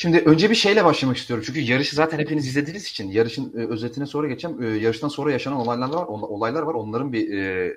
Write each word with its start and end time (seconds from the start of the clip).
Şimdi 0.00 0.18
önce 0.18 0.50
bir 0.50 0.54
şeyle 0.54 0.84
başlamak 0.84 1.16
istiyorum. 1.16 1.44
Çünkü 1.46 1.60
yarışı 1.60 1.96
zaten 1.96 2.18
hepiniz 2.18 2.46
izlediğiniz 2.46 2.86
için 2.86 3.10
yarışın 3.10 3.52
e, 3.58 3.66
özetine 3.66 4.06
sonra 4.06 4.28
geçeceğim. 4.28 4.62
E, 4.62 4.66
yarıştan 4.66 5.08
sonra 5.08 5.32
yaşanan 5.32 5.58
olaylar 5.58 5.88
var. 5.88 6.06
Olaylar 6.06 6.62
var. 6.62 6.74
Onların 6.74 7.12
bir 7.12 7.38
e, 7.38 7.76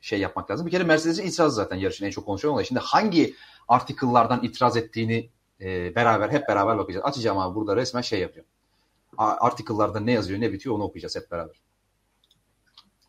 şey 0.00 0.20
yapmak 0.20 0.50
lazım. 0.50 0.66
Bir 0.66 0.70
kere 0.70 0.84
Mercedes'in 0.84 1.26
itirazı 1.26 1.56
zaten 1.56 1.76
yarışın 1.76 2.06
en 2.06 2.10
çok 2.10 2.26
konuşulan 2.26 2.54
olay. 2.54 2.64
Şimdi 2.64 2.80
hangi 2.80 3.34
article'lardan 3.68 4.44
itiraz 4.44 4.76
ettiğini 4.76 5.30
e, 5.60 5.94
beraber 5.94 6.28
hep 6.30 6.48
beraber 6.48 6.78
bakacağız. 6.78 7.06
Açacağım 7.06 7.38
abi 7.38 7.54
burada 7.54 7.76
resmen 7.76 8.02
şey 8.02 8.20
yapıyor. 8.20 8.46
Article'larda 9.18 10.00
ne 10.00 10.12
yazıyor 10.12 10.40
ne 10.40 10.52
bitiyor 10.52 10.74
onu 10.74 10.82
okuyacağız 10.84 11.16
hep 11.16 11.30
beraber. 11.30 11.56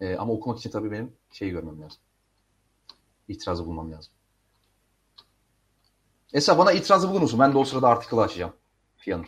E, 0.02 0.16
ama 0.16 0.34
okumak 0.34 0.60
için 0.60 0.70
tabii 0.70 0.92
benim 0.92 1.14
şeyi 1.32 1.52
görmem 1.52 1.82
lazım. 1.82 2.00
İtirazı 3.28 3.66
bulmam 3.66 3.92
lazım. 3.92 4.14
Esa 6.34 6.58
bana 6.58 6.72
itirazı 6.72 7.10
bulur 7.10 7.22
musun? 7.22 7.40
Ben 7.40 7.54
de 7.54 7.58
o 7.58 7.66
sırada 7.66 7.88
article'ı 7.88 8.22
açacağım. 8.22 8.54
Fiyan'ın. 8.98 9.26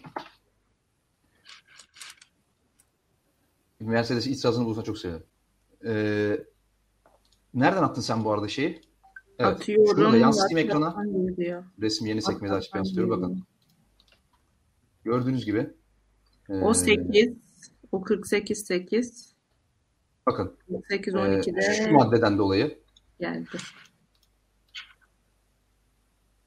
Mercedes 3.79 4.27
itirazını 4.27 4.65
bulursa 4.65 4.83
çok 4.83 4.97
sevinirim. 4.97 5.25
Ee, 5.85 6.45
nereden 7.53 7.83
attın 7.83 8.01
sen 8.01 8.25
bu 8.25 8.31
arada 8.31 8.47
şeyi? 8.47 8.81
Evet. 9.39 9.55
Atıyorum. 9.55 9.97
Şurada 9.97 10.17
yansıtayım 10.17 10.69
ekrana. 10.69 10.95
Resim 11.81 12.07
yeni 12.07 12.21
sekmede 12.21 12.53
açıp 12.53 12.75
yansıtıyorum. 12.75 13.11
Bakın. 13.11 13.43
Gördüğünüz 15.03 15.45
gibi. 15.45 15.73
E, 16.49 16.53
o 16.53 16.73
8. 16.73 17.33
O 17.91 18.01
48 18.01 18.65
8. 18.65 19.35
Bakın. 20.27 20.57
8 20.89 21.13
12'de. 21.13 21.59
E, 21.59 21.85
şu 21.85 21.91
maddeden 21.91 22.37
dolayı. 22.37 22.79
Geldi. 23.19 23.57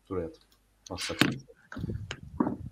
Dur 0.09 0.17
hayatım. 0.91 1.41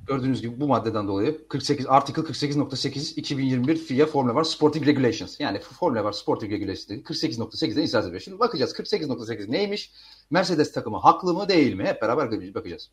Gördüğünüz 0.06 0.43
gibi 0.43 0.61
bu 0.61 0.66
maddeden 0.66 1.09
dolayı 1.09 1.48
48 1.48 1.87
Article 1.87 2.23
48.8 2.23 3.15
2021 3.16 3.77
FIA 3.77 4.07
Formula 4.07 4.35
var 4.35 4.45
Sporting 4.45 4.87
Regulations. 4.87 5.41
Yani 5.41 5.59
Formula 5.59 6.04
var 6.04 6.13
Sporting 6.13 6.52
Regulations 6.52 6.91
48.8'den 6.91 7.82
itiraz 7.82 8.07
ediyor. 8.07 8.21
Şimdi 8.21 8.38
bakacağız 8.38 8.73
48.8 8.73 9.51
neymiş? 9.52 9.93
Mercedes 10.30 10.73
takımı 10.73 10.99
haklı 10.99 11.35
mı 11.35 11.49
değil 11.49 11.74
mi? 11.74 11.85
Hep 11.85 12.02
beraber 12.02 12.54
bakacağız. 12.54 12.91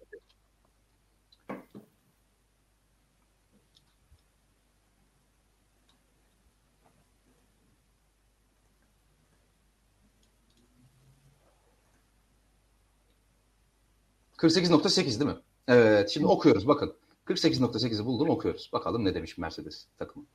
48.8 14.44 15.20
değil 15.20 15.32
mi? 15.32 15.38
Evet. 15.68 16.10
Şimdi 16.10 16.28
okuyoruz 16.28 16.68
bakın. 16.68 16.94
48.8'i 17.28 18.06
buldum 18.06 18.30
okuyoruz. 18.30 18.70
Bakalım 18.74 19.06
ne 19.06 19.16
demiş 19.16 19.38
Mercedes 19.38 19.88
takımı. 20.00 20.26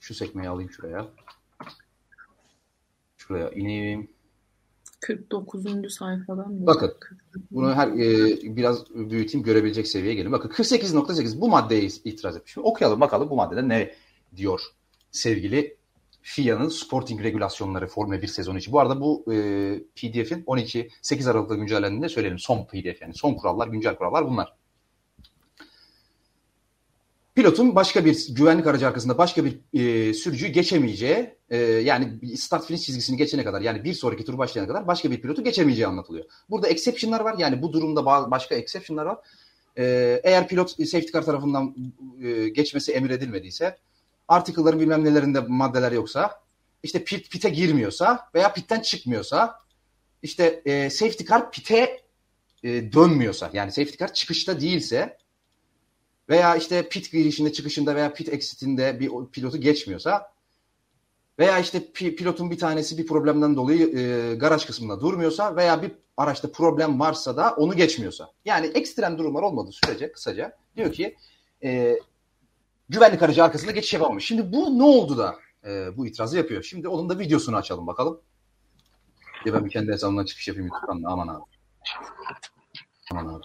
Şu 0.00 0.14
sekmeyi 0.14 0.48
alayım 0.48 0.70
şuraya. 0.70 1.08
Şuraya 3.16 3.50
ineyim. 3.50 4.10
49. 5.00 5.62
sayfadan? 5.94 6.66
Bakın. 6.66 6.94
Bunu 7.50 7.74
her 7.74 7.88
e, 7.88 8.56
biraz 8.56 8.90
büyüteyim 8.90 9.44
görebilecek 9.44 9.88
seviyeye 9.88 10.14
gelin. 10.14 10.32
Bakın 10.32 10.48
48.8 10.48 11.40
bu 11.40 11.48
maddeye 11.48 11.82
itiraz 11.82 12.36
etmiş. 12.36 12.52
Şimdi 12.52 12.66
okuyalım 12.66 13.00
bakalım 13.00 13.30
bu 13.30 13.36
maddede 13.36 13.68
ne 13.68 13.94
diyor 14.36 14.60
sevgili 15.10 15.76
FIA'nın 16.22 16.68
Sporting 16.68 17.22
regülasyonları 17.22 17.86
Formula 17.86 18.22
1 18.22 18.26
sezonu 18.26 18.58
için. 18.58 18.72
Bu 18.72 18.80
arada 18.80 19.00
bu 19.00 19.24
e, 19.32 19.36
PDF'in 19.96 20.42
12 20.46 20.90
8 21.02 21.26
Aralık'ta 21.26 21.54
güncellendiğinde 21.54 22.08
söyleyelim. 22.08 22.38
Son 22.38 22.64
PDF 22.64 23.02
yani 23.02 23.14
son 23.14 23.34
kurallar, 23.34 23.68
güncel 23.68 23.96
kurallar 23.96 24.26
bunlar. 24.26 24.54
Pilotun 27.34 27.76
başka 27.76 28.04
bir 28.04 28.26
güvenlik 28.30 28.66
aracı 28.66 28.86
arkasında 28.86 29.18
başka 29.18 29.44
bir 29.44 29.58
e, 29.74 30.14
sürücüyü 30.14 30.52
geçemeyeceği 30.52 31.34
e, 31.50 31.56
yani 31.58 32.36
start 32.36 32.66
finish 32.66 32.82
çizgisini 32.82 33.16
geçene 33.16 33.44
kadar 33.44 33.60
yani 33.60 33.84
bir 33.84 33.94
sonraki 33.94 34.24
tur 34.24 34.38
başlayana 34.38 34.68
kadar 34.68 34.86
başka 34.86 35.10
bir 35.10 35.20
pilotu 35.20 35.44
geçemeyeceği 35.44 35.86
anlatılıyor. 35.86 36.24
Burada 36.50 36.68
exception'lar 36.68 37.20
var 37.20 37.34
yani 37.38 37.62
bu 37.62 37.72
durumda 37.72 38.06
başka 38.06 38.54
exception'lar 38.54 39.06
var. 39.06 39.18
E, 39.78 40.20
eğer 40.24 40.48
pilot 40.48 40.70
safety 40.70 41.12
car 41.12 41.22
tarafından 41.22 41.74
e, 42.22 42.48
geçmesi 42.48 42.92
emir 42.92 43.10
edilmediyse 43.10 43.78
article'ların 44.28 44.80
bilmem 44.80 45.04
nelerinde 45.04 45.40
maddeler 45.40 45.92
yoksa, 45.92 46.42
işte 46.82 47.04
pit 47.04 47.30
pite 47.30 47.48
girmiyorsa 47.48 48.28
veya 48.34 48.52
pitten 48.52 48.80
çıkmıyorsa, 48.80 49.54
işte 50.22 50.62
e, 50.64 50.90
safety 50.90 51.24
car 51.24 51.50
pite 51.50 52.02
e, 52.62 52.92
dönmüyorsa, 52.92 53.50
yani 53.52 53.72
safety 53.72 53.96
car 53.96 54.14
çıkışta 54.14 54.60
değilse 54.60 55.18
veya 56.28 56.56
işte 56.56 56.88
pit 56.88 57.12
girişinde 57.12 57.52
çıkışında 57.52 57.94
veya 57.96 58.12
pit 58.12 58.28
exitinde 58.28 59.00
bir 59.00 59.10
pilotu 59.32 59.58
geçmiyorsa 59.58 60.32
veya 61.38 61.58
işte 61.58 61.92
pilotun 61.92 62.50
bir 62.50 62.58
tanesi 62.58 62.98
bir 62.98 63.06
problemden 63.06 63.56
dolayı 63.56 63.98
e, 63.98 64.34
garaj 64.34 64.66
kısmında 64.66 65.00
durmuyorsa 65.00 65.56
veya 65.56 65.82
bir 65.82 65.92
araçta 66.16 66.52
problem 66.52 67.00
varsa 67.00 67.36
da 67.36 67.54
onu 67.56 67.76
geçmiyorsa. 67.76 68.30
Yani 68.44 68.66
ekstrem 68.66 69.18
durumlar 69.18 69.42
olmadığı 69.42 69.72
sürece 69.72 70.12
kısaca 70.12 70.56
diyor 70.76 70.92
ki 70.92 71.16
e, 71.62 71.98
güvenlik 72.88 73.22
aracı 73.22 73.44
arkasında 73.44 73.72
geçiş 73.72 73.94
yapamamış. 73.94 74.24
Şimdi 74.24 74.52
bu 74.52 74.78
ne 74.78 74.82
oldu 74.82 75.18
da 75.18 75.36
e, 75.64 75.96
bu 75.96 76.06
itirazı 76.06 76.36
yapıyor? 76.36 76.62
Şimdi 76.62 76.88
onun 76.88 77.08
da 77.08 77.18
videosunu 77.18 77.56
açalım 77.56 77.86
bakalım. 77.86 78.20
Ya 79.46 79.54
ben 79.54 79.64
bir 79.64 79.70
kendi 79.70 79.92
hesabımdan 79.92 80.24
çıkış 80.24 80.48
yapayım 80.48 80.68
YouTube'dan 80.68 81.02
da 81.02 81.08
aman 81.08 81.28
abi. 81.28 81.42
Aman 83.12 83.34
abi. 83.34 83.44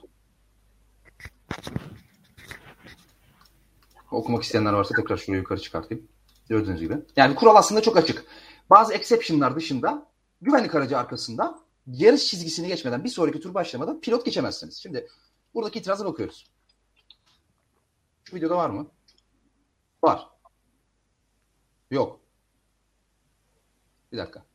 Okumak 4.11 4.43
isteyenler 4.43 4.73
varsa 4.73 4.95
tekrar 4.95 5.17
şurayı 5.17 5.41
yukarı 5.41 5.59
çıkartayım. 5.61 6.07
Gördüğünüz 6.49 6.79
gibi. 6.79 6.97
Yani 7.15 7.35
kural 7.35 7.55
aslında 7.55 7.81
çok 7.81 7.97
açık. 7.97 8.25
Bazı 8.69 8.93
exception'lar 8.93 9.55
dışında 9.55 10.07
güvenlik 10.41 10.75
aracı 10.75 10.97
arkasında 10.97 11.59
yarış 11.87 12.25
çizgisini 12.25 12.67
geçmeden 12.67 13.03
bir 13.03 13.09
sonraki 13.09 13.39
tur 13.39 13.53
başlamadan 13.53 14.01
pilot 14.01 14.25
geçemezsiniz. 14.25 14.77
Şimdi 14.77 15.07
buradaki 15.53 15.79
itirazı 15.79 16.05
bakıyoruz. 16.05 16.51
Şu 18.23 18.35
videoda 18.35 18.57
var 18.57 18.69
mı? 18.69 18.87
Var. 20.03 20.29
Yok. 21.91 22.19
Bir 24.11 24.17
dakika. 24.17 24.45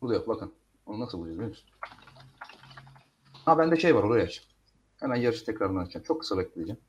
Burada 0.00 0.14
yok 0.14 0.28
bakın. 0.28 0.54
Onu 0.86 1.00
nasıl 1.00 1.18
bulacağız 1.18 1.38
biliyor 1.38 1.48
musun? 1.50 1.68
Ha 3.44 3.58
bende 3.58 3.76
şey 3.76 3.94
var 3.94 4.02
oraya 4.02 4.24
aç. 4.24 4.48
Hemen 4.96 5.16
yarışı 5.16 5.44
tekrardan 5.44 5.76
açacağım. 5.76 6.04
Çok 6.04 6.20
kısa 6.20 6.38
bekleyeceğim. 6.38 6.80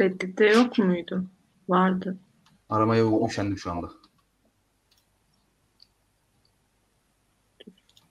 Reddit'te 0.00 0.46
yok 0.46 0.78
muydu? 0.78 1.24
Vardı. 1.68 2.18
Aramaya 2.68 3.26
üşendim 3.26 3.58
şu 3.58 3.70
anda. 3.70 3.90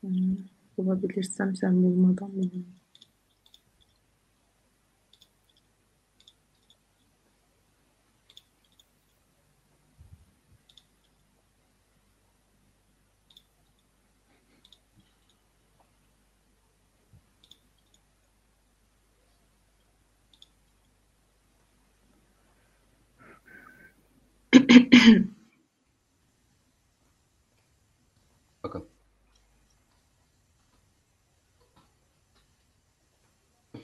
Hmm. 0.02 0.36
Bulabilirsem 0.78 1.56
sen 1.56 1.84
bulmadan 1.84 2.32
bulurum. 2.36 2.66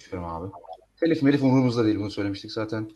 Açıyorum 0.08 0.30
abi. 0.30 0.52
Telif 1.00 1.24
melif 1.24 1.44
umurumuzda 1.44 1.86
değil. 1.86 2.00
Bunu 2.00 2.12
söylemiştik 2.12 2.52
zaten. 2.52 2.90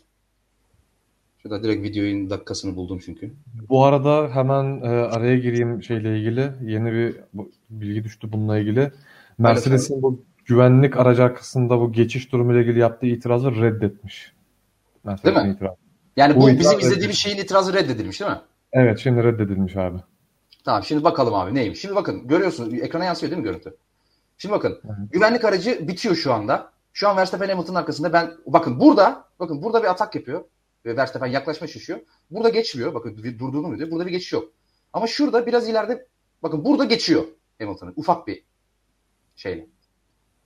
Şurada 1.38 1.63
direkt 1.63 1.83
videonun 1.83 2.30
dakikasını 2.30 2.75
buldum 2.75 3.00
çünkü. 3.06 3.31
Bu 3.69 3.86
arada 3.86 4.36
hemen 4.36 4.81
e, 4.81 4.88
araya 4.88 5.38
gireyim 5.38 5.83
şeyle 5.83 6.19
ilgili. 6.19 6.51
Yeni 6.62 6.92
bir 6.92 7.15
bilgi 7.69 8.03
düştü 8.03 8.31
bununla 8.31 8.59
ilgili. 8.59 8.92
Mercedes'in 9.38 10.01
bu 10.01 10.24
güvenlik 10.45 10.98
aracı 10.98 11.24
arkasında 11.24 11.80
bu 11.80 11.92
geçiş 11.92 12.31
durumuyla 12.31 12.62
ilgili 12.62 12.80
yaptığı 12.80 13.06
itirazı 13.06 13.51
reddetmiş. 13.56 14.33
Mercedes'in 15.04 15.36
değil 15.36 15.47
mi? 15.47 15.54
Itirazı. 15.54 15.75
Yani 16.18 16.36
bu, 16.36 16.42
bu 16.42 16.47
bizim 16.47 16.80
izlediğimiz 16.80 17.18
şeyin 17.18 17.38
itirazı 17.38 17.74
reddedilmiş 17.74 18.19
değil 18.19 18.31
mi? 18.31 18.42
Evet 18.74 19.00
şimdi 19.00 19.24
reddedilmiş 19.24 19.77
abi. 19.77 19.97
Tamam 20.65 20.83
şimdi 20.83 21.04
bakalım 21.04 21.33
abi 21.33 21.56
neymiş. 21.56 21.81
Şimdi 21.81 21.95
bakın 21.95 22.27
görüyorsunuz 22.27 22.74
ekrana 22.74 23.06
yansıyor 23.06 23.31
değil 23.31 23.42
mi 23.42 23.45
görüntü? 23.45 23.75
Şimdi 24.38 24.56
bakın 24.56 24.69
Hı. 24.71 24.95
güvenlik 25.12 25.45
aracı 25.45 25.88
bitiyor 25.88 26.15
şu 26.15 26.33
anda. 26.33 26.71
Şu 26.93 27.09
an 27.09 27.17
Verstappen 27.17 27.49
Hamilton'ın 27.49 27.77
arkasında 27.77 28.13
ben 28.13 28.31
bakın 28.45 28.79
burada 28.79 29.29
bakın 29.39 29.63
burada 29.63 29.83
bir 29.83 29.88
atak 29.88 30.15
yapıyor. 30.15 30.43
Ve 30.85 30.97
Verstappen 30.97 31.27
yaklaşma 31.27 31.67
şişiyor. 31.67 31.99
Burada 32.31 32.49
geçmiyor. 32.49 32.93
Bakın 32.93 33.17
durduğunu 33.39 33.67
mu 33.67 33.77
diyor. 33.77 33.91
Burada 33.91 34.05
bir 34.05 34.11
geçiş 34.11 34.33
yok. 34.33 34.51
Ama 34.93 35.07
şurada 35.07 35.45
biraz 35.45 35.69
ileride 35.69 36.07
Bakın 36.43 36.65
burada 36.65 36.85
geçiyor 36.85 37.23
Hamilton'ın 37.59 37.93
ufak 37.95 38.27
bir 38.27 38.43
şeyle. 39.35 39.67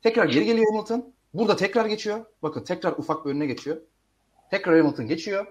Tekrar 0.02 0.26
geri 0.26 0.46
geliyor 0.46 0.66
Hamilton. 0.72 1.14
Burada 1.34 1.56
tekrar 1.56 1.86
geçiyor. 1.86 2.26
Bakın 2.44 2.64
tekrar 2.64 2.92
ufak 2.92 3.26
bir 3.26 3.30
önüne 3.30 3.46
geçiyor. 3.46 3.78
Tekrar 4.52 4.78
Hamilton 4.78 5.08
geçiyor. 5.08 5.46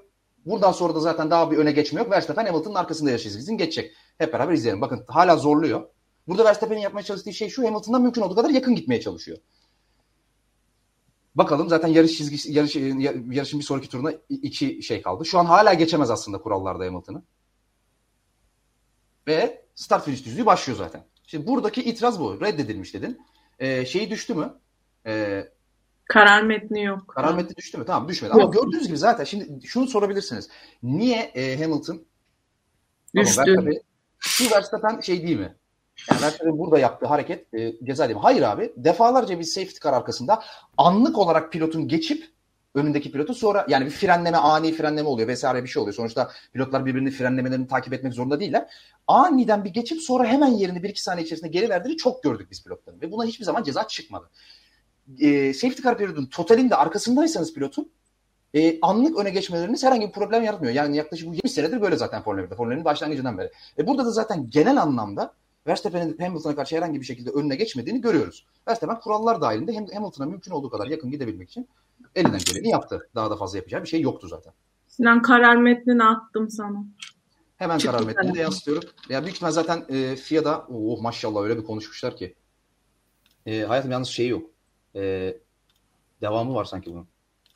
Buradan 0.46 0.72
sonra 0.72 0.94
da 0.94 1.00
zaten 1.00 1.30
daha 1.30 1.50
bir 1.50 1.56
öne 1.56 1.72
geçme 1.72 2.00
yok. 2.00 2.10
Verstappen 2.10 2.46
Hamilton'ın 2.46 2.74
arkasında 2.74 3.18
çizgisini 3.18 3.56
geçecek. 3.56 3.92
Hep 4.18 4.32
beraber 4.32 4.52
izleyelim. 4.52 4.80
Bakın 4.80 5.04
hala 5.08 5.36
zorluyor. 5.36 5.88
Burada 6.28 6.44
Verstappen'in 6.44 6.80
yapmaya 6.80 7.02
çalıştığı 7.02 7.32
şey 7.32 7.48
şu. 7.48 7.66
Hamilton'dan 7.66 8.02
mümkün 8.02 8.22
olduğu 8.22 8.34
kadar 8.34 8.50
yakın 8.50 8.74
gitmeye 8.74 9.00
çalışıyor. 9.00 9.38
Bakalım 11.34 11.68
zaten 11.68 11.88
yarış 11.88 12.18
çizgisi 12.18 12.52
yarış, 12.52 12.76
yarışın 13.36 13.60
bir 13.60 13.64
sonraki 13.64 13.88
turuna 13.88 14.12
iki 14.28 14.82
şey 14.82 15.02
kaldı. 15.02 15.24
Şu 15.24 15.38
an 15.38 15.44
hala 15.44 15.74
geçemez 15.74 16.10
aslında 16.10 16.38
kurallarda 16.38 16.84
Hamilton'ı. 16.84 17.22
Ve 19.26 19.64
start 19.74 20.04
finish 20.04 20.24
düzlüğü 20.24 20.46
başlıyor 20.46 20.78
zaten. 20.78 21.04
Şimdi 21.26 21.46
buradaki 21.46 21.82
itiraz 21.82 22.20
bu. 22.20 22.40
Reddedilmiş 22.40 22.94
dedin. 22.94 23.20
Ee, 23.58 23.86
şeyi 23.86 24.10
düştü 24.10 24.34
mü? 24.34 24.54
Ee, 25.06 25.48
Karar 26.04 26.42
metni 26.42 26.84
yok. 26.84 27.08
Karar 27.08 27.34
metni 27.34 27.56
düştü 27.56 27.78
mü? 27.78 27.84
Tamam 27.86 28.08
düşmedi. 28.08 28.32
Ama 28.32 28.42
Yok. 28.42 28.54
gördüğünüz 28.54 28.86
gibi 28.86 28.98
zaten 28.98 29.24
şimdi 29.24 29.66
şunu 29.66 29.86
sorabilirsiniz. 29.86 30.48
Niye 30.82 31.18
e, 31.18 31.62
Hamilton 31.62 32.04
Düştü. 33.14 33.40
Ama 33.40 33.46
Verstappen, 33.48 33.80
şu 34.18 34.50
Verstappen 34.50 35.00
şey 35.00 35.26
değil 35.26 35.38
mi? 35.38 35.56
Yani 36.10 36.22
Verstappen 36.22 36.58
burada 36.58 36.78
yaptığı 36.78 37.06
hareket 37.06 37.54
e, 37.54 37.84
ceza 37.84 38.04
değil 38.04 38.16
mi? 38.16 38.22
Hayır 38.22 38.42
abi. 38.42 38.72
Defalarca 38.76 39.38
bir 39.38 39.44
safety 39.44 39.78
car 39.84 39.92
arkasında 39.92 40.42
anlık 40.76 41.18
olarak 41.18 41.52
pilotun 41.52 41.88
geçip 41.88 42.34
önündeki 42.74 43.12
pilotu 43.12 43.34
sonra 43.34 43.66
yani 43.68 43.86
bir 43.86 43.90
frenleme 43.90 44.36
ani 44.36 44.72
frenleme 44.72 45.08
oluyor 45.08 45.28
vesaire 45.28 45.62
bir 45.62 45.68
şey 45.68 45.82
oluyor. 45.82 45.94
Sonuçta 45.94 46.30
pilotlar 46.52 46.86
birbirini 46.86 47.10
frenlemelerini 47.10 47.66
takip 47.66 47.92
etmek 47.92 48.14
zorunda 48.14 48.40
değiller. 48.40 48.70
Aniden 49.06 49.64
bir 49.64 49.70
geçip 49.70 50.00
sonra 50.00 50.24
hemen 50.24 50.48
yerini 50.48 50.82
bir 50.82 50.88
iki 50.88 51.02
saniye 51.02 51.24
içerisinde 51.24 51.50
geri 51.50 51.68
verdiğini 51.68 51.96
çok 51.96 52.22
gördük 52.22 52.48
biz 52.50 52.64
pilotların 52.64 53.00
ve 53.00 53.12
buna 53.12 53.24
hiçbir 53.24 53.44
zaman 53.44 53.62
ceza 53.62 53.88
çıkmadı. 53.88 54.30
E, 55.20 55.54
safety 55.54 55.82
car 55.82 55.98
periyodun 55.98 56.26
totalinde 56.26 56.76
arkasındaysanız 56.76 57.54
pilotun 57.54 57.90
e, 58.54 58.80
anlık 58.80 59.18
öne 59.18 59.30
geçmeleriniz 59.30 59.84
herhangi 59.84 60.06
bir 60.06 60.12
problem 60.12 60.42
yaratmıyor. 60.42 60.74
Yani 60.74 60.96
yaklaşık 60.96 61.28
bu 61.28 61.34
70 61.34 61.52
senedir 61.52 61.80
böyle 61.80 61.96
zaten 61.96 62.22
Formula 62.22 62.44
1'de. 62.44 62.54
Formula 62.54 62.74
1'in 62.74 62.84
başlangıcından 62.84 63.38
beri. 63.38 63.50
E, 63.78 63.86
burada 63.86 64.04
da 64.06 64.10
zaten 64.10 64.50
genel 64.50 64.82
anlamda 64.82 65.34
Verstappen'in 65.66 66.18
Hamilton'a 66.18 66.56
karşı 66.56 66.76
herhangi 66.76 67.00
bir 67.00 67.06
şekilde 67.06 67.30
önüne 67.30 67.56
geçmediğini 67.56 68.00
görüyoruz. 68.00 68.46
Verstappen 68.68 69.00
kurallar 69.00 69.40
dahilinde 69.40 69.72
Ham- 69.72 69.94
Hamilton'a 69.94 70.26
mümkün 70.26 70.52
olduğu 70.52 70.70
kadar 70.70 70.86
yakın 70.86 71.10
gidebilmek 71.10 71.50
için 71.50 71.68
elinden 72.14 72.40
geleni 72.52 72.68
yaptı. 72.68 73.08
Daha 73.14 73.30
da 73.30 73.36
fazla 73.36 73.58
yapacağı 73.58 73.82
bir 73.82 73.88
şey 73.88 74.00
yoktu 74.00 74.28
zaten. 74.28 74.52
Sinan 74.88 75.22
karar 75.22 75.56
metnini 75.56 76.04
attım 76.04 76.50
sana. 76.50 76.84
Hemen 77.56 77.78
Çıktı 77.78 77.96
karar 77.96 78.06
metnini 78.06 78.34
de 78.34 78.40
yansıtıyorum. 78.40 78.88
Ya 79.08 79.22
büyük 79.22 79.34
ihtimal 79.34 79.50
zaten 79.50 79.84
e, 79.88 80.16
FIA'da 80.16 80.66
oh 80.68 81.00
maşallah 81.00 81.42
öyle 81.42 81.58
bir 81.58 81.64
konuşmuşlar 81.64 82.16
ki. 82.16 82.34
E, 83.46 83.62
hayatım 83.62 83.90
yalnız 83.90 84.08
şeyi 84.08 84.28
yok. 84.28 84.50
E, 84.94 85.34
devamı 86.20 86.54
var 86.54 86.64
sanki 86.64 86.92
bunun. 86.92 87.06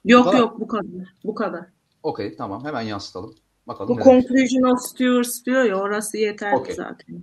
Yok 0.05 0.25
kadar. 0.25 0.39
yok 0.39 0.61
bu 0.61 0.69
kadar. 0.69 1.15
Bu 1.25 1.35
kadar. 1.35 1.67
Okey 2.03 2.37
tamam 2.37 2.65
hemen 2.65 2.83
yansıtalım. 2.83 3.35
Bakalım 3.67 3.97
Bu 3.97 4.03
conclusion 4.03 4.63
of 4.63 4.81
stewards 4.81 5.45
diyor 5.45 5.65
ya 5.65 5.77
orası 5.77 6.19
yeterli 6.19 6.57
Okey. 6.57 6.75
zaten. 6.75 7.23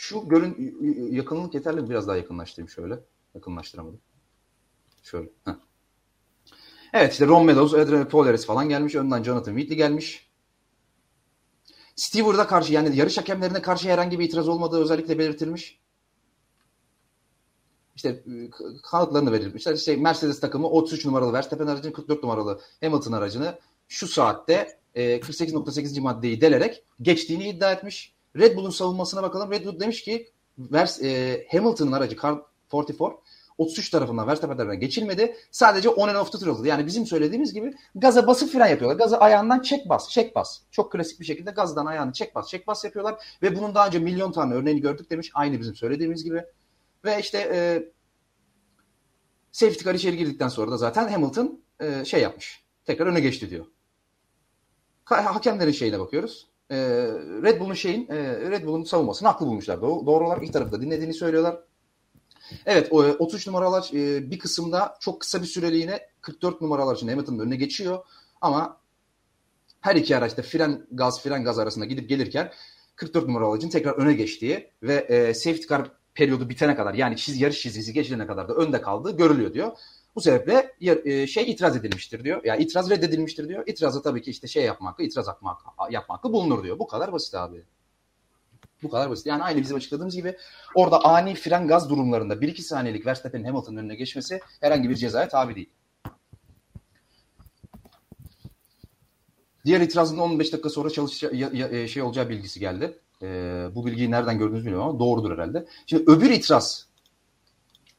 Şu 0.00 0.28
görün 0.28 0.56
yakınlık 1.12 1.54
yeterli? 1.54 1.90
Biraz 1.90 2.08
daha 2.08 2.16
yakınlaştırayım 2.16 2.68
şöyle. 2.68 3.00
Yakınlaştıramadım. 3.34 4.00
Şöyle. 5.02 5.28
Heh. 5.44 5.52
Evet 6.92 7.12
işte 7.12 7.26
Ron 7.26 7.46
Meadows, 7.46 7.74
Adrian 7.74 8.08
Polaris 8.08 8.46
falan 8.46 8.68
gelmiş. 8.68 8.94
Önden 8.94 9.22
Jonathan 9.22 9.52
Whitley 9.52 9.76
gelmiş. 9.76 10.30
Stewart'a 11.96 12.46
karşı 12.46 12.72
yani 12.72 12.96
yarış 12.96 13.18
hakemlerine 13.18 13.62
karşı 13.62 13.88
herhangi 13.88 14.18
bir 14.18 14.24
itiraz 14.24 14.48
olmadığı 14.48 14.80
özellikle 14.80 15.18
belirtilmiş. 15.18 15.80
İşte 17.96 18.08
e, 18.08 18.50
kanıtlarını 18.82 19.32
verilmişler. 19.32 19.74
İşte 19.74 19.96
Mercedes 19.96 20.40
takımı 20.40 20.68
33 20.68 21.04
numaralı 21.04 21.32
Verstappen 21.32 21.66
aracını 21.66 21.92
44 21.92 22.22
numaralı 22.22 22.60
Hamilton 22.80 23.12
aracını 23.12 23.58
şu 23.88 24.08
saatte 24.08 24.78
e, 24.94 25.20
48.8. 25.20 26.00
maddeyi 26.00 26.40
delerek 26.40 26.84
geçtiğini 27.02 27.48
iddia 27.48 27.72
etmiş. 27.72 28.17
Red 28.38 28.56
Bull'un 28.56 28.70
savunmasına 28.70 29.22
bakalım. 29.22 29.50
Red 29.50 29.66
Bull 29.66 29.80
demiş 29.80 30.02
ki 30.02 30.30
Vers, 30.58 31.02
e, 31.02 31.46
Hamilton'ın 31.52 31.92
aracı 31.92 32.16
Car 32.16 32.38
44 32.70 33.14
33 33.58 33.90
tarafından 33.90 34.26
Verstappen 34.26 34.56
tarafından 34.56 34.80
geçilmedi. 34.80 35.36
Sadece 35.50 35.88
on 35.88 36.08
and 36.08 36.16
off 36.16 36.32
tutuldu. 36.32 36.66
Yani 36.66 36.86
bizim 36.86 37.06
söylediğimiz 37.06 37.54
gibi 37.54 37.74
gaza 37.94 38.26
basıp 38.26 38.50
fren 38.50 38.66
yapıyorlar. 38.66 38.98
Gazı 38.98 39.18
ayağından 39.18 39.60
çek 39.60 39.88
bas, 39.88 40.10
çek 40.10 40.36
bas. 40.36 40.60
Çok 40.70 40.92
klasik 40.92 41.20
bir 41.20 41.24
şekilde 41.24 41.50
gazdan 41.50 41.86
ayağını 41.86 42.12
çek 42.12 42.34
bas, 42.34 42.48
çek 42.48 42.66
bas 42.66 42.84
yapıyorlar. 42.84 43.24
Ve 43.42 43.56
bunun 43.56 43.74
daha 43.74 43.86
önce 43.86 43.98
milyon 43.98 44.32
tane 44.32 44.54
örneğini 44.54 44.80
gördük 44.80 45.10
demiş. 45.10 45.30
Aynı 45.34 45.60
bizim 45.60 45.74
söylediğimiz 45.74 46.24
gibi. 46.24 46.44
Ve 47.04 47.20
işte 47.20 47.38
e, 47.52 47.88
safety 49.52 49.84
car 49.84 49.94
içeri 49.94 50.16
girdikten 50.16 50.48
sonra 50.48 50.70
da 50.70 50.76
zaten 50.76 51.08
Hamilton 51.08 51.60
e, 51.80 52.04
şey 52.04 52.22
yapmış. 52.22 52.64
Tekrar 52.84 53.06
öne 53.06 53.20
geçti 53.20 53.50
diyor. 53.50 53.66
Hakemlerin 55.04 55.72
şeyine 55.72 56.00
bakıyoruz. 56.00 56.48
E, 56.70 56.76
Red 57.42 57.60
Bull'un 57.60 57.74
şeyin 57.74 58.08
e, 58.08 58.16
Red 58.50 58.66
Bull'un 58.66 58.84
savunmasını 58.84 59.28
haklı 59.28 59.46
bulmuşlar. 59.46 59.80
Doğru, 59.82 60.06
doğru 60.06 60.26
olarak 60.26 60.42
iki 60.42 60.52
tarafı 60.52 60.80
dinlediğini 60.80 61.14
söylüyorlar. 61.14 61.56
Evet 62.66 62.88
o, 62.90 63.02
33 63.02 63.46
numaralar 63.46 63.90
e, 63.94 64.30
bir 64.30 64.38
kısımda 64.38 64.96
çok 65.00 65.20
kısa 65.20 65.42
bir 65.42 65.46
süreliğine 65.46 66.00
44 66.20 66.60
numaralar 66.60 66.96
için 66.96 67.08
Hamilton'ın 67.08 67.38
önüne 67.38 67.56
geçiyor. 67.56 67.98
Ama 68.40 68.80
her 69.80 69.96
iki 69.96 70.16
araçta 70.16 70.42
fren 70.42 70.86
gaz 70.92 71.22
fren 71.22 71.44
gaz 71.44 71.58
arasında 71.58 71.84
gidip 71.84 72.08
gelirken 72.08 72.52
44 72.96 73.26
numaralı 73.26 73.52
aracın 73.52 73.68
tekrar 73.68 73.92
öne 73.92 74.12
geçtiği 74.12 74.70
ve 74.82 74.94
e, 74.94 75.34
safety 75.34 75.68
car 75.68 75.90
periyodu 76.14 76.48
bitene 76.48 76.76
kadar 76.76 76.94
yani 76.94 77.16
çiz, 77.16 77.40
yarış 77.40 77.60
çizgisi 77.60 77.92
geçilene 77.92 78.26
kadar 78.26 78.48
da 78.48 78.54
önde 78.54 78.80
kaldığı 78.80 79.16
görülüyor 79.16 79.54
diyor. 79.54 79.72
Bu 80.16 80.20
sebeple 80.20 80.74
e, 80.80 81.26
şey 81.26 81.50
itiraz 81.50 81.76
edilmiştir 81.76 82.24
diyor. 82.24 82.40
Yani 82.44 82.62
itiraz 82.62 82.90
reddedilmiştir 82.90 83.48
diyor. 83.48 83.66
İtirazda 83.66 84.02
tabii 84.02 84.22
ki 84.22 84.30
işte 84.30 84.46
şey 84.46 84.64
yapma 84.64 84.94
itiraz 84.98 85.28
hakkı, 85.28 85.46
yapma 85.90 86.22
bulunur 86.22 86.64
diyor. 86.64 86.78
Bu 86.78 86.86
kadar 86.86 87.12
basit 87.12 87.34
abi. 87.34 87.62
Bu 88.82 88.90
kadar 88.90 89.10
basit. 89.10 89.26
Yani 89.26 89.42
aynı 89.42 89.62
bizim 89.62 89.76
açıkladığımız 89.76 90.14
gibi 90.16 90.36
orada 90.74 91.04
ani 91.04 91.34
fren 91.34 91.68
gaz 91.68 91.90
durumlarında 91.90 92.34
1-2 92.34 92.62
saniyelik 92.62 93.06
Verstappen'in 93.06 93.44
Hamilton'ın 93.44 93.76
önüne 93.76 93.94
geçmesi 93.94 94.40
herhangi 94.60 94.90
bir 94.90 94.96
cezaya 94.96 95.28
tabi 95.28 95.54
değil. 95.54 95.70
Diğer 99.64 99.80
itirazın 99.80 100.18
15 100.18 100.52
dakika 100.52 100.70
sonra 100.70 100.90
çalışacağı 100.90 101.52
e, 101.72 101.88
şey 101.88 102.02
olacağı 102.02 102.28
bilgisi 102.28 102.60
geldi. 102.60 102.98
Ee, 103.22 103.68
bu 103.74 103.86
bilgiyi 103.86 104.10
nereden 104.10 104.38
gördünüz 104.38 104.64
bilmiyorum 104.64 104.88
ama 104.88 104.98
doğrudur 104.98 105.32
herhalde. 105.32 105.66
Şimdi 105.86 106.10
öbür 106.10 106.30
itiraz. 106.30 106.87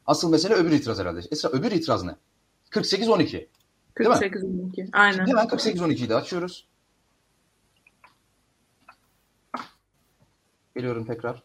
Asıl 0.06 0.30
mesele 0.30 0.54
öbür 0.54 0.70
itiraz 0.72 0.98
herhalde. 0.98 1.20
Esra 1.30 1.48
öbür 1.48 1.72
itiraz 1.72 2.02
ne? 2.02 2.16
48-12. 2.70 3.36
mi? 3.36 3.46
48 3.94 4.44
12. 4.44 4.88
Aynen. 4.92 5.26
Hemen 5.26 5.46
48-12'yi 5.46 6.08
de 6.08 6.14
açıyoruz. 6.14 6.68
Geliyorum 10.76 11.06
tekrar. 11.06 11.42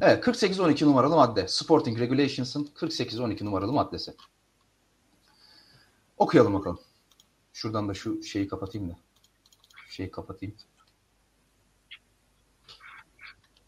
Evet 0.00 0.24
48-12 0.26 0.84
numaralı 0.84 1.16
madde. 1.16 1.48
Sporting 1.48 2.00
Regulations'ın 2.00 2.64
48-12 2.64 3.44
numaralı 3.44 3.72
maddesi. 3.72 4.14
Okuyalım 6.16 6.54
bakalım. 6.54 6.80
Şuradan 7.52 7.88
da 7.88 7.94
şu 7.94 8.22
şeyi 8.22 8.48
kapatayım 8.48 8.90
da. 8.90 8.96
Şu 9.76 9.92
şeyi 9.92 10.10
kapatayım. 10.10 10.54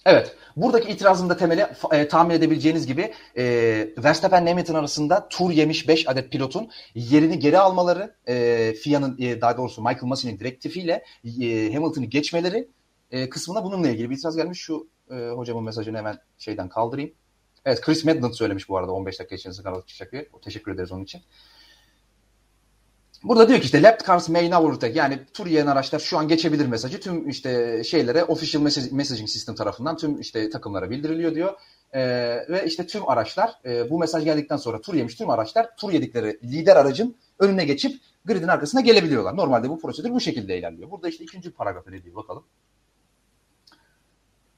Evet. 0.07 0.37
Buradaki 0.57 0.93
itirazın 0.93 1.29
da 1.29 1.37
temeli 1.37 1.67
e, 1.93 2.09
tahmin 2.09 2.35
edebileceğiniz 2.35 2.87
gibi 2.87 3.13
e, 3.37 3.45
Verstappen 3.99 4.47
Hamilton 4.47 4.75
arasında 4.75 5.29
tur 5.29 5.51
yemiş 5.51 5.89
5 5.89 6.09
adet 6.09 6.33
pilotun 6.33 6.71
yerini 6.95 7.39
geri 7.39 7.59
almaları 7.59 8.15
e, 8.29 8.75
FIA'nın 8.75 9.17
e, 9.19 9.41
daha 9.41 9.57
doğrusu 9.57 9.83
Michael 9.83 10.05
Massey'nin 10.05 10.39
direktifiyle 10.39 11.05
e, 11.41 11.73
Hamilton'ı 11.73 12.05
geçmeleri 12.05 12.69
e, 13.11 13.29
kısmına 13.29 13.65
bununla 13.65 13.89
ilgili 13.89 14.11
bir 14.11 14.17
itiraz 14.17 14.37
gelmiş. 14.37 14.61
Şu 14.61 14.89
e, 15.11 15.15
hocamın 15.15 15.65
mesajını 15.65 15.99
hemen 15.99 16.19
şeyden 16.39 16.69
kaldırayım. 16.69 17.13
Evet 17.65 17.81
Chris 17.81 18.05
Madden 18.05 18.31
söylemiş 18.31 18.69
bu 18.69 18.77
arada 18.79 18.93
15 18.93 19.19
dakika 19.19 19.35
içerisinde 19.35 19.65
kanalı 19.65 19.83
çıkacak 19.87 20.13
diye. 20.13 20.29
Teşekkür 20.45 20.75
ederiz 20.75 20.93
onun 20.93 21.05
için. 21.05 21.23
Burada 23.25 23.49
diyor 23.49 23.61
ki 23.61 23.65
işte 23.65 23.83
lap 23.83 24.07
cars 24.07 24.29
may 24.29 24.51
now 24.51 24.89
yani 24.89 25.19
tur 25.35 25.47
yiyen 25.47 25.67
araçlar 25.67 25.99
şu 25.99 26.19
an 26.19 26.29
geçebilir 26.29 26.67
mesajı 26.67 27.01
tüm 27.01 27.29
işte 27.29 27.83
şeylere 27.85 28.25
official 28.25 28.63
message, 28.63 28.89
messaging 28.93 29.29
system 29.29 29.55
tarafından 29.55 29.97
tüm 29.97 30.21
işte 30.21 30.51
takımlara 30.51 30.91
bildiriliyor 30.91 31.35
diyor. 31.35 31.55
Ee, 31.95 32.01
ve 32.49 32.65
işte 32.67 32.87
tüm 32.87 33.09
araçlar 33.09 33.51
e, 33.65 33.91
bu 33.91 33.99
mesaj 33.99 34.25
geldikten 34.25 34.57
sonra 34.57 34.81
tur 34.81 34.95
yemiş 34.95 35.15
tüm 35.15 35.31
araçlar 35.31 35.77
tur 35.77 35.93
yedikleri 35.93 36.39
lider 36.43 36.77
aracın 36.77 37.17
önüne 37.39 37.65
geçip 37.65 38.01
gridin 38.25 38.49
arkasına 38.49 38.81
gelebiliyorlar. 38.81 39.37
Normalde 39.37 39.69
bu 39.69 39.81
prosedür 39.81 40.11
bu 40.11 40.21
şekilde 40.21 40.59
ilerliyor. 40.59 40.91
Burada 40.91 41.09
işte 41.09 41.25
ikinci 41.25 41.51
paragrafı 41.51 41.93
ne 41.93 42.03
diyor 42.03 42.17
bakalım. 42.17 42.45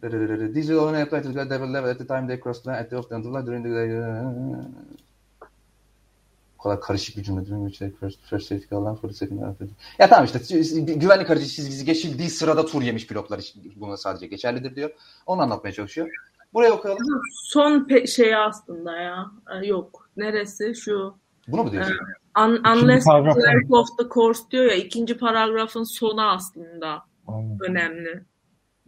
This 0.00 0.66
will 0.66 0.76
only 0.76 1.02
apply 1.02 1.22
to 1.22 1.32
the 1.32 1.50
level 1.50 1.90
at 1.90 1.98
the 1.98 2.06
time 2.06 2.26
they 2.26 2.40
cross 2.40 2.62
the 2.62 2.70
at 2.70 2.90
the 2.90 2.96
off 2.96 3.08
the 3.08 3.16
during 3.46 3.64
the 3.64 3.70
Bu 6.58 6.62
kadar 6.62 6.80
karışık 6.80 7.16
bir 7.16 7.22
cümle 7.22 7.46
değil 7.46 7.56
mi? 7.56 7.72
First, 8.00 8.20
first 8.30 8.46
safety 8.48 8.74
alan 8.74 8.96
for 8.96 9.08
the 9.08 9.14
second 9.14 9.40
Ya 9.98 10.08
tamam 10.08 10.24
işte 10.24 10.38
güvenlik 10.80 11.30
aracı 11.30 11.46
çizgisi 11.46 11.84
geçildiği 11.84 12.30
sırada 12.30 12.66
tur 12.66 12.82
yemiş 12.82 13.06
pilotlar 13.06 13.38
için 13.38 13.72
buna 13.76 13.96
sadece 13.96 14.26
geçerlidir 14.26 14.76
diyor. 14.76 14.90
Onu 15.26 15.40
anlatmaya 15.42 15.72
çalışıyor. 15.72 16.08
Buraya 16.54 16.72
okuyalım. 16.72 17.02
Son 17.44 17.72
pe- 17.80 18.06
şey 18.06 18.36
aslında 18.36 18.96
ya. 18.96 19.26
Ee, 19.54 19.66
yok. 19.66 20.08
Neresi? 20.16 20.74
Şu. 20.74 21.14
Bunu 21.48 21.64
mu 21.64 21.72
diyorsun? 21.72 21.94
Ee, 22.38 22.40
un- 22.40 22.62
unless 22.76 23.04
clerk 23.04 23.70
of 23.72 23.88
the 23.98 24.08
course 24.14 24.42
diyor 24.50 24.64
ya 24.64 24.74
ikinci 24.74 25.18
paragrafın 25.18 25.82
sonu 25.84 26.22
aslında 26.30 27.02
Aynen. 27.26 27.58
önemli. 27.68 28.24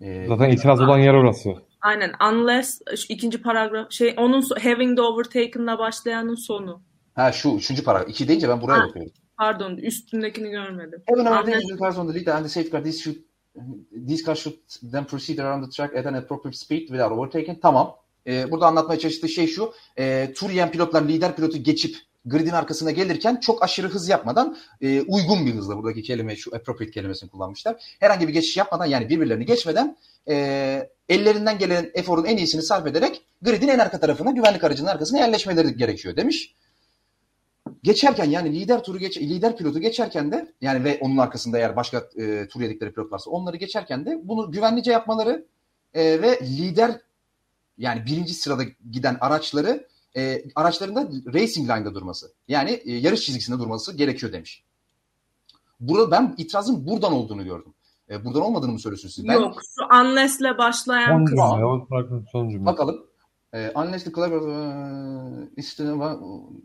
Ee, 0.00 0.26
Zaten 0.28 0.50
itiraz 0.50 0.80
olan 0.80 0.98
yer 0.98 1.14
orası. 1.14 1.54
Aynen. 1.80 2.12
Unless 2.32 2.80
ikinci 3.08 3.42
paragraf 3.42 3.92
şey 3.92 4.14
onun 4.18 4.44
having 4.62 4.96
the 4.96 5.02
overtaken'la 5.02 5.78
başlayanın 5.78 6.34
sonu. 6.34 6.80
Ha 7.18 7.32
şu 7.32 7.56
üçüncü 7.56 7.84
paragraf. 7.84 8.10
İki 8.10 8.28
deyince 8.28 8.48
ben 8.48 8.60
buraya 8.62 8.80
Ha. 8.80 8.86
bakıyorum. 8.88 9.12
Pardon 9.38 9.76
üstündekini 9.76 10.50
görmedim. 10.50 11.02
Heaven 11.06 11.26
overtaken 11.26 11.68
the 11.68 11.78
cars 11.78 11.98
on 11.98 12.12
the 12.12 12.18
lead 12.18 12.26
and 12.26 12.42
the 12.42 12.48
safeguard 12.48 12.84
these 12.84 12.98
should 12.98 13.16
these 14.08 14.24
cars 14.24 14.38
should 14.38 14.56
then 14.92 15.04
proceed 15.04 15.38
around 15.38 15.64
the 15.64 15.70
track 15.70 15.96
at 15.96 16.06
an 16.06 16.14
appropriate 16.14 16.58
speed 16.58 16.80
without 16.88 17.12
overtaking. 17.12 17.62
Tamam. 17.62 17.94
Ee, 18.26 18.50
burada 18.50 18.66
anlatmaya 18.66 18.98
çalıştığı 18.98 19.28
şey 19.28 19.46
şu. 19.46 19.72
E, 19.98 20.32
tur 20.36 20.50
yiyen 20.50 20.70
pilotlar 20.70 21.02
lider 21.08 21.36
pilotu 21.36 21.58
geçip 21.58 21.96
gridin 22.24 22.50
arkasına 22.50 22.90
gelirken 22.90 23.36
çok 23.36 23.62
aşırı 23.62 23.88
hız 23.88 24.08
yapmadan 24.08 24.56
e, 24.80 25.00
uygun 25.00 25.46
bir 25.46 25.54
hızla 25.54 25.76
buradaki 25.76 26.02
kelime 26.02 26.36
şu 26.36 26.56
appropriate 26.56 26.90
kelimesini 26.92 27.30
kullanmışlar. 27.30 27.76
Herhangi 28.00 28.28
bir 28.28 28.32
geçiş 28.32 28.56
yapmadan 28.56 28.86
yani 28.86 29.08
birbirlerini 29.08 29.46
geçmeden 29.46 29.96
e, 30.28 30.88
ellerinden 31.08 31.58
gelen 31.58 31.90
eforun 31.94 32.24
en 32.24 32.36
iyisini 32.36 32.62
sarf 32.62 32.86
ederek 32.86 33.22
gridin 33.42 33.68
en 33.68 33.78
arka 33.78 34.00
tarafına 34.00 34.30
güvenlik 34.30 34.64
aracının 34.64 34.88
arkasına 34.88 35.18
yerleşmeleri 35.18 35.76
gerekiyor 35.76 36.16
demiş. 36.16 36.54
Geçerken 37.82 38.24
yani 38.24 38.60
lider 38.60 38.82
turu 38.82 38.98
geç 38.98 39.18
lider 39.18 39.56
pilotu 39.56 39.78
geçerken 39.80 40.32
de 40.32 40.52
yani 40.60 40.84
ve 40.84 40.98
onun 41.00 41.16
arkasında 41.16 41.58
eğer 41.58 41.76
başka 41.76 42.08
e, 42.16 42.48
tur 42.48 42.60
yedikleri 42.60 42.92
pilot 42.92 43.12
varsa 43.12 43.30
onları 43.30 43.56
geçerken 43.56 44.06
de 44.06 44.20
bunu 44.24 44.52
güvenlice 44.52 44.92
yapmaları 44.92 45.46
e, 45.94 46.22
ve 46.22 46.40
lider 46.40 47.00
yani 47.78 48.06
birinci 48.06 48.34
sırada 48.34 48.62
giden 48.90 49.16
araçları 49.20 49.86
e, 50.16 50.44
araçlarında 50.54 51.08
racing 51.34 51.70
line'da 51.70 51.94
durması. 51.94 52.32
Yani 52.48 52.70
e, 52.70 52.92
yarış 52.92 53.20
çizgisinde 53.20 53.58
durması 53.58 53.96
gerekiyor 53.96 54.32
demiş. 54.32 54.64
Burada 55.80 56.10
ben 56.10 56.34
itirazın 56.38 56.86
buradan 56.86 57.12
olduğunu 57.12 57.44
gördüm. 57.44 57.74
E, 58.10 58.24
buradan 58.24 58.42
olmadığını 58.42 58.72
mı 58.72 58.80
söylüyorsunuz 58.80 59.14
siz? 59.14 59.28
Ben, 59.28 59.34
Yok. 59.34 59.60
Şu 59.78 59.96
unless'le 60.00 60.58
başlayan 60.58 61.24
kısım. 61.24 62.66
Bakalım. 62.66 63.06
E, 63.54 63.70
unless 63.74 64.04
the 64.04 64.10
clever 64.10 64.38
uh, 64.38 65.46
is 65.56 65.68
still, 65.68 66.02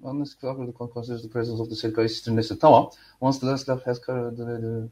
unless 0.04 0.36
the 0.36 0.40
clever 0.42 0.72
considers 0.94 1.24
the 1.24 1.30
presence 1.30 1.60
of 1.62 1.70
the 1.70 1.76
safeguard 1.76 2.06
is 2.06 2.18
still 2.18 2.34
necessary. 2.34 2.60
Tamam. 2.60 2.92
Once 3.22 3.40
the 3.40 3.46
last 3.46 3.68
lap 3.68 3.84
has 3.86 4.00
covered 4.00 4.36
the, 4.38 4.90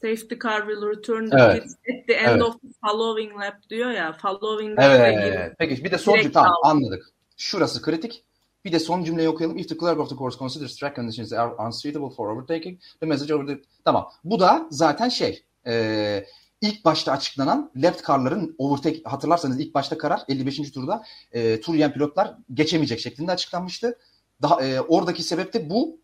Safety 0.00 0.36
car 0.36 0.64
will 0.66 0.86
return 0.86 1.28
the 1.30 1.36
Evet. 1.36 1.62
at 1.64 2.06
the 2.06 2.20
end 2.20 2.40
Evet. 2.40 2.42
of 2.42 2.54
the 2.60 2.68
following 2.80 3.32
lap 3.34 3.68
diyor 3.70 3.90
ya. 3.90 4.12
Following 4.12 4.78
lap 4.78 5.12
ilgili. 5.12 5.34
Evet. 5.34 5.52
Peki 5.58 5.84
bir 5.84 5.90
de 5.90 5.98
son 5.98 6.16
cümle 6.16 6.32
tamam 6.32 6.52
anladık. 6.62 7.10
Şurası 7.36 7.82
kritik. 7.82 8.24
Bir 8.64 8.72
de 8.72 8.78
son 8.78 9.04
cümleyi 9.04 9.28
okuyalım. 9.28 9.58
If 9.58 9.68
the 9.68 9.78
clerk 9.78 10.00
of 10.00 10.08
the 10.08 10.16
course 10.16 10.38
considers 10.38 10.76
track 10.76 10.96
conditions 10.96 11.32
are 11.32 11.54
unsuitable 11.66 12.10
for 12.10 12.28
overtaking, 12.28 12.80
the 13.00 13.06
message 13.06 13.34
over 13.34 13.46
the... 13.46 13.62
Tamam. 13.84 14.08
Bu 14.24 14.40
da 14.40 14.66
zaten 14.70 15.08
şey. 15.08 15.44
E, 15.66 16.24
ilk 16.60 16.84
başta 16.84 17.12
açıklanan 17.12 17.70
left 17.82 18.06
car'ların 18.06 18.54
overtake 18.58 19.02
hatırlarsanız 19.04 19.60
ilk 19.60 19.74
başta 19.74 19.98
karar 19.98 20.22
55. 20.28 20.70
turda 20.70 21.02
e, 21.32 21.60
tur 21.60 21.74
yiyen 21.74 21.92
pilotlar 21.92 22.34
geçemeyecek 22.54 23.00
şeklinde 23.00 23.32
açıklanmıştı. 23.32 23.98
Daha 24.42 24.62
e, 24.62 24.80
oradaki 24.80 25.22
sebep 25.22 25.52
de 25.54 25.70
bu. 25.70 25.98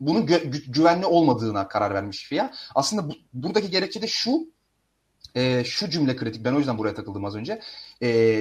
Bunun 0.00 0.26
gü- 0.26 0.50
gü- 0.50 0.70
güvenli 0.72 1.06
olmadığına 1.06 1.68
karar 1.68 1.94
vermiş 1.94 2.28
FIA. 2.28 2.52
Aslında 2.74 3.08
bu, 3.10 3.12
buradaki 3.32 3.70
gerekçe 3.70 4.02
de 4.02 4.06
şu. 4.06 4.30
e, 5.34 5.64
şu 5.64 5.90
cümle 5.90 6.16
kritik. 6.16 6.44
Ben 6.44 6.52
o 6.54 6.58
yüzden 6.58 6.78
buraya 6.78 6.94
takıldım 6.94 7.24
az 7.24 7.34
önce. 7.36 7.60
E, 8.02 8.40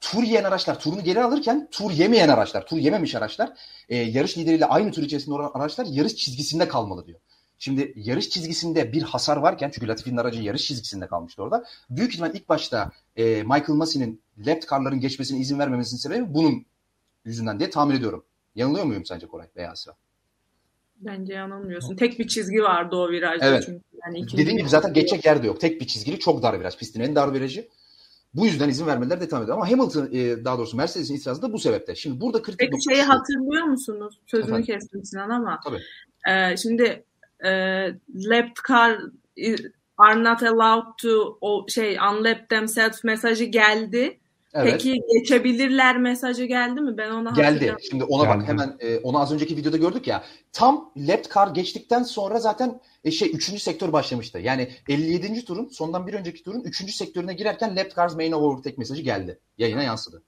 tur 0.00 0.22
yiyen 0.22 0.44
araçlar 0.44 0.80
turunu 0.80 1.04
geri 1.04 1.22
alırken 1.22 1.68
tur 1.70 1.90
yemeyen 1.90 2.28
araçlar, 2.28 2.66
tur 2.66 2.76
yememiş 2.78 3.14
araçlar 3.14 3.52
e, 3.88 3.96
yarış 3.96 4.38
lideriyle 4.38 4.66
aynı 4.66 4.92
tur 4.92 5.02
içerisinde 5.02 5.34
olan 5.34 5.50
araçlar 5.54 5.86
yarış 5.86 6.16
çizgisinde 6.16 6.68
kalmalı 6.68 7.06
diyor. 7.06 7.20
Şimdi 7.58 7.92
yarış 7.96 8.30
çizgisinde 8.30 8.92
bir 8.92 9.02
hasar 9.02 9.36
varken 9.36 9.70
çünkü 9.70 9.88
Latifi'nin 9.88 10.16
aracı 10.16 10.42
yarış 10.42 10.66
çizgisinde 10.66 11.06
kalmıştı 11.06 11.42
orada. 11.42 11.64
Büyük 11.90 12.12
ihtimal 12.12 12.34
ilk 12.34 12.48
başta 12.48 12.90
e, 13.16 13.42
Michael 13.42 13.76
Massey'nin 13.76 14.20
left 14.46 14.70
car'ların 14.70 15.00
geçmesine 15.00 15.38
izin 15.38 15.58
vermemesinin 15.58 16.00
sebebi 16.00 16.34
bunun 16.34 16.66
yüzünden 17.24 17.58
diye 17.58 17.70
tahmin 17.70 17.96
ediyorum. 17.96 18.24
Yanılıyor 18.54 18.84
muyum 18.84 19.04
sence 19.04 19.26
Koray 19.26 19.46
veya 19.56 19.70
Asra? 19.70 19.92
Bence 21.00 21.32
yanılmıyorsun. 21.32 21.96
Tek 21.96 22.18
bir 22.18 22.28
çizgi 22.28 22.62
vardı 22.62 22.96
o 22.96 23.10
virajda 23.10 23.46
Evet. 23.46 23.62
çünkü. 23.66 23.84
Yani 24.06 24.26
Dediğim 24.32 24.58
gibi 24.58 24.68
zaten 24.68 24.92
geçecek 24.92 25.24
yer 25.24 25.42
de 25.42 25.46
yok. 25.46 25.60
Tek 25.60 25.80
bir 25.80 25.86
çizgili 25.86 26.18
çok 26.18 26.42
dar 26.42 26.60
viraj. 26.60 26.76
Pistin 26.76 27.00
en 27.00 27.14
dar 27.14 27.34
virajı. 27.34 27.68
Bu 28.34 28.46
yüzden 28.46 28.68
izin 28.68 28.86
vermeler 28.86 29.20
de 29.20 29.28
tahmin 29.28 29.44
ediyor. 29.44 29.58
Ama 29.58 29.70
Hamilton 29.70 30.08
e, 30.12 30.44
daha 30.44 30.58
doğrusu 30.58 30.76
Mercedes'in 30.76 31.14
itirazı 31.14 31.42
da 31.42 31.52
bu 31.52 31.58
sebepte. 31.58 31.94
Şimdi 31.94 32.20
burada 32.20 32.42
kritik 32.42 32.60
Peki 32.60 32.94
şeyi 32.94 33.02
hatırlıyor 33.02 33.64
musunuz? 33.64 34.20
Sözünü 34.26 34.46
Efendim? 34.48 34.66
kestim 34.66 35.04
Sinan 35.04 35.30
ama. 35.30 35.60
Tabii. 35.64 35.80
Ee, 36.28 36.56
şimdi 36.56 37.04
e, 37.44 37.50
left 38.30 38.68
car 38.68 38.98
are 39.98 40.24
not 40.24 40.42
allowed 40.42 40.98
to 40.98 41.38
o 41.40 41.66
şey 41.68 41.96
unlap 41.96 42.48
themselves 42.48 43.04
mesajı 43.04 43.44
geldi. 43.44 44.18
Evet. 44.54 44.72
Peki 44.72 45.00
geçebilirler 45.12 45.98
mesajı 45.98 46.44
geldi 46.44 46.80
mi? 46.80 46.96
Ben 46.96 47.10
onu 47.10 47.34
Geldi. 47.34 47.74
Şimdi 47.90 48.04
ona 48.04 48.28
bak 48.28 48.34
Geldi. 48.34 48.46
hemen 48.46 48.76
e, 48.80 48.98
onu 48.98 49.20
az 49.20 49.32
önceki 49.32 49.56
videoda 49.56 49.76
gördük 49.76 50.06
ya. 50.06 50.24
Tam 50.52 50.92
left 51.08 51.34
car 51.34 51.48
geçtikten 51.48 52.02
sonra 52.02 52.38
zaten 52.38 52.80
e, 53.04 53.10
şey 53.10 53.30
3. 53.34 53.62
sektör 53.62 53.92
başlamıştı. 53.92 54.38
Yani 54.38 54.68
57. 54.88 55.44
turun 55.44 55.68
sondan 55.68 56.06
bir 56.06 56.14
önceki 56.14 56.42
turun 56.42 56.60
3. 56.60 56.94
sektörüne 56.94 57.34
girerken 57.34 57.76
left 57.76 57.96
cars 57.96 58.14
main 58.14 58.32
overtake 58.32 58.76
mesajı 58.78 59.02
geldi. 59.02 59.38
Yayına 59.58 59.82
yansıdı. 59.82 60.22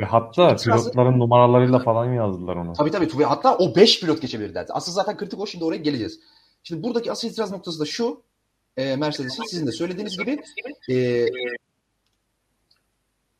Ve 0.00 0.04
hatta 0.04 0.50
Itirazı- 0.52 0.90
pilotların 0.90 1.18
numaralarıyla 1.18 1.78
falan 1.78 2.12
yazdılar 2.12 2.56
onu. 2.56 2.72
Tabii 2.72 2.90
tabii. 2.90 3.08
tabii. 3.08 3.24
Hatta 3.24 3.56
o 3.56 3.76
5 3.76 4.00
pilot 4.00 4.22
geçebilir 4.22 4.54
derdi. 4.54 4.72
Asıl 4.72 4.92
zaten 4.92 5.16
kritik 5.16 5.40
o. 5.40 5.46
Şimdi 5.46 5.64
oraya 5.64 5.76
geleceğiz. 5.76 6.20
Şimdi 6.62 6.82
buradaki 6.82 7.12
asıl 7.12 7.28
itiraz 7.28 7.52
noktası 7.52 7.80
da 7.80 7.84
şu. 7.84 8.22
E, 8.76 8.96
Mercedes'in 8.96 9.44
sizin 9.44 9.66
de 9.66 9.72
söylediğiniz 9.72 10.18
gibi 10.18 10.40
e, 10.90 11.26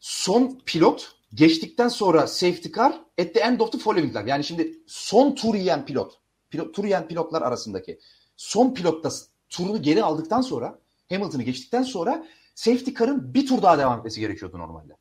son 0.00 0.60
pilot 0.66 1.12
geçtikten 1.34 1.88
sonra 1.88 2.26
safety 2.26 2.68
car 2.76 2.92
at 3.20 3.34
the 3.34 3.40
end 3.40 3.60
of 3.60 3.72
the 3.72 3.78
following 3.78 4.16
lap. 4.16 4.28
Yani 4.28 4.44
şimdi 4.44 4.78
son 4.86 5.34
tur 5.34 5.54
yiyen 5.54 5.84
pilot, 5.86 6.12
pilot 6.50 6.74
tur 6.74 6.84
yiyen 6.84 7.08
pilotlar 7.08 7.42
arasındaki 7.42 7.98
son 8.36 8.74
pilotta 8.74 9.10
turunu 9.50 9.82
geri 9.82 10.02
aldıktan 10.02 10.40
sonra 10.40 10.78
Hamilton'ı 11.10 11.42
geçtikten 11.42 11.82
sonra 11.82 12.26
safety 12.54 12.90
car'ın 12.98 13.34
bir 13.34 13.46
tur 13.46 13.62
daha 13.62 13.78
devam 13.78 13.98
etmesi 13.98 14.20
gerekiyordu 14.20 14.58
normalde. 14.58 14.96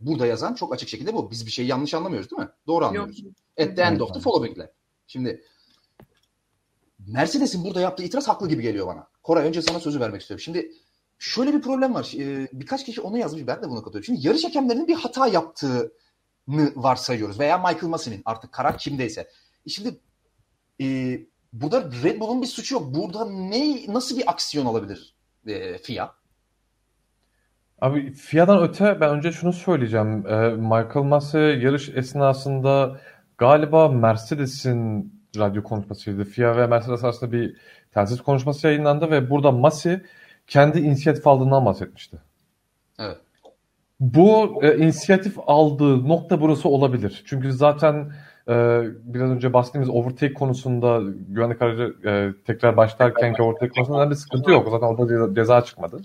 Burada 0.00 0.26
yazan 0.26 0.54
çok 0.54 0.74
açık 0.74 0.88
şekilde 0.88 1.14
bu. 1.14 1.30
Biz 1.30 1.46
bir 1.46 1.50
şeyi 1.50 1.68
yanlış 1.68 1.94
anlamıyoruz 1.94 2.30
değil 2.30 2.42
mi? 2.42 2.48
Doğru 2.66 2.84
Yok. 2.84 2.88
anlıyoruz. 2.88 3.24
At 3.60 3.76
the 3.76 3.82
end 3.82 4.00
of 4.00 4.14
the 4.14 4.20
following 4.20 4.58
lap. 4.58 4.72
Şimdi 5.06 5.44
Mercedes'in 7.06 7.64
burada 7.64 7.80
yaptığı 7.80 8.02
itiraz 8.02 8.28
haklı 8.28 8.48
gibi 8.48 8.62
geliyor 8.62 8.86
bana. 8.86 9.08
Koray 9.22 9.48
önce 9.48 9.62
sana 9.62 9.80
sözü 9.80 10.00
vermek 10.00 10.20
istiyorum. 10.20 10.42
Şimdi 10.42 10.72
şöyle 11.18 11.52
bir 11.54 11.62
problem 11.62 11.94
var. 11.94 12.12
Ee, 12.16 12.48
birkaç 12.52 12.84
kişi 12.84 13.00
onu 13.00 13.18
yazmış. 13.18 13.46
Ben 13.46 13.62
de 13.62 13.68
buna 13.68 13.78
katılıyorum. 13.78 14.04
Şimdi 14.04 14.26
yarış 14.26 14.44
hakemlerinin 14.44 14.88
bir 14.88 14.94
hata 14.94 15.26
yaptığını 15.26 15.90
varsayıyoruz. 16.76 17.40
Veya 17.40 17.58
Michael 17.58 17.88
Massey'nin 17.88 18.22
artık 18.24 18.52
karar 18.52 18.78
kimdeyse. 18.78 19.28
E 19.66 19.70
Şimdi 19.70 20.00
e, 20.80 21.18
burada 21.52 21.90
Red 22.02 22.20
Bull'un 22.20 22.42
bir 22.42 22.46
suçu 22.46 22.74
yok. 22.74 22.94
Burada 22.94 23.24
ne 23.30 23.86
nasıl 23.88 24.16
bir 24.16 24.30
aksiyon 24.30 24.66
alabilir 24.66 25.14
e, 25.46 25.78
FIA? 25.78 26.14
Abi 27.80 28.12
FIA'dan 28.12 28.62
öte 28.62 29.00
ben 29.00 29.10
önce 29.10 29.32
şunu 29.32 29.52
söyleyeceğim. 29.52 30.26
Ee, 30.26 30.48
Michael 30.48 31.04
Massey 31.04 31.58
yarış 31.58 31.88
esnasında 31.88 33.00
galiba 33.38 33.88
Mercedes'in 33.88 35.12
radyo 35.38 35.62
konuşmasıydı. 35.62 36.24
FIA 36.24 36.56
ve 36.56 36.66
Mercedes 36.66 37.04
arasında 37.04 37.32
bir 37.32 37.56
telsiz 37.94 38.20
konuşması 38.22 38.66
yayınlandı 38.66 39.10
ve 39.10 39.30
burada 39.30 39.52
Massey 39.52 39.98
kendi 40.46 40.80
inisiyatif 40.80 41.26
aldığından 41.26 41.66
bahsetmişti. 41.66 42.16
Evet. 42.98 43.16
Bu 44.00 44.60
e, 44.62 44.76
inisiyatif 44.76 45.36
aldığı 45.46 46.08
nokta 46.08 46.40
burası 46.40 46.68
olabilir. 46.68 47.22
Çünkü 47.26 47.52
zaten 47.52 48.12
e, 48.48 48.82
biraz 49.04 49.30
önce 49.30 49.52
bahsettiğimiz 49.52 49.90
overtake 49.90 50.34
konusunda 50.34 51.02
güvenlik 51.28 51.62
aracı 51.62 51.94
e, 52.08 52.32
tekrar 52.46 52.76
başlarken 52.76 53.34
overtake 53.38 53.68
konusunda 53.68 54.10
bir 54.10 54.14
sıkıntı 54.14 54.50
yok. 54.50 54.68
Zaten 54.70 54.86
orada 54.86 55.08
ceza, 55.08 55.34
ceza 55.34 55.64
çıkmadı. 55.64 56.02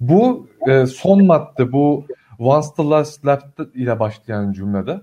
Bu 0.00 0.48
e, 0.68 0.86
son 0.86 1.26
madde 1.26 1.72
bu 1.72 2.04
once 2.38 2.68
the 2.76 2.84
last 2.84 3.26
lap 3.26 3.42
ile 3.74 4.00
başlayan 4.00 4.52
cümlede 4.52 5.00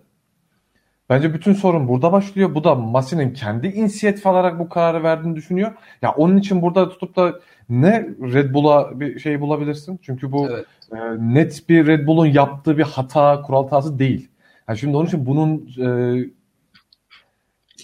bence 1.09 1.33
bütün 1.33 1.53
sorun 1.53 1.87
burada 1.87 2.11
başlıyor. 2.11 2.55
Bu 2.55 2.63
da 2.63 2.75
Masi'nin 2.75 3.33
kendi 3.33 3.67
inisiyatif 3.67 4.27
alarak 4.27 4.59
bu 4.59 4.69
kararı 4.69 5.03
verdiğini 5.03 5.35
düşünüyor. 5.35 5.71
Ya 6.01 6.11
onun 6.11 6.37
için 6.37 6.61
burada 6.61 6.89
tutup 6.89 7.15
da 7.15 7.39
ne 7.69 8.09
Red 8.21 8.53
Bull'a 8.53 8.99
bir 8.99 9.19
şey 9.19 9.41
bulabilirsin? 9.41 9.99
Çünkü 10.01 10.31
bu 10.31 10.47
Evet. 10.49 10.65
e, 10.91 10.97
net 11.19 11.69
bir 11.69 11.87
Red 11.87 12.07
Bull'un 12.07 12.25
yaptığı 12.25 12.77
bir 12.77 12.83
hata, 12.83 13.41
kural 13.41 13.63
hatası 13.63 13.99
değil. 13.99 14.29
Yani 14.69 14.77
şimdi 14.77 14.97
onun 14.97 15.05
için 15.05 15.25
bunun 15.25 15.69
e, 15.81 15.87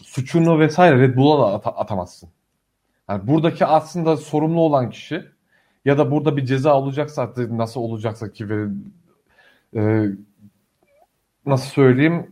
suçunu 0.04 0.60
vesaire 0.60 1.00
Red 1.00 1.16
Bull'a 1.16 1.40
da 1.42 1.54
at- 1.54 1.80
atamazsın. 1.80 2.30
Yani 3.10 3.28
buradaki 3.28 3.66
aslında 3.66 4.18
sorumlu 4.18 4.62
olan 4.62 4.90
kişi 4.90 5.26
ya 5.86 5.98
da 5.98 6.12
burada 6.12 6.38
bir 6.38 6.46
ceza 6.46 6.78
olacaksa 6.78 7.34
nasıl 7.50 7.82
olacaksa 7.82 8.32
ki 8.32 8.50
ve 8.50 8.68
e, 9.76 10.06
nasıl 11.46 11.70
söyleyeyim 11.70 12.32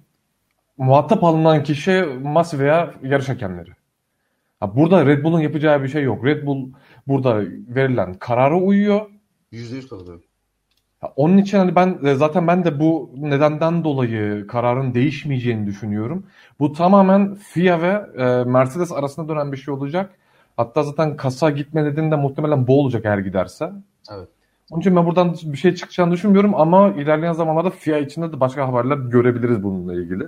muhatap 0.77 1.23
alınan 1.23 1.63
kişi 1.63 2.05
Masi 2.23 2.59
veya 2.59 2.93
yarış 3.03 3.29
hakemleri. 3.29 3.71
Ha, 4.59 4.75
burada 4.75 5.05
Red 5.05 5.23
Bull'un 5.23 5.39
yapacağı 5.39 5.83
bir 5.83 5.87
şey 5.87 6.03
yok. 6.03 6.25
Red 6.25 6.45
Bull 6.45 6.71
burada 7.07 7.41
verilen 7.67 8.13
karara 8.13 8.57
uyuyor. 8.57 9.09
%100 9.51 9.87
katılıyorum. 9.87 10.23
Onun 11.15 11.37
için 11.37 11.57
hani 11.57 11.75
ben 11.75 11.99
e, 12.03 12.15
zaten 12.15 12.47
ben 12.47 12.65
de 12.65 12.79
bu 12.79 13.11
nedenden 13.17 13.83
dolayı 13.83 14.47
kararın 14.47 14.93
değişmeyeceğini 14.93 15.67
düşünüyorum. 15.67 16.25
Bu 16.59 16.73
tamamen 16.73 17.35
FIA 17.35 17.81
ve 17.81 18.21
e, 18.23 18.43
Mercedes 18.43 18.91
arasında 18.91 19.29
dönen 19.29 19.51
bir 19.51 19.57
şey 19.57 19.73
olacak. 19.73 20.15
Hatta 20.59 20.83
zaten 20.83 21.17
kasa 21.17 21.49
gitme 21.49 21.83
nedeni 21.83 22.11
de 22.11 22.15
muhtemelen 22.15 22.67
bu 22.67 22.79
olacak 22.79 23.05
eğer 23.05 23.17
giderse. 23.17 23.71
Evet. 24.11 24.27
Onun 24.71 24.81
için 24.81 24.95
ben 24.95 25.05
buradan 25.05 25.35
bir 25.43 25.57
şey 25.57 25.75
çıkacağını 25.75 26.11
düşünmüyorum 26.11 26.55
ama 26.55 26.89
ilerleyen 26.89 27.33
zamanlarda 27.33 27.69
FIA 27.69 27.97
içinde 27.97 28.31
de 28.31 28.39
başka 28.39 28.67
haberler 28.67 28.97
görebiliriz 28.97 29.63
bununla 29.63 29.93
ilgili. 29.93 30.27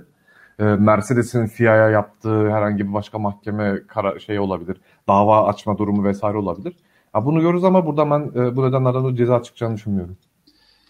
E, 0.58 0.62
Mercedes'in 0.64 1.46
FIA'ya 1.46 1.90
yaptığı 1.90 2.50
herhangi 2.50 2.88
bir 2.88 2.94
başka 2.94 3.18
mahkeme 3.18 3.86
kara, 3.86 4.18
şey 4.18 4.38
olabilir. 4.38 4.80
Dava 5.08 5.46
açma 5.46 5.78
durumu 5.78 6.04
vesaire 6.04 6.38
olabilir. 6.38 6.76
Ha, 7.12 7.24
bunu 7.24 7.40
görürüz 7.40 7.64
ama 7.64 7.86
buradan 7.86 8.10
ben 8.10 8.40
e, 8.40 8.56
bu 8.56 8.68
nedenlerden 8.68 9.02
dolayı 9.02 9.16
ceza 9.16 9.42
çıkacağını 9.42 9.76
düşünmüyorum. 9.76 10.16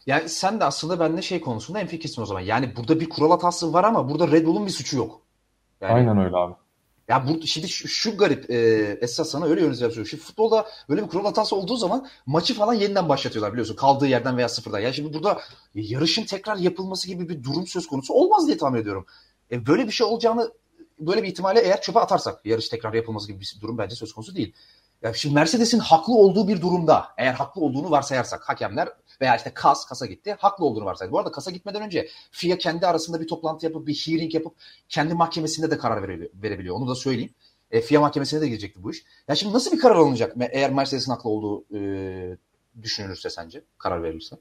Yani 0.07 0.29
sen 0.29 0.61
de 0.61 0.65
aslında 0.65 1.01
benimle 1.01 1.23
şey 1.23 1.41
konusunda 1.41 1.79
hemfikirsin 1.79 2.23
o 2.23 2.27
zaman. 2.27 2.41
Yani 2.41 2.73
burada 2.77 3.01
bir 3.01 3.09
kural 3.09 3.31
hatası 3.31 3.73
var 3.73 3.85
ama 3.85 4.09
burada 4.09 4.29
Red 4.29 4.47
Bull'un 4.47 4.67
bir 4.67 4.71
suçu 4.71 4.97
yok. 4.97 5.21
Yani, 5.81 5.93
Aynen 5.93 6.19
öyle 6.19 6.37
abi. 6.37 6.55
Ya 7.09 7.29
bu, 7.29 7.47
şimdi 7.47 7.69
şu, 7.69 7.89
şu 7.89 8.17
garip 8.17 8.51
e, 8.51 8.57
esas 9.01 9.31
sana 9.31 9.47
öyle 9.47 9.61
yönetiyor. 9.61 10.07
Şimdi 10.07 10.23
futbolda 10.23 10.67
böyle 10.89 11.03
bir 11.03 11.09
kural 11.09 11.25
hatası 11.25 11.57
olduğu 11.57 11.77
zaman 11.77 12.09
maçı 12.27 12.55
falan 12.55 12.75
yeniden 12.75 13.09
başlatıyorlar 13.09 13.53
biliyorsun. 13.53 13.77
Kaldığı 13.77 14.07
yerden 14.07 14.37
veya 14.37 14.49
sıfırdan. 14.49 14.81
Ya 14.81 14.93
şimdi 14.93 15.15
burada 15.15 15.41
yarışın 15.75 16.25
tekrar 16.25 16.57
yapılması 16.57 17.09
gibi 17.09 17.29
bir 17.29 17.45
durum 17.45 17.67
söz 17.67 17.87
konusu 17.87 18.15
olmaz 18.15 18.47
diye 18.47 18.59
tahmin 18.59 18.81
ediyorum. 18.81 19.07
E, 19.51 19.67
böyle 19.67 19.87
bir 19.87 19.93
şey 19.93 20.07
olacağını 20.07 20.53
böyle 20.99 21.23
bir 21.23 21.29
ihtimale 21.29 21.61
eğer 21.61 21.81
çöpe 21.81 22.01
atarsak 22.01 22.47
yarış 22.47 22.69
tekrar 22.69 22.95
yapılması 22.95 23.29
gibi 23.29 23.41
bir 23.41 23.57
durum 23.61 23.79
bence 23.79 23.97
söz 23.97 24.13
konusu 24.13 24.35
değil. 24.35 24.55
Ya 25.03 25.15
şimdi 25.15 25.35
Mercedes'in 25.35 25.79
haklı 25.79 26.15
olduğu 26.15 26.49
bir 26.49 26.61
durumda 26.61 27.09
eğer 27.19 27.33
haklı 27.33 27.61
olduğunu 27.61 27.91
varsayarsak 27.91 28.49
hakemler 28.49 28.89
veya 29.21 29.37
işte 29.37 29.51
KAS, 29.55 29.87
KAS'a 29.87 30.07
gitti 30.07 30.37
haklı 30.39 30.65
olduğunu 30.65 30.85
varsaydı. 30.85 31.13
Bu 31.13 31.19
arada 31.19 31.33
KAS'a 31.33 31.51
gitmeden 31.51 31.83
önce 31.83 32.09
FIA 32.31 32.59
kendi 32.59 32.87
arasında 32.87 33.21
bir 33.21 33.29
toplantı 33.29 33.67
yapıp 33.67 33.87
bir 33.87 33.95
hearing 33.95 34.35
yapıp 34.35 34.55
kendi 34.89 35.15
mahkemesinde 35.15 35.71
de 35.71 35.79
karar 35.79 36.09
verebiliyor. 36.43 36.77
Onu 36.77 36.89
da 36.89 36.95
söyleyeyim. 36.95 37.35
E, 37.71 37.81
FIA 37.81 38.01
mahkemesine 38.01 38.41
de 38.41 38.49
girecekti 38.49 38.83
bu 38.83 38.91
iş. 38.91 39.05
Ya 39.29 39.35
şimdi 39.35 39.55
nasıl 39.55 39.73
bir 39.73 39.79
karar 39.79 39.97
alınacak 39.97 40.37
eğer 40.51 40.73
Mercedes'in 40.73 41.13
haklı 41.13 41.31
olduğu 41.31 41.65
e, 41.77 42.37
düşünülürse 42.83 43.31
sence 43.31 43.63
karar 43.79 44.03
verilirse? 44.03 44.37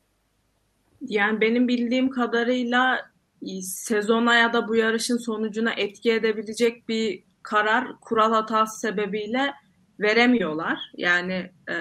Yani 1.01 1.41
benim 1.41 1.67
bildiğim 1.67 2.09
kadarıyla 2.09 3.11
e, 3.41 3.61
sezona 3.61 4.35
ya 4.35 4.53
da 4.53 4.67
bu 4.67 4.75
yarışın 4.75 5.17
sonucuna 5.17 5.73
etki 5.73 6.11
edebilecek 6.11 6.89
bir 6.89 7.23
karar 7.43 7.99
kural 8.01 8.33
hatası 8.33 8.79
sebebiyle 8.79 9.53
veremiyorlar. 10.01 10.79
Yani 10.97 11.51
e, 11.69 11.75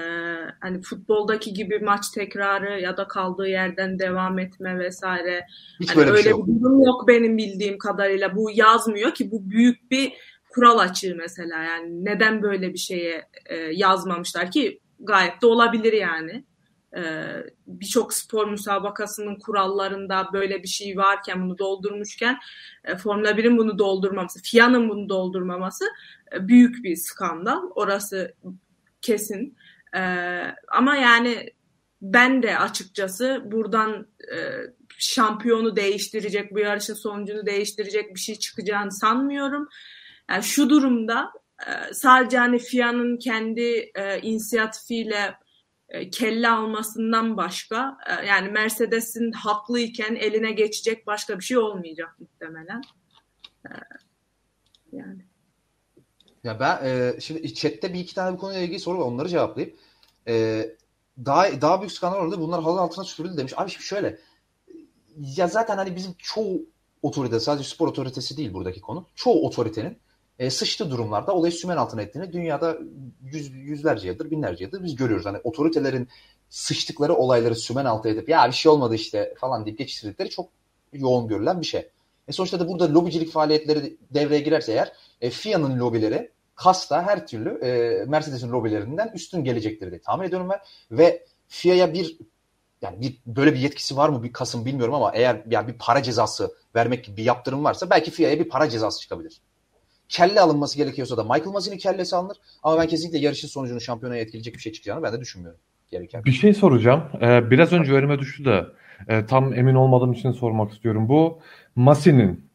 hani 0.60 0.82
futboldaki 0.82 1.54
gibi 1.54 1.78
maç 1.78 2.10
tekrarı 2.14 2.80
ya 2.80 2.96
da 2.96 3.08
kaldığı 3.08 3.48
yerden 3.48 3.98
devam 3.98 4.38
etme 4.38 4.78
vesaire. 4.78 5.46
Hiç 5.80 5.90
hani 5.90 5.96
böyle 5.96 6.10
bir 6.10 6.14
öyle 6.14 6.22
şey 6.22 6.30
yok. 6.30 6.46
bir 6.46 6.60
durum 6.60 6.80
yok 6.80 7.08
benim 7.08 7.38
bildiğim 7.38 7.78
kadarıyla. 7.78 8.36
Bu 8.36 8.50
yazmıyor 8.50 9.14
ki 9.14 9.30
bu 9.30 9.50
büyük 9.50 9.90
bir 9.90 10.12
kural 10.48 10.78
açığı 10.78 11.14
mesela. 11.16 11.62
Yani 11.62 12.04
neden 12.04 12.42
böyle 12.42 12.72
bir 12.72 12.78
şeye 12.78 13.24
e, 13.46 13.56
yazmamışlar 13.56 14.50
ki 14.50 14.80
gayet 15.00 15.42
de 15.42 15.46
olabilir 15.46 15.92
yani. 15.92 16.44
Ee, 16.96 17.26
birçok 17.66 18.14
spor 18.14 18.50
müsabakasının 18.50 19.38
kurallarında 19.38 20.28
böyle 20.32 20.62
bir 20.62 20.68
şey 20.68 20.96
varken 20.96 21.42
bunu 21.42 21.58
doldurmuşken 21.58 22.38
e, 22.84 22.96
Formula 22.96 23.30
1'in 23.30 23.58
bunu 23.58 23.78
doldurmaması, 23.78 24.40
FIA'nın 24.42 24.88
bunu 24.88 25.08
doldurmaması 25.08 25.84
e, 26.32 26.48
büyük 26.48 26.84
bir 26.84 26.96
skandal. 26.96 27.62
Orası 27.74 28.34
kesin. 29.02 29.56
E, 29.96 30.00
ama 30.68 30.96
yani 30.96 31.50
ben 32.02 32.42
de 32.42 32.58
açıkçası 32.58 33.42
buradan 33.44 34.06
e, 34.32 34.36
şampiyonu 34.98 35.76
değiştirecek, 35.76 36.54
bu 36.54 36.58
yarışın 36.58 36.94
sonucunu 36.94 37.46
değiştirecek 37.46 38.14
bir 38.14 38.20
şey 38.20 38.34
çıkacağını 38.34 38.92
sanmıyorum. 38.92 39.68
Yani 40.30 40.42
şu 40.42 40.70
durumda 40.70 41.32
e, 41.66 41.94
sadece 41.94 42.38
hani 42.38 42.58
FIA'nın 42.58 43.16
kendi 43.16 43.90
e, 43.94 44.20
inisiyatifiyle 44.22 45.16
e, 45.16 45.49
kelle 46.12 46.48
almasından 46.48 47.36
başka 47.36 47.98
e, 48.06 48.26
yani 48.26 48.50
Mercedes'in 48.50 49.32
haklıyken 49.32 50.14
eline 50.14 50.52
geçecek 50.52 51.06
başka 51.06 51.38
bir 51.38 51.44
şey 51.44 51.58
olmayacak 51.58 52.16
muhtemelen. 52.20 52.82
E, 53.66 53.70
yani. 54.92 55.24
Ya 56.44 56.60
ben 56.60 56.84
e, 56.84 57.20
şimdi 57.20 57.54
chatte 57.54 57.92
bir 57.92 57.98
iki 57.98 58.14
tane 58.14 58.36
bu 58.36 58.40
konuyla 58.40 58.60
ilgili 58.60 58.80
soru 58.80 58.98
var. 58.98 59.04
Onları 59.04 59.28
cevaplayayım. 59.28 59.76
E, 60.28 60.66
daha 61.26 61.60
daha 61.60 61.80
büyük 61.80 61.92
skandal 61.92 62.18
orada 62.18 62.40
bunlar 62.40 62.62
halının 62.62 62.80
altına 62.82 63.04
süpürüldü 63.04 63.36
demiş. 63.36 63.52
Abi 63.56 63.70
şimdi 63.70 63.84
şöyle 63.84 64.18
ya 65.16 65.46
zaten 65.48 65.76
hani 65.76 65.96
bizim 65.96 66.14
çoğu 66.18 66.62
otorite 67.02 67.40
sadece 67.40 67.68
spor 67.68 67.88
otoritesi 67.88 68.36
değil 68.36 68.52
buradaki 68.54 68.80
konu. 68.80 69.06
Çoğu 69.14 69.46
otoritenin 69.46 69.98
e, 70.40 70.50
sıçtığı 70.50 70.90
durumlarda 70.90 71.32
olayı 71.34 71.52
sümen 71.52 71.76
altına 71.76 72.02
ettiğini 72.02 72.32
dünyada 72.32 72.78
yüz, 73.22 73.50
yüzlerce 73.50 74.08
yıldır 74.08 74.30
binlerce 74.30 74.64
yıldır 74.64 74.84
biz 74.84 74.96
görüyoruz. 74.96 75.26
Hani 75.26 75.38
otoritelerin 75.44 76.08
sıçtıkları 76.48 77.14
olayları 77.14 77.54
sümen 77.54 77.84
altı 77.84 78.08
edip 78.08 78.28
ya 78.28 78.46
bir 78.48 78.52
şey 78.52 78.72
olmadı 78.72 78.94
işte 78.94 79.34
falan 79.40 79.66
deyip 79.66 79.78
geçiştirdikleri 79.78 80.30
çok 80.30 80.48
yoğun 80.92 81.28
görülen 81.28 81.60
bir 81.60 81.66
şey. 81.66 81.88
E 82.28 82.32
sonuçta 82.32 82.60
da 82.60 82.68
burada 82.68 82.94
lobicilik 82.94 83.32
faaliyetleri 83.32 83.96
devreye 84.10 84.40
girerse 84.40 84.72
eğer 84.72 84.92
e, 85.20 85.30
FIA'nın 85.30 85.78
lobileri 85.78 86.30
kasta 86.54 87.02
her 87.02 87.26
türlü 87.26 87.64
e, 87.64 88.04
Mercedes'in 88.04 88.50
lobilerinden 88.50 89.10
üstün 89.14 89.44
gelecektir 89.44 89.90
diye 89.90 90.00
tahmin 90.00 90.28
ediyorum 90.28 90.48
ben. 90.48 90.60
Ve 90.90 91.26
FIA'ya 91.48 91.92
bir 91.92 92.18
yani 92.82 93.00
bir 93.00 93.18
böyle 93.26 93.54
bir 93.54 93.58
yetkisi 93.58 93.96
var 93.96 94.08
mı 94.08 94.22
bir 94.22 94.32
Kasım 94.32 94.64
bilmiyorum 94.64 94.94
ama 94.94 95.12
eğer 95.14 95.42
yani 95.50 95.68
bir 95.68 95.78
para 95.78 96.02
cezası 96.02 96.54
vermek 96.76 97.04
gibi 97.04 97.16
bir 97.16 97.24
yaptırım 97.24 97.64
varsa 97.64 97.90
belki 97.90 98.10
FIA'ya 98.10 98.38
bir 98.38 98.48
para 98.48 98.68
cezası 98.68 99.00
çıkabilir. 99.00 99.40
Kelle 100.10 100.40
alınması 100.40 100.76
gerekiyorsa 100.76 101.16
da 101.16 101.22
Michael 101.22 101.52
Masi'nin 101.52 101.78
kellesi 101.78 102.16
alınır. 102.16 102.36
Ama 102.62 102.78
ben 102.78 102.86
kesinlikle 102.86 103.18
yarışın 103.18 103.48
sonucunu 103.48 103.80
şampiyonaya 103.80 104.22
etkileyecek 104.22 104.54
bir 104.54 104.60
şey 104.60 104.72
çıkacağını 104.72 105.02
ben 105.02 105.12
de 105.12 105.20
düşünmüyorum. 105.20 105.60
Gereken. 105.90 106.24
Bir 106.24 106.32
şey 106.32 106.54
soracağım. 106.54 107.02
Ee, 107.20 107.50
biraz 107.50 107.72
önce 107.72 107.92
önüme 107.92 108.18
düştü 108.18 108.44
de 108.44 108.66
e, 109.08 109.26
tam 109.26 109.54
emin 109.54 109.74
olmadığım 109.74 110.12
için 110.12 110.32
sormak 110.32 110.72
istiyorum. 110.72 111.08
Bu 111.08 111.38
Masi'nin 111.76 112.50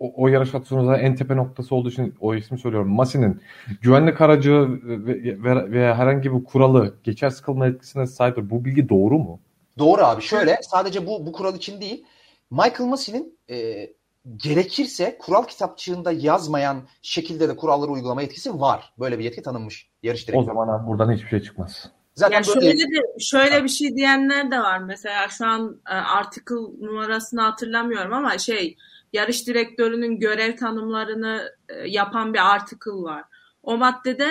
o, 0.00 0.12
o 0.16 0.28
yarış 0.28 0.54
atışımızda 0.54 0.98
en 0.98 1.16
tepe 1.16 1.36
noktası 1.36 1.74
olduğu 1.74 1.88
için 1.88 2.14
o 2.20 2.34
ismi 2.34 2.58
söylüyorum. 2.58 2.90
Masi'nin 2.90 3.40
güvenlik 3.80 4.20
aracı 4.20 4.52
ve, 4.82 5.42
ve, 5.42 5.70
ve 5.70 5.94
herhangi 5.94 6.34
bir 6.34 6.44
kuralı 6.44 6.94
geçer 7.04 7.30
sıkılma 7.30 7.66
etkisine 7.66 8.06
sahiptir. 8.06 8.50
Bu 8.50 8.64
bilgi 8.64 8.88
doğru 8.88 9.18
mu? 9.18 9.40
Doğru 9.78 10.02
abi. 10.02 10.22
Şöyle 10.22 10.58
sadece 10.62 11.06
bu 11.06 11.26
bu 11.26 11.32
kural 11.32 11.56
için 11.56 11.80
değil. 11.80 12.04
Michael 12.50 12.88
Masi'nin 12.88 13.38
e, 13.50 13.88
gerekirse 14.36 15.18
kural 15.18 15.44
kitapçığında 15.44 16.12
yazmayan 16.12 16.82
şekilde 17.02 17.48
de 17.48 17.56
kuralları 17.56 17.90
uygulama 17.90 18.22
yetkisi 18.22 18.60
var. 18.60 18.92
Böyle 18.98 19.18
bir 19.18 19.24
yetki 19.24 19.42
tanınmış 19.42 19.90
yarış 20.02 20.24
O 20.24 20.26
direktörü. 20.26 20.44
zaman 20.46 20.68
abi 20.68 20.86
buradan 20.86 21.12
hiçbir 21.12 21.28
şey 21.28 21.42
çıkmaz. 21.42 21.90
Zaten 22.14 22.34
Yani 22.34 22.46
böyle 22.46 22.60
şöyle 22.60 22.78
de 22.78 23.00
şöyle 23.20 23.64
bir 23.64 23.68
şey 23.68 23.96
diyenler 23.96 24.50
de 24.50 24.58
var. 24.58 24.78
Mesela 24.78 25.28
şu 25.28 25.46
an 25.46 25.80
e, 25.90 25.94
article 25.94 26.86
numarasını 26.86 27.40
hatırlamıyorum 27.40 28.12
ama 28.12 28.38
şey 28.38 28.76
yarış 29.12 29.46
direktörünün 29.46 30.20
görev 30.20 30.56
tanımlarını 30.56 31.52
e, 31.68 31.88
yapan 31.88 32.34
bir 32.34 32.54
article 32.54 32.90
var. 32.90 33.24
O 33.62 33.76
maddede 33.76 34.28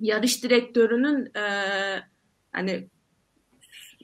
yarış 0.00 0.42
direktörünün 0.42 1.34
e, 1.36 1.42
hani 2.52 2.88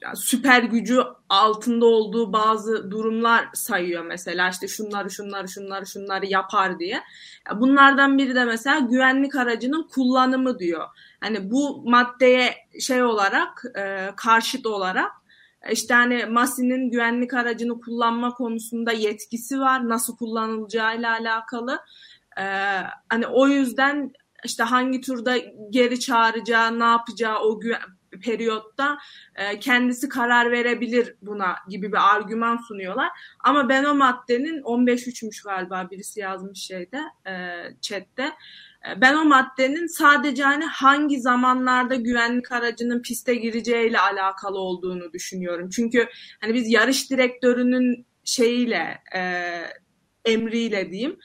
yani 0.03 0.17
süper 0.17 0.63
gücü 0.63 1.03
altında 1.29 1.87
olduğu 1.87 2.33
bazı 2.33 2.91
durumlar 2.91 3.49
sayıyor 3.55 4.05
mesela 4.05 4.49
işte 4.49 4.69
şunları 4.69 5.11
şunları 5.11 5.49
şunları 5.49 5.87
şunları 5.87 6.27
yapar 6.27 6.79
diye. 6.79 7.03
Bunlardan 7.57 8.19
biri 8.19 8.35
de 8.35 8.45
mesela 8.45 8.79
güvenlik 8.79 9.37
aracının 9.37 9.83
kullanımı 9.83 10.59
diyor. 10.59 10.89
Hani 11.21 11.51
bu 11.51 11.91
maddeye 11.91 12.55
şey 12.81 13.03
olarak 13.03 13.65
e, 13.79 14.11
karşıt 14.17 14.67
olarak 14.67 15.13
işte 15.71 15.95
hani 15.95 16.27
Masi'nin 16.27 16.91
güvenlik 16.91 17.35
aracını 17.35 17.81
kullanma 17.81 18.35
konusunda 18.35 18.93
yetkisi 18.93 19.61
var. 19.61 19.89
Nasıl 19.89 20.17
kullanılacağıyla 20.17 21.13
alakalı. 21.13 21.81
E, 22.39 22.45
hani 23.09 23.27
o 23.27 23.49
yüzden 23.49 24.13
işte 24.45 24.63
hangi 24.63 25.01
turda 25.01 25.37
geri 25.71 26.01
çağıracağı, 26.01 26.79
ne 26.79 26.85
yapacağı 26.85 27.39
o 27.39 27.61
güven 27.61 28.02
periyotta 28.25 28.99
e, 29.35 29.61
kendisi 29.61 30.09
karar 30.09 30.51
verebilir 30.51 31.15
buna 31.23 31.57
gibi 31.69 31.93
bir 31.93 32.15
argüman 32.15 32.57
sunuyorlar. 32.57 33.09
Ama 33.45 33.69
ben 33.69 33.85
o 33.85 33.95
maddenin 33.95 34.63
15.3'müş 34.63 35.45
galiba 35.45 35.89
birisi 35.91 36.21
yazmış 36.21 36.59
şeyde 36.59 37.01
e, 37.27 37.33
chatte. 37.81 38.33
E, 38.89 39.01
ben 39.01 39.15
o 39.15 39.25
maddenin 39.25 39.87
sadece 39.87 40.43
hani 40.43 40.65
hangi 40.65 41.21
zamanlarda 41.21 41.95
güvenlik 41.95 42.53
aracının 42.53 43.03
piste 43.03 43.35
gireceğiyle 43.35 44.01
alakalı 44.01 44.59
olduğunu 44.59 45.13
düşünüyorum. 45.13 45.69
Çünkü 45.69 46.09
hani 46.41 46.55
biz 46.55 46.71
yarış 46.71 47.11
direktörünün 47.11 48.07
şeyiyle 48.25 48.99
e, 49.17 49.23
emriyle 50.25 50.91
diyeyim 50.91 51.19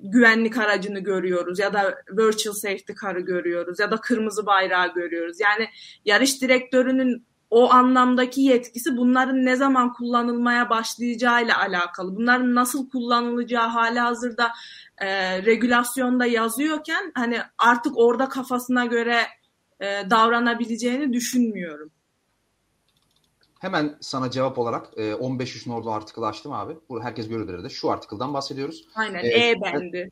güvenlik 0.00 0.58
aracını 0.58 1.00
görüyoruz 1.00 1.58
ya 1.58 1.72
da 1.72 1.94
virtual 2.10 2.54
safety 2.54 2.92
car'ı 3.02 3.20
görüyoruz 3.20 3.80
ya 3.80 3.90
da 3.90 3.96
kırmızı 3.96 4.46
bayrağı 4.46 4.94
görüyoruz. 4.94 5.40
Yani 5.40 5.68
yarış 6.04 6.42
direktörünün 6.42 7.26
o 7.50 7.72
anlamdaki 7.72 8.40
yetkisi 8.40 8.96
bunların 8.96 9.44
ne 9.44 9.56
zaman 9.56 9.92
kullanılmaya 9.92 10.70
başlayacağıyla 10.70 11.58
alakalı. 11.58 12.16
Bunların 12.16 12.54
nasıl 12.54 12.90
kullanılacağı 12.90 13.68
hali 13.68 13.98
hazırda 13.98 14.52
e, 14.98 15.42
regülasyonda 15.42 16.26
yazıyorken 16.26 17.12
hani 17.14 17.38
artık 17.58 17.98
orada 17.98 18.28
kafasına 18.28 18.84
göre 18.84 19.22
e, 19.80 20.10
davranabileceğini 20.10 21.12
düşünmüyorum. 21.12 21.90
Hemen 23.64 23.96
sana 24.00 24.30
cevap 24.30 24.58
olarak 24.58 24.88
e, 24.96 25.12
15.3 25.12 25.72
orada 25.72 25.90
artikel 25.90 26.24
açtım 26.24 26.52
abi. 26.52 26.76
Bu 26.88 27.02
herkes 27.02 27.28
görür 27.28 27.64
de. 27.64 27.68
Şu 27.68 27.90
artikelden 27.90 28.34
bahsediyoruz. 28.34 28.84
Aynen 28.94 29.24
e, 29.24 29.50
e 29.50 29.60
bendi. 29.60 30.10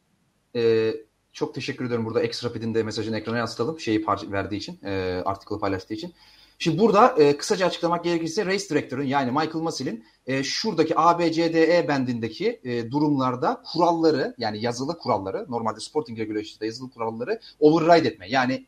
E, 0.56 0.94
çok 1.32 1.54
teşekkür 1.54 1.84
ederim 1.84 2.04
burada 2.04 2.22
X 2.22 2.44
Rapid'in 2.44 2.74
de 2.74 2.82
mesajını 2.82 3.18
ekrana 3.18 3.38
yansıtalım. 3.38 3.80
Şeyi 3.80 4.06
verdiği 4.08 4.56
için, 4.56 4.80
e, 4.84 5.22
artikel'ı 5.24 5.58
paylaştığı 5.58 5.94
için. 5.94 6.14
Şimdi 6.58 6.78
burada 6.78 7.14
e, 7.18 7.36
kısaca 7.36 7.66
açıklamak 7.66 8.04
gerekirse 8.04 8.46
race 8.46 8.68
director'ın 8.68 9.04
yani 9.04 9.30
Michael 9.30 9.62
Massey'in 9.62 10.04
e, 10.26 10.42
şuradaki 10.42 10.98
ABCDE 10.98 11.84
bendindeki 11.88 12.60
e, 12.64 12.90
durumlarda 12.90 13.62
kuralları 13.72 14.34
yani 14.38 14.62
yazılı 14.62 14.98
kuralları 14.98 15.46
normalde 15.48 15.80
sporting 15.80 16.18
regulation'da 16.18 16.66
yazılı 16.66 16.90
kuralları 16.90 17.40
override 17.60 18.08
etme. 18.08 18.26
Yani 18.28 18.66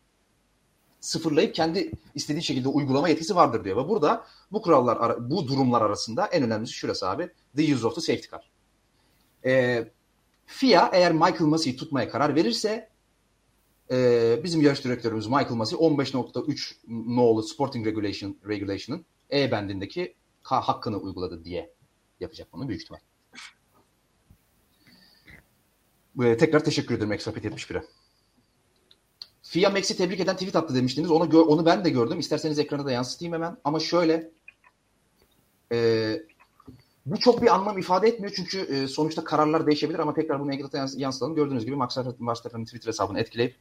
sıfırlayıp 1.05 1.55
kendi 1.55 1.93
istediği 2.15 2.43
şekilde 2.43 2.69
uygulama 2.69 3.09
yetkisi 3.09 3.37
vardır 3.37 3.65
diyor. 3.65 3.85
Ve 3.85 3.89
burada 3.89 4.27
bu 4.53 4.63
kurallar, 4.63 5.31
bu 5.31 5.49
durumlar 5.49 5.83
arasında 5.83 6.27
en 6.27 6.43
önemlisi 6.43 6.73
şurası 6.73 7.09
abi. 7.09 7.31
The 7.57 7.75
use 7.75 7.87
of 7.87 7.95
the 7.95 8.01
safety 8.01 8.29
car. 8.31 8.51
E, 9.45 9.85
FIA 10.47 10.91
eğer 10.93 11.13
Michael 11.13 11.41
Massey'i 11.41 11.77
tutmaya 11.77 12.11
karar 12.11 12.35
verirse 12.35 12.89
e, 13.91 14.41
bizim 14.45 14.61
yarış 14.61 14.85
direktörümüz 14.85 15.27
Michael 15.27 15.55
Massey 15.55 15.79
15.3 15.79 16.75
nolu 17.17 17.43
Sporting 17.43 17.87
Regulation 17.87 18.37
Regulation'ın 18.49 19.05
E 19.33 19.51
bendindeki 19.51 20.15
hakkını 20.43 20.97
uyguladı 20.97 21.45
diye 21.45 21.75
yapacak 22.21 22.53
bunu 22.53 22.69
büyük 22.69 22.83
ihtimal. 22.83 23.01
E, 26.23 26.37
tekrar 26.37 26.65
teşekkür 26.65 26.95
ederim 26.95 27.13
Extrapet 27.13 27.45
71'e. 27.45 27.85
FIA 29.55 29.71
Max'i 29.71 29.97
tebrik 29.97 30.21
eden 30.21 30.37
tweet 30.37 30.57
attı 30.57 30.75
demiştiniz. 30.75 31.11
Onu 31.11 31.43
onu 31.43 31.67
ben 31.67 31.85
de 31.85 31.91
gördüm. 31.91 32.19
İsterseniz 32.19 32.59
ekrana 32.59 32.87
da 32.87 32.93
yansıtayım 32.93 33.35
hemen. 33.35 33.57
Ama 33.65 33.81
şöyle 33.81 34.31
e, 35.73 36.21
bu 37.07 37.19
çok 37.19 37.43
bir 37.43 37.55
anlam 37.55 37.79
ifade 37.79 38.09
etmiyor 38.09 38.33
çünkü 38.37 38.59
e, 38.59 38.89
sonuçta 38.89 39.25
kararlar 39.25 39.67
değişebilir 39.67 39.99
ama 39.99 40.15
tekrar 40.15 40.41
bunu 40.41 40.55
ekrana 40.55 40.89
yansıtalım. 40.97 41.35
Gördüğünüz 41.35 41.65
gibi 41.65 41.77
Max 41.77 41.99
Verstappen'in 42.21 42.65
Twitter 42.65 42.89
hesabını 42.89 43.21
etkileyip 43.21 43.57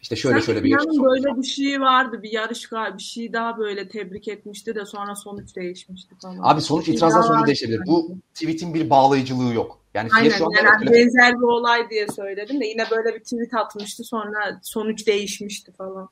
işte 0.00 0.16
şöyle 0.16 0.40
Sen 0.40 0.46
şöyle 0.46 0.64
bir 0.64 0.70
yarış. 0.70 0.86
böyle 0.86 1.36
bir 1.36 1.46
şey 1.46 1.80
vardı. 1.80 2.22
Bir 2.22 2.32
yarış 2.32 2.72
bir 2.72 3.02
şey 3.02 3.32
daha 3.32 3.58
böyle 3.58 3.88
tebrik 3.88 4.28
etmişti 4.28 4.74
de 4.74 4.84
sonra 4.84 5.14
sonuç 5.14 5.56
değişmişti 5.56 6.14
falan. 6.22 6.38
Abi 6.42 6.60
sonuç 6.60 6.88
itirazdan 6.88 7.22
sonucu 7.22 7.46
değişebilir. 7.46 7.80
Bu 7.86 8.16
tweet'in 8.34 8.74
bir 8.74 8.90
bağlayıcılığı 8.90 9.54
yok. 9.54 9.78
Yani 9.94 10.08
Aynen 10.16 10.28
şu 10.28 10.44
yani 10.44 10.68
etkile... 10.74 10.92
benzer 10.92 11.34
bir 11.34 11.42
olay 11.42 11.90
diye 11.90 12.08
söyledim 12.08 12.60
de 12.60 12.66
yine 12.66 12.84
böyle 12.90 13.14
bir 13.14 13.20
tweet 13.20 13.54
atmıştı 13.54 14.04
sonra 14.04 14.60
sonuç 14.62 15.06
değişmişti 15.06 15.72
falan. 15.72 16.08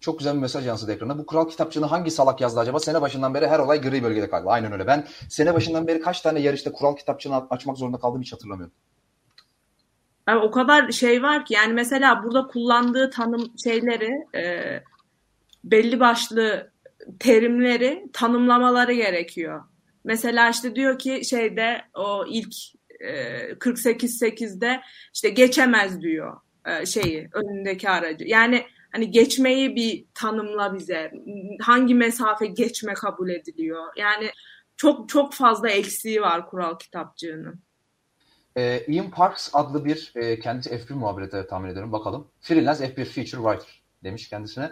Çok 0.00 0.18
güzel 0.18 0.34
bir 0.34 0.40
mesaj 0.40 0.66
yansıdı 0.66 0.92
ekrana. 0.92 1.18
Bu 1.18 1.26
kural 1.26 1.48
kitapçığını 1.48 1.86
hangi 1.86 2.10
salak 2.10 2.40
yazdı 2.40 2.60
acaba? 2.60 2.80
Sene 2.80 3.00
başından 3.00 3.34
beri 3.34 3.46
her 3.46 3.58
olay 3.58 3.80
gri 3.80 4.02
bölgede 4.02 4.30
kaldı. 4.30 4.44
Aynen 4.48 4.72
öyle. 4.72 4.86
Ben 4.86 5.06
sene 5.28 5.54
başından 5.54 5.86
beri 5.86 6.00
kaç 6.00 6.20
tane 6.20 6.40
yarışta 6.40 6.72
kural 6.72 6.96
kitapçığını 6.96 7.46
açmak 7.50 7.78
zorunda 7.78 7.98
kaldım 7.98 8.22
hiç 8.22 8.32
hatırlamıyorum. 8.32 8.74
Yani 10.28 10.40
o 10.40 10.50
kadar 10.50 10.90
şey 10.92 11.22
var 11.22 11.44
ki 11.44 11.54
yani 11.54 11.72
mesela 11.72 12.24
burada 12.24 12.46
kullandığı 12.46 13.10
tanım 13.10 13.52
şeyleri 13.64 14.26
e, 14.36 14.42
belli 15.64 16.00
başlı 16.00 16.70
terimleri 17.20 18.06
tanımlamaları 18.12 18.92
gerekiyor. 18.92 19.64
Mesela 20.04 20.50
işte 20.50 20.74
diyor 20.74 20.98
ki 20.98 21.20
şeyde 21.24 21.82
o 21.94 22.24
ilk 22.28 22.54
e, 23.00 23.12
48-8'de 23.52 24.80
işte 25.14 25.28
geçemez 25.28 26.00
diyor 26.00 26.36
e, 26.66 26.86
şeyi 26.86 27.28
önündeki 27.32 27.90
aracı. 27.90 28.24
Yani 28.24 28.66
hani 28.92 29.10
geçmeyi 29.10 29.76
bir 29.76 30.04
tanımla 30.14 30.74
bize. 30.74 31.12
Hangi 31.60 31.94
mesafe 31.94 32.46
geçme 32.46 32.94
kabul 32.94 33.28
ediliyor? 33.30 33.84
Yani 33.96 34.30
çok 34.76 35.08
çok 35.08 35.34
fazla 35.34 35.68
eksiği 35.68 36.20
var 36.20 36.46
kural 36.46 36.78
kitapçığının. 36.78 37.67
Ee, 38.58 38.84
Ian 38.88 39.10
Parks 39.10 39.50
adlı 39.52 39.84
bir 39.84 40.12
e, 40.16 40.38
kendisi 40.40 40.70
F1 40.70 40.94
muhabiri 40.94 41.46
tahmin 41.46 41.70
ediyorum. 41.70 41.92
Bakalım. 41.92 42.28
Freelance 42.40 42.84
F1 42.84 43.04
Feature 43.04 43.42
Writer 43.42 43.82
demiş 44.04 44.28
kendisine. 44.28 44.70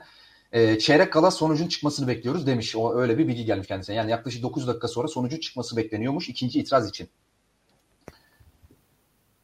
E, 0.53 0.79
çeyrek 0.79 1.13
kala 1.13 1.31
sonucun 1.31 1.69
çıkmasını 1.69 2.09
bekliyoruz 2.09 2.47
demiş. 2.47 2.77
O 2.77 2.95
öyle 2.95 3.19
bir 3.19 3.29
bilgi 3.29 3.45
gelmiş 3.45 3.69
kendisine. 3.69 3.97
Yani 3.97 4.11
yaklaşık 4.11 4.43
9 4.43 4.69
dakika 4.69 4.89
sonra 4.89 5.09
sonucun 5.09 5.39
çıkması 5.39 5.77
bekleniyormuş 5.77 6.29
ikinci 6.29 6.61
itiraz 6.61 6.89
için. 6.89 7.09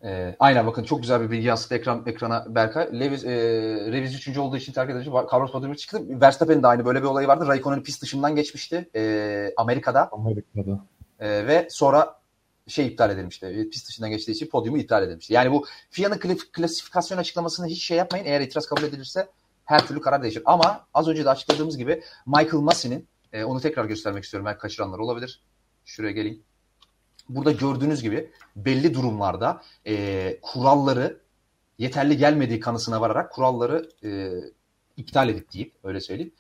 E, 0.05 0.37
aynen 0.39 0.67
bakın 0.67 0.85
çok 0.85 1.01
güzel 1.01 1.21
bir 1.21 1.31
bilgi 1.31 1.47
yansıttı 1.47 1.75
ekran, 1.75 2.03
ekrana 2.07 2.55
Berkay. 2.55 3.01
Lewis, 3.01 3.25
e, 3.25 3.31
Lewis 3.93 4.29
3. 4.29 4.39
olduğu 4.39 4.57
için 4.57 4.73
terk 4.73 4.91
edici 4.91 5.11
Carlos 5.33 5.53
Padomir 5.53 5.77
çıktı. 5.77 6.21
Verstappen'in 6.21 6.63
de 6.63 6.67
aynı 6.67 6.85
böyle 6.85 7.03
bir 7.03 7.07
olayı 7.07 7.29
vardı. 7.29 7.47
Raikkonen 7.47 7.83
pist 7.83 8.03
dışından 8.03 8.37
geçmişti 8.37 8.91
e, 8.95 9.53
Amerika'da. 9.57 10.09
Amerika'da. 10.13 10.85
E, 11.21 11.47
ve 11.47 11.69
sonra 11.71 12.22
şey 12.69 12.87
iptal 12.87 13.11
edilmişti. 13.11 13.69
Pist 13.73 13.89
dışından 13.89 14.11
geçtiği 14.11 14.33
için 14.33 14.47
podyumu 14.47 14.79
iptal 14.79 15.03
edilmişti. 15.03 15.33
Yani 15.33 15.53
bu 15.53 15.67
FIA'nın 15.91 16.19
klasifikasyon 16.53 17.19
açıklamasını 17.19 17.67
hiç 17.67 17.85
şey 17.85 17.97
yapmayın. 17.97 18.25
Eğer 18.25 18.41
itiraz 18.41 18.67
kabul 18.67 18.83
edilirse 18.83 19.29
her 19.65 19.87
türlü 19.87 20.01
karar 20.01 20.23
değişir. 20.23 20.43
Ama 20.45 20.87
az 20.95 21.09
önce 21.09 21.25
de 21.25 21.31
açıkladığımız 21.31 21.77
gibi 21.77 22.03
Michael 22.27 22.63
Massey'nin 22.63 23.09
e, 23.33 23.45
onu 23.45 23.61
tekrar 23.61 23.85
göstermek 23.85 24.25
istiyorum. 24.25 24.47
Belki 24.47 24.59
kaçıranlar 24.59 24.99
olabilir. 24.99 25.43
Şuraya 25.85 26.13
geleyim. 26.13 26.43
Burada 27.29 27.53
gördüğünüz 27.53 28.03
gibi 28.03 28.31
belli 28.57 28.95
durumlarda 28.95 29.63
e, 29.87 30.39
kuralları 30.43 31.21
yeterli 31.79 32.17
gelmediği 32.17 32.61
kanısına 32.61 33.01
vararak 33.01 33.33
kuralları 33.33 33.89
e, 34.05 34.31
iptal 34.97 35.29
edip 35.29 35.53
deyip 35.53 35.75
öyle 35.85 36.01
söyleyeyim. 36.01 36.33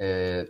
E, 0.00 0.46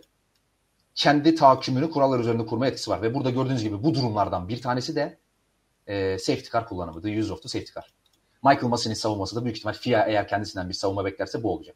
kendi 0.95 1.35
tahakkümünü 1.35 1.89
kurallar 1.89 2.19
üzerinde 2.19 2.45
kurma 2.45 2.67
etkisi 2.67 2.91
var. 2.91 3.01
Ve 3.01 3.13
burada 3.13 3.29
gördüğünüz 3.29 3.63
gibi 3.63 3.83
bu 3.83 3.95
durumlardan 3.95 4.47
bir 4.47 4.61
tanesi 4.61 4.95
de 4.95 5.17
e, 5.87 6.19
safety 6.19 6.49
car 6.51 6.67
kullanımı. 6.67 7.01
The 7.01 7.19
use 7.19 7.33
of 7.33 7.43
the 7.43 7.49
safety 7.49 7.71
car. 7.73 7.93
Michael 8.43 8.67
Massey'nin 8.67 8.95
savunması 8.95 9.35
da 9.35 9.43
büyük 9.43 9.57
ihtimal 9.57 9.73
FIA 9.73 10.05
eğer 10.05 10.27
kendisinden 10.27 10.69
bir 10.69 10.73
savunma 10.73 11.05
beklerse 11.05 11.43
bu 11.43 11.53
olacak. 11.53 11.75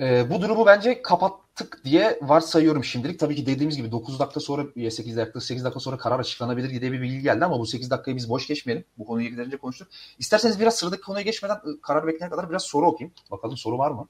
E, 0.00 0.30
bu 0.30 0.42
durumu 0.42 0.66
bence 0.66 1.02
kapattık 1.02 1.80
diye 1.84 2.18
varsayıyorum 2.22 2.84
şimdilik. 2.84 3.20
Tabii 3.20 3.36
ki 3.36 3.46
dediğimiz 3.46 3.76
gibi 3.76 3.92
9 3.92 4.18
dakika 4.18 4.40
sonra 4.40 4.90
8 4.90 5.16
dakika 5.16 5.40
8 5.40 5.64
dakika 5.64 5.80
sonra 5.80 5.96
karar 5.96 6.20
açıklanabilir 6.20 6.70
diye 6.80 6.92
bir 6.92 7.00
bilgi 7.00 7.22
geldi 7.22 7.44
ama 7.44 7.58
bu 7.58 7.66
8 7.66 7.90
dakikayı 7.90 8.16
biz 8.16 8.28
boş 8.28 8.46
geçmeyelim. 8.46 8.84
Bu 8.98 9.04
konuyu 9.04 9.30
yeterince 9.30 9.56
konuştuk. 9.56 9.88
İsterseniz 10.18 10.60
biraz 10.60 10.74
sıradaki 10.74 11.02
konuya 11.02 11.22
geçmeden 11.22 11.60
ıı, 11.66 11.80
karar 11.80 12.06
bekleyene 12.06 12.30
kadar 12.30 12.50
biraz 12.50 12.62
soru 12.62 12.86
okuyayım. 12.86 13.14
Bakalım 13.30 13.56
soru 13.56 13.78
var 13.78 13.90
mı? 13.90 14.08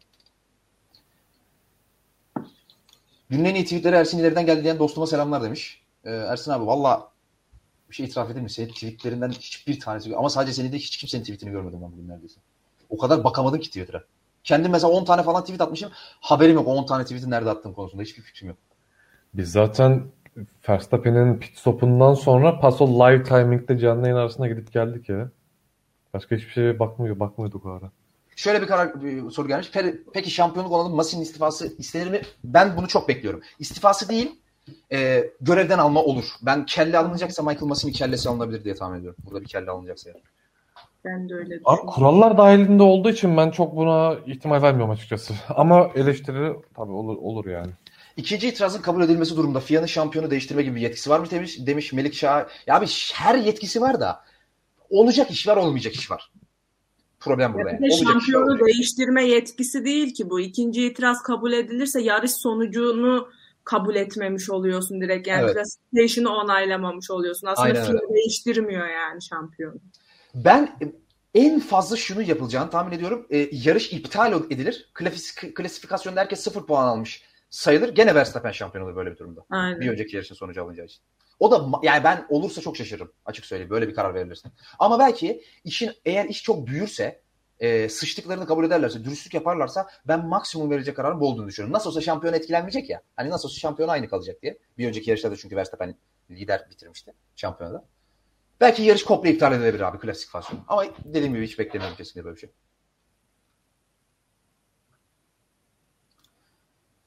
Günün 3.30 3.44
en 3.44 3.54
iyi 3.54 3.64
tweetleri 3.64 3.96
Ersin 3.96 4.18
ileriden 4.18 4.46
geldi 4.46 4.64
diyen 4.64 4.78
dostuma 4.78 5.06
selamlar 5.06 5.42
demiş. 5.42 5.82
Ee, 6.04 6.10
Ersin 6.10 6.50
abi 6.50 6.66
valla 6.66 7.08
bir 7.90 7.94
şey 7.94 8.06
itiraf 8.06 8.30
edeyim 8.30 8.44
mi? 8.44 8.50
Senin 8.50 8.68
tweetlerinden 8.68 9.30
hiçbir 9.30 9.80
tanesi 9.80 10.16
ama 10.16 10.30
sadece 10.30 10.52
senin 10.52 10.72
de 10.72 10.76
hiç 10.76 10.96
kimsenin 10.96 11.22
tweetini 11.22 11.50
görmedim 11.50 11.78
ben 11.82 11.92
bugün 11.92 12.08
neredeyse. 12.08 12.40
O 12.88 12.98
kadar 12.98 13.24
bakamadım 13.24 13.60
ki 13.60 13.68
Twitter'a. 13.68 14.04
Kendim 14.44 14.72
mesela 14.72 14.92
10 14.92 15.04
tane 15.04 15.22
falan 15.22 15.42
tweet 15.42 15.60
atmışım. 15.60 15.90
Haberim 16.20 16.54
yok 16.54 16.68
10 16.68 16.86
tane 16.86 17.04
tweet'i 17.04 17.30
nerede 17.30 17.50
attığım 17.50 17.72
konusunda. 17.74 18.02
Hiçbir 18.02 18.22
fikrim 18.22 18.48
yok. 18.48 18.58
Biz 19.34 19.52
zaten 19.52 20.06
Verstappen'in 20.68 21.38
pit 21.38 21.58
stop'undan 21.58 22.14
sonra 22.14 22.60
paso 22.60 22.86
live 22.86 23.22
timing'de 23.22 23.78
canlı 23.78 24.02
yayın 24.02 24.16
arasında 24.16 24.48
gidip 24.48 24.72
geldik 24.72 25.08
ya. 25.08 25.30
Başka 26.14 26.36
hiçbir 26.36 26.50
şeye 26.50 26.78
bakmıyor, 26.78 27.20
bakmıyorduk 27.20 27.66
o 27.66 27.70
ara. 27.70 27.90
Şöyle 28.40 28.62
bir 28.62 28.66
karar 28.66 29.02
bir 29.02 29.30
soru 29.30 29.48
gelmiş. 29.48 29.70
Peki 30.14 30.30
şampiyonluk 30.30 30.72
olalım 30.72 30.94
Masi'nin 30.94 31.22
istifası 31.22 31.72
istenir 31.78 32.06
mi? 32.06 32.20
Ben 32.44 32.76
bunu 32.76 32.88
çok 32.88 33.08
bekliyorum. 33.08 33.40
İstifası 33.58 34.08
değil, 34.08 34.40
e, 34.92 35.30
görevden 35.40 35.78
alma 35.78 36.02
olur. 36.02 36.24
Ben 36.42 36.66
kelle 36.66 36.98
alınacaksa 36.98 37.42
Michael 37.42 37.66
Masi'nin 37.66 37.92
kellesi 37.92 38.28
alınabilir 38.28 38.64
diye 38.64 38.74
tahmin 38.74 38.98
ediyorum. 38.98 39.22
Burada 39.24 39.40
bir 39.40 39.46
kelle 39.46 39.70
alınacaksa 39.70 40.10
yani. 40.10 40.20
Ben 41.04 41.28
de 41.28 41.34
öyle 41.34 41.50
düşünüyorum. 41.50 41.86
kurallar 41.86 42.38
dahilinde 42.38 42.82
olduğu 42.82 43.10
için 43.10 43.36
ben 43.36 43.50
çok 43.50 43.76
buna 43.76 44.14
ihtimal 44.26 44.62
vermiyorum 44.62 44.90
açıkçası. 44.90 45.34
Ama 45.48 45.90
eleştiri 45.94 46.52
tabii 46.76 46.92
olur 46.92 47.16
olur 47.16 47.46
yani. 47.46 47.70
İkinci 48.16 48.48
itirazın 48.48 48.82
kabul 48.82 49.02
edilmesi 49.02 49.36
durumunda 49.36 49.60
FIA'nın 49.60 49.86
şampiyonu 49.86 50.30
değiştirme 50.30 50.62
gibi 50.62 50.76
bir 50.76 50.80
yetkisi 50.80 51.10
var 51.10 51.18
mı 51.18 51.30
demiş, 51.30 51.66
demiş 51.66 51.92
Melik 51.92 52.14
Şah. 52.14 52.44
Ya 52.66 52.76
abi 52.76 52.86
her 53.14 53.34
yetkisi 53.34 53.80
var 53.80 54.00
da 54.00 54.20
olacak 54.90 55.30
iş 55.30 55.48
var 55.48 55.56
olmayacak 55.56 55.94
iş 55.94 56.10
var. 56.10 56.30
Problem 57.20 57.54
burada 57.54 57.70
yani. 57.70 57.84
Olacak 57.84 58.06
var, 58.06 58.12
şampiyonu 58.12 58.66
değiştirme 58.66 59.24
yetkisi 59.26 59.84
değil 59.84 60.14
ki 60.14 60.30
bu. 60.30 60.40
İkinci 60.40 60.86
itiraz 60.86 61.22
kabul 61.22 61.52
edilirse 61.52 62.00
yarış 62.00 62.30
sonucunu 62.32 63.28
kabul 63.64 63.94
etmemiş 63.94 64.50
oluyorsun 64.50 65.00
direkt. 65.00 65.28
Yani 65.28 65.42
Evet. 65.44 65.54
classification'ı 65.54 66.36
onaylamamış 66.36 67.10
oluyorsun. 67.10 67.46
Aslında 67.46 67.66
Aynen 67.66 67.88
öyle. 67.88 68.14
değiştirmiyor 68.14 68.88
yani 68.88 69.22
şampiyonu. 69.22 69.76
Ben 70.34 70.78
en 71.34 71.60
fazla 71.60 71.96
şunu 71.96 72.22
yapılacağını 72.22 72.70
tahmin 72.70 72.92
ediyorum. 72.96 73.26
E, 73.30 73.48
yarış 73.52 73.92
iptal 73.92 74.42
edilir. 74.50 74.90
Klasif- 74.94 75.54
klasifikasyonda 75.54 76.20
herkes 76.20 76.40
sıfır 76.40 76.66
puan 76.66 76.86
almış 76.86 77.22
sayılır. 77.50 77.88
Gene 77.94 78.14
Verstappen 78.14 78.50
şampiyon 78.52 78.84
olur 78.86 78.96
böyle 78.96 79.10
bir 79.12 79.16
durumda. 79.18 79.44
Aynen. 79.50 79.80
Bir 79.80 79.88
önceki 79.90 80.16
yarışın 80.16 80.34
sonucu 80.34 80.62
alınacağı 80.62 80.86
için. 80.86 81.02
O 81.40 81.50
da 81.50 81.78
yani 81.82 82.04
ben 82.04 82.26
olursa 82.28 82.60
çok 82.60 82.76
şaşırırım 82.76 83.12
açık 83.24 83.46
söyleyeyim 83.46 83.70
böyle 83.70 83.88
bir 83.88 83.94
karar 83.94 84.14
verilirse. 84.14 84.48
Ama 84.78 84.98
belki 84.98 85.44
işin 85.64 85.92
eğer 86.04 86.24
iş 86.24 86.42
çok 86.42 86.66
büyürse 86.66 87.20
e, 87.60 87.88
sıçtıklarını 87.88 88.46
kabul 88.46 88.64
ederlerse, 88.64 89.04
dürüstlük 89.04 89.34
yaparlarsa 89.34 89.88
ben 90.08 90.26
maksimum 90.26 90.70
verecek 90.70 90.96
kararın 90.96 91.20
bu 91.20 91.28
olduğunu 91.28 91.48
düşünüyorum. 91.48 91.74
Nasıl 91.74 91.90
olsa 91.90 92.00
şampiyon 92.00 92.34
etkilenmeyecek 92.34 92.90
ya. 92.90 93.02
Hani 93.16 93.30
nasıl 93.30 93.48
olsa 93.48 93.60
şampiyon 93.60 93.88
aynı 93.88 94.08
kalacak 94.08 94.42
diye. 94.42 94.58
Bir 94.78 94.88
önceki 94.88 95.10
yarışta 95.10 95.30
da 95.30 95.36
çünkü 95.36 95.56
Verstappen 95.56 95.94
lider 96.30 96.66
bitirmişti 96.70 97.12
şampiyonada. 97.36 97.84
Belki 98.60 98.82
yarış 98.82 99.04
komple 99.04 99.30
iptal 99.30 99.52
edilebilir 99.52 99.80
abi 99.80 99.98
klasifikasyon. 99.98 100.60
Ama 100.68 100.84
dediğim 101.04 101.34
gibi 101.34 101.46
hiç 101.46 101.58
beklemiyorum 101.58 101.96
kesinlikle 101.96 102.24
böyle 102.24 102.36
bir 102.36 102.40
şey. 102.40 102.50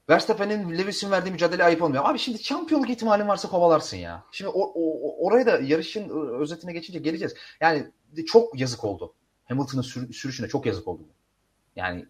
Verstappen'in 0.10 0.78
Lewis'in 0.78 1.12
verdiği 1.12 1.32
mücadele 1.32 1.64
ayıp 1.64 1.82
olmuyor. 1.82 2.04
Abi 2.06 2.20
şimdi 2.20 2.44
şampiyonluk 2.44 2.90
ihtimalin 2.90 3.28
varsa 3.28 3.50
kovalarsın 3.50 3.98
ya. 3.98 4.24
Şimdi 4.32 4.50
o, 4.50 4.62
o- 4.76 5.26
oraya 5.28 5.46
da 5.46 5.60
yarışın 5.60 6.10
ıı, 6.10 6.40
özetine 6.40 6.74
geçince 6.74 7.00
geleceğiz. 7.00 7.34
Yani 7.62 7.88
çok 8.28 8.60
yazık 8.60 8.84
oldu. 8.84 9.14
Hamilton'ın 9.46 9.82
sür- 9.82 10.14
sürüşüne 10.14 10.48
çok 10.48 10.66
yazık 10.66 10.88
oldu. 10.88 11.04
Yani 11.76 12.06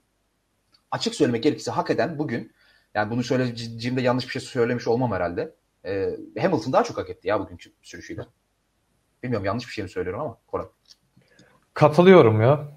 açık 0.92 1.16
söylemek 1.16 1.44
gerekirse 1.44 1.72
hak 1.72 1.90
eden 1.90 2.20
bugün 2.20 2.52
yani 2.94 3.12
bunu 3.12 3.24
söyleyeceğimde 3.24 4.02
yanlış 4.02 4.26
bir 4.26 4.32
şey 4.32 4.42
söylemiş 4.42 4.88
olmam 4.88 5.12
herhalde. 5.12 5.56
Ee, 5.86 6.10
Hamilton 6.42 6.74
daha 6.74 6.84
çok 6.84 6.98
hak 6.98 7.10
etti 7.10 7.28
ya 7.28 7.40
bugünkü 7.40 7.74
sürüşüyle. 7.82 8.22
Bilmiyorum 9.24 9.46
yanlış 9.46 9.68
bir 9.68 9.72
şey 9.72 9.84
mi 9.84 9.90
söylüyorum 9.90 10.22
ama 10.22 10.38
Koray. 10.48 10.66
Katılıyorum 11.74 12.42
ya. 12.42 12.72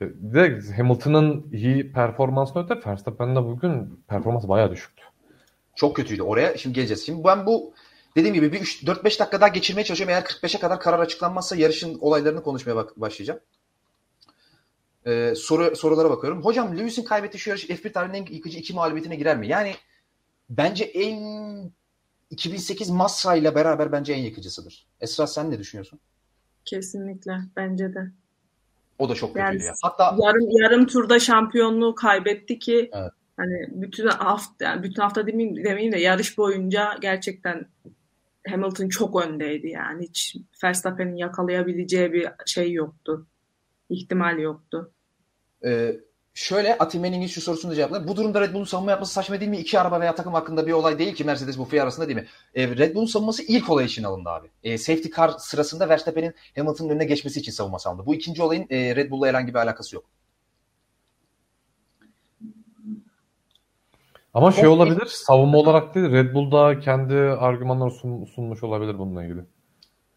Bir 0.00 0.34
de 0.34 0.60
Hamilton'ın 0.76 1.52
iyi 1.52 1.92
performansını 1.92 2.64
öte 2.64 2.90
Verstappen'de 2.90 3.42
bugün 3.44 4.04
performansı 4.08 4.48
bayağı 4.48 4.70
düşüktü. 4.70 5.02
Çok 5.74 5.96
kötüydü. 5.96 6.22
Oraya 6.22 6.56
şimdi 6.56 6.74
geleceğiz. 6.74 7.06
Şimdi 7.06 7.24
ben 7.24 7.46
bu 7.46 7.74
dediğim 8.16 8.34
gibi 8.34 8.52
bir 8.52 8.60
4-5 8.60 9.04
dakika 9.04 9.40
daha 9.40 9.48
geçirmeye 9.48 9.84
çalışıyorum. 9.84 10.14
Eğer 10.14 10.22
45'e 10.22 10.60
kadar 10.60 10.80
karar 10.80 10.98
açıklanmazsa 10.98 11.56
yarışın 11.56 11.98
olaylarını 12.00 12.42
konuşmaya 12.42 12.76
bak- 12.76 13.00
başlayacağım. 13.00 13.40
Ee, 15.06 15.32
soru 15.36 15.76
sorulara 15.76 16.10
bakıyorum. 16.10 16.44
Hocam 16.44 16.78
Lewis'in 16.78 17.04
kaybettiği 17.04 17.40
şu 17.40 17.50
yarış 17.50 17.64
F1 17.70 17.92
tarihinin 17.92 18.26
en 18.26 18.32
yıkıcı 18.32 18.58
iki 18.58 18.74
mağlubiyetine 18.74 19.16
girer 19.16 19.36
mi? 19.36 19.48
Yani 19.48 19.74
bence 20.50 20.84
en 20.84 21.72
2008 22.30 22.90
Massa 22.90 23.36
ile 23.36 23.54
beraber 23.54 23.92
bence 23.92 24.12
en 24.12 24.22
yıkıcısıdır. 24.22 24.86
Esra 25.00 25.26
sen 25.26 25.50
ne 25.50 25.58
düşünüyorsun? 25.58 26.00
Kesinlikle 26.64 27.32
bence 27.56 27.94
de. 27.94 28.10
O 28.98 29.08
da 29.08 29.14
çok 29.14 29.36
Yani 29.36 29.46
kötüydü 29.46 29.64
ya. 29.64 29.72
Hatta 29.82 30.16
Yarım 30.18 30.50
yarım 30.50 30.86
turda 30.86 31.18
şampiyonluğu 31.18 31.94
kaybetti 31.94 32.58
ki 32.58 32.90
Evet. 32.92 33.12
hani 33.36 33.68
bütün 33.70 34.06
hafta 34.06 34.64
yani 34.64 34.82
bütün 34.82 35.02
hafta 35.02 35.26
demeyeyim, 35.26 35.64
demeyeyim 35.64 35.92
de 35.92 36.00
yarış 36.00 36.38
boyunca 36.38 36.96
gerçekten 37.00 37.66
Hamilton 38.48 38.88
çok 38.88 39.26
öndeydi 39.26 39.68
yani 39.68 40.04
hiç 40.08 40.36
Verstappen'in 40.64 41.16
yakalayabileceği 41.16 42.12
bir 42.12 42.28
şey 42.46 42.72
yoktu. 42.72 43.26
İhtimal 43.90 44.38
yoktu. 44.38 44.92
Ee, 45.64 45.96
şöyle 46.36 46.78
Atimen'in 46.78 47.26
şu 47.26 47.40
sorusunu 47.40 47.70
da 47.70 47.74
cevaplayayım. 47.74 48.08
Bu 48.08 48.16
durumda 48.16 48.40
Red 48.40 48.54
Bull'un 48.54 48.64
savunma 48.64 48.90
yapması 48.90 49.12
saçma 49.12 49.40
değil 49.40 49.50
mi? 49.50 49.58
İki 49.58 49.80
araba 49.80 50.00
veya 50.00 50.14
takım 50.14 50.34
hakkında 50.34 50.66
bir 50.66 50.72
olay 50.72 50.98
değil 50.98 51.14
ki 51.14 51.24
Mercedes 51.24 51.58
bu 51.58 51.64
FIA 51.64 51.82
arasında 51.82 52.08
değil 52.08 52.18
mi? 52.18 52.26
Ee, 52.54 52.68
Red 52.68 52.94
Bull'un 52.94 53.06
savunması 53.06 53.42
ilk 53.42 53.70
olay 53.70 53.84
için 53.84 54.02
alındı 54.02 54.28
abi. 54.28 54.48
Ee, 54.64 54.78
safety 54.78 55.08
car 55.16 55.28
sırasında 55.38 55.88
Verstappen'in 55.88 56.34
Hamilton'ın 56.56 56.88
önüne 56.90 57.04
geçmesi 57.04 57.40
için 57.40 57.52
savunması 57.52 57.88
alındı. 57.88 58.06
Bu 58.06 58.14
ikinci 58.14 58.42
olayın 58.42 58.66
e, 58.70 58.96
Red 58.96 59.10
Bull'la 59.10 59.26
herhangi 59.26 59.54
bir 59.54 59.58
alakası 59.58 59.96
yok. 59.96 60.04
Ama 64.34 64.52
şey 64.52 64.66
olabilir, 64.66 65.06
savunma 65.06 65.58
olarak 65.58 65.94
değil, 65.94 66.10
Red 66.10 66.34
Bull 66.34 66.52
da 66.52 66.80
kendi 66.80 67.14
argümanları 67.14 67.90
sun- 67.90 68.26
sunmuş 68.26 68.62
olabilir 68.62 68.98
bununla 68.98 69.24
ilgili. 69.24 69.40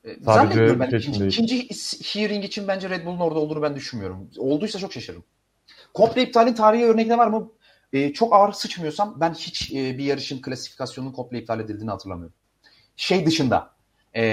Ee, 0.06 0.16
Sadece 0.26 0.80
ben. 0.80 0.88
İkinci, 0.90 1.28
ikinci 1.28 1.68
hearing 2.04 2.46
için 2.46 2.68
bence 2.68 2.90
Red 2.90 3.06
Bull'un 3.06 3.20
orada 3.20 3.40
olduğunu 3.40 3.62
ben 3.62 3.76
düşünmüyorum. 3.76 4.30
Olduysa 4.38 4.80
çok 4.80 4.94
şaşırırım. 4.94 5.24
Komple 5.94 6.24
iptalin 6.24 6.54
tarihi 6.54 6.86
örnekleri 6.86 7.18
var 7.18 7.28
mı? 7.28 7.52
Ee, 7.94 8.14
çok 8.14 8.34
ağır 8.34 8.54
sıçmıyorsam 8.54 9.18
ben 9.20 9.34
hiç 9.34 9.72
e, 9.74 9.98
bir 9.98 10.04
yarışın 10.04 10.42
klasifikasyonunun 10.42 11.14
komple 11.14 11.40
iptal 11.40 11.60
edildiğini 11.60 11.92
hatırlamıyorum. 11.92 12.36
Şey 12.96 13.26
dışında. 13.26 13.72
e, 14.16 14.24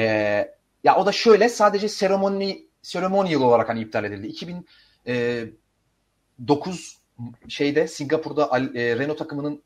ya 0.84 0.96
o 0.96 1.06
da 1.06 1.12
şöyle 1.12 1.48
sadece 1.48 1.88
seremoni 1.88 2.66
ceremonial 2.82 3.40
olarak 3.40 3.68
hani 3.68 3.80
iptal 3.80 4.04
edildi. 4.04 4.26
2009 4.26 6.98
şeyde 7.48 7.88
Singapur'da 7.88 8.58
e, 8.74 8.98
Renault 8.98 9.18
takımının 9.18 9.62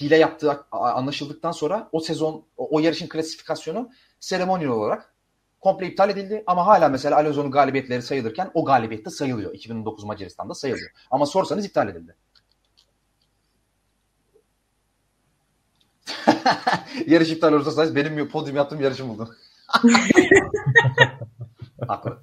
hile 0.00 0.16
yaptığı 0.16 0.66
anlaşıldıktan 0.70 1.52
sonra 1.52 1.88
o 1.92 2.00
sezon 2.00 2.44
o, 2.56 2.76
o 2.76 2.80
yarışın 2.80 3.08
klasifikasyonu 3.08 3.90
seremonial 4.20 4.70
olarak 4.70 5.14
komple 5.60 5.86
iptal 5.86 6.10
edildi 6.10 6.44
ama 6.46 6.66
hala 6.66 6.88
mesela 6.88 7.16
Alonso'nun 7.16 7.50
galibiyetleri 7.50 8.02
sayılırken 8.02 8.50
o 8.54 8.64
galibiyette 8.64 9.10
sayılıyor. 9.10 9.54
2009 9.54 10.04
Macaristan'da 10.04 10.54
sayılıyor. 10.54 10.90
Ama 11.10 11.26
sorsanız 11.26 11.66
iptal 11.66 11.88
edildi. 11.88 12.16
Yarış 17.06 17.30
iptal 17.30 17.52
olursa 17.52 17.70
sayız 17.70 17.96
benim 17.96 18.28
podyum 18.28 18.56
yaptığım 18.56 18.80
yarışı 18.80 19.08
buldun. 19.08 19.36
Haklı. 21.88 22.18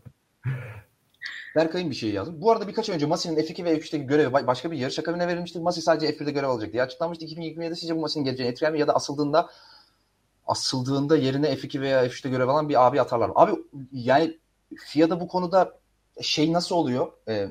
Berkay'ın 1.55 1.89
bir 1.89 1.95
şey 1.95 2.09
yazdı. 2.11 2.41
Bu 2.41 2.51
arada 2.51 2.67
birkaç 2.67 2.89
önce 2.89 3.05
Masi'nin 3.05 3.37
F2 3.37 3.63
ve 3.63 3.77
F3'teki 3.77 4.07
görevi 4.07 4.27
ba- 4.27 4.47
başka 4.47 4.71
bir 4.71 4.77
yarış 4.77 4.99
akabine 4.99 5.27
verilmişti. 5.27 5.59
Masi 5.59 5.81
sadece 5.81 6.13
F1'de 6.13 6.31
görev 6.31 6.47
alacak 6.47 6.73
diye 6.73 6.83
açıklanmıştı. 6.83 7.25
2027'de 7.25 7.75
sizce 7.75 7.95
bu 7.95 7.99
Masi'nin 7.99 8.25
geleceğini 8.25 8.51
etkiler 8.51 8.71
mi? 8.71 8.79
Ya 8.79 8.87
da 8.87 8.95
asıldığında 8.95 9.49
asıldığında 10.47 11.17
yerine 11.17 11.53
F2 11.53 11.81
veya 11.81 12.05
F3'te 12.07 12.29
görev 12.29 12.47
alan 12.47 12.69
bir 12.69 12.87
abi 12.87 13.01
atarlar? 13.01 13.31
Abi 13.35 13.51
yani 13.91 14.37
FIA'da 14.77 15.19
bu 15.19 15.27
konuda 15.27 15.79
şey 16.21 16.53
nasıl 16.53 16.75
oluyor? 16.75 17.11
Ee, 17.27 17.47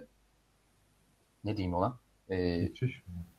ne 1.44 1.56
diyeyim 1.56 1.74
ona? 1.74 1.98
Ee. 2.30 2.68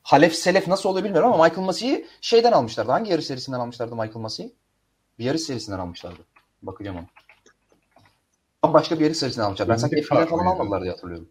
Halef 0.02 0.34
Selef 0.34 0.68
nasıl 0.68 0.88
oluyor 0.88 1.04
bilmiyorum 1.04 1.32
ama 1.32 1.44
Michael 1.44 1.66
Massey'i 1.66 2.06
şeyden 2.20 2.52
almışlardı. 2.52 2.90
Hangi 2.90 3.10
yarış 3.10 3.26
serisinden 3.26 3.60
almışlardı 3.60 3.94
Michael 3.94 4.16
Massey'i? 4.16 4.54
Bir 5.18 5.24
yarış 5.24 5.42
serisinden 5.42 5.78
almışlardı. 5.78 6.20
Bakacağım 6.62 6.96
ona. 6.96 7.06
Ama 8.62 8.74
başka 8.74 8.98
bir 8.98 9.04
yarış 9.04 9.18
serisinden 9.18 9.46
almışlar. 9.46 9.68
Ben 9.68 9.76
sanki 9.76 9.96
Indy 9.96 10.06
F1'den 10.06 10.20
Car 10.20 10.28
falan 10.28 10.46
almadılar 10.46 10.82
diye 10.82 10.92
hatırlıyorum. 10.92 11.28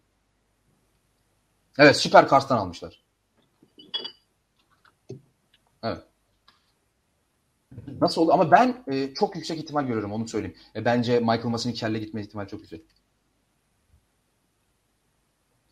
Evet 1.78 1.96
Süper 1.96 2.28
Cars'tan 2.28 2.56
almışlar. 2.56 3.02
Nasıl 8.00 8.22
oldu? 8.22 8.32
Ama 8.32 8.50
ben 8.50 8.84
e, 8.92 9.14
çok 9.14 9.36
yüksek 9.36 9.58
ihtimal 9.58 9.82
görüyorum 9.82 10.12
onu 10.12 10.28
söyleyeyim. 10.28 10.56
E, 10.76 10.84
bence 10.84 11.20
Michael 11.20 11.44
Massey'nin 11.44 11.76
kelle 11.76 11.98
gitme 11.98 12.20
ihtimali 12.20 12.48
çok 12.48 12.60
yüksek. 12.60 12.82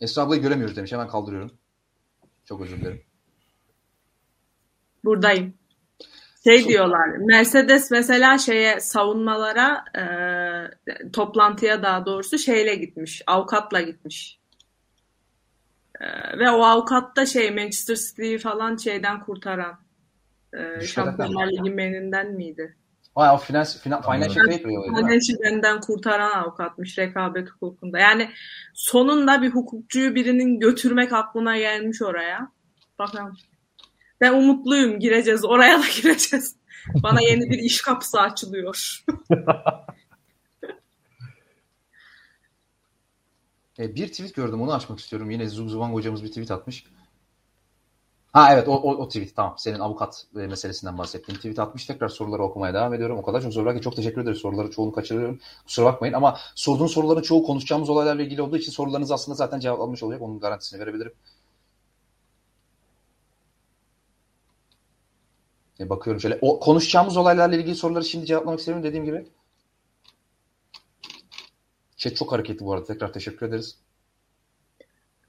Esra 0.01 0.23
ablayı 0.23 0.43
göremiyoruz 0.43 0.77
demiş. 0.77 0.93
Hemen 0.93 1.09
kaldırıyorum. 1.09 1.51
Çok 2.45 2.61
özür 2.61 2.81
dilerim. 2.81 3.03
Buradayım. 5.05 5.55
Şey 6.45 6.63
Su- 6.63 6.69
diyorlar. 6.69 7.09
Mercedes 7.09 7.91
mesela 7.91 8.39
şeye 8.39 8.81
savunmalara 8.81 9.85
e, 9.99 11.11
toplantıya 11.11 11.83
daha 11.83 12.07
doğrusu 12.07 12.39
şeyle 12.39 12.75
gitmiş. 12.75 13.23
Avukatla 13.27 13.81
gitmiş. 13.81 14.39
E, 16.01 16.39
ve 16.39 16.51
o 16.51 16.63
avukat 16.63 17.17
da 17.17 17.27
şey 17.27 17.51
Manchester 17.51 17.97
City'yi 17.97 18.39
falan 18.39 18.77
şeyden 18.77 19.21
kurtaran. 19.21 19.86
E, 20.55 20.81
Düşmeden 20.81 21.11
Şampiyonlar 21.11 21.47
Ligi 21.47 21.71
meninden 21.71 22.33
miydi? 22.33 22.77
Vay 23.17 23.31
o 23.31 23.37
finans, 23.37 23.83
finan, 23.83 24.03
financial 24.03 24.47
değil 24.47 24.65
mi? 24.65 24.97
Financial 24.97 25.81
kurtaran 25.81 26.43
avukatmış 26.43 26.99
rekabet 26.99 27.49
hukukunda. 27.51 27.99
Yani 27.99 28.31
sonunda 28.75 29.43
bir 29.43 29.51
hukukçuyu 29.51 30.15
birinin 30.15 30.61
götürmek 30.61 31.13
aklına 31.13 31.59
gelmiş 31.59 32.03
oraya. 32.03 32.53
Bakalım. 32.99 33.37
Ben 34.21 34.33
umutluyum 34.33 35.01
gireceğiz. 35.01 35.45
Oraya 35.45 35.79
da 35.79 35.85
gireceğiz. 36.03 36.57
Bana 37.03 37.21
yeni 37.21 37.51
bir 37.51 37.59
iş 37.59 37.83
kapısı 37.83 38.21
açılıyor. 38.21 39.05
E, 43.79 43.95
bir 43.95 44.09
tweet 44.09 44.35
gördüm 44.35 44.61
onu 44.63 44.75
açmak 44.75 44.99
istiyorum. 44.99 45.31
Yine 45.31 45.49
Zugzwang 45.49 45.95
hocamız 45.95 46.25
bir 46.25 46.29
tweet 46.29 46.51
atmış. 46.51 46.85
Ha 48.37 48.53
evet 48.53 48.69
o, 48.69 48.73
o, 48.73 48.95
o 48.97 49.09
tweet 49.09 49.37
tamam. 49.37 49.55
Senin 49.59 49.79
avukat 49.81 50.27
e, 50.37 50.39
meselesinden 50.39 50.99
bahsettiğin 50.99 51.37
tweet 51.37 51.59
atmış. 51.59 51.87
Tekrar 51.87 52.09
soruları 52.09 52.43
okumaya 52.43 52.75
devam 52.75 52.95
ediyorum. 52.95 53.19
O 53.19 53.23
kadar 53.23 53.43
çok 53.43 53.53
soru 53.53 53.75
ki 53.75 53.81
çok 53.81 53.97
teşekkür 53.97 54.21
ederiz. 54.21 54.39
Soruları 54.39 54.71
çoğunu 54.71 54.93
kaçırıyorum. 54.93 55.41
Kusura 55.67 55.87
bakmayın 55.87 56.15
ama 56.15 56.39
sorduğun 56.55 56.87
soruların 56.87 57.23
çoğu 57.23 57.43
konuşacağımız 57.45 57.91
olaylarla 57.91 58.23
ilgili 58.23 58.43
olduğu 58.43 58.57
için 58.57 58.73
sorularınız 58.73 59.11
aslında 59.11 59.37
zaten 59.37 59.61
cevaplanmış 59.61 60.03
olacak. 60.03 60.23
Onun 60.23 60.41
garantisini 60.41 60.81
verebilirim. 60.81 61.13
E, 65.81 65.91
bakıyorum 65.91 66.21
şöyle. 66.21 66.39
O, 66.41 66.61
konuşacağımız 66.61 67.17
olaylarla 67.17 67.57
ilgili 67.57 67.75
soruları 67.75 68.05
şimdi 68.05 68.27
cevaplamak 68.27 68.59
istiyorum 68.59 68.85
dediğim 68.85 69.05
gibi. 69.05 69.27
Chat 71.97 72.17
çok 72.17 72.33
hareketli 72.33 72.67
bu 72.67 72.73
arada. 72.73 72.85
Tekrar 72.87 73.13
teşekkür 73.13 73.47
ederiz. 73.47 73.79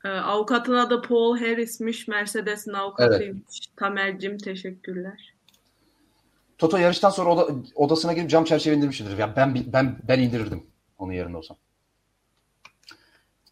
Ee, 0.08 0.10
avukatın 0.10 0.74
adı 0.74 1.02
Paul 1.02 1.38
Harris'miş. 1.38 2.08
Mercedes'in 2.08 2.74
avukatıymış. 2.74 3.41
Evet. 3.50 3.78
Tamer'cim 3.78 4.38
teşekkürler. 4.38 5.34
Toto 6.58 6.78
yarıştan 6.78 7.10
sonra 7.10 7.30
oda, 7.30 7.56
odasına 7.76 8.13
girip 8.13 8.30
cam 8.30 8.43
çerçeve 8.43 8.76
indirmiştir. 8.76 9.17
Yani 9.17 9.34
ben 9.36 9.58
ben 9.74 9.98
ben 10.08 10.20
indirirdim 10.20 10.63
onun 10.98 11.13
yerinde 11.13 11.38
olsam. 11.38 11.58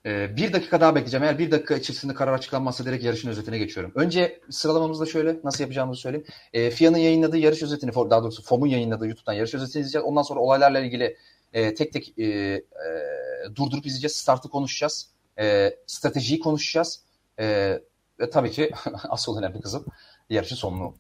Ee, 0.06 0.38
bir 0.38 0.54
dakika 0.54 0.82
daha 0.82 0.96
bekleyeceğim. 0.96 1.24
Eğer 1.24 1.40
bir 1.40 1.52
dakika 1.52 1.76
içerisinde 1.76 2.14
karar 2.14 2.34
açıklanmazsa 2.34 2.86
direkt 2.86 3.04
yarışın 3.04 3.30
özetine 3.30 3.58
geçiyorum. 3.58 3.92
Önce 3.96 4.40
sıralamamızda 4.50 5.06
şöyle 5.06 5.40
nasıl 5.44 5.64
yapacağımızı 5.64 6.02
söyleyeyim. 6.02 6.28
Ee, 6.54 6.70
FIA'nın 6.70 6.98
yayınladığı 6.98 7.38
yarış 7.38 7.64
özetini, 7.64 7.96
daha 7.96 8.24
doğrusu 8.24 8.44
FOM'un 8.44 8.68
yayınladığı 8.68 9.08
YouTube'dan 9.08 9.34
yarış 9.34 9.54
özetini 9.54 9.82
izleyeceğiz. 9.82 10.06
Ondan 10.06 10.22
sonra 10.22 10.40
olaylarla 10.40 10.80
ilgili 10.80 11.18
e, 11.54 11.74
tek 11.74 11.94
tek 11.94 12.20
e, 12.20 12.24
e, 12.26 12.62
durdurup 13.56 13.86
izleyeceğiz. 13.86 14.16
Startı 14.16 14.50
konuşacağız. 14.50 15.15
E, 15.40 15.76
stratejiyi 15.88 16.40
konuşacağız. 16.40 17.04
E, 17.40 17.46
ve 18.20 18.30
tabii 18.30 18.52
ki 18.52 18.72
asıl 19.10 19.38
önemli 19.38 19.62
kızım 19.62 19.86
yarışın 20.30 20.56
sonunu 20.56 20.96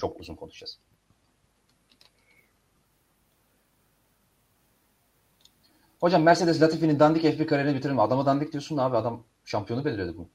çok 0.00 0.20
uzun 0.20 0.34
konuşacağız. 0.34 0.78
Hocam 6.00 6.22
Mercedes 6.22 6.62
Latifi'nin 6.62 7.00
dandik 7.00 7.24
F1 7.24 7.46
kariyerini 7.46 7.76
bitirir 7.76 7.92
mi? 7.92 8.02
Adama 8.02 8.26
dandik 8.26 8.52
diyorsun 8.52 8.78
da 8.78 8.82
abi 8.82 8.96
adam 8.96 9.24
şampiyonu 9.44 9.84
belirledi 9.84 10.16
bu. 10.16 10.28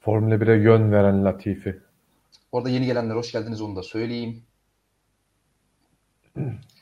Formula 0.00 0.34
1'e 0.34 0.62
yön 0.62 0.92
veren 0.92 1.24
Latifi. 1.24 1.80
Orada 2.52 2.68
yeni 2.68 2.86
gelenler 2.86 3.14
hoş 3.14 3.32
geldiniz 3.32 3.60
onu 3.60 3.76
da 3.76 3.82
söyleyeyim. 3.82 4.42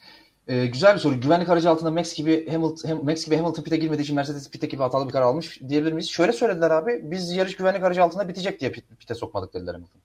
Ee, 0.47 0.67
güzel 0.67 0.95
bir 0.95 1.01
soru. 1.01 1.21
Güvenlik 1.21 1.49
aracı 1.49 1.71
altında 1.71 1.91
Max 1.91 2.15
gibi 2.15 2.51
Hamilton, 2.51 3.05
Max 3.05 3.25
gibi 3.25 3.37
Hamilton 3.37 3.63
pit'e 3.63 3.77
girmediği 3.77 4.03
için 4.05 4.17
Mercedes 4.17 4.51
pit'e 4.51 4.67
gibi 4.67 4.83
hatalı 4.83 5.07
bir 5.07 5.13
karar 5.13 5.27
almış 5.27 5.61
diyebilir 5.69 5.93
miyiz? 5.93 6.11
Şöyle 6.11 6.33
söylediler 6.33 6.71
abi. 6.71 7.01
Biz 7.11 7.33
yarış 7.33 7.57
güvenlik 7.57 7.83
aracı 7.83 8.03
altında 8.03 8.29
bitecek 8.29 8.61
diye 8.61 8.73
pit, 8.73 8.85
pit'e 8.99 9.15
sokmadık 9.15 9.55
dediler 9.55 9.75
Hamilton. 9.75 10.01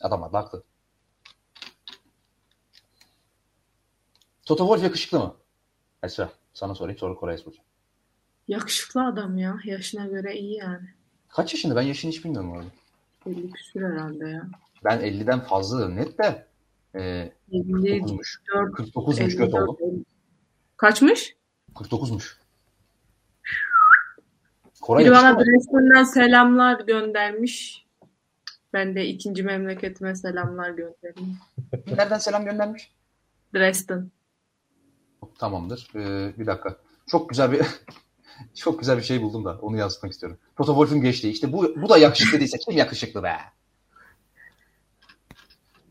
Adamlar 0.00 0.32
da 0.32 0.38
haklı. 0.38 0.62
Toto 4.46 4.64
Wolff 4.64 4.82
yakışıklı 4.84 5.18
mı? 5.18 5.34
Esra 6.02 6.30
sana 6.54 6.74
sorayım 6.74 6.98
sonra 6.98 7.14
Koray'a 7.14 7.38
soracağım. 7.38 7.66
Yakışıklı 8.48 9.06
adam 9.06 9.38
ya. 9.38 9.58
Yaşına 9.64 10.06
göre 10.06 10.36
iyi 10.36 10.54
yani. 10.56 10.88
Kaç 11.28 11.54
yaşında? 11.54 11.76
Ben 11.76 11.82
yaşını 11.82 12.10
hiç 12.10 12.24
bilmiyorum 12.24 12.50
orada. 12.52 12.66
50 13.26 13.50
küsür 13.50 13.82
herhalde 13.82 14.28
ya. 14.28 14.48
Ben 14.84 15.00
50'den 15.00 15.40
fazladır 15.40 15.96
net 15.96 16.18
de. 16.18 16.47
E, 16.98 17.32
49'muş. 17.52 18.38
49'muş 18.46 19.36
göt 19.36 19.54
oldu. 19.54 19.78
Kaçmış? 20.76 21.36
49'muş. 21.74 22.36
Koray 24.80 25.04
Biri 25.04 25.12
bana 25.12 25.38
Dresden'den 25.38 26.04
selamlar 26.04 26.80
göndermiş. 26.80 27.86
Ben 28.72 28.94
de 28.94 29.06
ikinci 29.06 29.42
memleketime 29.42 30.14
selamlar 30.14 30.70
gönderdim. 30.70 31.36
Nereden 31.86 32.18
selam 32.18 32.44
göndermiş? 32.44 32.92
Dresden. 33.54 34.10
Tamamdır. 35.38 35.90
Ee, 35.94 36.38
bir 36.38 36.46
dakika. 36.46 36.76
Çok 37.06 37.28
güzel 37.28 37.52
bir 37.52 37.60
çok 38.54 38.78
güzel 38.78 38.98
bir 38.98 39.02
şey 39.02 39.22
buldum 39.22 39.44
da 39.44 39.58
onu 39.62 39.76
yansıtmak 39.76 40.12
istiyorum. 40.12 40.38
Toto 40.56 40.72
Wolff'un 40.72 41.00
geçtiği. 41.00 41.30
İşte 41.30 41.52
bu, 41.52 41.82
bu 41.82 41.88
da 41.88 41.98
yakışıklı 41.98 42.40
değilse 42.40 42.58
kim 42.58 42.76
yakışıklı 42.76 43.22
be? 43.22 43.36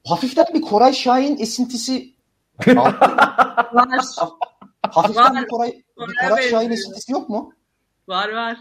Hafiften 0.10 0.46
bir 0.54 0.62
Koray 0.62 0.93
Şahin 0.93 1.38
esintisi 1.38 2.13
var. 2.67 2.96
Hafiften 4.91 5.36
var. 5.36 5.43
bir 5.43 5.48
Koray, 5.48 5.72
bir 6.00 6.30
Koray 6.30 6.50
Şahin 6.50 6.72
esintisi 6.72 7.12
yok 7.12 7.30
mu? 7.30 7.54
Var 8.08 8.30
var. 8.34 8.58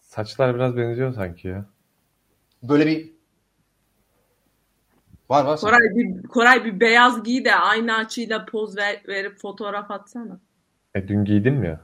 Saçlar 0.00 0.54
biraz 0.54 0.76
benziyor 0.76 1.14
sanki 1.14 1.48
ya. 1.48 1.64
Böyle 2.62 2.86
bir 2.86 3.14
Var 5.30 5.44
var. 5.44 5.60
Koray 5.60 5.80
bir, 5.80 6.22
Koray 6.22 6.64
bir 6.64 6.80
beyaz 6.80 7.22
giy 7.22 7.44
de 7.44 7.54
aynı 7.54 7.96
açıyla 7.96 8.46
poz 8.46 8.76
ver, 8.76 9.02
verip 9.08 9.38
fotoğraf 9.38 9.90
atsana. 9.90 10.40
E 10.94 11.08
dün 11.08 11.24
giydin 11.24 11.54
mi 11.54 11.66
ya? 11.66 11.80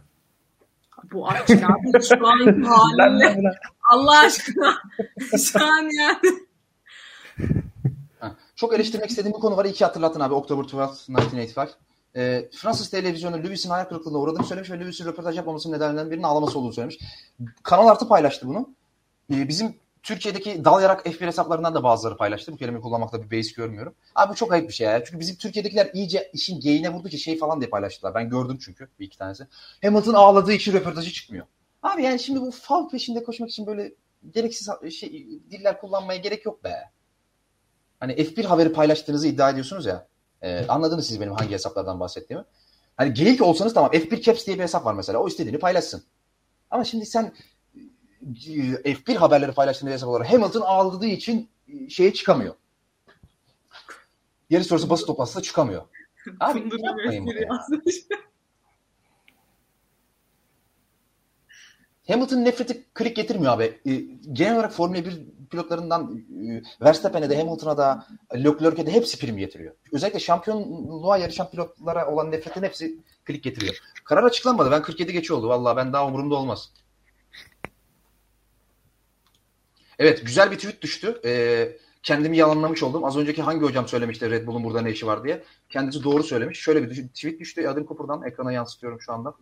Bu 1.12 1.28
açı 1.28 1.52
abi 1.54 2.02
şu 2.08 2.26
an 2.26 2.62
haliyle. 2.62 3.52
Allah 3.90 4.18
aşkına. 4.18 4.74
şu 5.52 5.64
an 5.64 5.88
yani. 5.98 6.40
Çok 8.60 8.74
eleştirmek 8.74 9.10
istediğim 9.10 9.36
bir 9.36 9.40
konu 9.40 9.56
var. 9.56 9.64
İki 9.64 9.84
hatırlattın 9.84 10.20
abi. 10.20 10.34
October 10.34 10.62
12, 10.62 10.76
1985. 10.76 11.70
E, 12.16 12.48
Fransız 12.52 12.90
televizyonu 12.90 13.36
Lewis'in 13.36 13.70
hayal 13.70 13.84
kırıklığına 13.84 14.18
uğradığını 14.18 14.44
söylemiş 14.44 14.70
ve 14.70 14.80
Lewis'in 14.80 15.04
röportaj 15.04 15.36
yapmamasının 15.36 15.76
nedenlerinden 15.76 16.10
birinin 16.10 16.22
ağlaması 16.22 16.58
olduğunu 16.58 16.72
söylemiş. 16.72 16.98
Kanal 17.62 17.88
Artı 17.88 18.08
paylaştı 18.08 18.48
bunu. 18.48 18.74
E, 19.32 19.48
bizim 19.48 19.76
Türkiye'deki 20.02 20.64
dal 20.64 20.82
yarak 20.82 21.06
F1 21.06 21.26
hesaplarından 21.26 21.74
da 21.74 21.82
bazıları 21.82 22.16
paylaştı. 22.16 22.52
Bu 22.52 22.56
kelimeyi 22.56 22.82
kullanmakta 22.82 23.22
bir 23.22 23.30
beis 23.30 23.52
görmüyorum. 23.52 23.94
Abi 24.14 24.30
bu 24.30 24.34
çok 24.34 24.52
ayıp 24.52 24.68
bir 24.68 24.74
şey 24.74 24.86
ya. 24.86 25.04
Çünkü 25.04 25.20
bizim 25.20 25.36
Türkiye'dekiler 25.36 25.90
iyice 25.94 26.30
işin 26.32 26.60
geyine 26.60 26.92
vurdu 26.92 27.08
ki 27.08 27.18
şey 27.18 27.38
falan 27.38 27.60
diye 27.60 27.70
paylaştılar. 27.70 28.14
Ben 28.14 28.30
gördüm 28.30 28.58
çünkü 28.64 28.88
bir 29.00 29.06
iki 29.06 29.18
tanesi. 29.18 29.46
Hamilton 29.82 30.14
ağladığı 30.14 30.52
için 30.52 30.72
röportajı 30.72 31.10
çıkmıyor. 31.10 31.46
Abi 31.82 32.02
yani 32.02 32.18
şimdi 32.18 32.40
bu 32.40 32.50
faul 32.50 32.88
peşinde 32.88 33.24
koşmak 33.24 33.50
için 33.50 33.66
böyle 33.66 33.92
gereksiz 34.34 34.70
şey, 34.92 35.28
diller 35.50 35.80
kullanmaya 35.80 36.18
gerek 36.18 36.46
yok 36.46 36.64
be. 36.64 36.90
Hani 38.00 38.12
F1 38.12 38.44
haberi 38.44 38.72
paylaştığınızı 38.72 39.28
iddia 39.28 39.50
ediyorsunuz 39.50 39.86
ya. 39.86 40.06
E, 40.42 40.66
anladınız 40.66 41.06
siz 41.06 41.20
benim 41.20 41.32
hangi 41.32 41.50
hesaplardan 41.50 42.00
bahsettiğimi. 42.00 42.44
Hani 42.96 43.14
geyik 43.14 43.42
olsanız 43.42 43.74
tamam 43.74 43.90
F1 43.92 44.20
Caps 44.22 44.46
diye 44.46 44.58
bir 44.58 44.62
hesap 44.62 44.84
var 44.84 44.94
mesela. 44.94 45.18
O 45.18 45.28
istediğini 45.28 45.58
paylaşsın. 45.58 46.02
Ama 46.70 46.84
şimdi 46.84 47.06
sen 47.06 47.32
F1 48.84 49.14
haberleri 49.14 49.52
paylaştığın 49.52 49.86
hesap 49.86 50.08
olarak 50.08 50.32
Hamilton 50.32 50.60
ağladığı 50.60 51.06
için 51.06 51.48
e, 51.68 51.88
şeye 51.90 52.14
çıkamıyor. 52.14 52.54
Yarış 54.50 54.66
sonrası 54.66 54.90
basın 54.90 55.06
toplantısında 55.06 55.42
çıkamıyor. 55.42 55.82
Abi 56.40 56.58
yapmayın 56.58 57.26
bunu 57.26 57.40
ya. 57.40 57.48
Hamilton 62.08 62.44
nefreti 62.44 62.84
klik 62.94 63.16
getirmiyor 63.16 63.52
abi. 63.52 63.80
E, 63.86 63.94
genel 64.32 64.54
olarak 64.54 64.72
Formula 64.72 65.04
1 65.04 65.22
pilotlarından 65.50 66.24
e, 66.48 66.62
Verstappen'e 66.84 67.30
de 67.30 67.36
Hamilton'a 67.36 67.76
da 67.76 68.06
Leclerc'e 68.34 68.86
de 68.86 68.92
hepsi 68.92 69.18
prim 69.18 69.36
getiriyor. 69.36 69.74
Özellikle 69.92 70.20
şampiyonluğa 70.20 71.18
yarışan 71.18 71.50
pilotlara 71.50 72.12
olan 72.12 72.30
nefretin 72.30 72.62
hepsi 72.62 72.98
klik 73.24 73.44
getiriyor. 73.44 73.76
Karar 74.04 74.24
açıklanmadı. 74.24 74.70
Ben 74.70 74.82
47 74.82 75.12
geçiyor 75.12 75.38
oldu. 75.38 75.48
Valla 75.48 75.76
ben 75.76 75.92
daha 75.92 76.06
umurumda 76.06 76.34
olmaz. 76.34 76.72
Evet 79.98 80.26
güzel 80.26 80.50
bir 80.50 80.56
tweet 80.56 80.82
düştü. 80.82 81.20
Ee, 81.24 81.76
kendimi 82.02 82.36
yalanlamış 82.36 82.82
oldum. 82.82 83.04
Az 83.04 83.16
önceki 83.16 83.42
hangi 83.42 83.64
hocam 83.64 83.88
söylemişti 83.88 84.30
Red 84.30 84.46
Bull'un 84.46 84.64
burada 84.64 84.80
ne 84.80 84.90
işi 84.90 85.06
var 85.06 85.24
diye. 85.24 85.44
Kendisi 85.68 86.04
doğru 86.04 86.22
söylemiş. 86.22 86.60
Şöyle 86.60 86.82
bir 86.82 87.08
tweet 87.08 87.40
düştü. 87.40 87.68
Adam 87.68 87.86
Cooper'dan 87.86 88.22
ekrana 88.22 88.52
yansıtıyorum 88.52 89.00
şu 89.00 89.12
anda. 89.12 89.34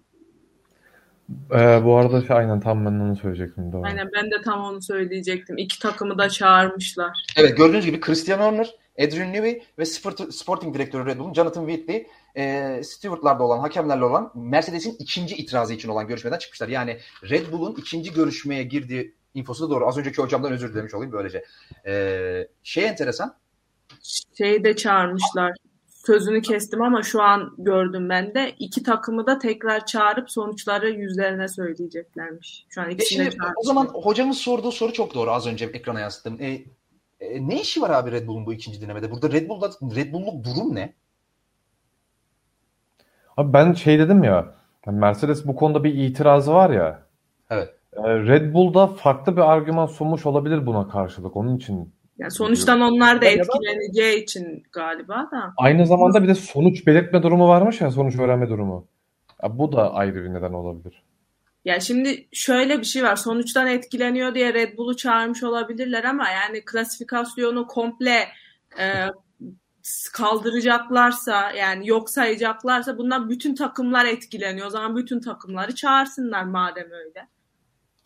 Ee, 1.31 1.85
bu 1.85 1.97
arada 1.97 2.27
şey, 2.27 2.37
aynen 2.37 2.61
tam 2.61 2.87
ben 2.87 2.91
onu 2.91 3.17
söyleyecektim. 3.17 3.73
Doğru. 3.73 3.83
Aynen 3.85 4.11
ben 4.15 4.31
de 4.31 4.43
tam 4.45 4.65
onu 4.65 4.83
söyleyecektim. 4.83 5.59
İki 5.59 5.79
takımı 5.79 6.19
da 6.19 6.29
çağırmışlar. 6.29 7.25
Evet 7.37 7.57
gördüğünüz 7.57 7.87
gibi 7.87 8.01
Christian 8.01 8.39
Horner, 8.39 8.75
Adrian 8.99 9.33
Newey 9.33 9.63
ve 9.79 9.85
Sport, 9.85 10.35
Sporting 10.35 10.75
Direktörü 10.75 11.07
Red 11.07 11.19
Bull'un 11.19 11.35
Jonathan 11.35 11.67
Whitley 11.67 12.07
e, 12.37 12.81
Stewart'larda 12.85 13.43
olan, 13.43 13.59
hakemlerle 13.59 14.05
olan 14.05 14.33
Mercedes'in 14.35 14.97
ikinci 14.99 15.37
itirazı 15.37 15.75
için 15.75 15.89
olan 15.89 16.07
görüşmeden 16.07 16.39
çıkmışlar. 16.39 16.69
Yani 16.69 16.99
Red 17.31 17.53
Bull'un 17.53 17.75
ikinci 17.79 18.13
görüşmeye 18.13 18.63
girdiği 18.63 19.15
infosu 19.35 19.67
da 19.67 19.75
doğru. 19.75 19.87
Az 19.87 19.99
önceki 19.99 20.23
hocamdan 20.23 20.53
özür 20.53 20.75
dilemiş 20.75 20.95
olayım 20.95 21.13
böylece. 21.13 21.45
Ee, 21.87 22.49
şey 22.63 22.85
enteresan. 22.85 23.37
Şeyi 24.39 24.65
de 24.65 24.77
çağırmışlar. 24.77 25.53
Sözünü 26.09 26.43
kestim 26.43 26.83
ama 26.83 27.03
şu 27.03 27.23
an 27.23 27.55
gördüm 27.59 28.09
ben 28.09 28.35
de. 28.35 28.55
iki 28.59 28.83
takımı 28.83 29.27
da 29.27 29.39
tekrar 29.39 29.87
çağırıp 29.87 30.31
sonuçları 30.31 30.91
yüzlerine 30.91 31.49
söyleyeceklermiş. 31.49 32.67
Şu 32.69 32.81
an 32.81 32.91
ikisini 32.91 33.27
e 33.27 33.31
şimdi, 33.31 33.45
O 33.57 33.63
zaman 33.63 33.87
hocamız 33.87 34.39
sorduğu 34.39 34.73
soru 34.73 34.93
çok 34.93 35.15
doğru 35.15 35.31
az 35.31 35.47
önce 35.47 35.65
ekrana 35.65 36.01
yansıttım. 36.01 36.37
E, 36.41 36.63
e, 37.21 37.49
ne 37.49 37.61
işi 37.61 37.83
var 37.83 37.91
abi 37.91 38.13
Red 38.13 38.27
Bull'un 38.27 38.47
bu 38.47 38.53
ikinci 38.53 38.83
denemede? 38.83 39.11
Burada 39.11 39.33
Red 39.33 39.49
Bull'da 39.49 39.71
Red 39.97 40.13
Bull'luk 40.13 40.45
durum 40.45 40.75
ne? 40.75 40.95
Abi 43.37 43.53
ben 43.53 43.73
şey 43.73 43.99
dedim 43.99 44.25
ya 44.25 44.55
Mercedes 44.87 45.47
bu 45.47 45.57
konuda 45.57 45.85
bir 45.85 45.95
itirazı 45.95 46.53
var 46.53 46.71
ya 46.71 47.03
Evet. 47.51 47.75
Ee, 47.93 48.03
Red 48.03 48.55
Bull'da 48.55 48.87
farklı 48.87 49.37
bir 49.37 49.51
argüman 49.53 49.87
sunmuş 49.87 50.27
olabilir 50.27 50.67
buna 50.67 50.89
karşılık. 50.89 51.37
Onun 51.37 51.57
için 51.57 51.95
Yani 52.19 52.31
sonuçtan 52.31 52.81
onlar 52.81 53.23
da 53.23 53.27
etkileneceği 53.27 54.23
için 54.23 54.63
galiba 54.73 55.29
da. 55.33 55.53
aynı 55.57 55.87
zamanda 55.87 56.23
bir 56.23 56.29
de 56.29 56.35
sonuç 56.35 56.87
belirtme 56.87 57.23
durumu 57.23 57.49
varmış 57.49 57.81
ya 57.81 57.91
sonuç 57.91 58.19
öğrenme 58.19 58.49
durumu. 58.49 58.87
Ya 59.43 59.59
bu 59.59 59.73
da 59.73 59.95
ayrı 59.95 60.25
bir 60.25 60.35
neden 60.35 60.53
olabilir. 60.53 61.03
Ya 61.65 61.81
şimdi 61.81 62.29
şöyle 62.33 62.79
bir 62.79 62.85
şey 62.85 63.03
var. 63.03 63.17
Sonuçtan 63.17 63.67
etkileniyor 63.67 64.35
diye 64.35 64.55
Red 64.55 64.79
Bull'u 64.79 64.97
çağırmış 64.97 65.43
olabilirler 65.43 66.05
ama 66.05 66.29
yani 66.31 66.65
klasifikasyonu 66.65 67.67
komple 67.67 68.29
e, 68.79 69.07
kaldıracaklarsa 70.13 71.53
yani 71.53 71.89
yok 71.89 72.11
sayacaklarsa 72.11 72.99
bundan 72.99 73.31
bütün 73.31 73.55
takımlar 73.55 74.05
etkileniyor. 74.05 74.67
O 74.67 74.71
zaman 74.71 74.97
bütün 74.97 75.21
takımları 75.21 75.75
çağırsınlar 75.75 76.43
madem 76.43 76.91
öyle. 76.91 77.29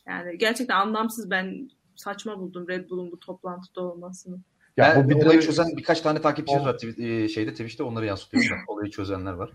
Yani 0.06 0.38
gerçekten 0.38 0.76
anlamsız 0.76 1.30
ben 1.30 1.70
saçma 1.96 2.38
buldum 2.38 2.68
Red 2.68 2.90
Bull'un 2.90 3.12
bu 3.12 3.20
toplantıda 3.20 3.80
olmasını. 3.80 4.38
Ya 4.76 4.94
ben 4.96 5.04
bu 5.04 5.08
bir 5.08 5.20
de- 5.20 5.24
olayı 5.24 5.40
çözen 5.40 5.76
birkaç 5.76 6.00
tane 6.00 6.20
takipçimiz 6.20 6.64
var 6.64 6.98
e, 6.98 7.28
şeyde 7.28 7.50
Twitch'te 7.50 7.82
onları 7.82 8.06
yansıtıyorum 8.06 8.50
da 8.50 8.72
olayı 8.72 8.90
çözenler 8.90 9.32
var. 9.32 9.52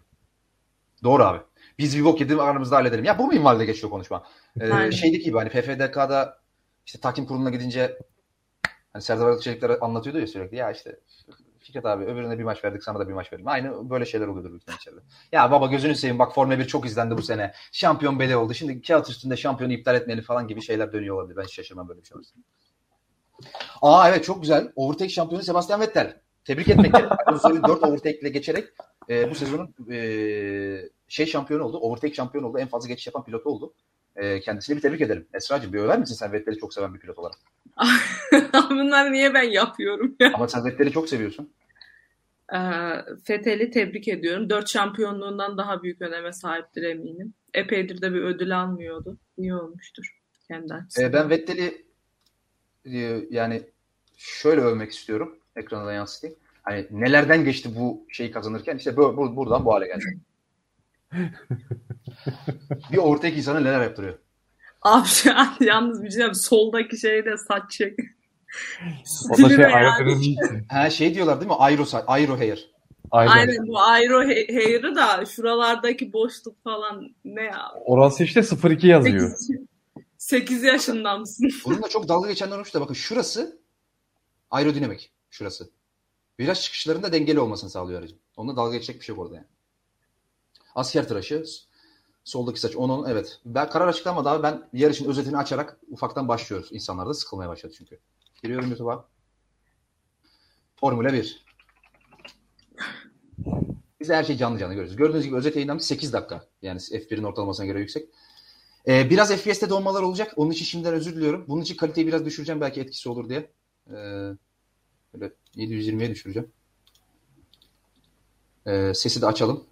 Doğru 1.03 1.23
abi. 1.23 1.39
Biz 1.79 1.97
bir 1.97 2.03
bok 2.05 2.21
yedim 2.21 2.39
aramızda 2.39 2.75
halledelim. 2.75 3.05
Ya 3.05 3.19
bu 3.19 3.27
minvalde 3.27 3.65
geçiyor 3.65 3.89
konuşma. 3.91 4.23
Ee, 4.59 4.71
Aynen. 4.73 4.89
şeydeki 4.89 5.23
gibi 5.23 5.37
hani 5.37 5.49
FFDK'da 5.49 6.39
işte 6.85 6.99
takım 6.99 7.25
kuruluna 7.25 7.49
gidince 7.49 7.99
hani 8.93 9.01
Serdar 9.03 9.25
Aralıkçelikler 9.25 9.77
anlatıyordu 9.81 10.19
ya 10.19 10.27
sürekli. 10.27 10.57
Ya 10.57 10.71
işte 10.71 10.99
Fikret 11.67 11.85
abi 11.85 12.03
öbürüne 12.03 12.39
bir 12.39 12.43
maç 12.43 12.63
verdik 12.63 12.83
sana 12.83 12.99
da 12.99 13.07
bir 13.07 13.13
maç 13.13 13.33
verelim. 13.33 13.47
Aynı 13.47 13.89
böyle 13.89 14.05
şeyler 14.05 14.27
oluyordur 14.27 14.55
ihtimalle 14.55 14.77
içeride. 14.77 14.99
Ya 15.31 15.51
baba 15.51 15.67
gözünü 15.67 15.95
seveyim 15.95 16.19
bak 16.19 16.35
Formula 16.35 16.59
1 16.59 16.67
çok 16.67 16.85
izlendi 16.85 17.17
bu 17.17 17.21
sene. 17.21 17.53
Şampiyon 17.71 18.19
belli 18.19 18.35
oldu. 18.35 18.53
Şimdi 18.53 18.81
kağıt 18.81 19.09
üstünde 19.09 19.37
şampiyonu 19.37 19.73
iptal 19.73 19.95
etmeli 19.95 20.21
falan 20.21 20.47
gibi 20.47 20.61
şeyler 20.61 20.93
dönüyor 20.93 21.15
olabilir. 21.15 21.37
Ben 21.37 21.43
hiç 21.43 21.53
şaşırmam 21.53 21.89
böyle 21.89 22.01
bir 22.01 22.07
şey 22.07 22.15
olursa. 22.15 22.35
Aa 23.81 24.09
evet 24.09 24.23
çok 24.23 24.41
güzel. 24.41 24.71
Overtake 24.75 25.09
şampiyonu 25.09 25.43
Sebastian 25.43 25.81
Vettel. 25.81 26.21
Tebrik 26.45 26.67
etmek 26.67 26.93
gerek. 26.93 27.11
Alonso'yu 27.25 27.63
4 27.63 27.83
overtake 27.83 28.19
ile 28.19 28.29
geçerek 28.29 28.67
e, 29.09 29.29
bu 29.29 29.35
sezonun 29.35 29.75
e, 29.91 30.89
şey 31.07 31.25
şampiyonu 31.25 31.63
oldu. 31.63 31.77
Overtake 31.77 32.13
şampiyonu 32.13 32.47
oldu. 32.47 32.59
En 32.59 32.67
fazla 32.67 32.87
geçiş 32.87 33.07
yapan 33.07 33.23
pilot 33.23 33.45
oldu. 33.45 33.73
E, 34.17 34.39
kendisini 34.39 34.75
bir 34.75 34.81
tebrik 34.81 35.01
edelim. 35.01 35.27
Esra'cığım 35.33 35.73
bir 35.73 35.79
över 35.79 35.99
misin 35.99 36.15
sen 36.15 36.31
Vettel'i 36.33 36.57
çok 36.57 36.73
seven 36.73 36.93
bir 36.93 36.99
pilot 36.99 37.17
olarak? 37.19 37.37
Bunları 38.69 39.11
niye 39.11 39.33
ben 39.33 39.43
yapıyorum 39.43 40.15
ya? 40.19 40.31
Ama 40.33 40.47
sen 40.47 40.65
Vettel'i 40.65 40.91
çok 40.91 41.09
seviyorsun. 41.09 41.53
Ee, 42.53 42.57
Fethel'i 43.23 43.71
tebrik 43.71 44.07
ediyorum. 44.07 44.49
Dört 44.49 44.69
şampiyonluğundan 44.69 45.57
daha 45.57 45.83
büyük 45.83 46.01
öneme 46.01 46.33
sahiptir 46.33 46.83
eminim. 46.83 47.33
Epeydir 47.53 48.01
de 48.01 48.13
bir 48.13 48.21
ödül 48.21 48.59
almıyordu. 48.61 49.17
İyi 49.37 49.55
olmuştur 49.55 50.17
kendi 50.47 50.73
açısından. 50.73 51.09
E, 51.09 51.13
ben 51.13 51.29
Vettel'i 51.29 51.85
e, 52.85 53.21
yani 53.29 53.61
şöyle 54.17 54.61
övmek 54.61 54.91
istiyorum. 54.91 55.37
Ekrana 55.55 55.85
da 55.85 55.93
yansıtayım. 55.93 56.35
Hani 56.63 56.87
nelerden 56.91 57.45
geçti 57.45 57.69
bu 57.75 58.05
şeyi 58.09 58.31
kazanırken 58.31 58.77
işte 58.77 58.97
bu, 58.97 59.17
bu- 59.17 59.35
buradan 59.35 59.65
bu 59.65 59.73
hale 59.73 59.87
geldi. 59.87 60.03
Bir 62.91 62.97
overtake 62.97 63.35
insanı 63.35 63.63
neler 63.63 63.81
yaptırıyor. 63.81 64.17
Abi 64.81 65.07
şu 65.07 65.35
an 65.37 65.55
yalnız 65.61 66.03
bir 66.03 66.09
şey 66.09 66.17
diyeyim. 66.17 66.35
Soldaki 66.35 66.97
şey 66.97 67.25
de 67.25 67.37
saç 67.37 67.71
çek. 67.71 67.99
O 69.29 69.37
da 69.43 69.49
şey 69.49 70.31
için. 70.31 70.65
Ha 70.69 70.89
şey 70.89 71.13
diyorlar 71.15 71.39
değil 71.39 71.51
mi? 71.51 71.57
Aero, 71.57 71.83
aero 72.07 72.39
hair. 72.39 72.71
Aynen. 73.11 73.31
Aynen 73.31 73.67
bu 73.67 73.79
aero 73.79 74.23
he- 74.23 74.47
hair'ı 74.47 74.95
da 74.95 75.25
şuralardaki 75.25 76.13
boşluk 76.13 76.63
falan 76.63 77.15
ne 77.25 77.43
ya? 77.43 77.71
Orası 77.85 78.23
işte 78.23 78.41
02 78.75 78.87
yazıyor. 78.87 79.31
8 80.17 80.63
yaşında 80.63 81.17
mısın? 81.17 81.49
Bununla 81.65 81.89
çok 81.89 82.07
dalga 82.07 82.29
geçenler 82.29 82.55
olmuş 82.55 82.73
da 82.73 82.81
bakın 82.81 82.93
şurası 82.93 83.61
aerodinamik. 84.51 85.11
Şurası. 85.29 85.69
Viraj 86.39 86.61
çıkışlarında 86.61 87.13
dengeli 87.13 87.39
olmasını 87.39 87.69
sağlıyor 87.69 87.99
aracın. 87.99 88.19
Onunla 88.37 88.55
dalga 88.57 88.73
geçecek 88.73 88.99
bir 88.99 89.05
şey 89.05 89.15
yok 89.15 89.25
orada 89.25 89.35
yani. 89.35 89.47
Asker 90.77 91.07
tıraşı, 91.07 91.43
soldaki 92.23 92.59
saç. 92.59 92.75
Onun 92.75 93.09
evet. 93.09 93.39
Ben 93.45 93.69
karar 93.69 93.87
açıklamadı 93.87 94.29
abi. 94.29 94.43
Ben 94.43 94.69
yarışın 94.73 95.09
özetini 95.09 95.37
açarak 95.37 95.77
ufaktan 95.89 96.27
başlıyoruz. 96.27 96.69
İnsanlar 96.71 97.07
da 97.07 97.13
sıkılmaya 97.13 97.49
başladı 97.49 97.73
çünkü. 97.77 97.99
Giriyorum 98.43 98.69
YouTube'a. 98.69 99.05
Formula 100.75 101.13
1. 101.13 101.45
Biz 103.99 104.09
her 104.09 104.23
şeyi 104.23 104.37
canlı 104.37 104.59
canlı 104.59 104.73
görüyoruz. 104.73 104.95
Gördüğünüz 104.95 105.25
gibi 105.25 105.35
özet 105.35 105.55
yayınlanmış 105.55 105.85
8 105.85 106.13
dakika. 106.13 106.45
Yani 106.61 106.79
F1'in 106.79 107.23
ortalamasına 107.23 107.65
göre 107.65 107.79
yüksek. 107.79 108.09
Ee, 108.87 109.09
biraz 109.09 109.35
FPS'te 109.35 109.69
donmalar 109.69 110.01
olacak. 110.01 110.33
Onun 110.35 110.51
için 110.51 110.65
şimdiden 110.65 110.93
özür 110.93 111.15
diliyorum. 111.15 111.45
Bunun 111.47 111.61
için 111.61 111.75
kaliteyi 111.75 112.07
biraz 112.07 112.25
düşüreceğim 112.25 112.61
belki 112.61 112.81
etkisi 112.81 113.09
olur 113.09 113.29
diye. 113.29 113.51
Ee, 113.87 113.93
böyle 115.13 115.33
720'ye 115.55 116.09
düşüreceğim. 116.09 116.51
Ee, 118.67 118.91
sesi 118.95 119.21
de 119.21 119.25
açalım. 119.25 119.63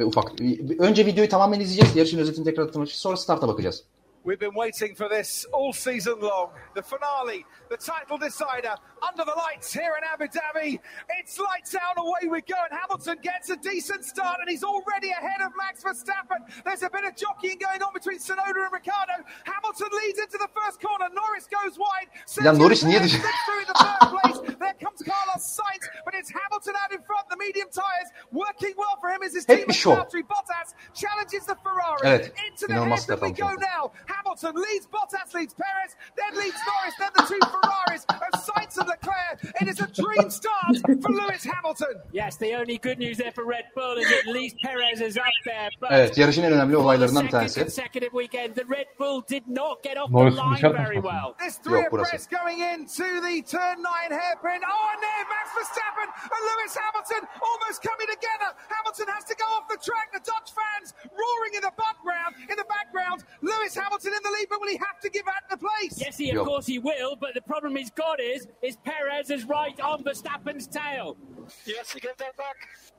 Ve 0.00 0.04
ufak. 0.04 0.40
Önce 0.78 1.06
videoyu 1.06 1.28
tamamen 1.28 1.60
izleyeceğiz. 1.60 1.96
Yarışın 1.96 2.18
özetini 2.18 2.44
tekrar 2.44 2.64
hatırlamak 2.64 2.88
için. 2.88 2.98
Sonra 2.98 3.16
starta 3.16 3.48
bakacağız. 3.48 3.84
We've 4.24 4.38
been 4.38 4.54
waiting 4.54 4.94
for 4.94 5.08
this 5.08 5.46
all 5.52 5.72
season 5.72 6.20
long. 6.22 6.50
The 6.74 6.82
finale, 6.82 7.42
the 7.68 7.76
title 7.76 8.18
decider, 8.18 8.78
under 9.02 9.24
the 9.24 9.34
lights 9.34 9.74
here 9.74 9.98
in 9.98 10.04
Abu 10.14 10.30
Dhabi. 10.30 10.78
It's 11.18 11.40
lights 11.40 11.74
out, 11.74 11.98
away 11.98 12.30
we 12.30 12.40
go, 12.40 12.54
and 12.54 12.70
Hamilton 12.70 13.18
gets 13.20 13.50
a 13.50 13.56
decent 13.56 14.04
start, 14.04 14.38
and 14.38 14.48
he's 14.48 14.62
already 14.62 15.10
ahead 15.10 15.42
of 15.42 15.50
Max 15.58 15.82
Verstappen. 15.82 16.38
There's 16.62 16.84
a 16.84 16.90
bit 16.90 17.02
of 17.02 17.16
jockeying 17.16 17.58
going 17.58 17.82
on 17.82 17.92
between 17.92 18.20
Sonoda 18.20 18.62
and 18.62 18.72
Ricardo. 18.72 19.26
Hamilton 19.42 19.90
leads 19.90 20.20
into 20.20 20.38
the 20.38 20.50
first 20.54 20.78
corner. 20.80 21.08
Norris 21.10 21.48
goes 21.50 21.74
wide. 21.76 22.08
Ya 22.44 22.52
Norris 22.52 22.84
niye 22.84 23.00
Perez 23.00 24.38
dışarı- 24.62 24.70
slips 24.70 24.70
through 24.70 24.70
in 24.70 24.70
the 24.70 24.70
third 24.70 24.70
place. 24.70 24.72
There 24.72 24.78
comes 24.86 25.00
Carlos 25.10 25.42
Sainz, 25.58 25.84
but 26.06 26.14
it's 26.14 26.30
Hamilton 26.38 26.74
out 26.82 26.90
in 26.96 27.02
front. 27.08 27.24
The 27.30 27.36
medium 27.46 27.68
tyres 27.80 28.08
working 28.42 28.74
well 28.82 28.96
for 29.02 29.08
him 29.14 29.22
as 29.26 29.32
his 29.34 29.48
Hep 29.48 29.56
team 29.58 29.68
bir 29.68 29.74
şov. 29.74 29.96
Valtteri 29.96 30.24
Bottas 30.28 30.68
challenges 31.02 31.46
the 31.46 31.56
Ferrari. 31.64 32.00
Evet, 32.10 32.24
Into 32.50 32.66
the 32.66 32.72
inanılmaz 32.72 33.00
head 33.00 33.08
that 33.08 33.20
we 33.28 33.42
go 33.42 33.48
almış 33.48 33.62
now. 33.74 33.82
Hamilton 34.14 34.54
leads 34.64 34.86
Bottas, 34.94 35.28
leads 35.34 35.54
Perez, 35.62 35.90
then 36.20 36.32
leads 36.40 36.60
Norris, 36.70 36.94
then 37.02 37.12
the 37.18 37.24
two 37.30 37.40
Ferraris 37.54 38.04
of 38.26 38.32
Sainz 38.46 38.74
and 38.80 38.88
Leclerc. 38.88 39.36
It 39.62 39.68
is 39.72 39.78
a 39.80 39.88
dream 40.02 40.30
start 40.30 40.74
for 41.02 41.10
Lewis 41.20 41.42
Hamilton. 41.52 41.94
Yes, 42.12 42.36
the 42.44 42.50
only 42.60 42.76
good 42.86 42.98
news 43.04 43.16
there 43.22 43.32
for 43.38 43.44
Red 43.56 43.66
Bull 43.76 43.96
is 44.02 44.08
at 44.20 44.26
least 44.36 44.56
Perez 44.64 45.00
is 45.00 45.16
up 45.16 45.36
there. 45.44 45.68
But 45.80 45.88
Evet, 45.92 46.18
yarışın 46.18 46.42
en 46.42 46.52
önemli 46.52 46.76
olaylarından 46.76 47.24
bir 47.24 47.30
second 47.30 47.38
tanesi. 47.40 47.60
consecutive 47.60 48.10
weekend, 48.22 48.54
the 48.54 48.64
Red 48.76 48.90
Bull 48.98 49.22
did 49.30 49.44
not 49.46 49.82
get 49.82 49.96
off 49.96 50.06
the 50.08 50.12
Norris'un 50.18 50.46
line 50.46 50.54
dışarı 50.56 50.74
very 50.78 51.00
well. 51.08 51.28
This 51.42 51.58
three 51.58 51.80
Yok, 51.82 51.92
burası. 51.92 52.08
abreast 52.10 52.30
going 52.30 52.58
into 52.60 53.04
the 53.04 53.42
turn 53.56 53.76
nine 53.78 54.12
hairpin. 54.20 54.51
Oh, 54.60 54.86
and 54.92 55.00
there, 55.00 55.24
Max 55.32 55.48
Verstappen 55.56 56.08
and 56.12 56.42
Lewis 56.44 56.76
Hamilton 56.76 57.24
almost 57.40 57.80
coming 57.80 58.08
together. 58.12 58.52
Hamilton 58.68 59.08
has 59.08 59.24
to 59.24 59.34
go 59.40 59.48
off 59.56 59.64
the 59.72 59.80
track. 59.80 60.12
The 60.12 60.20
Dutch 60.20 60.52
fans 60.52 60.92
roaring 61.08 61.56
in 61.56 61.64
the 61.64 61.72
background. 61.80 62.36
In 62.50 62.56
the 62.60 62.68
background, 62.68 63.24
Lewis 63.40 63.72
Hamilton 63.74 64.12
in 64.12 64.22
the 64.22 64.30
lead, 64.30 64.46
but 64.52 64.60
will 64.60 64.68
he 64.68 64.76
have 64.76 65.00
to 65.00 65.08
give 65.08 65.24
out 65.28 65.48
the 65.48 65.56
place? 65.56 65.96
Yes, 65.96 66.18
he, 66.18 66.28
of 66.30 66.36
Yok. 66.36 66.46
course 66.46 66.66
he 66.66 66.78
will, 66.78 67.16
but 67.16 67.32
the 67.34 67.40
problem 67.42 67.76
he's 67.76 67.90
got 67.90 68.20
is 68.20 68.46
is 68.60 68.76
Perez 68.84 69.30
is 69.30 69.44
right 69.44 69.78
on 69.80 70.04
Verstappen's 70.04 70.66
tail. 70.66 71.16
Yes, 71.64 71.92
he 71.92 72.00
gave 72.00 72.16
that 72.18 72.36
back. 72.36 72.56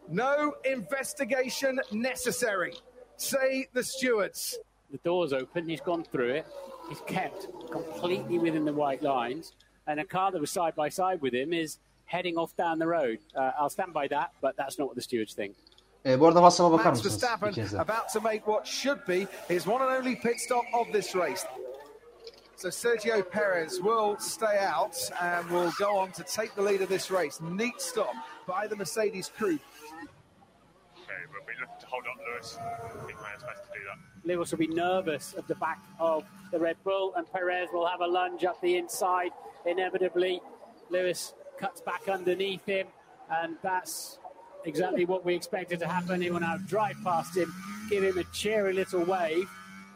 No 0.09 0.55
investigation 0.65 1.79
necessary, 1.91 2.73
say 3.17 3.67
the 3.73 3.83
stewards. 3.83 4.57
The 4.91 4.97
door's 4.99 5.33
open, 5.33 5.67
he's 5.67 5.81
gone 5.81 6.03
through 6.03 6.29
it. 6.29 6.45
He's 6.89 7.01
kept 7.07 7.47
completely 7.71 8.37
within 8.37 8.65
the 8.65 8.73
white 8.73 9.01
lines, 9.01 9.53
and 9.87 9.99
a 9.99 10.05
car 10.05 10.31
that 10.31 10.41
was 10.41 10.51
side 10.51 10.75
by 10.75 10.89
side 10.89 11.21
with 11.21 11.33
him 11.33 11.53
is 11.53 11.77
heading 12.05 12.37
off 12.37 12.55
down 12.55 12.79
the 12.79 12.87
road. 12.87 13.19
Uh, 13.35 13.51
I'll 13.59 13.69
stand 13.69 13.93
by 13.93 14.07
that, 14.07 14.31
but 14.41 14.55
that's 14.57 14.77
not 14.79 14.87
what 14.87 14.95
the 14.95 15.01
stewards 15.01 15.33
think. 15.33 15.55
Ee, 16.05 16.15
bu 16.19 16.25
arada 16.25 16.39
WhatsApp'a 16.41 16.71
bakar 16.71 16.85
Max 16.91 16.97
mısınız? 16.97 17.23
Verstappen 17.23 17.51
ikiniz 17.51 17.73
about 17.73 18.09
to 18.13 18.21
make 18.21 18.41
what 18.47 18.67
should 18.67 19.07
be 19.07 19.27
his 19.47 19.67
one 19.67 19.81
and 19.81 19.91
only 19.99 20.15
pit 20.15 20.39
stop 20.39 20.65
of 20.73 20.93
this 20.93 21.15
race. 21.15 21.45
So 22.57 22.69
Sergio 22.69 23.21
Perez 23.31 23.81
will 23.81 24.17
stay 24.19 24.57
out 24.59 24.95
and 25.21 25.49
will 25.49 25.71
go 25.79 25.97
on 25.97 26.11
to 26.11 26.23
take 26.23 26.55
the 26.55 26.61
lead 26.61 26.81
of 26.81 26.89
this 26.89 27.11
race. 27.11 27.41
Neat 27.41 27.81
stop 27.81 28.13
by 28.47 28.67
the 28.67 28.75
Mercedes 28.75 29.31
crew. 29.37 29.59
Okay, 31.23 31.31
but 31.31 31.47
we 31.47 31.53
look 31.59 31.79
to 31.79 31.85
hold 31.85 32.03
on 32.05 32.17
Lewis. 32.25 32.57
I 32.59 33.05
think 33.05 33.19
Mayo's 33.21 33.43
best 33.43 33.63
to 33.63 33.79
do 33.79 33.85
that. 33.85 34.27
Lewis 34.27 34.51
will 34.51 34.57
be 34.57 34.67
nervous 34.67 35.35
at 35.37 35.47
the 35.47 35.55
back 35.55 35.79
of 35.99 36.25
the 36.51 36.59
Red 36.59 36.77
Bull, 36.83 37.13
and 37.15 37.31
Perez 37.31 37.69
will 37.71 37.87
have 37.87 38.01
a 38.01 38.07
lunge 38.07 38.43
up 38.43 38.59
the 38.61 38.75
inside 38.77 39.31
inevitably. 39.65 40.41
Lewis 40.89 41.33
cuts 41.57 41.81
back 41.81 42.09
underneath 42.09 42.65
him, 42.65 42.87
and 43.31 43.55
that's 43.61 44.17
exactly 44.65 45.05
what 45.05 45.23
we 45.23 45.35
expected 45.35 45.79
to 45.79 45.87
happen. 45.87 46.21
He 46.21 46.29
will 46.29 46.41
now 46.41 46.57
drive 46.67 46.97
past 47.03 47.37
him, 47.37 47.53
give 47.89 48.03
him 48.03 48.17
a 48.17 48.23
cheery 48.33 48.73
little 48.73 49.03
wave, 49.03 49.49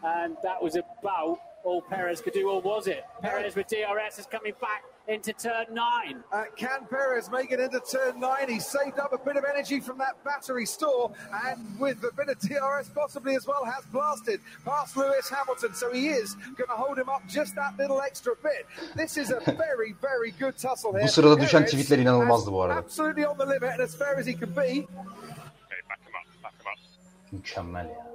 and 0.03 0.38
that 0.43 0.61
was 0.61 0.75
about 0.75 1.39
all 1.63 1.82
Perez 1.82 2.21
could 2.21 2.34
do, 2.34 2.49
or 2.49 2.61
was 2.61 2.88
it? 2.88 3.03
Perez 3.21 3.55
with 3.55 3.67
DRS 3.67 4.19
is 4.19 4.25
coming 4.25 4.53
back 4.61 4.84
into 5.08 5.32
turn 5.34 5.66
nine. 5.74 6.24
Uh, 6.32 6.43
can 6.58 6.86
Perez 6.89 7.30
make 7.32 7.51
it 7.51 7.60
into 7.60 7.80
turn 7.80 8.20
nine? 8.20 8.49
He 8.49 8.60
saved 8.60 8.99
up 8.99 9.14
a 9.14 9.18
bit 9.18 9.38
of 9.38 9.45
energy 9.45 9.80
from 9.80 9.97
that 9.99 10.22
battery 10.24 10.66
store 10.66 11.12
and 11.45 11.80
with 11.80 12.03
a 12.03 12.14
bit 12.16 12.28
of 12.30 12.38
TRS 12.39 12.93
possibly 12.93 13.36
as 13.36 13.47
well 13.47 13.64
has 13.66 13.86
blasted 13.86 14.39
past 14.66 14.97
Lewis 14.97 15.30
Hamilton. 15.30 15.74
So 15.74 15.91
he 15.93 16.08
is 16.08 16.36
going 16.58 16.68
to 16.70 16.76
hold 16.76 16.97
him 16.97 17.10
up 17.10 17.22
just 17.28 17.55
that 17.55 17.78
little 17.78 18.01
extra 18.01 18.34
bit. 18.43 18.66
This 18.95 19.18
is 19.18 19.32
a 19.32 19.39
very, 19.58 19.95
very 20.01 20.32
good 20.32 20.58
tussle 20.58 20.91
here. 20.93 21.03
Bu 21.03 21.08
sırada 21.08 21.39
düşen 21.41 21.66
tweetler 21.66 21.97
inanılmazdı 21.97 22.51
bu 22.51 22.62
arada. 22.64 22.80
Absolutely 22.80 23.28
on 23.28 23.38
the 23.38 23.45
limit 23.45 23.64
and 23.72 23.80
as 23.80 23.97
fair 23.97 24.18
as 24.20 24.28
he 24.28 24.34
can 24.39 24.49
be 24.49 24.60
Okay, 24.62 25.82
back 25.89 25.99
him 26.08 26.16
up, 26.16 26.43
back 26.43 26.53
him 27.32 27.39
up. 27.39 27.43
Mükemmel 27.43 27.89
ya. 27.89 28.07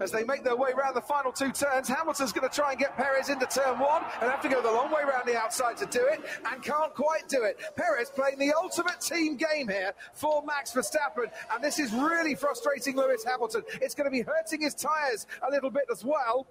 as 0.00 0.10
they 0.10 0.24
make 0.24 0.42
their 0.42 0.56
way 0.56 0.70
around 0.70 0.94
the 0.94 1.00
final 1.00 1.30
two 1.30 1.52
turns. 1.52 1.88
Hamilton's 1.88 2.32
going 2.32 2.48
to 2.48 2.54
try 2.54 2.70
and 2.70 2.80
get 2.80 2.96
Perez 2.96 3.28
into 3.28 3.46
turn 3.46 3.78
one 3.78 4.02
and 4.20 4.30
have 4.30 4.40
to 4.40 4.48
go 4.48 4.62
the 4.62 4.70
long 4.70 4.90
way 4.90 5.02
around 5.02 5.26
the 5.26 5.36
outside 5.36 5.76
to 5.76 5.86
do 5.86 6.04
it 6.06 6.20
and 6.50 6.62
can't 6.62 6.94
quite 6.94 7.28
do 7.28 7.42
it. 7.42 7.60
Perez 7.76 8.10
playing 8.10 8.38
the 8.38 8.52
ultimate 8.52 9.00
team 9.00 9.36
game 9.36 9.68
here 9.68 9.92
for 10.14 10.42
Max 10.44 10.72
Verstappen 10.72 11.30
and 11.52 11.62
this 11.62 11.78
is 11.78 11.92
really 11.92 12.34
frustrating 12.34 12.96
Lewis 12.96 13.24
Hamilton. 13.24 13.62
It's 13.80 13.94
going 13.94 14.06
to 14.06 14.10
be 14.10 14.22
hurting 14.22 14.62
his 14.62 14.74
tyres 14.74 15.26
a 15.46 15.50
little 15.50 15.70
bit 15.70 15.84
as 15.92 16.04
well. 16.04 16.46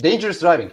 Dangerous 0.00 0.40
driving. 0.40 0.70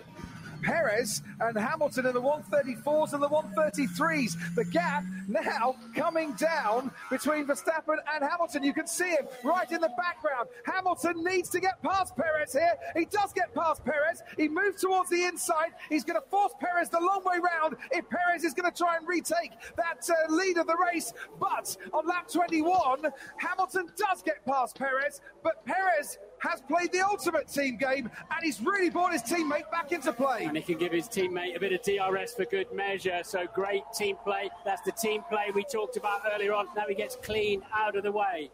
Perez 0.61 1.21
and 1.39 1.57
Hamilton 1.57 2.05
in 2.07 2.13
the 2.13 2.21
134s 2.21 3.13
and 3.13 3.21
the 3.21 3.29
133s. 3.29 4.55
The 4.55 4.65
gap 4.65 5.03
now 5.27 5.75
coming 5.95 6.33
down 6.33 6.91
between 7.09 7.45
Verstappen 7.45 7.97
and 8.13 8.23
Hamilton. 8.29 8.63
You 8.63 8.73
can 8.73 8.87
see 8.87 9.09
him 9.09 9.27
right 9.43 9.69
in 9.71 9.81
the 9.81 9.91
background. 9.97 10.49
Hamilton 10.65 11.23
needs 11.23 11.49
to 11.49 11.59
get 11.59 11.81
past 11.81 12.15
Perez 12.15 12.53
here. 12.53 12.75
He 12.95 13.05
does 13.05 13.33
get 13.33 13.53
past 13.53 13.83
Perez. 13.85 14.21
He 14.37 14.47
moves 14.47 14.81
towards 14.81 15.09
the 15.09 15.23
inside. 15.23 15.71
He's 15.89 16.03
going 16.03 16.19
to 16.19 16.27
force 16.29 16.53
Perez 16.59 16.89
the 16.89 16.99
long 16.99 17.23
way 17.23 17.37
round 17.37 17.75
if 17.91 18.05
Perez 18.09 18.43
is 18.43 18.53
going 18.53 18.71
to 18.71 18.77
try 18.77 18.97
and 18.97 19.07
retake 19.07 19.51
that 19.77 20.09
uh, 20.09 20.33
lead 20.33 20.57
of 20.57 20.67
the 20.67 20.77
race. 20.91 21.13
But 21.39 21.75
on 21.93 22.07
lap 22.07 22.27
21, 22.31 23.01
Hamilton 23.37 23.87
does 23.95 24.21
get 24.21 24.45
past 24.45 24.77
Perez, 24.77 25.21
but 25.43 25.65
Perez 25.65 26.17
has 26.41 26.61
played 26.61 26.91
the 26.91 27.01
ultimate 27.01 27.47
team 27.47 27.77
game 27.77 28.09
and 28.31 28.43
he's 28.43 28.61
really 28.61 28.89
brought 28.89 29.11
his 29.13 29.23
teammate 29.23 29.69
back 29.71 29.91
into 29.91 30.11
play. 30.13 30.45
And 30.45 30.55
he 30.55 30.63
can 30.63 30.77
give 30.77 30.91
his 30.91 31.07
teammate 31.07 31.55
a 31.55 31.59
bit 31.59 31.73
of 31.73 31.81
DRS 31.83 32.33
for 32.33 32.45
good 32.45 32.71
measure. 32.73 33.19
So 33.23 33.45
great 33.53 33.83
team 33.95 34.15
play. 34.23 34.49
That's 34.65 34.81
the 34.81 34.91
team 34.91 35.21
play 35.29 35.47
we 35.53 35.63
talked 35.63 35.97
about 35.97 36.21
earlier 36.33 36.53
on. 36.53 36.67
Now 36.75 36.85
he 36.87 36.95
gets 36.95 37.15
clean 37.15 37.61
out 37.73 37.95
of 37.95 38.03
the 38.03 38.11
way. 38.11 38.51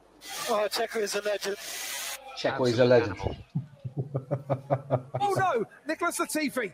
Oh, 0.49 0.67
Checo 0.69 0.97
is 0.97 1.15
a 1.15 1.21
legend. 1.21 1.57
Checo 2.38 2.67
is 2.67 2.79
a 2.79 2.86
legend. 2.86 3.17
Oh 5.19 5.33
no, 5.38 5.65
Nicholas 5.88 6.19
Latifi 6.19 6.73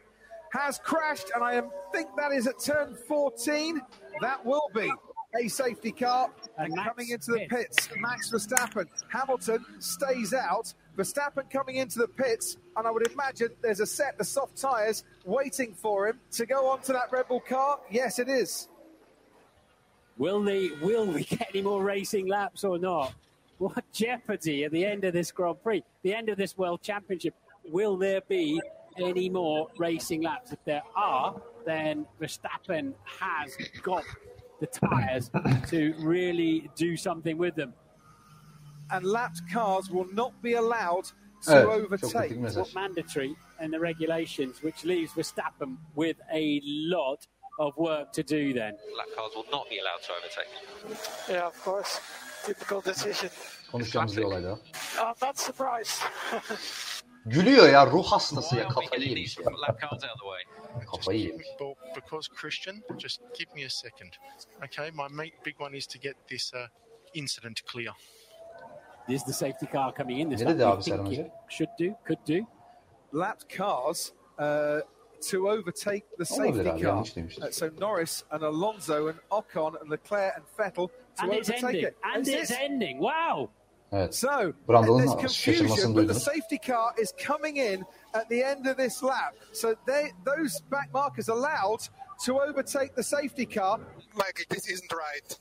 has 0.52 0.80
crashed, 0.80 1.32
and 1.34 1.44
I 1.44 1.62
think 1.94 2.10
that 2.18 2.32
is 2.34 2.48
at 2.48 2.60
turn 2.60 2.96
14. 3.08 3.82
That 4.22 4.46
will 4.46 4.70
be 4.74 4.92
a 5.42 5.48
safety 5.48 5.92
car. 5.92 6.30
And 6.58 6.74
And 6.74 6.84
coming 6.84 7.10
into 7.10 7.32
the 7.32 7.48
pits. 7.50 7.88
pits, 7.88 8.00
Max 8.00 8.32
Verstappen. 8.32 8.86
Hamilton 9.12 9.64
stays 9.80 10.34
out. 10.34 10.74
Verstappen 10.98 11.50
coming 11.50 11.78
into 11.78 12.00
the 12.00 12.08
pits, 12.08 12.58
and 12.76 12.86
I 12.86 12.92
would 12.92 13.10
imagine 13.12 13.50
there's 13.62 13.80
a 13.80 13.86
set 13.86 14.20
of 14.20 14.28
soft 14.28 14.58
tyres 14.58 15.04
waiting 15.26 15.74
for 15.74 16.08
him 16.08 16.20
to 16.32 16.46
go 16.46 16.70
onto 16.70 16.94
that 16.94 17.12
Red 17.12 17.28
Bull 17.28 17.40
car. 17.40 17.80
Yes, 17.90 18.20
it 18.20 18.28
is. 18.28 18.68
Will 20.18 20.44
they 20.44 20.70
will 20.82 21.08
we 21.08 21.24
get 21.24 21.50
any 21.50 21.62
more 21.62 21.84
racing 21.84 22.28
laps 22.28 22.64
or 22.64 22.78
not? 22.78 23.14
What 23.58 23.84
jeopardy 23.94 24.66
at 24.66 24.72
the 24.72 24.86
end 24.86 25.04
of 25.04 25.14
this 25.14 25.32
Grand 25.32 25.64
Prix, 25.64 25.84
the 26.04 26.14
end 26.14 26.30
of 26.30 26.38
this 26.38 26.58
World 26.58 26.82
Championship? 26.82 27.36
Will 27.66 27.96
there 27.96 28.22
be 28.28 28.62
any 29.00 29.30
more 29.30 29.70
racing 29.78 30.24
laps? 30.24 30.52
If 30.52 30.64
there 30.66 30.84
are, 30.96 31.42
then 31.66 32.06
Verstappen 32.20 32.94
has 33.06 33.56
got 33.82 34.04
the 34.60 34.68
tyres 34.68 35.32
to 35.70 35.94
really 36.00 36.70
do 36.76 36.98
something 36.98 37.38
with 37.38 37.56
them. 37.56 37.74
And 38.92 39.06
lapped 39.06 39.40
cars 39.54 39.90
will 39.90 40.14
not 40.14 40.32
be 40.44 40.58
allowed 40.58 41.04
to 41.46 41.52
Evet, 41.52 41.64
çok 41.64 41.86
overtake. 41.86 42.28
kritik. 42.28 42.56
Not 42.58 42.76
mandatory 42.76 43.36
in 43.62 43.72
the 43.72 43.80
regulations, 43.82 44.56
which 44.62 44.86
leaves 44.86 45.14
Verstappen 45.18 45.78
with 45.96 46.20
a 46.34 46.60
lot 46.64 47.20
of 47.60 47.76
work 47.76 48.14
to 48.14 48.22
do 48.22 48.54
then. 48.54 48.78
Black 48.96 49.16
cars 49.16 49.34
will 49.36 49.52
not 49.52 49.70
be 49.70 49.78
allowed 49.80 50.02
to 50.08 50.14
overtake. 50.14 50.50
Yeah, 51.30 51.48
of 51.48 51.64
course. 51.64 52.00
Typical 52.46 52.82
decision. 52.86 53.32
Konuşacağımız 53.72 54.18
bir 54.18 54.24
olaydı. 54.24 54.52
o. 54.52 54.60
I'm 55.02 55.16
not 55.28 55.40
surprised. 55.40 56.02
Gülüyor 57.26 57.70
ya 57.70 57.88
ruh 57.88 58.06
hastası 58.06 58.56
ya 58.56 58.62
Why 58.62 58.80
are 58.80 58.86
kafayı 58.86 59.08
yemiş 59.10 59.38
ya. 59.38 59.46
black 59.46 59.82
cars 59.82 60.04
out 60.04 60.04
of 60.04 60.20
the 60.20 60.26
way? 60.26 60.86
Kafayı 60.86 61.20
yemiş. 61.20 61.48
give 61.48 61.66
me- 61.66 61.76
well, 61.76 61.96
because 61.96 62.30
Christian, 62.36 62.84
just 62.98 63.22
give 63.40 63.54
me 63.56 63.66
a 63.66 63.70
second. 63.70 64.14
Okay, 64.66 64.92
my 64.92 65.32
big 65.46 65.62
one 65.62 65.78
is 65.78 65.88
to 65.88 66.00
get 66.00 66.16
this 66.28 66.54
uh, 66.54 66.60
incident 67.14 67.62
clear. 67.72 67.92
Is 69.10 69.24
the 69.24 69.34
safety 69.34 69.66
car 69.66 69.92
coming 69.94 70.20
in? 70.20 70.30
This 70.30 70.42
Ne 70.42 70.54
lap? 70.54 70.68
abi 70.74 70.84
think 70.84 70.96
Serhan 70.98 71.08
Hoca? 71.08 71.32
Should 71.50 71.70
do, 71.78 71.96
could 72.06 72.24
do. 72.26 72.46
lapped 73.12 73.50
cars 73.50 74.14
uh, 74.40 74.80
to 75.30 75.50
overtake 75.50 76.04
the 76.18 76.24
Olabilir 76.24 76.54
safety 76.54 76.70
abi 76.70 76.82
car. 76.82 76.90
yanlış 76.90 77.16
demiştir. 77.16 77.44
Uh, 77.44 77.52
so 77.52 77.70
Norris 77.80 78.24
and 78.32 78.44
Alonso 78.44 79.08
and 79.08 79.20
Ocon 79.32 79.76
and 79.82 79.90
Leclerc 79.90 80.34
and 80.36 80.46
Vettel 80.58 80.88
to 80.88 81.24
And 81.24 81.34
it's 81.34 81.50
overtake 81.50 81.64
ending. 81.76 81.84
it. 81.88 81.96
And 82.04 82.22
As 82.22 82.28
it's 82.28 82.52
is. 82.52 82.58
ending. 82.60 83.00
Wow. 83.00 83.50
Evet. 83.92 84.16
So 84.16 84.54
Brandon'un 84.68 84.98
there's 84.98 85.22
şaşırmasını 85.22 85.68
confusion, 85.68 85.94
but 85.96 86.08
the 86.08 86.14
duydunuz. 86.14 86.24
safety 86.24 86.58
car 86.72 86.94
is 87.02 87.14
coming 87.28 87.58
in 87.58 87.84
at 88.14 88.30
the 88.30 88.44
end 88.44 88.66
of 88.68 88.78
this 88.78 89.04
lap. 89.04 89.34
So 89.54 89.76
they, 89.86 90.12
those 90.26 90.62
back 90.72 90.90
markers 90.94 91.28
allowed 91.30 91.82
to 92.26 92.40
overtake 92.40 92.96
the 92.96 93.04
safety 93.04 93.46
car. 93.46 93.80
Michael, 94.16 94.46
this 94.50 94.70
isn't 94.70 94.92
right. 94.94 95.40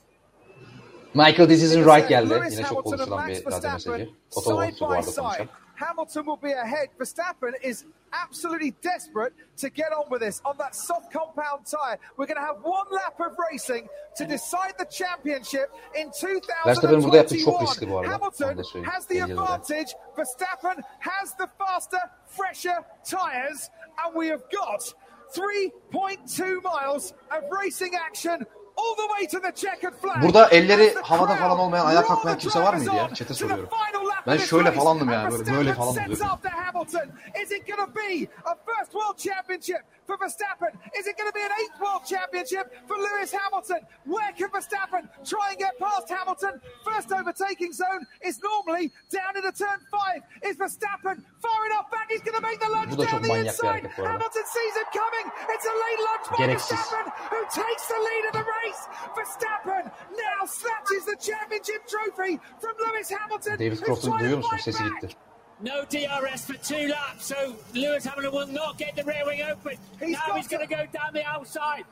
Michael 1.13 1.47
this 1.47 1.63
isn't 1.63 1.85
right 1.85 2.09
geldi. 2.09 2.29
Lewis 2.29 2.57
Yine 2.57 2.67
çok 2.67 2.83
konuşulan 2.83 3.27
bir 3.27 3.45
radyo 3.45 3.61
mesajı. 3.81 4.09
Toto 4.31 4.61
side 4.63 4.75
bu 4.81 4.89
by 4.89 4.93
arada 4.93 5.03
side. 5.03 5.21
konuşan. 5.21 5.47
Hamilton 5.75 6.23
will 6.25 6.41
be 6.43 6.59
ahead. 6.61 6.87
Verstappen 6.99 7.53
is 7.61 7.85
absolutely 8.11 8.73
desperate 8.83 9.33
to 9.61 9.67
get 9.69 9.91
on 9.97 10.03
with 10.09 10.21
this 10.21 10.41
on 10.45 10.57
that 10.57 10.75
soft 10.75 11.11
compound 11.13 11.65
tyre. 11.65 11.97
We're 12.17 12.27
going 12.27 12.39
to 12.39 12.45
have 12.45 12.57
one 12.63 12.87
lap 12.91 13.19
of 13.19 13.37
racing 13.51 13.87
to 14.17 14.25
decide 14.29 14.73
the 14.77 14.85
championship 14.85 15.69
in 15.95 16.11
Verstappen'in 16.65 17.03
burada 17.03 17.17
yaptığı 17.17 17.37
çok 17.37 17.61
2021. 17.61 17.67
riskli 17.67 17.89
bu 17.91 17.97
arada. 17.99 18.13
Hamilton 18.13 18.83
has 18.83 19.07
the 19.07 19.15
Bence 19.15 19.27
de 19.27 19.31
öyle. 19.31 19.41
advantage. 19.41 19.91
Verstappen 20.17 20.83
has 20.99 21.37
the 21.37 21.47
faster, 21.57 22.01
fresher 22.27 22.83
tyres, 23.03 23.69
and 24.05 24.13
we 24.13 24.29
have 24.29 24.43
got 24.51 24.93
3.2 25.35 26.61
miles 26.63 27.13
of 27.31 27.43
racing 27.63 27.95
action 27.95 28.45
all 28.77 28.95
the 28.95 29.07
way 29.13 29.27
to 29.27 29.39
the 29.39 29.55
checkered 29.55 29.93
flag. 30.01 30.23
Burada 30.23 30.49
elleri 30.49 30.95
havada 31.01 31.35
falan 31.35 31.59
olmayan, 31.59 31.85
ayağa 31.85 32.03
kalkmayan 32.03 32.37
kimse 32.37 32.59
var 32.59 32.73
mıydı 32.73 32.95
ya? 32.95 33.09
the 33.13 33.33
soruyorum. 33.33 33.69
Ben 34.27 34.37
şöyle 34.37 34.71
falandım 34.71 35.09
And 35.09 35.31
böyle- 35.31 35.57
böyle 35.57 35.73
falan 35.73 35.95
diyordum. 40.07 40.21
after 40.21 40.45
Hamilton. 40.45 40.47
Is 40.47 40.47
it 40.47 40.47
going 40.47 40.51
to 40.51 40.53
be 40.53 40.61
a 40.61 40.61
first 40.61 40.61
world 40.61 40.61
championship 40.61 40.61
for 40.61 40.61
Verstappen? 40.61 40.73
Is 40.97 41.07
it 41.07 41.17
going 41.17 41.29
to 41.29 41.33
be 41.33 41.41
an 41.41 41.51
eighth 41.61 41.79
world 41.79 42.01
championship 42.05 42.73
for 42.87 42.97
Lewis 42.97 43.31
Hamilton? 43.31 43.81
Where 44.05 44.31
can 44.33 44.49
Verstappen 44.49 45.09
try 45.25 45.49
and 45.51 45.59
get 45.59 45.79
past 45.79 46.09
Hamilton? 46.09 46.61
First 46.83 47.11
overtaking 47.11 47.73
zone 47.73 48.05
is 48.23 48.39
normally 48.41 48.91
down 49.09 49.35
into 49.35 49.51
turn 49.51 49.79
five. 49.91 50.21
Is 50.43 50.57
Verstappen 50.57 51.23
far 51.39 51.65
enough 51.67 51.91
back? 51.91 52.07
He's 52.09 52.21
going 52.21 52.35
to 52.35 52.41
make 52.41 52.59
the 52.59 52.69
lunge 52.69 52.97
down 52.97 53.21
the 53.21 53.33
inside. 53.33 53.81
hareket 53.81 53.97
bu 53.97 54.01
arada. 54.01 54.11
Hamilton 54.11 54.45
sees 54.45 54.75
him 54.75 54.89
coming. 54.93 55.25
It's 55.49 55.65
a 55.65 55.75
late 55.85 56.01
lunge 56.07 56.27
by 56.31 56.37
Gereksiz. 56.37 56.77
Verstappen, 56.77 57.05
who 57.29 57.41
takes 57.51 57.85
the 57.87 57.99
lead 57.99 58.23
of 58.29 58.33
the 58.33 58.45
race. 58.61 58.81
Verstappen 59.15 59.83
now 60.17 60.39
snatches 60.45 61.05
the 61.05 61.17
championship 61.19 61.87
trophy 61.87 62.39
from 62.59 62.73
Lewis 62.79 63.09
Hamilton. 63.09 63.57
David 63.57 63.79
who's 63.79 63.87
Croft'u 63.87 64.09
trying 64.09 64.19
to 64.19 64.25
duyuyor 64.25 64.41
musun? 64.41 64.59
Sesi 64.59 65.01
back. 65.01 65.30
No 65.61 65.85
DRS 65.85 66.45
for 66.45 66.53
two 66.55 66.87
laps, 66.87 67.25
so 67.25 67.55
Lewis 67.73 68.03
Hamilton 68.05 68.31
will 68.31 68.47
not 68.47 68.77
get 68.77 68.95
the 68.95 69.03
rear 69.03 69.23
wing 69.25 69.41
open. 69.43 69.77
He's 69.99 70.11
now 70.11 70.35
he's 70.35 70.47
going 70.47 70.67
to- 70.67 70.75
to 70.75 70.75
go 70.85 70.85
down 70.91 71.13
the 71.13 71.23
outside. 71.25 71.83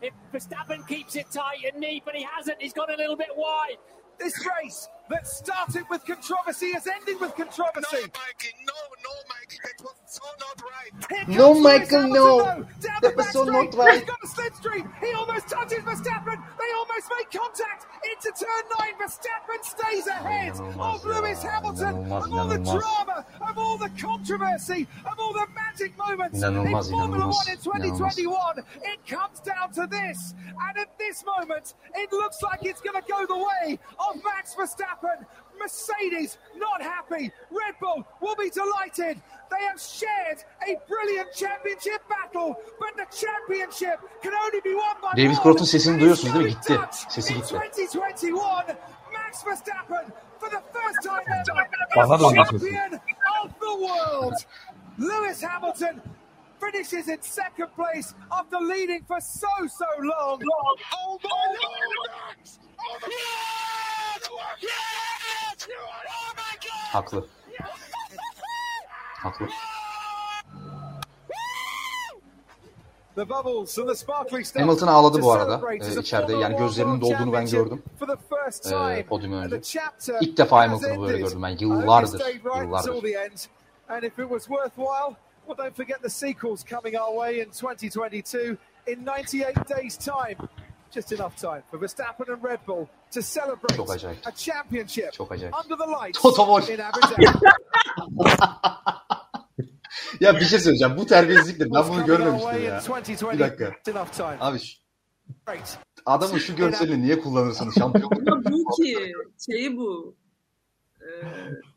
If 0.00 0.14
Verstappen 0.32 0.86
keeps 0.88 1.16
it 1.16 1.26
tight 1.30 1.58
and 1.70 1.80
neat, 1.80 2.04
but 2.06 2.14
he 2.14 2.22
hasn't, 2.22 2.60
he's 2.62 2.72
gone 2.72 2.90
a 2.90 2.96
little 2.96 3.16
bit 3.16 3.36
wide. 3.36 3.76
This 4.18 4.34
race 4.62 4.88
that 5.10 5.26
started 5.26 5.84
with 5.90 6.04
controversy 6.06 6.66
is 6.66 6.86
ending 6.86 7.18
with 7.20 7.36
No, 7.38 7.44
controversy. 7.44 7.96
Michael, 8.06 8.56
no, 8.66 8.80
no, 9.06 9.14
Michael, 9.28 9.58
that 9.64 9.84
was 9.84 9.94
so 10.06 10.22
not 10.38 10.62
right. 10.62 11.28
No, 11.28 11.54
Michael, 11.54 12.02
Hamilton, 12.02 12.12
no. 12.12 12.38
though, 12.38 12.66
Down 12.80 12.98
That 13.02 13.16
was 13.16 13.30
so 13.32 13.44
straight. 13.44 13.74
not 13.74 13.74
right. 13.74 13.98
He's 14.00 14.08
got 14.08 14.18
a 14.22 14.26
slipstream. 14.28 14.84
He 15.04 15.12
almost 15.12 15.48
touches 15.48 15.78
Verstappen. 15.84 16.38
They 16.58 16.70
almost 16.78 17.06
make 17.18 17.30
contact 17.30 17.86
into 18.10 18.30
turn 18.38 18.64
nine. 18.78 18.94
Verstappen 19.00 19.60
stays 19.62 20.06
ahead 20.06 20.54
İnanılmaz 20.54 20.94
of 20.96 21.04
Lewis 21.06 21.44
ya, 21.44 21.50
Hamilton. 21.52 21.94
inanılmaz, 21.94 22.26
Of 22.26 22.32
all 22.32 22.48
the 22.48 22.54
inanılmaz. 22.56 22.82
drama, 22.82 23.24
of 23.50 23.58
all 23.58 23.78
the 23.78 23.90
controversy, 24.00 24.86
of 25.12 25.18
all 25.18 25.32
the 25.32 25.46
match 25.54 25.80
climactic 25.80 25.96
moment 25.98 26.34
İnanılmaz, 26.34 26.90
in 26.90 26.92
Formula 26.92 27.16
inanılmaz, 27.16 27.66
One 27.66 27.86
in 27.86 27.94
2021. 27.94 28.58
It 28.92 29.00
comes 29.06 29.40
down 29.40 29.72
to 29.74 29.86
this, 29.86 30.34
and 30.68 30.76
at 30.78 30.98
this 30.98 31.24
moment, 31.24 31.74
it 31.94 32.12
looks 32.12 32.42
like 32.42 32.62
it's 32.70 32.80
going 32.82 33.00
to 33.02 33.06
go 33.12 33.26
the 33.26 33.40
way 33.48 33.78
of 33.98 34.16
Max 34.24 34.54
Verstappen. 34.54 34.99
Mercedes 35.58 36.38
not 36.56 36.82
happy. 36.82 37.30
Red 37.50 37.74
Bull 37.80 38.04
will 38.20 38.36
be 38.36 38.50
delighted. 38.50 39.20
They 39.50 39.62
have 39.66 39.80
shared 39.80 40.38
a 40.66 40.76
brilliant 40.88 41.32
championship 41.34 42.00
battle, 42.08 42.56
but 42.78 42.96
the 42.96 43.06
championship 43.14 43.98
can 44.22 44.32
only 44.34 44.60
be 44.64 44.74
won 44.74 44.96
by 45.02 45.12
David 45.16 45.36
one. 45.44 45.58
Sesini 45.66 46.00
duyuyorsunuz 46.00 46.34
değil 46.34 46.44
mi? 46.44 46.50
Gitti. 46.50 46.78
Sesi 47.08 47.32
in 47.34 47.40
gitti. 47.40 47.48
2021, 47.48 48.76
Max 49.12 49.42
Verstappen 49.44 50.12
for 50.40 50.50
the 50.50 50.62
first 50.72 51.02
time 51.02 51.24
ever 51.26 51.74
Bana 51.96 52.08
da 52.08 52.14
is 52.16 52.22
onun 52.22 52.44
sesi. 52.44 52.58
champion 52.70 53.00
of 53.44 53.50
the 53.60 53.74
world. 53.86 54.34
Lewis 54.98 55.42
Hamilton 55.42 56.00
finishes 56.60 57.08
in 57.08 57.18
second 57.22 57.68
place 57.76 58.14
after 58.32 58.58
leading 58.60 59.04
for 59.06 59.20
so 59.20 59.48
so 59.68 59.86
long. 60.02 60.40
Oh 60.94 61.18
my 61.22 61.46
lord! 61.62 61.98
Oh 62.80 62.98
my 63.02 63.08
yes! 63.10 63.18
Yes! 64.20 64.28
Oh 64.30 64.36
my 64.36 64.68
god! 64.68 64.89
Haklı. 66.92 67.26
Haklı. 69.22 69.48
The 73.14 73.28
bubbles 73.28 73.78
and 73.78 73.88
the 73.88 73.94
sparkling 73.94 74.46
stuff 74.46 74.62
Hamilton 74.62 74.86
ağladı 74.86 75.22
bu 75.22 75.32
arada, 75.32 75.74
e, 75.74 76.00
içeride. 76.00 76.32
Yani 76.32 76.56
gözlerinin 76.56 77.00
dolduğunu 77.00 77.32
ben 77.32 77.46
gördüm. 77.46 77.82
E, 78.72 79.02
the 79.06 79.32
önce. 79.32 79.60
İlk 80.20 80.38
defa 80.38 80.58
Hamilton'ı 80.58 81.02
böyle 81.02 81.18
gördüm 81.18 81.42
ben. 81.42 81.56
Yıllardır. 81.60 82.22
Yıllardır. 82.34 83.02
And 83.88 84.02
if 84.02 84.18
it 84.18 84.28
was 84.28 84.46
worthwhile, 84.46 85.16
well, 85.46 85.56
don't 85.58 85.76
forget 85.76 86.02
the 86.02 86.08
sequels 86.08 86.64
coming 86.64 86.94
our 86.94 87.12
way 87.14 87.40
in 87.40 87.50
2022 87.50 88.56
in 88.86 89.06
98 89.06 89.68
days' 89.68 89.96
time. 89.96 90.36
Just 90.94 91.12
enough 91.12 91.36
time 91.36 91.62
for 91.70 91.80
Verstappen 91.80 92.34
and 92.34 92.44
Red 92.44 92.58
Bull 92.66 92.86
to 93.14 93.20
celebrate 93.22 93.76
Çok 93.76 93.90
acayip. 93.94 94.26
a 94.26 94.30
championship 94.34 95.12
Çok 95.12 95.32
acayip. 95.32 95.54
under 95.64 95.76
the 95.84 95.90
lights 96.06 96.22
Toto 96.22 96.44
Wolff. 96.46 96.70
in 96.70 96.78
Abu 96.82 97.00
Dhabi. 97.00 97.26
Ya 100.20 100.36
bir 100.36 100.44
şey 100.44 100.58
söyleyeceğim. 100.58 100.96
Bu 100.96 101.06
terbiyesizliktir. 101.06 101.68
Ben 101.74 101.88
bunu 101.88 102.06
görmemiştim 102.06 102.64
ya. 102.64 102.80
2020. 102.80 103.32
Bir 103.34 103.38
dakika. 103.38 103.64
Just 103.64 103.88
enough 103.88 104.12
time. 104.12 104.36
Abi 104.40 104.58
şu- 104.58 104.78
Great. 105.46 105.78
adamın 106.06 106.38
şu 106.38 106.56
görselini 106.56 107.02
niye 107.02 107.20
kullanırsınız 107.20 107.74
şampiyonluk? 107.78 108.12
Ama 108.32 108.42
bu 108.44 108.82
ki 108.82 109.12
şeyi 109.46 109.76
bu. 109.76 110.16
Ee, 111.00 111.04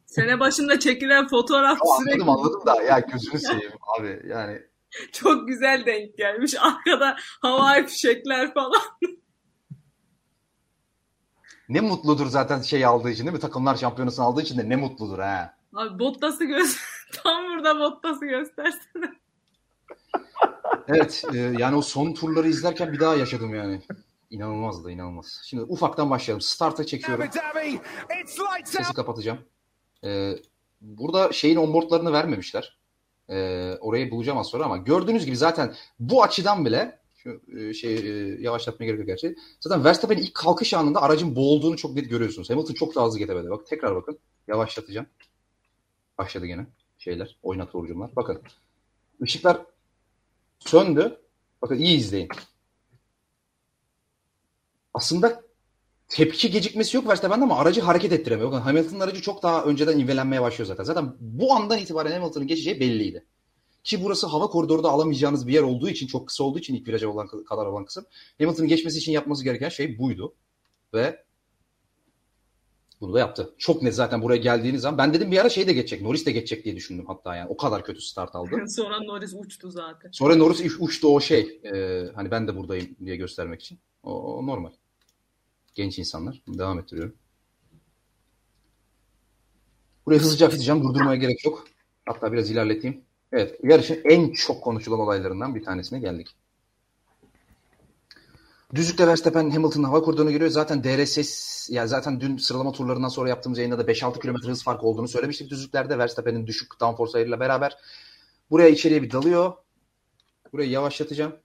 sene 0.06 0.40
başında 0.40 0.80
çekilen 0.80 1.28
fotoğraf 1.28 1.80
Tamam, 1.80 1.98
sürekli 2.04 2.22
anladım 2.24 2.40
anladım 2.46 2.66
da 2.66 2.82
ya 2.84 3.00
gözünü 3.00 3.40
seveyim 3.40 3.72
abi 4.00 4.22
yani. 4.28 4.62
çok 5.12 5.48
güzel 5.48 5.86
denk 5.86 6.18
gelmiş. 6.18 6.56
Arkada 6.60 7.16
havai 7.42 7.88
fişekler 7.88 8.54
falan. 8.54 8.82
Ne 11.70 11.82
mutludur 11.82 12.26
zaten 12.26 12.62
şey 12.62 12.86
aldığı 12.86 13.10
için 13.10 13.24
değil 13.24 13.34
mi? 13.34 13.40
Takımlar 13.40 13.76
şampiyonasını 13.76 14.26
aldığı 14.26 14.42
için 14.42 14.58
de 14.58 14.70
ne 14.70 14.76
mutludur 14.76 15.20
ha. 15.20 15.56
Abi 15.76 16.00
Bottas'ı 16.00 16.46
göz 16.46 16.78
tam 17.24 17.50
burada 17.50 17.80
Bottas'ı 17.80 18.26
göstersene. 18.26 19.14
Evet 20.88 21.24
e, 21.34 21.38
yani 21.38 21.76
o 21.76 21.82
son 21.82 22.14
turları 22.14 22.48
izlerken 22.48 22.94
bir 22.94 23.00
daha 23.00 23.16
yaşadım 23.16 23.56
yani. 23.56 23.82
İnanılmazdı 24.30 24.92
inanılmaz. 24.92 25.42
Şimdi 25.46 25.64
ufaktan 25.64 26.10
başlayalım. 26.10 26.42
Start'a 26.42 26.86
çekiyorum. 26.86 27.26
Sesi 28.66 28.94
kapatacağım. 28.94 29.40
E, 30.04 30.36
burada 30.82 31.32
şeyin 31.32 31.56
onboardlarını 31.56 32.14
vermemişler. 32.14 32.78
E, 33.34 33.78
orayı 33.82 34.12
bulacağım 34.12 34.38
az 34.38 34.48
sonra 34.48 34.66
ama 34.66 34.78
gördüğünüz 34.78 35.26
gibi 35.26 35.38
zaten 35.38 35.76
bu 36.00 36.24
açıdan 36.24 36.66
bile 36.66 37.00
e, 37.58 37.74
şey 37.74 37.96
e, 37.96 38.42
yavaşlatmaya 38.42 38.86
gerek 38.86 39.00
yok 39.00 39.08
gerçi. 39.08 39.36
Zaten 39.60 39.84
Verstappen'in 39.84 40.22
ilk 40.22 40.34
kalkış 40.34 40.74
anında 40.74 41.02
aracın 41.02 41.36
boğulduğunu 41.36 41.78
çok 41.78 41.96
net 41.96 42.10
görüyorsunuz. 42.10 42.50
Hamilton 42.50 42.74
çok 42.74 42.96
daha 42.96 43.06
hızlı 43.06 43.20
getemedi. 43.20 43.50
Bak 43.50 43.68
tekrar 43.68 43.96
bakın. 43.96 44.20
Yavaşlatacağım. 44.48 45.08
Başladı 46.18 46.46
gene 46.46 46.66
şeyler. 46.98 47.38
Oynatı 47.44 47.78
orucumlar. 47.78 48.16
Bakın. 48.16 48.42
Işıklar 49.22 49.62
söndü. 50.60 51.20
Bakın 51.62 51.78
iyi 51.78 51.98
izleyin. 51.98 52.30
Aslında 54.94 55.44
tepki 56.14 56.52
gecikmesi 56.52 56.98
yok 56.98 57.08
Verstappen'de 57.08 57.44
ama 57.44 57.58
aracı 57.58 57.82
hareket 57.82 58.12
ettiremiyor. 58.12 58.52
Bakın 58.52 58.62
Hamilton'ın 58.62 59.00
aracı 59.00 59.22
çok 59.22 59.44
daha 59.44 59.64
önceden 59.64 60.00
invelenmeye 60.00 60.42
başlıyor 60.42 60.68
zaten. 60.68 60.84
Zaten 60.84 61.16
bu 61.20 61.54
andan 61.54 61.80
itibaren 61.80 62.12
Hamilton'ın 62.12 62.48
geçeceği 62.48 62.80
belliydi. 62.80 63.26
Ki 63.84 64.04
burası 64.04 64.28
hava 64.28 64.48
koridoru 64.48 64.84
da 64.84 64.90
alamayacağınız 64.90 65.48
bir 65.48 65.54
yer 65.54 65.62
olduğu 65.62 65.90
için, 65.90 66.08
çok 66.08 66.28
kısa 66.28 66.44
olduğu 66.44 66.60
için 66.60 66.76
ilk 66.76 66.88
viraja 66.88 67.10
olan 67.10 67.28
kadar 67.28 67.66
olan 67.66 67.86
kısım. 67.86 68.06
Hamilton'ın 68.40 68.68
geçmesi 68.68 68.98
için 68.98 69.12
yapması 69.12 69.44
gereken 69.44 69.70
şey 69.70 70.00
buydu. 70.00 70.36
Ve 70.94 71.24
bunu 73.02 73.14
da 73.14 73.20
yaptı. 73.20 73.54
Çok 73.58 73.84
net 73.84 73.96
zaten 73.96 74.22
buraya 74.22 74.38
geldiğiniz 74.38 74.82
zaman. 74.82 74.98
Ben 74.98 75.14
dedim 75.14 75.32
bir 75.32 75.38
ara 75.38 75.50
şey 75.50 75.68
de 75.68 75.74
geçecek. 75.74 76.02
Norris 76.02 76.26
de 76.26 76.32
geçecek 76.32 76.66
diye 76.66 76.76
düşündüm 76.76 77.06
hatta 77.08 77.36
yani. 77.36 77.50
O 77.50 77.58
kadar 77.58 77.86
kötü 77.86 78.02
start 78.02 78.36
aldı. 78.36 78.50
Sonra 78.68 79.00
Norris 79.00 79.34
uçtu 79.34 79.72
zaten. 79.72 80.12
Sonra 80.12 80.36
Norris 80.36 80.76
uçtu 80.80 81.16
o 81.16 81.20
şey. 81.20 81.62
e, 81.64 82.04
hani 82.16 82.32
ben 82.32 82.48
de 82.48 82.56
buradayım 82.56 82.96
diye 83.06 83.16
göstermek 83.16 83.62
için. 83.62 83.80
O, 84.04 84.38
o 84.38 84.48
normal. 84.48 84.72
Genç 85.76 86.00
insanlar. 86.00 86.42
Devam 86.48 86.80
ettiriyorum. 86.80 87.16
Burayı 90.06 90.22
hızlıca 90.22 90.48
akıtacağım. 90.48 90.84
Durdurmaya 90.84 91.16
gerek 91.16 91.46
yok. 91.46 91.68
Hatta 92.06 92.34
biraz 92.34 92.52
ilerleteyim. 92.52 93.02
Evet. 93.32 93.60
Yarışın 93.64 94.02
en 94.04 94.34
çok 94.34 94.64
konuşulan 94.64 95.00
olaylarından 95.00 95.56
bir 95.56 95.64
tanesine 95.64 96.00
geldik. 96.00 96.36
Düzlükte 98.76 99.08
Verstappen 99.08 99.50
Hamilton'ın 99.50 99.84
hava 99.84 100.02
koridorunu 100.02 100.32
görüyor. 100.32 100.52
Zaten 100.52 100.84
DRS 100.84 101.70
ya 101.70 101.88
zaten 101.88 102.22
dün 102.22 102.38
sıralama 102.38 102.72
turlarından 102.72 103.08
sonra 103.10 103.30
yaptığımız 103.30 103.58
yayında 103.58 103.78
da 103.78 103.92
5-6 103.92 104.20
km 104.20 104.48
hız 104.48 104.64
farkı 104.64 104.88
olduğunu 104.88 105.08
söylemiştik 105.08 105.50
düzlüklerde. 105.50 105.98
Verstappen'in 105.98 106.48
düşük 106.48 106.80
downforce 106.80 107.18
ayarıyla 107.18 107.40
beraber. 107.40 107.78
Buraya 108.52 108.70
içeriye 108.70 109.04
bir 109.04 109.12
dalıyor. 109.12 109.54
Burayı 110.54 110.70
yavaşlatacağım. 110.70 111.36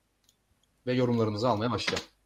Ve 0.87 0.93
yorumlarınızı 0.93 1.49
almaya 1.49 1.71
başlayacağım. 1.71 2.18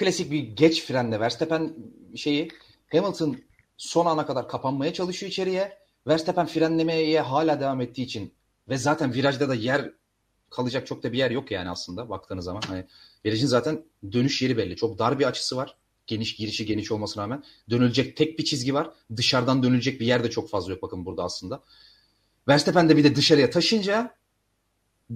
Klasik 0.00 0.30
bir 0.30 0.38
geç 0.38 0.84
frenle 0.84 1.20
Verstappen 1.20 1.74
şeyi 2.16 2.48
Hamilton 2.92 3.36
son 3.76 4.06
ana 4.06 4.26
kadar 4.26 4.48
kapanmaya 4.48 4.92
çalışıyor 4.92 5.30
içeriye. 5.30 5.78
Verstappen 6.06 6.46
frenlemeye 6.46 7.20
hala 7.20 7.60
devam 7.60 7.80
ettiği 7.80 8.02
için 8.02 8.34
ve 8.68 8.78
zaten 8.78 9.14
virajda 9.14 9.48
da 9.48 9.54
yer 9.54 9.92
kalacak 10.50 10.86
çok 10.86 11.02
da 11.02 11.12
bir 11.12 11.18
yer 11.18 11.30
yok 11.30 11.50
yani 11.50 11.70
aslında 11.70 12.08
baktığınız 12.08 12.44
zaman. 12.44 12.62
Hani 12.66 12.86
virajın 13.24 13.46
zaten 13.46 13.84
dönüş 14.12 14.42
yeri 14.42 14.56
belli. 14.56 14.76
Çok 14.76 14.98
dar 14.98 15.18
bir 15.18 15.24
açısı 15.24 15.56
var. 15.56 15.76
Geniş 16.06 16.36
girişi 16.36 16.66
geniş 16.66 16.92
olmasına 16.92 17.22
rağmen. 17.22 17.44
Dönülecek 17.70 18.16
tek 18.16 18.38
bir 18.38 18.44
çizgi 18.44 18.74
var. 18.74 18.90
Dışarıdan 19.16 19.62
dönülecek 19.62 20.00
bir 20.00 20.06
yer 20.06 20.24
de 20.24 20.30
çok 20.30 20.50
fazla 20.50 20.72
yok 20.72 20.82
bakın 20.82 21.06
burada 21.06 21.24
aslında. 21.24 21.62
Verstappen 22.48 22.88
de 22.88 22.96
bir 22.96 23.04
de 23.04 23.16
dışarıya 23.16 23.50
taşınca 23.50 24.16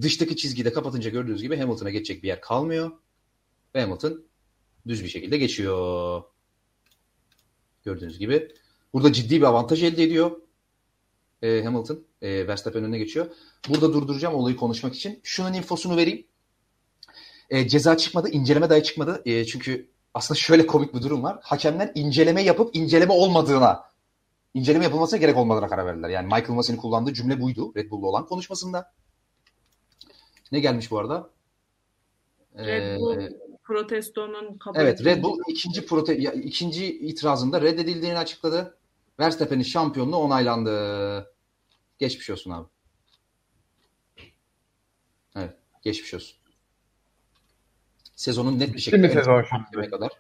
dıştaki 0.01 0.37
çizgiyi 0.37 0.65
de 0.65 0.73
kapatınca 0.73 1.11
gördüğünüz 1.11 1.43
gibi 1.43 1.57
Hamilton'a 1.57 1.91
geçecek 1.91 2.23
bir 2.23 2.29
yer 2.29 2.41
kalmıyor. 2.41 2.91
Hamilton 3.73 4.25
düz 4.87 5.05
bir 5.05 5.09
şekilde 5.09 5.39
geçiyor. 5.39 6.23
Gördüğünüz 7.85 8.19
gibi. 8.19 8.49
Burada 8.93 9.13
ciddi 9.13 9.37
bir 9.37 9.47
avantaj 9.47 9.83
elde 9.83 10.03
ediyor. 10.03 10.41
E, 11.43 11.63
Hamilton. 11.65 12.05
E, 12.23 12.47
Verstappen 12.47 12.85
önüne 12.85 12.99
geçiyor. 12.99 13.27
Burada 13.69 13.93
durduracağım 13.93 14.35
olayı 14.35 14.57
konuşmak 14.57 14.95
için. 14.95 15.21
Şunun 15.23 15.53
infosunu 15.53 15.97
vereyim. 15.97 16.27
E, 17.51 17.69
ceza 17.69 17.97
çıkmadı. 17.97 18.29
inceleme 18.29 18.71
dahi 18.71 18.83
çıkmadı. 18.83 19.23
E, 19.25 19.45
çünkü 19.45 19.91
aslında 20.15 20.39
şöyle 20.39 20.67
komik 20.67 20.95
bir 20.95 21.03
durum 21.03 21.23
var. 21.23 21.39
Hakemler 21.43 21.93
inceleme 21.95 22.43
yapıp 22.43 22.77
inceleme 22.77 23.13
olmadığına 23.13 23.85
inceleme 24.55 24.85
yapılmasına 24.85 25.19
gerek 25.19 25.37
olmadığına 25.37 25.69
karar 25.69 25.87
verdiler. 25.87 26.09
Yani 26.09 26.25
Michael 26.27 26.51
Massey'nin 26.51 26.81
kullandığı 26.81 27.15
cümle 27.15 27.41
buydu. 27.41 27.73
Red 27.77 27.91
Bull'la 27.91 28.07
olan 28.07 28.27
konuşmasında. 28.27 28.93
Ne 30.53 30.61
gelmiş 30.61 30.91
bu 30.91 30.99
arada? 30.99 31.31
Red 32.59 33.01
Bull 33.01 33.44
protestonun 33.65 34.59
kabul 34.59 34.79
Evet 34.79 35.05
Red 35.05 35.23
Bull 35.23 35.41
ikinci 35.49 35.87
prote 35.87 36.17
ikinci 36.17 36.99
itirazında 36.99 37.61
reddedildiğini 37.61 38.19
açıkladı. 38.19 38.79
Verstappen'in 39.21 39.63
şampiyonluğu 39.63 40.17
onaylandı. 40.17 41.35
Geçmiş 41.99 42.31
olsun 42.31 42.51
abi. 42.51 42.69
Evet, 45.37 45.57
geçmiş 45.83 46.15
olsun. 46.15 46.37
Sezonun 48.17 48.59
net 48.59 48.75
bir 48.75 48.81
şekilde 48.81 49.09
sezon 49.09 49.43
kadar 49.91 50.11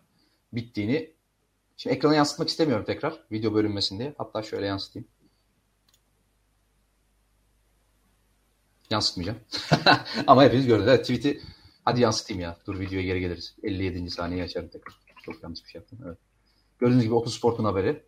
bittiğini 0.53 1.11
şimdi 1.76 1.97
ekrana 1.97 2.14
yansıtmak 2.14 2.49
istemiyorum 2.49 2.84
tekrar 2.84 3.18
video 3.32 3.55
bölünmesin 3.55 3.99
diye. 3.99 4.14
Hatta 4.18 4.42
şöyle 4.42 4.66
yansıtayım. 4.66 5.09
Yansıtmayacağım. 8.90 9.38
Ama 10.26 10.45
hepiniz 10.45 10.66
gördünüz. 10.66 10.88
Evet 10.88 11.01
tweet'i 11.01 11.40
hadi 11.85 12.01
yansıtayım 12.01 12.43
ya. 12.43 12.57
Dur 12.66 12.80
videoya 12.80 13.03
geri 13.05 13.20
geliriz. 13.20 13.57
57. 13.62 14.11
saniye 14.11 14.45
açarım 14.45 14.68
tekrar. 14.68 14.95
Çok 15.22 15.43
yanlış 15.43 15.64
bir 15.64 15.68
şey 15.70 15.78
yaptım. 15.80 15.99
Evet. 16.07 16.18
Gördüğünüz 16.78 17.03
gibi 17.05 17.14
Otosport'un 17.14 17.64
haberi. 17.64 18.05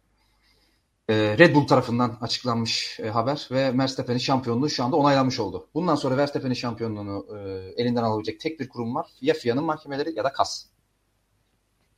e, 1.08 1.38
Red 1.38 1.54
Bull 1.54 1.66
tarafından 1.66 2.18
açıklanmış 2.20 3.00
e, 3.00 3.08
haber 3.08 3.48
ve 3.50 3.78
Verstappen'in 3.78 4.18
şampiyonluğu 4.18 4.70
şu 4.70 4.84
anda 4.84 4.96
onaylanmış 4.96 5.40
oldu. 5.40 5.68
Bundan 5.74 5.94
sonra 5.94 6.16
Verstappen'in 6.16 6.54
şampiyonluğunu 6.54 7.26
e, 7.36 7.38
elinden 7.82 8.02
alabilecek 8.02 8.40
tek 8.40 8.60
bir 8.60 8.68
kurum 8.68 8.94
var. 8.94 9.06
Ya 9.20 9.34
FIA'nın 9.34 9.64
mahkemeleri 9.64 10.14
ya 10.16 10.24
da 10.24 10.32
KAS. 10.32 10.66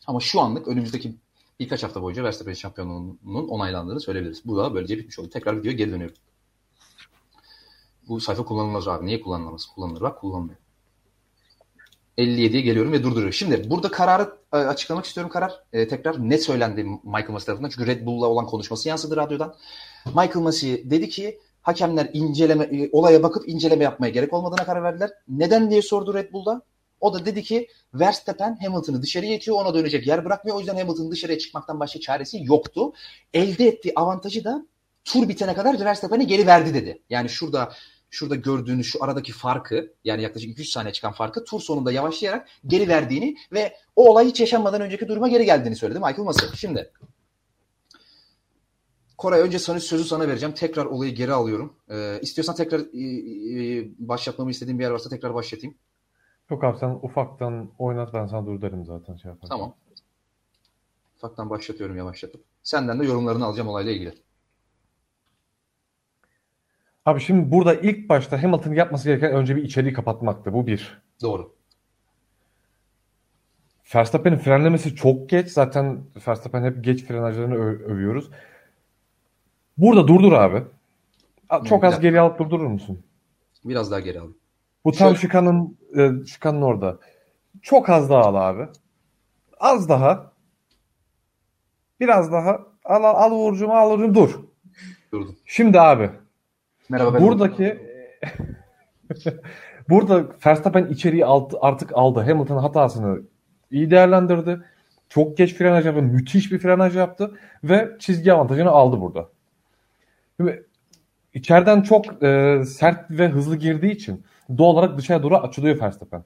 Ama 0.06 0.20
şu 0.20 0.40
anlık 0.40 0.68
önümüzdeki 0.68 1.16
birkaç 1.60 1.82
hafta 1.82 2.02
boyunca 2.02 2.24
Verstappen'in 2.24 2.56
şampiyonluğunun 2.56 3.48
onaylandığını 3.48 4.00
söyleyebiliriz. 4.00 4.44
Bu 4.44 4.56
da 4.58 4.74
böylece 4.74 4.98
bitmiş 4.98 5.18
oldu. 5.18 5.30
Tekrar 5.30 5.58
videoya 5.58 5.76
geri 5.76 5.90
dönüyorum. 5.92 6.16
Bu 8.08 8.20
sayfa 8.20 8.44
kullanılmaz 8.44 8.88
abi. 8.88 9.06
Niye 9.06 9.20
kullanılamaz? 9.20 9.66
Kullanılır 9.66 10.00
bak 10.00 10.20
kullanılmıyor. 10.20 10.58
57'ye 12.18 12.60
geliyorum 12.60 12.92
ve 12.92 13.02
durduruyor. 13.02 13.32
Şimdi 13.32 13.70
burada 13.70 13.90
kararı 13.90 14.32
e, 14.52 14.56
açıklamak 14.56 15.04
istiyorum 15.04 15.30
karar. 15.32 15.52
E, 15.72 15.88
tekrar 15.88 16.30
ne 16.30 16.38
söylendi 16.38 16.84
Michael 16.84 17.30
Massey 17.30 17.46
tarafından? 17.46 17.68
Çünkü 17.68 17.86
Red 17.86 18.06
Bull'la 18.06 18.26
olan 18.26 18.46
konuşması 18.46 18.88
yansıdı 18.88 19.16
radyodan. 19.16 19.54
Michael 20.06 20.42
Massey 20.42 20.90
dedi 20.90 21.08
ki 21.08 21.38
hakemler 21.62 22.10
inceleme 22.12 22.64
e, 22.64 22.88
olaya 22.92 23.22
bakıp 23.22 23.48
inceleme 23.48 23.84
yapmaya 23.84 24.10
gerek 24.10 24.32
olmadığına 24.32 24.66
karar 24.66 24.82
verdiler. 24.82 25.10
Neden 25.28 25.70
diye 25.70 25.82
sordu 25.82 26.14
Red 26.14 26.32
Bull'da. 26.32 26.62
O 27.00 27.14
da 27.14 27.26
dedi 27.26 27.42
ki 27.42 27.68
Verstappen 27.94 28.58
Hamilton'ı 28.62 29.02
dışarıya 29.02 29.34
itiyor 29.34 29.56
ona 29.56 29.74
dönecek 29.74 30.06
yer 30.06 30.24
bırakmıyor. 30.24 30.56
O 30.56 30.60
yüzden 30.60 30.76
Hamilton'ın 30.76 31.10
dışarıya 31.10 31.38
çıkmaktan 31.38 31.80
başka 31.80 32.00
çaresi 32.00 32.38
yoktu. 32.42 32.92
Elde 33.34 33.66
ettiği 33.66 33.92
avantajı 33.96 34.44
da 34.44 34.66
tur 35.04 35.28
bitene 35.28 35.54
kadar 35.54 35.84
Verstappen'e 35.84 36.24
geri 36.24 36.46
verdi 36.46 36.74
dedi. 36.74 37.02
Yani 37.10 37.28
şurada 37.28 37.72
şurada 38.10 38.34
gördüğünüz 38.34 38.86
şu 38.86 39.04
aradaki 39.04 39.32
farkı 39.32 39.92
yani 40.04 40.22
yaklaşık 40.22 40.50
200 40.50 40.70
saniye 40.70 40.92
çıkan 40.92 41.12
farkı 41.12 41.44
tur 41.44 41.60
sonunda 41.60 41.92
yavaşlayarak 41.92 42.48
geri 42.66 42.88
verdiğini 42.88 43.36
ve 43.52 43.76
o 43.96 44.10
olay 44.10 44.26
hiç 44.26 44.40
yaşanmadan 44.40 44.80
önceki 44.80 45.08
duruma 45.08 45.28
geri 45.28 45.44
geldiğini 45.44 45.76
söyledi 45.76 45.98
Michael 45.98 46.24
Massey. 46.24 46.48
Şimdi 46.56 46.92
Koray 49.18 49.40
önce 49.40 49.58
sana 49.58 49.80
sözü 49.80 50.04
sana 50.04 50.28
vereceğim. 50.28 50.54
Tekrar 50.54 50.84
olayı 50.86 51.14
geri 51.14 51.32
alıyorum. 51.32 51.76
Ee, 51.90 52.18
istiyorsan 52.22 52.54
tekrar 52.54 52.80
e, 52.80 53.78
e, 53.78 53.88
başlatmamı 53.98 54.50
istediğin 54.50 54.78
bir 54.78 54.84
yer 54.84 54.90
varsa 54.90 55.10
tekrar 55.10 55.34
başlatayım. 55.34 55.76
Yok 56.50 56.64
abi 56.64 56.78
sen 56.78 56.98
ufaktan 57.02 57.70
oynat 57.78 58.14
ben 58.14 58.26
sana 58.26 58.46
dur 58.46 58.62
derim 58.62 58.86
zaten 58.86 59.16
şey 59.16 59.28
yaparım. 59.28 59.48
Tamam. 59.48 59.74
Ufaktan 61.16 61.50
başlatıyorum 61.50 61.96
yavaşlatıp. 61.96 62.44
Senden 62.62 63.00
de 63.00 63.04
yorumlarını 63.04 63.44
alacağım 63.44 63.68
olayla 63.68 63.92
ilgili. 63.92 64.14
Abi 67.08 67.20
şimdi 67.20 67.52
burada 67.52 67.74
ilk 67.74 68.08
başta 68.08 68.42
Hamilton'ın 68.42 68.74
yapması 68.74 69.08
gereken 69.08 69.32
önce 69.32 69.56
bir 69.56 69.62
içeriği 69.62 69.92
kapatmaktı. 69.92 70.52
Bu 70.52 70.66
bir. 70.66 71.02
Doğru. 71.22 71.54
Verstappen'in 73.94 74.36
frenlemesi 74.36 74.96
çok 74.96 75.28
geç. 75.28 75.48
Zaten 75.48 76.00
Verstappen 76.28 76.64
hep 76.64 76.84
geç 76.84 77.04
frenajlarını 77.04 77.54
övüyoruz. 77.54 78.30
Burada 79.78 80.08
durdur 80.08 80.32
abi. 80.32 80.62
Çok 81.64 81.84
az 81.84 82.00
geri 82.00 82.20
alıp 82.20 82.38
durdurur 82.38 82.66
musun? 82.66 83.02
Biraz 83.64 83.90
daha 83.90 84.00
geri 84.00 84.20
al. 84.20 84.28
Bu 84.84 84.92
tam 84.92 85.08
Şöyle- 85.08 85.20
şıkanın 86.24 86.60
e, 86.60 86.64
orada. 86.64 86.98
Çok 87.62 87.88
az 87.88 88.10
daha 88.10 88.22
al 88.22 88.34
abi. 88.34 88.68
Az 89.60 89.88
daha. 89.88 90.32
Biraz 92.00 92.32
daha. 92.32 92.50
Al 92.84 93.04
al, 93.04 93.14
al 93.14 93.32
Uğurcuğum 93.32 93.70
al 93.70 93.90
Uğurcuğum 93.90 94.14
dur. 94.14 94.40
Durdum. 95.12 95.36
Şimdi 95.44 95.80
abi 95.80 96.10
Merhaba 96.88 97.14
ben 97.14 97.22
buradaki 97.22 97.78
burada 99.88 100.26
Verstappen 100.46 100.86
içeriği 100.86 101.24
alt- 101.24 101.54
artık 101.60 101.90
aldı. 101.94 102.20
Hamilton 102.20 102.58
hatasını 102.58 103.22
iyi 103.70 103.90
değerlendirdi. 103.90 104.60
Çok 105.08 105.36
geç 105.36 105.54
frenaj 105.54 105.86
yaptı. 105.86 106.02
Müthiş 106.02 106.52
bir 106.52 106.58
frenaj 106.58 106.96
yaptı. 106.96 107.34
Ve 107.64 107.96
çizgi 107.98 108.32
avantajını 108.32 108.70
aldı 108.70 109.00
burada. 109.00 109.28
Şimdi 110.36 110.66
içeriden 111.34 111.82
çok 111.82 112.22
e, 112.22 112.62
sert 112.66 113.10
ve 113.10 113.28
hızlı 113.28 113.56
girdiği 113.56 113.92
için 113.92 114.24
doğal 114.58 114.68
olarak 114.68 114.98
dışarı 114.98 115.22
doğru 115.22 115.36
açılıyor 115.36 115.80
Verstappen. 115.80 116.24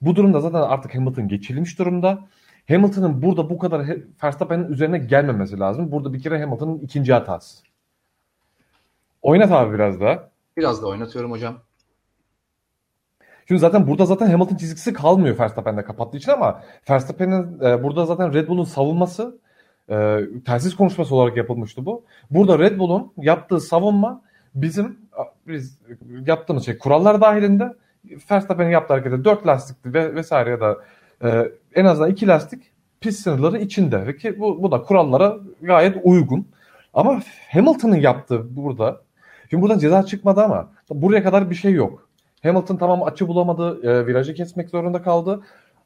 Bu 0.00 0.16
durumda 0.16 0.40
zaten 0.40 0.60
artık 0.60 0.94
Hamilton 0.94 1.28
geçilmiş 1.28 1.78
durumda. 1.78 2.18
Hamilton'ın 2.68 3.22
burada 3.22 3.50
bu 3.50 3.58
kadar 3.58 3.86
Verstappen'in 4.24 4.68
üzerine 4.72 4.98
gelmemesi 4.98 5.58
lazım. 5.58 5.92
Burada 5.92 6.12
bir 6.12 6.22
kere 6.22 6.40
Hamilton'ın 6.40 6.78
ikinci 6.78 7.12
hatası. 7.12 7.69
Oynat 9.22 9.52
abi 9.52 9.74
biraz 9.74 10.00
daha. 10.00 10.30
Biraz 10.56 10.82
da 10.82 10.86
oynatıyorum 10.86 11.30
hocam. 11.30 11.58
Şimdi 13.48 13.60
zaten 13.60 13.86
burada 13.86 14.06
zaten 14.06 14.30
Hamilton 14.30 14.56
çizgisi 14.56 14.92
kalmıyor 14.92 15.38
Verstappen'de 15.38 15.84
kapattığı 15.84 16.16
için 16.16 16.32
ama 16.32 16.62
Verstappen'in 16.90 17.60
e, 17.60 17.82
burada 17.82 18.06
zaten 18.06 18.34
Red 18.34 18.48
Bull'un 18.48 18.64
savunması 18.64 19.38
e, 19.88 20.20
telsiz 20.46 20.76
konuşması 20.76 21.14
olarak 21.14 21.36
yapılmıştı 21.36 21.86
bu. 21.86 22.04
Burada 22.30 22.58
Red 22.58 22.78
Bull'un 22.78 23.12
yaptığı 23.16 23.60
savunma 23.60 24.22
bizim 24.54 24.98
biz 25.46 25.78
yaptığımız 26.26 26.64
şey 26.64 26.78
kurallar 26.78 27.20
dahilinde 27.20 27.74
Verstappen'in 28.30 28.70
yaptığı 28.70 28.94
harekette 28.94 29.24
4 29.24 29.46
lastikti 29.46 29.94
ve 29.94 30.14
vesaire 30.14 30.50
ya 30.50 30.60
da 30.60 30.78
e, 31.24 31.52
en 31.74 31.84
azından 31.84 32.10
2 32.10 32.26
lastik 32.26 32.62
pist 33.00 33.20
sınırları 33.20 33.58
içinde 33.58 34.06
ve 34.06 34.16
ki 34.16 34.40
bu, 34.40 34.62
bu 34.62 34.72
da 34.72 34.82
kurallara 34.82 35.38
gayet 35.62 35.96
uygun. 36.02 36.46
Ama 36.94 37.22
Hamilton'ın 37.52 37.96
yaptığı 37.96 38.56
burada 38.56 39.00
şimdi 39.50 39.62
buradan 39.62 39.78
ceza 39.78 40.02
çıkmadı 40.02 40.42
ama 40.42 40.68
buraya 40.90 41.22
kadar 41.22 41.50
bir 41.50 41.54
şey 41.54 41.72
yok. 41.72 42.08
Hamilton 42.42 42.76
tamam 42.76 43.02
açı 43.02 43.28
bulamadı, 43.28 43.86
e, 43.86 44.06
virajı 44.06 44.34
kesmek 44.34 44.70
zorunda 44.70 45.02
kaldı. 45.02 45.40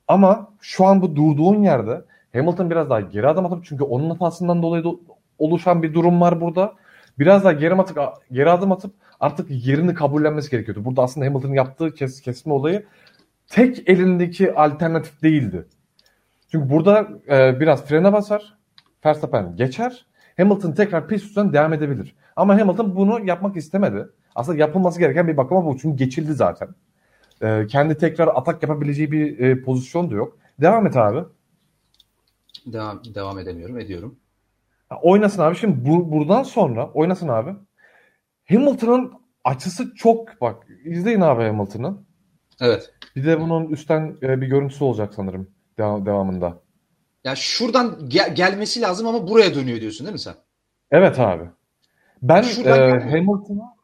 Ama 0.09 0.49
şu 0.61 0.85
an 0.85 1.03
bu 1.03 1.17
durduğun 1.17 1.62
yerde 1.62 2.05
Hamilton 2.33 2.71
biraz 2.71 2.91
daha 2.91 3.01
geri 3.01 3.29
adım 3.29 3.47
atıp 3.47 3.65
çünkü 3.65 3.85
onun 3.85 4.11
hatasından 4.11 4.62
dolayı 4.62 4.85
da 4.85 4.91
oluşan 5.39 5.83
bir 5.83 5.95
durum 5.95 6.21
var 6.21 6.41
burada. 6.41 6.73
Biraz 7.19 7.45
daha 7.45 7.53
geri 7.53 7.75
atıp 7.75 7.99
geri 8.33 8.51
adım 8.51 8.73
atıp 8.73 8.95
artık 9.21 9.67
yerini 9.67 9.95
kabullenmesi 9.95 10.51
gerekiyordu. 10.51 10.85
Burada 10.85 11.03
aslında 11.03 11.27
Hamilton'ın 11.27 11.55
yaptığı 11.55 11.95
kes, 11.95 12.21
kesme 12.21 12.53
olayı 12.53 12.87
tek 13.49 13.89
elindeki 13.89 14.55
alternatif 14.55 15.23
değildi. 15.23 15.67
Çünkü 16.51 16.71
burada 16.71 17.09
e, 17.29 17.61
biraz 17.61 17.85
frene 17.85 18.12
basar, 18.12 18.55
Verstappen 19.07 19.57
geçer, 19.57 20.07
Hamilton 20.37 20.73
tekrar 20.73 21.09
pist 21.09 21.25
üstünden 21.25 21.53
devam 21.53 21.73
edebilir. 21.73 22.15
Ama 22.37 22.61
Hamilton 22.61 22.97
bunu 22.97 23.26
yapmak 23.26 23.57
istemedi. 23.57 24.09
Aslında 24.35 24.59
yapılması 24.59 24.99
gereken 24.99 25.28
bir 25.28 25.37
bakıma 25.37 25.64
bu. 25.64 25.78
Çünkü 25.78 25.97
geçildi 25.97 26.32
zaten. 26.35 26.68
E, 27.43 27.66
kendi 27.66 27.99
tekrar 27.99 28.28
atak 28.28 28.62
yapabileceği 28.62 29.12
bir 29.12 29.39
e, 29.39 29.62
pozisyon 29.62 30.11
da 30.11 30.14
yok. 30.14 30.39
Devam 30.61 30.87
et 30.87 30.97
abi. 30.97 31.24
Devam, 32.66 33.03
devam 33.14 33.39
edemiyorum. 33.39 33.78
Ediyorum. 33.78 34.16
Ha, 34.89 34.99
Oynasın 35.03 35.43
abi. 35.43 35.57
Şimdi 35.57 35.89
bu, 35.89 36.12
buradan 36.12 36.43
sonra 36.43 36.91
oynasın 36.91 37.28
abi. 37.28 37.55
Hamilton'ın 38.49 39.12
açısı 39.45 39.95
çok 39.95 40.41
bak 40.41 40.66
izleyin 40.85 41.20
abi 41.20 41.43
Hamilton'ı. 41.43 41.97
Evet. 42.61 42.95
Bir 43.16 43.26
de 43.26 43.41
bunun 43.41 43.66
üstten 43.68 44.16
e, 44.22 44.41
bir 44.41 44.47
görüntüsü 44.47 44.85
olacak 44.85 45.14
sanırım 45.14 45.51
devam, 45.78 46.07
devamında. 46.07 46.62
Ya 47.24 47.37
şuradan 47.37 47.99
gel- 48.09 48.35
gelmesi 48.35 48.80
lazım 48.80 49.07
ama 49.07 49.28
buraya 49.28 49.55
dönüyor 49.55 49.80
diyorsun 49.80 50.07
değil 50.07 50.12
mi 50.12 50.18
sen? 50.18 50.35
Evet 50.91 51.18
abi. 51.20 51.45
Ben 52.29 52.43
Şuradan 52.43 53.01
e. 53.01 53.11
Hamilton'a 53.11 53.75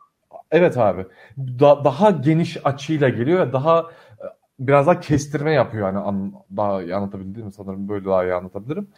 evet 0.50 0.78
abi. 0.78 1.06
Da- 1.38 1.84
daha 1.84 2.10
geniş 2.10 2.66
açıyla 2.66 3.08
geliyor 3.08 3.46
ve 3.48 3.52
daha 3.52 3.80
e, 3.80 4.24
biraz 4.58 4.86
daha 4.86 5.00
kestirme 5.00 5.52
yapıyor 5.52 5.86
yani 5.86 5.98
an, 5.98 6.32
daha 6.56 6.82
iyi 6.82 6.94
anlatabildim 6.94 7.46
mi 7.46 7.52
sanırım 7.52 7.88
böyle 7.88 8.04
daha 8.04 8.24
iyi 8.24 8.34
anlatabilirim. 8.34 8.88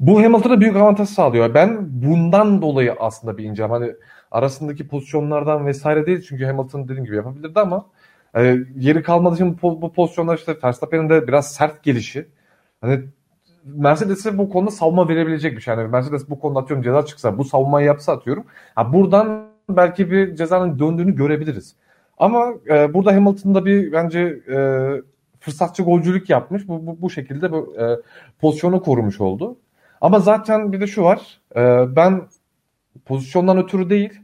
Bu 0.00 0.22
Hamilton'a 0.22 0.60
büyük 0.60 0.76
avantaj 0.76 1.08
sağlıyor. 1.08 1.54
Ben 1.54 2.02
bundan 2.02 2.62
dolayı 2.62 2.96
aslında 3.00 3.38
bir 3.38 3.44
incelem. 3.44 3.70
Hani 3.70 3.92
arasındaki 4.30 4.88
pozisyonlardan 4.88 5.66
vesaire 5.66 6.06
değil 6.06 6.26
çünkü 6.28 6.44
Hamilton 6.44 6.84
dediğim 6.84 7.04
gibi 7.04 7.16
yapabilirdi 7.16 7.60
ama 7.60 7.86
e, 8.36 8.56
yeri 8.76 9.02
kalmadığı 9.02 9.34
için 9.34 9.58
bu, 9.62 9.82
bu 9.82 9.92
pozisyonlar 9.92 10.38
işte 10.38 10.56
Verstappen'in 10.64 11.10
de 11.10 11.28
biraz 11.28 11.52
sert 11.52 11.82
gelişi. 11.82 12.28
Hani 12.80 13.00
Mercedes'e 13.64 14.38
bu 14.38 14.50
konuda 14.50 14.70
savunma 14.70 15.08
verebilecek 15.08 15.56
bir 15.56 15.60
şey. 15.60 15.74
Yani 15.74 15.88
Mercedes 15.88 16.30
bu 16.30 16.40
konuda 16.40 16.58
atıyorum 16.58 16.82
ceza 16.82 17.06
çıksa 17.06 17.38
bu 17.38 17.44
savunmayı 17.44 17.86
yapsa 17.86 18.12
atıyorum. 18.12 18.44
Ha, 18.74 18.92
buradan 18.92 19.46
belki 19.68 20.10
bir 20.10 20.36
cezanın 20.36 20.78
döndüğünü 20.78 21.16
görebiliriz. 21.16 21.76
Ama 22.18 22.54
e, 22.68 22.94
burada 22.94 23.14
Hamilton'da 23.14 23.64
bir 23.64 23.92
bence 23.92 24.20
e, 24.52 24.58
fırsatçı 25.40 25.82
golcülük 25.82 26.30
yapmış. 26.30 26.68
Bu, 26.68 26.86
bu, 26.86 27.02
bu 27.02 27.10
şekilde 27.10 27.52
bu 27.52 27.76
e, 27.80 27.96
pozisyonu 28.40 28.82
korumuş 28.82 29.20
oldu. 29.20 29.56
Ama 30.00 30.18
zaten 30.20 30.72
bir 30.72 30.80
de 30.80 30.86
şu 30.86 31.02
var. 31.02 31.40
E, 31.56 31.60
ben 31.96 32.22
pozisyondan 33.06 33.58
ötürü 33.58 33.90
değil 33.90 34.20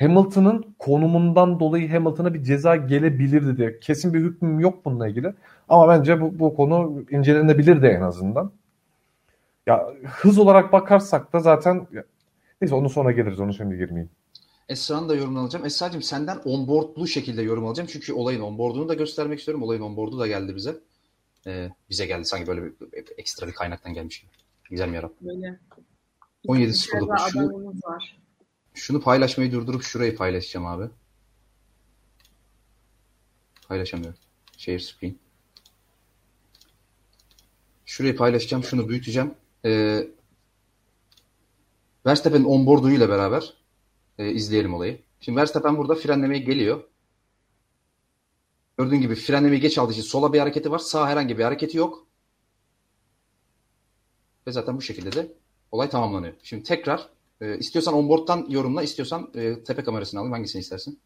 Hamilton'ın 0.00 0.74
konumundan 0.78 1.60
dolayı 1.60 1.90
Hamilton'a 1.90 2.34
bir 2.34 2.42
ceza 2.42 2.76
gelebilirdi 2.76 3.56
diye. 3.56 3.80
Kesin 3.80 4.14
bir 4.14 4.20
hükmüm 4.20 4.60
yok 4.60 4.84
bununla 4.84 5.08
ilgili. 5.08 5.34
Ama 5.68 5.88
bence 5.88 6.20
bu, 6.20 6.38
bu 6.38 6.54
konu 6.54 7.04
incelenebilirdi 7.10 7.86
en 7.86 8.02
azından. 8.02 8.52
Ya 9.66 9.94
hız 10.04 10.38
olarak 10.38 10.72
bakarsak 10.72 11.32
da 11.32 11.40
zaten 11.40 11.86
neyse 12.60 12.74
onun 12.74 12.88
sonra 12.88 13.12
geliriz. 13.12 13.40
Onu 13.40 13.54
şimdi 13.54 13.76
girmeyeyim. 13.76 14.10
Esra'nın 14.68 15.08
da 15.08 15.14
yorumunu 15.14 15.40
alacağım. 15.40 15.64
Esra'cığım 15.64 16.02
senden 16.02 16.38
onboardlu 16.44 17.06
şekilde 17.06 17.42
yorum 17.42 17.66
alacağım. 17.66 17.88
Çünkü 17.92 18.12
olayın 18.12 18.40
onboardunu 18.40 18.88
da 18.88 18.94
göstermek 18.94 19.38
istiyorum. 19.38 19.62
Olayın 19.62 19.80
onboardu 19.82 20.18
da 20.18 20.26
geldi 20.26 20.56
bize. 20.56 20.76
Ee, 21.46 21.70
bize 21.90 22.06
geldi 22.06 22.24
sanki 22.24 22.46
böyle 22.46 22.64
bir, 22.64 22.72
ekstra 23.16 23.46
bir 23.46 23.52
kaynaktan 23.52 23.94
gelmiş 23.94 24.20
gibi. 24.20 24.30
Güzel 24.70 24.88
mi 24.88 24.94
yarabbim? 24.96 25.28
Böyle. 25.28 25.58
17.09. 26.46 26.72
Ceza 26.72 27.28
Şunu, 27.30 27.46
adamımız 27.46 27.84
var. 27.84 28.18
şunu 28.74 29.00
paylaşmayı 29.00 29.52
durdurup 29.52 29.82
şurayı 29.82 30.16
paylaşacağım 30.16 30.66
abi. 30.66 30.84
Paylaşamıyorum. 33.68 34.18
Share 34.56 34.78
screen. 34.78 35.16
Şurayı 37.86 38.16
paylaşacağım. 38.16 38.64
Şunu 38.64 38.88
büyüteceğim. 38.88 39.34
Ee, 39.64 40.06
Verstappen'in 42.06 42.44
onboard'uyla 42.44 43.08
beraber 43.08 43.54
e, 44.18 44.30
izleyelim 44.30 44.74
olayı. 44.74 45.00
Şimdi 45.20 45.38
Verstappen 45.38 45.76
burada 45.78 45.94
frenlemeye 45.94 46.40
geliyor. 46.40 46.84
Gördüğün 48.78 49.00
gibi 49.00 49.14
frenlemeyi 49.14 49.60
geç 49.60 49.78
aldığı 49.78 49.92
için 49.92 50.02
sola 50.02 50.32
bir 50.32 50.38
hareketi 50.38 50.70
var. 50.70 50.78
Sağ 50.78 51.08
herhangi 51.08 51.38
bir 51.38 51.44
hareketi 51.44 51.78
yok. 51.78 52.06
Ve 54.46 54.52
zaten 54.52 54.76
bu 54.76 54.82
şekilde 54.82 55.12
de 55.12 55.32
olay 55.72 55.90
tamamlanıyor. 55.90 56.34
Şimdi 56.42 56.62
tekrar 56.62 57.08
e, 57.40 57.58
istiyorsan 57.58 57.94
onboard'dan 57.94 58.46
yorumla, 58.48 58.82
istiyorsan 58.82 59.30
e, 59.34 59.64
tepe 59.64 59.84
kamerasını 59.84 60.20
alayım. 60.20 60.32
Hangisini 60.32 60.60
istersin? 60.60 61.00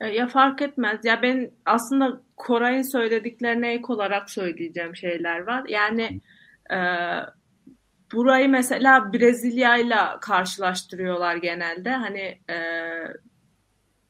E, 0.00 0.06
Ya 0.08 0.28
fark 0.28 0.62
etmez. 0.62 1.04
Ya 1.04 1.22
ben 1.22 1.50
aslında 1.66 2.22
Koray'ın 2.36 2.82
söylediklerine 2.92 3.72
ek 3.72 3.84
olarak 3.88 4.30
söyleyeceğim 4.30 4.96
şeyler 4.96 5.40
var. 5.40 5.64
Yani 5.68 6.20
e, 6.70 6.78
burayı 8.12 8.48
mesela 8.48 9.12
Brezilya'yla 9.12 10.20
karşılaştırıyorlar 10.20 11.36
genelde. 11.36 11.90
Hani 11.90 12.40
e, 12.50 12.58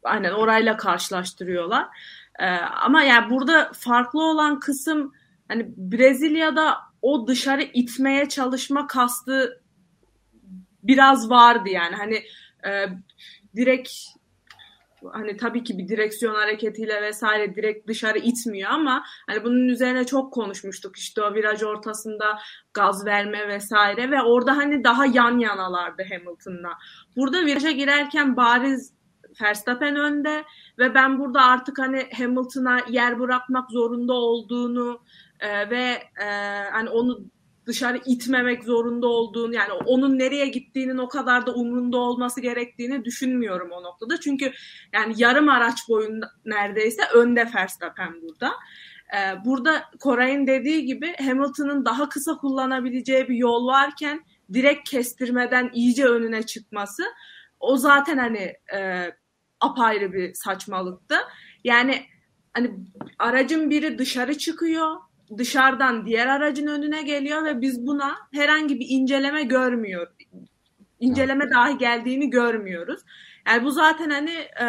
aynen 0.02 0.32
orayla 0.32 0.76
karşılaştırıyorlar. 0.76 1.86
E, 2.38 2.46
ama 2.56 3.02
yani 3.02 3.30
burada 3.30 3.70
farklı 3.74 4.22
olan 4.22 4.60
kısım 4.60 5.12
hani 5.48 5.66
Brezilya'da 5.76 6.76
o 7.02 7.26
dışarı 7.26 7.62
itmeye 7.62 8.28
çalışma 8.28 8.86
kastı 8.86 9.62
biraz 10.82 11.30
vardı 11.30 11.68
yani. 11.68 11.96
Hani 11.96 12.22
e, 12.66 12.88
direkt 13.56 13.90
hani 15.12 15.36
tabii 15.36 15.64
ki 15.64 15.78
bir 15.78 15.88
direksiyon 15.88 16.34
hareketiyle 16.34 17.02
vesaire 17.02 17.54
direkt 17.54 17.88
dışarı 17.88 18.18
itmiyor 18.18 18.70
ama 18.70 19.04
hani 19.26 19.44
bunun 19.44 19.68
üzerine 19.68 20.06
çok 20.06 20.32
konuşmuştuk 20.32 20.96
işte 20.96 21.22
o 21.22 21.34
viraj 21.34 21.62
ortasında 21.62 22.38
gaz 22.74 23.06
verme 23.06 23.48
vesaire 23.48 24.10
ve 24.10 24.22
orada 24.22 24.56
hani 24.56 24.84
daha 24.84 25.06
yan 25.06 25.38
yanalardı 25.38 26.02
Hamilton'la. 26.10 26.72
Burada 27.16 27.46
viraja 27.46 27.70
girerken 27.70 28.36
bariz 28.36 28.96
Verstappen 29.42 29.96
önde 29.96 30.44
ve 30.78 30.94
ben 30.94 31.18
burada 31.18 31.42
artık 31.42 31.78
hani 31.78 32.08
Hamilton'a 32.18 32.80
yer 32.88 33.18
bırakmak 33.20 33.70
zorunda 33.70 34.12
olduğunu 34.12 35.00
e, 35.40 35.70
ve 35.70 36.02
e, 36.22 36.28
hani 36.72 36.90
onu 36.90 37.20
dışarı 37.66 38.00
itmemek 38.06 38.64
zorunda 38.64 39.06
olduğunu 39.06 39.54
yani 39.54 39.72
onun 39.72 40.18
nereye 40.18 40.46
gittiğinin 40.46 40.98
o 40.98 41.08
kadar 41.08 41.46
da 41.46 41.54
umrunda 41.54 41.98
olması 41.98 42.40
gerektiğini 42.40 43.04
düşünmüyorum 43.04 43.70
o 43.72 43.82
noktada. 43.82 44.20
Çünkü 44.20 44.52
yani 44.92 45.14
yarım 45.16 45.48
araç 45.48 45.88
boyunda 45.88 46.30
neredeyse 46.44 47.02
önde 47.14 47.50
Verstappen 47.54 48.22
burada. 48.22 48.52
Ee, 49.16 49.44
burada 49.44 49.84
Koray'ın 50.00 50.46
dediği 50.46 50.84
gibi 50.84 51.14
Hamilton'ın 51.16 51.84
daha 51.84 52.08
kısa 52.08 52.36
kullanabileceği 52.36 53.28
bir 53.28 53.36
yol 53.36 53.66
varken 53.66 54.24
direkt 54.52 54.90
kestirmeden 54.90 55.70
iyice 55.74 56.04
önüne 56.04 56.42
çıkması 56.42 57.02
o 57.60 57.76
zaten 57.76 58.18
hani 58.18 58.52
e, 58.74 59.10
apayrı 59.60 60.12
bir 60.12 60.34
saçmalıktı. 60.34 61.16
Yani 61.64 62.06
hani 62.54 62.74
aracın 63.18 63.70
biri 63.70 63.98
dışarı 63.98 64.38
çıkıyor 64.38 64.96
dışarıdan 65.38 66.06
diğer 66.06 66.26
aracın 66.26 66.66
önüne 66.66 67.02
geliyor 67.02 67.44
ve 67.44 67.60
biz 67.60 67.86
buna 67.86 68.16
herhangi 68.32 68.80
bir 68.80 68.86
inceleme 68.88 69.42
görmüyor. 69.42 70.06
İnceleme 71.00 71.50
dahi 71.50 71.78
geldiğini 71.78 72.30
görmüyoruz. 72.30 73.00
Yani 73.46 73.64
bu 73.64 73.70
zaten 73.70 74.10
hani 74.10 74.30
e, 74.60 74.66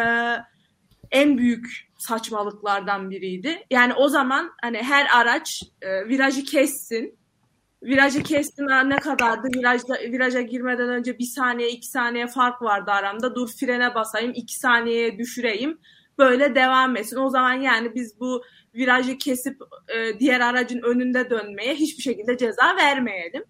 en 1.10 1.38
büyük 1.38 1.88
saçmalıklardan 1.98 3.10
biriydi. 3.10 3.66
Yani 3.70 3.94
o 3.94 4.08
zaman 4.08 4.50
hani 4.62 4.78
her 4.78 5.06
araç 5.16 5.62
e, 5.82 6.08
virajı 6.08 6.44
kessin. 6.44 7.18
Virajı 7.82 8.22
kestim 8.22 8.66
ne 8.66 8.96
kadardı? 8.96 9.48
Virajda, 9.54 9.94
viraja 9.94 10.40
girmeden 10.40 10.88
önce 10.88 11.18
bir 11.18 11.24
saniye 11.24 11.70
iki 11.70 11.86
saniye 11.86 12.26
fark 12.26 12.62
vardı 12.62 12.90
aramda. 12.90 13.34
Dur 13.34 13.48
frene 13.60 13.94
basayım 13.94 14.32
iki 14.34 14.58
saniyeye 14.58 15.18
düşüreyim. 15.18 15.78
Böyle 16.18 16.54
devam 16.54 16.96
etsin. 16.96 17.16
O 17.16 17.30
zaman 17.30 17.52
yani 17.52 17.94
biz 17.94 18.20
bu 18.20 18.42
virajı 18.74 19.18
kesip 19.18 19.56
e, 19.88 20.18
diğer 20.18 20.40
aracın 20.40 20.82
önünde 20.82 21.30
dönmeye 21.30 21.74
hiçbir 21.74 22.02
şekilde 22.02 22.36
ceza 22.36 22.76
vermeyelim. 22.76 23.44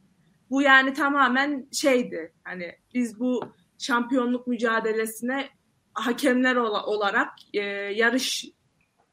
Bu 0.50 0.62
yani 0.62 0.92
tamamen 0.92 1.68
şeydi. 1.72 2.32
Hani 2.44 2.72
biz 2.94 3.20
bu 3.20 3.40
şampiyonluk 3.78 4.46
mücadelesine 4.46 5.48
hakemler 5.94 6.56
ola, 6.56 6.86
olarak 6.86 7.28
e, 7.54 7.60
yarış 7.94 8.44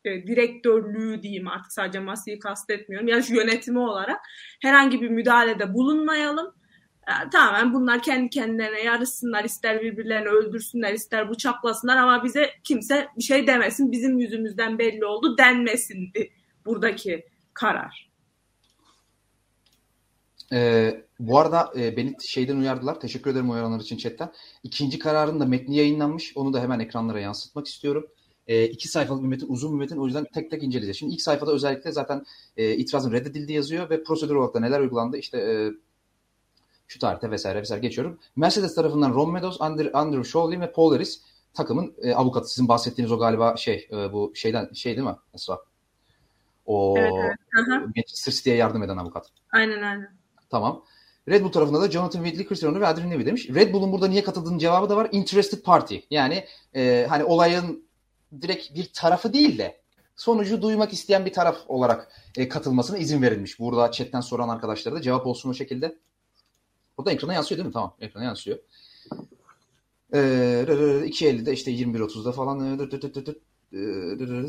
e, 0.05 0.27
direktörlüğü 0.27 1.21
diyeyim 1.21 1.47
artık 1.47 1.71
sadece 1.71 1.99
Masi'yi 1.99 2.39
kastetmiyorum. 2.39 3.07
Yarış 3.07 3.29
yönetimi 3.29 3.79
olarak 3.79 4.19
herhangi 4.61 5.01
bir 5.01 5.09
müdahalede 5.09 5.73
bulunmayalım. 5.73 6.55
E, 7.07 7.29
tamamen 7.29 7.73
bunlar 7.73 8.01
kendi 8.01 8.29
kendilerine 8.29 8.81
yarışsınlar, 8.81 9.43
ister 9.43 9.81
birbirlerini 9.81 10.29
öldürsünler, 10.29 10.93
ister 10.93 11.29
bıçaklasınlar 11.29 11.97
ama 11.97 12.23
bize 12.23 12.49
kimse 12.63 13.07
bir 13.17 13.23
şey 13.23 13.47
demesin. 13.47 13.91
Bizim 13.91 14.17
yüzümüzden 14.17 14.79
belli 14.79 15.05
oldu 15.05 15.37
denmesindi 15.37 16.31
buradaki 16.65 17.25
karar. 17.53 18.09
Ee, 20.53 21.01
bu 21.19 21.39
arada 21.39 21.73
e, 21.77 21.97
beni 21.97 22.15
şeyden 22.27 22.57
uyardılar. 22.57 22.99
Teşekkür 22.99 23.31
ederim 23.31 23.51
uyaranlar 23.51 23.79
için 23.79 23.97
chatten. 23.97 24.31
İkinci 24.63 24.99
kararın 24.99 25.39
da 25.39 25.45
metni 25.45 25.77
yayınlanmış. 25.77 26.33
Onu 26.35 26.53
da 26.53 26.61
hemen 26.61 26.79
ekranlara 26.79 27.19
yansıtmak 27.19 27.67
istiyorum. 27.67 28.07
E, 28.47 28.65
iki 28.65 28.87
sayfalık 28.87 29.23
bir 29.23 29.27
metin, 29.27 29.47
uzun 29.49 29.73
bir 29.73 29.79
metin. 29.79 29.97
O 29.97 30.05
yüzden 30.05 30.25
tek 30.33 30.51
tek 30.51 30.63
inceleyeceğiz. 30.63 30.97
Şimdi 30.97 31.13
ilk 31.13 31.21
sayfada 31.21 31.51
özellikle 31.51 31.91
zaten 31.91 32.25
e, 32.57 32.75
itirazın 32.75 33.11
reddedildiği 33.11 33.55
yazıyor 33.55 33.89
ve 33.89 34.03
prosedür 34.03 34.35
olarak 34.35 34.53
da 34.53 34.59
neler 34.59 34.79
uygulandı. 34.79 35.17
İşte 35.17 35.37
e, 35.37 35.71
şu 36.87 36.99
tarihte 36.99 37.31
vesaire 37.31 37.61
vesaire 37.61 37.81
geçiyorum. 37.81 38.19
Mercedes 38.35 38.75
tarafından 38.75 39.13
Ron 39.13 39.31
Meadows, 39.31 39.61
Andrew, 39.61 39.97
Andrew 39.97 40.29
Shawley 40.29 40.59
ve 40.59 40.71
Paul 40.71 40.93
Harris 40.93 41.21
takımın 41.53 41.93
e, 42.01 42.13
avukatı. 42.13 42.49
Sizin 42.49 42.67
bahsettiğiniz 42.67 43.11
o 43.11 43.19
galiba 43.19 43.57
şey 43.57 43.87
e, 43.91 44.13
bu 44.13 44.31
şeyden 44.35 44.73
şey 44.73 44.95
değil 44.95 45.07
mi 45.07 45.15
Esra? 45.33 45.59
O 46.65 46.95
Evet, 46.97 47.13
evet. 47.17 47.37
Aha. 47.61 47.79
Manchester 47.79 48.31
City'ye 48.31 48.55
yardım 48.55 48.83
eden 48.83 48.97
avukat. 48.97 49.27
Aynen 49.51 49.81
aynen. 49.81 50.17
Tamam. 50.49 50.83
Red 51.29 51.43
Bull 51.43 51.51
tarafında 51.51 51.81
da 51.81 51.91
Jonathan 51.91 52.23
Whitley, 52.23 52.47
Christian 52.47 52.69
Horner 52.69 52.81
ve 52.81 52.87
Adrian 52.87 53.09
Newey 53.09 53.25
demiş. 53.25 53.49
Red 53.49 53.73
Bull'un 53.73 53.91
burada 53.91 54.07
niye 54.07 54.23
katıldığının 54.23 54.57
cevabı 54.57 54.89
da 54.89 54.95
var. 54.95 55.09
Interested 55.11 55.61
party. 55.61 55.97
Yani 56.11 56.45
e, 56.75 57.05
hani 57.09 57.23
olayın 57.23 57.87
direkt 58.41 58.75
bir 58.75 58.89
tarafı 58.93 59.33
değil 59.33 59.57
de 59.57 59.81
sonucu 60.15 60.61
duymak 60.61 60.93
isteyen 60.93 61.25
bir 61.25 61.33
taraf 61.33 61.57
olarak 61.67 62.11
e, 62.37 62.49
katılmasına 62.49 62.97
izin 62.97 63.21
verilmiş. 63.21 63.59
Burada 63.59 63.91
chatten 63.91 64.21
soran 64.21 64.49
arkadaşlara 64.49 64.95
da 64.95 65.01
cevap 65.01 65.27
olsun 65.27 65.49
o 65.49 65.53
şekilde. 65.53 65.95
Burada 66.97 67.11
ekrana 67.11 67.33
yansıyor 67.33 67.57
değil 67.57 67.67
mi? 67.67 67.73
Tamam. 67.73 67.95
Ekrana 67.99 68.23
yansıyor. 68.23 68.59
Ee, 70.13 70.17
2.50'de 70.17 71.53
işte 71.53 71.71
21.30'da 71.71 72.31
falan 72.31 72.77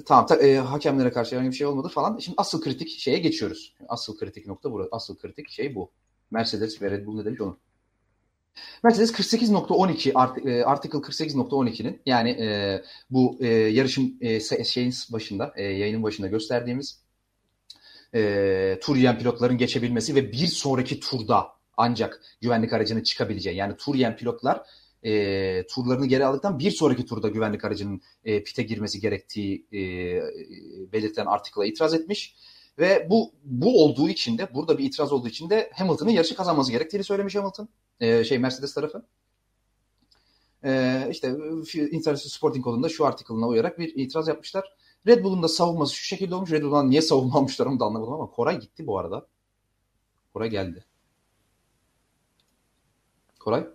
tamam 0.06 0.26
ta- 0.26 0.36
e, 0.36 0.56
hakemlere 0.56 1.10
karşı 1.10 1.34
herhangi 1.34 1.50
bir 1.50 1.56
şey 1.56 1.66
olmadı 1.66 1.88
falan. 1.88 2.18
Şimdi 2.18 2.34
asıl 2.38 2.60
kritik 2.60 2.88
şeye 2.88 3.18
geçiyoruz. 3.18 3.74
Asıl 3.88 4.18
kritik 4.18 4.46
nokta 4.46 4.72
burası. 4.72 4.88
Asıl 4.92 5.16
kritik 5.16 5.50
şey 5.50 5.74
bu. 5.74 5.90
Mercedes 6.30 6.82
ve 6.82 6.90
Red 6.90 7.06
Bull 7.06 7.16
ne 7.16 7.24
demiş 7.24 7.40
onu. 7.40 7.58
Mercedes 8.82 9.12
48.12 9.12 10.12
art, 10.14 10.46
e, 10.46 10.64
article 10.64 10.98
48.12'nin 10.98 12.00
yani 12.06 12.30
e, 12.30 12.82
bu 13.10 13.36
e, 13.40 13.46
yarışın 13.48 14.18
e, 14.20 14.40
şeyin 14.64 14.94
başında 15.12 15.52
e, 15.56 15.62
yayının 15.62 16.02
başında 16.02 16.26
gösterdiğimiz 16.26 17.00
e, 18.14 18.78
tur 18.82 18.96
yiyen 18.96 19.18
pilotların 19.18 19.58
geçebilmesi 19.58 20.14
ve 20.14 20.32
bir 20.32 20.46
sonraki 20.46 21.00
turda 21.00 21.55
ancak 21.76 22.20
güvenlik 22.40 22.72
aracının 22.72 23.02
çıkabileceği 23.02 23.56
yani 23.56 23.76
tur 23.76 23.94
yiyen 23.94 24.16
pilotlar 24.16 24.62
e, 25.06 25.66
turlarını 25.66 26.06
geri 26.06 26.26
aldıktan 26.26 26.58
bir 26.58 26.70
sonraki 26.70 27.06
turda 27.06 27.28
güvenlik 27.28 27.64
aracının 27.64 28.00
e, 28.24 28.42
pite 28.42 28.62
girmesi 28.62 29.00
gerektiği 29.00 29.66
e, 29.72 29.80
belirtilen 30.92 31.26
artikla 31.26 31.66
itiraz 31.66 31.94
etmiş. 31.94 32.36
Ve 32.78 33.06
bu 33.10 33.32
bu 33.44 33.84
olduğu 33.84 34.08
için 34.08 34.38
de 34.38 34.54
burada 34.54 34.78
bir 34.78 34.84
itiraz 34.84 35.12
olduğu 35.12 35.28
için 35.28 35.50
de 35.50 35.70
Hamilton'ın 35.74 36.10
yarışı 36.10 36.36
kazanması 36.36 36.72
gerektiğini 36.72 37.04
söylemiş 37.04 37.36
Hamilton. 37.36 37.68
E, 38.00 38.24
şey 38.24 38.38
Mercedes 38.38 38.74
tarafı. 38.74 39.06
E, 40.64 41.02
işte 41.10 41.28
International 41.74 42.16
Sporting 42.16 42.64
Code'unda 42.64 42.88
şu 42.88 43.06
artikelına 43.06 43.48
uyarak 43.48 43.78
bir 43.78 43.94
itiraz 43.94 44.28
yapmışlar. 44.28 44.76
Red 45.06 45.24
Bull'un 45.24 45.42
da 45.42 45.48
savunması 45.48 45.94
şu 45.94 46.04
şekilde 46.04 46.34
olmuş. 46.34 46.50
Red 46.50 46.62
Bull'dan 46.62 46.90
niye 46.90 47.02
savunmamışlar 47.02 47.66
onu 47.66 47.80
da 47.80 47.84
anlamadım 47.84 48.12
ama 48.12 48.30
Koray 48.30 48.60
gitti 48.60 48.86
bu 48.86 48.98
arada. 48.98 49.26
Koray 50.32 50.50
geldi. 50.50 50.84
Koray? 53.46 53.66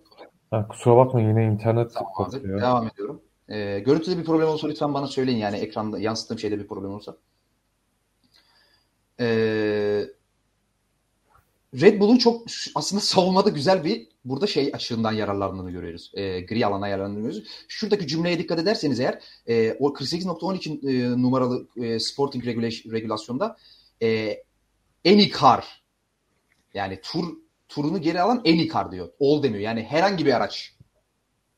Ha, 0.50 0.68
kusura 0.68 0.96
bakmayın 0.96 1.28
yine 1.28 1.46
internet 1.46 1.94
Tamamdır. 1.94 2.38
bakıyor. 2.38 2.60
Devam 2.60 2.88
ediyorum. 2.88 3.22
Ee, 3.48 3.78
görüntüde 3.86 4.18
bir 4.18 4.24
problem 4.24 4.48
olursa 4.48 4.68
lütfen 4.68 4.94
bana 4.94 5.06
söyleyin 5.06 5.38
yani 5.38 5.56
ekranda 5.56 5.98
yansıttığım 5.98 6.38
şeyde 6.38 6.58
bir 6.58 6.66
problem 6.66 6.90
olursa. 6.90 7.16
Ee, 9.20 10.04
Red 11.80 12.00
Bull'un 12.00 12.16
çok 12.16 12.46
aslında 12.74 13.00
savunmada 13.00 13.48
güzel 13.48 13.84
bir 13.84 14.08
burada 14.24 14.46
şey 14.46 14.70
açığından 14.74 15.12
yararlandığını 15.12 15.70
görüyoruz. 15.70 16.10
E, 16.14 16.40
gri 16.40 16.66
alana 16.66 16.88
yararlandığını 16.88 17.22
görüyoruz. 17.22 17.48
Şuradaki 17.68 18.06
cümleye 18.06 18.38
dikkat 18.38 18.58
ederseniz 18.58 19.00
eğer 19.00 19.22
e, 19.46 19.72
o 19.78 19.88
48.12 19.94 20.90
e, 20.90 21.22
numaralı 21.22 21.68
e, 21.76 22.00
Sporting 22.00 22.44
regula- 22.44 22.92
regülasyonda 22.92 23.56
e, 24.02 24.38
any 25.06 25.30
car 25.40 25.82
yani 26.74 27.00
tur 27.02 27.41
turunu 27.74 28.00
geri 28.00 28.20
alan 28.20 28.42
any 28.46 28.68
car 28.68 28.92
diyor. 28.92 29.08
All 29.20 29.42
demiyor. 29.42 29.62
Yani 29.62 29.82
herhangi 29.82 30.26
bir 30.26 30.32
araç. 30.32 30.74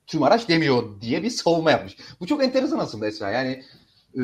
Tüm 0.07 0.23
araç 0.23 0.49
demiyor 0.49 1.01
diye 1.01 1.23
bir 1.23 1.31
savunma 1.31 1.71
yapmış. 1.71 1.97
Bu 2.21 2.27
çok 2.27 2.45
enteresan 2.45 2.79
aslında 2.79 3.07
Esra. 3.07 3.31
Yani 3.31 3.63
e, 4.19 4.23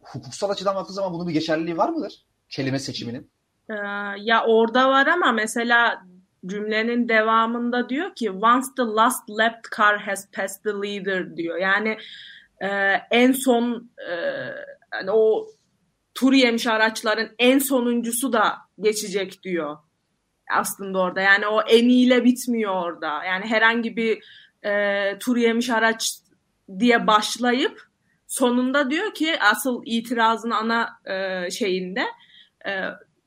hukuksal 0.00 0.50
açıdan 0.50 0.76
baktığı 0.76 0.92
zaman 0.92 1.12
bunun 1.12 1.28
bir 1.28 1.32
geçerliliği 1.32 1.76
var 1.76 1.88
mıdır? 1.88 2.24
Kelime 2.48 2.78
seçiminin. 2.78 3.30
Ee, 3.70 3.74
ya 4.18 4.44
orada 4.46 4.88
var 4.88 5.06
ama 5.06 5.32
mesela 5.32 6.02
cümlenin 6.46 7.08
devamında 7.08 7.88
diyor 7.88 8.14
ki 8.14 8.30
once 8.30 8.66
the 8.76 8.82
last 8.82 9.30
lap 9.30 9.54
car 9.76 9.98
has 9.98 10.30
passed 10.30 10.62
the 10.62 10.70
leader 10.70 11.36
diyor. 11.36 11.56
Yani 11.56 11.98
e, 12.60 12.68
en 13.10 13.32
son 13.32 13.90
e, 14.10 14.14
yani 14.92 15.10
o 15.10 15.46
tur 16.14 16.32
yemiş 16.32 16.66
araçların 16.66 17.28
en 17.38 17.58
sonuncusu 17.58 18.32
da 18.32 18.56
geçecek 18.80 19.42
diyor 19.42 19.76
aslında 20.54 20.98
orada. 20.98 21.20
Yani 21.20 21.46
o 21.46 21.62
en 21.62 21.88
iyiyle 21.88 22.24
bitmiyor 22.24 22.74
orada. 22.74 23.24
Yani 23.24 23.46
herhangi 23.46 23.96
bir 23.96 24.24
e, 24.64 25.18
tur 25.18 25.36
yemiş 25.36 25.70
araç 25.70 26.18
diye 26.78 27.06
başlayıp 27.06 27.82
sonunda 28.26 28.90
diyor 28.90 29.14
ki 29.14 29.40
asıl 29.40 29.82
itirazın 29.84 30.50
ana 30.50 30.88
e, 31.04 31.50
şeyinde 31.50 32.04
e, 32.66 32.70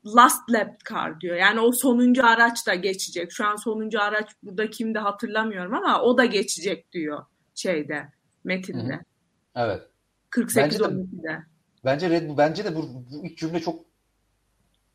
last 0.05 0.51
lap 0.51 0.85
car 0.89 1.21
diyor. 1.21 1.35
Yani 1.35 1.59
o 1.59 1.71
sonuncu 1.71 2.25
araç 2.25 2.67
da 2.67 2.75
geçecek. 2.75 3.31
Şu 3.31 3.45
an 3.45 3.55
sonuncu 3.55 4.01
araç 4.01 4.29
burada 4.43 4.69
kimde 4.69 4.99
hatırlamıyorum 4.99 5.73
ama 5.73 6.01
o 6.01 6.17
da 6.17 6.25
geçecek 6.25 6.91
diyor 6.91 7.25
şeyde 7.55 8.09
metinde. 8.43 8.93
Hı 8.93 8.97
hı. 8.97 9.01
Evet. 9.55 9.81
48 10.29 10.63
Bence 10.63 10.79
de- 10.79 10.83
12'de. 10.83 11.39
Bence 11.85 12.09
Red 12.09 12.29
Bull, 12.29 12.37
bence 12.37 12.65
de 12.65 12.75
bu, 12.75 12.81
bu 12.81 13.25
ilk 13.25 13.37
cümle 13.37 13.59
çok 13.59 13.88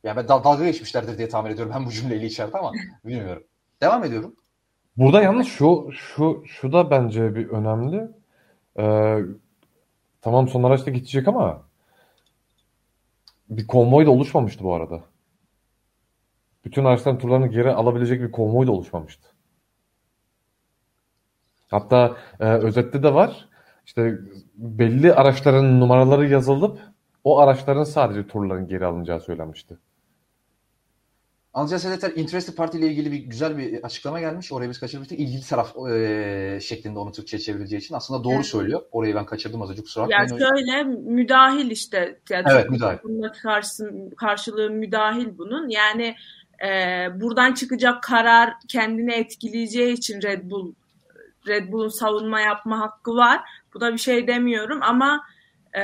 yani 0.04 0.16
ben 0.16 0.28
dal- 0.28 0.44
dalga 0.44 0.64
geçmişlerdir 0.64 1.18
diye 1.18 1.28
tahmin 1.28 1.50
ediyorum 1.50 1.72
ben 1.76 1.86
bu 1.86 1.90
cümleyle 1.90 2.26
içeride 2.26 2.58
ama 2.58 2.72
bilmiyorum. 3.04 3.44
Devam 3.82 4.04
ediyorum. 4.04 4.36
Burada 4.96 5.22
yalnız 5.22 5.46
şu 5.46 5.90
şu 5.92 6.44
şu 6.46 6.72
da 6.72 6.90
bence 6.90 7.34
bir 7.34 7.48
önemli. 7.48 8.08
Ee, 8.78 9.18
tamam 10.22 10.48
son 10.48 10.62
araçta 10.62 10.90
geçecek 10.90 11.28
ama 11.28 11.62
bir 13.50 13.66
konvoy 13.66 14.06
da 14.06 14.10
oluşmamıştı 14.10 14.64
bu 14.64 14.74
arada. 14.74 15.04
Bütün 16.64 16.84
araçların 16.84 17.18
turlarını 17.18 17.46
geri 17.46 17.72
alabilecek 17.72 18.20
bir 18.20 18.32
konvoy 18.32 18.66
da 18.66 18.72
oluşmamıştı. 18.72 19.28
Hatta 21.70 22.16
e, 22.40 22.44
özette 22.44 23.02
de 23.02 23.14
var. 23.14 23.48
İşte 23.86 24.18
belli 24.54 25.14
araçların 25.14 25.80
numaraları 25.80 26.28
yazılıp 26.28 26.80
o 27.24 27.38
araçların 27.38 27.84
sadece 27.84 28.26
turların 28.26 28.68
geri 28.68 28.86
alınacağı 28.86 29.20
söylenmişti. 29.20 29.78
Anca 31.54 31.78
Sedeter 31.78 32.10
Interested 32.16 32.54
Party 32.54 32.78
ile 32.78 32.86
ilgili 32.86 33.12
bir 33.12 33.18
güzel 33.18 33.58
bir 33.58 33.84
açıklama 33.84 34.20
gelmiş. 34.20 34.52
Orayı 34.52 34.70
biz 34.70 34.80
kaçırmıştık. 34.80 35.18
İlgili 35.20 35.42
taraf 35.42 35.76
e, 35.90 36.58
şeklinde 36.62 36.98
onu 36.98 37.12
Türkçe'ye 37.12 37.40
çevireceği 37.40 37.80
için. 37.80 37.94
Aslında 37.94 38.24
doğru 38.24 38.34
Evet. 38.34 38.46
söylüyor. 38.46 38.82
Orayı 38.92 39.14
ben 39.14 39.26
kaçırdım 39.26 39.62
az 39.62 39.70
önce 39.70 39.82
kusura 39.82 40.06
Yani 40.10 40.30
bakmayın. 40.30 40.54
şöyle 40.56 40.84
müdahil 40.84 41.70
işte. 41.70 42.18
Yani 42.30 42.44
Evet, 42.50 42.70
müdahil. 42.70 42.98
Bunun 43.04 43.32
karşısı, 43.42 43.92
karşılığı 44.16 44.70
müdahil 44.70 45.38
bunun. 45.38 45.68
Yani 45.68 46.14
e, 46.66 47.06
buradan 47.20 47.52
çıkacak 47.54 48.02
karar 48.02 48.52
kendini 48.68 49.12
etkileyeceği 49.12 49.92
için 49.92 50.22
Red 50.22 50.50
Bull 50.50 50.74
Red 51.48 51.72
Bull'un 51.72 51.88
savunma 51.88 52.40
yapma 52.40 52.80
hakkı 52.80 53.16
var. 53.16 53.40
Buna 53.74 53.92
bir 53.92 53.98
şey 53.98 54.26
demiyorum 54.26 54.78
ama 54.82 55.24
e, 55.76 55.80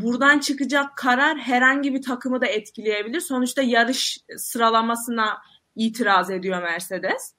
buradan 0.00 0.38
çıkacak 0.38 0.96
karar 0.96 1.38
herhangi 1.38 1.94
bir 1.94 2.02
takımı 2.02 2.40
da 2.40 2.46
etkileyebilir. 2.46 3.20
Sonuçta 3.20 3.62
yarış 3.62 4.18
sıralamasına 4.36 5.38
itiraz 5.76 6.30
ediyor 6.30 6.62
Mercedes. 6.62 7.34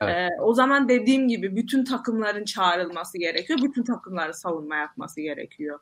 Evet. 0.00 0.14
E, 0.14 0.28
o 0.42 0.54
zaman 0.54 0.88
dediğim 0.88 1.28
gibi 1.28 1.56
bütün 1.56 1.84
takımların 1.84 2.44
çağrılması 2.44 3.18
gerekiyor. 3.18 3.58
Bütün 3.62 3.84
takımların 3.84 4.32
savunma 4.32 4.76
yapması 4.76 5.20
gerekiyor. 5.20 5.78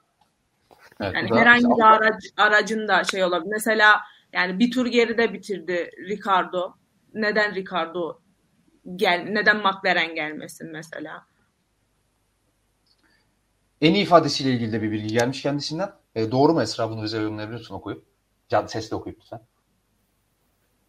Evet, 1.00 1.14
Yani 1.14 1.40
herhangi 1.40 1.64
bir 1.64 1.82
araç, 1.82 2.24
aracın 2.36 2.88
da 2.88 3.04
şey 3.04 3.24
olabilir. 3.24 3.50
Mesela 3.52 4.00
yani 4.32 4.58
bir 4.58 4.70
tur 4.70 4.86
geride 4.86 5.32
bitirdi 5.32 5.90
Ricardo. 6.08 6.74
Neden 7.14 7.54
Ricardo 7.54 8.20
gel 8.96 9.26
neden 9.30 9.56
McLaren 9.56 10.14
gelmesin 10.14 10.72
mesela? 10.72 11.26
En 13.82 13.94
iyi 13.94 14.02
ifadesiyle 14.02 14.50
ilgili 14.50 14.72
de 14.72 14.82
bir 14.82 14.92
bilgi 14.92 15.14
gelmiş 15.14 15.42
kendisinden. 15.42 15.90
E, 16.14 16.30
doğru 16.30 16.52
mu 16.52 16.62
Esra? 16.62 16.90
Bunu 16.90 17.02
bize 17.02 17.18
yorumlayabilirsin 17.18 17.74
okuyup. 17.74 18.04
Can, 18.48 18.66
sesle 18.66 18.96
okuyup 18.96 19.20
lütfen. 19.20 19.40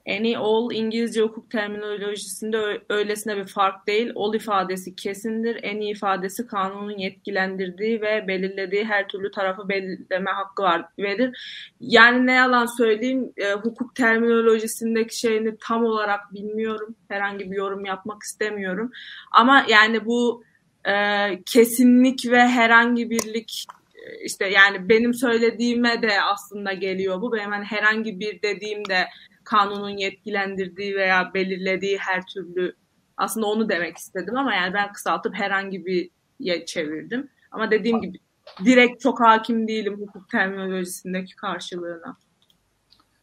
Any 0.10 0.38
all 0.38 0.72
İngilizce 0.72 1.22
hukuk 1.22 1.52
terminolojisinde 1.52 2.82
öylesine 2.90 3.38
bir 3.38 3.48
fark 3.48 3.88
değil. 3.88 4.12
All 4.16 4.34
ifadesi 4.34 4.96
kesindir. 4.96 5.60
En 5.64 5.82
iyi 5.82 5.92
ifadesi 5.92 6.48
kanunun 6.48 6.98
yetkilendirdiği 6.98 8.02
ve 8.02 8.28
belirlediği 8.28 8.86
her 8.86 9.08
türlü 9.08 9.32
tarafı 9.32 9.70
belirleme 9.70 10.32
hakkı 10.32 10.64
var 10.64 10.86
verir. 11.00 11.38
Yani 11.80 12.28
ne 12.28 12.34
yalan 12.34 12.66
söyleyeyim 12.66 13.34
e, 13.38 13.54
hukuk 13.54 13.96
terminolojisindeki 13.96 15.20
şeyini 15.20 15.58
tam 15.58 15.86
olarak 15.86 16.34
bilmiyorum. 16.34 16.96
Herhangi 17.08 17.52
bir 17.52 17.56
yorum 17.56 17.86
yapmak 17.86 18.24
istemiyorum. 18.24 18.92
Ama 19.32 19.66
yani 19.70 20.06
bu 20.06 20.44
e, 20.88 20.94
kesinlik 21.46 22.32
ve 22.32 22.48
herhangi 22.48 23.10
birlik 23.10 23.66
işte 24.24 24.48
yani 24.48 24.90
benim 24.90 25.14
söylediğime 25.14 26.02
de 26.02 26.22
aslında 26.22 26.74
geliyor 26.74 27.22
bu. 27.22 27.34
Benim 27.34 27.52
hani 27.52 27.66
herhangi 27.66 28.20
bir 28.20 28.42
dediğimde 28.42 29.08
kanunun 29.44 29.98
yetkilendirdiği 29.98 30.96
veya 30.96 31.32
belirlediği 31.34 31.98
her 31.98 32.26
türlü 32.26 32.76
aslında 33.18 33.48
onu 33.48 33.70
demek 33.70 33.98
istedim 33.98 34.38
ama 34.38 34.56
yani 34.56 34.74
ben 34.74 34.94
kısaltıp 34.94 35.36
herhangi 35.36 35.86
bir 35.86 36.10
çevirdim. 36.66 37.30
Ama 37.52 37.72
dediğim 37.72 38.02
gibi 38.02 38.18
direkt 38.66 39.02
çok 39.02 39.22
hakim 39.22 39.68
değilim 39.68 40.00
hukuk 40.00 40.30
terminolojisindeki 40.30 41.36
karşılığına. 41.36 42.18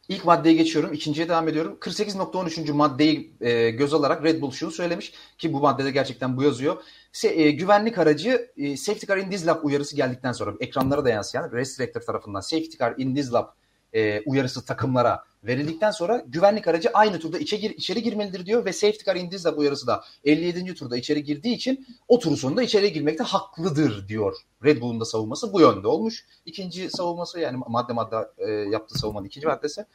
İlk 0.09 0.25
maddeye 0.25 0.55
geçiyorum. 0.55 0.93
İkinciye 0.93 1.29
devam 1.29 1.47
ediyorum. 1.47 1.77
48.13. 1.79 2.73
maddeyi 2.73 3.33
e, 3.41 3.69
göz 3.69 3.93
alarak 3.93 4.23
Red 4.23 4.41
Bull 4.41 4.51
şunu 4.51 4.71
söylemiş 4.71 5.13
ki 5.37 5.53
bu 5.53 5.59
maddede 5.59 5.91
gerçekten 5.91 6.37
bu 6.37 6.43
yazıyor. 6.43 6.83
Se, 7.11 7.27
e, 7.27 7.51
güvenlik 7.51 7.97
aracı 7.97 8.51
e, 8.57 8.77
safety 8.77 9.05
car 9.05 9.17
in 9.17 9.29
this 9.29 9.47
lap 9.47 9.65
uyarısı 9.65 9.95
geldikten 9.95 10.31
sonra 10.31 10.53
ekranlara 10.59 11.05
da 11.05 11.09
yansıyan 11.09 11.51
restrictor 11.51 12.01
tarafından 12.01 12.39
safety 12.39 12.77
car 12.77 12.93
in 12.97 13.15
this 13.15 13.33
lap 13.33 13.55
e, 13.93 14.21
uyarısı 14.21 14.65
takımlara 14.65 15.23
verildikten 15.43 15.91
sonra 15.91 16.23
güvenlik 16.27 16.67
aracı 16.67 16.89
aynı 16.93 17.19
turda 17.19 17.39
içe 17.39 17.57
gir, 17.57 17.69
içeri 17.69 18.03
girmelidir 18.03 18.45
diyor 18.45 18.65
ve 18.65 18.73
safety 18.73 19.05
car 19.05 19.15
in 19.15 19.29
this 19.29 19.45
lap 19.45 19.57
uyarısı 19.57 19.87
da 19.87 20.03
57. 20.23 20.73
turda 20.73 20.97
içeri 20.97 21.23
girdiği 21.23 21.55
için 21.55 21.87
o 22.07 22.19
turun 22.19 22.35
sonunda 22.35 22.63
içeri 22.63 22.93
girmekte 22.93 23.23
haklıdır 23.23 24.07
diyor. 24.07 24.35
Red 24.63 24.81
Bull'un 24.81 24.99
da 24.99 25.05
savunması 25.05 25.53
bu 25.53 25.61
yönde 25.61 25.87
olmuş. 25.87 26.25
İkinci 26.45 26.89
savunması 26.89 27.39
yani 27.39 27.63
madde 27.67 27.93
madde 27.93 28.15
e, 28.37 28.51
yaptığı 28.51 28.99
savunmanın 28.99 29.25
ikinci 29.25 29.47
maddesi. 29.47 29.85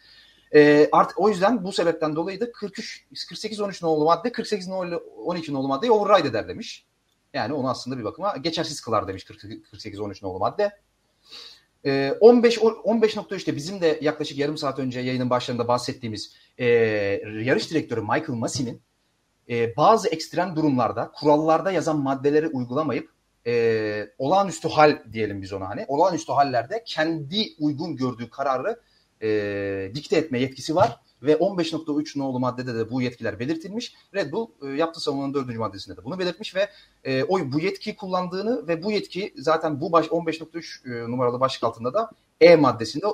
E, 0.54 0.88
artık 0.92 1.20
o 1.20 1.28
yüzden 1.28 1.64
bu 1.64 1.72
sebepten 1.72 2.16
dolayı 2.16 2.40
da 2.40 2.52
43 2.52 3.06
48 3.28 3.60
13 3.60 3.82
nolu 3.82 4.04
madde 4.04 4.32
48 4.32 4.68
nolu 4.68 4.96
12 5.24 5.52
nolu 5.52 5.68
maddeyi 5.68 5.92
override 5.92 6.28
eder 6.28 6.48
demiş. 6.48 6.85
Yani 7.36 7.52
onu 7.52 7.70
aslında 7.70 7.98
bir 7.98 8.04
bakıma 8.04 8.36
geçersiz 8.36 8.80
kılar 8.80 9.08
demiş 9.08 9.24
48 9.24 10.00
13 10.00 10.22
nolu 10.22 10.38
madde. 10.38 10.70
E, 11.84 12.12
15 12.20 12.58
15.3'te 12.58 13.56
bizim 13.56 13.80
de 13.80 13.98
yaklaşık 14.02 14.38
yarım 14.38 14.56
saat 14.56 14.78
önce 14.78 15.00
yayının 15.00 15.30
başlarında 15.30 15.68
bahsettiğimiz 15.68 16.32
e, 16.58 16.66
yarış 17.42 17.70
direktörü 17.70 18.00
Michael 18.00 18.28
Massey'nin 18.28 18.82
e, 19.48 19.76
bazı 19.76 20.08
ekstrem 20.08 20.56
durumlarda 20.56 21.12
kurallarda 21.14 21.70
yazan 21.70 21.98
maddeleri 21.98 22.48
uygulamayıp 22.48 23.10
e, 23.46 24.08
olağanüstü 24.18 24.68
hal 24.68 24.98
diyelim 25.12 25.42
biz 25.42 25.52
ona 25.52 25.68
hani 25.68 25.84
olağanüstü 25.88 26.32
hallerde 26.32 26.82
kendi 26.86 27.46
uygun 27.58 27.96
gördüğü 27.96 28.30
kararı 28.30 28.80
e, 29.22 29.90
dikte 29.94 30.16
etme 30.16 30.40
yetkisi 30.40 30.74
var 30.74 31.00
ve 31.22 31.32
15.3 31.32 32.18
nolu 32.18 32.40
maddede 32.40 32.74
de 32.74 32.90
bu 32.90 33.02
yetkiler 33.02 33.38
belirtilmiş. 33.38 33.94
Red 34.14 34.32
Bull 34.32 34.48
e, 34.62 34.66
yaptığı 34.66 35.00
savunmanın 35.00 35.34
4. 35.34 35.56
maddesinde 35.56 35.96
de 35.96 36.04
bunu 36.04 36.18
belirtmiş 36.18 36.54
ve 36.54 36.70
e, 37.04 37.24
o 37.24 37.52
bu 37.52 37.60
yetkiyi 37.60 37.96
kullandığını 37.96 38.68
ve 38.68 38.82
bu 38.82 38.92
yetki 38.92 39.34
zaten 39.36 39.80
bu 39.80 39.92
baş 39.92 40.06
15.3 40.06 41.04
e, 41.06 41.10
numaralı 41.10 41.40
başlık 41.40 41.64
altında 41.64 41.94
da 41.94 42.10
E 42.40 42.56
maddesinde 42.56 43.06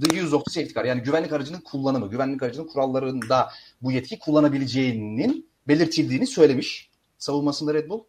the 0.00 0.22
use 0.22 0.36
of 0.36 0.42
safety 0.50 0.74
car 0.74 0.84
yani 0.84 1.02
güvenlik 1.02 1.32
aracının 1.32 1.60
kullanımı, 1.60 2.10
güvenlik 2.10 2.42
aracının 2.42 2.66
kurallarında 2.66 3.50
bu 3.82 3.92
yetki 3.92 4.18
kullanabileceğinin 4.18 5.50
belirtildiğini 5.68 6.26
söylemiş 6.26 6.90
savunmasında 7.18 7.74
Red 7.74 7.88
Bull. 7.88 8.04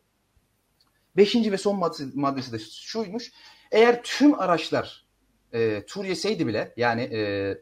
Beşinci 1.18 1.52
ve 1.52 1.58
son 1.58 1.92
maddesi 2.14 2.52
de 2.52 2.60
şuymuş. 2.60 3.32
Eğer 3.72 4.04
tüm 4.04 4.40
araçlar 4.40 5.06
e, 5.54 5.86
tur 5.86 6.06
yeseydi 6.06 6.48
bile 6.48 6.74
yani 6.78 7.02
e, 7.02 7.56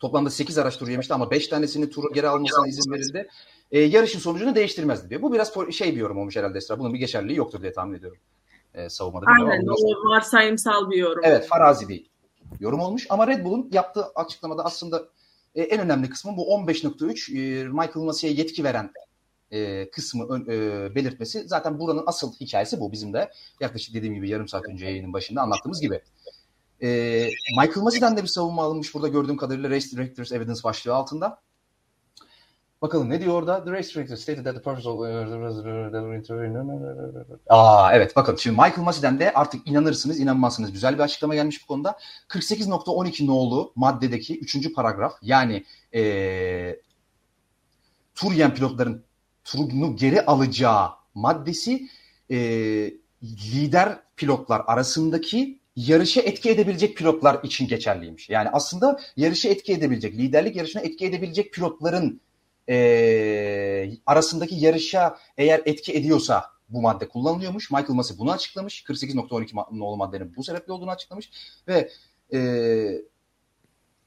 Toplamda 0.00 0.30
8 0.30 0.58
araç 0.58 0.78
turu 0.78 0.90
yemişti 0.90 1.14
ama 1.14 1.30
5 1.30 1.48
tanesini 1.48 1.90
turu 1.90 2.12
geri 2.12 2.28
almasına 2.28 2.68
izin 2.68 2.92
verildi. 2.92 3.28
E, 3.72 3.80
yarışın 3.80 4.18
sonucunu 4.18 4.54
değiştirmezdi 4.54 5.10
diyor. 5.10 5.22
Bu 5.22 5.32
biraz 5.32 5.52
şey 5.72 5.94
bir 5.94 6.00
yorum 6.00 6.18
olmuş 6.18 6.36
herhalde 6.36 6.58
Esra. 6.58 6.78
Bunun 6.78 6.94
bir 6.94 6.98
geçerliliği 6.98 7.38
yoktur 7.38 7.62
diye 7.62 7.72
tahmin 7.72 7.98
ediyorum. 7.98 8.18
E, 8.74 8.88
savunmada. 8.88 9.26
Aynen 9.28 9.66
o 9.66 10.10
varsayımsal 10.10 10.90
bir 10.90 10.96
yorum. 10.96 11.22
Evet 11.24 11.46
farazi 11.48 11.88
bir 11.88 12.06
yorum 12.60 12.80
olmuş. 12.80 13.06
Ama 13.10 13.26
Red 13.26 13.44
Bull'un 13.44 13.68
yaptığı 13.72 14.04
açıklamada 14.14 14.64
aslında 14.64 15.08
e, 15.54 15.62
en 15.62 15.80
önemli 15.80 16.10
kısmı 16.10 16.36
bu 16.36 16.42
15.3 16.42 17.32
e, 17.32 17.64
Michael 17.64 18.04
Massey'e 18.06 18.32
yetki 18.32 18.64
veren 18.64 18.90
e, 19.50 19.90
kısmı 19.90 20.28
ön- 20.28 20.46
e, 20.50 20.94
belirtmesi. 20.94 21.48
Zaten 21.48 21.78
buranın 21.78 22.02
asıl 22.06 22.32
hikayesi 22.32 22.80
bu. 22.80 22.92
Bizim 22.92 23.12
de 23.12 23.30
yaklaşık 23.60 23.94
dediğim 23.94 24.14
gibi 24.14 24.28
yarım 24.28 24.48
saat 24.48 24.68
önce 24.68 24.84
yayının 24.86 25.12
başında 25.12 25.40
anlattığımız 25.42 25.80
gibi. 25.80 26.00
E, 26.82 26.88
Michael 27.58 27.82
Massey'den 27.82 28.16
de 28.16 28.22
bir 28.22 28.28
savunma 28.28 28.62
alınmış 28.62 28.94
burada 28.94 29.08
gördüğüm 29.08 29.36
kadarıyla 29.36 29.70
Race 29.70 29.90
Directors 29.90 30.32
Evidence 30.32 30.62
başlığı 30.64 30.94
altında. 30.94 31.40
Bakalım 32.82 33.10
ne 33.10 33.20
diyor 33.20 33.34
orada? 33.34 33.64
The 33.64 33.70
race 33.70 33.94
director 33.94 34.16
stated 34.16 34.44
that 34.44 34.54
the 34.54 34.62
purpose 34.62 34.88
of... 34.88 35.00
Aa 37.48 37.92
evet 37.92 38.16
bakın 38.16 38.36
şimdi 38.36 38.56
Michael 38.56 38.84
Massey'den 38.84 39.18
de 39.18 39.32
artık 39.32 39.68
inanırsınız 39.68 40.20
inanmazsınız 40.20 40.72
güzel 40.72 40.94
bir 40.94 41.02
açıklama 41.02 41.34
gelmiş 41.34 41.62
bu 41.62 41.66
konuda. 41.66 41.98
48.12 42.28 43.26
nolu 43.26 43.72
maddedeki 43.76 44.40
3. 44.40 44.74
paragraf 44.74 45.12
yani 45.22 45.64
ee, 45.94 46.80
tur 48.14 48.32
yiyen 48.32 48.54
pilotların 48.54 49.04
turunu 49.44 49.96
geri 49.96 50.26
alacağı 50.26 50.90
maddesi 51.14 51.88
ee, 52.30 52.36
lider 53.22 54.00
pilotlar 54.16 54.62
arasındaki 54.66 55.59
yarışa 55.86 56.20
etki 56.20 56.50
edebilecek 56.50 56.96
pilotlar 56.96 57.44
için 57.44 57.68
geçerliymiş. 57.68 58.30
Yani 58.30 58.48
aslında 58.52 59.00
yarışa 59.16 59.48
etki 59.48 59.72
edebilecek, 59.72 60.14
liderlik 60.14 60.56
yarışına 60.56 60.82
etki 60.82 61.06
edebilecek 61.06 61.52
pilotların 61.52 62.20
e, 62.68 63.90
arasındaki 64.06 64.54
yarışa 64.54 65.18
eğer 65.36 65.62
etki 65.64 65.92
ediyorsa 65.94 66.44
bu 66.68 66.82
madde 66.82 67.08
kullanılıyormuş. 67.08 67.70
Michael 67.70 67.94
Massey 67.94 68.18
bunu 68.18 68.32
açıklamış. 68.32 68.84
48.12 68.84 69.52
ma- 69.52 69.78
nolu 69.78 69.96
maddenin 69.96 70.36
bu 70.36 70.44
sebeple 70.44 70.72
olduğunu 70.72 70.90
açıklamış. 70.90 71.30
Ve 71.68 71.90
e, 72.32 72.40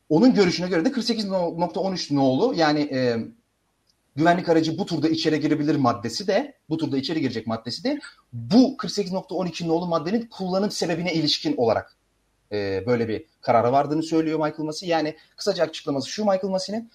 onun 0.09 0.33
görüşüne 0.33 0.67
göre 0.67 0.85
de 0.85 0.89
48.13 0.89 2.15
nolu 2.15 2.53
yani 2.55 2.79
e, 2.81 3.17
güvenlik 4.15 4.49
aracı 4.49 4.77
bu 4.77 4.85
turda 4.85 5.09
içeri 5.09 5.39
girebilir 5.39 5.75
maddesi 5.75 6.27
de 6.27 6.53
bu 6.69 6.77
turda 6.77 6.97
içeri 6.97 7.21
girecek 7.21 7.47
maddesi 7.47 7.83
de 7.83 7.99
bu 8.33 8.77
48.12 8.77 9.67
nolu 9.67 9.87
maddenin 9.87 10.27
kullanım 10.27 10.71
sebebine 10.71 11.13
ilişkin 11.13 11.57
olarak 11.57 11.97
e, 12.51 12.83
böyle 12.87 13.07
bir 13.07 13.25
karara 13.41 13.71
vardığını 13.71 14.03
söylüyor 14.03 14.39
Michael 14.39 14.65
Massey. 14.65 14.89
Yani 14.89 15.15
kısaca 15.37 15.63
açıklaması 15.63 16.09
şu 16.09 16.23
Michael 16.23 16.49
Massey'nin 16.49 16.91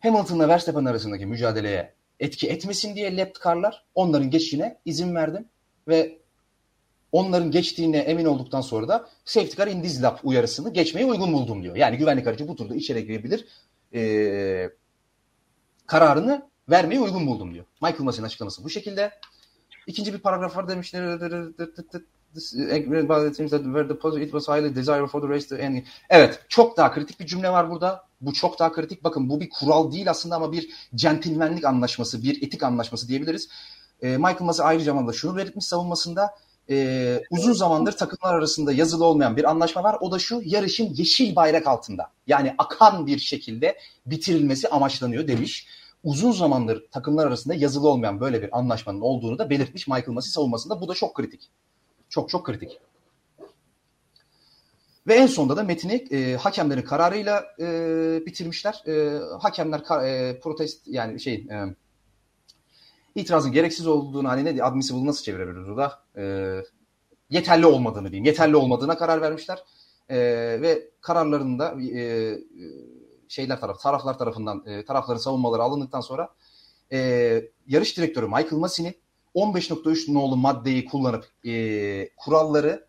Hamilton'la 0.00 0.48
Verstappen 0.48 0.84
arasındaki 0.84 1.26
mücadeleye 1.26 1.94
etki 2.20 2.48
etmesin 2.48 2.94
diye 2.94 3.16
lap 3.16 3.36
car'lar 3.44 3.84
onların 3.94 4.30
geçişine 4.30 4.78
izin 4.84 5.14
verdim 5.14 5.44
ve 5.88 6.18
onların 7.12 7.50
geçtiğine 7.50 7.98
emin 7.98 8.24
olduktan 8.24 8.60
sonra 8.60 8.88
da 8.88 9.08
safety 9.24 9.56
car 9.56 9.66
in 9.66 9.82
this 9.82 10.02
lap 10.02 10.20
uyarısını 10.22 10.72
geçmeye 10.72 11.06
uygun 11.06 11.32
buldum 11.32 11.62
diyor. 11.62 11.76
Yani 11.76 11.96
güvenlik 11.96 12.26
aracı 12.26 12.48
bu 12.48 12.56
turda 12.56 12.74
içeri 12.74 13.06
girebilir 13.06 13.46
ee, 13.94 14.70
kararını 15.90 16.42
vermeye 16.68 17.00
uygun 17.00 17.26
buldum 17.26 17.54
diyor. 17.54 17.64
Michael 17.82 18.04
Massey'nin 18.04 18.26
açıklaması 18.26 18.64
bu 18.64 18.70
şekilde. 18.70 19.10
İkinci 19.86 20.14
bir 20.14 20.18
paragraf 20.18 20.56
var 20.56 20.68
demişler. 20.68 21.18
Evet 26.10 26.40
çok 26.48 26.76
daha 26.76 26.92
kritik 26.92 27.20
bir 27.20 27.26
cümle 27.26 27.50
var 27.50 27.70
burada. 27.70 28.04
Bu 28.20 28.32
çok 28.32 28.58
daha 28.58 28.72
kritik. 28.72 29.04
Bakın 29.04 29.28
bu 29.28 29.40
bir 29.40 29.50
kural 29.50 29.92
değil 29.92 30.10
aslında 30.10 30.36
ama 30.36 30.52
bir 30.52 30.70
centilmenlik 30.94 31.64
anlaşması, 31.64 32.22
bir 32.22 32.42
etik 32.42 32.62
anlaşması 32.62 33.08
diyebiliriz. 33.08 33.48
E, 34.02 34.16
Michael 34.16 34.40
Massey 34.40 34.66
ayrıca 34.66 35.06
da 35.06 35.12
şunu 35.12 35.36
belirtmiş 35.36 35.64
savunmasında. 35.64 36.30
E, 36.70 37.22
uzun 37.30 37.52
zamandır 37.52 37.92
takımlar 37.92 38.34
arasında 38.34 38.72
yazılı 38.72 39.04
olmayan 39.04 39.36
bir 39.36 39.50
anlaşma 39.50 39.82
var. 39.82 39.96
O 40.00 40.12
da 40.12 40.18
şu 40.18 40.42
yarışın 40.44 40.94
yeşil 40.94 41.36
bayrak 41.36 41.66
altında. 41.66 42.10
Yani 42.26 42.54
akan 42.58 43.06
bir 43.06 43.18
şekilde 43.18 43.78
bitirilmesi 44.06 44.68
amaçlanıyor 44.68 45.28
demiş. 45.28 45.66
Uzun 46.04 46.32
zamandır 46.32 46.90
takımlar 46.90 47.26
arasında 47.26 47.54
yazılı 47.54 47.88
olmayan 47.88 48.20
böyle 48.20 48.42
bir 48.42 48.58
anlaşmanın 48.58 49.00
olduğunu 49.00 49.38
da 49.38 49.50
belirtmiş 49.50 49.88
Michael 49.88 50.08
Massey 50.08 50.32
savunmasında. 50.32 50.80
Bu 50.80 50.88
da 50.88 50.94
çok 50.94 51.14
kritik. 51.14 51.50
Çok 52.08 52.28
çok 52.28 52.46
kritik. 52.46 52.80
Ve 55.06 55.14
en 55.14 55.26
sonunda 55.26 55.56
da 55.56 55.62
metini 55.62 55.94
e, 56.10 56.36
hakemlerin 56.36 56.82
kararıyla 56.82 57.44
e, 57.60 57.66
bitirmişler. 58.26 58.82
E, 58.86 59.18
hakemler 59.40 59.84
kar, 59.84 60.04
e, 60.04 60.40
protest 60.40 60.88
yani 60.88 61.20
şey 61.20 61.34
e, 61.34 61.74
itirazın 63.14 63.52
gereksiz 63.52 63.86
olduğunu 63.86 64.28
hani 64.28 64.56
ne 64.56 64.62
admissible 64.62 65.06
nasıl 65.06 65.22
çevirebiliriz 65.22 65.68
o 65.68 65.76
da 65.76 66.02
e, 66.16 66.54
yeterli 67.30 67.66
olmadığını 67.66 68.10
diyeyim. 68.10 68.24
Yeterli 68.24 68.56
olmadığına 68.56 68.98
karar 68.98 69.20
vermişler. 69.20 69.64
E, 70.08 70.18
ve 70.62 70.90
kararlarında 71.00 71.74
e, 71.82 72.00
şeyler 73.30 73.60
taraf 73.60 73.80
taraflar 73.80 74.18
tarafından 74.18 74.62
e, 74.66 74.84
tarafların 74.84 75.20
savunmaları 75.20 75.62
alındıktan 75.62 76.00
sonra 76.00 76.28
e, 76.92 76.98
yarış 77.66 77.96
direktörü 77.96 78.26
Michael 78.26 78.52
Massey'nin 78.52 78.96
15.3 79.34 80.14
nolu 80.14 80.36
maddeyi 80.36 80.84
kullanıp 80.84 81.26
e, 81.46 82.08
kuralları 82.16 82.86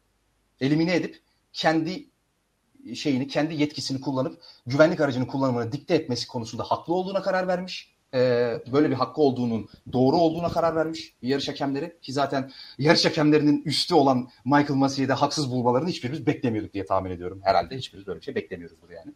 elimine 0.61 0.95
edip 0.95 1.21
kendi 1.53 2.11
şeyini, 2.95 3.27
kendi 3.27 3.55
yetkisini 3.55 4.01
kullanıp 4.01 4.41
güvenlik 4.65 5.01
aracının 5.01 5.25
kullanımını 5.25 5.71
dikte 5.71 5.95
etmesi 5.95 6.27
konusunda 6.27 6.63
haklı 6.63 6.93
olduğuna 6.93 7.21
karar 7.21 7.47
vermiş. 7.47 7.91
Ee, 8.13 8.63
böyle 8.71 8.89
bir 8.89 8.95
hakkı 8.95 9.21
olduğunun 9.21 9.69
doğru 9.93 10.15
olduğuna 10.15 10.49
karar 10.49 10.75
vermiş 10.75 11.15
yarış 11.21 11.49
hakemleri 11.49 11.97
ki 12.01 12.13
zaten 12.13 12.51
yarış 12.77 13.05
hakemlerinin 13.05 13.61
üstü 13.65 13.95
olan 13.95 14.29
Michael 14.45 14.75
Massey'i 14.75 15.07
de 15.07 15.13
haksız 15.13 15.51
bulmalarını 15.51 15.89
hiçbirimiz 15.89 16.25
beklemiyorduk 16.27 16.73
diye 16.73 16.85
tahmin 16.85 17.11
ediyorum. 17.11 17.41
Herhalde 17.43 17.77
hiçbirimiz 17.77 18.07
böyle 18.07 18.19
bir 18.19 18.25
şey 18.25 18.35
beklemiyoruzdur 18.35 18.89
yani. 18.89 19.13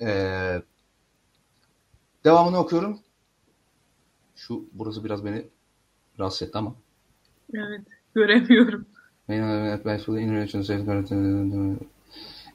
Ee, 0.00 0.62
devamını 2.24 2.58
okuyorum. 2.58 2.98
Şu 4.36 4.64
burası 4.72 5.04
biraz 5.04 5.24
beni 5.24 5.44
rahatsız 6.18 6.48
etti 6.48 6.58
ama. 6.58 6.74
Evet. 7.54 7.80
Göremiyorum. 8.14 8.86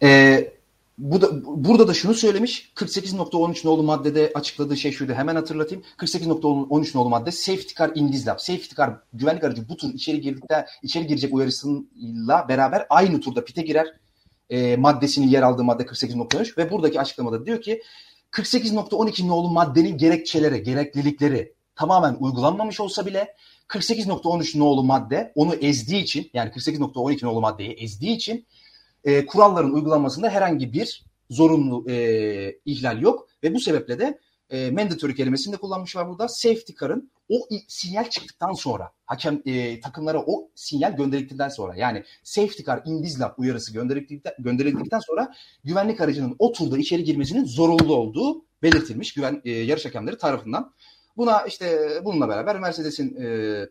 Ee, 0.03 0.51
bu 0.97 1.21
da, 1.21 1.29
burada 1.45 1.87
da 1.87 1.93
şunu 1.93 2.13
söylemiş. 2.13 2.71
48.13 2.75 3.67
nolu 3.67 3.83
maddede 3.83 4.31
açıkladığı 4.35 4.77
şey 4.77 4.91
şuydu. 4.91 5.13
Hemen 5.13 5.35
hatırlatayım. 5.35 5.83
48.13 5.97 6.97
nolu 6.97 7.09
madde 7.09 7.31
safety 7.31 7.73
car 7.77 7.91
in 7.95 8.11
this 8.11 8.27
lap. 8.27 8.41
Safety 8.41 8.75
car 8.75 8.93
güvenlik 9.13 9.43
aracı 9.43 9.69
bu 9.69 9.77
tur 9.77 9.93
içeri 9.93 10.21
girdikte 10.21 10.65
içeri 10.83 11.07
girecek 11.07 11.33
uyarısıyla 11.33 12.45
beraber 12.49 12.85
aynı 12.89 13.21
turda 13.21 13.45
pite 13.45 13.61
girer. 13.61 13.93
E, 14.51 14.75
maddesinin 14.75 15.27
yer 15.27 15.41
aldığı 15.41 15.63
madde 15.63 15.83
48.13 15.83 16.57
ve 16.57 16.71
buradaki 16.71 17.01
açıklamada 17.01 17.45
diyor 17.45 17.61
ki 17.61 17.81
48.12 18.31 19.27
nolu 19.27 19.49
maddenin 19.49 19.97
gerekçeleri, 19.97 20.63
gereklilikleri 20.63 21.53
tamamen 21.75 22.17
uygulanmamış 22.19 22.79
olsa 22.79 23.05
bile 23.05 23.35
48.13 23.67 24.59
nolu 24.59 24.83
madde 24.83 25.31
onu 25.35 25.55
ezdiği 25.55 26.03
için 26.03 26.29
yani 26.33 26.49
48.12 26.49 27.25
nolu 27.25 27.41
maddeyi 27.41 27.71
ezdiği 27.71 28.15
için 28.15 28.45
e, 29.03 29.25
kuralların 29.25 29.73
uygulanmasında 29.73 30.29
herhangi 30.29 30.73
bir 30.73 31.05
zorunlu 31.29 31.91
e, 31.91 31.95
ihlal 32.65 33.01
yok 33.01 33.27
ve 33.43 33.53
bu 33.53 33.59
sebeple 33.59 33.99
de 33.99 34.19
e, 34.51 34.71
mandatory 34.71 35.15
kelimesini 35.15 35.53
de 35.53 35.57
kullanmışlar 35.57 36.09
burada. 36.09 36.27
Safety 36.27 36.73
car'ın 36.81 37.11
o 37.29 37.47
sinyal 37.67 38.09
çıktıktan 38.09 38.53
sonra 38.53 38.91
hakem 39.05 39.41
e, 39.45 39.79
takımlara 39.79 40.23
o 40.27 40.49
sinyal 40.55 40.95
gönderildikten 40.95 41.49
sonra 41.49 41.75
yani 41.75 42.03
safety 42.23 42.63
car 42.63 42.81
in 42.85 43.05
uyarısı 43.37 43.73
gönderildikten, 43.73 44.33
gönderildikten 44.39 44.99
sonra 44.99 45.33
güvenlik 45.63 46.01
aracının 46.01 46.35
o 46.39 46.51
turda 46.51 46.77
içeri 46.77 47.03
girmesinin 47.03 47.45
zorunlu 47.45 47.95
olduğu 47.95 48.45
belirtilmiş 48.63 49.13
güven 49.13 49.41
e, 49.45 49.51
yarış 49.51 49.85
hakemleri 49.85 50.17
tarafından. 50.17 50.73
Buna 51.17 51.41
işte 51.41 51.89
bununla 52.05 52.29
beraber 52.29 52.59
Mercedes'in 52.59 53.15
e, 53.15 53.65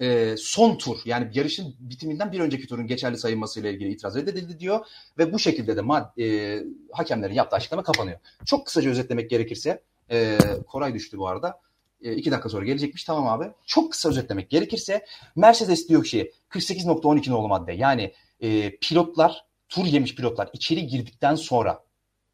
e, 0.00 0.34
son 0.38 0.78
tur 0.78 0.98
yani 1.04 1.30
yarışın 1.34 1.74
bitiminden 1.78 2.32
bir 2.32 2.40
önceki 2.40 2.66
turun 2.66 2.86
geçerli 2.86 3.18
sayılmasıyla 3.18 3.70
ilgili 3.70 3.92
itiraz 3.92 4.16
edildi 4.16 4.60
diyor 4.60 4.86
ve 5.18 5.32
bu 5.32 5.38
şekilde 5.38 5.76
de 5.76 5.80
mad, 5.80 6.18
e, 6.18 6.62
hakemlerin 6.92 7.34
yaptığı 7.34 7.56
açıklama 7.56 7.82
kapanıyor. 7.82 8.18
Çok 8.46 8.66
kısaca 8.66 8.90
özetlemek 8.90 9.30
gerekirse 9.30 9.82
e, 10.10 10.38
Koray 10.66 10.94
düştü 10.94 11.18
bu 11.18 11.28
arada. 11.28 11.60
E, 12.02 12.14
iki 12.14 12.30
dakika 12.30 12.48
sonra 12.48 12.64
gelecekmiş 12.64 13.04
tamam 13.04 13.26
abi. 13.26 13.52
Çok 13.66 13.92
kısa 13.92 14.08
özetlemek 14.08 14.50
gerekirse 14.50 15.06
Mercedes 15.36 15.88
diyor 15.88 16.04
ki 16.04 16.32
48.12 16.50 17.30
nolu 17.30 17.48
madde 17.48 17.72
yani 17.72 18.14
e, 18.40 18.76
pilotlar 18.76 19.44
tur 19.68 19.84
yemiş 19.84 20.14
pilotlar 20.14 20.50
içeri 20.52 20.86
girdikten 20.86 21.34
sonra 21.34 21.84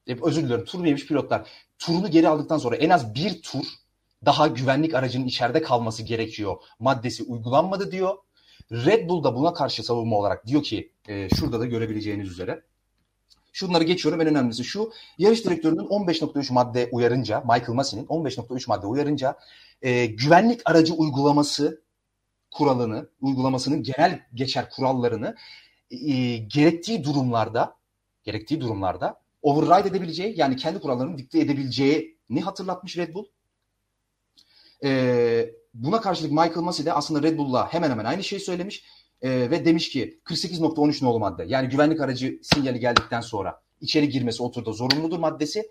e, 0.06 0.16
özür 0.22 0.42
diliyorum 0.42 0.64
tur 0.64 0.84
yemiş 0.84 1.06
pilotlar 1.06 1.48
turunu 1.78 2.10
geri 2.10 2.28
aldıktan 2.28 2.58
sonra 2.58 2.76
en 2.76 2.90
az 2.90 3.14
bir 3.14 3.42
tur 3.42 3.64
daha 4.26 4.46
güvenlik 4.46 4.94
aracının 4.94 5.26
içeride 5.26 5.62
kalması 5.62 6.02
gerekiyor 6.02 6.56
maddesi 6.78 7.22
uygulanmadı 7.22 7.92
diyor. 7.92 8.16
Red 8.72 9.08
Bull 9.08 9.24
da 9.24 9.34
buna 9.34 9.54
karşı 9.54 9.82
savunma 9.82 10.16
olarak 10.16 10.46
diyor 10.46 10.62
ki 10.62 10.92
e, 11.08 11.28
şurada 11.28 11.60
da 11.60 11.66
görebileceğiniz 11.66 12.30
üzere 12.30 12.62
Şunları 13.52 13.84
geçiyorum 13.84 14.20
en 14.20 14.26
önemlisi 14.26 14.64
şu. 14.64 14.92
Yarış 15.18 15.44
direktörünün 15.44 15.86
15.3 15.86 16.52
madde 16.52 16.88
uyarınca, 16.92 17.40
Michael 17.40 17.74
Massey'nin 17.74 18.06
15.3 18.06 18.64
madde 18.68 18.86
uyarınca 18.86 19.38
e, 19.82 20.06
güvenlik 20.06 20.60
aracı 20.64 20.94
uygulaması 20.94 21.82
kuralını, 22.50 23.08
uygulamasının 23.20 23.82
genel 23.82 24.20
geçer 24.34 24.70
kurallarını 24.70 25.36
e, 25.90 26.36
gerektiği 26.36 27.04
durumlarda 27.04 27.76
gerektiği 28.24 28.60
durumlarda 28.60 29.20
override 29.42 29.88
edebileceği 29.88 30.38
yani 30.38 30.56
kendi 30.56 30.80
kurallarını 30.80 31.18
dikte 31.18 31.40
edebileceğini 31.40 32.40
hatırlatmış 32.44 32.96
Red 32.96 33.14
Bull. 33.14 33.24
E, 34.84 35.50
buna 35.74 36.00
karşılık 36.00 36.32
Michael 36.32 36.56
Massey 36.56 36.86
de 36.86 36.92
aslında 36.92 37.22
Red 37.22 37.38
Bull'la 37.38 37.72
hemen 37.72 37.90
hemen 37.90 38.04
aynı 38.04 38.24
şeyi 38.24 38.40
söylemiş 38.40 38.84
e, 39.22 39.50
ve 39.50 39.64
demiş 39.64 39.90
ki 39.90 40.20
48.13 40.24 41.04
nolu 41.04 41.18
madde 41.18 41.44
yani 41.48 41.68
güvenlik 41.68 42.00
aracı 42.00 42.38
sinyali 42.42 42.80
geldikten 42.80 43.20
sonra 43.20 43.62
içeri 43.80 44.08
girmesi 44.08 44.42
o 44.42 44.72
zorunludur 44.72 45.18
maddesi 45.18 45.70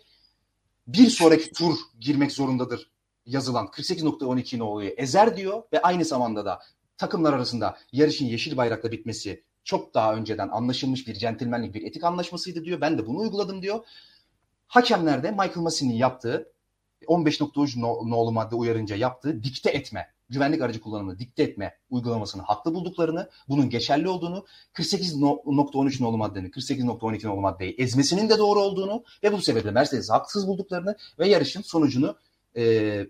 bir 0.88 1.10
sonraki 1.10 1.52
tur 1.52 1.76
girmek 2.00 2.32
zorundadır 2.32 2.92
yazılan 3.26 3.66
48.12 3.66 4.60
noluyu 4.60 4.90
ezer 4.90 5.38
diyor 5.38 5.64
ve 5.74 5.82
aynı 5.82 6.06
zamanda 6.06 6.46
da 6.46 6.60
takımlar 6.98 7.34
arasında 7.34 7.78
yarışın 7.92 8.26
yeşil 8.26 8.58
bayrakla 8.58 8.92
bitmesi 8.92 9.44
çok 9.64 9.94
daha 9.94 10.16
önceden 10.16 10.50
anlaşılmış 10.50 11.08
bir 11.08 11.14
centilmenlik 11.14 11.74
bir 11.74 11.82
etik 11.88 12.04
anlaşmasıydı 12.04 12.66
diyor. 12.66 12.82
Ben 12.82 12.98
de 12.98 13.08
bunu 13.08 13.18
uyguladım 13.18 13.62
diyor. 13.62 13.86
Hakemler 14.68 15.24
de 15.24 15.32
Michael 15.32 15.58
Massey'nin 15.58 15.94
yaptığı 15.94 16.52
15.3 17.08 17.82
no- 17.82 18.10
nolu 18.10 18.32
madde 18.32 18.56
uyarınca 18.56 18.96
yaptığı 18.96 19.44
dikte 19.44 19.70
etme, 19.70 20.08
güvenlik 20.30 20.62
aracı 20.62 20.82
kullanımını 20.82 21.20
dikte 21.20 21.44
etme 21.44 21.78
uygulamasını 21.90 22.42
haklı 22.42 22.74
bulduklarını, 22.74 23.30
bunun 23.50 23.70
geçerli 23.70 24.10
olduğunu, 24.10 24.46
48.13 24.74 26.04
nolu 26.04 26.18
maddenin 26.18 26.50
48.12 26.50 27.28
nolu 27.28 27.42
maddeyi 27.42 27.76
ezmesinin 27.78 28.30
de 28.30 28.38
doğru 28.38 28.60
olduğunu 28.60 29.04
ve 29.24 29.34
bu 29.34 29.42
sebeple 29.42 29.72
Mercedes'i 29.72 30.12
haksız 30.12 30.48
bulduklarını 30.48 30.96
ve 31.20 31.28
yarışın 31.28 31.62
sonucunu 31.62 32.16
e, 32.58 33.06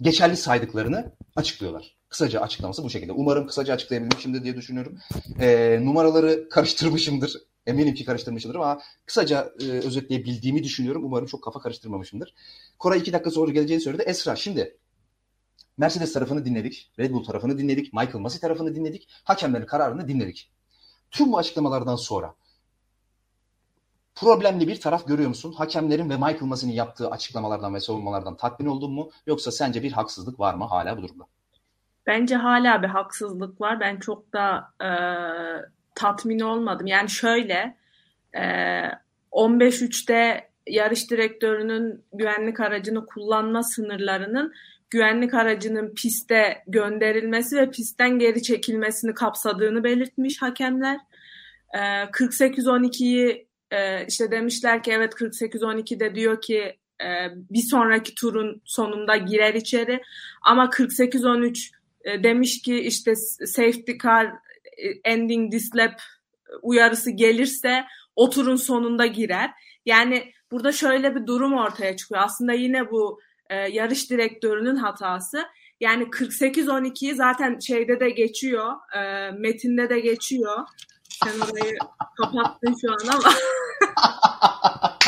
geçerli 0.00 0.36
saydıklarını 0.36 1.12
açıklıyorlar. 1.36 1.96
Kısaca 2.08 2.40
açıklaması 2.40 2.84
bu 2.84 2.90
şekilde. 2.90 3.12
Umarım 3.12 3.46
kısaca 3.46 3.74
açıklayabilmişimdir 3.74 4.44
diye 4.44 4.56
düşünüyorum. 4.56 4.98
E, 5.40 5.78
numaraları 5.82 6.48
karıştırmışımdır. 6.48 7.36
Eminim 7.66 7.94
ki 7.94 8.04
karıştırmışımdır 8.04 8.58
ama 8.58 8.80
kısaca 9.06 9.52
e, 9.60 9.64
özetleyebildiğimi 9.64 10.64
düşünüyorum. 10.64 11.04
Umarım 11.04 11.26
çok 11.26 11.44
kafa 11.44 11.60
karıştırmamışımdır. 11.60 12.34
Koray 12.78 12.98
iki 12.98 13.12
dakika 13.12 13.30
sonra 13.30 13.52
geleceğini 13.52 13.82
söyledi. 13.82 14.02
Esra 14.06 14.36
şimdi 14.36 14.76
Mercedes 15.78 16.12
tarafını 16.12 16.44
dinledik. 16.44 16.92
Red 16.98 17.12
Bull 17.12 17.24
tarafını 17.24 17.58
dinledik. 17.58 17.92
Michael 17.92 18.20
Masi 18.20 18.40
tarafını 18.40 18.74
dinledik. 18.74 19.08
Hakemlerin 19.24 19.66
kararını 19.66 20.08
dinledik. 20.08 20.50
Tüm 21.10 21.32
bu 21.32 21.38
açıklamalardan 21.38 21.96
sonra 21.96 22.34
problemli 24.14 24.68
bir 24.68 24.80
taraf 24.80 25.06
görüyor 25.06 25.28
musun? 25.28 25.52
Hakemlerin 25.52 26.10
ve 26.10 26.16
Michael 26.16 26.42
Masi'nin 26.42 26.72
yaptığı 26.72 27.10
açıklamalardan 27.10 27.74
ve 27.74 27.80
savunmalardan 27.80 28.36
tatmin 28.36 28.66
oldun 28.66 28.92
mu? 28.92 29.10
Yoksa 29.26 29.50
sence 29.52 29.82
bir 29.82 29.92
haksızlık 29.92 30.40
var 30.40 30.54
mı 30.54 30.64
hala 30.64 30.96
bu 30.96 31.02
durumda? 31.02 31.24
Bence 32.06 32.36
hala 32.36 32.82
bir 32.82 32.88
haksızlık 32.88 33.60
var. 33.60 33.80
Ben 33.80 33.98
çok 33.98 34.32
da 34.32 34.72
e, 34.80 34.90
tatmin 35.94 36.40
olmadım. 36.40 36.86
Yani 36.86 37.10
şöyle 37.10 37.76
e, 38.34 38.42
15.3'te 39.32 40.48
yarış 40.66 41.10
direktörünün 41.10 42.04
güvenlik 42.12 42.60
aracını 42.60 43.06
kullanma 43.06 43.62
sınırlarının 43.62 44.52
güvenlik 44.92 45.34
aracının 45.34 45.94
piste 45.94 46.62
gönderilmesi 46.66 47.56
ve 47.56 47.70
pistten 47.70 48.18
geri 48.18 48.42
çekilmesini 48.42 49.14
kapsadığını 49.14 49.84
belirtmiş 49.84 50.42
hakemler. 50.42 50.98
E, 51.74 51.78
48-12'yi 51.78 53.48
e, 53.70 54.06
işte 54.06 54.30
demişler 54.30 54.82
ki 54.82 54.90
evet 54.92 55.12
48-12'de 55.12 56.14
diyor 56.14 56.40
ki 56.40 56.78
e, 57.02 57.08
bir 57.50 57.62
sonraki 57.70 58.14
turun 58.14 58.62
sonunda 58.64 59.16
girer 59.16 59.54
içeri 59.54 60.02
ama 60.42 60.64
48-13 60.64 61.70
e, 62.04 62.22
demiş 62.22 62.62
ki 62.62 62.80
işte 62.80 63.16
safety 63.46 63.92
car 64.02 64.26
e, 64.26 64.30
ending 65.04 65.52
this 65.52 65.76
lap 65.76 66.00
uyarısı 66.62 67.10
gelirse 67.10 67.84
o 68.16 68.30
turun 68.30 68.56
sonunda 68.56 69.06
girer. 69.06 69.50
Yani 69.86 70.32
burada 70.50 70.72
şöyle 70.72 71.14
bir 71.14 71.26
durum 71.26 71.52
ortaya 71.52 71.96
çıkıyor. 71.96 72.20
Aslında 72.24 72.52
yine 72.52 72.90
bu 72.90 73.20
e, 73.52 73.54
yarış 73.54 74.10
direktörünün 74.10 74.76
hatası. 74.76 75.44
Yani 75.80 76.04
48-12'yi 76.04 77.14
zaten 77.14 77.58
şeyde 77.58 78.00
de 78.00 78.10
geçiyor, 78.10 78.72
e, 78.96 79.30
metinde 79.30 79.88
de 79.88 80.00
geçiyor. 80.00 80.58
Sen 81.24 81.40
orayı 81.40 81.76
kapattın 82.16 82.76
şu 82.80 82.92
an 82.92 82.98
ama. 83.12 83.32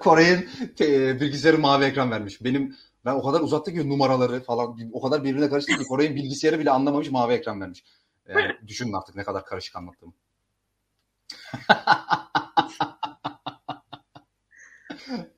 Koray'ın 0.00 0.48
e, 0.80 1.20
bilgisayarı 1.20 1.58
mavi 1.58 1.84
ekran 1.84 2.10
vermiş. 2.10 2.44
Benim 2.44 2.76
ben 3.04 3.14
o 3.14 3.22
kadar 3.22 3.40
uzattı 3.40 3.72
ki 3.72 3.88
numaraları 3.88 4.40
falan 4.42 4.78
o 4.92 5.02
kadar 5.02 5.24
birbirine 5.24 5.48
karıştı 5.48 5.78
ki 5.78 5.84
Koray'ın 5.84 6.16
bilgisayarı 6.16 6.58
bile 6.58 6.70
anlamamış 6.70 7.10
mavi 7.10 7.32
ekran 7.32 7.60
vermiş. 7.60 7.84
Yani 8.28 8.56
düşünün 8.68 8.92
artık 8.92 9.16
ne 9.16 9.24
kadar 9.24 9.44
karışık 9.44 9.76
anlattığımı. 9.76 10.12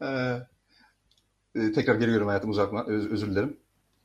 ee, 0.03 0.39
tekrar 1.75 1.95
geliyorum 1.95 2.29
hayatım 2.29 2.51
uzatma. 2.51 2.87
Öz, 2.87 3.13
özür 3.13 3.31
dilerim. 3.31 3.57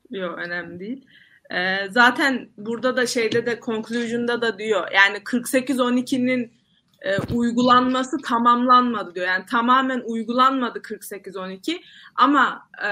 Yok 0.10 0.38
önemli 0.38 0.80
değil. 0.80 1.06
Ee, 1.52 1.78
zaten 1.92 2.50
burada 2.58 2.98
da 2.98 3.08
şeyde 3.08 3.46
de 3.46 3.60
conclusion'da 3.66 4.42
da 4.42 4.60
diyor 4.60 4.88
yani 4.92 5.18
48-12'nin 5.18 6.52
e, 7.04 7.18
uygulanması 7.34 8.18
tamamlanmadı 8.18 9.16
diyor. 9.16 9.28
Yani 9.28 9.46
tamamen 9.46 10.02
uygulanmadı 10.06 10.80
48-12 10.80 11.82
ama 12.16 12.70
e, 12.84 12.90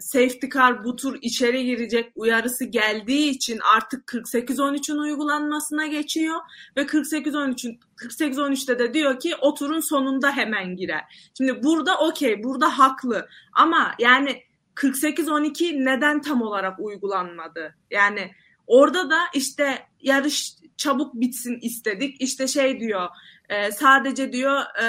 safety 0.00 0.46
car 0.54 0.84
bu 0.84 0.96
tur 0.96 1.18
içeri 1.22 1.64
girecek 1.64 2.12
uyarısı 2.14 2.64
geldiği 2.64 3.30
için 3.30 3.60
artık 3.76 4.08
48-13'ün 4.08 4.98
uygulanmasına 4.98 5.86
geçiyor 5.86 6.40
ve 6.76 6.82
48-13'ün 6.82 7.80
48-13'te 7.96 8.78
de 8.78 8.94
diyor 8.94 9.20
ki 9.20 9.34
o 9.40 9.54
turun 9.54 9.80
sonunda 9.80 10.32
hemen 10.32 10.76
girer. 10.76 11.30
Şimdi 11.36 11.62
burada 11.62 11.98
okey, 11.98 12.42
burada 12.44 12.78
haklı 12.78 13.28
ama 13.52 13.94
yani 13.98 14.42
48-12 14.74 15.84
neden 15.84 16.20
tam 16.20 16.42
olarak 16.42 16.80
uygulanmadı? 16.80 17.74
Yani 17.90 18.30
orada 18.66 19.10
da 19.10 19.18
işte 19.34 19.86
yarış 20.00 20.52
çabuk 20.76 21.14
bitsin 21.14 21.58
istedik. 21.62 22.20
İşte 22.20 22.46
şey 22.46 22.80
diyor 22.80 23.08
e, 23.48 23.72
sadece 23.72 24.32
diyor 24.32 24.60
e, 24.82 24.86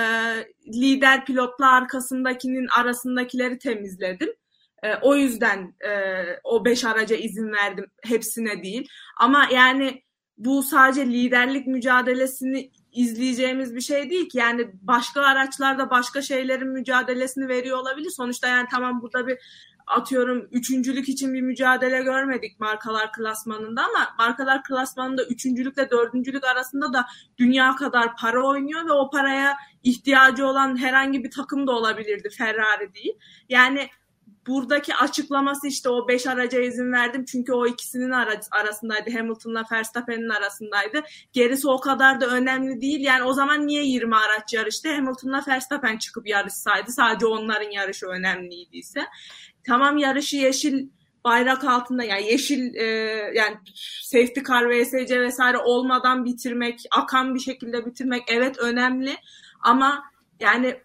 lider 0.68 1.26
pilotla 1.26 1.72
arkasındakinin 1.72 2.68
arasındakileri 2.80 3.58
temizledim. 3.60 4.30
E, 4.84 4.96
o 4.96 5.16
yüzden 5.16 5.76
e, 5.88 5.92
o 6.44 6.66
beş 6.66 6.86
araca 6.86 7.16
izin 7.16 7.52
verdim 7.52 7.86
hepsine 8.04 8.64
değil. 8.64 8.88
Ama 9.20 9.48
yani 9.54 10.04
bu 10.38 10.64
sadece 10.64 11.06
liderlik 11.06 11.68
mücadelesini 11.68 12.72
izleyeceğimiz 12.92 13.76
bir 13.76 13.82
şey 13.82 14.10
değil 14.10 14.30
ki. 14.30 14.38
Yani 14.38 14.68
başka 14.82 15.22
araçlarda 15.22 15.90
başka 15.90 16.22
şeylerin 16.22 16.70
mücadelesini 16.70 17.48
veriyor 17.48 17.78
olabilir. 17.78 18.10
Sonuçta 18.10 18.48
yani 18.48 18.68
tamam 18.72 19.02
burada 19.02 19.28
bir 19.28 19.38
atıyorum 19.88 20.48
üçüncülük 20.52 21.10
için 21.10 21.34
bir 21.34 21.42
mücadele 21.42 22.04
görmedik 22.04 22.60
markalar 22.60 23.12
klasmanında 23.14 23.84
ama 23.84 24.16
markalar 24.18 24.64
klasmanında 24.64 25.24
üçüncülükle 25.24 25.90
dördüncülük 25.90 26.44
arasında 26.44 26.94
da 26.94 27.06
dünya 27.38 27.76
kadar 27.76 28.16
para 28.16 28.46
oynuyor 28.46 28.86
ve 28.86 28.92
o 28.92 29.10
paraya 29.10 29.58
ihtiyacı 29.84 30.48
olan 30.48 30.78
herhangi 30.78 31.24
bir 31.24 31.32
takım 31.32 31.68
da 31.68 31.72
olabilirdi 31.72 32.30
Ferrari 32.38 32.94
değil. 32.94 33.14
Yani 33.50 33.90
buradaki 34.48 34.96
açıklaması 34.96 35.68
işte 35.68 35.90
o 35.90 36.08
beş 36.08 36.28
araca 36.28 36.60
izin 36.60 36.92
verdim 36.92 37.26
çünkü 37.26 37.54
o 37.54 37.68
ikisinin 37.68 38.12
arasındaydı. 38.52 39.12
Hamilton'la 39.18 39.64
Verstappen'in 39.72 40.30
arasındaydı. 40.30 41.04
Gerisi 41.34 41.68
o 41.68 41.80
kadar 41.80 42.22
da 42.22 42.28
önemli 42.28 42.82
değil. 42.82 43.00
Yani 43.00 43.24
o 43.24 43.34
zaman 43.34 43.68
niye 43.68 43.84
20 43.84 44.16
araç 44.16 44.54
yarıştı? 44.54 44.94
Hamilton'la 44.96 45.44
Verstappen 45.48 45.98
çıkıp 45.98 46.28
yarışsaydı. 46.28 46.92
Sadece 46.92 47.26
onların 47.26 47.72
yarışı 47.72 48.06
önemliydiyse. 48.06 49.06
Tamam 49.68 49.98
yarışı 49.98 50.38
yeşil 50.38 50.88
bayrak 51.24 51.64
altında 51.64 52.04
yani 52.04 52.26
yeşil 52.26 52.76
e, 52.76 52.86
yani 53.36 53.58
safety 54.04 54.40
car 54.48 54.70
VSC 54.70 55.22
vesaire 55.22 55.58
olmadan 55.58 56.26
bitirmek, 56.26 56.86
akan 56.92 57.36
bir 57.36 57.40
şekilde 57.40 57.86
bitirmek 57.86 58.24
evet 58.28 58.58
önemli 58.60 59.18
ama 59.64 60.04
yani 60.40 60.76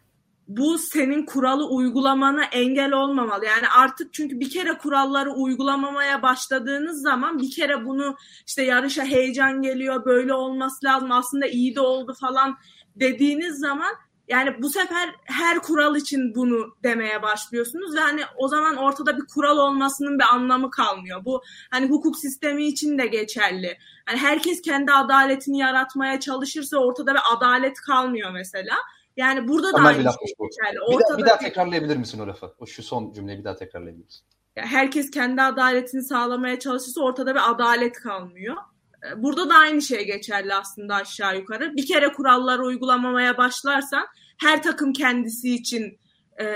bu 0.49 0.79
senin 0.79 1.27
kuralı 1.27 1.69
uygulamana 1.69 2.45
engel 2.45 2.93
olmamalı. 2.93 3.45
Yani 3.47 3.69
artık 3.69 4.15
çünkü 4.15 4.41
bir 4.41 4.51
kere 4.51 4.79
kuralları 4.79 5.33
uygulamamaya 5.33 6.23
başladığınız 6.23 7.03
zaman 7.03 7.39
bir 7.39 7.51
kere 7.51 7.85
bunu 7.85 8.17
işte 8.47 8.63
yarışa 8.63 9.05
heyecan 9.05 9.63
geliyor, 9.63 10.05
böyle 10.05 10.35
olması 10.35 10.87
lazım, 10.87 11.13
aslında 11.13 11.47
iyi 11.47 11.75
de 11.75 11.81
oldu 11.81 12.15
falan 12.21 12.59
dediğiniz 12.97 13.59
zaman 13.59 13.95
yani 14.29 14.63
bu 14.63 14.71
sefer 14.71 15.15
her 15.25 15.59
kural 15.59 15.97
için 15.97 16.35
bunu 16.35 16.77
demeye 16.83 17.23
başlıyorsunuz 17.23 17.95
ve 17.97 18.01
hani 18.01 18.21
o 18.37 18.49
zaman 18.49 18.77
ortada 18.77 19.17
bir 19.17 19.27
kural 19.35 19.59
olmasının 19.59 20.19
bir 20.19 20.25
anlamı 20.35 20.71
kalmıyor. 20.71 21.25
Bu 21.25 21.43
hani 21.71 21.87
hukuk 21.91 22.17
sistemi 22.19 22.65
için 22.67 22.99
de 22.99 23.07
geçerli. 23.07 23.79
Hani 24.07 24.19
herkes 24.19 24.63
kendi 24.63 24.93
adaletini 24.93 25.59
yaratmaya 25.59 26.21
çalışırsa 26.21 26.77
ortada 26.79 27.15
bir 27.15 27.21
adalet 27.37 27.81
kalmıyor 27.81 28.31
mesela. 28.33 28.75
Yani 29.17 29.49
burada 29.49 29.73
da 29.73 29.79
bir 29.81 29.85
aynı 29.85 30.05
lafmış 30.05 30.29
şey 30.31 30.35
bu. 30.39 30.49
geçerli. 30.49 30.75
Bir 30.77 30.81
daha, 30.81 30.97
Ortada 30.97 31.19
bir 31.19 31.27
daha 31.27 31.35
bir- 31.41 31.45
tekrarlayabilir 31.45 31.97
misin 31.97 32.19
o 32.21 32.27
lafı? 32.27 32.55
O 32.59 32.67
şu 32.67 32.83
son 32.83 33.13
cümleyi 33.13 33.39
bir 33.39 33.45
daha 33.45 33.57
tekrarlayabilir 33.57 34.05
misin? 34.05 34.25
Herkes 34.55 35.11
kendi 35.11 35.43
adaletini 35.43 36.03
sağlamaya 36.03 36.59
çalışırsa 36.59 37.01
ortada 37.01 37.35
bir 37.35 37.51
adalet 37.51 37.93
kalmıyor. 38.01 38.57
Ee, 39.05 39.23
Burada 39.23 39.49
da 39.49 39.55
aynı 39.55 39.83
şey 39.83 40.07
geçerli 40.07 40.55
aslında 40.55 40.95
aşağı 40.95 41.37
yukarı. 41.37 41.77
Bir 41.77 41.87
kere 41.87 42.13
kuralları 42.13 42.63
uygulamamaya 42.63 43.39
başlarsan 43.39 44.07
her 44.41 44.63
takım 44.63 44.93
kendisi 44.93 45.55
için 45.55 45.99
e, 46.41 46.47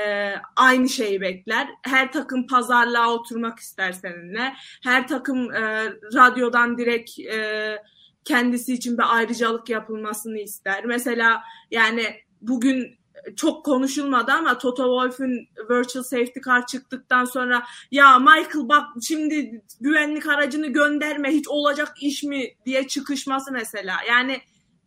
aynı 0.56 0.88
şeyi 0.88 1.20
bekler. 1.20 1.68
Her 1.82 2.12
takım 2.12 2.46
pazarlığa 2.46 3.12
oturmak 3.12 3.58
ister 3.58 3.92
seninle. 3.92 4.54
Her 4.82 5.08
takım 5.08 5.52
e, 5.52 5.92
radyodan 6.14 6.78
direkt 6.78 7.18
e, 7.18 7.78
kendisi 8.24 8.74
için 8.74 8.98
bir 8.98 9.16
ayrıcalık 9.16 9.68
yapılmasını 9.68 10.38
ister. 10.38 10.84
Mesela 10.84 11.42
yani 11.70 12.04
bugün 12.40 12.98
çok 13.36 13.64
konuşulmadı 13.64 14.32
ama 14.32 14.58
Toto 14.58 14.82
Wolff'ün 14.82 15.48
virtual 15.70 16.02
safety 16.02 16.40
car 16.46 16.66
çıktıktan 16.66 17.24
sonra 17.24 17.62
ya 17.90 18.18
Michael 18.18 18.68
bak 18.68 18.84
şimdi 19.02 19.62
güvenlik 19.80 20.26
aracını 20.26 20.66
gönderme 20.66 21.30
hiç 21.30 21.48
olacak 21.48 21.94
iş 22.00 22.22
mi 22.22 22.54
diye 22.66 22.86
çıkışması 22.86 23.52
mesela. 23.52 23.96
Yani 24.08 24.40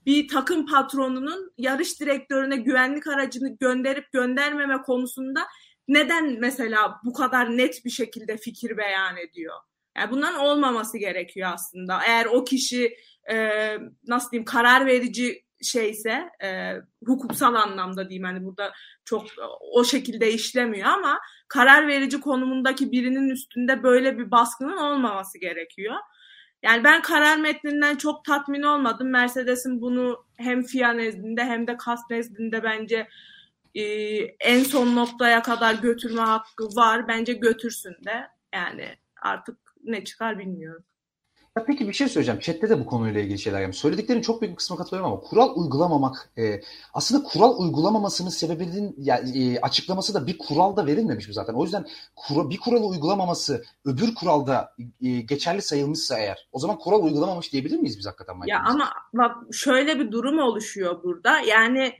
bir 0.05 0.27
takım 0.27 0.65
patronunun 0.65 1.51
yarış 1.57 1.99
direktörüne 1.99 2.55
güvenlik 2.55 3.07
aracını 3.07 3.57
gönderip 3.59 4.11
göndermeme 4.11 4.81
konusunda 4.81 5.47
neden 5.87 6.39
mesela 6.39 6.99
bu 7.05 7.13
kadar 7.13 7.57
net 7.57 7.85
bir 7.85 7.89
şekilde 7.89 8.37
fikir 8.37 8.77
beyan 8.77 9.17
ediyor? 9.17 9.55
Yani 9.97 10.11
bunların 10.11 10.39
olmaması 10.39 10.97
gerekiyor 10.97 11.49
aslında. 11.53 11.99
Eğer 12.07 12.25
o 12.25 12.43
kişi 12.43 12.95
e, 13.31 13.77
nasıl 14.07 14.31
diyeyim 14.31 14.45
karar 14.45 14.85
verici 14.85 15.43
şeyse 15.61 16.29
e, 16.43 16.73
hukuksal 17.05 17.53
anlamda 17.53 18.09
diyeyim 18.09 18.25
hani 18.25 18.45
burada 18.45 18.71
çok 19.05 19.25
o 19.73 19.83
şekilde 19.83 20.31
işlemiyor 20.31 20.87
ama 20.87 21.19
karar 21.47 21.87
verici 21.87 22.21
konumundaki 22.21 22.91
birinin 22.91 23.29
üstünde 23.29 23.83
böyle 23.83 24.17
bir 24.17 24.31
baskının 24.31 24.77
olmaması 24.77 25.37
gerekiyor. 25.37 25.95
Yani 26.63 26.83
ben 26.83 27.01
karar 27.01 27.37
metninden 27.37 27.95
çok 27.95 28.25
tatmin 28.25 28.63
olmadım. 28.63 29.09
Mercedes'in 29.09 29.81
bunu 29.81 30.25
hem 30.37 30.63
FIA 30.63 30.93
nezdinde 30.93 31.45
hem 31.45 31.67
de 31.67 31.77
KAS 31.77 31.99
nezdinde 32.09 32.63
bence 32.63 33.07
e, 33.75 33.83
en 34.39 34.63
son 34.63 34.95
noktaya 34.95 35.41
kadar 35.41 35.73
götürme 35.75 36.21
hakkı 36.21 36.63
var. 36.63 37.07
Bence 37.07 37.33
götürsün 37.33 37.95
de. 38.05 38.27
Yani 38.53 38.95
artık 39.21 39.57
ne 39.83 40.03
çıkar 40.03 40.39
bilmiyorum. 40.39 40.83
Ya 41.59 41.65
peki 41.65 41.87
bir 41.87 41.93
şey 41.93 42.07
söyleyeceğim. 42.07 42.39
Chat'te 42.39 42.69
de 42.69 42.79
bu 42.79 42.85
konuyla 42.85 43.21
ilgili 43.21 43.39
şeyler 43.39 43.59
gelmiş. 43.59 43.77
Söylediklerin 43.77 44.21
çok 44.21 44.41
büyük 44.41 44.51
bir 44.51 44.57
kısmına 44.57 44.77
katılıyorum 44.77 45.11
ama 45.11 45.21
kural 45.21 45.55
uygulamamak 45.55 46.31
e, 46.37 46.61
aslında 46.93 47.23
kural 47.23 47.57
uygulamamasının 47.57 48.29
sebebinin 48.29 48.95
yani, 48.97 49.53
e, 49.53 49.59
açıklaması 49.59 50.13
da 50.13 50.27
bir 50.27 50.37
kuralda 50.37 50.85
verilmemiş 50.85 51.27
mi 51.27 51.33
zaten? 51.33 51.53
O 51.53 51.63
yüzden 51.63 51.85
kura, 52.15 52.49
bir 52.49 52.57
kuralı 52.57 52.85
uygulamaması 52.85 53.63
öbür 53.85 54.15
kuralda 54.15 54.75
e, 55.01 55.09
geçerli 55.21 55.61
sayılmışsa 55.61 56.19
eğer 56.19 56.47
o 56.51 56.59
zaman 56.59 56.77
kural 56.77 57.03
uygulamamış 57.03 57.53
diyebilir 57.53 57.79
miyiz 57.79 57.97
biz 57.97 58.05
hakikaten? 58.05 58.37
Michael 58.37 58.49
Ya 58.49 58.59
Massey? 58.59 58.81
ama 58.81 58.91
bak 59.13 59.35
şöyle 59.53 59.99
bir 59.99 60.11
durum 60.11 60.39
oluşuyor 60.39 61.03
burada. 61.03 61.39
Yani 61.39 61.93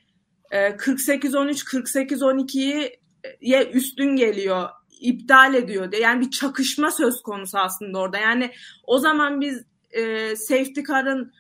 e, 0.52 0.68
48-13, 0.68 1.66
48-12'yi 1.66 3.00
ye 3.42 3.66
üstün 3.66 4.16
geliyor, 4.16 4.70
iptal 5.00 5.54
ediyor. 5.54 5.92
de. 5.92 5.98
Yani 5.98 6.22
bir 6.22 6.32
çakışma 6.32 6.92
söz 6.92 7.22
konusu 7.22 7.58
aslında 7.58 8.00
orada. 8.00 8.18
Yani 8.18 8.52
o 8.84 8.98
zaman 8.98 9.42
biz 9.42 9.64
e, 9.92 10.36
safety 10.36 10.82
car'ın 10.88 11.34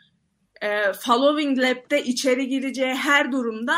e, 0.61 0.93
following 0.93 1.59
lap'te 1.59 2.03
içeri 2.03 2.47
gireceği 2.47 2.93
her 2.93 3.31
durumda 3.31 3.75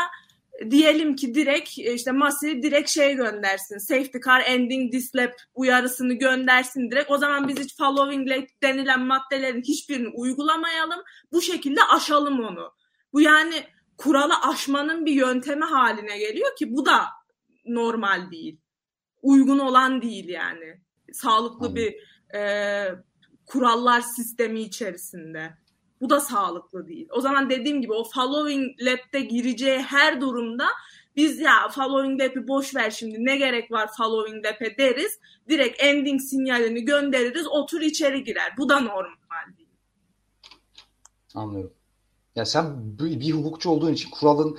diyelim 0.70 1.16
ki 1.16 1.34
direkt 1.34 1.78
e, 1.78 1.94
işte 1.94 2.12
Masi 2.12 2.62
direkt 2.62 2.90
şey 2.90 3.14
göndersin. 3.14 3.78
Safety 3.78 4.18
car 4.26 4.40
ending 4.46 4.92
this 4.92 5.16
lap 5.16 5.32
uyarısını 5.54 6.14
göndersin 6.14 6.90
direkt. 6.90 7.10
O 7.10 7.18
zaman 7.18 7.48
biz 7.48 7.58
hiç 7.58 7.76
following 7.76 8.30
lap 8.30 8.48
denilen 8.62 9.00
maddelerin 9.00 9.62
hiçbirini 9.62 10.08
uygulamayalım. 10.08 11.00
Bu 11.32 11.42
şekilde 11.42 11.80
aşalım 11.84 12.40
onu. 12.40 12.72
Bu 13.12 13.20
yani 13.20 13.54
kuralı 13.98 14.34
aşmanın 14.42 15.06
bir 15.06 15.12
yöntemi 15.12 15.64
haline 15.64 16.18
geliyor 16.18 16.56
ki 16.56 16.66
bu 16.72 16.86
da 16.86 17.04
normal 17.66 18.30
değil. 18.30 18.61
Uygun 19.22 19.58
olan 19.58 20.02
değil 20.02 20.28
yani. 20.28 20.80
Sağlıklı 21.12 21.66
Anladım. 21.66 21.76
bir 21.76 21.94
e, 22.38 22.42
kurallar 23.46 24.00
sistemi 24.00 24.60
içerisinde. 24.60 25.54
Bu 26.00 26.10
da 26.10 26.20
sağlıklı 26.20 26.88
değil. 26.88 27.08
O 27.10 27.20
zaman 27.20 27.50
dediğim 27.50 27.80
gibi 27.80 27.92
o 27.92 28.04
following 28.04 28.80
lab'de 28.80 29.20
gireceği 29.20 29.78
her 29.78 30.20
durumda 30.20 30.66
biz 31.16 31.40
ya 31.40 31.68
following 31.68 32.20
lab'i 32.20 32.48
boş 32.48 32.74
ver 32.74 32.90
şimdi 32.90 33.24
ne 33.24 33.36
gerek 33.36 33.70
var 33.70 33.90
following 33.96 34.46
lab'e 34.46 34.78
deriz. 34.78 35.18
Direkt 35.48 35.82
ending 35.82 36.20
sinyalini 36.20 36.84
göndeririz 36.84 37.46
otur 37.46 37.80
içeri 37.80 38.24
girer. 38.24 38.54
Bu 38.58 38.68
da 38.68 38.80
normal 38.80 39.56
değil. 39.58 39.68
Anlıyorum. 41.34 41.72
Ya 42.36 42.44
sen 42.44 42.98
bir, 42.98 43.20
bir 43.20 43.30
hukukçu 43.32 43.70
olduğun 43.70 43.92
için 43.92 44.10
kuralın 44.10 44.58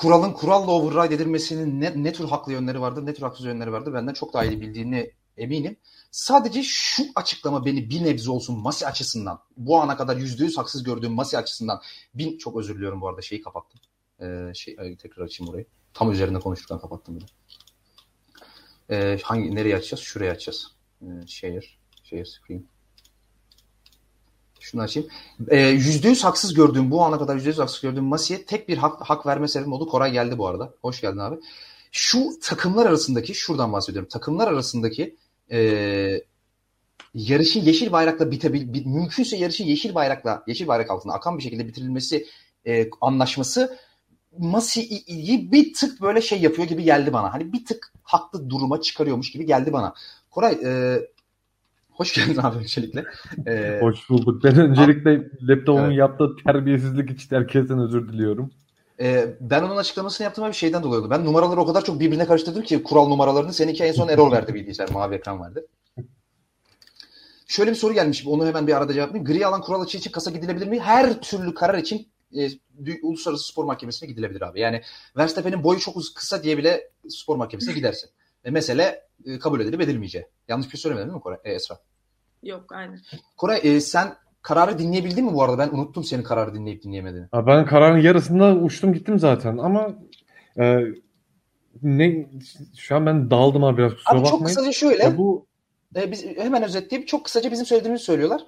kuralın 0.00 0.32
kuralla 0.32 0.70
override 0.70 1.14
edilmesinin 1.14 1.80
ne, 1.80 1.92
ne 2.04 2.12
tür 2.12 2.24
haklı 2.24 2.52
yönleri 2.52 2.80
vardır, 2.80 3.06
ne 3.06 3.14
tür 3.14 3.22
haksız 3.22 3.46
yönleri 3.46 3.72
vardır 3.72 3.94
benden 3.94 4.12
çok 4.12 4.34
daha 4.34 4.44
iyi 4.44 4.60
bildiğini 4.60 5.12
eminim. 5.36 5.76
Sadece 6.10 6.62
şu 6.62 7.02
açıklama 7.14 7.66
beni 7.66 7.90
bir 7.90 8.04
nebze 8.04 8.30
olsun 8.30 8.58
Masi 8.58 8.86
açısından, 8.86 9.40
bu 9.56 9.80
ana 9.80 9.96
kadar 9.96 10.16
yüzde 10.16 10.44
yüz 10.44 10.58
haksız 10.58 10.82
gördüğüm 10.82 11.12
Masi 11.12 11.38
açısından, 11.38 11.80
bin 12.14 12.38
çok 12.38 12.56
özür 12.56 12.76
diliyorum 12.76 13.00
bu 13.00 13.08
arada 13.08 13.22
şeyi 13.22 13.42
kapattım. 13.42 13.80
Ee, 14.20 14.52
şey 14.54 14.76
tekrar 14.96 15.24
açayım 15.24 15.52
orayı. 15.52 15.66
Tam 15.94 16.12
üzerinde 16.12 16.38
konuşurken 16.38 16.78
kapattım 16.78 17.16
bunu. 17.16 17.26
Ee, 18.90 19.18
hangi 19.22 19.54
nereye 19.54 19.76
açacağız? 19.76 20.00
Şuraya 20.00 20.32
açacağız. 20.32 20.66
Ee, 21.02 21.26
share, 21.26 21.60
share 22.02 22.24
screen. 22.24 22.66
Şunu 24.60 24.82
açayım. 24.82 25.08
Ee, 25.48 25.58
Yüzde 25.58 26.08
yüz 26.08 26.24
haksız 26.24 26.54
gördüğüm, 26.54 26.90
bu 26.90 27.02
ana 27.04 27.18
kadar 27.18 27.34
yüzde 27.34 27.48
yüz 27.48 27.58
haksız 27.58 27.80
gördüğüm 27.80 28.04
Masi'ye 28.04 28.44
tek 28.44 28.68
bir 28.68 28.76
hak, 28.76 29.00
hak 29.00 29.26
verme 29.26 29.48
sebebim 29.48 29.72
oldu. 29.72 29.86
Koray 29.88 30.12
geldi 30.12 30.38
bu 30.38 30.46
arada. 30.46 30.74
Hoş 30.82 31.00
geldin 31.00 31.18
abi. 31.18 31.36
Şu 31.92 32.30
takımlar 32.42 32.86
arasındaki, 32.86 33.34
şuradan 33.34 33.72
bahsediyorum. 33.72 34.08
Takımlar 34.08 34.48
arasındaki 34.48 35.16
e, 35.52 35.60
yarışın 37.14 37.60
yeşil 37.60 37.92
bayrakla 37.92 38.30
bitebil, 38.30 38.74
bi- 38.74 38.84
mümkünse 38.88 39.36
yarışın 39.36 39.64
yeşil 39.64 39.94
bayrakla, 39.94 40.42
yeşil 40.46 40.66
bayrak 40.66 40.90
altında 40.90 41.14
akan 41.14 41.38
bir 41.38 41.42
şekilde 41.42 41.66
bitirilmesi 41.66 42.26
e, 42.66 42.90
anlaşması 43.00 43.78
Masi'yi 44.38 45.52
bir 45.52 45.74
tık 45.74 46.00
böyle 46.02 46.20
şey 46.20 46.40
yapıyor 46.40 46.68
gibi 46.68 46.84
geldi 46.84 47.12
bana. 47.12 47.32
Hani 47.32 47.52
bir 47.52 47.64
tık 47.64 47.92
haklı 48.02 48.50
duruma 48.50 48.80
çıkarıyormuş 48.80 49.32
gibi 49.32 49.46
geldi 49.46 49.72
bana. 49.72 49.94
Koray, 50.30 50.52
e, 50.64 51.00
hoş 52.00 52.14
geldin 52.14 52.40
abi 52.42 52.58
öncelikle. 52.58 53.04
E, 53.46 53.78
Hoş 53.80 54.10
bulduk. 54.10 54.44
Ben 54.44 54.58
öncelikle 54.60 55.30
laptopumun 55.42 55.86
Evet. 55.86 55.98
yaptığı 55.98 56.28
terbiyesizlik 56.46 57.10
için 57.10 57.36
herkesten 57.36 57.78
özür 57.78 58.08
diliyorum. 58.08 58.50
Ee, 59.00 59.26
ben 59.40 59.62
onun 59.62 59.76
açıklamasını 59.76 60.24
yaptığıma 60.24 60.48
bir 60.48 60.52
şeyden 60.52 60.82
dolayı 60.82 61.00
oldu. 61.02 61.10
Ben 61.10 61.24
numaraları 61.24 61.60
o 61.60 61.66
kadar 61.66 61.84
çok 61.84 62.00
birbirine 62.00 62.26
karıştırdım 62.26 62.62
ki 62.62 62.82
kural 62.82 63.08
numaralarını. 63.08 63.52
Seninki 63.52 63.84
en 63.84 63.92
son 63.92 64.08
error 64.08 64.32
verdi 64.32 64.54
bilgisayar. 64.54 64.88
Mavi 64.90 65.14
ekran 65.14 65.40
vardı. 65.40 65.66
Şöyle 67.46 67.70
bir 67.70 67.76
soru 67.76 67.94
gelmiş. 67.94 68.26
Onu 68.26 68.46
hemen 68.46 68.66
bir 68.66 68.76
arada 68.76 68.92
cevaplayayım. 68.92 69.24
Gri 69.32 69.46
alan 69.46 69.60
kural 69.60 69.80
açığı 69.80 69.98
için 69.98 70.10
kasa 70.10 70.30
gidilebilir 70.30 70.66
mi? 70.68 70.80
Her 70.80 71.20
türlü 71.20 71.54
karar 71.54 71.78
için 71.78 72.08
e, 72.36 72.48
Uluslararası 73.02 73.46
Spor 73.52 73.64
Mahkemesi'ne 73.64 74.08
gidilebilir 74.08 74.40
abi. 74.42 74.60
Yani 74.60 74.82
Verstappen'in 75.16 75.64
boyu 75.64 75.78
çok 75.78 75.94
kısa 76.14 76.42
diye 76.42 76.58
bile 76.58 76.90
spor 77.08 77.36
mahkemesine 77.36 77.74
gidersin. 77.74 78.10
E, 78.44 78.50
mesele 78.50 79.02
e, 79.26 79.38
kabul 79.38 79.60
edilip 79.60 79.80
edilmeyeceği. 79.80 80.26
Yanlış 80.48 80.66
bir 80.66 80.70
şey 80.70 80.80
söylemedim 80.80 81.08
değil 81.08 81.16
mi 81.16 81.22
Koray? 81.22 81.38
E, 81.44 81.52
Esra? 81.52 81.78
Yok 82.42 82.72
aynen. 82.72 83.00
Koray 83.36 83.60
e, 83.62 83.80
sen 83.80 84.14
kararı 84.42 84.78
dinleyebildin 84.78 85.24
mi 85.24 85.34
bu 85.34 85.42
arada? 85.42 85.58
Ben 85.58 85.68
unuttum 85.68 86.04
senin 86.04 86.22
kararı 86.22 86.54
dinleyip 86.54 86.82
dinleyemediğini. 86.82 87.26
Ha, 87.32 87.46
Ben 87.46 87.66
kararın 87.66 87.98
yarısında 88.00 88.54
uçtum 88.54 88.92
gittim 88.92 89.18
zaten 89.18 89.58
ama 89.58 89.94
e, 90.60 90.78
ne 91.82 92.26
şu 92.76 92.96
an 92.96 93.06
ben 93.06 93.30
daldım 93.30 93.64
abi 93.64 93.78
biraz 93.78 93.92
kusura 93.94 94.18
Abi 94.18 94.24
çok 94.24 94.32
bakmayın. 94.32 94.46
kısaca 94.56 94.72
şöyle. 94.72 95.02
Ya 95.02 95.18
bu 95.18 95.46
E, 95.96 96.10
biz 96.12 96.26
hemen 96.26 96.62
özetleyeyim. 96.62 97.06
Çok 97.06 97.24
kısaca 97.24 97.50
bizim 97.50 97.66
söylediğimizi 97.66 98.04
söylüyorlar. 98.04 98.40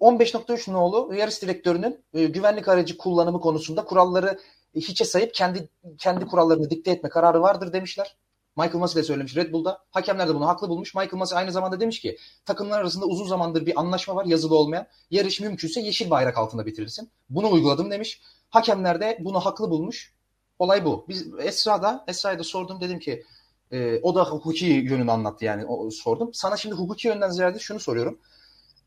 15.3 0.00 0.72
nolu 0.72 1.14
yarış 1.14 1.42
direktörünün 1.42 2.04
e, 2.14 2.24
güvenlik 2.24 2.68
aracı 2.68 2.98
kullanımı 2.98 3.40
konusunda 3.40 3.84
kuralları 3.84 4.38
e, 4.74 4.80
hiçe 4.80 5.04
sayıp 5.04 5.34
kendi 5.34 5.68
kendi 5.98 6.26
kurallarını 6.26 6.70
dikte 6.70 6.90
etme 6.90 7.08
kararı 7.08 7.42
vardır 7.42 7.72
demişler. 7.72 8.16
Michael 8.58 8.78
Massey 8.78 9.02
de 9.02 9.06
söylemiş 9.06 9.36
Red 9.36 9.52
Bull'da. 9.52 9.78
Hakemler 9.90 10.28
de 10.28 10.34
bunu 10.34 10.46
haklı 10.46 10.68
bulmuş. 10.68 10.94
Michael 10.94 11.18
Massey 11.18 11.38
aynı 11.38 11.52
zamanda 11.52 11.80
demiş 11.80 12.00
ki 12.00 12.18
takımlar 12.44 12.80
arasında 12.80 13.06
uzun 13.06 13.26
zamandır 13.26 13.66
bir 13.66 13.80
anlaşma 13.80 14.16
var 14.16 14.24
yazılı 14.24 14.56
olmayan. 14.56 14.86
Yarış 15.10 15.40
mümkünse 15.40 15.80
yeşil 15.80 16.10
bayrak 16.10 16.38
altında 16.38 16.66
bitirilsin. 16.66 17.10
Bunu 17.30 17.50
uyguladım 17.50 17.90
demiş. 17.90 18.20
Hakemler 18.50 19.00
de 19.00 19.18
bunu 19.20 19.40
haklı 19.40 19.70
bulmuş. 19.70 20.12
Olay 20.58 20.84
bu. 20.84 21.04
Biz 21.08 21.26
Esra'da 21.38 22.04
Esra'ya 22.08 22.38
da 22.38 22.44
sordum 22.44 22.80
dedim 22.80 22.98
ki 22.98 23.24
e, 23.72 24.00
o 24.02 24.14
da 24.14 24.24
hukuki 24.24 24.66
yönünü 24.66 25.10
anlattı 25.10 25.44
yani 25.44 25.66
o, 25.66 25.90
sordum. 25.90 26.30
Sana 26.34 26.56
şimdi 26.56 26.74
hukuki 26.74 27.08
yönden 27.08 27.30
ziyade 27.30 27.58
şunu 27.58 27.80
soruyorum. 27.80 28.18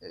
E, 0.02 0.08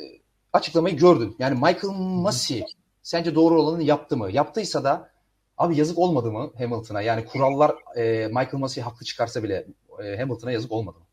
açıklamayı 0.53 0.97
gördün. 0.97 1.37
Yani 1.39 1.55
Michael 1.55 1.95
Massey 1.99 2.65
sence 3.03 3.35
doğru 3.35 3.63
olanı 3.63 3.83
yaptı 3.83 4.17
mı? 4.17 4.31
Yaptıysa 4.33 4.85
da 4.85 5.10
Abi 5.61 5.77
yazık 5.77 5.99
olmadı 5.99 6.33
mı 6.33 6.51
Hamilton'a? 6.59 7.03
Yani 7.03 7.25
kurallar 7.25 7.73
e, 7.97 8.27
Michael 8.27 8.59
Massey 8.59 8.85
haklı 8.85 9.07
çıkarsa 9.07 9.43
bile 9.43 9.67
e, 10.05 10.17
Hamilton'a 10.17 10.53
yazık 10.53 10.73
olmadı 10.73 10.99
mı? 10.99 11.05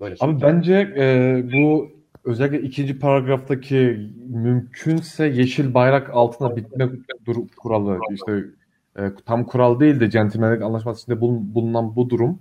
Böyle 0.00 0.14
Abi 0.20 0.40
bence 0.42 0.74
e, 0.96 1.44
bu 1.52 1.90
özellikle 2.24 2.60
ikinci 2.60 2.98
paragraftaki 2.98 4.10
mümkünse 4.28 5.26
yeşil 5.26 5.74
bayrak 5.74 6.10
altına 6.12 6.56
bitme 6.56 6.90
dur- 7.26 7.48
kuralı 7.56 7.98
işte 8.10 8.44
e, 8.98 9.02
tam 9.26 9.44
kural 9.44 9.80
değil 9.80 10.00
de 10.00 10.10
centilmenlik 10.10 10.62
anlaşması 10.62 11.02
içinde 11.02 11.20
bulun- 11.20 11.54
bulunan 11.54 11.96
bu 11.96 12.10
durum. 12.10 12.38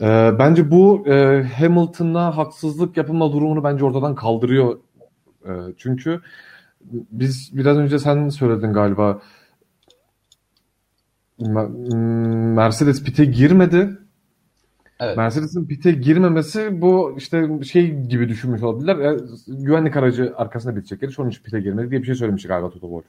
E, 0.00 0.06
bence 0.38 0.70
bu 0.70 1.08
e, 1.08 1.42
Hamilton'a 1.42 2.36
haksızlık 2.36 2.96
yapılma 2.96 3.32
durumunu 3.32 3.64
bence 3.64 3.84
ortadan 3.84 4.14
kaldırıyor. 4.14 4.78
E, 5.44 5.50
çünkü 5.76 6.20
biz 7.10 7.50
biraz 7.52 7.76
önce 7.76 7.98
sen 7.98 8.28
söyledin 8.28 8.72
galiba 8.72 9.20
Mercedes 11.38 13.04
pit'e 13.04 13.24
girmedi. 13.24 13.98
Evet. 15.00 15.16
Mercedes'in 15.16 15.66
pit'e 15.66 15.92
girmemesi 15.92 16.80
bu 16.80 17.14
işte 17.16 17.48
şey 17.64 17.94
gibi 18.00 18.28
düşünmüş 18.28 18.62
olabilirler. 18.62 18.96
E, 18.96 19.16
güvenlik 19.46 19.96
aracı 19.96 20.34
arkasında 20.36 20.76
bitecek 20.76 21.02
yarış. 21.02 21.18
Onun 21.18 21.30
için 21.30 21.42
pit'e 21.42 21.60
girmedi 21.60 21.90
diye 21.90 22.00
bir 22.00 22.06
şey 22.06 22.14
söylemiş 22.14 22.46
galiba 22.46 22.70
Toto 22.70 22.86
Wolff. 22.86 23.06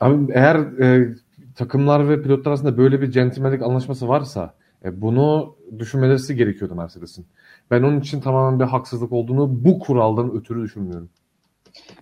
Abi 0.00 0.32
eğer 0.32 0.56
e, 0.56 1.14
takımlar 1.56 2.08
ve 2.08 2.22
pilotlar 2.22 2.50
arasında 2.50 2.76
böyle 2.78 3.00
bir 3.00 3.10
centilmenlik 3.10 3.62
anlaşması 3.62 4.08
varsa 4.08 4.54
e, 4.84 5.00
bunu 5.00 5.56
düşünmeleri 5.78 6.36
gerekiyordu 6.36 6.74
Mercedes'in. 6.74 7.26
Ben 7.70 7.82
onun 7.82 8.00
için 8.00 8.20
tamamen 8.20 8.60
bir 8.60 8.64
haksızlık 8.64 9.12
olduğunu 9.12 9.64
bu 9.64 9.78
kuraldan 9.78 10.36
ötürü 10.36 10.62
düşünmüyorum. 10.62 11.10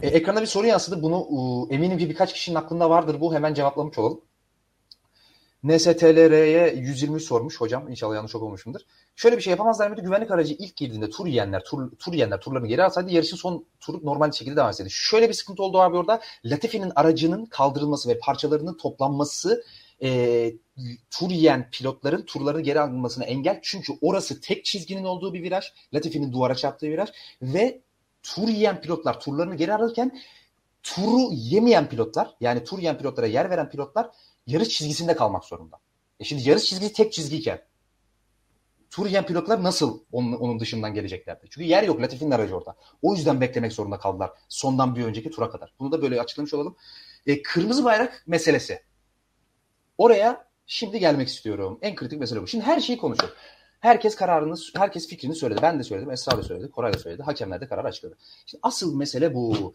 E, 0.02 0.08
ekranda 0.08 0.40
bir 0.40 0.46
soru 0.46 0.66
yansıdı. 0.66 1.02
Bunu 1.02 1.26
e, 1.70 1.74
eminim 1.74 1.98
ki 1.98 2.08
birkaç 2.08 2.32
kişinin 2.32 2.56
aklında 2.56 2.90
vardır 2.90 3.16
bu. 3.20 3.34
Hemen 3.34 3.54
cevaplamış 3.54 3.98
olalım. 3.98 4.20
NSTLR'ye 5.64 6.74
120 6.74 7.20
sormuş 7.20 7.60
hocam. 7.60 7.88
İnşallah 7.88 8.14
yanlış 8.14 8.34
okumuşumdur. 8.34 8.80
Şöyle 9.16 9.36
bir 9.36 9.42
şey 9.42 9.50
yapamazlar 9.50 9.88
mıydı? 9.88 10.02
Güvenlik 10.02 10.30
aracı 10.30 10.54
ilk 10.54 10.76
girdiğinde 10.76 11.10
tur 11.10 11.26
yiyenler, 11.26 11.64
tur, 11.64 11.90
tur 11.98 12.12
yiyenler 12.12 12.40
turlarını 12.40 12.68
geri 12.68 12.84
alsaydı 12.84 13.12
yarışın 13.12 13.36
son 13.36 13.66
turu 13.80 14.06
normal 14.06 14.32
şekilde 14.32 14.56
devam 14.56 14.70
etseydi. 14.70 14.90
Şöyle 14.90 15.28
bir 15.28 15.34
sıkıntı 15.34 15.62
oldu 15.62 15.80
abi 15.80 15.96
orada. 15.96 16.20
Latifi'nin 16.44 16.92
aracının 16.96 17.46
kaldırılması 17.46 18.08
ve 18.08 18.18
parçalarının 18.18 18.76
toplanması 18.76 19.64
e, 20.02 20.52
tur 21.10 21.30
yiyen 21.30 21.70
pilotların 21.70 22.22
turlarını 22.22 22.60
geri 22.60 22.80
almasına 22.80 23.24
engel. 23.24 23.60
Çünkü 23.62 23.92
orası 24.00 24.40
tek 24.40 24.64
çizginin 24.64 25.04
olduğu 25.04 25.34
bir 25.34 25.42
viraj. 25.42 25.64
Latifi'nin 25.94 26.32
duvara 26.32 26.54
çarptığı 26.54 26.86
viraj 26.86 27.08
ve 27.42 27.80
tur 28.22 28.48
yiyen 28.48 28.80
pilotlar 28.80 29.20
turlarını 29.20 29.54
geri 29.54 29.74
alırken 29.74 30.20
turu 30.82 31.32
yemeyen 31.32 31.88
pilotlar 31.88 32.34
yani 32.40 32.64
tur 32.64 32.78
yiyen 32.78 32.98
pilotlara 32.98 33.26
yer 33.26 33.50
veren 33.50 33.70
pilotlar 33.70 34.10
yarış 34.46 34.68
çizgisinde 34.68 35.16
kalmak 35.16 35.44
zorunda. 35.44 35.76
E 36.20 36.24
şimdi 36.24 36.48
yarış 36.48 36.64
çizgisi 36.64 36.92
tek 36.92 37.12
çizgiyken 37.12 37.62
tur 38.92 39.06
yiyen 39.06 39.26
pilotlar 39.26 39.62
nasıl 39.62 40.00
onun, 40.12 40.32
onun 40.32 40.60
dışından 40.60 40.94
geleceklerdi? 40.94 41.46
Çünkü 41.50 41.68
yer 41.68 41.82
yok 41.82 42.00
Latifi'nin 42.00 42.30
aracı 42.30 42.56
orada. 42.56 42.76
O 43.02 43.14
yüzden 43.14 43.40
beklemek 43.40 43.72
zorunda 43.72 43.98
kaldılar 43.98 44.30
sondan 44.48 44.96
bir 44.96 45.04
önceki 45.04 45.30
tura 45.30 45.50
kadar. 45.50 45.74
Bunu 45.78 45.92
da 45.92 46.02
böyle 46.02 46.20
açıklamış 46.20 46.54
olalım. 46.54 46.76
E, 47.26 47.42
kırmızı 47.42 47.84
bayrak 47.84 48.24
meselesi. 48.26 48.82
Oraya 49.98 50.48
şimdi 50.66 50.98
gelmek 50.98 51.28
istiyorum. 51.28 51.78
En 51.82 51.94
kritik 51.94 52.20
mesele 52.20 52.42
bu. 52.42 52.46
Şimdi 52.46 52.64
her 52.64 52.80
şeyi 52.80 52.98
konuşuyor. 52.98 53.32
Herkes 53.80 54.16
kararını, 54.16 54.54
herkes 54.76 55.08
fikrini 55.08 55.34
söyledi. 55.34 55.60
Ben 55.62 55.78
de 55.78 55.82
söyledim, 55.82 56.10
Esra 56.10 56.38
da 56.38 56.42
söyledi, 56.42 56.70
Koray 56.70 56.92
da 56.92 56.98
söyledi. 56.98 57.22
Hakemler 57.22 57.60
de 57.60 57.68
karar 57.68 57.84
açıkladı. 57.84 58.16
Şimdi 58.46 58.60
asıl 58.62 58.96
mesele 58.96 59.34
bu. 59.34 59.74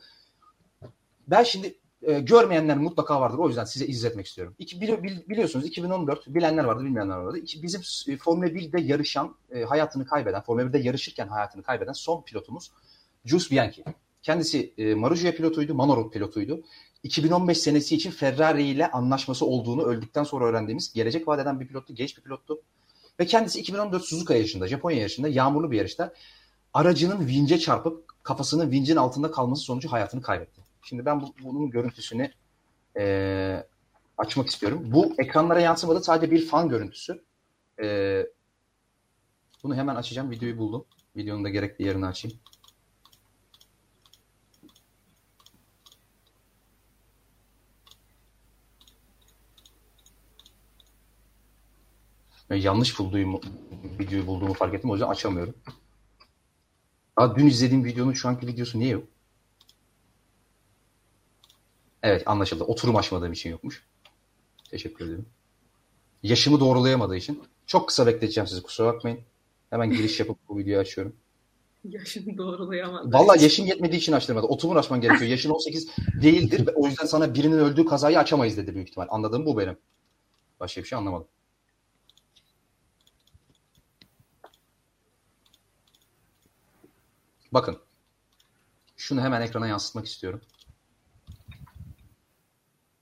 Ben 1.28 1.44
şimdi 1.44 1.80
e, 2.02 2.20
görmeyenler 2.20 2.78
mutlaka 2.78 3.22
vardır. 3.22 3.38
O 3.38 3.48
yüzden 3.48 3.64
size 3.64 3.86
izletmek 3.86 4.26
istiyorum. 4.26 4.56
İki, 4.60 4.78
bili- 4.78 5.04
bil- 5.04 5.30
biliyorsunuz 5.30 5.66
2014 5.66 6.28
bilenler 6.28 6.64
vardı, 6.64 6.84
bilmeyenler 6.84 7.18
vardı. 7.18 7.38
İki, 7.38 7.64
bizim 7.64 7.82
e, 8.08 8.18
Formula 8.18 8.48
1'de 8.48 8.82
yarışan, 8.82 9.36
e, 9.52 9.64
hayatını 9.64 10.06
kaybeden, 10.06 10.42
Formula 10.42 10.66
1'de 10.66 10.78
yarışırken 10.80 11.28
hayatını 11.28 11.64
kaybeden 11.64 11.94
son 11.94 12.22
pilotumuz 12.22 12.72
Jules 13.26 13.52
Bianchi. 13.52 13.84
Kendisi 14.24 14.74
e, 14.78 14.96
Marussia 14.96 15.32
pilotuydu, 15.32 15.74
Manor 15.74 16.12
pilotuydu. 16.12 16.62
2015 17.04 17.58
senesi 17.58 17.96
için 17.96 18.12
Ferrari 18.12 18.64
ile 18.64 18.92
anlaşması 18.92 19.46
olduğunu 19.46 19.84
öldükten 19.84 20.24
sonra 20.24 20.46
öğrendiğimiz 20.46 20.94
gelecek 20.94 21.28
vaat 21.28 21.40
eden 21.40 21.60
bir 21.60 21.68
pilottu, 21.68 21.96
genç 21.96 22.18
bir 22.18 22.24
pilottu. 22.24 22.62
Ve 23.20 23.26
kendisi 23.26 23.60
2014 23.60 24.04
Suzuka 24.04 24.36
yarışında, 24.36 24.68
Japonya 24.68 24.98
yarışında, 24.98 25.28
yağmurlu 25.28 25.72
bir 25.72 25.78
yarışta 25.78 26.14
aracının 26.74 27.28
vince 27.28 27.60
çarpıp 27.60 28.24
kafasının 28.24 28.72
vincin 28.72 28.96
altında 28.96 29.32
kalması 29.32 29.64
sonucu 29.64 29.92
hayatını 29.92 30.22
kaybetti. 30.22 30.57
Şimdi 30.90 31.06
ben 31.06 31.22
bu, 31.22 31.36
bunun 31.44 31.70
görüntüsünü 31.70 32.32
eee, 32.96 33.68
açmak 34.18 34.48
istiyorum. 34.48 34.84
Bu 34.86 35.14
ekranlara 35.18 35.60
yansımadı. 35.62 36.04
Sadece 36.04 36.32
bir 36.32 36.46
fan 36.46 36.70
görüntüsü. 36.70 37.24
Eee, 37.82 38.32
bunu 39.64 39.76
hemen 39.76 39.96
açacağım. 39.96 40.32
Videoyu 40.32 40.58
buldum. 40.58 40.86
Videonun 41.16 41.44
da 41.44 41.50
gerekli 41.50 41.86
yerini 41.86 42.06
açayım. 42.06 42.38
Ben 52.50 52.56
yanlış 52.56 53.00
bulduğum 53.00 53.42
videoyu 54.00 54.28
bulduğumu 54.28 54.54
fark 54.54 54.74
ettim. 54.74 54.90
O 54.90 54.94
yüzden 54.94 55.10
açamıyorum. 55.10 55.56
Aa, 57.16 57.36
dün 57.36 57.48
izlediğim 57.48 57.86
videonun 57.86 58.14
şu 58.14 58.30
anki 58.30 58.48
videosu 58.48 58.80
niye 58.80 58.90
yok? 58.90 59.08
Evet 62.04 62.24
anlaşıldı. 62.26 62.64
Oturum 62.64 62.96
açmadığım 62.96 63.32
için 63.34 63.50
yokmuş. 63.50 63.86
Teşekkür 64.72 65.06
ederim. 65.06 65.26
Yaşımı 66.24 66.60
doğrulayamadığı 66.60 67.16
için. 67.16 67.44
Çok 67.66 67.88
kısa 67.88 68.08
bekleteceğim 68.08 68.48
sizi 68.48 68.64
kusura 68.64 68.94
bakmayın. 68.94 69.20
Hemen 69.70 69.92
giriş 69.92 70.20
yapıp 70.20 70.38
bu 70.50 70.58
videoyu 70.58 70.80
açıyorum. 70.80 71.16
Yaşını 71.84 72.38
doğrulayamadı. 72.38 73.14
Vallahi 73.14 73.44
yaşım 73.44 73.66
yetmediği 73.66 74.02
için 74.02 74.14
açtırmadı. 74.14 74.48
Oturum 74.48 74.78
açman 74.78 75.02
gerekiyor. 75.02 75.32
Yaşın 75.32 75.50
18 75.50 75.88
değildir. 76.22 76.70
O 76.76 76.88
yüzden 76.88 77.06
sana 77.06 77.34
birinin 77.34 77.58
öldüğü 77.58 77.86
kazayı 77.86 78.20
açamayız 78.20 78.58
dedi 78.58 78.76
büyük 78.76 78.90
ihtimal. 78.90 79.08
Anladığım 79.10 79.46
bu 79.46 79.58
benim. 79.58 79.78
Başka 80.60 80.82
bir 80.82 80.88
şey 80.88 80.98
anlamadım. 80.98 81.28
Bakın. 87.52 87.78
Şunu 88.98 89.22
hemen 89.22 89.42
ekrana 89.42 89.68
yansıtmak 89.68 90.06
istiyorum. 90.06 90.42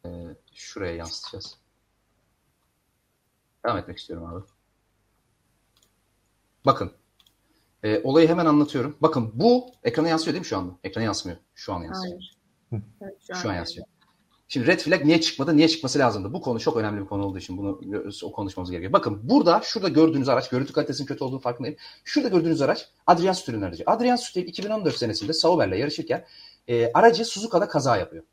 Ee, 0.05 0.35
şuraya 0.53 0.95
yansıtacağız. 0.95 1.57
Devam 3.65 3.77
etmek 3.77 3.97
istiyorum 3.97 4.25
abi. 4.25 4.45
Bakın. 6.65 6.91
Ee, 7.83 8.01
olayı 8.03 8.27
hemen 8.27 8.45
anlatıyorum. 8.45 8.97
Bakın 9.01 9.31
bu 9.33 9.71
ekrana 9.83 10.09
yansıyor 10.09 10.33
değil 10.33 10.41
mi 10.41 10.45
şu 10.47 10.57
anda? 10.57 10.73
Ekrana 10.83 11.05
yansımıyor. 11.05 11.39
Şu 11.55 11.73
an 11.73 11.83
yansıyor. 11.83 12.13
Hayır. 12.13 12.37
Evet, 13.01 13.17
Şu 13.27 13.33
an 13.35 13.45
yani. 13.45 13.57
yansıyor. 13.57 13.87
Şimdi 14.47 14.67
red 14.67 14.79
flag 14.79 15.05
niye 15.05 15.21
çıkmadı? 15.21 15.57
Niye 15.57 15.67
çıkması 15.67 15.99
lazımdı? 15.99 16.33
Bu 16.33 16.41
konu 16.41 16.59
çok 16.59 16.77
önemli 16.77 17.01
bir 17.01 17.05
konu 17.05 17.25
olduğu 17.25 17.37
için 17.37 17.57
bunu 17.57 17.81
o 18.23 18.31
konuşmamız 18.31 18.71
gerekiyor. 18.71 18.93
Bakın 18.93 19.19
burada 19.23 19.61
şurada 19.63 19.89
gördüğünüz 19.89 20.29
araç 20.29 20.49
görüntü 20.49 20.73
kalitesinin 20.73 21.07
kötü 21.07 21.23
olduğunu 21.23 21.39
farkındayım. 21.39 21.77
Şurada 22.03 22.29
gördüğünüz 22.29 22.61
araç 22.61 22.89
Adrian 23.07 23.33
Suttel'in 23.33 23.61
aracı. 23.61 23.83
Adrian 23.85 24.15
Suttel 24.15 24.43
2014 24.43 24.95
senesinde 24.97 25.33
Sauber'le 25.33 25.77
yarışırken 25.77 26.25
e, 26.67 26.91
aracı 26.93 27.25
Suzuka'da 27.25 27.67
kaza 27.67 27.97
yapıyor. 27.97 28.23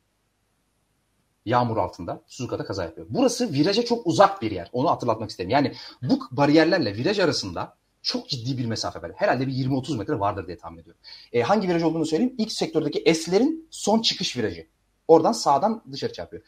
Yağmur 1.44 1.76
altında 1.76 2.22
Suzuka'da 2.26 2.64
kaza 2.64 2.84
yapıyor. 2.84 3.06
Burası 3.10 3.52
viraja 3.52 3.84
çok 3.84 4.06
uzak 4.06 4.42
bir 4.42 4.50
yer. 4.50 4.70
Onu 4.72 4.90
hatırlatmak 4.90 5.30
isterim. 5.30 5.50
Yani 5.50 5.74
bu 6.02 6.20
bariyerlerle 6.30 6.94
viraj 6.94 7.18
arasında 7.18 7.76
çok 8.02 8.28
ciddi 8.28 8.58
bir 8.58 8.66
mesafe 8.66 9.02
var. 9.02 9.12
Herhalde 9.16 9.46
bir 9.46 9.52
20-30 9.52 9.98
metre 9.98 10.20
vardır 10.20 10.46
diye 10.46 10.58
tahmin 10.58 10.78
ediyorum. 10.78 11.00
E, 11.32 11.42
hangi 11.42 11.68
viraj 11.68 11.82
olduğunu 11.82 12.06
söyleyeyim. 12.06 12.34
İlk 12.38 12.52
sektördeki 12.52 13.14
S'lerin 13.14 13.68
son 13.70 14.02
çıkış 14.02 14.36
virajı. 14.36 14.66
Oradan 15.08 15.32
sağdan 15.32 15.82
dışarı 15.92 16.12
çarpıyor. 16.12 16.42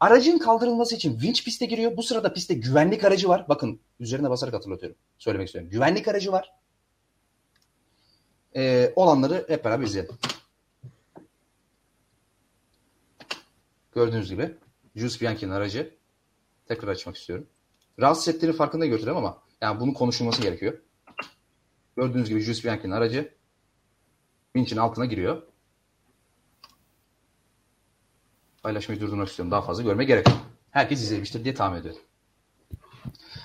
Aracın 0.00 0.38
kaldırılması 0.38 0.94
için 0.94 1.20
vinç 1.20 1.44
piste 1.44 1.66
giriyor. 1.66 1.96
Bu 1.96 2.02
sırada 2.02 2.32
pistte 2.32 2.54
güvenlik 2.54 3.04
aracı 3.04 3.28
var. 3.28 3.46
Bakın 3.48 3.80
üzerine 4.00 4.30
basarak 4.30 4.54
hatırlatıyorum. 4.54 4.98
Söylemek 5.18 5.48
istiyorum. 5.48 5.70
Güvenlik 5.70 6.08
aracı 6.08 6.32
var. 6.32 6.52
E, 8.56 8.92
olanları 8.96 9.44
hep 9.48 9.64
beraber 9.64 9.84
izleyelim. 9.84 10.14
Gördüğünüz 13.92 14.30
gibi 14.30 14.56
Jules 14.96 15.20
Bianchi'nin 15.20 15.52
aracı 15.52 15.94
tekrar 16.66 16.88
açmak 16.88 17.16
istiyorum. 17.16 17.46
Rahatsız 18.00 18.34
ettiğini 18.34 18.52
farkında 18.52 18.86
götürüyorum 18.86 19.24
ama 19.24 19.42
yani 19.60 19.80
bunun 19.80 19.92
konuşulması 19.92 20.42
gerekiyor. 20.42 20.78
Gördüğünüz 21.96 22.28
gibi 22.28 22.40
Jules 22.40 22.64
Bianchi'nin 22.64 22.92
aracı 22.92 23.34
vinçin 24.56 24.76
altına 24.76 25.04
giriyor. 25.04 25.42
Paylaşmayı 28.62 29.00
durdurmak 29.00 29.28
istiyorum. 29.28 29.50
Daha 29.50 29.62
fazla 29.62 29.82
görmeye 29.82 30.04
gerek 30.04 30.28
yok. 30.28 30.38
Herkes 30.70 31.02
izlemiştir 31.02 31.44
diye 31.44 31.54
tahmin 31.54 31.80
ediyorum. 31.80 32.00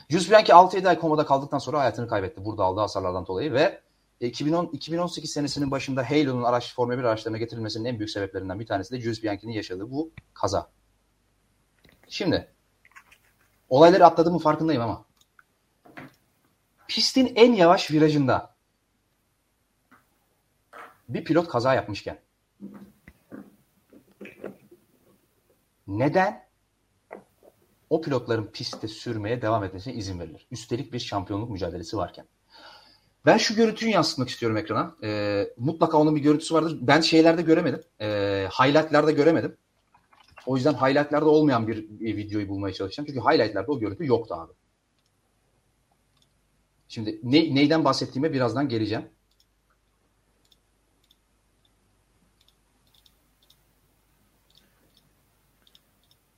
Jules 0.09 0.31
Bianchi 0.31 0.51
6-7 0.51 0.89
ay 0.89 0.99
komada 0.99 1.26
kaldıktan 1.26 1.57
sonra 1.57 1.80
hayatını 1.80 2.07
kaybetti. 2.07 2.45
Burada 2.45 2.63
aldığı 2.63 2.80
hasarlardan 2.80 3.27
dolayı 3.27 3.53
ve 3.53 3.81
2010, 4.27 4.69
2018 4.73 5.31
senesinin 5.31 5.72
başında 5.72 6.10
Halo'nun 6.10 6.43
araç, 6.43 6.76
Formula 6.76 6.97
1 6.97 7.03
araçlarına 7.03 7.38
getirilmesinin 7.38 7.85
en 7.85 7.99
büyük 7.99 8.10
sebeplerinden 8.10 8.60
bir 8.60 8.65
tanesi 8.65 8.91
de 8.91 9.02
Jules 9.02 9.23
Bianchi'nin 9.23 9.52
yaşadığı 9.52 9.91
bu 9.91 10.11
kaza. 10.34 10.72
Şimdi 12.07 12.56
Olayları 13.69 14.06
atladığımın 14.06 14.38
farkındayım 14.38 14.81
ama. 14.81 15.06
Pistin 16.88 17.34
en 17.35 17.53
yavaş 17.53 17.91
virajında 17.91 18.56
bir 21.10 21.23
pilot 21.23 21.47
kaza 21.47 21.73
yapmışken 21.73 22.22
neden 25.88 26.45
o 27.89 28.02
pilotların 28.02 28.45
pistte 28.45 28.88
sürmeye 28.88 29.41
devam 29.41 29.64
etmesine 29.64 29.93
izin 29.93 30.19
verilir? 30.19 30.47
Üstelik 30.52 30.93
bir 30.93 30.99
şampiyonluk 30.99 31.49
mücadelesi 31.49 31.97
varken. 31.97 32.27
Ben 33.26 33.38
şu 33.38 33.56
görüntüyü 33.56 33.91
yansıtmak 33.91 34.30
istiyorum 34.30 34.57
ekrana. 34.57 34.95
Ee, 35.03 35.47
mutlaka 35.57 35.97
onun 35.97 36.15
bir 36.15 36.22
görüntüsü 36.22 36.56
vardır. 36.56 36.77
Ben 36.81 37.02
şeylerde 37.02 37.41
göremedim. 37.41 37.81
Ee, 38.02 38.47
highlightlarda 38.60 39.11
göremedim. 39.11 39.57
O 40.45 40.56
yüzden 40.56 40.73
highlightlarda 40.73 41.30
olmayan 41.30 41.68
bir, 41.68 41.89
bir 41.89 42.18
videoyu 42.18 42.49
bulmaya 42.49 42.73
çalışacağım. 42.73 43.07
Çünkü 43.07 43.19
highlightlarda 43.19 43.72
o 43.72 43.80
görüntü 43.80 44.06
yoktu 44.06 44.35
abi. 44.35 44.53
Şimdi 46.88 47.19
ne, 47.23 47.56
neyden 47.56 47.85
bahsettiğime 47.85 48.34
birazdan 48.34 48.69
geleceğim. 48.69 49.06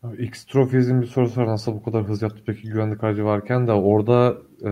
Abi, 0.03 0.25
X 0.25 0.45
Trophies'in 0.45 1.01
bir 1.01 1.07
sorusu 1.07 1.41
var. 1.41 1.47
Nasıl 1.47 1.73
bu 1.73 1.83
kadar 1.83 2.03
hız 2.03 2.21
yaptı 2.21 2.43
peki 2.45 2.61
güvenlik 2.61 3.03
aracı 3.03 3.25
varken 3.25 3.67
de 3.67 3.71
orada 3.71 4.37
e, 4.63 4.69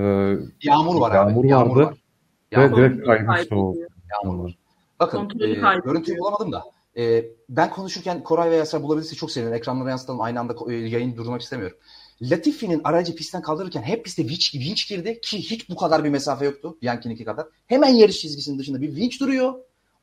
Yağmur 0.63 1.01
var 1.01 1.15
yağmur 1.15 1.43
abi. 1.43 1.47
Yağmur 1.47 1.75
vardı. 1.75 1.85
var. 1.85 2.04
Ve 2.53 2.61
Yağmur, 2.61 2.77
direkt. 2.77 2.99
Bakın 4.99 5.29
e, 5.39 5.79
görüntüyü 5.85 6.17
bulamadım 6.17 6.51
da 6.51 6.63
e, 6.97 7.25
ben 7.49 7.69
konuşurken 7.69 8.23
Koray 8.23 8.51
ve 8.51 8.55
Yasar 8.55 8.83
bulabilirse 8.83 9.15
çok 9.15 9.31
sevinirim. 9.31 9.55
Ekranlara 9.57 9.89
yansıtalım 9.89 10.21
aynı 10.21 10.39
anda 10.39 10.55
e, 10.69 10.73
yayın 10.75 11.17
durmak 11.17 11.41
istemiyorum. 11.41 11.77
Latifi'nin 12.21 12.81
aracı 12.83 13.15
pistten 13.15 13.41
kaldırırken 13.41 13.81
hep 13.81 14.05
piste 14.05 14.23
vinç, 14.23 14.55
vinç 14.55 14.89
girdi 14.89 15.21
ki 15.21 15.37
hiç 15.37 15.69
bu 15.69 15.75
kadar 15.75 16.03
bir 16.03 16.09
mesafe 16.09 16.45
yoktu 16.45 16.77
Bianchi'ninki 16.81 17.25
kadar. 17.25 17.47
Hemen 17.67 17.89
yarış 17.89 18.19
çizgisinin 18.19 18.59
dışında 18.59 18.81
bir 18.81 18.95
vinç 18.95 19.21
duruyor. 19.21 19.53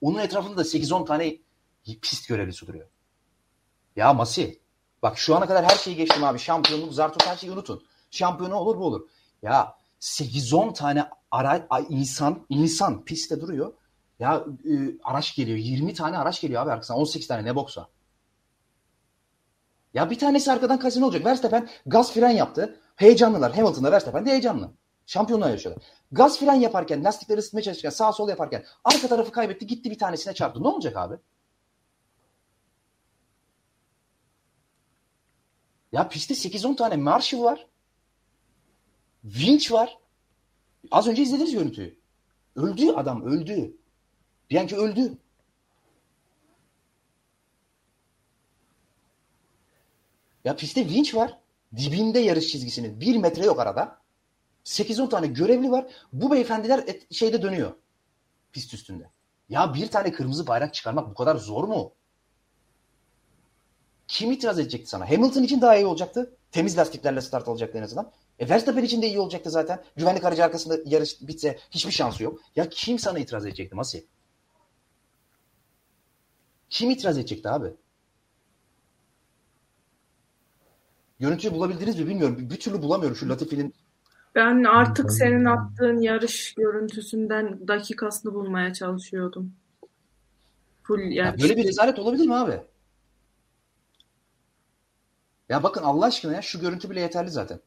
Onun 0.01 0.19
etrafında 0.19 0.57
da 0.57 0.63
8-10 0.63 1.07
tane 1.07 1.37
pist 2.03 2.29
görevlisi 2.29 2.67
duruyor. 2.67 2.87
Ya 3.97 4.13
Masi 4.15 4.59
bak 5.03 5.19
şu 5.19 5.37
ana 5.37 5.47
kadar 5.47 5.65
her 5.65 5.77
şeyi 5.77 5.97
geçtim 5.97 6.25
abi. 6.25 6.39
Şampiyonluk, 6.39 6.95
Zartut 6.95 7.27
her 7.27 7.37
şeyi 7.37 7.53
unutun. 7.53 7.83
Şampiyonu 8.11 8.55
olur 8.55 8.79
bu 8.79 8.85
olur. 8.85 9.09
Ya 9.43 9.75
8-10 10.03 10.75
tane 10.75 11.05
ara, 11.31 11.67
insan 11.89 12.47
insan 12.49 13.05
pistte 13.05 13.41
duruyor. 13.41 13.73
Ya 14.19 14.45
e, 14.65 14.99
araç 15.05 15.37
geliyor. 15.37 15.59
20 15.59 15.95
tane 15.95 16.19
araç 16.19 16.41
geliyor 16.41 16.63
abi 16.63 16.71
arkasından. 16.71 17.01
18 17.01 17.29
tane 17.29 17.45
ne 17.45 17.57
boksa. 17.57 17.89
Ya 19.95 20.11
bir 20.11 20.19
tanesi 20.19 20.53
arkadan 20.53 20.79
kazino 20.79 21.07
olacak. 21.07 21.25
Verstappen 21.25 21.69
gaz 21.87 22.13
fren 22.13 22.31
yaptı. 22.31 22.81
Heyecanlılar. 22.97 23.55
Hamilton'da 23.55 23.93
Verstappen 23.93 24.27
de 24.27 24.31
heyecanlı. 24.31 24.73
Şampiyonluğa 25.07 25.49
yarışıyorlar. 25.49 25.85
Gaz 26.13 26.39
fren 26.39 26.55
yaparken, 26.55 27.05
lastikleri 27.05 27.39
ısıtmaya 27.39 27.63
çalışırken, 27.63 27.91
sağ 27.91 28.13
sol 28.13 28.29
yaparken 28.29 28.65
arka 28.85 29.09
tarafı 29.09 29.33
kaybetti. 29.33 29.67
Gitti 29.67 29.91
bir 29.91 29.99
tanesine 29.99 30.35
çarptı. 30.35 30.63
Ne 30.63 30.69
olacak 30.69 30.97
abi? 30.97 31.15
Ya 35.93 36.09
pistte 36.09 36.35
8-10 36.35 36.77
tane 36.77 36.97
marşı 36.97 37.43
var. 37.43 37.67
Vinç 39.25 39.73
var. 39.73 39.99
Az 40.91 41.09
önce 41.09 41.23
izlediniz 41.23 41.53
görüntüyü. 41.53 41.99
Öldü 42.57 42.91
adam 42.91 43.23
öldü. 43.23 43.77
Bianchi 44.51 44.77
öldü. 44.77 45.19
Ya 50.45 50.57
pistte 50.57 50.89
vinç 50.89 51.15
var. 51.15 51.39
Dibinde 51.77 52.19
yarış 52.19 52.49
çizgisinin. 52.49 53.01
Bir 53.01 53.17
metre 53.17 53.45
yok 53.45 53.61
arada. 53.61 53.99
8-10 54.65 55.09
tane 55.09 55.27
görevli 55.27 55.71
var. 55.71 55.87
Bu 56.13 56.31
beyefendiler 56.31 56.79
et- 56.79 57.15
şeyde 57.15 57.43
dönüyor. 57.43 57.73
Pist 58.53 58.75
üstünde. 58.75 59.11
Ya 59.49 59.75
bir 59.75 59.87
tane 59.91 60.13
kırmızı 60.13 60.47
bayrak 60.47 60.75
çıkarmak 60.75 61.11
bu 61.11 61.15
kadar 61.15 61.37
zor 61.37 61.65
mu? 61.65 61.93
Kim 64.09 64.33
itiraz 64.33 64.59
edecekti 64.59 64.91
sana? 64.91 65.11
Hamilton 65.11 65.43
için 65.43 65.61
daha 65.61 65.77
iyi 65.77 65.87
olacaktı. 65.87 66.37
Temiz 66.51 66.79
lastiklerle 66.79 67.21
start 67.21 67.49
alacaktı 67.49 67.79
en 67.79 67.83
azından. 67.83 68.13
E 68.43 68.49
Verstappen 68.49 68.85
için 68.85 69.03
de 69.03 69.07
iyi 69.07 69.19
olacaktı 69.19 69.51
zaten. 69.51 69.83
Güvenlik 69.97 70.25
aracı 70.25 70.45
arkasında 70.45 70.79
yarış 70.85 71.21
bitse 71.21 71.59
hiçbir 71.71 71.91
şansı 71.91 72.23
yok. 72.23 72.41
Ya 72.57 72.69
kim 72.69 72.99
sana 72.99 73.19
itiraz 73.19 73.47
edecekti 73.47 73.75
Masi? 73.75 74.07
Kim 76.71 76.91
itiraz 76.91 77.19
edecekti 77.19 77.49
abi? 77.49 77.69
Görüntüyü 81.21 81.55
bulabildiniz 81.55 81.99
mi 81.99 82.07
bilmiyorum. 82.07 82.39
Bir, 82.39 82.51
bir 82.51 82.61
türlü 82.61 82.83
bulamıyorum 82.83 83.17
şu 83.17 83.29
Latifi'nin. 83.29 83.75
Ben 84.35 84.65
artık 84.65 85.13
senin 85.13 85.45
attığın 85.45 86.01
yarış 86.01 86.55
görüntüsünden 86.55 87.69
dakikasını 87.69 88.35
bulmaya 88.35 88.73
çalışıyordum. 88.73 89.53
Full 90.83 91.01
Ya 91.01 91.37
böyle 91.43 91.57
bir 91.57 91.65
rezalet 91.65 91.99
olabilir 91.99 92.27
mi 92.27 92.35
abi? 92.35 92.61
Ya 95.49 95.63
bakın 95.63 95.83
Allah 95.83 96.07
aşkına 96.07 96.33
ya 96.33 96.43
şu 96.43 96.61
görüntü 96.61 96.91
bile 96.91 97.01
yeterli 97.01 97.31
zaten. 97.31 97.61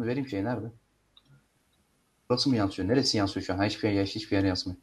Vereyim 0.00 0.28
şey 0.28 0.44
nerede? 0.44 0.66
Burası 2.30 2.50
mı 2.50 2.56
yansıyor? 2.56 2.88
Neresi 2.88 3.18
yansıyor 3.18 3.46
şu 3.46 3.54
an? 3.54 3.64
Hiçbir 3.64 3.90
yere, 3.90 4.06
hiçbir 4.06 4.36
yere 4.36 4.48
yansımıyor. 4.48 4.82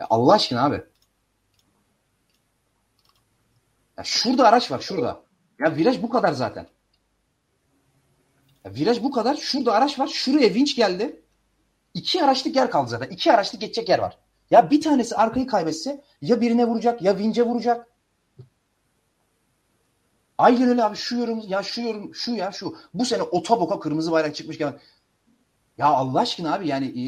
Ya 0.00 0.06
Allah 0.10 0.32
aşkına 0.32 0.64
abi. 0.64 0.84
Ya 3.98 4.04
şurada 4.04 4.48
araç 4.48 4.70
var 4.70 4.80
şurada. 4.80 5.22
Ya 5.58 5.76
viraj 5.76 6.02
bu 6.02 6.08
kadar 6.08 6.32
zaten. 6.32 6.66
Ya 8.64 8.74
viraj 8.74 9.02
bu 9.02 9.10
kadar. 9.10 9.34
Şurada 9.36 9.72
araç 9.72 9.98
var. 9.98 10.06
Şuraya 10.06 10.54
vinç 10.54 10.76
geldi. 10.76 11.22
İki 11.94 12.24
araçlık 12.24 12.56
yer 12.56 12.70
kaldı 12.70 12.90
zaten. 12.90 13.08
İki 13.08 13.32
araçlık 13.32 13.60
geçecek 13.60 13.88
yer 13.88 13.98
var. 13.98 14.18
Ya 14.50 14.70
bir 14.70 14.80
tanesi 14.80 15.16
arkayı 15.16 15.46
kaybetse 15.46 16.04
ya 16.22 16.40
birine 16.40 16.66
vuracak 16.66 17.02
ya 17.02 17.18
vince 17.18 17.42
vuracak. 17.42 17.87
Aynen 20.38 20.68
öyle 20.68 20.84
abi 20.84 20.96
şu 20.96 21.16
yorum 21.16 21.42
ya 21.48 21.62
şu 21.62 21.80
yorum 21.80 22.14
şu 22.14 22.34
ya 22.34 22.52
şu. 22.52 22.76
Bu 22.94 23.04
sene 23.04 23.22
otoboka 23.22 23.80
kırmızı 23.80 24.12
bayrak 24.12 24.34
çıkmışken 24.34 24.78
ya 25.78 25.86
Allah 25.86 26.20
aşkına 26.20 26.54
abi 26.54 26.68
yani 26.68 26.86
e, 26.86 27.06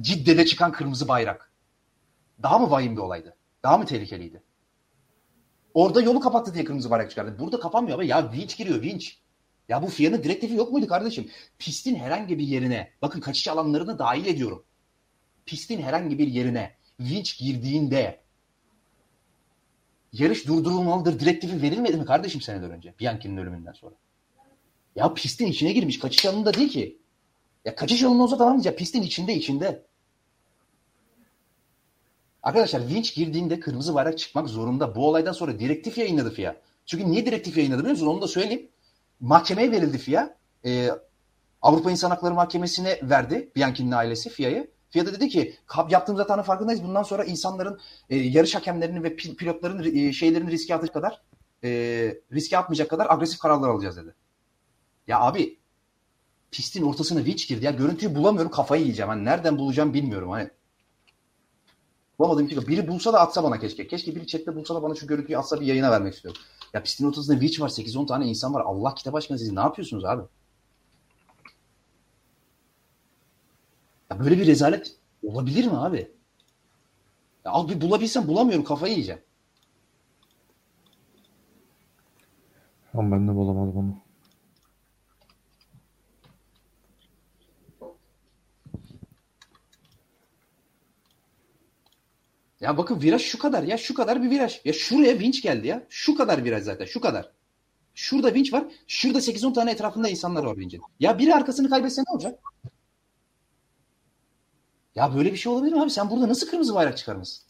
Cidde'de 0.00 0.46
çıkan 0.46 0.72
kırmızı 0.72 1.08
bayrak. 1.08 1.52
Daha 2.42 2.58
mı 2.58 2.70
vahim 2.70 2.96
bir 2.96 3.00
olaydı? 3.00 3.36
Daha 3.62 3.78
mı 3.78 3.86
tehlikeliydi? 3.86 4.42
Orada 5.74 6.00
yolu 6.00 6.20
kapattı 6.20 6.54
diye 6.54 6.64
kırmızı 6.64 6.90
bayrak 6.90 7.10
çıkardı. 7.10 7.36
Burada 7.38 7.60
kapanmıyor 7.60 7.98
abi. 7.98 8.06
Ya 8.06 8.32
vinç 8.32 8.56
giriyor 8.56 8.82
vinç. 8.82 9.18
Ya 9.68 9.82
bu 9.82 9.86
FIA'nın 9.86 10.22
direktifi 10.22 10.54
yok 10.54 10.72
muydu 10.72 10.86
kardeşim? 10.86 11.30
Pistin 11.58 11.94
herhangi 11.94 12.38
bir 12.38 12.44
yerine 12.44 12.90
bakın 13.02 13.20
kaçış 13.20 13.48
alanlarını 13.48 13.98
dahil 13.98 14.26
ediyorum. 14.26 14.64
Pistin 15.46 15.82
herhangi 15.82 16.18
bir 16.18 16.26
yerine 16.26 16.76
vinç 17.00 17.38
girdiğinde 17.38 18.20
yarış 20.12 20.46
durdurulmalıdır 20.46 21.20
direktifi 21.20 21.62
verilmedi 21.62 21.96
mi 21.96 22.04
kardeşim 22.04 22.40
seneler 22.40 22.70
önce? 22.70 22.94
Bianchi'nin 23.00 23.36
ölümünden 23.36 23.72
sonra. 23.72 23.94
Ya 24.96 25.14
pistin 25.14 25.46
içine 25.46 25.72
girmiş. 25.72 25.98
Kaçış 25.98 26.26
alanında 26.26 26.54
değil 26.54 26.68
ki. 26.68 26.98
Ya 27.64 27.74
kaçış 27.74 28.02
alanı 28.02 28.22
olsa 28.22 28.38
tamam 28.38 28.54
diyeceğim. 28.54 28.78
Pistin 28.78 29.02
içinde 29.02 29.34
içinde. 29.34 29.82
Arkadaşlar 32.42 32.88
vinç 32.88 33.14
girdiğinde 33.14 33.60
kırmızı 33.60 33.94
bayrak 33.94 34.18
çıkmak 34.18 34.48
zorunda. 34.48 34.94
Bu 34.94 35.08
olaydan 35.08 35.32
sonra 35.32 35.58
direktif 35.58 35.98
yayınladı 35.98 36.30
FIA. 36.30 36.56
Çünkü 36.86 37.10
niye 37.10 37.26
direktif 37.26 37.56
yayınladı 37.56 37.80
biliyor 37.80 37.92
musunuz? 37.92 38.12
Onu 38.12 38.22
da 38.22 38.28
söyleyeyim. 38.28 38.68
Mahkemeye 39.20 39.70
verildi 39.70 39.98
FIA. 39.98 40.36
Ee, 40.64 40.90
Avrupa 41.62 41.90
İnsan 41.90 42.10
Hakları 42.10 42.34
Mahkemesi'ne 42.34 43.00
verdi 43.02 43.52
Bianchi'nin 43.56 43.90
ailesi 43.90 44.30
FIA'yı. 44.30 44.70
FIA 44.90 45.06
da 45.06 45.12
dedi 45.12 45.28
ki 45.28 45.56
"Kap- 45.66 45.92
yaptığımız 45.92 46.20
hatanın 46.20 46.42
farkındayız. 46.42 46.82
Bundan 46.84 47.02
sonra 47.02 47.24
insanların, 47.24 47.80
e, 48.10 48.16
yarış 48.16 48.54
hakemlerinin 48.54 49.02
ve 49.02 49.08
pil- 49.16 49.36
pilotların 49.36 49.96
e, 49.96 50.12
şeylerini 50.12 50.50
riske 50.50 50.74
atacak 50.74 50.94
kadar 50.94 51.22
e, 51.64 51.68
riske 52.32 52.58
atmayacak 52.58 52.90
kadar 52.90 53.06
agresif 53.10 53.38
kararlar 53.38 53.68
alacağız 53.68 53.96
dedi. 53.96 54.14
Ya 55.06 55.20
abi 55.20 55.58
pistin 56.50 56.82
ortasına 56.82 57.24
vinç 57.24 57.48
girdi. 57.48 57.64
Ya 57.64 57.70
görüntüyü 57.70 58.14
bulamıyorum 58.14 58.50
kafayı 58.50 58.82
yiyeceğim. 58.82 59.08
Hani 59.08 59.24
nereden 59.24 59.58
bulacağım 59.58 59.94
bilmiyorum. 59.94 60.30
Hani 60.30 60.50
Bulamadığım 62.18 62.46
için 62.46 62.66
biri 62.66 62.88
bulsa 62.88 63.12
da 63.12 63.20
atsa 63.20 63.44
bana 63.44 63.58
keşke. 63.58 63.86
Keşke 63.86 64.14
biri 64.16 64.26
chatte 64.26 64.56
bulsa 64.56 64.74
da 64.74 64.82
bana 64.82 64.94
şu 64.94 65.06
görüntüyü 65.06 65.38
atsa 65.38 65.60
bir 65.60 65.66
yayına 65.66 65.90
vermek 65.90 66.14
istiyorum. 66.14 66.40
Ya 66.74 66.82
pistin 66.82 67.06
ortasında 67.08 67.40
Witch 67.40 67.60
var 67.60 67.68
8-10 67.68 68.06
tane 68.06 68.26
insan 68.26 68.54
var. 68.54 68.62
Allah 68.66 68.94
kitap 68.94 69.14
aşkına 69.14 69.38
siz 69.38 69.52
ne 69.52 69.60
yapıyorsunuz 69.60 70.04
abi? 70.04 70.22
Ya 74.10 74.20
böyle 74.20 74.38
bir 74.38 74.46
rezalet 74.46 74.96
olabilir 75.22 75.64
mi 75.66 75.76
abi? 75.76 76.12
Ya 77.44 77.52
abi 77.52 77.80
bulabilsem 77.80 78.28
bulamıyorum 78.28 78.64
kafayı 78.64 78.92
yiyeceğim. 78.92 79.22
Ama 82.94 83.16
ben 83.16 83.28
de 83.28 83.34
bulamadım 83.34 83.76
onu. 83.76 83.96
Ya 92.60 92.76
bakın 92.78 93.02
viraj 93.02 93.22
şu 93.22 93.38
kadar 93.38 93.62
ya 93.62 93.78
şu 93.78 93.94
kadar 93.94 94.22
bir 94.22 94.30
viraj. 94.30 94.60
Ya 94.64 94.72
şuraya 94.72 95.18
vinç 95.18 95.42
geldi 95.42 95.66
ya. 95.66 95.86
Şu 95.88 96.14
kadar 96.16 96.44
viraj 96.44 96.62
zaten 96.64 96.84
şu 96.84 97.00
kadar. 97.00 97.30
Şurada 97.94 98.34
vinç 98.34 98.52
var. 98.52 98.64
Şurada 98.86 99.20
8-10 99.20 99.52
tane 99.52 99.70
etrafında 99.70 100.08
insanlar 100.08 100.44
var 100.44 100.56
vincin. 100.56 100.80
Ya 101.00 101.18
biri 101.18 101.34
arkasını 101.34 101.70
kaybetse 101.70 102.02
ne 102.02 102.12
olacak? 102.14 102.40
Ya 104.98 105.14
böyle 105.14 105.32
bir 105.32 105.36
şey 105.36 105.52
olabilir 105.52 105.72
mi 105.72 105.82
abi? 105.82 105.90
Sen 105.90 106.10
burada 106.10 106.28
nasıl 106.28 106.48
kırmızı 106.50 106.74
bayrak 106.74 106.98
çıkarmışsın? 106.98 107.44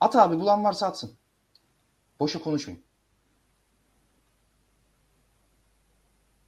At 0.00 0.16
abi 0.16 0.40
bulan 0.40 0.64
varsa 0.64 0.86
atsın. 0.86 1.16
Boşa 2.20 2.38
konuşmayın. 2.42 2.82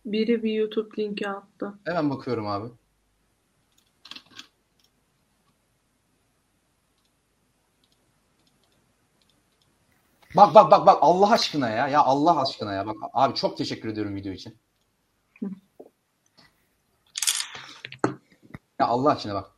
Biri 0.04 0.42
bir 0.42 0.52
YouTube 0.52 1.02
linki 1.02 1.28
attı. 1.28 1.74
Hemen 1.84 2.10
bakıyorum 2.10 2.46
abi. 2.46 2.68
Bak 10.36 10.54
bak 10.54 10.70
bak 10.70 10.86
bak 10.86 10.98
Allah 11.00 11.30
aşkına 11.32 11.68
ya. 11.70 11.88
Ya 11.88 12.02
Allah 12.02 12.40
aşkına 12.42 12.72
ya. 12.72 12.86
Bak 12.86 12.96
abi 13.12 13.34
çok 13.34 13.58
teşekkür 13.58 13.88
ediyorum 13.88 14.14
video 14.14 14.32
için. 14.32 14.58
Ya 18.80 18.86
Allah 18.86 19.10
aşkına 19.10 19.34
bak. 19.34 19.50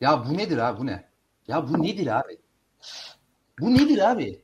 Ya 0.00 0.24
bu 0.26 0.38
nedir 0.38 0.58
abi 0.58 0.80
bu 0.80 0.86
ne? 0.86 1.08
Ya 1.48 1.68
bu 1.68 1.82
nedir 1.82 2.06
abi? 2.18 2.38
Bu 3.60 3.74
nedir 3.74 4.10
abi? 4.10 4.42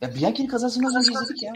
Ya 0.00 0.14
Bianchi'nin 0.14 0.48
kazasını 0.48 0.86
az 0.86 0.96
önce 0.96 1.12
izledik 1.12 1.42
ya. 1.42 1.52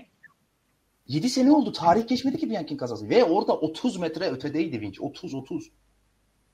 7 1.08 1.28
sene 1.30 1.52
oldu. 1.52 1.72
Tarih 1.72 2.08
geçmedi 2.08 2.36
ki 2.38 2.50
Bianchi'nin 2.50 2.78
kazası. 2.78 3.08
Ve 3.10 3.24
orada 3.24 3.52
30 3.56 3.96
metre 3.96 4.30
ötedeydi 4.30 4.80
vinç. 4.80 4.98
30-30. 5.00 5.70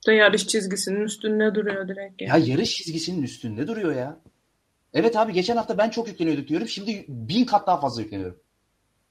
Da 0.07 0.13
yarış 0.13 0.47
çizgisinin 0.47 1.01
üstünde 1.01 1.55
duruyor 1.55 1.89
direkt. 1.89 2.23
Ya 2.23 2.29
Yani. 2.29 2.51
yarış 2.51 2.71
çizgisinin 2.75 3.23
üstünde 3.23 3.67
duruyor 3.69 3.95
ya. 3.95 4.21
Evet 4.95 5.17
abi 5.17 5.33
geçen 5.33 5.57
hafta 5.57 5.79
ben 5.79 5.91
çok 5.91 6.09
yükleniyorduk 6.09 6.49
diyorum. 6.49 6.69
Şimdi 6.69 7.05
bin 7.09 7.45
kat 7.45 7.67
daha 7.67 7.81
fazla 7.81 8.03
yükleniyorum. 8.03 8.41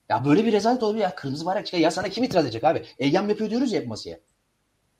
Ya 0.09 0.25
böyle 0.25 0.45
bir 0.45 0.53
rezalet 0.53 0.83
olabilir 0.83 1.03
ya. 1.03 1.15
Kırmızı 1.15 1.45
bayrak 1.45 1.65
çıkar. 1.65 1.77
Ya 1.77 1.91
sana 1.91 2.09
kim 2.09 2.23
itiraz 2.23 2.45
edecek 2.45 2.63
abi? 2.63 2.85
Eyyam 2.99 3.29
yapıyor 3.29 3.49
diyoruz 3.49 3.71
ya 3.71 3.81
hep 3.81 3.87
masaya. 3.87 4.19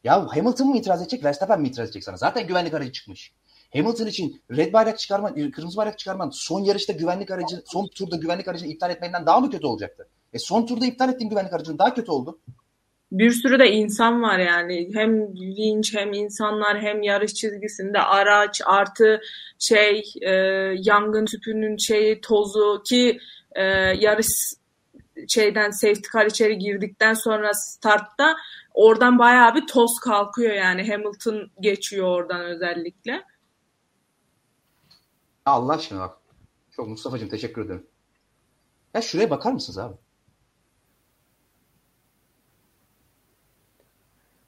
Ya 0.04 0.28
Hamilton 0.28 0.68
mı 0.68 0.78
itiraz 0.78 1.02
edecek? 1.02 1.24
Verstappen 1.24 1.62
mi 1.62 1.68
itiraz 1.68 1.88
edecek 1.88 2.04
sana? 2.04 2.18
Zaten 2.18 2.48
güvenlik 2.48 2.74
aracı 2.74 2.92
çıkmış. 2.92 3.34
Hamilton 3.74 4.08
için 4.08 4.42
red 4.52 4.74
bayrak 4.74 5.00
çıkarman, 5.00 5.52
kırmızı 5.52 5.78
bayrak 5.78 6.00
çıkarman 6.00 6.30
son 6.30 6.60
yarışta 6.60 6.94
güvenlik 6.94 7.32
aracı, 7.32 7.64
son 7.66 7.88
turda 7.88 8.16
güvenlik 8.16 8.48
aracını 8.48 8.70
iptal 8.70 8.92
etmenden 8.92 9.26
daha 9.26 9.40
mı 9.40 9.52
kötü 9.52 9.68
olacaktı? 9.68 10.10
E 10.34 10.40
son 10.40 10.66
turda 10.66 10.86
iptal 10.86 11.10
ettiğin 11.10 11.30
güvenlik 11.30 11.54
aracının 11.54 11.78
daha 11.78 11.94
kötü 11.94 12.12
oldu. 12.12 12.40
Bir 13.14 13.32
sürü 13.32 13.60
de 13.60 13.72
insan 13.72 14.22
var 14.22 14.40
yani. 14.40 14.90
Hem 14.94 15.34
vinç 15.34 15.96
hem 15.96 16.14
insanlar 16.14 16.82
hem 16.82 17.02
yarış 17.02 17.34
çizgisinde 17.34 18.00
araç 18.00 18.62
artı 18.66 19.22
şey 19.60 20.14
e, 20.22 20.32
yangın 20.78 21.26
tüpünün 21.26 21.78
şeyi 21.78 22.22
tozu 22.22 22.84
ki 22.84 23.20
e, 23.56 23.64
yarış 24.00 24.28
şeyden 25.28 25.72
safety 25.72 26.08
car 26.14 26.26
içeri 26.26 26.58
girdikten 26.58 27.14
sonra 27.14 27.54
startta 27.54 28.36
oradan 28.74 29.20
bayağı 29.20 29.56
bir 29.56 29.68
toz 29.68 30.00
kalkıyor 30.00 30.54
yani 30.54 30.92
Hamilton 30.92 31.52
geçiyor 31.60 32.08
oradan 32.08 32.42
özellikle. 32.42 33.24
Allah 35.46 35.74
aşkına 35.74 36.00
bak. 36.00 36.18
Çok 36.72 36.88
Mustafa'cığım 36.88 37.30
teşekkür 37.30 37.66
ederim. 37.66 37.88
Ya 38.94 39.02
şuraya 39.02 39.30
bakar 39.30 39.52
mısınız 39.52 39.78
abi? 39.78 39.96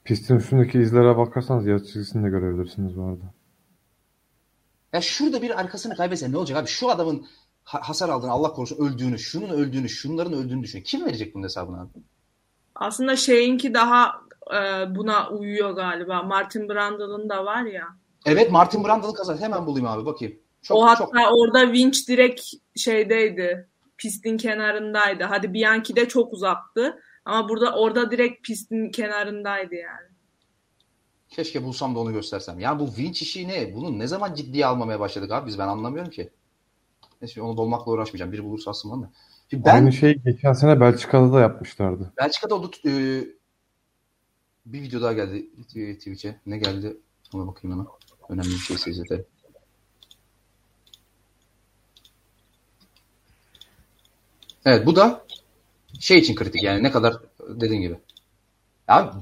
Pistin 0.06 0.36
üstündeki 0.36 0.80
izlere 0.80 1.18
bakarsanız 1.18 1.68
yarış 1.68 1.84
çizgisini 1.84 2.26
de 2.26 2.30
görebilirsiniz 2.30 2.98
bu 2.98 3.03
arada. 3.03 3.34
Ya 4.94 5.02
şurada 5.02 5.41
bir 5.41 5.60
arkasını 5.60 5.95
kaybetse 5.95 6.32
ne 6.32 6.38
olacak 6.38 6.57
abi? 6.57 6.68
Şu 6.68 6.90
adamın 6.90 7.26
ha- 7.64 7.82
hasar 7.84 8.10
aldığını, 8.10 8.32
Allah 8.32 8.53
korusun 8.53 8.86
öldüğünü, 8.86 9.19
şunun 9.19 9.49
öldüğünü, 9.49 9.90
şunların 9.90 10.34
öldüğünü 10.34 10.64
düşün. 10.64 10.82
Kim 10.82 11.06
verecek 11.06 11.36
bunun 11.36 11.44
hesabını 11.44 11.82
abi? 11.82 11.90
Aslında 12.76 13.15
şeyinki 13.15 13.73
daha 13.73 14.11
e, 14.52 14.60
buna 14.95 15.30
uyuyor 15.30 15.72
galiba. 15.72 16.23
Martin 16.23 16.69
Brundle'ın 16.69 17.30
da 17.30 17.45
var 17.45 17.64
ya. 17.64 17.88
Evet 18.26 18.52
Martin 18.52 18.84
Brundle'ın 18.84 19.14
kazası. 19.14 19.44
Hemen 19.44 19.65
bulayım 19.65 19.88
abi 19.88 20.06
bakayım. 20.06 20.36
Çok, 20.61 20.77
o 20.77 20.86
hatta 20.86 21.06
çok. 21.06 21.14
orada 21.14 21.72
vinç 21.72 22.10
direkt 22.10 22.41
şeydeydi. 22.76 23.68
Pistin 23.98 24.38
kenarındaydı. 24.38 25.23
Hadi 25.23 25.53
Bianchi 25.53 25.95
de 25.95 26.07
çok 26.07 26.34
uzaktı. 26.34 27.02
Ama 27.26 27.50
burada 27.50 27.76
orada 27.76 28.12
direkt 28.12 28.48
pistin 28.48 28.92
kenarındaydı 28.92 29.76
yani. 29.76 30.08
Keşke 31.30 31.64
bulsam 31.64 31.96
da 31.96 32.00
onu 32.00 32.14
göstersem. 32.14 32.60
Ya 32.60 32.80
bu 32.80 32.90
vinç 32.98 33.22
işi 33.22 33.48
ne? 33.48 33.76
Bunu 33.76 34.00
ne 34.00 34.08
zaman 34.08 34.34
ciddiye 34.34 34.66
almamaya 34.66 35.00
başladık 35.00 35.32
abi 35.32 35.48
biz? 35.48 35.60
Ben 35.60 35.68
anlamıyorum 35.68 36.12
ki. 36.12 36.30
Neyse 37.22 37.42
onu 37.42 37.58
dolmakla 37.58 37.92
uğraşmayacağım. 37.92 38.32
Biri 38.32 38.44
bulursa 38.44 38.72
bana 38.86 39.02
da. 39.02 39.12
Şimdi 39.50 39.66
ben 39.66 39.76
Aynı 39.76 39.94
şeyi 39.94 40.22
geçen 40.26 40.54
sene 40.54 40.80
Belçika'da 40.80 41.34
da 41.34 41.40
yapmışlardı. 41.40 42.14
Belçika'da 42.18 42.56
oldu. 42.56 42.72
e, 42.86 43.24
bir 44.66 44.82
video 44.82 45.02
daha 45.02 45.14
geldi 45.14 45.50
Twitch'e. 45.94 46.40
Ne 46.46 46.58
geldi? 46.58 46.98
Ona 47.34 47.48
bakayım 47.48 47.78
hemen. 47.78 47.88
Önemli 48.30 48.48
bir 48.48 48.58
şeyse 48.60 48.92
izletelim. 48.92 49.26
Evet 54.66 54.86
bu 54.86 54.96
da 54.96 55.25
şey 56.00 56.18
için 56.20 56.36
kritik 56.36 56.64
yani 56.64 56.84
ne 56.84 56.92
kadar 56.92 57.18
dediğin 57.50 57.82
gibi. 57.82 58.00
Ya, 58.90 59.14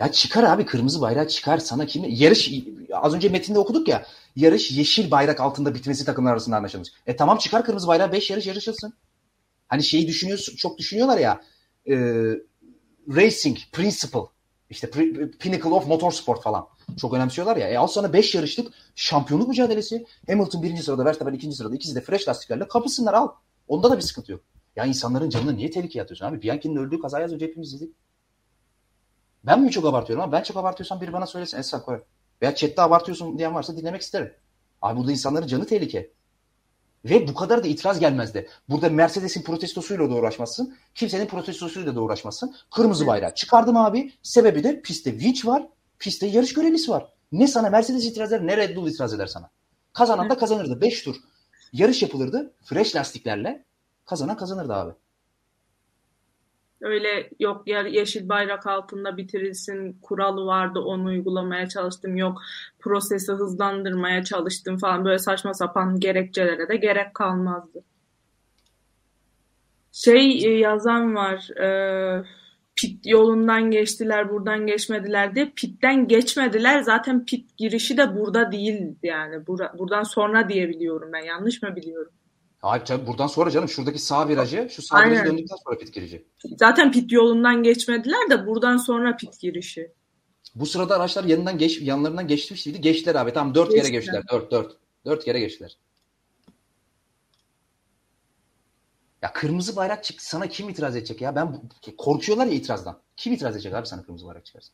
ya 0.00 0.12
çıkar 0.12 0.42
abi 0.44 0.66
kırmızı 0.66 1.00
bayrağı 1.00 1.28
çıkar 1.28 1.58
sana 1.58 1.86
kimi 1.86 2.14
yarış 2.14 2.52
az 2.92 3.14
önce 3.14 3.28
metinde 3.28 3.58
okuduk 3.58 3.88
ya 3.88 4.06
yarış 4.36 4.70
yeşil 4.70 5.10
bayrak 5.10 5.40
altında 5.40 5.74
bitmesi 5.74 6.04
takımlar 6.04 6.32
arasında 6.32 6.56
anlaşılmış. 6.56 6.88
E 7.06 7.16
tamam 7.16 7.38
çıkar 7.38 7.64
kırmızı 7.64 7.86
bayrağı 7.86 8.12
5 8.12 8.30
yarış 8.30 8.46
yarışılsın. 8.46 8.94
Hani 9.68 9.82
şeyi 9.82 10.08
düşünüyorsun 10.08 10.56
çok 10.56 10.78
düşünüyorlar 10.78 11.18
ya 11.18 11.40
e, 11.88 11.94
racing 13.08 13.58
principle 13.72 14.20
işte 14.70 14.90
pinnacle 15.38 15.68
of 15.68 15.86
motorsport 15.86 16.42
falan 16.42 16.68
çok 17.00 17.14
önemsiyorlar 17.14 17.56
ya. 17.56 17.68
E 17.68 17.78
al 17.78 17.86
sana 17.86 18.12
5 18.12 18.34
yarışlık 18.34 18.72
şampiyonluk 18.94 19.48
mücadelesi. 19.48 20.06
Hamilton 20.26 20.62
birinci 20.62 20.82
sırada, 20.82 21.04
Verstappen 21.04 21.34
ikinci 21.34 21.56
sırada. 21.56 21.74
ikisi 21.74 21.94
de 21.94 22.00
fresh 22.00 22.28
lastiklerle 22.28 22.68
kapısınlar 22.68 23.14
al. 23.14 23.28
Onda 23.68 23.90
da 23.90 23.96
bir 23.96 24.02
sıkıntı 24.02 24.32
yok. 24.32 24.40
Ya 24.76 24.84
insanların 24.84 25.30
canını 25.30 25.56
niye 25.56 25.70
tehlikeye 25.70 26.02
atıyorsun 26.02 26.26
abi? 26.26 26.42
Bianchi'nin 26.42 26.76
öldüğü 26.76 27.00
kazayı 27.00 27.24
az 27.24 27.32
önce 27.32 27.46
hepimiz 27.46 27.74
izledik. 27.74 27.96
Ben 29.44 29.60
mi 29.60 29.70
çok 29.70 29.86
abartıyorum 29.86 30.22
ama 30.22 30.32
ben 30.32 30.42
çok 30.42 30.56
abartıyorsam 30.56 31.00
biri 31.00 31.12
bana 31.12 31.26
söylesin 31.26 31.58
Esra 31.58 31.82
koy. 31.82 32.02
Veya 32.42 32.54
chatte 32.54 32.82
abartıyorsun 32.82 33.38
diyen 33.38 33.54
varsa 33.54 33.76
dinlemek 33.76 34.02
isterim. 34.02 34.34
Abi 34.82 34.98
burada 34.98 35.12
insanların 35.12 35.46
canı 35.46 35.66
tehlike. 35.66 36.12
Ve 37.04 37.28
bu 37.28 37.34
kadar 37.34 37.64
da 37.64 37.68
itiraz 37.68 37.98
gelmezdi. 37.98 38.48
Burada 38.68 38.88
Mercedes'in 38.88 39.42
protestosuyla 39.42 40.10
da 40.10 40.14
uğraşmazsın. 40.14 40.76
Kimsenin 40.94 41.26
protestosuyla 41.26 41.94
da 41.94 42.00
uğraşmazsın. 42.00 42.54
Kırmızı 42.74 43.06
bayrağı 43.06 43.34
çıkardım 43.34 43.76
abi. 43.76 44.12
Sebebi 44.22 44.64
de 44.64 44.82
pistte 44.82 45.18
vinç 45.18 45.46
var. 45.46 45.68
Pistte 45.98 46.26
yarış 46.26 46.54
görevlisi 46.54 46.90
var. 46.90 47.12
Ne 47.32 47.46
sana 47.46 47.70
Mercedes 47.70 48.04
itiraz 48.04 48.32
eder 48.32 48.46
ne 48.46 48.56
Red 48.56 48.76
Bull 48.76 48.88
itiraz 48.88 49.14
eder 49.14 49.26
sana. 49.26 49.50
Kazanan 49.92 50.30
da 50.30 50.38
kazanırdı. 50.38 50.80
5 50.80 51.02
tur 51.02 51.16
yarış 51.72 52.02
yapılırdı. 52.02 52.54
Fresh 52.64 52.96
lastiklerle. 52.96 53.65
Kazanan 54.06 54.36
kazanırdı 54.36 54.74
abi. 54.74 54.92
Öyle 56.80 57.30
yok 57.40 57.68
ya 57.68 57.82
yeşil 57.82 58.28
bayrak 58.28 58.66
altında 58.66 59.16
bitirilsin 59.16 59.98
kuralı 60.02 60.46
vardı 60.46 60.78
onu 60.78 61.04
uygulamaya 61.08 61.68
çalıştım 61.68 62.16
yok 62.16 62.42
prosesi 62.78 63.32
hızlandırmaya 63.32 64.24
çalıştım 64.24 64.78
falan 64.78 65.04
böyle 65.04 65.18
saçma 65.18 65.54
sapan 65.54 66.00
gerekçelere 66.00 66.68
de 66.68 66.76
gerek 66.76 67.14
kalmazdı. 67.14 67.84
Şey 69.92 70.44
e, 70.46 70.58
yazan 70.58 71.14
var 71.14 71.50
e, 71.60 72.24
pit 72.76 73.06
yolundan 73.06 73.70
geçtiler 73.70 74.30
buradan 74.30 74.66
geçmediler 74.66 75.34
diye 75.34 75.52
pitten 75.56 76.08
geçmediler 76.08 76.80
zaten 76.82 77.24
pit 77.24 77.56
girişi 77.56 77.96
de 77.96 78.16
burada 78.16 78.52
değil 78.52 78.96
yani 79.02 79.36
Bura- 79.36 79.78
buradan 79.78 80.02
sonra 80.02 80.48
diye 80.48 80.68
biliyorum 80.68 81.10
ben 81.12 81.24
yanlış 81.24 81.62
mı 81.62 81.76
biliyorum? 81.76 82.12
Hayır 82.66 82.84
tabii 82.84 83.06
buradan 83.06 83.26
sonra 83.26 83.50
canım 83.50 83.68
şuradaki 83.68 83.98
sağ 83.98 84.28
virajı 84.28 84.68
şu 84.70 84.82
sağ 84.82 84.96
Aynen. 84.96 85.12
virajı 85.12 85.30
döndükten 85.30 85.56
sonra 85.64 85.78
pit 85.78 85.94
girici. 85.94 86.26
Zaten 86.56 86.92
pit 86.92 87.12
yolundan 87.12 87.62
geçmediler 87.62 88.30
de 88.30 88.46
buradan 88.46 88.76
sonra 88.76 89.16
pit 89.16 89.40
girişi. 89.40 89.92
Bu 90.54 90.66
sırada 90.66 90.96
araçlar 90.96 91.24
yanından 91.24 91.58
geç, 91.58 91.80
yanlarından 91.80 92.28
geçmişti. 92.28 92.80
Geçtiler 92.80 93.14
abi. 93.14 93.32
Tam 93.32 93.54
dört 93.54 93.70
kere 93.70 93.88
Geçtiler. 93.88 94.22
Dört, 94.32 94.50
dört. 94.50 94.76
Dört 95.04 95.24
kere 95.24 95.40
geçtiler. 95.40 95.76
Ya 99.22 99.32
kırmızı 99.32 99.76
bayrak 99.76 100.04
çıktı. 100.04 100.26
Sana 100.26 100.46
kim 100.46 100.68
itiraz 100.68 100.96
edecek 100.96 101.20
ya? 101.20 101.36
Ben 101.36 101.60
korkuyorlar 101.98 102.46
ya 102.46 102.52
itirazdan. 102.52 103.00
Kim 103.16 103.32
itiraz 103.32 103.54
edecek 103.54 103.74
abi 103.74 103.86
sana 103.86 104.02
kırmızı 104.02 104.26
bayrak 104.26 104.46
çıkarsa? 104.46 104.72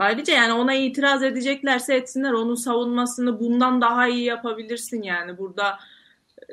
Ayrıca 0.00 0.34
yani 0.34 0.52
ona 0.52 0.74
itiraz 0.74 1.22
edeceklerse 1.22 1.94
etsinler. 1.94 2.32
Onun 2.32 2.54
savunmasını 2.54 3.40
bundan 3.40 3.80
daha 3.80 4.08
iyi 4.08 4.24
yapabilirsin 4.24 5.02
yani. 5.02 5.38
Burada 5.38 5.78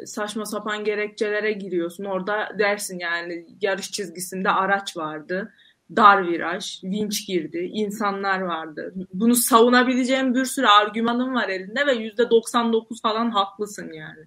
saçma 0.06 0.46
sapan 0.46 0.84
gerekçelere 0.84 1.52
giriyorsun. 1.52 2.04
Orada 2.04 2.50
dersin 2.60 3.00
yani 3.00 3.48
yarış 3.62 3.92
çizgisinde 3.92 4.50
araç 4.50 4.98
vardı. 4.98 5.54
Dar 5.96 6.28
viraj, 6.28 6.84
vinç 6.84 7.28
girdi, 7.28 7.58
insanlar 7.74 8.40
vardı. 8.40 8.94
Bunu 9.14 9.36
savunabileceğim 9.36 10.36
bir 10.36 10.46
sürü 10.46 10.68
argümanın 10.68 11.36
var 11.36 11.50
elinde 11.50 11.86
ve 11.88 11.92
%99 11.92 13.02
falan 13.02 13.32
haklısın 13.32 13.92
yani. 13.94 14.26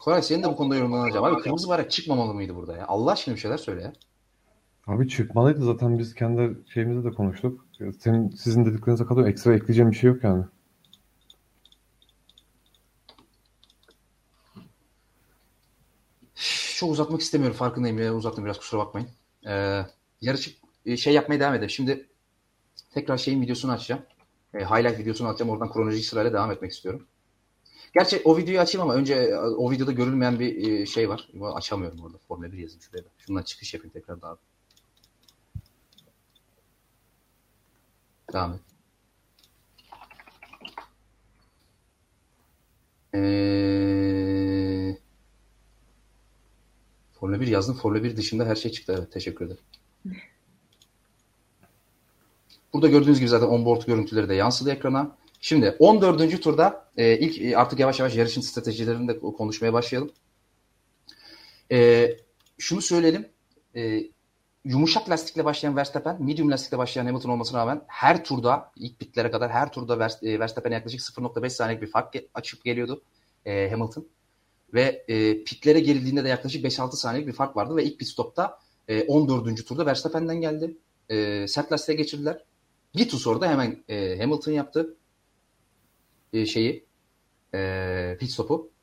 Koray 0.00 0.22
senin 0.22 0.42
de 0.42 0.48
bu 0.48 0.56
konuda 0.56 0.76
yorumlarını 0.76 1.04
alacağım. 1.04 1.24
Abi 1.24 1.42
kırmızı 1.42 1.68
bayrak 1.68 1.90
çıkmamalı 1.90 2.34
mıydı 2.34 2.56
burada 2.56 2.76
ya? 2.76 2.86
Allah 2.86 3.12
aşkına 3.12 3.34
bir 3.34 3.40
şeyler 3.40 3.56
söyle 3.56 3.82
ya. 3.82 3.92
Abi 4.86 5.08
çıkmalıydı 5.08 5.64
zaten 5.64 5.98
biz 5.98 6.14
kendi 6.14 6.58
şeyimizde 6.68 7.10
de 7.10 7.14
konuştuk. 7.14 7.66
Senin, 8.00 8.30
sizin 8.30 8.66
dediklerinize 8.66 9.04
kadar 9.04 9.26
ekstra 9.26 9.54
ekleyeceğim 9.54 9.90
bir 9.90 9.96
şey 9.96 10.10
yok 10.10 10.24
yani. 10.24 10.44
Çok 16.76 16.90
uzatmak 16.90 17.20
istemiyorum 17.20 17.56
farkındayım 17.56 17.98
ya 17.98 18.14
uzattım 18.14 18.44
biraz 18.44 18.58
kusura 18.58 18.80
bakmayın. 18.80 19.08
Ee, 19.46 19.82
yarışı 20.20 20.50
e, 20.86 20.96
şey 20.96 21.14
yapmaya 21.14 21.40
devam 21.40 21.54
edelim. 21.54 21.70
Şimdi 21.70 22.08
tekrar 22.90 23.18
şeyin 23.18 23.42
videosunu 23.42 23.72
açacağım. 23.72 24.02
E, 24.54 24.64
highlight 24.64 24.98
videosunu 24.98 25.28
açacağım. 25.28 25.50
Oradan 25.50 25.72
kronolojik 25.72 26.04
sırayla 26.04 26.32
devam 26.32 26.50
etmek 26.52 26.72
istiyorum. 26.72 27.06
Gerçi 27.94 28.22
o 28.24 28.36
videoyu 28.36 28.60
açayım 28.60 28.88
ama 28.88 28.94
önce 28.94 29.14
e, 29.14 29.36
o 29.36 29.70
videoda 29.70 29.92
görülmeyen 29.92 30.38
bir 30.38 30.70
e, 30.70 30.86
şey 30.86 31.08
var. 31.08 31.28
Açamıyorum 31.54 32.00
orada. 32.00 32.18
Formula 32.28 32.52
1 32.52 32.58
yazayım 32.58 32.82
şuraya 32.82 33.04
da. 33.04 33.08
Şundan 33.18 33.42
çıkış 33.42 33.74
yapayım 33.74 33.92
tekrar 33.92 34.22
daha. 34.22 34.38
Devam 38.34 38.52
et. 38.52 38.60
Ee, 43.14 44.98
Formula 47.12 47.40
1 47.40 47.46
yazdım. 47.46 47.74
Formula 47.76 48.02
1 48.02 48.16
dışında 48.16 48.44
her 48.46 48.54
şey 48.54 48.72
çıktı. 48.72 48.94
Evet 48.98 49.12
teşekkür 49.12 49.46
ederim. 49.46 49.62
Burada 52.72 52.88
gördüğünüz 52.88 53.18
gibi 53.18 53.28
zaten 53.28 53.46
onboard 53.46 53.82
görüntüleri 53.86 54.28
de 54.28 54.34
yansıdı 54.34 54.70
ekrana. 54.70 55.16
Şimdi 55.40 55.76
14. 55.78 56.42
turda 56.42 56.88
e, 56.96 57.18
ilk 57.18 57.42
e, 57.42 57.56
artık 57.56 57.78
yavaş 57.80 57.98
yavaş 57.98 58.16
yarışın 58.16 58.40
stratejilerini 58.40 59.08
de 59.08 59.18
konuşmaya 59.18 59.72
başlayalım. 59.72 60.10
E, 61.72 62.10
şunu 62.58 62.82
söyleyelim. 62.82 63.28
E, 63.76 64.13
yumuşak 64.64 65.10
lastikle 65.10 65.44
başlayan 65.44 65.76
Verstappen, 65.76 66.22
medium 66.22 66.50
lastikle 66.50 66.78
başlayan 66.78 67.06
Hamilton 67.06 67.30
olmasına 67.30 67.60
rağmen 67.60 67.84
her 67.86 68.24
turda, 68.24 68.72
ilk 68.76 69.00
bitlere 69.00 69.30
kadar 69.30 69.50
her 69.50 69.72
turda 69.72 70.08
e, 70.22 70.40
Verstappen'e 70.40 70.74
yaklaşık 70.74 71.00
0.5 71.00 71.50
saniyelik 71.50 71.82
bir 71.82 71.90
fark 71.90 72.14
açıp 72.34 72.64
geliyordu 72.64 73.02
e, 73.44 73.70
Hamilton. 73.70 74.08
Ve 74.74 75.04
e, 75.08 75.44
pitlere 75.44 75.80
girildiğinde 75.80 76.24
de 76.24 76.28
yaklaşık 76.28 76.64
5-6 76.64 76.96
saniyelik 76.96 77.28
bir 77.28 77.32
fark 77.32 77.56
vardı 77.56 77.76
ve 77.76 77.84
ilk 77.84 77.98
pit 77.98 78.08
stopta 78.08 78.58
e, 78.88 79.02
14. 79.02 79.66
turda 79.66 79.86
Verstappen'den 79.86 80.40
geldi. 80.40 80.76
E, 81.08 81.48
sert 81.48 81.72
lastiğe 81.72 81.96
geçirdiler. 81.96 82.44
Bir 82.96 83.08
tur 83.08 83.18
sonra 83.18 83.40
da 83.40 83.48
hemen 83.48 83.84
e, 83.88 84.18
Hamilton 84.18 84.52
yaptı 84.52 84.96
e, 86.32 86.46
şeyi 86.46 86.86
e, 87.54 88.16
pit 88.20 88.30
stopu. 88.30 88.73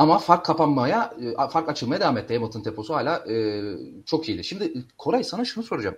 Ama 0.00 0.18
fark 0.18 0.44
kapanmaya, 0.44 1.14
e, 1.20 1.48
fark 1.48 1.68
açılmaya 1.68 2.00
devam 2.00 2.18
etti. 2.18 2.34
Hamilton 2.34 2.62
temposu 2.62 2.94
hala 2.94 3.32
e, 3.32 3.62
çok 4.06 4.28
iyiydi. 4.28 4.44
Şimdi 4.44 4.84
Koray 4.98 5.24
sana 5.24 5.44
şunu 5.44 5.64
soracağım. 5.64 5.96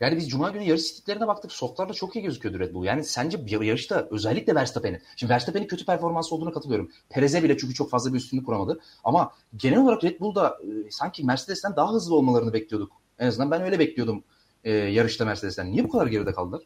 Yani 0.00 0.16
biz 0.16 0.30
Cuma 0.30 0.50
günü 0.50 0.62
yarış 0.62 0.82
stillerine 0.82 1.26
baktık. 1.26 1.52
Softlarda 1.52 1.92
çok 1.92 2.16
iyi 2.16 2.22
gözüküyordu 2.22 2.58
Red 2.58 2.74
Bull. 2.74 2.84
Yani 2.84 3.04
sence 3.04 3.38
yarışta 3.48 4.08
özellikle 4.10 4.54
Verstappen'in. 4.54 5.02
Şimdi 5.16 5.32
Verstappen'in 5.32 5.66
kötü 5.66 5.86
performansı 5.86 6.34
olduğuna 6.34 6.52
katılıyorum. 6.52 6.90
Perez'e 7.10 7.42
bile 7.42 7.58
çünkü 7.58 7.74
çok 7.74 7.90
fazla 7.90 8.12
bir 8.12 8.18
üstünlük 8.18 8.46
kuramadı. 8.46 8.80
Ama 9.04 9.32
genel 9.56 9.78
olarak 9.78 10.04
Red 10.04 10.20
Bull'da 10.20 10.48
e, 10.48 10.90
sanki 10.90 11.24
Mercedes'ten 11.24 11.76
daha 11.76 11.92
hızlı 11.92 12.14
olmalarını 12.14 12.52
bekliyorduk. 12.52 12.92
En 13.18 13.26
azından 13.26 13.50
ben 13.50 13.62
öyle 13.62 13.78
bekliyordum 13.78 14.24
e, 14.64 14.72
yarışta 14.72 15.24
Mercedes'ten. 15.24 15.72
Niye 15.72 15.84
bu 15.84 15.88
kadar 15.88 16.06
geride 16.06 16.32
kaldılar? 16.32 16.62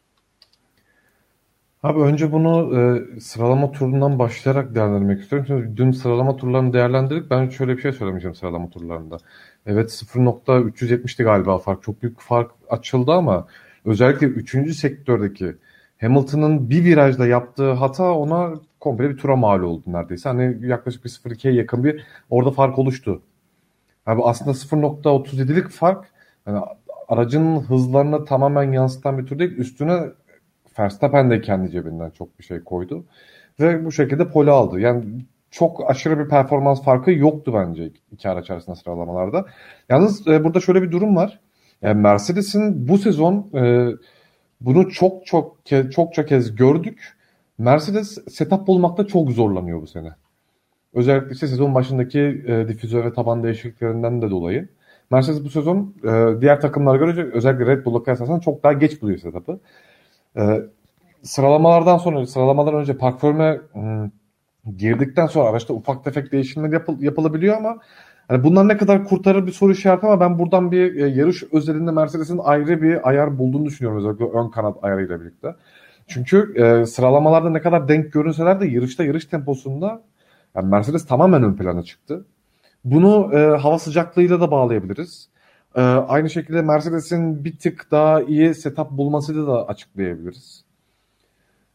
Abi 1.87 1.99
önce 1.99 2.31
bunu 2.31 2.79
e, 2.79 3.19
sıralama 3.19 3.71
turundan 3.71 4.19
başlayarak 4.19 4.75
değerlendirmek 4.75 5.21
istiyorum. 5.21 5.45
Şimdi 5.47 5.77
dün 5.77 5.91
sıralama 5.91 6.37
turlarını 6.37 6.73
değerlendirdik. 6.73 7.31
Ben 7.31 7.49
şöyle 7.49 7.77
bir 7.77 7.81
şey 7.81 7.91
söylemeyeceğim 7.91 8.35
sıralama 8.35 8.69
turlarında. 8.69 9.17
Evet 9.65 9.89
0.370'ti 9.89 11.23
galiba 11.23 11.57
fark. 11.57 11.83
Çok 11.83 12.01
büyük 12.01 12.19
fark 12.19 12.51
açıldı 12.69 13.11
ama 13.11 13.47
özellikle 13.85 14.27
3. 14.27 14.75
sektördeki 14.75 15.55
Hamilton'ın 16.01 16.69
bir 16.69 16.83
virajda 16.85 17.27
yaptığı 17.27 17.71
hata 17.71 18.13
ona 18.13 18.53
komple 18.79 19.09
bir 19.09 19.17
tura 19.17 19.35
mal 19.35 19.61
oldu 19.61 19.83
neredeyse. 19.87 20.29
Hani 20.29 20.67
yaklaşık 20.67 21.05
bir 21.05 21.09
0.2'ye 21.09 21.53
yakın 21.53 21.83
bir 21.83 22.03
orada 22.29 22.51
fark 22.51 22.79
oluştu. 22.79 23.21
Abi 24.05 24.21
aslında 24.23 24.51
0.37'lik 24.51 25.69
fark 25.69 26.05
yani 26.47 26.59
aracın 27.07 27.59
hızlarını 27.59 28.25
tamamen 28.25 28.71
yansıtan 28.71 29.17
bir 29.17 29.25
tur 29.25 29.39
değil. 29.39 29.51
Üstüne 29.51 30.03
Verstappen 30.79 31.31
de 31.31 31.41
kendi 31.41 31.71
cebinden 31.71 32.09
çok 32.09 32.39
bir 32.39 32.43
şey 32.43 32.59
koydu. 32.59 33.05
Ve 33.59 33.85
bu 33.85 33.91
şekilde 33.91 34.29
pole 34.29 34.51
aldı. 34.51 34.79
Yani 34.79 35.03
çok 35.51 35.89
aşırı 35.89 36.19
bir 36.19 36.29
performans 36.29 36.83
farkı 36.83 37.11
yoktu 37.11 37.53
bence 37.53 37.91
iki 38.11 38.29
araç 38.29 38.51
arasında 38.51 38.75
sıralamalarda. 38.75 39.45
Yalnız 39.89 40.27
e, 40.27 40.43
burada 40.43 40.59
şöyle 40.59 40.81
bir 40.81 40.91
durum 40.91 41.15
var. 41.15 41.39
Yani 41.81 42.01
Mercedes'in 42.01 42.87
bu 42.87 42.97
sezon 42.97 43.49
e, 43.53 43.91
bunu 44.61 44.89
çok 44.89 45.25
çok 45.25 45.65
ke, 45.65 45.89
çokça 45.89 46.25
kez 46.25 46.55
gördük. 46.55 47.17
Mercedes 47.57 48.17
setup 48.29 48.67
bulmakta 48.67 49.07
çok 49.07 49.31
zorlanıyor 49.31 49.81
bu 49.81 49.87
sene. 49.87 50.09
Özellikle 50.93 51.31
işte 51.31 51.47
sezon 51.47 51.75
başındaki 51.75 52.19
e, 52.47 52.67
difüzör 52.67 53.05
ve 53.05 53.13
taban 53.13 53.43
değişikliklerinden 53.43 54.21
de 54.21 54.29
dolayı. 54.29 54.67
Mercedes 55.11 55.43
bu 55.43 55.49
sezon 55.49 55.95
e, 56.03 56.41
diğer 56.41 56.61
takımlara 56.61 56.97
göre 56.97 57.31
özellikle 57.33 57.65
Red 57.65 57.85
Bull'a 57.85 58.03
kıyaslasan 58.03 58.39
çok 58.39 58.63
daha 58.63 58.73
geç 58.73 59.01
buluyor 59.01 59.19
setup'ı. 59.19 59.59
E, 60.37 60.61
sıralamalardan 61.23 61.97
sonra, 61.97 62.27
sıralamadan 62.27 62.73
önce 62.73 62.97
park 62.97 63.21
firme 63.21 63.61
hmm, 63.73 64.09
girdikten 64.77 65.27
sonra 65.27 65.49
araçta 65.49 65.73
ufak 65.73 66.03
tefek 66.03 66.31
değişimler 66.31 66.73
yapıl, 66.73 67.01
yapılabiliyor 67.01 67.57
ama 67.57 67.77
hani 68.27 68.43
bunlar 68.43 68.67
ne 68.67 68.77
kadar 68.77 69.05
kurtarır 69.05 69.47
bir 69.47 69.51
soru 69.51 69.71
işareti 69.71 70.05
ama 70.05 70.19
ben 70.19 70.39
buradan 70.39 70.71
bir 70.71 70.95
e, 70.95 71.07
yarış 71.07 71.43
özelinde 71.51 71.91
Mercedes'in 71.91 72.37
ayrı 72.37 72.81
bir 72.81 73.09
ayar 73.09 73.37
bulduğunu 73.37 73.65
düşünüyorum 73.65 73.99
özellikle 73.99 74.39
ön 74.39 74.49
kanat 74.49 74.83
ayarıyla 74.83 75.21
birlikte. 75.21 75.55
Çünkü 76.07 76.53
e, 76.55 76.85
sıralamalarda 76.85 77.49
ne 77.49 77.61
kadar 77.61 77.87
denk 77.87 78.13
görünseler 78.13 78.61
de 78.61 78.67
yarışta 78.67 79.03
yarış 79.03 79.25
temposunda 79.25 80.01
yani 80.55 80.69
Mercedes 80.69 81.05
tamamen 81.05 81.43
ön 81.43 81.55
plana 81.55 81.83
çıktı. 81.83 82.25
Bunu 82.83 83.29
e, 83.33 83.57
hava 83.57 83.79
sıcaklığıyla 83.79 84.41
da 84.41 84.51
bağlayabiliriz. 84.51 85.29
E, 85.77 85.81
aynı 85.81 86.29
şekilde 86.29 86.61
Mercedes'in 86.61 87.45
bir 87.45 87.57
tık 87.57 87.91
daha 87.91 88.21
iyi 88.21 88.53
setup 88.55 88.91
bulmasıyla 88.91 89.47
da 89.47 89.67
açıklayabiliriz. 89.67 90.63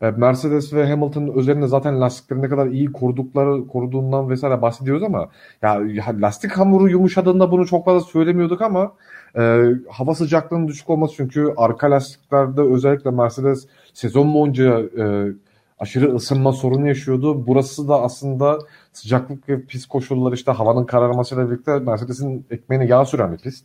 E, 0.01 0.11
Mercedes 0.11 0.75
ve 0.75 0.89
Hamilton 0.91 1.29
özelinde 1.29 1.67
zaten 1.67 2.01
lastikleri 2.01 2.43
ne 2.43 2.49
kadar 2.49 2.67
iyi 2.67 2.93
korudukları 2.93 3.67
koruduğundan 3.67 4.31
vesaire 4.31 4.63
bahsediyoruz 4.63 5.03
ama 5.03 5.29
ya 5.63 5.81
lastik 6.21 6.53
hamuru 6.53 6.89
yumuşadığında 6.89 7.51
bunu 7.51 7.67
çok 7.67 7.85
fazla 7.85 8.01
söylemiyorduk 8.01 8.63
ama 8.63 8.93
e, 9.39 9.65
hava 9.91 10.15
sıcaklığının 10.15 10.69
düşük 10.69 10.91
olması 10.91 11.15
çünkü 11.17 11.55
arka 11.57 11.91
lastiklerde 11.91 12.61
özellikle 12.61 13.11
Mercedes 13.11 13.67
sezon 13.95 14.35
boyunca 14.35 14.81
e, 14.81 15.33
aşırı 15.79 16.15
ısınma 16.15 16.53
sorunu 16.53 16.89
yaşıyordu. 16.89 17.47
Burası 17.47 17.89
da 17.89 18.03
aslında 18.03 18.59
sıcaklık 18.93 19.49
ve 19.49 19.63
pis 19.67 19.87
koşullar 19.87 20.33
işte 20.33 20.53
havanın 20.53 20.85
kararmasıyla 20.85 21.51
birlikte 21.51 21.79
Mercedes'in 21.79 22.47
ekmeğine 22.51 22.87
yağ 22.87 23.05
süren 23.05 23.33
bir 23.33 23.39
pist. 23.39 23.65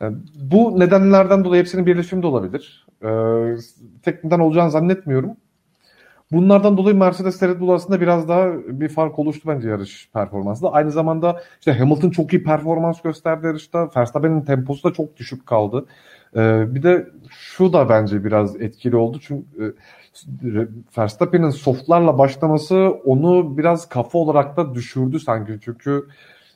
Yani 0.00 0.16
bu 0.34 0.80
nedenlerden 0.80 1.44
dolayı 1.44 1.60
hepsinin 1.60 1.86
birleşimi 1.86 2.22
de 2.22 2.26
olabilir. 2.26 2.86
Ee, 3.04 3.08
tek 4.02 4.24
neden 4.24 4.40
olacağını 4.40 4.70
zannetmiyorum. 4.70 5.36
Bunlardan 6.32 6.76
dolayı 6.76 6.96
Mercedes 6.96 7.42
Red 7.42 7.60
Bull 7.60 7.68
arasında 7.68 8.00
biraz 8.00 8.28
daha 8.28 8.52
bir 8.66 8.88
fark 8.88 9.18
oluştu 9.18 9.48
bence 9.48 9.68
yarış 9.68 10.10
performansında. 10.12 10.72
Aynı 10.72 10.90
zamanda 10.90 11.40
işte 11.58 11.72
Hamilton 11.72 12.10
çok 12.10 12.32
iyi 12.32 12.42
performans 12.42 13.02
gösterdi 13.02 13.46
yarışta. 13.46 13.90
Verstappen'in 13.96 14.40
temposu 14.40 14.88
da 14.88 14.92
çok 14.92 15.16
düşük 15.16 15.46
kaldı. 15.46 15.86
Ee, 16.36 16.74
bir 16.74 16.82
de 16.82 17.08
şu 17.30 17.72
da 17.72 17.88
bence 17.88 18.24
biraz 18.24 18.60
etkili 18.60 18.96
oldu. 18.96 19.18
Çünkü 19.22 19.76
e, 20.44 20.98
Verstappen'in 20.98 21.50
softlarla 21.50 22.18
başlaması 22.18 22.76
onu 23.04 23.58
biraz 23.58 23.88
kafa 23.88 24.18
olarak 24.18 24.56
da 24.56 24.74
düşürdü 24.74 25.20
sanki. 25.20 25.58
Çünkü 25.64 26.08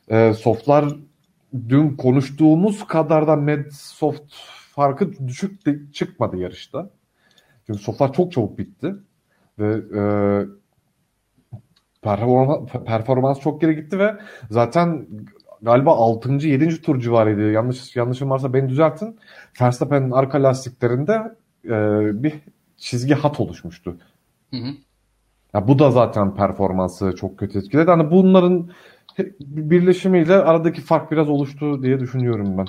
e, 0.09 0.33
softlar 0.35 0.85
dün 1.69 1.97
konuştuğumuz 1.97 2.87
kadar 2.87 3.27
da 3.27 3.37
med 3.37 3.67
soft 3.71 4.35
farkı 4.75 5.29
düşük 5.29 5.67
de, 5.67 5.93
çıkmadı 5.93 6.37
yarışta. 6.37 6.91
Çünkü 7.67 7.79
softlar 7.79 8.13
çok 8.13 8.33
çabuk 8.33 8.59
bitti. 8.59 8.95
Ve 9.59 9.81
e, 9.99 10.03
performans, 12.03 12.69
performans 12.87 13.41
çok 13.41 13.61
geri 13.61 13.77
gitti 13.77 13.99
ve 13.99 14.17
zaten 14.51 15.07
galiba 15.63 15.97
6. 15.97 16.33
7. 16.33 16.83
tur 16.83 17.01
civarıydı. 17.01 17.53
Yanlış 17.53 17.97
yanlışım 17.97 18.31
varsa 18.31 18.55
beni 18.55 18.69
düzeltin. 18.69 19.19
Verstappen'in 19.61 20.11
arka 20.11 20.43
lastiklerinde 20.43 21.37
e, 21.65 21.73
bir 22.23 22.35
çizgi 22.77 23.15
hat 23.15 23.41
oluşmuştu. 23.41 23.97
Hı 24.51 24.57
hı. 24.57 24.69
Ya 25.55 25.69
bu 25.69 25.79
da 25.79 25.91
zaten 25.91 26.35
performansı 26.35 27.15
çok 27.17 27.39
kötü 27.39 27.59
etkiledi. 27.59 27.91
Hani 27.91 28.11
bunların 28.11 28.71
birleşimiyle 29.41 30.35
aradaki 30.35 30.81
fark 30.81 31.11
biraz 31.11 31.29
oluştu 31.29 31.83
diye 31.83 32.01
düşünüyorum 32.01 32.59
ben. 32.59 32.67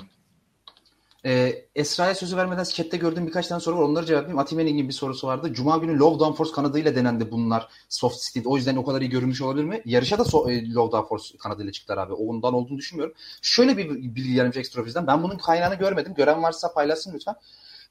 Ee, 1.24 1.64
Esra'ya 1.74 2.14
sözü 2.14 2.36
vermeden 2.36 2.64
chatte 2.64 2.96
gördüğüm 2.96 3.26
birkaç 3.26 3.46
tane 3.46 3.60
soru 3.60 3.76
var. 3.76 3.82
Onları 3.82 4.06
cevaplayayım. 4.06 4.38
Atimeni'nin 4.38 4.88
bir 4.88 4.92
sorusu 4.92 5.26
vardı. 5.26 5.52
Cuma 5.52 5.76
günü 5.76 5.98
Low 5.98 6.20
Downforce 6.20 6.52
kanadıyla 6.52 6.94
denendi 6.94 7.30
bunlar 7.30 7.68
soft 7.88 8.16
speed. 8.16 8.44
O 8.44 8.56
yüzden 8.56 8.76
o 8.76 8.84
kadar 8.84 9.00
iyi 9.00 9.10
görünmüş 9.10 9.42
olabilir 9.42 9.64
mi? 9.64 9.82
Yarışa 9.84 10.18
da 10.18 10.22
so- 10.22 10.52
e, 10.52 10.72
Low 10.72 10.98
Downforce 10.98 11.38
kanadıyla 11.38 11.72
çıktılar 11.72 11.98
abi. 11.98 12.12
Ondan 12.12 12.54
olduğunu 12.54 12.78
düşünmüyorum. 12.78 13.14
Şöyle 13.42 13.76
bir 13.76 13.88
bilgi 13.90 14.34
gelmiş 14.34 14.56
ekstra. 14.56 15.06
Ben 15.06 15.22
bunun 15.22 15.36
kaynağını 15.38 15.74
görmedim. 15.74 16.14
Gören 16.14 16.42
varsa 16.42 16.72
paylaşsın 16.72 17.14
lütfen. 17.14 17.34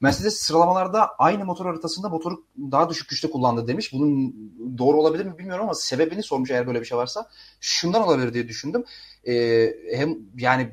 Mercedes 0.00 0.36
sıralamalarda 0.36 1.08
aynı 1.18 1.44
motor 1.44 1.66
haritasında 1.66 2.08
motoru 2.08 2.44
daha 2.58 2.90
düşük 2.90 3.08
güçte 3.08 3.30
kullandı 3.30 3.68
demiş. 3.68 3.92
Bunun 3.92 4.34
doğru 4.78 4.96
olabilir 4.96 5.26
mi 5.26 5.38
bilmiyorum 5.38 5.64
ama 5.64 5.74
sebebini 5.74 6.22
sormuş 6.22 6.50
eğer 6.50 6.66
böyle 6.66 6.80
bir 6.80 6.84
şey 6.84 6.98
varsa. 6.98 7.28
Şundan 7.60 8.02
olabilir 8.02 8.34
diye 8.34 8.48
düşündüm. 8.48 8.84
Ee, 9.26 9.74
hem 9.92 10.18
yani 10.36 10.72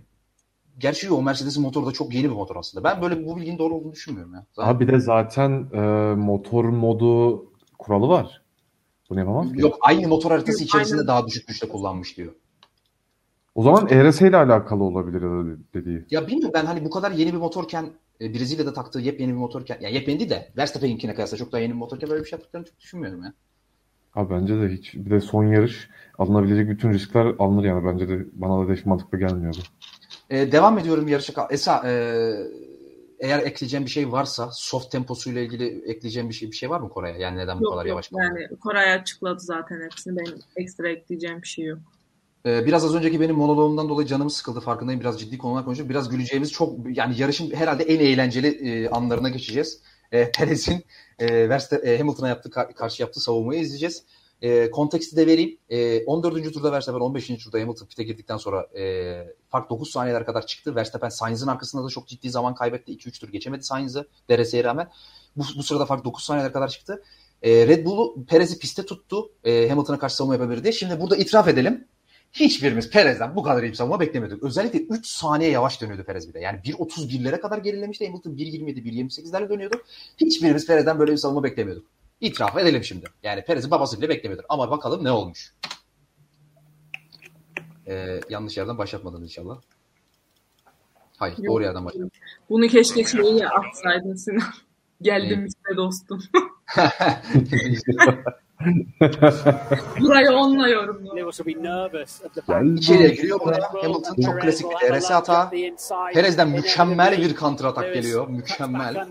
Gerçi 0.80 1.12
o 1.12 1.22
Mercedes'in 1.22 1.64
motoru 1.64 1.86
da 1.86 1.91
çok 1.91 2.14
yeni 2.14 2.24
bir 2.24 2.36
motor 2.36 2.56
aslında. 2.56 2.84
Ben 2.84 3.02
böyle 3.02 3.26
bu 3.26 3.38
bilginin 3.38 3.58
doğru 3.58 3.76
olduğunu 3.76 3.91
düşünmüyorum 3.91 4.34
ya. 4.34 4.45
Zaten- 4.54 4.72
Abi 4.72 4.88
bir 4.88 4.94
de 4.94 4.99
zaten 4.99 5.70
e, 5.74 5.80
motor 6.16 6.66
modu 6.66 7.45
kuralı 7.80 8.08
var. 8.08 8.41
Bunu 9.10 9.20
yapamaz 9.20 9.54
ki. 9.54 9.62
Yok 9.62 9.78
aynı 9.82 10.08
motor 10.08 10.32
haritası 10.32 10.64
içerisinde 10.64 10.98
aynen. 10.98 11.08
daha 11.08 11.28
düşük 11.28 11.48
güçte 11.48 11.68
kullanmış 11.68 12.18
diyor. 12.18 12.34
O 13.56 13.64
zaman 13.64 13.88
ERS 13.90 14.22
ile 14.22 14.38
alakalı 14.38 14.84
olabilir 14.84 15.22
dediği. 15.74 16.06
Ya 16.12 16.28
bilmiyorum 16.28 16.52
ben 16.54 16.66
hani 16.66 16.86
bu 16.86 16.90
kadar 16.90 17.12
yeni 17.12 17.34
bir 17.34 17.38
motorken 17.38 17.90
e, 18.22 18.34
Brezilya'da 18.34 18.73
taktığı 18.73 18.99
yepyeni 18.99 19.31
bir 19.31 19.38
motorken 19.38 19.77
ya 19.81 19.89
yepyeni 19.89 20.19
değil 20.19 20.30
de 20.30 20.52
Verstappen'inkine 20.57 21.14
kıyasla 21.15 21.38
çok 21.38 21.52
daha 21.52 21.61
yeni 21.61 21.73
bir 21.73 21.77
motorken 21.77 22.10
böyle 22.10 22.23
bir 22.23 22.30
şey 22.30 22.38
yaptıklarını 22.38 22.68
çok 22.68 22.80
düşünmüyorum 22.80 23.23
ya. 23.23 23.34
Abi 24.15 24.34
bence 24.34 24.61
de 24.61 24.69
hiç. 24.69 24.94
Bir 24.94 25.11
de 25.11 25.22
son 25.22 25.44
yarış 25.48 25.89
alınabilecek 26.18 26.69
bütün 26.69 26.94
riskler 26.94 27.26
alınır 27.39 27.64
yani. 27.64 27.85
Bence 27.85 28.10
de 28.10 28.26
bana 28.34 28.68
da 28.68 28.73
hiç 28.73 28.85
mantıklı 28.85 29.19
gelmiyor 29.19 29.56
bu. 29.57 29.61
E, 30.35 30.52
devam 30.52 30.77
ediyorum 30.80 31.07
yarışa. 31.07 31.48
Esa 31.52 31.81
e, 31.85 31.91
eğer 33.19 33.39
ekleyeceğim 33.39 33.85
bir 33.85 33.91
şey 33.91 34.11
varsa 34.11 34.49
soft 34.52 34.91
temposuyla 34.91 35.41
ilgili 35.41 35.91
ekleyeceğim 35.91 36.30
bir 36.30 36.34
şey 36.34 36.52
bir 36.52 36.56
şey 36.56 36.69
var 36.69 36.80
mı 36.80 36.89
Kore'ye? 36.89 37.18
Yani 37.19 37.38
neden 37.38 37.60
bu 37.60 37.64
Yok 37.64 37.73
kadar 37.73 37.85
yok 37.85 37.89
yavaş 37.89 38.07
kaldı? 38.07 38.22
yani 38.23 38.60
Koray 38.60 38.94
açıkladı 38.94 39.39
zaten 39.39 39.81
hepsini. 39.81 40.19
Benim 40.19 40.39
ekstra 40.56 40.89
ekleyeceğim 40.89 41.41
bir 41.41 41.48
şey 41.48 41.65
yok. 41.65 41.80
Ee, 42.48 42.65
biraz 42.65 42.86
az 42.86 42.95
önceki 42.95 43.22
benim 43.22 43.36
monoloğumdan 43.36 43.90
dolayı 43.90 44.07
canım 44.07 44.30
sıkıldı 44.30 44.60
farkındayım. 44.60 44.99
Biraz 45.02 45.19
ciddi 45.19 45.38
konular 45.38 45.65
konuşuyoruz. 45.65 45.90
Biraz 45.90 46.10
güleceğimiz 46.10 46.52
çok 46.52 46.98
yani 46.98 47.22
yarışın 47.22 47.52
herhalde 47.56 47.84
en 47.84 47.99
eğlenceli 47.99 48.48
e, 48.48 48.90
anlarına 48.90 49.30
geçeceğiz. 49.30 49.82
E, 50.11 50.32
Perez'in 50.38 50.86
e, 51.19 51.49
Verstappen, 51.49 51.90
e, 51.90 51.98
Hamilton'a 51.98 52.28
yaptığı 52.28 52.49
ka- 52.49 52.74
karşı 52.74 53.02
yaptığı 53.02 53.19
savunmayı 53.19 53.61
izleyeceğiz. 53.61 54.03
E, 54.41 54.72
konteksti 54.72 55.15
de 55.18 55.28
vereyim. 55.28 55.57
E, 55.69 56.06
14. 56.06 56.53
turda 56.53 56.72
Verstappen 56.72 56.99
15. 56.99 57.28
turda 57.28 57.60
Hamilton 57.60 57.86
pit'e 57.86 58.03
girdikten 58.03 58.38
sonra 58.38 58.68
e, 58.80 59.24
fark 59.49 59.69
9 59.69 59.91
saniyeler 59.91 60.26
kadar 60.26 60.45
çıktı. 60.45 60.76
Verstappen 60.76 61.10
Sainz'in 61.10 61.48
arkasında 61.48 61.84
da 61.84 61.90
çok 61.90 62.07
ciddi 62.07 62.30
zaman 62.30 62.56
kaybetti. 62.56 62.91
2-3 62.91 63.19
tur 63.19 63.30
geçemedi 63.30 63.64
Sainz'ı 63.64 64.07
DRS'ye 64.30 64.64
rağmen. 64.64 64.90
Bu, 65.36 65.44
bu 65.57 65.64
sırada 65.64 65.86
fark 65.86 66.06
9 66.06 66.24
saniyeler 66.24 66.53
kadar 66.53 66.68
çıktı. 66.68 67.03
E, 67.41 67.68
Red 67.68 67.86
Bull'u 67.86 68.26
Perez'i 68.26 68.60
piste 68.60 68.86
tuttu. 68.86 69.32
E, 69.44 69.69
Hamilton'a 69.69 69.99
karşı 69.99 70.15
savunma 70.15 70.34
yapabilir 70.34 70.64
diye. 70.64 70.74
Şimdi 70.74 71.02
burada 71.02 71.15
itiraf 71.15 71.48
edelim. 71.48 71.88
Hiçbirimiz 72.34 72.90
Perez'den 72.90 73.36
bu 73.36 73.44
kadar 73.44 73.64
iyi 73.64 73.70
bir 73.70 73.74
savunma 73.74 73.99
beklemiyorduk. 73.99 74.44
Özellikle 74.44 74.80
3 74.80 75.08
saniye 75.08 75.49
yavaş 75.49 75.82
dönüyordu 75.82 76.04
Perez 76.04 76.30
bir 76.30 76.34
de. 76.34 76.40
Yani 76.40 76.60
1.31'lere 76.60 77.40
kadar 77.40 77.58
gerilemişti. 77.58 78.08
Hamilton 78.08 78.32
1.27, 78.32 78.84
1.28'lerle 78.84 79.49
dönüyordu. 79.49 79.82
Hiçbirimiz 80.18 80.68
Perez'den 80.68 80.99
böyle 80.99 81.12
bir 81.12 81.18
savunma 81.18 81.44
beklemiyorduk. 81.44 81.86
İtiraf 82.22 82.58
edelim 82.58 82.84
şimdi. 82.84 83.06
Yani 83.24 83.44
Perez'in 83.44 83.72
babası 83.72 83.98
bile 83.98 84.10
beklemiyorduk. 84.10 84.45
Ama 84.49 84.72
bakalım 84.72 85.04
ne 85.04 85.12
olmuş. 85.12 85.54
Ee, 87.88 88.22
yanlış 88.30 88.58
yerden 88.58 88.78
başlatmadın 88.78 89.24
inşallah. 89.24 89.58
Hayır, 91.18 91.38
Yok. 91.38 91.48
doğru 91.48 91.64
yerden 91.64 91.86
başladın. 91.86 92.12
Bunu 92.49 92.68
keşke 92.68 93.04
şeyi 93.04 93.48
atsaydın 93.48 94.16
Sinan. 94.16 94.54
Geldim 95.02 95.45
işte 95.45 95.78
dostum. 95.78 96.24
Burayı 100.00 100.32
onunla 100.32 100.70
back. 101.94 102.80
İçeriye 102.82 103.10
giriyor 103.10 103.40
burada. 103.40 103.70
Hamilton 103.84 104.22
çok 104.26 104.42
klasik 104.42 104.66
bir 104.70 104.76
DRS 104.76 105.10
hata. 105.10 105.52
Perez'den 106.14 106.50
mükemmel 106.50 107.22
bir 107.22 107.36
kontra 107.36 107.68
atak 107.68 107.94
geliyor. 107.94 108.28
Mükemmel. 108.28 109.08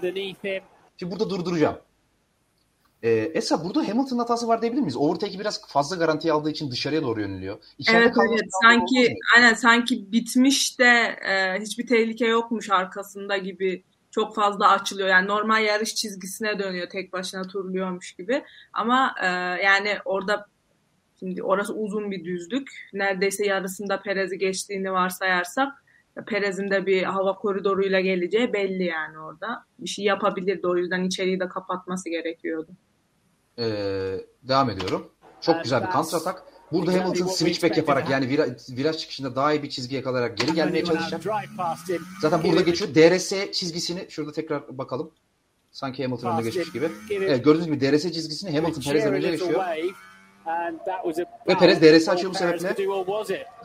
Şimdi 0.98 1.12
burada 1.12 1.30
durduracağım. 1.30 1.76
Ee, 3.02 3.30
Esa 3.34 3.64
burada 3.64 3.88
Hamilton'ın 3.88 4.18
hatası 4.18 4.48
var 4.48 4.62
diyebilir 4.62 4.80
miyiz? 4.80 4.96
Overtake'i 4.96 5.40
biraz 5.40 5.66
fazla 5.68 5.96
garantiye 5.96 6.32
aldığı 6.32 6.50
için 6.50 6.70
dışarıya 6.70 7.02
doğru 7.02 7.20
yöneliyor. 7.20 7.58
İçeride 7.78 8.04
Evet 8.04 8.16
evet 8.30 8.50
sanki 8.62 9.14
aynen 9.36 9.54
sanki 9.54 10.12
bitmiş 10.12 10.78
de 10.78 11.16
e, 11.28 11.60
hiçbir 11.60 11.86
tehlike 11.86 12.26
yokmuş 12.26 12.70
arkasında 12.70 13.36
gibi 13.36 13.82
çok 14.16 14.34
fazla 14.34 14.70
açılıyor. 14.70 15.08
Yani 15.08 15.28
normal 15.28 15.64
yarış 15.64 15.94
çizgisine 15.94 16.58
dönüyor 16.58 16.88
tek 16.88 17.12
başına 17.12 17.42
turluyormuş 17.42 18.12
gibi. 18.12 18.44
Ama 18.72 19.14
e, 19.22 19.26
yani 19.64 19.98
orada 20.04 20.46
şimdi 21.18 21.42
orası 21.42 21.74
uzun 21.74 22.10
bir 22.10 22.24
düzlük. 22.24 22.68
Neredeyse 22.92 23.46
yarısında 23.46 24.02
Perez'i 24.02 24.38
geçtiğini 24.38 24.92
varsayarsak 24.92 25.72
Perez'in 26.26 26.70
de 26.70 26.86
bir 26.86 27.02
hava 27.02 27.34
koridoruyla 27.34 28.00
geleceği 28.00 28.52
belli 28.52 28.84
yani 28.84 29.18
orada. 29.18 29.64
Bir 29.78 29.88
şey 29.88 30.04
yapabilirdi 30.04 30.66
o 30.66 30.76
yüzden 30.76 31.04
içeriği 31.04 31.40
de 31.40 31.48
kapatması 31.48 32.08
gerekiyordu. 32.08 32.70
Ee, 33.58 33.64
devam 34.42 34.70
ediyorum. 34.70 35.12
Çok 35.40 35.62
güzel 35.62 35.86
bir 35.86 35.92
counter 35.92 36.18
atak. 36.18 36.42
Burada 36.72 36.90
Hamilton 36.92 37.26
switchback 37.36 37.76
yaparak 37.76 38.10
yani 38.10 38.26
vira- 38.26 38.76
viraj 38.76 38.96
çıkışında 38.96 39.36
daha 39.36 39.52
iyi 39.52 39.62
bir 39.62 39.70
çizgi 39.70 39.96
yakalayarak 39.96 40.38
geri 40.38 40.54
gelmeye 40.54 40.84
çalışacak. 40.84 41.22
Zaten 42.20 42.42
burada 42.44 42.60
geçiyor. 42.60 42.94
DRS 42.94 43.52
çizgisini 43.52 44.06
şurada 44.08 44.32
tekrar 44.32 44.78
bakalım. 44.78 45.10
Sanki 45.70 46.02
Hamilton 46.04 46.28
önüne 46.28 46.40
geçmiş 46.54 46.72
gibi. 46.72 46.88
Evet 47.24 47.44
gördüğünüz 47.44 47.66
gibi 47.66 47.80
DRS 47.80 48.02
çizgisini 48.12 48.50
Hamilton 48.56 48.80
Perez'den 48.92 49.12
önce 49.14 49.28
geçiyor. 49.46 49.60
Ve 51.48 51.54
Perez 51.58 51.82
DRS 51.82 52.08
açıyor 52.08 52.32
bu 52.32 52.36
sebeple. 52.38 52.68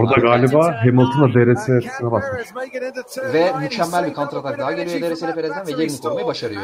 Orada 0.00 0.14
galiba 0.20 0.74
Hamilton'a 0.84 1.34
DRS 1.34 1.68
etkisine 1.68 2.10
basmış. 2.10 2.32
Ve 3.32 3.52
mükemmel 3.58 4.06
bir 4.06 4.14
kontratak 4.14 4.58
daha 4.58 4.72
geliyor 4.72 5.10
DRS 5.10 5.22
ile 5.22 5.34
Perez'den 5.34 5.66
ve 5.66 5.70
yerini 5.70 6.00
korumayı 6.02 6.26
başarıyor. 6.26 6.62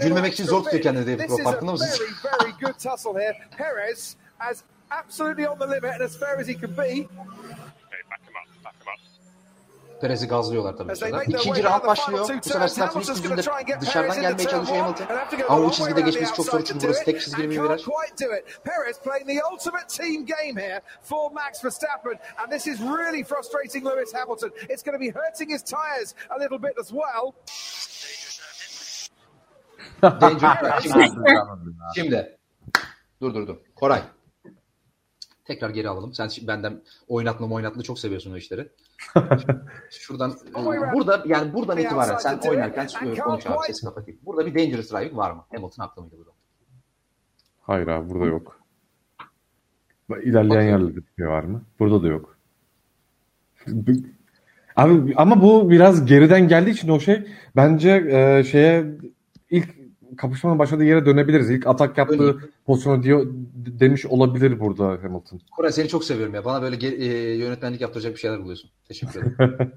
Gülmemek 0.00 0.32
için 0.32 0.44
zor 0.44 0.64
tutuyor 0.64 0.82
kendini 0.82 1.06
David 1.06 1.18
Crow, 1.28 1.44
farkında 1.44 1.72
mısınız? 1.72 2.00
Absolutely 4.90 5.48
on 5.48 5.58
the 5.58 5.66
limit 5.66 5.84
and 5.94 6.00
as 6.02 6.16
fair 6.18 6.38
as 6.40 6.46
he 6.48 6.54
can 6.54 6.70
be. 6.76 6.82
Okay, 6.82 8.02
back 8.10 8.22
him 8.26 8.34
up, 8.36 8.64
back 8.64 8.74
him 8.80 8.88
up. 8.92 9.93
Perez'i 10.04 10.28
gazlıyorlar 10.28 10.76
tabii 10.76 10.94
their 10.94 11.22
İkinci 11.28 11.62
final 11.62 11.86
başlıyor. 11.86 12.28
Bu 12.44 12.48
sefer 12.48 12.68
try 12.68 13.50
and 13.50 13.66
get 13.66 13.80
dışarıdan 13.80 14.20
gelmeye 14.20 14.48
çalışıyor 14.48 14.80
Hamilton. 14.80 15.06
Ama 15.48 15.62
long 15.62 15.72
çizgide 15.72 16.00
geçmesi 16.00 16.30
the 16.30 16.36
çok 16.36 16.46
zor 16.46 16.64
çünkü 16.64 16.86
burası 16.86 17.00
it 17.00 17.06
tek 17.06 17.20
çizgili 17.20 17.50
bir 17.50 17.62
viraj. 17.62 17.84
Perez 18.64 19.00
playing 19.04 19.28
the 19.28 19.46
ultimate 19.52 19.86
team 19.86 20.26
game 20.26 20.62
here 20.62 20.80
for 21.02 21.30
Max 21.30 21.64
Verstappen 21.64 22.18
and 22.36 22.52
this 22.52 22.66
is 22.66 22.80
really 22.80 23.24
frustrating 23.24 23.86
Lewis 23.86 24.14
Hamilton. 24.14 24.50
It's 24.68 24.82
going 24.84 24.96
to 24.96 25.00
be 25.00 25.10
hurting 25.20 25.52
his 25.52 25.62
tyres 25.62 26.14
a 26.30 26.38
little 26.40 26.62
bit 26.62 26.78
as 26.78 26.88
well. 26.88 27.32
Danger. 30.20 30.80
Şimdi, 30.82 31.08
şimdi. 31.94 32.38
Dur 33.20 33.34
dur 33.34 33.46
dur. 33.46 33.56
Koray. 33.74 34.02
Tekrar 35.44 35.70
geri 35.70 35.88
alalım. 35.88 36.14
Sen 36.14 36.30
benden 36.42 36.82
oynatma 37.08 37.46
oynatma 37.46 37.82
çok 37.82 37.98
seviyorsun 37.98 38.32
o 38.32 38.36
işleri. 38.36 38.68
Şuradan 39.90 40.30
e, 40.30 40.92
burada 40.94 41.22
yani 41.26 41.54
buradan 41.54 41.78
itibaren 41.78 42.16
sen 42.16 42.38
oynarken 42.38 42.88
konuş 43.24 43.46
abi 43.46 43.58
sesi 43.66 43.86
kapatayım. 43.86 44.20
Burada 44.26 44.46
bir 44.46 44.54
dangerous 44.54 44.92
driving 44.92 45.16
var 45.16 45.30
mı? 45.30 45.44
Hamilton 45.52 45.82
haklı 45.82 46.02
mıydı 46.02 46.16
burada? 46.18 46.30
Hayır 47.60 47.86
abi 47.86 48.10
burada 48.10 48.26
yok. 48.26 48.60
İlerleyen 50.22 50.62
yerlerde 50.62 50.96
bir 50.96 51.12
şey 51.18 51.28
var 51.28 51.44
mı? 51.44 51.62
Burada 51.78 52.02
da 52.02 52.08
yok. 52.08 52.38
Abi 54.76 55.14
ama 55.16 55.42
bu 55.42 55.70
biraz 55.70 56.06
geriden 56.06 56.48
geldiği 56.48 56.70
için 56.70 56.88
o 56.88 57.00
şey 57.00 57.26
bence 57.56 57.90
e, 57.90 58.44
şeye 58.44 58.86
ilk 59.50 59.83
kapışmanın 60.16 60.58
başladığı 60.58 60.84
yere 60.84 61.06
dönebiliriz. 61.06 61.50
İlk 61.50 61.66
atak 61.66 61.98
yaptığı 61.98 62.18
Döneyim. 62.18 62.50
pozisyonu 62.66 63.02
diyor 63.02 63.26
demiş 63.54 64.06
olabilir 64.06 64.60
burada 64.60 64.84
Hamilton. 64.84 65.40
Koray 65.56 65.72
seni 65.72 65.88
çok 65.88 66.04
seviyorum 66.04 66.34
ya. 66.34 66.44
Bana 66.44 66.62
böyle 66.62 66.86
e, 66.86 67.36
yönetmenlik 67.36 67.80
yaptıracak 67.80 68.14
bir 68.14 68.18
şeyler 68.18 68.40
buluyorsun. 68.40 68.70
Teşekkür 68.88 69.20
ederim. 69.20 69.72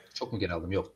çok 0.14 0.32
mu 0.32 0.38
geri 0.38 0.52
aldım? 0.52 0.72
Yok. 0.72 0.92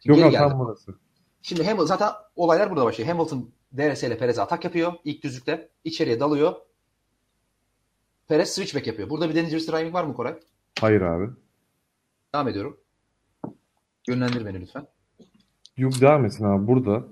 Şimdi 0.00 0.20
Yok 0.20 0.34
tam 0.34 0.58
burası. 0.58 0.94
Şimdi 1.42 1.64
Hamilton 1.64 1.86
zaten 1.86 2.08
olaylar 2.36 2.70
burada 2.70 2.84
başlıyor. 2.84 3.10
Hamilton 3.10 3.50
DRS 3.76 4.02
ile 4.02 4.18
Perez'e 4.18 4.42
atak 4.42 4.64
yapıyor 4.64 4.92
ilk 5.04 5.22
düzlükte. 5.22 5.68
İçeriye 5.84 6.20
dalıyor. 6.20 6.54
Perez 8.28 8.50
switchback 8.54 8.86
yapıyor. 8.86 9.10
Burada 9.10 9.28
bir 9.28 9.34
dangerous 9.34 9.68
driving 9.68 9.94
var 9.94 10.04
mı 10.04 10.14
Koray? 10.14 10.38
Hayır 10.80 11.00
abi. 11.00 11.30
Devam 12.34 12.48
ediyorum. 12.48 12.80
Yönlendir 14.08 14.46
beni 14.46 14.60
lütfen. 14.60 14.86
Yok 15.76 16.00
devam 16.00 16.24
etsin 16.24 16.44
abi 16.44 16.66
burada. 16.66 17.04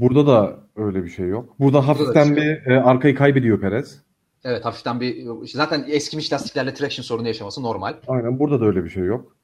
Burada 0.00 0.26
da 0.26 0.60
öyle 0.76 1.04
bir 1.04 1.08
şey 1.08 1.28
yok. 1.28 1.60
Burada 1.60 1.88
hafiften 1.88 2.32
da 2.32 2.36
bir 2.36 2.66
e, 2.66 2.80
arkayı 2.82 3.14
kaybediyor 3.14 3.60
Perez. 3.60 4.02
Evet 4.44 4.64
hafiften 4.64 5.00
bir 5.00 5.26
zaten 5.44 5.84
eskimiş 5.88 6.32
lastiklerle 6.32 6.74
traction 6.74 7.02
sorunu 7.04 7.26
yaşaması 7.26 7.62
normal. 7.62 7.94
Aynen 8.08 8.38
burada 8.38 8.60
da 8.60 8.64
öyle 8.64 8.84
bir 8.84 8.90
şey 8.90 9.04
yok. 9.04 9.36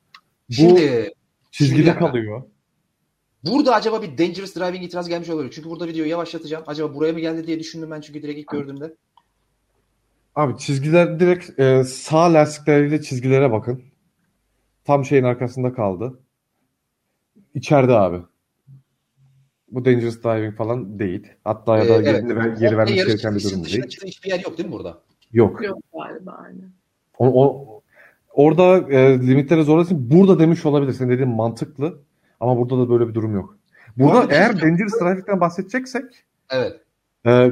Bu 0.48 0.52
Şimdi 0.54 1.10
çizgide 1.50 1.82
şimdi- 1.86 1.98
kalıyor. 1.98 2.42
burada 3.44 3.74
acaba 3.74 4.02
bir 4.02 4.18
dangerous 4.18 4.56
driving 4.56 4.84
itiraz 4.84 5.08
gelmiş 5.08 5.30
olabilir. 5.30 5.52
Çünkü 5.54 5.70
burada 5.70 5.86
videoyu 5.88 6.10
yavaşlatacağım. 6.10 6.64
Acaba 6.66 6.94
buraya 6.94 7.12
mı 7.12 7.20
geldi 7.20 7.46
diye 7.46 7.58
düşündüm 7.60 7.90
ben 7.90 8.00
çünkü 8.00 8.22
direkt 8.22 8.38
ilk 8.38 8.48
gördüğümde. 8.48 8.94
Abi 10.34 10.58
çizgiler 10.58 11.20
direkt 11.20 11.60
e, 11.60 11.84
sağ 11.84 12.32
lastikleriyle 12.34 13.02
çizgilere 13.02 13.52
bakın. 13.52 13.82
Tam 14.84 15.04
şeyin 15.04 15.24
arkasında 15.24 15.72
kaldı. 15.72 16.20
İçeride 17.54 17.92
abi. 17.92 18.22
Bu 19.72 19.84
dangerous 19.84 20.22
driving 20.24 20.56
falan 20.56 20.98
değil. 20.98 21.26
Hatta 21.44 21.78
ya 21.78 21.84
da 21.88 21.92
Ee, 21.92 21.94
evet. 21.96 22.06
yerini 22.06 22.36
ver, 22.36 22.44
geri 22.46 22.78
vermesi 22.78 22.94
gereken 22.94 23.34
bir 23.36 23.42
durum 23.44 23.64
değil. 23.64 23.82
çıktığı 23.88 24.06
hiçbir 24.06 24.30
yer 24.30 24.40
yok 24.40 24.58
değil 24.58 24.68
mi 24.68 24.72
burada? 24.72 24.98
Yok. 25.32 25.64
Yok 25.64 25.78
galiba 25.92 26.40
aynen. 26.44 26.70
O, 27.18 27.44
o- 27.44 27.82
orada 28.32 28.92
e, 28.92 29.20
limitleri 29.20 29.62
zorlasın. 29.64 30.10
Burada 30.10 30.38
demiş 30.38 30.66
olabilir. 30.66 30.92
Senin 30.92 31.10
dediğin 31.10 31.28
mantıklı. 31.30 31.98
Ama 32.40 32.56
burada 32.58 32.78
da 32.78 32.90
böyle 32.90 33.08
bir 33.08 33.14
durum 33.14 33.34
yok. 33.34 33.56
Burada 33.96 34.28
şey 34.28 34.38
eğer 34.38 34.50
söyleyeyim. 34.52 34.72
dangerous 34.78 35.00
driving'den 35.00 35.40
bahsedeceksek 35.40 36.04
Evet. 36.50 36.80
e, 37.26 37.48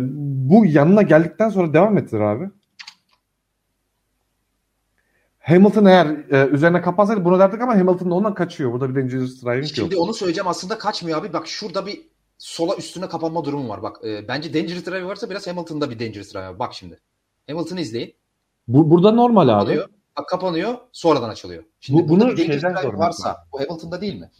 bu 0.49 0.67
yanına 0.67 1.03
geldikten 1.03 1.49
sonra 1.49 1.73
devam 1.73 1.99
ettir 1.99 2.21
abi. 2.21 2.51
Hamilton 5.39 5.85
eğer 5.85 6.07
e, 6.31 6.47
üzerine 6.49 6.83
kapansaydı 6.83 7.25
bunu 7.25 7.39
derdik 7.39 7.61
ama 7.61 7.75
Hamilton 7.79 8.11
da 8.11 8.15
ondan 8.15 8.35
kaçıyor. 8.35 8.73
Burada 8.73 8.89
bir 8.91 9.03
dangerous 9.03 9.43
driving 9.45 9.63
yok. 9.65 9.75
Şimdi 9.75 9.97
onu 9.97 10.15
söyleyeceğim 10.15 10.49
aslında 10.49 10.79
kaçmıyor 10.79 11.19
abi. 11.19 11.33
Bak 11.33 11.47
şurada 11.47 11.87
bir 11.87 12.01
sola 12.41 12.77
üstüne 12.77 13.09
kapanma 13.09 13.45
durumu 13.45 13.69
var. 13.69 13.83
Bak 13.83 13.97
e, 14.05 14.29
bence 14.29 14.55
dangerous 14.55 14.87
drive 14.87 15.05
varsa 15.07 15.31
biraz 15.31 15.47
Hamilton'da 15.47 15.91
bir 15.91 15.99
dangerous 16.01 16.35
drive 16.35 16.43
var. 16.43 16.59
Bak 16.59 16.75
şimdi. 16.75 16.99
Hamilton'ı 17.51 17.81
izleyin. 17.81 18.15
Bu, 18.69 18.91
burada 18.91 19.11
normal 19.13 19.49
abi. 19.49 19.59
Kapanıyor. 19.59 19.89
Bak 20.19 20.29
kapanıyor. 20.29 20.75
Sonradan 20.93 21.29
açılıyor. 21.29 21.65
Şimdi 21.81 22.03
Bu- 22.03 22.09
bunu 22.09 22.29
bir 22.29 22.39
dangerous 22.39 22.63
drive 22.85 22.99
varsa 22.99 23.37
bu 23.53 23.61
Hamilton'da 23.61 24.01
değil 24.01 24.21
mi? 24.21 24.31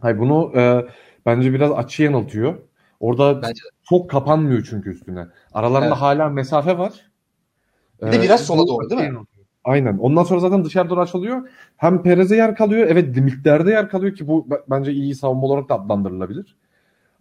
Hayır 0.00 0.18
bunu 0.18 0.52
e, 0.56 0.86
bence 1.26 1.52
biraz 1.52 1.72
açı 1.72 2.02
yanıltıyor. 2.02 2.58
Orada 3.00 3.42
Bence 3.42 3.62
de. 3.64 3.68
çok 3.88 4.10
kapanmıyor 4.10 4.66
çünkü 4.70 4.90
üstüne. 4.90 5.26
Aralarında 5.52 5.86
Evet. 5.88 5.96
hala 5.98 6.28
mesafe 6.28 6.78
var. 6.78 7.10
Bir 8.02 8.12
de 8.12 8.16
Ee, 8.16 8.22
biraz 8.22 8.40
sola 8.40 8.62
bu 8.62 8.68
doğru, 8.68 8.90
değil 8.90 9.00
mi? 9.00 9.06
yanıltıyor. 9.06 9.46
Aynen. 9.64 9.98
Ondan 9.98 10.22
sonra 10.24 10.40
zaten 10.40 10.64
dışarı 10.64 10.90
doğru 10.90 11.00
açılıyor. 11.00 11.48
Hem 11.76 12.02
Perez'e 12.02 12.36
yer 12.36 12.56
kalıyor. 12.56 12.86
Evet 12.90 13.16
limitlerde 13.16 13.70
yer 13.70 13.88
kalıyor 13.88 14.14
ki 14.14 14.28
bu 14.28 14.46
bence 14.70 14.92
iyi 14.92 15.14
savunma 15.14 15.46
olarak 15.46 15.68
da 15.68 15.74
adlandırılabilir. 15.74 16.56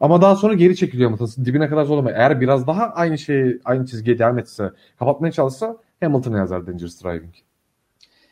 Ama 0.04 0.22
daha 0.22 0.36
sonra 0.36 0.54
geri 0.54 0.76
çekiliyor 0.76 1.12
Hamilton. 1.12 1.46
Dibine 1.46 1.70
kadar 1.70 1.86
zorlamıyor. 1.86 2.18
Eğer 2.18 2.42
biraz 2.42 2.68
daha 2.68 2.84
aynı 2.84 3.18
şey 3.18 3.60
aynı 3.66 3.86
çizgiye 3.86 4.20
devam 4.20 4.40
etse, 4.40 4.72
kapatmaya 5.00 5.32
çalışsa 5.32 5.78
Hamilton'a 6.00 6.38
yazar 6.38 6.68
Dangerous 6.68 7.04
Driving. 7.04 7.34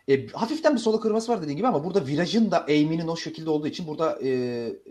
E, 0.07 0.27
hafiften 0.27 0.73
bir 0.73 0.79
sola 0.79 0.99
kırması 0.99 1.31
var 1.31 1.41
dediğin 1.41 1.57
gibi 1.57 1.67
ama 1.67 1.83
burada 1.83 2.07
virajın 2.07 2.51
da 2.51 2.65
eğiminin 2.67 3.07
o 3.07 3.17
şekilde 3.17 3.49
olduğu 3.49 3.67
için 3.67 3.87
burada 3.87 4.19
e, 4.23 4.29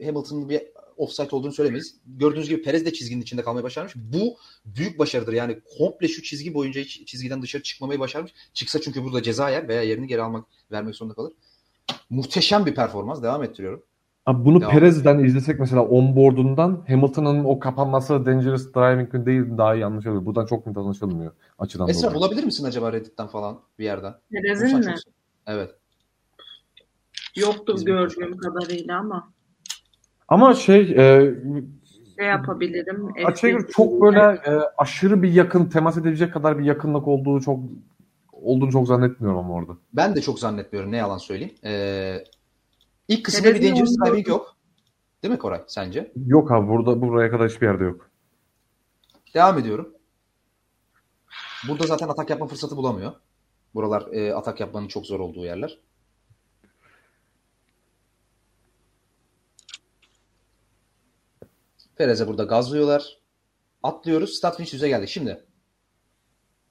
Hamilton'ın 0.05 0.49
bir 0.49 0.63
offside 0.97 1.37
olduğunu 1.37 1.53
söylemeyiz. 1.53 1.97
Gördüğünüz 2.07 2.49
gibi 2.49 2.63
Perez 2.63 2.87
de 2.87 2.93
çizginin 2.93 3.23
içinde 3.23 3.43
kalmayı 3.43 3.65
başarmış. 3.65 3.95
Bu 3.97 4.37
büyük 4.65 4.99
başarıdır. 4.99 5.33
Yani 5.33 5.59
komple 5.79 6.09
şu 6.09 6.23
çizgi 6.23 6.55
boyunca 6.55 6.81
hiç 6.81 7.07
çizgiden 7.07 7.43
dışarı 7.43 7.63
çıkmamayı 7.63 8.01
başarmış. 8.01 8.33
Çıksa 8.55 8.81
çünkü 8.81 9.05
burada 9.05 9.23
ceza 9.23 9.51
yer 9.51 9.69
veya 9.69 9.83
yerini 9.83 10.07
geri 10.07 10.23
almak 10.23 10.45
vermek 10.73 10.95
zorunda 10.95 11.15
kalır. 11.15 11.33
Muhteşem 12.11 12.67
bir 12.67 12.75
performans. 12.75 13.23
Devam 13.23 13.43
ettiriyorum. 13.43 13.83
Abi 14.31 14.45
bunu. 14.45 14.61
Perez'den 14.61 15.19
izlesek 15.19 15.61
mesela 15.61 15.83
onboard'undan 15.83 16.85
Hamilton'ın 16.89 17.45
o 17.45 17.59
kapanması 17.59 18.27
Dangerous 18.27 18.75
Driving 18.75 19.27
değil 19.27 19.59
daha 19.59 19.75
iyi 19.75 19.85
anlaşılıyor. 19.85 20.27
Buradan 20.27 20.47
çok 20.47 20.67
net 20.67 20.77
anlaşılmıyor 20.77 21.33
açıdan 21.59 21.89
Esra 21.89 22.03
dolayı. 22.03 22.15
bulabilir 22.19 22.45
misin 22.45 22.65
acaba 22.65 22.93
Reddit'ten 22.93 23.27
falan 23.27 23.61
bir 23.79 23.85
yerden? 23.85 24.15
Perez'in 24.33 24.79
mi? 24.79 24.85
çok- 24.85 25.15
Evet. 25.47 25.71
Yoktur 27.37 27.75
Bizim 27.75 27.87
gördüğüm 27.87 28.37
kadarıyla 28.37 28.99
ama 28.99 29.33
Ama 30.29 30.55
şey 30.55 30.81
e, 30.81 31.35
ne 32.19 32.25
yapabilirim? 32.25 33.09
F1 33.17 33.73
çok 33.73 34.03
böyle 34.03 34.21
e, 34.21 34.51
aşırı 34.79 35.23
bir 35.23 35.33
yakın 35.33 35.65
temas 35.65 35.97
edebilecek 35.97 36.33
kadar 36.33 36.59
bir 36.59 36.65
yakınlık 36.65 37.09
olduğu 37.09 37.41
çok 37.41 37.61
olduğunu 38.33 38.73
çok 38.73 38.87
zannetmiyorum 38.87 39.39
ama 39.39 39.55
orada. 39.55 39.73
Ben 39.93 40.17
de 40.17 40.21
çok 40.21 40.39
zannetmiyorum 40.39 40.93
ne 40.93 40.97
yalan 40.97 41.19
söyleyeyim. 41.19 41.55
Ee, 41.65 42.25
ilk 43.11 43.25
kısımda 43.25 43.55
bir 43.55 43.63
dangerous 43.63 43.97
driving 43.99 44.29
yok. 44.29 44.57
Değil 45.23 45.33
mi 45.33 45.39
Koray 45.39 45.63
sence? 45.67 46.13
Yok 46.27 46.53
abi 46.53 46.69
burada 46.69 47.01
buraya 47.01 47.31
kadar 47.31 47.51
hiçbir 47.51 47.67
yerde 47.67 47.85
yok. 47.85 48.11
Devam 49.35 49.59
ediyorum. 49.59 49.95
Burada 51.69 51.87
zaten 51.87 52.09
atak 52.09 52.31
yapma 52.31 52.47
fırsatı 52.47 52.77
bulamıyor. 52.77 53.13
Buralar 53.75 54.13
e, 54.13 54.35
atak 54.35 54.61
yapmanın 54.61 54.89
çok 54.89 55.07
zor 55.07 55.21
olduğu 55.21 55.45
yerler. 55.45 55.79
Perez'e 61.97 62.29
burada 62.29 62.45
gazlıyorlar. 62.45 63.19
Atlıyoruz. 63.83 64.35
Start 64.35 64.57
finish 64.57 64.73
yüze 64.73 64.89
geldik. 64.89 65.09
Şimdi 65.09 65.45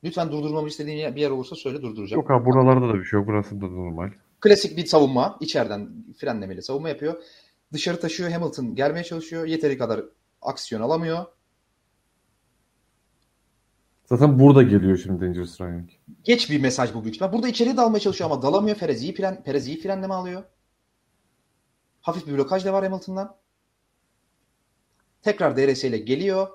lütfen 0.04 0.32
durdurmamı 0.32 0.68
istediğin 0.68 1.16
bir 1.16 1.22
yer 1.22 1.30
olursa 1.30 1.56
söyle 1.56 1.82
durduracağım. 1.82 2.22
Yok 2.22 2.32
abi 2.32 2.46
buralarda 2.46 2.90
da 2.90 2.94
bir 2.94 3.04
şey 3.04 3.20
yok. 3.20 3.28
Burası 3.28 3.62
da 3.62 3.68
normal. 3.68 4.12
Klasik 4.42 4.78
bir 4.78 4.86
savunma. 4.86 5.38
içeriden 5.42 5.90
frenlemeli 6.18 6.62
savunma 6.62 6.90
yapıyor. 6.90 7.24
Dışarı 7.74 8.00
taşıyor. 8.00 8.32
Hamilton 8.32 8.76
gelmeye 8.76 9.04
çalışıyor. 9.04 9.46
Yeteri 9.46 9.78
kadar 9.78 10.06
aksiyon 10.42 10.82
alamıyor. 10.82 11.26
Zaten 14.06 14.40
burada 14.40 14.64
geliyor 14.64 14.98
şimdi 14.98 15.22
Dangerous 15.26 15.60
Driving. 15.60 15.90
Geç 16.24 16.50
bir 16.50 16.62
mesaj 16.62 16.94
bu 16.94 17.04
büyük 17.04 17.16
ihtimal. 17.16 17.34
Burada 17.34 17.48
içeriye 17.48 17.78
dalmaya 17.78 18.00
çalışıyor 18.00 18.32
ama 18.32 18.42
dalamıyor. 18.42 18.78
Perez 18.78 19.04
iyi, 19.04 19.16
fren, 19.16 19.44
Perez 19.44 19.68
iyi 19.68 19.82
frenleme 19.82 20.14
alıyor. 20.14 20.44
Hafif 22.02 22.28
bir 22.28 22.34
blokaj 22.34 22.66
da 22.66 22.74
var 22.74 22.84
Hamilton'dan. 22.84 23.36
Tekrar 25.22 25.58
DRS 25.58 25.84
ile 25.84 25.98
geliyor. 25.98 26.48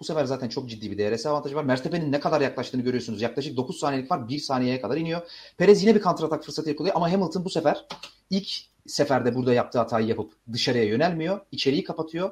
Bu 0.00 0.04
sefer 0.04 0.24
zaten 0.24 0.48
çok 0.48 0.68
ciddi 0.68 0.90
bir 0.90 0.98
DRS 0.98 1.26
avantajı 1.26 1.56
var. 1.56 1.68
Verstappen'in 1.68 2.12
ne 2.12 2.20
kadar 2.20 2.40
yaklaştığını 2.40 2.82
görüyorsunuz. 2.82 3.22
Yaklaşık 3.22 3.56
9 3.56 3.78
saniyelik 3.78 4.10
var. 4.10 4.28
1 4.28 4.38
saniyeye 4.38 4.80
kadar 4.80 4.96
iniyor. 4.96 5.20
Perez 5.58 5.82
yine 5.82 5.94
bir 5.94 6.00
kontratak 6.00 6.44
fırsatı 6.44 6.68
yakalıyor 6.68 6.96
ama 6.96 7.12
Hamilton 7.12 7.44
bu 7.44 7.50
sefer 7.50 7.86
ilk 8.30 8.48
seferde 8.86 9.34
burada 9.34 9.54
yaptığı 9.54 9.78
hatayı 9.78 10.06
yapıp 10.06 10.32
dışarıya 10.52 10.84
yönelmiyor. 10.84 11.40
İçeriği 11.52 11.84
kapatıyor. 11.84 12.30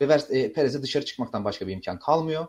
Ve 0.00 0.18
e, 0.30 0.52
Perez'e 0.52 0.82
dışarı 0.82 1.04
çıkmaktan 1.04 1.44
başka 1.44 1.66
bir 1.66 1.72
imkan 1.72 1.98
kalmıyor. 1.98 2.46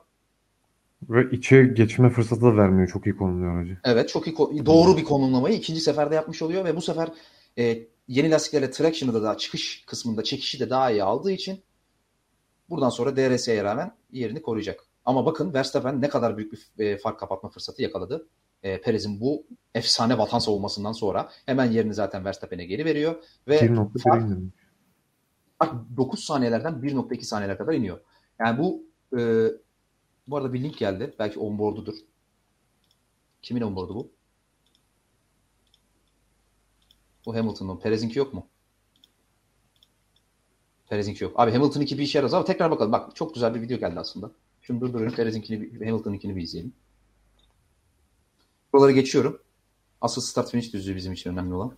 Ve 1.09 1.35
içe 1.37 1.63
geçme 1.63 2.09
fırsatı 2.09 2.41
da 2.41 2.57
vermiyor. 2.57 2.87
Çok 2.87 3.05
iyi 3.05 3.17
konumluyor 3.17 3.57
aracı. 3.57 3.77
Evet 3.83 4.09
çok 4.09 4.27
iyi 4.27 4.65
doğru 4.65 4.97
bir 4.97 5.03
konumlamayı 5.03 5.55
ikinci 5.55 5.81
seferde 5.81 6.15
yapmış 6.15 6.41
oluyor 6.41 6.65
ve 6.65 6.75
bu 6.75 6.81
sefer 6.81 7.09
e, 7.57 7.79
yeni 8.07 8.31
lastiklerle 8.31 8.71
traction'ı 8.71 9.13
da 9.13 9.23
daha 9.23 9.37
çıkış 9.37 9.83
kısmında 9.85 10.23
çekişi 10.23 10.59
de 10.59 10.69
daha 10.69 10.91
iyi 10.91 11.03
aldığı 11.03 11.31
için 11.31 11.59
buradan 12.69 12.89
sonra 12.89 13.15
DRS'ye 13.15 13.63
rağmen 13.63 13.91
yerini 14.11 14.41
koruyacak. 14.41 14.85
Ama 15.05 15.25
bakın 15.25 15.53
Verstappen 15.53 16.01
ne 16.01 16.09
kadar 16.09 16.37
büyük 16.37 16.53
bir 16.53 16.85
e, 16.85 16.97
fark 16.97 17.19
kapatma 17.19 17.49
fırsatı 17.49 17.81
yakaladı. 17.81 18.27
E, 18.63 18.81
Perez'in 18.81 19.21
bu 19.21 19.45
efsane 19.75 20.17
vatan 20.17 20.39
savunmasından 20.39 20.91
sonra 20.91 21.29
hemen 21.45 21.71
yerini 21.71 21.93
zaten 21.93 22.25
Verstappen'e 22.25 22.65
geri 22.65 22.85
veriyor 22.85 23.23
ve 23.47 23.59
1.1 23.59 23.99
fark 23.99 24.21
indirmiş. 24.21 24.53
9 25.97 26.23
saniyelerden 26.23 26.73
1.2 26.73 27.21
saniyeler 27.21 27.57
kadar 27.57 27.73
iniyor. 27.73 27.99
Yani 28.39 28.59
bu 28.59 28.83
e, 29.17 29.47
bu 30.27 30.37
arada 30.37 30.53
bir 30.53 30.63
link 30.63 30.77
geldi. 30.77 31.15
Belki 31.19 31.39
onboard'udur. 31.39 31.95
Kimin 33.41 33.61
onboard'u 33.61 33.95
bu? 33.95 34.11
Bu 37.25 37.35
Hamilton'ın. 37.35 37.79
Perez'inki 37.79 38.19
yok 38.19 38.33
mu? 38.33 38.47
Perez'inki 40.89 41.23
yok. 41.23 41.33
Abi 41.39 41.51
Hamilton'ınki 41.51 41.97
bir 41.97 42.03
işe 42.03 42.17
yaramaz 42.17 42.33
ama 42.33 42.45
tekrar 42.45 42.71
bakalım. 42.71 42.91
Bak 42.91 43.15
çok 43.15 43.33
güzel 43.33 43.55
bir 43.55 43.61
video 43.61 43.77
geldi 43.77 43.99
aslında. 43.99 44.31
Şunu 44.61 44.81
durdurayım. 44.81 45.13
Perez'inkini, 45.13 45.85
Hamilton'ınkini 45.85 46.35
bir 46.35 46.41
izleyelim. 46.41 46.73
Buraları 48.73 48.91
geçiyorum. 48.91 49.41
Asıl 50.01 50.21
start 50.21 50.51
finish 50.51 50.73
düzlüğü 50.73 50.95
bizim 50.95 51.13
için 51.13 51.29
önemli 51.29 51.53
olan. 51.53 51.77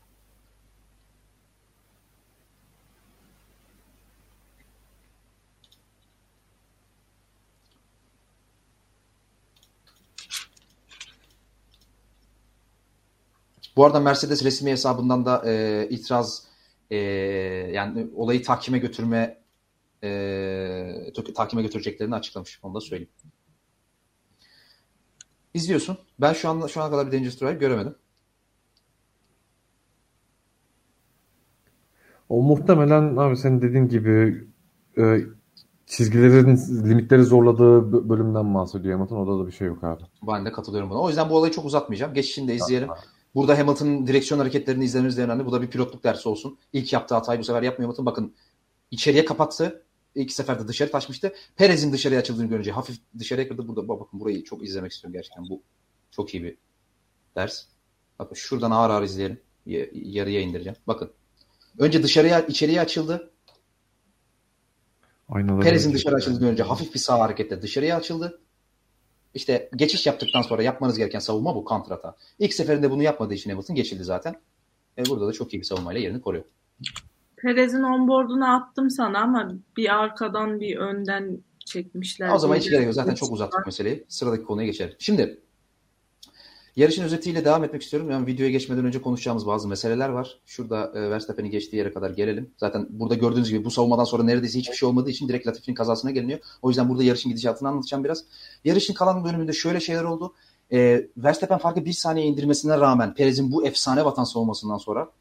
Bu 13.76 13.86
arada 13.86 14.00
Mercedes 14.00 14.44
resmi 14.44 14.72
hesabından 14.72 15.26
da 15.26 15.44
e, 15.46 15.88
itiraz 15.90 16.44
e, 16.91 16.97
yani 17.73 18.07
olayı 18.15 18.43
tahkime 18.43 18.77
götürme 18.80 19.41
e, 20.03 21.14
tahkime 21.35 21.61
götüreceklerini 21.61 22.15
açıklamış. 22.15 22.59
Onu 22.64 22.73
da 22.73 22.81
söyleyeyim. 22.81 23.11
İzliyorsun. 25.53 25.97
Ben 26.19 26.34
şu 26.34 26.49
an 26.49 26.68
şu 26.68 26.81
ana 26.81 26.91
kadar 26.91 27.07
bir 27.07 27.11
Dangerous 27.11 27.41
Drive 27.41 27.53
göremedim. 27.53 27.95
O 32.30 32.41
muhtemelen 32.41 33.15
abi 33.18 33.38
senin 33.38 33.61
dediğin 33.61 33.88
gibi 33.88 34.45
e, 34.97 35.22
çizgilerin 35.85 36.57
limitleri 36.89 37.23
zorladığı 37.23 37.64
bö- 37.64 38.09
bölümden 38.09 38.53
bahsediyor 38.55 38.95
Hamilton. 38.95 39.18
Orada 39.18 39.43
da 39.43 39.47
bir 39.47 39.51
şey 39.51 39.68
yok 39.68 39.84
abi. 39.84 40.03
Ben 40.27 40.45
de 40.45 40.51
katılıyorum 40.51 40.89
buna. 40.89 40.99
O 40.99 41.07
yüzden 41.07 41.30
bu 41.30 41.35
olayı 41.38 41.53
çok 41.53 41.65
uzatmayacağım. 41.65 42.14
Geçişini 42.14 42.47
de 42.47 42.55
izleyelim. 42.55 42.89
Burada 43.38 43.59
Hamilton'ın 43.59 44.07
direksiyon 44.07 44.39
hareketlerini 44.39 44.85
izlememiz 44.85 45.18
de 45.18 45.23
önemli. 45.23 45.45
Bu 45.45 45.51
da 45.51 45.61
bir 45.61 45.68
pilotluk 45.68 46.03
dersi 46.03 46.30
olsun. 46.30 46.57
İlk 46.73 46.93
yaptığı 46.93 47.15
hatayı 47.15 47.39
bu 47.39 47.43
sefer 47.43 47.61
yapmıyor 47.61 47.88
Hamilton. 47.88 48.05
Bakın 48.05 48.35
içeriye 48.91 49.26
kapattı. 49.26 49.84
İlk 50.15 50.31
seferde 50.31 50.68
dışarı 50.68 50.91
taşmıştı. 50.91 51.34
Perez'in 51.55 51.93
dışarıya 51.93 52.19
açıldığını 52.19 52.47
görünce 52.47 52.72
hafif 52.72 52.97
dışarıya 53.19 53.47
kırdı. 53.47 53.68
Burada 53.68 53.88
bakın 53.88 54.19
burayı 54.19 54.43
çok 54.43 54.64
izlemek 54.64 54.91
istiyorum 54.91 55.14
gerçekten. 55.14 55.49
Bu 55.49 55.61
çok 56.11 56.34
iyi 56.34 56.43
bir 56.43 56.57
ders. 57.35 57.64
Bakın 58.19 58.35
şuradan 58.35 58.72
ağır 58.72 58.89
ağır 58.89 59.03
izleyelim. 59.03 59.41
Yarıya 59.93 60.41
indireceğim. 60.41 60.77
Bakın. 60.88 61.11
Önce 61.77 62.03
dışarıya 62.03 62.41
içeriye 62.41 62.81
açıldı. 62.81 63.31
Aynaları 65.30 65.64
Perez'in 65.64 65.93
dışarı 65.93 66.15
açıldığını 66.15 66.39
görünce 66.39 66.64
hafif 66.64 66.93
bir 66.93 66.99
sağ 66.99 67.19
hareketle 67.19 67.61
dışarıya 67.61 67.97
açıldı. 67.97 68.41
İşte 69.38 69.69
geçiş 69.76 70.07
yaptıktan 70.07 70.41
sonra 70.41 70.64
yapmanız 70.64 70.97
gereken 70.97 71.19
savunma 71.19 71.55
bu 71.55 71.65
kontrata. 71.65 72.15
İlk 72.39 72.53
seferinde 72.53 72.91
bunu 72.91 73.03
yapmadığı 73.03 73.34
için 73.34 73.49
Hamilton 73.49 73.76
geçildi 73.76 74.03
zaten. 74.03 74.35
E 74.97 75.05
burada 75.05 75.27
da 75.27 75.34
çok 75.34 75.53
iyi 75.53 75.59
bir 75.59 75.64
savunmayla 75.64 76.01
yerini 76.01 76.22
koruyor. 76.22 76.43
Perez'in 77.38 77.84
onboard'unu 77.84 78.55
attım 78.55 78.89
sana 78.89 79.19
ama 79.19 79.51
bir 79.77 79.95
arkadan 79.95 80.59
bir 80.59 80.77
önden 80.77 81.38
çekmişler. 81.65 82.30
O 82.30 82.38
zaman 82.38 82.55
hiç 82.55 82.69
gerek 82.69 82.85
yok. 82.85 82.93
Zaten 82.93 83.15
çok 83.15 83.31
uzattık 83.31 83.65
meseleyi. 83.65 84.05
Sıradaki 84.07 84.43
konuya 84.43 84.68
geçelim. 84.68 84.95
Şimdi 84.99 85.39
yarışın 86.78 87.04
özetiyle 87.04 87.45
devam 87.45 87.64
etmek 87.64 87.82
istiyorum. 87.82 88.12
Yani 88.12 88.28
videoya 88.28 88.52
geçmeden 88.52 88.86
önce 88.86 89.02
konuşacağımız 89.02 89.48
bazı 89.48 89.68
meseleler 89.68 90.10
var. 90.10 90.40
Şurada 90.45 90.91
e, 90.95 91.10
Verstappen'in 91.10 91.52
geçtiği 91.52 91.78
yere 91.78 91.94
kadar 91.94 92.10
gelelim. 92.10 92.52
Zaten 92.58 92.88
burada 92.90 93.16
gördüğünüz 93.16 93.49
gibi 93.49 93.66
bu 93.66 93.72
savunmadan 93.72 94.04
sonra 94.04 94.24
neredeyse 94.24 94.60
hiçbir 94.60 94.76
şey 94.76 94.90
olmadığı 94.90 95.10
için 95.10 95.28
direkt 95.28 95.48
Latifi'nin 95.48 95.76
kazasına 95.76 96.12
geliniyor. 96.12 96.40
O 96.62 96.70
yüzden 96.70 96.90
burada 96.90 97.04
yarışın 97.04 97.30
gidişatını 97.30 97.70
anlatacağım 97.70 98.04
biraz. 98.04 98.24
Yarışın 98.66 98.94
kalan 98.94 99.24
bölümünde 99.24 99.54
şöyle 99.54 99.80
şeyler 99.80 100.04
oldu. 100.04 100.34
E, 100.72 101.08
Verstappen 101.18 101.58
farkı 101.58 101.86
bir 101.86 101.94
saniye 101.94 102.26
indirmesine 102.26 102.78
rağmen 102.78 103.14
Perez'in 103.14 103.52
bu 103.52 103.66
efsane 103.66 104.06
vatan 104.06 104.24
savunmasından 104.24 104.78
sonra 104.78 105.12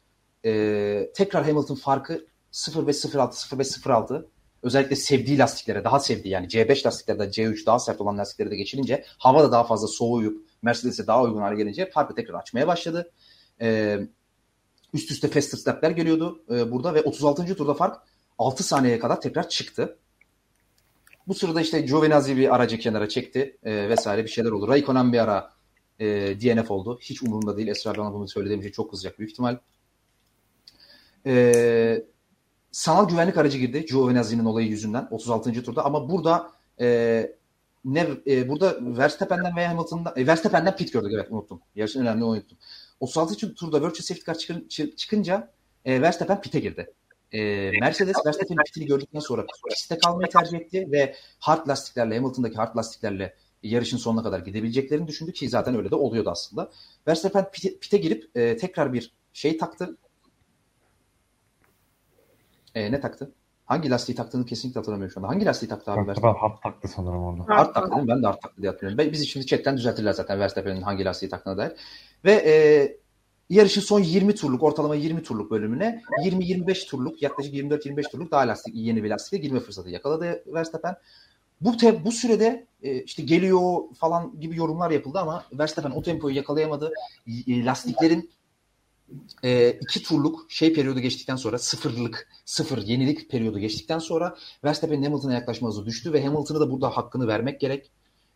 e, 0.45 1.11
tekrar 1.15 1.45
Hamilton 1.45 1.75
farkı 1.75 2.25
0.5.06 2.53 3.31
0.5.06 3.31 4.25
özellikle 4.63 4.95
sevdiği 4.95 5.37
lastiklere 5.37 5.83
daha 5.83 5.99
sevdiği 5.99 6.33
yani 6.33 6.47
C5 6.47 6.85
lastiklerden 6.85 7.29
C3 7.29 7.65
daha 7.65 7.79
sert 7.79 8.01
olan 8.01 8.17
lastikleri 8.17 8.51
de 8.51 8.55
geçirince 8.55 9.03
hava 9.17 9.43
da 9.43 9.51
daha 9.51 9.63
fazla 9.63 9.87
soğuyup 9.87 10.46
Mercedes'e 10.67 11.07
daha 11.07 11.23
uygun 11.23 11.41
hale 11.41 11.55
gelince 11.55 11.89
farkı 11.89 12.15
tekrar 12.15 12.33
açmaya 12.33 12.67
başladı. 12.67 13.11
Ee, 13.61 13.99
üst 14.93 15.11
üste 15.11 15.27
faster 15.27 15.57
stepler 15.57 15.91
geliyordu 15.91 16.43
e, 16.49 16.71
burada 16.71 16.93
ve 16.93 17.01
36. 17.01 17.55
turda 17.55 17.73
fark 17.73 17.97
6 18.37 18.63
saniyeye 18.63 18.99
kadar 18.99 19.21
tekrar 19.21 19.49
çıktı. 19.49 19.97
Bu 21.27 21.33
sırada 21.33 21.61
işte 21.61 21.81
Giovinazzi 21.81 22.37
bir 22.37 22.55
aracı 22.55 22.79
kenara 22.79 23.09
çekti 23.09 23.57
e, 23.63 23.89
vesaire 23.89 24.23
bir 24.23 24.29
şeyler 24.29 24.51
oldu. 24.51 24.67
Raikkonen 24.67 25.13
bir 25.13 25.19
ara 25.19 25.51
e, 25.99 26.05
DNF 26.41 26.71
oldu. 26.71 26.99
Hiç 27.01 27.23
umurumda 27.23 27.57
değil. 27.57 27.67
Esra 27.67 27.97
bana 27.97 28.13
bunu 28.13 28.27
söylediğim 28.27 28.61
için 28.61 28.71
çok 28.71 28.91
kızacak 28.91 29.19
büyük 29.19 29.31
ihtimal. 29.31 29.57
E, 31.25 32.05
sanal 32.71 33.09
güvenlik 33.09 33.37
aracı 33.37 33.57
girdi 33.57 33.85
Giovinazzi'nin 33.85 34.45
olayı 34.45 34.67
yüzünden 34.67 35.07
36. 35.11 35.63
turda 35.63 35.85
ama 35.85 36.09
burada 36.09 36.51
e, 36.79 37.31
ne 37.87 38.07
e, 38.27 38.49
burada 38.49 38.77
Verstappen'den 38.81 39.55
veya 39.55 39.69
Hamilton'dan 39.69 40.13
e, 40.15 40.27
Verstappen'den 40.27 40.75
pit 40.75 40.93
gördük 40.93 41.11
evet 41.15 41.27
unuttum. 41.29 41.61
Yarışın 41.75 42.01
önemli 42.01 42.23
unuttum. 42.23 42.57
36. 42.99 43.53
turda 43.55 43.77
Virtual 43.77 44.01
Safety 44.01 44.25
Car 44.25 44.37
çıkın, 44.37 44.67
çı- 44.69 44.95
çıkınca 44.95 45.51
e, 45.85 46.01
Verstappen 46.01 46.41
pit'e 46.41 46.59
girdi. 46.59 46.93
E, 47.31 47.71
Mercedes 47.79 48.15
Verstappen'in 48.25 48.63
pitini 48.65 48.85
gördükten 48.85 49.19
sonra 49.19 49.45
pistte 49.69 49.97
kalmayı 49.97 50.29
tercih 50.29 50.57
etti 50.57 50.87
ve 50.91 51.15
hard 51.39 51.67
lastiklerle 51.67 52.15
Hamilton'daki 52.15 52.55
hard 52.55 52.75
lastiklerle 52.75 53.35
yarışın 53.63 53.97
sonuna 53.97 54.23
kadar 54.23 54.39
gidebileceklerini 54.39 55.07
düşündü 55.07 55.33
ki 55.33 55.49
zaten 55.49 55.75
öyle 55.75 55.91
de 55.91 55.95
oluyordu 55.95 56.29
aslında. 56.29 56.71
Verstappen 57.07 57.51
pite, 57.51 57.77
pite 57.79 57.97
girip 57.97 58.37
e, 58.37 58.57
tekrar 58.57 58.93
bir 58.93 59.13
şey 59.33 59.57
taktı. 59.57 59.97
E, 62.75 62.91
ne 62.91 62.99
taktı? 62.99 63.31
Hangi 63.67 63.89
lastiği 63.89 64.15
taktığını 64.15 64.45
kesinlikle 64.45 64.79
hatırlamıyorum 64.79 65.13
şu 65.13 65.19
anda. 65.19 65.27
Hangi 65.27 65.45
lastiği 65.45 65.69
taktı 65.69 65.91
abi 65.91 66.07
Verstappen? 66.07 66.33
Hard 66.33 66.61
taktı 66.63 66.87
sanırım 66.87 67.23
orada. 67.23 67.43
Hard 67.47 67.73
taktı 67.73 67.91
değil 67.91 68.03
mi? 68.03 68.07
Ben 68.07 68.23
de 68.23 68.27
hard 68.27 68.41
taktı 68.41 68.61
diye 68.61 68.71
hatırlıyorum. 68.71 69.13
Bizi 69.13 69.27
şimdi 69.27 69.45
chatten 69.45 69.77
düzeltirler 69.77 70.13
zaten 70.13 70.39
Verstappen'in 70.39 70.81
hangi 70.81 71.05
lastiği 71.05 71.29
taktığına 71.29 71.57
dair. 71.57 71.71
Ve 72.25 72.31
e, 72.31 72.53
yarışın 73.49 73.81
son 73.81 73.99
20 73.99 74.35
turluk, 74.35 74.63
ortalama 74.63 74.95
20 74.95 75.23
turluk 75.23 75.51
bölümüne 75.51 76.01
20-25 76.23 76.89
turluk, 76.89 77.21
yaklaşık 77.21 77.53
24-25 77.53 78.11
turluk 78.11 78.31
daha 78.31 78.41
lastik, 78.41 78.75
yeni 78.75 79.03
bir 79.03 79.09
lastikle 79.09 79.37
girme 79.37 79.59
fırsatı 79.59 79.89
yakaladı 79.89 80.43
Verstappen. 80.53 80.95
Bu 81.61 81.77
te, 81.77 82.05
bu 82.05 82.11
sürede 82.11 82.67
e, 82.83 83.03
işte 83.03 83.23
geliyor 83.23 83.79
falan 83.99 84.39
gibi 84.39 84.57
yorumlar 84.57 84.91
yapıldı 84.91 85.19
ama 85.19 85.43
Verstappen 85.53 85.91
o 85.91 86.01
tempoyu 86.01 86.35
yakalayamadı. 86.35 86.91
E, 87.47 87.65
lastiklerin 87.65 88.29
e, 89.43 89.71
iki 89.81 90.03
turluk 90.03 90.51
şey 90.51 90.73
periyodu 90.73 90.99
geçtikten 90.99 91.35
sonra 91.35 91.59
sıfırlık, 91.59 92.29
sıfır 92.45 92.77
yenilik 92.77 93.29
periyodu 93.29 93.59
geçtikten 93.59 93.99
sonra 93.99 94.35
Verstappen'in 94.63 95.03
Hamilton'a 95.03 95.33
yaklaşma 95.33 95.67
hızı 95.67 95.85
düştü 95.85 96.13
ve 96.13 96.25
Hamilton'a 96.25 96.59
da 96.59 96.71
burada 96.71 96.89
hakkını 96.89 97.27
vermek 97.27 97.59
gerek. 97.59 97.91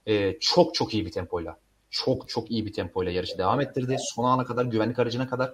E, 0.06 0.40
çok 0.40 0.76
çok 0.76 0.94
iyi 0.94 1.06
bir 1.06 1.12
tempoyla. 1.12 1.58
Çok 1.90 2.30
çok 2.30 2.52
iyi 2.52 2.66
bir 2.66 2.74
tempoyla 2.74 3.12
yarışı 3.12 3.38
devam 3.38 3.62
ettirdi. 3.62 3.98
Son 4.00 4.24
ana 4.24 4.46
kadar 4.46 4.66
güvenlik 4.66 5.00
aracına 5.00 5.30
kadar 5.30 5.54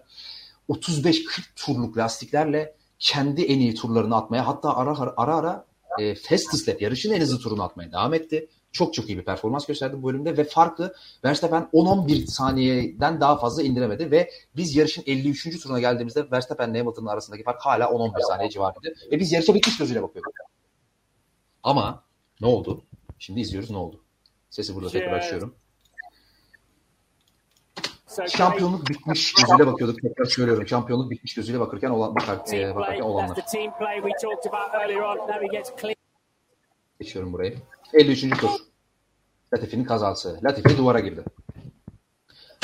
35-40 0.70 1.42
turluk 1.56 1.98
lastiklerle 1.98 2.76
kendi 3.00 3.42
en 3.42 3.60
iyi 3.60 3.76
turlarını 3.76 4.16
atmaya 4.16 4.48
hatta 4.48 4.76
ara 4.76 5.00
ara, 5.00 5.14
ara, 5.18 5.66
e, 6.00 6.16
fastest 6.16 6.70
lap 6.70 6.82
yarışın 6.82 7.12
en 7.12 7.22
hızlı 7.22 7.40
turunu 7.40 7.64
atmaya 7.64 7.92
devam 7.92 8.14
etti. 8.14 8.48
Çok 8.72 8.94
çok 8.94 9.10
iyi 9.10 9.18
bir 9.18 9.26
performans 9.26 9.66
gösterdi 9.66 10.02
bu 10.02 10.08
bölümde 10.08 10.38
ve 10.38 10.44
farkı 10.44 10.94
Verstappen 11.26 11.70
10-11 11.74 12.28
saniyeden 12.28 13.22
daha 13.22 13.38
fazla 13.38 13.64
indiremedi 13.64 14.12
ve 14.12 14.32
biz 14.56 14.76
yarışın 14.76 15.04
53. 15.08 15.64
turuna 15.64 15.80
geldiğimizde 15.80 16.32
Verstappen 16.32 16.72
ile 16.72 16.78
Hamilton'ın 16.78 17.08
arasındaki 17.08 17.44
fark 17.44 17.62
hala 17.62 17.86
10-11 17.86 18.28
saniye 18.28 18.50
civarıydı. 18.50 18.96
Ve 19.12 19.20
biz 19.20 19.32
yarışa 19.32 19.54
bitmiş 19.54 19.78
gözüyle 19.78 20.04
bakıyorduk. 20.04 20.34
Ama 21.64 22.04
ne 22.42 22.48
oldu? 22.48 22.84
Şimdi 23.20 23.40
izliyoruz 23.40 23.72
ne 23.72 23.78
oldu? 23.78 24.04
Sesi 24.50 24.76
burada 24.76 24.90
tekrar 24.90 25.20
açıyorum. 25.20 25.56
Şampiyonluk 28.28 28.90
bitmiş 28.90 29.34
gözüyle 29.34 29.68
bakıyorduk. 29.68 30.02
Tekrar 30.02 30.26
söylüyorum. 30.26 30.68
Şampiyonluk 30.68 31.12
bitmiş 31.12 31.34
gözüyle 31.34 31.60
bakırken 31.60 31.90
olan 31.90 32.16
bakar, 32.16 32.40
bakarken 32.76 33.02
olanlar. 33.02 33.36
Geçiyorum 37.00 37.34
burayı. 37.34 37.58
53. 37.94 38.22
tur. 38.40 38.50
Latifi'nin 39.54 39.84
kazası. 39.84 40.40
Latifi 40.44 40.78
duvara 40.78 41.00
girdi. 41.00 41.24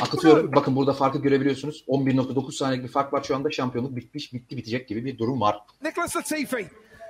Akıtıyorum. 0.01 0.51
Bakın 0.55 0.75
burada 0.75 0.93
farkı 0.93 1.17
görebiliyorsunuz. 1.19 1.85
11.9 1.87 2.51
saniyelik 2.51 2.85
bir 2.87 2.91
fark 2.91 3.13
var 3.13 3.23
şu 3.23 3.35
anda. 3.35 3.51
Şampiyonluk 3.51 3.95
bitmiş, 3.95 4.33
bitti, 4.33 4.57
bitecek 4.57 4.87
gibi 4.87 5.05
bir 5.05 5.17
durum 5.17 5.41
var. 5.41 5.59
Nicholas 5.83 6.15
Latifi 6.15 6.67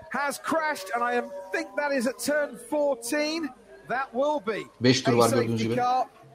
has 0.09 0.41
crashed, 0.49 0.89
and 0.95 1.13
I 1.13 1.17
am, 1.17 1.25
think 1.51 1.67
that 1.77 1.93
is 1.93 2.07
at 2.07 2.25
turn 2.25 2.57
14. 2.71 3.49
That 3.89 4.11
will 4.11 4.47
be 4.47 4.59
Beş 4.81 5.01
tur 5.01 5.13
a 5.13 5.17
var 5.17 5.29
gördüğünüz 5.29 5.63
gibi. 5.63 5.81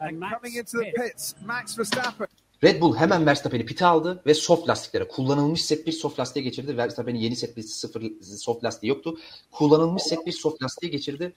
And 0.01 0.10
coming 0.10 0.56
into 0.56 0.78
the 0.78 0.85
pit. 0.85 0.94
pits, 0.97 1.35
Max 1.47 1.78
Verstappen. 1.78 2.27
Red 2.64 2.80
Bull 2.80 2.97
hemen 2.97 3.26
Verstappen'i 3.26 3.66
pite 3.66 3.86
aldı 3.86 4.22
ve 4.26 4.35
soft 4.35 4.68
lastiklere 4.68 5.09
kullanılmış 5.09 5.64
set 5.64 5.86
bir 5.86 5.93
soft 5.93 6.20
lastiğe 6.20 6.44
geçirdi. 6.44 6.76
Verstappen'in 6.76 7.18
yeni 7.18 7.36
set 7.36 7.56
bir 7.56 7.62
sıfır 7.62 8.02
soft 8.22 8.64
lastiği 8.64 8.90
yoktu. 8.90 9.18
Kullanılmış 9.51 10.02
set 10.02 10.26
bir 10.26 10.32
soft 10.32 10.62
lastiğe 10.62 10.93
geçirdi 10.93 11.35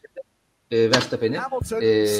e, 0.71 0.91
Verstappen'i. 0.91 1.35
E, 1.35 1.39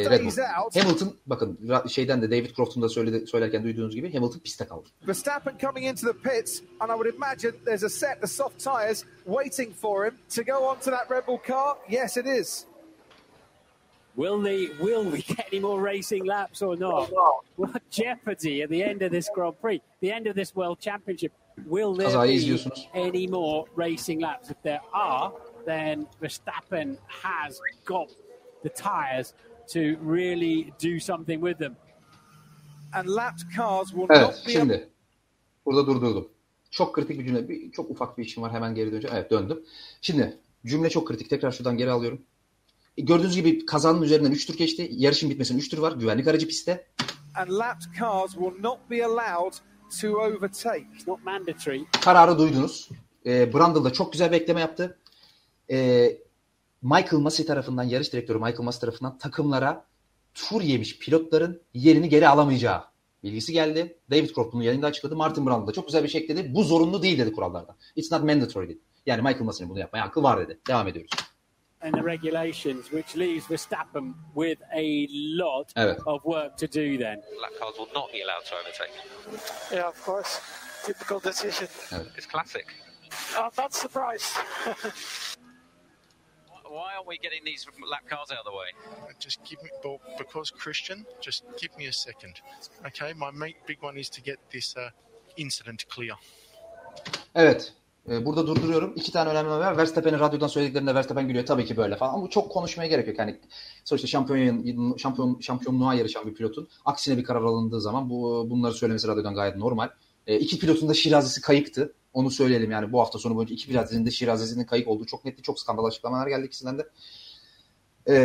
Red 0.10 0.26
Bull. 0.26 0.82
Hamilton 0.82 1.15
bakın 1.26 1.60
şeyden 1.88 2.22
de 2.22 2.32
David 2.32 2.56
Croft'un 2.56 2.82
da 2.82 2.90
söyledi, 2.90 3.28
söylerken 3.28 3.64
duyduğunuz 3.64 3.95
gibi 3.95 4.14
Hamilton 4.14 4.40
piste 4.40 4.65
kaldı. 4.65 4.90
Verstappen 5.07 5.57
coming 5.61 5.86
into 5.86 6.14
the 6.14 6.30
pits, 6.30 6.61
and 6.80 6.90
I 6.90 6.94
would 6.94 7.15
imagine 7.15 7.52
there's 7.65 7.84
a 7.84 7.90
set 7.90 8.23
of 8.23 8.30
soft 8.30 8.64
tyres 8.64 9.06
waiting 9.26 9.76
for 9.76 10.06
him 10.06 10.14
to 10.36 10.44
go 10.44 10.65
onto 10.68 10.91
that 10.91 11.11
Red 11.11 11.28
Bull 11.28 11.40
car. 11.48 11.78
Yes, 11.90 12.18
it 12.18 12.26
is. 12.26 12.65
Will 14.15 14.41
they? 14.41 14.69
Will 14.79 15.03
we 15.11 15.21
get 15.21 15.47
any 15.51 15.59
more 15.61 15.81
racing 15.81 16.25
laps 16.25 16.61
or 16.61 16.75
not? 16.75 17.09
What 17.55 17.81
jeopardy 17.89 18.61
at 18.63 18.69
the 18.69 18.83
end 18.83 19.01
of 19.01 19.11
this 19.11 19.29
Grand 19.33 19.59
Prix, 19.61 19.81
the 20.01 20.11
end 20.11 20.27
of 20.27 20.35
this 20.35 20.55
World 20.55 20.79
Championship? 20.79 21.31
Will 21.65 21.93
there 21.93 22.07
Kazayı 22.07 22.29
be 22.31 22.35
izliyorsunuz. 22.35 22.88
any 22.93 23.27
more 23.27 23.65
racing 23.77 24.21
laps? 24.21 24.49
If 24.49 24.61
there 24.63 24.81
are, 24.93 25.31
then 25.65 26.07
Verstappen 26.21 26.97
has 27.07 27.59
got 27.85 28.09
the 28.63 28.69
tyres 28.69 29.33
to 29.73 29.97
really 30.01 30.73
do 30.79 30.99
something 30.99 31.39
with 31.41 31.57
them. 31.59 31.75
And 32.93 33.07
lapped 33.09 33.45
cars 33.55 33.88
will 33.93 34.07
Evet 34.09 34.21
not 34.21 34.47
be 34.47 34.51
şimdi 34.51 34.89
burada 35.65 35.88
durdurdum. 35.88 36.27
Çok 36.71 36.95
kritik 36.95 37.19
bir 37.19 37.25
cümle. 37.25 37.49
Bir, 37.49 37.71
çok 37.71 37.89
ufak 37.91 38.17
bir 38.17 38.25
işim 38.25 38.43
var 38.43 38.51
hemen 38.51 38.75
geri 38.75 38.91
döneceğim. 38.91 39.15
Evet 39.17 39.31
döndüm. 39.31 39.63
Şimdi 40.01 40.38
cümle 40.65 40.89
çok 40.89 41.07
kritik. 41.07 41.29
Tekrar 41.29 41.51
şuradan 41.51 41.77
geri 41.77 41.91
alıyorum. 41.91 42.21
E, 42.97 43.01
Gördüğünüz 43.01 43.35
gibi 43.35 43.65
kazanın 43.65 44.01
üzerinden 44.01 44.31
3 44.31 44.45
tur 44.45 44.57
geçti. 44.57 44.89
Yarışın 44.91 45.30
bitmesine 45.30 45.57
3 45.57 45.69
tur 45.69 45.77
var. 45.77 45.91
Güvenlik 45.91 46.27
aracı 46.27 46.47
pistte. 46.47 46.88
and 47.35 47.49
lapped 47.49 47.85
cars 47.99 48.31
will 48.31 48.61
not 48.61 48.89
be 48.89 49.05
allowed 49.05 49.53
to 50.01 50.07
overtake. 50.07 50.85
It's 50.95 51.07
not 51.07 51.26
mandatory. 51.26 51.81
Kararı 52.01 52.39
duydunuz. 52.39 52.89
E, 53.26 53.53
Brundle 53.53 53.84
da 53.84 53.93
çok 53.93 54.11
güzel 54.11 54.31
bir 54.31 54.35
ekleme 54.35 54.59
yaptı. 54.61 54.97
E, 55.72 56.07
Michael 56.81 57.22
Massey 57.22 57.45
tarafından, 57.45 57.84
yarış 57.84 58.13
direktörü 58.13 58.38
Michael 58.38 58.63
Massey 58.63 58.80
tarafından 58.81 59.18
takımlara 59.18 59.85
tur 60.34 60.61
yemiş 60.61 60.99
pilotların 60.99 61.61
yerini 61.73 62.09
geri 62.09 62.27
alamayacağı 62.27 62.81
bilgisi 63.23 63.53
geldi. 63.53 63.97
David 64.11 64.30
Croft 64.35 64.53
bunu 64.53 64.63
yayında 64.63 64.88
açıkladı. 64.88 65.15
Martin 65.15 65.45
Brundle 65.45 65.68
da 65.68 65.72
çok 65.72 65.85
güzel 65.88 66.03
bir 66.03 66.09
şey 66.09 66.22
ekledi. 66.22 66.55
Bu 66.55 66.63
zorunlu 66.63 67.03
değil 67.03 67.19
dedi 67.19 67.31
kurallarda. 67.31 67.76
It's 67.95 68.11
not 68.11 68.23
mandatory 68.23 68.69
dedi. 68.69 68.80
Yani 69.05 69.22
Michael 69.22 69.43
Massey'nin 69.45 69.69
bunu 69.69 69.80
yapmaya 69.80 70.01
hakkı 70.01 70.23
var 70.23 70.39
dedi. 70.39 70.59
Devam 70.68 70.88
ediyoruz. 70.88 71.11
And 71.84 71.94
the 71.94 72.03
regulations, 72.03 72.91
which 72.91 73.16
leaves 73.16 73.45
Verstappen 73.45 74.14
with 74.34 74.60
a 74.76 75.08
lot 75.12 75.74
Evet. 75.76 75.99
of 76.06 76.24
work 76.26 76.56
to 76.58 76.68
do 76.68 76.98
then. 76.98 77.22
Lap 77.41 77.52
cars 77.60 77.76
will 77.78 77.90
not 77.94 78.12
be 78.12 78.22
allowed 78.22 78.45
to 78.45 78.56
overtake. 78.56 78.91
Yeah, 79.72 79.88
of 79.88 80.02
course. 80.02 80.40
Typical 80.86 81.20
decision. 81.20 81.68
It's 82.16 82.26
classic. 82.26 82.68
I'm 83.38 83.52
not 83.58 83.74
surprised. 83.74 84.34
Why 86.68 86.94
aren't 86.95 87.08
we 87.08 87.18
getting 87.18 87.44
these 87.44 87.68
lap 87.90 88.08
cars 88.10 88.32
out 88.32 88.40
of 88.40 88.45
the 88.45 88.52
way? 88.52 88.68
Just 89.20 89.44
give 89.44 89.62
me, 89.62 89.70
well, 89.84 89.99
because 90.18 90.49
Christian, 90.52 91.06
just 91.20 91.44
give 91.60 91.76
me 91.78 91.88
a 91.88 91.94
second. 91.94 92.40
Okay, 92.86 93.12
my 93.14 93.30
main 93.32 93.56
big 93.68 93.82
one 93.82 93.98
is 93.98 94.10
to 94.12 94.22
get 94.22 94.38
this 94.52 94.78
uh, 94.78 94.90
incident 95.36 95.86
clear. 95.90 96.14
Evet. 97.36 97.72
E, 98.10 98.26
burada 98.26 98.48
durduruyorum. 98.48 98.94
İki 98.95 99.11
tane 99.11 99.30
önemli 99.30 99.49
var. 99.49 99.78
Verstappen'in 99.78 100.19
radyodan 100.19 100.48
söylediklerinde 100.48 100.95
Verstappen 100.95 101.28
gülüyor. 101.28 101.45
Tabii 101.45 101.65
ki 101.65 101.78
böyle 101.78 101.95
falan. 101.95 102.14
Ama 102.14 102.23
bu 102.23 102.30
çok 102.30 102.52
konuşmaya 102.52 102.88
gerek 102.88 103.07
yok. 103.07 103.19
Yani 103.19 103.40
sonuçta 103.86 104.07
şampiyon, 104.07 104.98
şampiyon, 104.98 105.40
şampiyonluğa 105.40 105.94
yarışan 105.94 106.28
bir 106.28 106.34
pilotun 106.34 106.68
aksine 106.86 107.18
bir 107.18 107.23
karar 107.23 107.41
alındığı 107.41 107.82
zaman 107.82 108.10
bu 108.10 108.48
bunları 108.49 108.73
söylemesi 108.73 109.07
radyodan 109.07 109.36
gayet 109.36 109.57
normal. 109.57 109.90
E, 110.28 110.40
iki 110.40 110.60
pilotun 110.60 110.90
da 110.90 110.94
şirazesi 110.94 111.41
kayıktı. 111.41 111.94
Onu 112.14 112.32
söyleyelim 112.32 112.72
yani 112.72 112.91
bu 112.91 112.99
hafta 112.99 113.19
sonu 113.19 113.36
boyunca 113.36 113.53
iki 113.53 113.68
pilotun 113.68 114.06
da 114.06 114.11
şirazesinin 114.11 114.65
kayık 114.65 114.88
olduğu 114.88 115.06
çok 115.06 115.26
netti. 115.26 115.41
Çok 115.41 115.60
skandal 115.60 115.86
açıklamalar 115.86 116.28
geldi 116.28 116.45
ikisinden 116.45 116.78
de. 116.78 116.90
E, 118.07 118.15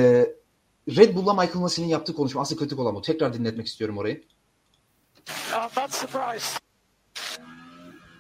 Red 0.89 1.16
Bull'la 1.16 1.35
Michael 1.35 1.61
Massey'nin 1.61 1.89
yaptığı 1.89 2.15
konuşma 2.15 2.40
asıl 2.43 2.57
kritik 2.57 2.78
olan 2.78 2.94
bu. 2.94 3.03
Tekrar 3.03 3.35
dinletmek 3.35 3.66
istiyorum 3.66 3.98
orayı. 3.98 4.24
I'm 5.28 5.82
not 5.82 5.93
surprised. 5.93 6.65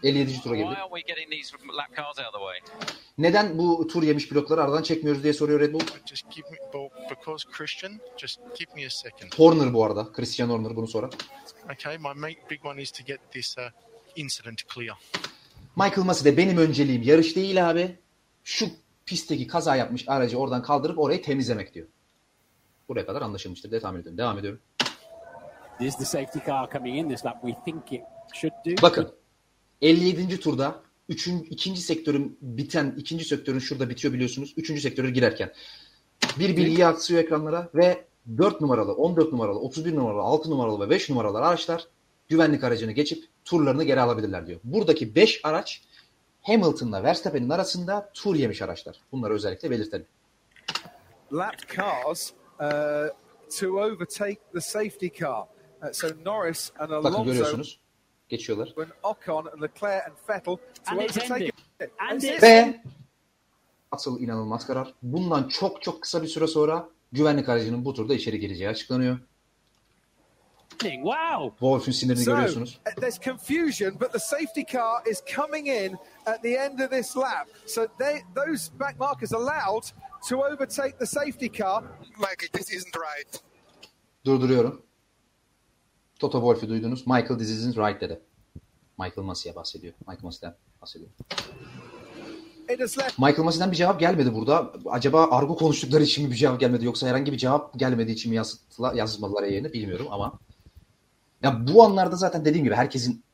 57. 0.06 0.42
tura 0.42 0.56
girdik. 0.56 0.70
Why 0.70 0.80
aren't 0.80 0.94
we 0.94 1.14
getting 1.14 1.30
these 1.30 1.56
lap 1.76 1.96
cars 1.96 2.18
out 2.18 2.26
of 2.26 2.32
the 2.32 2.38
way? 2.38 2.86
Neden 3.18 3.58
bu 3.58 3.86
tur 3.86 4.02
yemiş 4.02 4.28
pilotları 4.28 4.62
aradan 4.62 4.82
çekmiyoruz 4.82 5.22
diye 5.22 5.32
soruyor 5.32 5.60
Red 5.60 5.72
Bull. 5.72 5.80
Just 6.06 6.30
give 6.30 6.50
me, 6.50 6.56
well, 6.72 6.88
because 7.10 7.48
Christian, 7.52 8.00
just 8.16 8.40
give 8.58 8.74
me 8.76 8.86
a 8.86 8.90
second. 8.90 9.32
Horner 9.36 9.74
bu 9.74 9.84
arada. 9.84 10.12
Christian 10.12 10.48
Horner 10.48 10.76
bunu 10.76 10.86
soran. 10.86 11.10
Okay, 11.74 11.98
my 11.98 12.12
main 12.14 12.36
big 12.50 12.66
one 12.66 12.82
is 12.82 12.90
to 12.90 13.04
get 13.04 13.18
this 13.32 13.58
uh, 13.58 13.62
incident 14.16 14.62
clear. 14.74 14.96
Michael 15.76 16.06
Massey 16.06 16.32
de 16.32 16.36
benim 16.36 16.58
önceliğim 16.58 17.02
yarış 17.02 17.36
değil 17.36 17.70
abi. 17.70 17.96
Şu 18.44 18.66
pistteki 19.06 19.46
kaza 19.46 19.76
yapmış 19.76 20.04
aracı 20.08 20.38
oradan 20.38 20.62
kaldırıp 20.62 20.98
orayı 20.98 21.22
temizlemek 21.22 21.74
diyor. 21.74 21.86
Buraya 22.88 23.06
kadar 23.06 23.22
anlaşılmıştır 23.22 23.70
diye 23.70 23.80
tahmin 23.80 24.00
ediyorum. 24.00 24.18
Devam 24.18 24.38
ediyorum. 24.38 24.60
Is 25.80 25.96
the 25.96 26.04
safety 26.04 26.38
car 26.46 26.70
coming 26.72 26.98
in 26.98 27.08
this 27.08 27.24
lap? 27.24 27.36
We 27.42 27.64
think 27.64 27.92
it 27.92 28.02
should 28.34 28.52
do. 28.66 28.82
Bakın 28.82 29.12
57. 29.82 30.40
turda 30.40 30.82
üçün, 31.08 31.46
ikinci 31.50 31.80
sektörün 31.80 32.38
biten, 32.40 32.94
ikinci 32.98 33.24
sektörün 33.24 33.58
şurada 33.58 33.90
bitiyor 33.90 34.14
biliyorsunuz. 34.14 34.54
Üçüncü 34.56 34.80
sektöre 34.80 35.10
girerken. 35.10 35.52
Bir 36.38 36.56
bilgi 36.56 36.80
yansıyor 36.80 37.22
ekranlara 37.22 37.68
ve 37.74 38.04
4 38.38 38.60
numaralı, 38.60 38.92
14 38.92 39.32
numaralı, 39.32 39.58
31 39.58 39.96
numaralı, 39.96 40.22
6 40.22 40.50
numaralı 40.50 40.86
ve 40.86 40.90
5 40.90 41.10
numaralı 41.10 41.38
araçlar 41.38 41.86
güvenlik 42.28 42.64
aracını 42.64 42.92
geçip 42.92 43.24
turlarını 43.44 43.84
geri 43.84 44.00
alabilirler 44.00 44.46
diyor. 44.46 44.60
Buradaki 44.64 45.14
5 45.14 45.40
araç 45.44 45.82
Hamilton'la 46.42 47.02
Verstappen'in 47.02 47.50
arasında 47.50 48.10
tur 48.14 48.34
yemiş 48.34 48.62
araçlar. 48.62 49.00
Bunları 49.12 49.34
özellikle 49.34 49.70
belirtelim. 49.70 50.06
lapped 51.32 51.68
cars 51.68 52.32
uh, 52.60 53.10
to 53.48 53.78
overtake 53.78 54.40
the 54.52 54.60
safety 54.60 55.08
car. 55.08 55.48
Uh, 55.82 55.92
so 55.92 56.08
Norris 56.24 56.72
and 56.78 56.90
Bakın 56.90 57.08
Alonso 57.08 57.24
görüyorsunuz. 57.24 57.80
Geçiyorlar. 58.28 58.74
Ve 62.42 62.80
asıl 63.90 64.20
inanılmaz 64.20 64.66
karar. 64.66 64.94
Bundan 65.02 65.48
çok 65.48 65.82
çok 65.82 66.02
kısa 66.02 66.22
bir 66.22 66.28
süre 66.28 66.46
sonra 66.46 66.88
güvenlik 67.12 67.48
aracının 67.48 67.84
bu 67.84 67.94
turda 67.94 68.14
içeri 68.14 68.40
gireceği 68.40 68.68
açıklanıyor. 68.70 69.18
Wow. 70.80 71.50
Wolf'un 71.50 71.92
sinirini 71.92 72.24
So 72.24 72.30
görüyorsunuz. 72.30 72.80
uh, 72.86 73.00
there's 73.00 73.20
confusion, 73.20 74.00
but 74.00 74.12
the 74.12 74.18
safety 74.18 74.60
car 74.72 75.06
is 75.10 75.22
coming 75.36 75.68
in 75.68 75.96
at 76.26 76.42
the 76.42 76.58
end 76.58 76.78
of 76.80 76.90
this 76.90 77.16
lap. 77.16 77.48
So 77.66 77.86
they, 77.98 78.20
those 78.34 78.70
back 78.80 78.98
markers 79.00 79.32
allowed 79.32 79.84
to 80.28 80.36
overtake 80.44 80.98
the 80.98 81.06
safety 81.06 81.48
car. 81.48 81.82
Michael, 82.18 82.48
this 82.52 82.72
isn't 82.72 82.96
right. 82.96 83.40
Durduruyorum. 84.24 84.82
Toto 86.18 86.38
Wolff'u 86.38 86.68
duydunuz. 86.68 87.06
Michael 87.06 87.38
this 87.38 87.50
isn't 87.50 87.76
right 87.76 88.00
dedi. 88.00 88.20
Michael 88.98 89.26
Massey'e 89.26 89.56
bahsediyor. 89.56 89.94
Michael 90.00 90.24
Massey'den 90.24 90.56
bahsediyor. 90.82 91.10
Michael 93.18 93.44
Massey'den 93.44 93.70
bir 93.70 93.76
cevap 93.76 94.00
gelmedi 94.00 94.34
burada. 94.34 94.72
Acaba 94.86 95.28
argo 95.30 95.56
konuştukları 95.56 96.02
için 96.02 96.24
mi 96.24 96.30
bir 96.30 96.36
cevap 96.36 96.60
gelmedi 96.60 96.84
yoksa 96.84 97.08
herhangi 97.08 97.32
bir 97.32 97.38
cevap 97.38 97.78
gelmediği 97.78 98.14
için 98.14 98.30
mi 98.30 98.36
yazdılar, 98.36 98.94
yazmadılar 98.94 99.42
yayını 99.42 99.72
bilmiyorum 99.72 100.06
ama 100.10 100.38
ya 101.42 101.66
bu 101.66 101.84
anlarda 101.84 102.16
zaten 102.16 102.44
dediğim 102.44 102.64
gibi 102.64 102.74
herkesin 102.74 103.24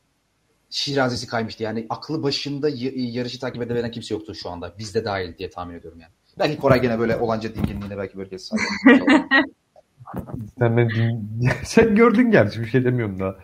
şirazesi 0.69 1.27
kaymıştı. 1.27 1.63
Yani 1.63 1.85
aklı 1.89 2.23
başında 2.23 2.69
yarışı 2.95 3.39
takip 3.39 3.61
edebilen 3.61 3.91
kimse 3.91 4.13
yoktu 4.13 4.35
şu 4.35 4.49
anda. 4.49 4.73
Biz 4.79 4.95
de 4.95 5.05
dahil 5.05 5.37
diye 5.37 5.49
tahmin 5.49 5.75
ediyorum 5.75 5.99
yani. 5.99 6.11
Belki 6.39 6.57
Koray 6.57 6.81
gene 6.81 6.99
böyle 6.99 7.17
olanca 7.17 7.55
dinginliğine 7.55 7.97
belki 7.97 8.17
böyle 8.17 8.29
kez 8.29 8.51
Sen, 10.59 10.77
beni- 10.77 11.21
sen 11.65 11.95
gördün 11.95 12.31
gerçi 12.31 12.61
bir 12.61 12.67
şey 12.67 12.85
demiyorum 12.85 13.19
daha. 13.19 13.35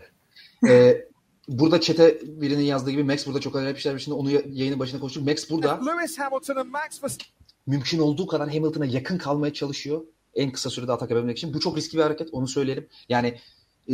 Ee, 0.69 1.05
burada 1.47 1.81
çete 1.81 2.17
birinin 2.23 2.63
yazdığı 2.63 2.91
gibi 2.91 3.03
Max 3.03 3.27
burada 3.27 3.39
çok 3.39 3.55
acayip 3.55 3.85
var. 3.85 3.99
Şimdi 3.99 4.15
onu 4.15 4.31
ya- 4.31 4.41
yayının 4.47 4.79
başına 4.79 4.99
konuştuk. 4.99 5.25
Max 5.27 5.49
burada 5.49 5.75
mümkün 7.67 7.99
olduğu 7.99 8.27
kadar 8.27 8.49
Hamilton'a 8.49 8.85
yakın 8.85 9.17
kalmaya 9.17 9.53
çalışıyor. 9.53 10.01
En 10.35 10.51
kısa 10.51 10.69
sürede 10.69 10.91
atak 10.91 11.09
yapabilmek 11.09 11.37
için. 11.37 11.53
Bu 11.53 11.59
çok 11.59 11.77
riskli 11.77 11.97
bir 11.97 12.03
hareket. 12.03 12.29
Onu 12.31 12.47
söyleyelim. 12.47 12.87
Yani 13.09 13.37
e, 13.91 13.93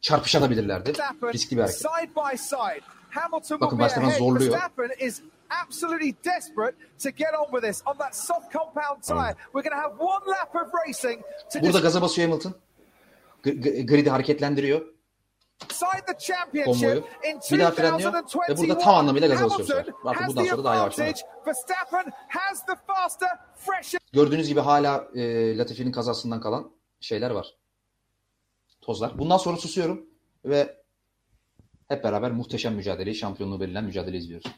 çarpışabilirlerdi. 0.00 0.92
Riskli 1.34 1.56
bir 1.56 1.62
hareket. 1.62 1.78
side 1.78 2.10
by 2.16 2.36
side. 2.36 2.80
Hamilton 3.12 3.60
Bakın 3.60 3.78
ahead. 3.78 4.18
zorluyor. 4.18 4.58
Absolutely 5.66 6.14
desperate 6.24 6.76
to 7.02 7.10
get 7.10 7.28
on 7.40 7.44
with 7.52 7.62
this 7.62 7.82
on 7.86 7.98
that 7.98 8.16
soft 8.16 8.52
compound 8.52 9.02
tire. 9.02 9.36
We're 9.52 9.62
going 9.62 9.76
to 9.76 9.82
have 9.82 9.98
one 9.98 10.22
lap 10.26 10.54
of 10.54 10.72
racing 10.86 11.22
to 11.52 11.60
Burada 11.62 11.78
gaza 11.80 12.02
basıyor 12.02 12.28
Hamilton. 12.28 12.54
Grid'i 13.86 14.10
hareketlendiriyor. 14.10 14.92
decide 15.68 16.06
the 16.06 16.18
championship 16.18 16.80
Konvoyu. 16.80 17.04
Bir 17.52 17.58
daha 17.58 17.70
frenliyor 17.70 18.14
ve 18.48 18.56
burada 18.56 18.78
tam 18.78 18.94
anlamıyla 18.94 19.28
gaza 19.28 19.50
basıyor. 19.50 19.84
Artık 20.04 20.28
bundan 20.28 20.44
sonra 20.44 20.64
daha 20.64 20.74
yavaş. 20.74 20.98
advantage. 20.98 21.20
Verstappen 21.46 22.12
has 22.28 22.66
the 22.66 22.74
faster, 22.86 23.28
fresher 23.56 24.00
Gördüğünüz 24.12 24.48
gibi 24.48 24.60
hala 24.60 25.08
e, 25.14 25.58
Latifi'nin 25.58 25.92
kazasından 25.92 26.40
kalan 26.40 26.70
şeyler 27.00 27.30
var. 27.30 27.54
Tozlar. 28.80 29.18
Bundan 29.18 29.36
sonra 29.36 29.56
susuyorum 29.56 30.06
ve 30.44 30.81
hep 31.92 32.04
beraber 32.04 32.30
muhteşem 32.30 32.74
mücadeleyi, 32.74 33.16
şampiyonluğu 33.16 33.64
izliyoruz. 34.14 34.52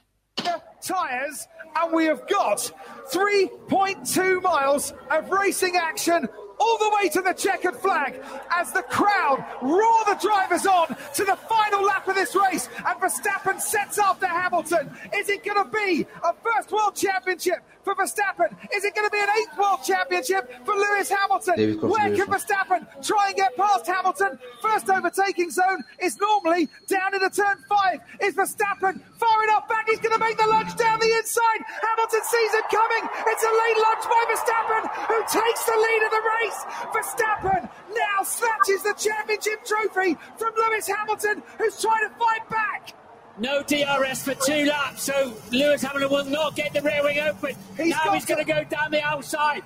tyres, 0.85 1.49
and 1.77 1.93
we 1.95 2.05
have 2.05 2.27
got 2.29 2.71
3.2 3.11 4.43
miles 4.43 4.93
of 5.11 5.31
racing 5.31 5.77
action 5.77 6.29
all 6.61 6.79
the 6.79 6.91
way 6.97 7.09
to 7.09 7.23
the 7.23 7.33
checkered 7.33 7.77
flag 7.77 8.23
as 8.51 8.73
the 8.73 8.83
crowd 8.83 9.45
roar 9.63 10.05
the 10.05 10.19
drivers 10.21 10.67
on 10.67 10.89
to 11.15 11.25
the 11.25 11.37
final 11.37 11.83
lap 11.83 12.07
of 12.07 12.15
this 12.15 12.37
race. 12.37 12.69
And 12.87 13.01
Verstappen 13.01 13.61
sets 13.61 13.99
after 13.99 14.27
Hamilton. 14.27 14.91
Is 15.15 15.29
it 15.29 15.43
going 15.45 15.63
to 15.65 15.71
be 15.71 16.07
a 16.23 16.33
first 16.35 16.71
world 16.71 16.95
championship 16.95 17.61
for 17.85 17.95
Verstappen? 17.95 18.51
Is 18.75 18.85
it 18.85 18.95
going 18.95 19.07
to 19.07 19.13
be 19.13 19.21
an 19.21 19.29
eighth 19.39 19.57
world 19.59 19.81
championship 19.85 20.51
for 20.65 20.75
Lewis 20.75 21.11
Hamilton? 21.11 21.79
Where 21.81 22.17
can 22.17 22.27
Verstappen 22.27 22.89
try 23.07 23.29
and 23.29 23.37
get 23.37 23.57
past 23.57 23.87
Hamilton? 23.87 24.39
First 24.61 24.89
overtaking 24.89 25.51
zone 25.51 25.85
is 26.01 26.19
normally 26.19 26.69
down 26.89 27.15
in 27.15 27.21
the 27.21 27.31
turn 27.31 27.59
five. 27.69 28.01
Is 28.21 28.35
Verstappen 28.35 29.01
far 29.21 29.45
enough 29.45 29.69
back? 29.69 29.87
He's 29.87 30.01
going 30.01 30.15
to 30.15 30.19
make 30.19 30.39
the 30.39 30.47
lunge 30.47 30.75
down 30.77 30.99
the 30.99 31.13
inside. 31.13 31.61
Hamilton 31.63 32.25
sees 32.25 32.53
it 32.55 32.65
coming. 32.73 33.05
It's 33.29 33.45
a 33.45 33.53
late 33.53 33.79
lunge 33.85 34.05
by 34.09 34.23
Verstappen, 34.33 34.83
who 35.07 35.19
takes 35.29 35.63
the 35.65 35.77
lead 35.77 36.03
of 36.03 36.11
the 36.11 36.25
race. 36.41 36.61
Verstappen 36.91 37.69
now 37.93 38.25
snatches 38.25 38.83
the 38.83 38.95
championship 38.97 39.65
trophy 39.65 40.17
from 40.39 40.55
Lewis 40.57 40.89
Hamilton, 40.89 41.43
who's 41.59 41.81
trying 41.81 42.09
to 42.09 42.15
fight 42.17 42.49
back. 42.49 42.95
No 43.39 43.63
DRS 43.63 44.23
for 44.23 44.35
two 44.35 44.67
laps, 44.67 45.03
so 45.03 45.35
Lewis 45.51 45.83
Hamilton 45.83 46.11
will 46.11 46.25
not 46.25 46.55
get 46.55 46.73
the 46.73 46.81
rear 46.83 47.03
wing 47.03 47.19
open. 47.19 47.57
He's 47.77 47.91
now 47.91 48.13
he's 48.13 48.25
going 48.25 48.45
to 48.45 48.51
go 48.51 48.63
down 48.65 48.93
the 48.93 49.03
outside. 49.03 49.63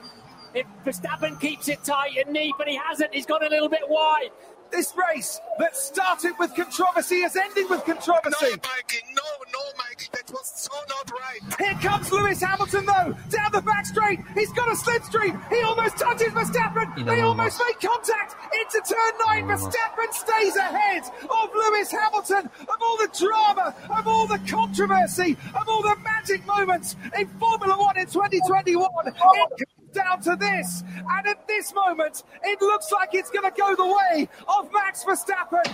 If 0.54 0.66
Verstappen 0.84 1.38
keeps 1.38 1.68
it 1.68 1.84
tight 1.84 2.16
and 2.16 2.32
neat, 2.32 2.54
but 2.56 2.66
he 2.66 2.76
hasn't, 2.76 3.12
he's 3.14 3.26
gone 3.26 3.44
a 3.44 3.48
little 3.50 3.68
bit 3.68 3.82
wide. 3.86 4.30
This 4.70 4.92
race 5.12 5.40
that 5.58 5.74
started 5.76 6.32
with 6.38 6.54
controversy 6.54 7.16
is 7.16 7.36
ending 7.36 7.68
with 7.68 7.84
controversy. 7.84 8.28
No, 8.30 8.30
controversy. 8.30 8.60
Mikey, 8.62 8.98
no, 9.14 9.22
no, 9.52 9.60
Mikey, 9.78 10.06
that 10.12 10.30
was 10.30 10.52
so 10.54 10.74
not 10.88 11.10
right. 11.10 11.40
Here 11.58 11.90
comes 11.90 12.12
Lewis 12.12 12.40
Hamilton, 12.42 12.86
though, 12.86 13.16
down 13.30 13.50
the 13.52 13.62
back 13.62 13.86
straight. 13.86 14.20
He's 14.34 14.52
got 14.52 14.68
a 14.68 14.76
slipstream. 14.76 15.34
He 15.50 15.62
almost 15.62 15.96
touches 15.98 16.32
Verstappen. 16.32 16.94
They 16.96 17.02
İnanılmaz. 17.02 17.24
almost 17.24 17.60
make 17.66 17.80
contact 17.80 18.36
into 18.54 18.80
turn 18.88 19.12
nine. 19.26 19.46
Verstappen 19.48 20.12
stays 20.12 20.56
ahead 20.56 21.02
of 21.30 21.50
Lewis 21.54 21.90
Hamilton. 21.90 22.50
Of 22.60 22.76
all 22.80 22.96
the 22.98 23.08
drama, 23.18 23.74
of 23.98 24.06
all 24.06 24.26
the 24.26 24.38
controversy, 24.50 25.36
of 25.54 25.68
all 25.68 25.82
the 25.82 25.96
magic 26.04 26.46
moments 26.46 26.94
in 27.18 27.26
Formula 27.40 27.76
One 27.78 27.96
in 27.96 28.06
2021, 28.06 28.88
it 29.06 29.16
comes 29.16 29.62
down 29.94 30.20
to 30.24 30.39
this. 30.47 30.82
And 31.19 31.27
at 31.36 31.48
this 31.48 31.74
moment, 31.74 32.16
it 32.55 32.62
looks 32.62 32.86
like 32.93 33.19
it's 33.19 33.31
going 33.32 33.55
to 33.55 33.66
go 33.66 33.77
the 33.77 33.90
way 33.98 34.27
of 34.59 34.73
Max 34.73 35.06
Verstappen. 35.09 35.73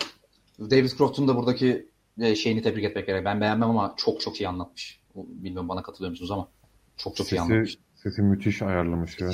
David 0.71 0.91
Croft'un 0.99 1.29
da 1.29 1.37
buradaki 1.37 1.89
e, 2.21 2.35
şeyini 2.35 2.63
tebrik 2.63 2.85
etmek 2.85 3.07
gerek. 3.07 3.25
Ben 3.25 3.41
beğenmem 3.41 3.71
ama 3.71 3.95
çok 3.97 4.21
çok 4.21 4.41
iyi 4.41 4.49
anlatmış. 4.49 5.01
O- 5.15 5.27
Bilmiyorum 5.29 5.69
bana 5.69 5.83
katılıyor 5.83 6.11
musunuz 6.11 6.31
ama 6.31 6.49
çok 6.97 7.17
çok 7.17 7.33
iyi 7.33 7.41
anlatmış. 7.41 7.71
Sesi, 7.71 7.81
sesi 8.03 8.23
müthiş 8.23 8.63
ayarlamış 8.63 9.21
ya. 9.21 9.29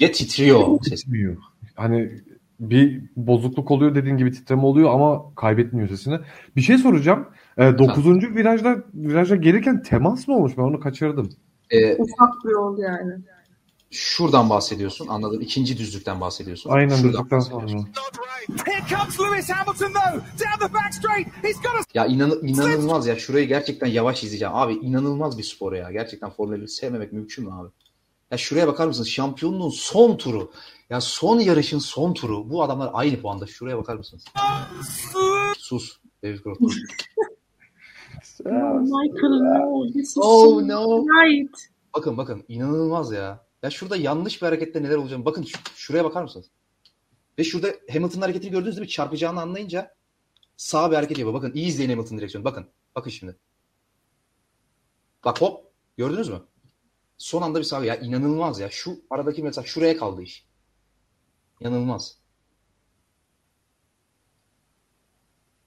Ya 0.00 0.12
titriyor 0.12 0.78
ses. 0.82 1.04
Gitmiyor. 1.04 1.36
Hani 1.74 2.20
bir 2.60 3.02
bozukluk 3.16 3.70
oluyor 3.70 3.94
dediğin 3.94 4.16
gibi 4.16 4.32
titreme 4.32 4.62
oluyor 4.62 4.90
ama 4.94 5.34
kaybetmiyor 5.34 5.88
sesini. 5.88 6.18
Bir 6.56 6.60
şey 6.60 6.78
soracağım. 6.78 7.28
E, 7.58 7.78
9. 7.78 8.06
virajda 8.36 8.76
viraja 8.94 9.36
gelirken 9.36 9.82
temas 9.82 10.28
mı 10.28 10.36
olmuş? 10.36 10.58
Ben 10.58 10.62
onu 10.62 10.80
kaçırdım. 10.80 11.30
E, 11.70 11.94
Ufak 11.96 12.32
bir 12.44 12.50
yol 12.50 12.78
yani. 12.78 13.12
Şuradan 13.90 14.50
bahsediyorsun 14.50 15.06
anladım. 15.08 15.40
İkinci 15.40 15.78
düzlükten 15.78 16.20
bahsediyorsun. 16.20 16.70
Aynen 16.70 16.96
Şuradan 16.96 17.30
bahsediyorsun. 17.30 17.68
sonra. 17.68 17.82
Here 18.66 18.82
comes 18.90 19.20
Lewis 19.20 19.50
Hamilton, 19.50 19.92
though, 19.92 20.14
down 20.22 20.66
the 20.66 20.74
back 20.74 20.94
straight. 20.94 21.28
He's 21.44 21.56
got 21.56 21.66
a 21.66 21.84
Ya 21.94 22.06
inan, 22.06 22.38
inanılmaz 22.42 23.06
ya. 23.06 23.18
Şurayı 23.18 23.48
gerçekten 23.48 23.86
yavaş 23.86 24.24
izleyeceğim. 24.24 24.54
Abi 24.54 24.74
inanılmaz 24.74 25.38
bir 25.38 25.42
spor 25.42 25.72
ya. 25.72 25.92
Gerçekten 25.92 26.30
Formula 26.30 26.56
1'i 26.56 26.68
sevmemek 26.68 27.12
mümkün 27.12 27.44
mü 27.44 27.50
abi? 27.54 27.68
Ya 28.30 28.38
şuraya 28.38 28.66
bakar 28.66 28.86
mısınız? 28.86 29.08
Şampiyonluğun 29.08 29.70
son 29.70 30.16
turu. 30.16 30.50
Ya 30.90 31.00
son 31.00 31.38
yarışın 31.40 31.78
son 31.78 32.14
turu. 32.14 32.50
Bu 32.50 32.62
adamlar 32.62 32.90
aynı 32.92 33.20
puanda. 33.20 33.46
Şuraya 33.46 33.78
bakar 33.78 33.94
mısınız? 33.94 34.24
Sus. 35.58 35.96
David 36.24 36.38
Croft. 36.42 36.60
Michael 38.44 39.30
no, 39.42 39.86
this 39.92 40.08
is 40.10 40.16
Oh, 40.20 40.60
so 40.60 40.68
no. 40.68 41.04
right. 41.06 41.50
bakın 41.96 42.16
bakın 42.18 42.44
inanılmaz 42.48 43.12
ya. 43.12 43.44
Ya 43.62 43.70
şurada 43.70 43.96
yanlış 43.96 44.42
bir 44.42 44.46
harekette 44.46 44.82
neler 44.82 44.96
olacağını 44.96 45.24
bakın 45.24 45.42
şu- 45.42 45.58
şuraya 45.76 46.04
bakar 46.04 46.22
mısınız? 46.22 46.50
Ve 47.38 47.44
şurada 47.44 47.68
Hamilton'ın 47.92 48.22
hareketini 48.22 48.50
gördünüz 48.50 48.76
değil 48.76 48.86
mi? 48.86 48.88
Çarpacağını 48.88 49.40
anlayınca 49.40 49.94
sağ 50.56 50.90
bir 50.90 50.96
hareket 50.96 51.18
yapıyor. 51.18 51.34
Bakın 51.34 51.52
iyi 51.54 51.66
izleyin 51.66 51.90
Hamilton 51.90 52.18
direksiyonu. 52.18 52.44
Bakın. 52.44 52.66
Bakın 52.94 53.10
şimdi. 53.10 53.36
Bak 55.24 55.40
hop. 55.42 55.64
Gördünüz 55.96 56.28
mü? 56.28 56.42
Son 57.18 57.42
anda 57.42 57.58
bir 57.58 57.64
sağ. 57.64 57.84
Ya 57.84 57.96
inanılmaz 57.96 58.60
ya. 58.60 58.70
Şu 58.70 59.00
aradaki 59.10 59.42
mesela 59.42 59.64
şuraya 59.66 59.96
kaldı 59.96 60.22
iş. 60.22 60.46
İnanılmaz. 61.60 62.18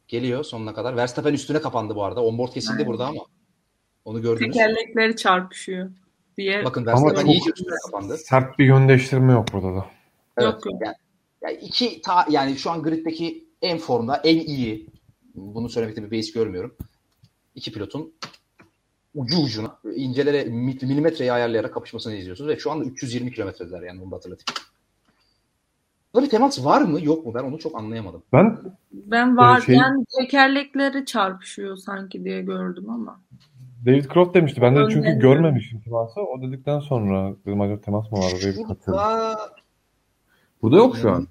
Geliyor 0.08 0.44
sonuna 0.44 0.74
kadar. 0.74 0.96
Verstappen 0.96 1.34
üstüne 1.34 1.62
kapandı 1.62 1.96
bu 1.96 2.04
arada. 2.04 2.24
Onboard 2.24 2.54
kesildi 2.54 2.74
Aynen. 2.74 2.88
burada 2.88 3.08
ama. 3.08 3.26
Onu 4.06 4.22
gördünüz. 4.22 4.54
Tekerlekleri 4.54 5.16
çarpışıyor 5.16 5.92
diye. 6.38 6.66
Bakın 6.66 6.82
Ama 6.82 6.92
Verstappen 6.92 7.22
çok 7.22 7.30
iyice 7.34 7.50
üstüne 7.50 7.76
kapandı. 7.86 8.18
sert 8.18 8.60
bir 8.60 8.66
yön 8.66 8.88
değiştirme 8.90 9.34
yok 9.34 9.48
burada 9.54 9.68
da. 9.76 9.86
Yok 10.44 10.66
yok. 10.66 10.82
Yani, 10.86 10.96
yani 11.42 11.58
iki 11.58 12.02
ta, 12.02 12.26
yani 12.30 12.58
şu 12.58 12.72
an 12.72 12.84
griddeki 12.84 13.48
en 13.62 13.78
formda, 13.78 14.16
en 14.16 14.40
iyi. 14.40 14.88
Bunu 15.36 15.70
söylemekte 15.70 16.04
bir 16.04 16.12
beis 16.12 16.34
görmüyorum. 16.34 16.76
İki 17.56 17.72
pilotun 17.72 18.14
ucu 19.16 19.38
ucuna 19.38 19.78
incelere 19.96 20.44
mil- 20.44 20.86
milimetreyi 20.86 21.34
ayarlayarak 21.34 21.74
kapışmasını 21.74 22.16
izliyorsunuz 22.16 22.50
ve 22.50 22.60
şu 22.60 22.72
anda 22.72 22.86
320 22.86 23.32
kilometreler 23.32 23.82
yani 23.82 24.02
bunu 24.02 24.12
da 24.12 24.16
hatırlatayım. 24.16 24.58
Burada 26.14 26.26
bir 26.26 26.32
temas 26.32 26.66
var 26.66 26.82
mı 26.82 27.02
yok 27.06 27.26
mu 27.26 27.34
ben 27.34 27.44
onu 27.44 27.60
çok 27.60 27.76
anlayamadım. 27.78 28.24
Ben 28.34 28.58
Ben 28.94 29.38
var 29.38 29.62
şey- 29.62 29.76
yani 29.76 30.06
tekerlekleri 30.20 31.06
çarpışıyor 31.06 31.78
sanki 31.78 32.24
diye 32.24 32.42
gördüm 32.42 32.90
ama. 32.90 33.22
David 33.86 34.06
Croft 34.14 34.36
demişti. 34.36 34.62
Ben 34.62 34.76
de 34.76 34.80
çünkü 34.92 35.20
görmemişim 35.20 35.82
teması. 35.82 36.22
O 36.22 36.42
dedikten 36.42 36.80
sonra 36.80 37.36
dedim 37.46 37.62
acaba 37.62 37.82
temas 37.82 38.12
mı 38.12 38.18
var? 38.18 38.32
Oraya 38.34 38.56
bir 38.56 38.64
katıldım. 38.64 39.00
Burada 40.62 40.78
yok 40.78 40.98
şu 40.98 41.12
an. 41.12 41.28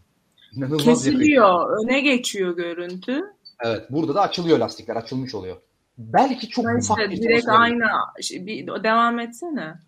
Kesiliyor. 0.78 1.84
Öne 1.84 2.00
geçiyor 2.00 2.56
görüntü. 2.56 3.24
Evet 3.64 3.86
burada 3.90 4.14
da 4.14 4.20
açılıyor 4.20 4.58
lastikler 4.58 4.96
açılmış 4.96 5.34
oluyor. 5.34 5.56
Belki 5.98 6.48
çok 6.48 6.64
Ben 6.64 6.78
ufak 6.78 6.98
işte 6.98 7.10
bir 7.10 7.22
direkt 7.22 7.48
aynı 7.48 7.84
bir 8.30 8.66
devam 8.66 9.18
etsene. 9.18 9.60
Ya 9.60 9.78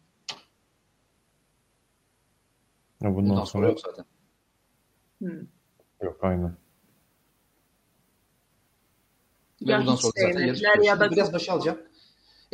bundan 3.14 3.16
Bundan 3.16 3.34
sonra 3.34 3.44
sonra 3.44 3.66
yok 3.66 3.80
zaten. 3.80 4.04
Hı. 5.22 5.46
yok 6.02 6.18
aynen. 6.22 6.54
Ya 9.60 9.78
buradan 9.78 9.92
hiç 9.92 10.00
sonra 10.00 10.12
zaten 10.16 10.46
yarış 10.46 10.62
ya 10.84 11.00
da 11.00 11.10
biraz 11.10 11.32
başa 11.32 11.52
alacağım. 11.52 11.78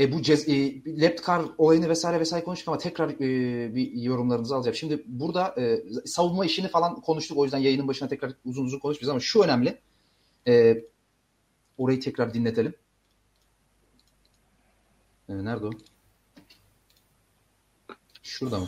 E, 0.01 0.13
bu 0.13 0.23
cez, 0.23 0.49
e, 0.49 0.85
lap 0.87 1.27
car 1.27 1.43
olayını 1.59 1.89
vesaire 1.89 2.21
vesaire 2.21 2.45
konuştuk 2.45 2.69
ama 2.69 2.79
tekrar 2.79 3.11
e, 3.11 3.75
bir 3.75 3.93
yorumlarınızı 3.93 4.57
alacağım. 4.57 4.75
Şimdi 4.75 5.03
burada 5.07 5.55
e, 5.59 5.83
savunma 6.07 6.45
işini 6.45 6.69
falan 6.69 7.01
konuştuk. 7.01 7.39
O 7.39 7.45
yüzden 7.45 7.59
yayının 7.59 7.89
başına 7.89 8.09
tekrar 8.09 8.33
uzun 8.45 8.65
uzun 8.65 8.79
konuşmayacağız 8.79 9.11
ama 9.11 9.21
şu 9.21 9.43
önemli. 9.43 9.79
E, 10.49 10.85
orayı 11.79 12.01
tekrar 12.01 12.35
dinletelim. 12.35 12.75
E, 15.29 15.45
nerede 15.45 15.67
o? 15.67 15.71
Şurada 18.23 18.59
mı? 18.59 18.67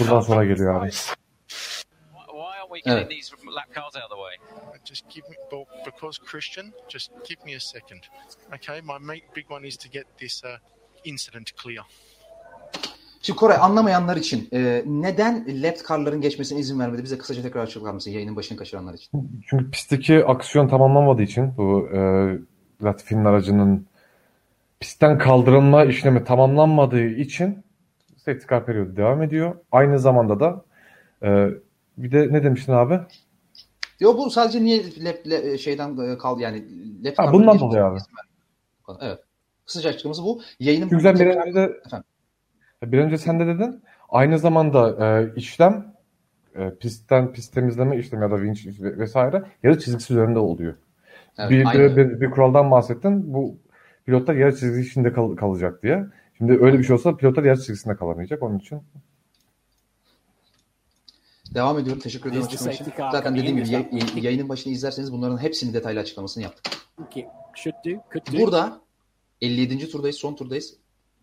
Buradan 0.00 0.20
sonra 0.20 0.44
geliyor 0.44 0.74
abi. 0.74 0.90
We 2.70 2.80
getting 2.80 2.92
Evet. 2.92 3.10
these 3.10 3.32
lap 3.56 3.74
cars 3.74 3.96
out 3.96 4.04
of 4.04 4.10
the 4.10 4.20
way? 4.24 4.34
Just 4.84 5.04
give 5.14 5.28
me, 5.30 5.36
well, 5.50 5.64
because 5.84 6.20
Christian, 6.30 6.72
just 6.88 7.10
give 7.28 7.44
me 7.46 7.56
a 7.56 7.60
second. 7.60 8.02
Okay, 8.54 8.80
my 8.80 8.98
mate, 9.00 9.24
big 9.36 9.50
one 9.50 9.66
is 9.66 9.76
to 9.76 9.88
get 9.88 10.04
this 10.18 10.44
uh, 10.44 10.48
incident 11.04 11.50
clear. 11.62 11.84
Şimdi 13.22 13.38
Koray 13.38 13.56
anlamayanlar 13.56 14.16
için 14.16 14.48
e, 14.52 14.82
neden 14.86 15.62
left 15.62 15.88
car'ların 15.88 16.20
geçmesine 16.20 16.58
izin 16.58 16.80
vermedi? 16.80 17.02
Bize 17.02 17.18
kısaca 17.18 17.42
tekrar 17.42 17.62
açıklar 17.62 17.92
mısın 17.92 18.10
yayının 18.10 18.36
başını 18.36 18.58
kaçıranlar 18.58 18.94
için? 18.94 19.42
Çünkü 19.46 19.70
pistteki 19.70 20.24
aksiyon 20.24 20.68
tamamlanmadığı 20.68 21.22
için 21.22 21.56
bu 21.56 21.88
e, 21.94 21.98
Latifi'nin 22.84 23.24
aracının 23.24 23.86
pistten 24.80 25.18
kaldırılma 25.18 25.84
işlemi 25.84 26.24
tamamlanmadığı 26.24 27.06
için 27.06 27.64
safety 28.16 28.46
car 28.50 28.66
periyodu 28.66 28.96
devam 28.96 29.22
ediyor. 29.22 29.56
Aynı 29.72 29.98
zamanda 29.98 30.40
da 30.40 30.64
e, 31.22 31.48
bir 32.02 32.12
de 32.12 32.28
ne 32.32 32.44
demiştin 32.44 32.72
abi? 32.72 33.00
Yok 34.00 34.18
bu 34.18 34.30
sadece 34.30 34.64
niye 34.64 35.04
lap, 35.04 35.16
le- 35.30 35.58
şeyden 35.58 35.96
e, 35.98 36.18
kaldı 36.18 36.40
yani 36.40 36.64
left 37.04 37.18
Ha, 37.18 37.32
bundan 37.32 37.58
dolayı 37.58 37.84
abi. 37.84 37.98
Evet. 39.00 39.18
Kısaca 39.66 39.90
açıklaması 39.90 40.22
bu. 40.24 40.42
Yayının 40.60 40.88
Çünkü 40.88 41.02
sen 41.02 41.14
bir 41.14 41.26
önce 41.26 41.60
Efendim? 41.86 42.04
bir 42.82 42.98
önce 42.98 43.18
sen 43.18 43.40
de 43.40 43.46
dedin. 43.46 43.82
Aynı 44.08 44.38
zamanda 44.38 45.06
e, 45.20 45.34
işlem 45.36 45.94
e, 46.54 46.74
pistten 46.74 47.32
pist 47.32 47.54
temizleme 47.54 47.98
işlemi 47.98 48.22
ya 48.22 48.30
da 48.30 48.42
vinç 48.42 48.66
ve- 48.80 48.98
vesaire 48.98 49.42
yarı 49.62 49.78
çizgisi 49.78 50.12
üzerinde 50.12 50.38
oluyor. 50.38 50.74
Evet, 51.38 51.50
bir, 51.50 51.64
bir, 51.74 51.96
bir, 51.96 52.20
bir 52.20 52.30
kuraldan 52.30 52.70
bahsettin. 52.70 53.34
Bu 53.34 53.56
pilotlar 54.06 54.34
yarı 54.34 54.56
çizgi 54.56 54.82
içinde 54.82 55.12
kal- 55.12 55.36
kalacak 55.36 55.82
diye. 55.82 56.06
Şimdi 56.38 56.52
öyle 56.52 56.78
bir 56.78 56.84
şey 56.84 56.94
olsa 56.94 57.16
pilotlar 57.16 57.44
yarı 57.44 57.56
çizgisinde 57.58 57.96
kalamayacak. 57.96 58.42
Onun 58.42 58.58
için 58.58 58.82
Devam 61.54 61.78
ediyorum. 61.78 62.02
Teşekkür 62.02 62.30
ederim 62.30 62.42
açıklama 62.46 62.72
için. 62.72 62.84
Zaten 63.12 63.36
dediğim 63.36 63.56
gibi 63.56 63.68
yay- 63.70 64.24
yayının 64.24 64.48
başını 64.48 64.72
izlerseniz 64.72 65.12
bunların 65.12 65.38
hepsini 65.42 65.74
detaylı 65.74 66.00
açıklamasını 66.00 66.42
yaptık. 66.42 66.72
Burada 68.40 68.80
57. 69.40 69.90
turdayız, 69.90 70.16
son 70.16 70.34
turdayız. 70.36 70.76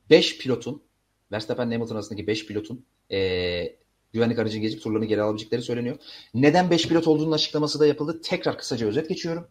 5 0.10 0.38
pilotun, 0.38 0.84
Verstappen 1.32 1.72
Hamilton 1.72 1.96
arasındaki 1.96 2.28
5 2.28 2.46
pilotun 2.46 2.86
eee, 3.10 3.80
güvenlik 4.14 4.40
aracını 4.40 4.62
geçip 4.62 4.82
turlarını 4.84 5.06
geri 5.06 5.22
alabilecekleri 5.22 5.62
söyleniyor. 5.62 5.98
Neden 6.34 6.70
5 6.70 6.88
pilot 6.88 7.08
olduğunun 7.08 7.32
açıklaması 7.32 7.80
da 7.80 7.88
yapıldı. 7.88 8.22
Tekrar 8.24 8.58
kısaca 8.58 8.88
özet 8.88 9.10
geçiyorum. 9.10 9.48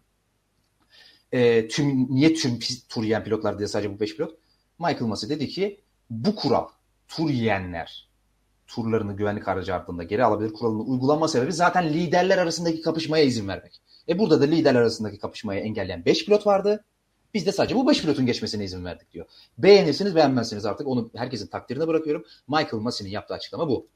Eee, 1.32 1.68
tüm 1.68 2.14
Niye 2.14 2.34
tüm 2.34 2.58
tur 2.88 3.04
yiyen 3.04 3.24
pilotlar 3.24 3.58
diye 3.58 3.68
sadece 3.68 3.94
bu 3.94 4.00
5 4.00 4.16
pilot? 4.16 4.38
Michael 4.78 5.02
Massey 5.06 5.30
dedi 5.30 5.48
ki 5.48 5.80
bu 6.10 6.34
kural 6.36 6.66
tur 7.08 7.30
yiyenler 7.30 8.05
turlarını 8.66 9.16
güvenlik 9.16 9.48
aracı 9.48 9.74
ardında 9.74 10.02
geri 10.02 10.24
alabilir 10.24 10.52
kuralını 10.52 10.82
uygulama 10.82 11.28
sebebi 11.28 11.52
zaten 11.52 11.88
liderler 11.88 12.38
arasındaki 12.38 12.82
kapışmaya 12.82 13.24
izin 13.24 13.48
vermek. 13.48 13.80
E 14.08 14.18
burada 14.18 14.40
da 14.40 14.44
liderler 14.44 14.80
arasındaki 14.80 15.18
kapışmayı 15.18 15.60
engelleyen 15.60 16.04
5 16.04 16.24
pilot 16.24 16.46
vardı. 16.46 16.84
Biz 17.34 17.46
de 17.46 17.52
sadece 17.52 17.74
bu 17.74 17.88
5 17.88 18.02
pilotun 18.02 18.26
geçmesine 18.26 18.64
izin 18.64 18.84
verdik 18.84 19.12
diyor. 19.12 19.26
Beğenirsiniz 19.58 20.14
beğenmezsiniz 20.16 20.66
artık 20.66 20.86
onu 20.86 21.10
herkesin 21.14 21.46
takdirine 21.46 21.86
bırakıyorum. 21.86 22.24
Michael 22.48 22.82
Massey'nin 22.82 23.12
yaptığı 23.12 23.34
açıklama 23.34 23.68
bu. 23.68 23.86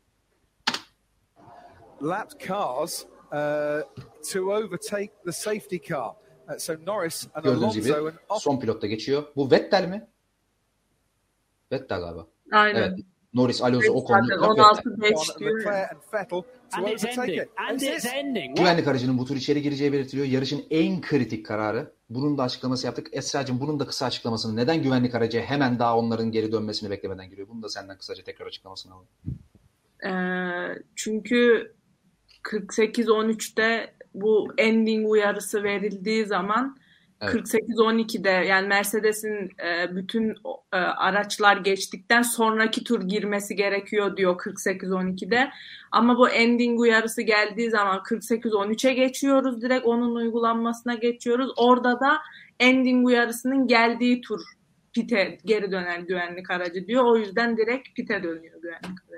lapped 2.00 2.38
cars 2.38 3.04
uh, 3.32 3.82
to 4.22 4.50
overtake 4.50 5.12
the 5.24 5.32
safety 5.32 5.78
car. 5.78 6.16
Uh, 6.48 6.58
so 6.58 6.74
Norris 6.86 7.28
and 7.34 7.44
Gördüğünüz 7.44 7.74
gibi 7.74 7.94
Alonso 7.94 8.08
and 8.08 8.16
off 8.28 8.42
son 8.42 8.60
pilotta 8.60 8.86
geçiyor. 8.86 9.24
Bu 9.36 9.50
Vettel 9.50 9.88
mi? 9.88 10.08
Vettel 11.72 12.00
galiba. 12.00 12.26
Aynen. 12.52 12.82
Evet. 12.82 12.98
Norris, 13.34 13.62
Alonso, 13.62 13.92
Ocon, 13.92 14.20
zaten 14.26 14.28
Leclerc. 14.28 14.82
16-5 14.82 15.38
diyor. 15.38 15.58
Leclerc 15.58 15.88
and 15.94 16.02
Vettel 16.14 16.28
to 16.42 16.44
And 16.72 16.86
it's 16.88 17.04
overtake 17.04 17.20
ending. 17.32 17.42
it. 17.42 17.48
And 17.70 17.78
This 17.78 17.88
it's 17.88 18.04
is- 18.04 18.12
ending. 18.14 18.46
What? 18.46 18.56
Güvenlik 18.58 18.88
aracının 18.88 19.18
bu 19.18 19.24
tur 19.24 19.36
içeri 19.36 19.62
gireceği 19.62 19.92
belirtiliyor. 19.92 20.26
Yarışın 20.28 20.64
en 20.70 21.00
kritik 21.00 21.46
kararı. 21.46 21.92
Bunun 22.10 22.38
da 22.38 22.42
açıklaması 22.42 22.86
yaptık. 22.86 23.06
Esra'cığım 23.12 23.60
bunun 23.60 23.80
da 23.80 23.86
kısa 23.86 24.06
açıklamasını. 24.06 24.56
Neden 24.56 24.82
güvenlik 24.82 25.14
aracı 25.14 25.40
hemen 25.40 25.78
daha 25.78 25.98
onların 25.98 26.30
geri 26.32 26.52
dönmesini 26.52 26.90
beklemeden 26.90 27.30
giriyor? 27.30 27.48
Bunu 27.48 27.62
da 27.62 27.68
senden 27.68 27.98
kısaca 27.98 28.24
tekrar 28.24 28.46
açıklamasını 28.46 28.92
alalım. 28.94 29.08
Ee, 30.06 30.82
çünkü 30.96 31.72
48-13'te 32.42 33.94
bu 34.14 34.48
ending 34.58 35.08
uyarısı 35.10 35.62
verildiği 35.62 36.26
zaman 36.26 36.76
Evet. 37.20 37.34
48-12'de 37.34 38.30
yani 38.30 38.68
Mercedes'in 38.68 39.50
e, 39.64 39.96
bütün 39.96 40.30
e, 40.72 40.76
araçlar 40.76 41.56
geçtikten 41.56 42.22
sonraki 42.22 42.84
tur 42.84 43.08
girmesi 43.08 43.56
gerekiyor 43.56 44.16
diyor 44.16 44.38
48-12'de. 44.38 45.50
Ama 45.92 46.18
bu 46.18 46.28
ending 46.28 46.80
uyarısı 46.80 47.22
geldiği 47.22 47.70
zaman 47.70 47.98
48-13'e 47.98 48.92
geçiyoruz 48.92 49.62
direkt 49.62 49.86
onun 49.86 50.14
uygulanmasına 50.14 50.94
geçiyoruz. 50.94 51.52
Orada 51.56 52.00
da 52.00 52.18
ending 52.60 53.06
uyarısının 53.06 53.66
geldiği 53.66 54.20
tur 54.20 54.40
pite 54.92 55.38
geri 55.44 55.72
dönen 55.72 56.06
güvenlik 56.06 56.50
aracı 56.50 56.86
diyor. 56.86 57.04
O 57.04 57.16
yüzden 57.16 57.56
direkt 57.56 57.88
pite 57.96 58.22
dönüyor 58.22 58.62
güvenlik 58.62 58.84
aracı. 58.84 59.09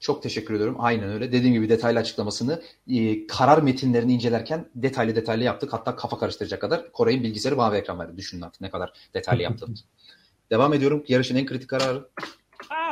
Çok 0.00 0.22
teşekkür 0.22 0.54
ediyorum. 0.54 0.76
Aynen 0.78 1.08
öyle. 1.12 1.32
Dediğim 1.32 1.54
gibi 1.54 1.68
detaylı 1.68 1.98
açıklamasını 1.98 2.62
e, 2.88 3.26
karar 3.26 3.62
metinlerini 3.62 4.12
incelerken 4.14 4.68
detaylı 4.74 5.16
detaylı 5.16 5.44
yaptık. 5.44 5.72
Hatta 5.72 5.96
kafa 5.96 6.18
karıştıracak 6.18 6.60
kadar 6.60 6.92
Koray'ın 6.92 7.22
bilgisayarı 7.22 7.56
mavi 7.56 7.76
ekran 7.76 7.98
verdi. 7.98 8.16
Düşünün 8.16 8.42
artık 8.42 8.60
ne 8.60 8.70
kadar 8.70 8.92
detaylı 9.14 9.42
yaptığımız. 9.42 9.84
Devam 10.50 10.74
ediyorum. 10.74 11.04
Yarışın 11.08 11.36
en 11.36 11.46
kritik 11.46 11.70
kararı. 11.70 12.08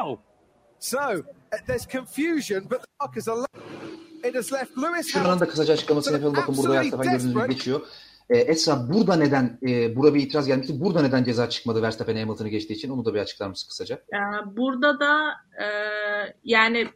Ow! 0.02 0.22
So 0.80 0.98
uh, 0.98 1.22
there's 1.66 1.88
confusion, 1.88 2.64
but 2.70 2.80
the 3.14 4.54
left 4.54 4.78
Lewis 4.78 5.06
Şuradan 5.06 5.24
Hamilton. 5.24 5.40
da 5.40 5.50
kısaca 5.50 5.74
açıklamasını 5.74 6.14
yapalım. 6.14 6.36
Bakın 6.36 6.56
burada 6.56 6.74
Verstappen 6.74 7.12
gördüğünüz 7.12 7.34
gibi 7.34 7.48
geçiyor. 7.48 7.80
E, 8.30 8.38
Esra 8.38 8.88
burada 8.88 9.16
neden 9.16 9.58
e, 9.68 9.96
bura 9.96 10.14
bir 10.14 10.22
itiraz 10.22 10.46
gelmişti. 10.46 10.80
Burada 10.80 11.02
neden 11.02 11.24
ceza 11.24 11.48
çıkmadı 11.48 11.82
Verstappen 11.82 12.16
Hamilton'ı 12.16 12.48
geçtiği 12.48 12.74
için? 12.74 12.90
Onu 12.90 13.04
da 13.04 13.14
bir 13.14 13.18
açıklar 13.18 13.48
mısın 13.48 13.68
kısaca? 13.68 13.94
Ee, 13.96 14.56
Burada 14.56 15.00
da 15.00 15.30
e, 15.62 15.66
yani 16.44 16.88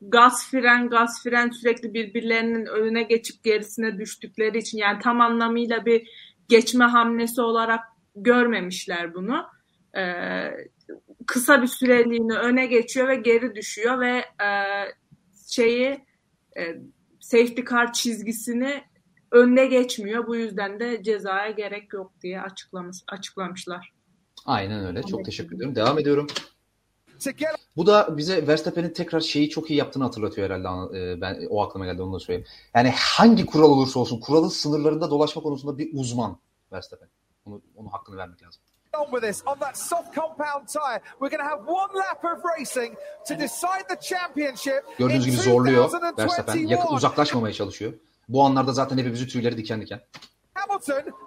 gaz 0.00 0.50
fren 0.50 0.88
gaz 0.88 1.22
fren 1.24 1.50
sürekli 1.50 1.94
birbirlerinin 1.94 2.66
önüne 2.66 3.02
geçip 3.02 3.44
gerisine 3.44 3.98
düştükleri 3.98 4.58
için 4.58 4.78
yani 4.78 4.98
tam 5.02 5.20
anlamıyla 5.20 5.86
bir 5.86 6.08
geçme 6.48 6.84
hamlesi 6.84 7.40
olarak 7.40 7.80
görmemişler 8.16 9.14
bunu. 9.14 9.46
Ee, 9.96 10.50
kısa 11.26 11.62
bir 11.62 11.66
süreliğine 11.66 12.34
öne 12.34 12.66
geçiyor 12.66 13.08
ve 13.08 13.16
geri 13.16 13.54
düşüyor 13.54 14.00
ve 14.00 14.16
e, 14.44 14.50
şeyi 15.48 16.04
e, 16.58 16.62
safety 17.20 17.62
car 17.70 17.92
çizgisini 17.92 18.82
önüne 19.30 19.66
geçmiyor. 19.66 20.26
Bu 20.26 20.36
yüzden 20.36 20.80
de 20.80 21.02
cezaya 21.02 21.50
gerek 21.50 21.92
yok 21.92 22.12
diye 22.22 22.40
açıklamış, 22.40 22.96
açıklamışlar. 23.08 23.92
Aynen 24.46 24.86
öyle. 24.86 25.02
Çok 25.02 25.24
teşekkür 25.24 25.56
ediyorum. 25.56 25.74
Devam 25.74 25.98
ediyorum. 25.98 26.26
Bu 27.76 27.86
da 27.86 28.16
bize 28.16 28.46
Verstappen'in 28.46 28.90
tekrar 28.90 29.20
şeyi 29.20 29.50
çok 29.50 29.70
iyi 29.70 29.78
yaptığını 29.78 30.04
hatırlatıyor 30.04 30.50
herhalde. 30.50 30.98
Ee, 30.98 31.20
Ben 31.20 31.46
o 31.50 31.62
aklıma 31.62 31.86
geldi 31.86 32.02
onu 32.02 32.14
da 32.14 32.18
söyleyeyim. 32.18 32.48
Yani 32.74 32.90
hangi 32.96 33.46
kural 33.46 33.70
olursa 33.70 34.00
olsun 34.00 34.20
kuralın 34.20 34.48
sınırlarında 34.48 35.10
dolaşma 35.10 35.42
konusunda 35.42 35.78
bir 35.78 35.90
uzman 35.92 36.38
Verstappen. 36.72 37.08
Onu, 37.44 37.62
onun 37.76 37.88
hakkını 37.88 38.16
vermek 38.16 38.42
lazım. 38.42 38.62
on 39.00 39.04
with 39.10 39.26
this 39.26 39.42
on 39.46 39.58
that 39.58 39.78
soft 39.78 40.14
compound 40.14 40.66
tyre. 40.68 41.02
We're 41.20 41.36
going 41.36 41.42
to 41.42 41.48
have 41.48 41.62
one 41.68 41.92
lap 41.94 42.24
of 42.24 42.44
racing 42.58 42.94
to 43.28 43.34
decide 43.38 43.84
the 43.88 44.00
championship. 44.00 44.98
Gördüğünüz 44.98 45.26
gibi 45.26 45.36
zorluyor 45.36 45.84
2021. 45.84 46.22
Verstappen. 46.22 46.66
Yakın, 46.66 46.94
uzaklaşmamaya 46.94 47.52
çalışıyor. 47.54 47.92
Bu 48.28 48.44
anlarda 48.44 48.72
zaten 48.72 48.98
hepimizin 48.98 49.26
tüyleri 49.26 49.56
diken 49.56 49.80
diken. 49.80 50.00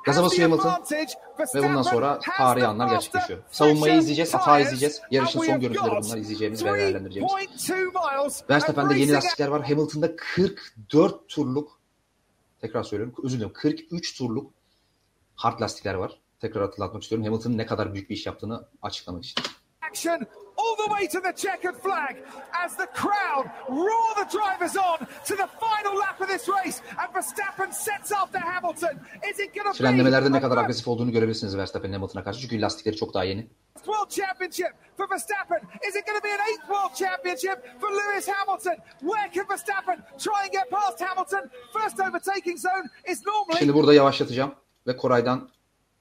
Gaza 0.06 0.24
basıyor 0.24 0.50
Hamilton. 0.50 0.84
Ve 1.56 1.64
bundan 1.70 1.82
sonra 1.82 2.20
tarihi 2.38 2.66
anlar 2.68 2.88
gerçekleşiyor. 2.90 3.40
Savunmayı 3.52 3.94
izleyeceğiz, 4.00 4.34
hata 4.34 4.60
izleyeceğiz. 4.60 5.02
Yarışın 5.12 5.40
son 5.40 5.60
görüntüleri 5.60 5.92
bunlar 6.04 6.18
izleyeceğimiz 6.18 6.66
ve 6.66 6.74
değerlendireceğimiz. 6.74 7.32
3.2 7.34 7.76
miles 7.76 8.42
of 8.42 8.50
Verstappen'de 8.50 9.00
yeni 9.00 9.12
lastikler 9.12 9.48
var. 9.48 9.68
Hamilton'da 9.68 10.16
44 10.16 11.30
turluk 11.30 11.80
tekrar 12.62 12.84
söylüyorum 12.84 13.16
özür 13.24 13.38
dilerim 13.38 13.54
43 13.54 14.18
turluk 14.18 14.52
hard 15.36 15.62
lastikler 15.62 15.94
var. 15.94 16.20
Tekrar 16.40 16.64
hatırlatmak 16.64 17.04
istiyorum. 17.04 17.26
Hamilton'ın 17.26 17.58
ne 17.58 17.66
kadar 17.66 17.94
büyük 17.94 18.10
bir 18.10 18.16
iş 18.16 18.26
yaptığını 18.26 18.68
açıklamak 18.82 19.24
için. 19.26 19.44
All 20.70 20.88
the 20.88 20.94
way 20.94 21.08
to 21.08 21.20
the 21.22 21.34
checkered 21.34 21.76
flag 21.76 22.14
as 22.66 22.76
the 22.76 22.88
crowd 22.88 23.46
roar 23.70 24.10
the 24.22 24.28
drivers 24.38 24.76
on 24.78 25.00
to 25.26 25.36
the 25.36 25.48
final 25.60 25.96
lap 25.98 26.22
of 26.22 26.28
this 26.28 26.48
race 26.48 26.82
and 27.00 27.14
Verstappen 27.14 27.74
sets 27.74 28.12
after 28.12 28.40
Hamilton. 28.40 29.00
Is 29.30 29.40
it 29.40 29.54
be 29.54 29.74
Frenlemelerde 29.74 30.32
ne 30.32 30.42
kadar 30.42 30.58
agresif 30.58 30.88
olduğunu 30.88 31.12
görebilirsiniz 31.12 31.58
Verstappen'in 31.58 31.94
Hamilton'a 31.94 32.24
karşı. 32.24 32.40
Çünkü 32.40 32.62
lastikleri 32.62 32.96
çok 32.96 33.14
daha 33.14 33.24
yeni. 33.24 33.48
World 33.76 34.10
Championship 34.10 34.74
for 34.98 35.10
Verstappen? 35.10 35.62
Is 35.90 35.96
it 35.96 36.06
going 36.08 36.18
to 36.18 36.24
be 36.24 36.34
an 36.34 36.40
eighth 36.50 36.66
World 36.68 36.96
Championship 36.96 37.82
for 37.82 37.90
Lewis 37.90 38.28
Hamilton? 38.28 38.78
Where 39.00 39.32
can 39.34 39.46
Verstappen 39.50 39.98
try 40.18 40.42
and 40.44 40.52
get 40.52 40.70
past 40.72 41.02
Hamilton? 41.02 41.50
First 41.74 42.00
overtaking 42.00 42.58
zone 42.58 42.90
is 43.12 43.26
normally 43.26 43.60
Şimdi 43.60 43.74
burada 43.74 43.94
yavaşlatacağım 43.94 44.56
ve 44.88 44.98
Koray'dan 44.98 45.50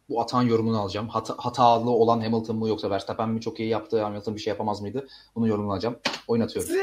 bu 0.08 0.20
atağın 0.20 0.42
yorumunu 0.42 0.80
alacağım. 0.80 1.08
Hata, 1.08 1.34
hatalı 1.38 1.90
olan 1.90 2.20
Hamilton 2.20 2.56
mı 2.56 2.68
yoksa 2.68 2.90
Verstappen 2.90 3.28
mi 3.28 3.40
çok 3.40 3.60
iyi 3.60 3.68
yaptı? 3.68 4.02
Hamilton 4.02 4.34
bir 4.34 4.40
şey 4.40 4.50
yapamaz 4.50 4.80
mıydı? 4.80 5.08
Bunu 5.34 5.48
yorumunu 5.48 5.72
alacağım. 5.72 5.98
Oynatıyorum. 6.28 6.74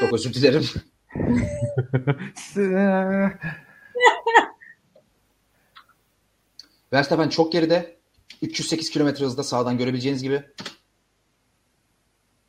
Çok 0.00 0.12
özür 0.12 0.34
dilerim. 0.34 0.64
Verstappen 6.92 7.28
çok 7.28 7.52
geride. 7.52 7.96
308 8.42 8.90
km 8.90 9.06
hızda 9.06 9.42
sağdan 9.42 9.78
görebileceğiniz 9.78 10.22
gibi. 10.22 10.42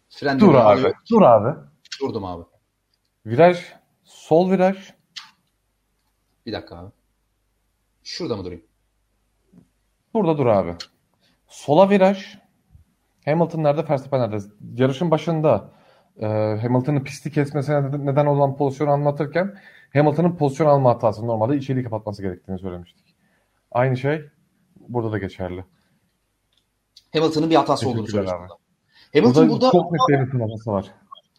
Frenleri 0.09 0.39
Dur 0.39 0.53
abi. 0.55 0.57
alıyor. 0.57 0.95
Dur 1.11 1.21
abi. 1.21 1.59
Durdum 2.01 2.25
abi. 2.25 2.43
Viraj. 3.25 3.59
Sol 4.03 4.51
viraj. 4.51 4.93
Bir 6.45 6.53
dakika 6.53 6.77
abi. 6.77 6.91
Şurada 8.03 8.35
mı 8.35 8.45
durayım? 8.45 8.63
Burada 10.17 10.37
dur 10.37 10.45
abi. 10.45 10.75
Sola 11.47 11.89
viraj. 11.89 12.37
Hamilton 13.25 13.63
nerede? 13.63 13.89
Verstappen 13.89 14.21
nerede? 14.21 14.37
Yarışın 14.75 15.11
başında 15.11 15.71
e, 16.19 16.27
Hamilton'ın 16.61 17.03
pisti 17.03 17.31
kesmesine 17.31 17.91
neden- 18.05 18.25
olan 18.25 18.57
pozisyonu 18.57 18.91
anlatırken 18.91 19.57
Hamilton'ın 19.93 20.35
pozisyon 20.35 20.67
alma 20.67 20.89
hatası 20.89 21.27
normalde 21.27 21.57
içeriği 21.57 21.83
kapatması 21.83 22.21
gerektiğini 22.21 22.59
söylemiştik. 22.59 23.15
Aynı 23.71 23.97
şey 23.97 24.21
burada 24.89 25.11
da 25.11 25.17
geçerli. 25.17 25.65
Hamilton'ın 27.13 27.49
bir 27.49 27.55
hatası 27.55 27.89
olduğunu 27.89 28.07
burada. 28.13 28.31
Hamilton 29.13 29.49
Burada 29.49 29.49
burada, 29.49 29.71
çok 29.71 29.91
net 29.91 30.33
bir 30.33 30.39
hatası 30.39 30.71
var. 30.71 30.85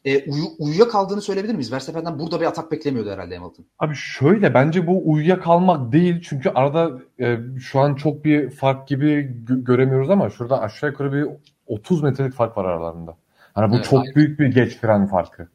E, 0.04 0.30
uyu, 0.30 0.44
uyuyakaldığını 0.58 1.20
söyleyebilir 1.20 1.54
miyiz? 1.54 1.72
Verstappen'den 1.72 2.18
burada 2.18 2.40
bir 2.40 2.46
atak 2.46 2.72
beklemiyordu 2.72 3.10
herhalde 3.10 3.36
Hamilton. 3.36 3.64
Abi 3.78 3.94
şöyle 3.94 4.54
bence 4.54 4.86
bu 4.86 5.02
uyuyakalmak 5.12 5.92
değil 5.92 6.20
çünkü 6.28 6.48
arada 6.50 6.98
e, 7.20 7.38
şu 7.60 7.80
an 7.80 7.94
çok 7.94 8.24
bir 8.24 8.50
fark 8.50 8.88
gibi 8.88 9.34
gö- 9.48 9.64
göremiyoruz 9.64 10.10
ama 10.10 10.30
şurada 10.30 10.60
aşağı 10.60 10.90
yukarı 10.90 11.12
bir 11.12 11.26
30 11.66 12.02
metrelik 12.02 12.32
fark 12.34 12.56
var 12.58 12.64
aralarında. 12.64 13.16
Hani 13.54 13.70
bu 13.72 13.74
Evet, 13.76 13.84
çok 13.84 14.00
aynen. 14.00 14.14
büyük 14.14 14.40
bir 14.40 14.46
geç 14.46 14.76
fren 14.76 15.06
farkı. 15.06 15.48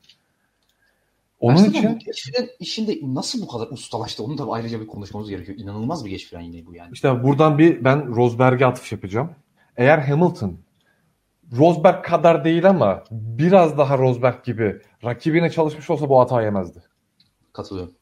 Onun 1.39 1.55
Verstappen 1.55 1.79
için 1.79 1.95
bu 1.95 1.99
geç 1.99 2.31
fren 2.31 2.47
işinde 2.59 2.99
nasıl 3.03 3.41
bu 3.41 3.47
kadar 3.47 3.67
ustalaştı? 3.71 4.23
Onu 4.23 4.37
da 4.37 4.43
ayrıca 4.49 4.81
bir 4.81 4.87
konuşmamız 4.87 5.29
gerekiyor. 5.29 5.57
İnanılmaz 5.57 6.05
bir 6.05 6.09
geç 6.09 6.29
fren 6.29 6.41
yine 6.41 6.65
bu 6.65 6.75
yani. 6.75 6.89
işte 6.93 7.23
buradan 7.23 7.57
bir 7.57 7.83
ben 7.83 8.15
Rosberg'e 8.15 8.65
atış 8.65 8.91
yapacağım. 8.91 9.29
Eğer 9.77 9.97
Hamilton 9.97 10.57
Rosberg 11.57 12.05
kadar 12.05 12.45
değil 12.45 12.69
ama 12.69 13.03
biraz 13.11 13.77
daha 13.77 13.97
Rosberg 13.97 14.43
gibi 14.43 14.81
rakibine 15.03 15.49
çalışmış 15.49 15.89
olsa 15.89 16.09
bu 16.09 16.19
hata 16.19 16.41
yemezdi. 16.41 16.83
Katılıyorum. 17.53 17.93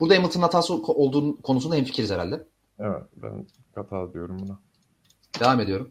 Burada 0.00 0.16
Hamilton'ın 0.16 0.42
hatası 0.42 0.74
olduğu 0.74 1.42
konusunda 1.42 1.76
hemfikiriz 1.76 2.10
herhalde. 2.10 2.46
Evet 2.78 3.02
ben 3.16 3.46
hata 3.74 4.12
diyorum 4.12 4.38
buna. 4.38 4.58
Devam 5.40 5.60
ediyorum. 5.60 5.90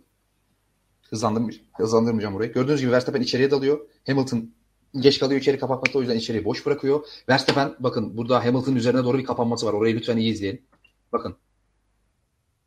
Hızlandım, 1.10 1.50
hızlandırmayacağım 1.78 2.36
burayı. 2.36 2.54
Gördüğünüz 2.54 2.82
gibi 2.82 2.92
Verstappen 2.92 3.22
içeriye 3.22 3.52
dalıyor. 3.52 3.80
Hamilton 4.08 4.50
geç 5.00 5.20
kalıyor 5.20 5.42
içeri 5.42 5.60
kapatmakta 5.60 6.00
o 6.00 6.02
yüzden 6.02 6.18
içeriği 6.18 6.46
boş 6.46 6.66
bırakıyor. 6.66 7.06
Verstappen 7.30 7.76
bakın 7.80 8.18
burada 8.18 8.46
Hamilton'ın 8.46 8.76
üzerine 8.76 9.04
doğru 9.04 9.18
bir 9.18 9.26
kapanması 9.26 9.66
var. 9.66 9.74
Orayı 9.74 9.96
lütfen 9.96 10.18
iyi 10.18 10.32
izleyin. 10.34 10.66
Bakın. 11.14 11.36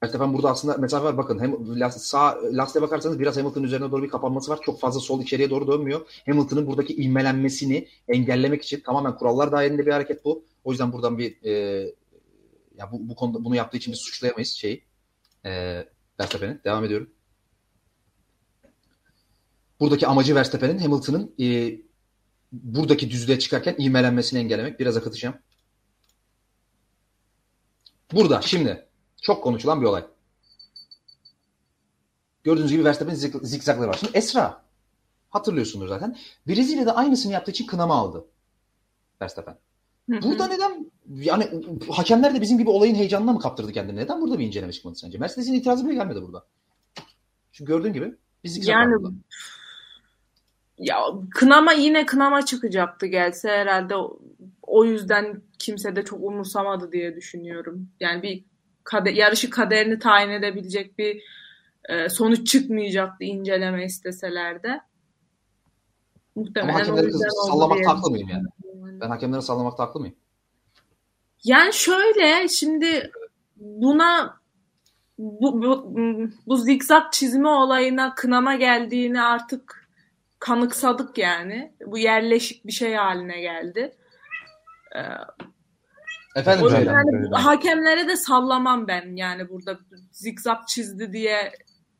Verstappen 0.02 0.34
burada 0.34 0.50
aslında 0.50 0.76
mesafe 0.76 1.04
var. 1.04 1.16
Bakın 1.18 1.38
hem 1.38 1.80
las- 1.80 2.02
sağ 2.02 2.38
lastiğe 2.52 2.82
bakarsanız 2.82 3.20
biraz 3.20 3.36
Hamilton'ın 3.36 3.64
üzerine 3.64 3.90
doğru 3.90 4.02
bir 4.02 4.08
kapanması 4.08 4.50
var. 4.50 4.58
Çok 4.62 4.80
fazla 4.80 5.00
sol 5.00 5.22
içeriye 5.22 5.50
doğru 5.50 5.66
dönmüyor. 5.66 6.00
Hamilton'ın 6.26 6.66
buradaki 6.66 6.94
ivmelenmesini 6.96 7.88
engellemek 8.08 8.62
için 8.62 8.80
tamamen 8.80 9.16
kurallar 9.16 9.52
dahilinde 9.52 9.86
bir 9.86 9.92
hareket 9.92 10.24
bu. 10.24 10.44
O 10.64 10.70
yüzden 10.70 10.92
buradan 10.92 11.18
bir 11.18 11.42
e, 11.42 11.50
ya 12.76 12.92
bu, 12.92 13.08
bu 13.08 13.14
konuda 13.14 13.44
bunu 13.44 13.56
yaptığı 13.56 13.76
için 13.76 13.92
biz 13.92 14.00
suçlayamayız 14.00 14.48
şeyi. 14.48 14.84
E, 15.46 15.50
Verstappen'i. 16.20 16.64
Devam 16.64 16.84
ediyorum. 16.84 17.10
Buradaki 19.80 20.06
amacı 20.06 20.34
Verstappen'in 20.34 20.78
Hamilton'ın 20.78 21.34
e, 21.40 21.78
buradaki 22.52 23.10
düzlüğe 23.10 23.38
çıkarken 23.38 23.76
ivmelenmesini 23.78 24.38
engellemek. 24.40 24.80
Biraz 24.80 24.96
akıtacağım. 24.96 25.34
Burada 28.12 28.40
şimdi 28.42 28.89
çok 29.22 29.44
konuşulan 29.44 29.80
bir 29.80 29.86
olay. 29.86 30.04
Gördüğünüz 32.44 32.70
gibi 32.70 32.84
Verstappen'in 32.84 33.18
zik- 33.18 33.46
zikzakları 33.46 33.88
var. 33.88 33.96
Şimdi 34.00 34.16
Esra 34.16 34.62
hatırlıyorsundur 35.30 35.88
zaten. 35.88 36.16
Brezilya'da 36.48 36.96
aynısını 36.96 37.32
yaptığı 37.32 37.50
için 37.50 37.66
kınama 37.66 37.94
aldı 37.94 38.24
Verstappen. 39.22 39.56
Burada 40.08 40.46
neden 40.46 40.90
yani 41.08 41.48
hakemler 41.90 42.34
de 42.34 42.40
bizim 42.40 42.58
gibi 42.58 42.70
olayın 42.70 42.94
heyecanına 42.94 43.32
mı 43.32 43.40
kaptırdı 43.40 43.72
kendini? 43.72 43.96
Neden 43.96 44.20
burada 44.20 44.38
bir 44.38 44.46
inceleme 44.46 44.72
çıkmadı 44.72 44.96
sence? 44.96 45.18
Mercedes'in 45.18 45.54
itirazı 45.54 45.86
bile 45.86 45.94
gelmedi 45.94 46.22
burada. 46.22 46.44
Çünkü 47.52 47.72
gördüğün 47.72 47.92
gibi 47.92 48.14
bir 48.44 48.48
zikzak 48.48 48.72
Yani 48.72 48.92
var 48.94 49.02
burada. 49.02 49.14
ya 50.78 50.96
kınama 51.30 51.72
yine 51.72 52.06
kınama 52.06 52.44
çıkacaktı 52.46 53.06
gelse 53.06 53.48
herhalde 53.48 53.96
o, 53.96 54.20
o 54.62 54.84
yüzden 54.84 55.42
kimse 55.58 55.96
de 55.96 56.04
çok 56.04 56.22
umursamadı 56.24 56.92
diye 56.92 57.16
düşünüyorum. 57.16 57.88
Yani 58.00 58.22
bir 58.22 58.44
kade, 58.90 59.10
yarışı 59.10 59.50
kaderini 59.50 59.98
tayin 59.98 60.30
edebilecek 60.30 60.98
bir 60.98 61.22
e, 61.88 62.08
sonuç 62.08 62.46
çıkmayacaktı 62.46 63.24
inceleme 63.24 63.84
isteseler 63.84 64.62
de. 64.62 64.68
Ama 64.68 64.80
Muhtemelen 66.36 66.74
o 66.74 66.78
hakemleri 66.78 67.30
sallamakta 67.46 67.90
haklı 67.90 68.10
mıyım 68.10 68.28
yani? 68.28 68.44
düşünüyorum. 68.62 69.00
Ben 69.00 69.08
hakemleri 69.08 69.42
sallamakta 69.42 69.82
haklı 69.82 70.00
mıyım? 70.00 70.16
Yani 71.44 71.72
şöyle 71.72 72.48
şimdi 72.48 73.10
buna 73.56 74.40
bu, 75.18 75.62
bu, 75.62 75.94
bu 76.46 76.56
zikzak 76.56 77.12
çizme 77.12 77.48
olayına 77.48 78.14
kınama 78.14 78.54
geldiğini 78.54 79.22
artık 79.22 79.88
kanıksadık 80.38 81.18
yani. 81.18 81.72
Bu 81.86 81.98
yerleşik 81.98 82.66
bir 82.66 82.72
şey 82.72 82.94
haline 82.94 83.40
geldi. 83.40 83.96
Ee, 84.96 85.00
Efendim 86.36 86.66
o 86.66 86.70
yüzden 86.70 87.04
bu- 87.30 87.36
hakemlere 87.36 88.08
de 88.08 88.16
sallamam 88.16 88.88
ben 88.88 89.16
yani 89.16 89.48
burada 89.48 89.78
zikzak 90.12 90.68
çizdi 90.68 91.12
diye 91.12 91.52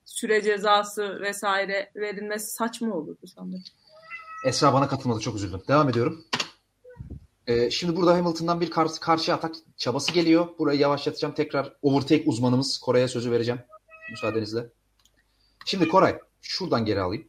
süre 0.04 0.42
cezası 0.42 1.20
vesaire 1.20 1.90
verilmesi 1.96 2.46
saçma 2.50 2.94
olurdu 2.94 3.26
sanırım. 3.36 3.62
Esra 4.46 4.72
bana 4.72 4.88
katılmadı 4.88 5.20
çok 5.20 5.36
üzüldüm. 5.36 5.60
Devam 5.68 5.88
ediyorum. 5.88 6.24
Ee, 7.46 7.70
şimdi 7.70 7.96
burada 7.96 8.14
Hamilton'dan 8.14 8.60
bir 8.60 8.70
kar- 8.70 9.00
karşı 9.00 9.34
atak 9.34 9.54
çabası 9.76 10.12
geliyor. 10.12 10.48
Burayı 10.58 10.80
yavaşlatacağım. 10.80 11.34
Tekrar 11.34 11.72
overtake 11.82 12.24
uzmanımız 12.26 12.78
Koray'a 12.78 13.08
sözü 13.08 13.30
vereceğim. 13.30 13.60
Müsaadenizle. 14.10 14.66
Şimdi 15.64 15.88
Koray 15.88 16.18
şuradan 16.42 16.84
geri 16.84 17.00
alayım. 17.00 17.24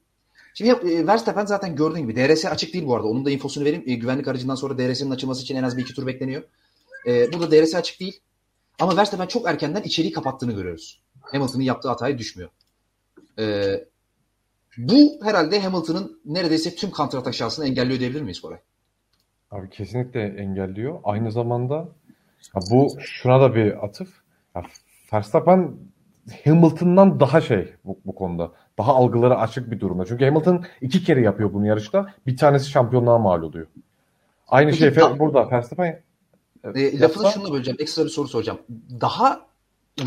Şimdi 0.54 0.72
e, 0.94 1.08
Verstappen 1.08 1.46
zaten 1.46 1.76
gördüğün 1.76 2.02
gibi 2.02 2.16
DRS 2.16 2.46
açık 2.46 2.74
değil 2.74 2.86
bu 2.86 2.96
arada. 2.96 3.08
Onun 3.08 3.26
da 3.26 3.32
infosunu 3.32 3.66
vereyim. 3.66 3.84
E, 3.88 3.94
güvenlik 3.96 4.28
aracından 4.28 4.56
sonra 4.56 4.78
DRS'nin 4.78 5.12
açılması 5.12 5.42
için 5.44 5.56
en 5.56 5.64
az 5.64 5.78
bir 5.78 5.82
iki 5.82 5.94
tur 5.94 6.08
bekleniyor. 6.08 6.44
E, 7.08 7.34
burada 7.34 7.52
DRS 7.52 7.76
açık 7.76 8.00
değil. 8.00 8.20
Ama 8.80 8.98
Verstappen 8.98 9.28
çok 9.28 9.48
erkenden 9.48 9.82
içeriği 9.82 10.14
kapattığını 10.14 10.52
görüyoruz. 10.52 11.02
Hamilton'ın 11.22 11.64
yaptığı 11.64 11.90
hataya 11.90 12.18
düşmüyor. 12.18 12.50
E, 13.40 13.74
bu 14.78 15.20
herhalde 15.24 15.60
Hamilton'ın 15.60 16.22
neredeyse 16.26 16.76
tüm 16.76 16.92
kontratak 16.92 17.34
şansını 17.34 17.66
engelliyor 17.66 18.00
diyebilir 18.00 18.22
miyiz 18.22 18.42
Koray? 18.42 18.60
Abi 19.52 19.70
kesinlikle 19.70 20.22
engelliyor. 20.22 21.00
Aynı 21.04 21.32
zamanda 21.32 21.76
ya 22.56 22.62
bu 22.72 22.98
şuna 23.00 23.42
da 23.42 23.56
bir 23.56 23.86
atıf. 23.86 24.10
Ya 24.56 24.64
Verstappen 25.14 25.76
Hamilton'dan 26.46 27.20
daha 27.20 27.42
şey 27.42 27.74
bu, 27.86 28.00
bu 28.06 28.16
konuda. 28.16 28.52
Daha 28.78 28.96
algıları 28.96 29.38
açık 29.38 29.72
bir 29.72 29.80
durumda. 29.80 30.06
Çünkü 30.06 30.26
Hamilton 30.26 30.66
iki 30.82 31.04
kere 31.04 31.22
yapıyor 31.22 31.54
bunu 31.54 31.68
yarışta. 31.68 32.14
Bir 32.28 32.38
tanesi 32.38 32.70
şampiyonluğa 32.70 33.18
mal 33.18 33.42
oluyor. 33.44 33.68
Aynı 34.48 34.70
Peki, 34.70 34.80
şey 34.80 34.94
tam- 34.94 35.20
burada 35.20 35.52
Verstappen 35.52 36.02
E, 36.64 37.00
lafını 37.00 37.02
yapsa- 37.02 37.32
şununla 37.32 37.54
böleceğim. 37.54 37.78
Ekstra 37.80 38.04
bir 38.04 38.10
soru 38.10 38.28
soracağım. 38.28 38.60
Daha 39.02 39.40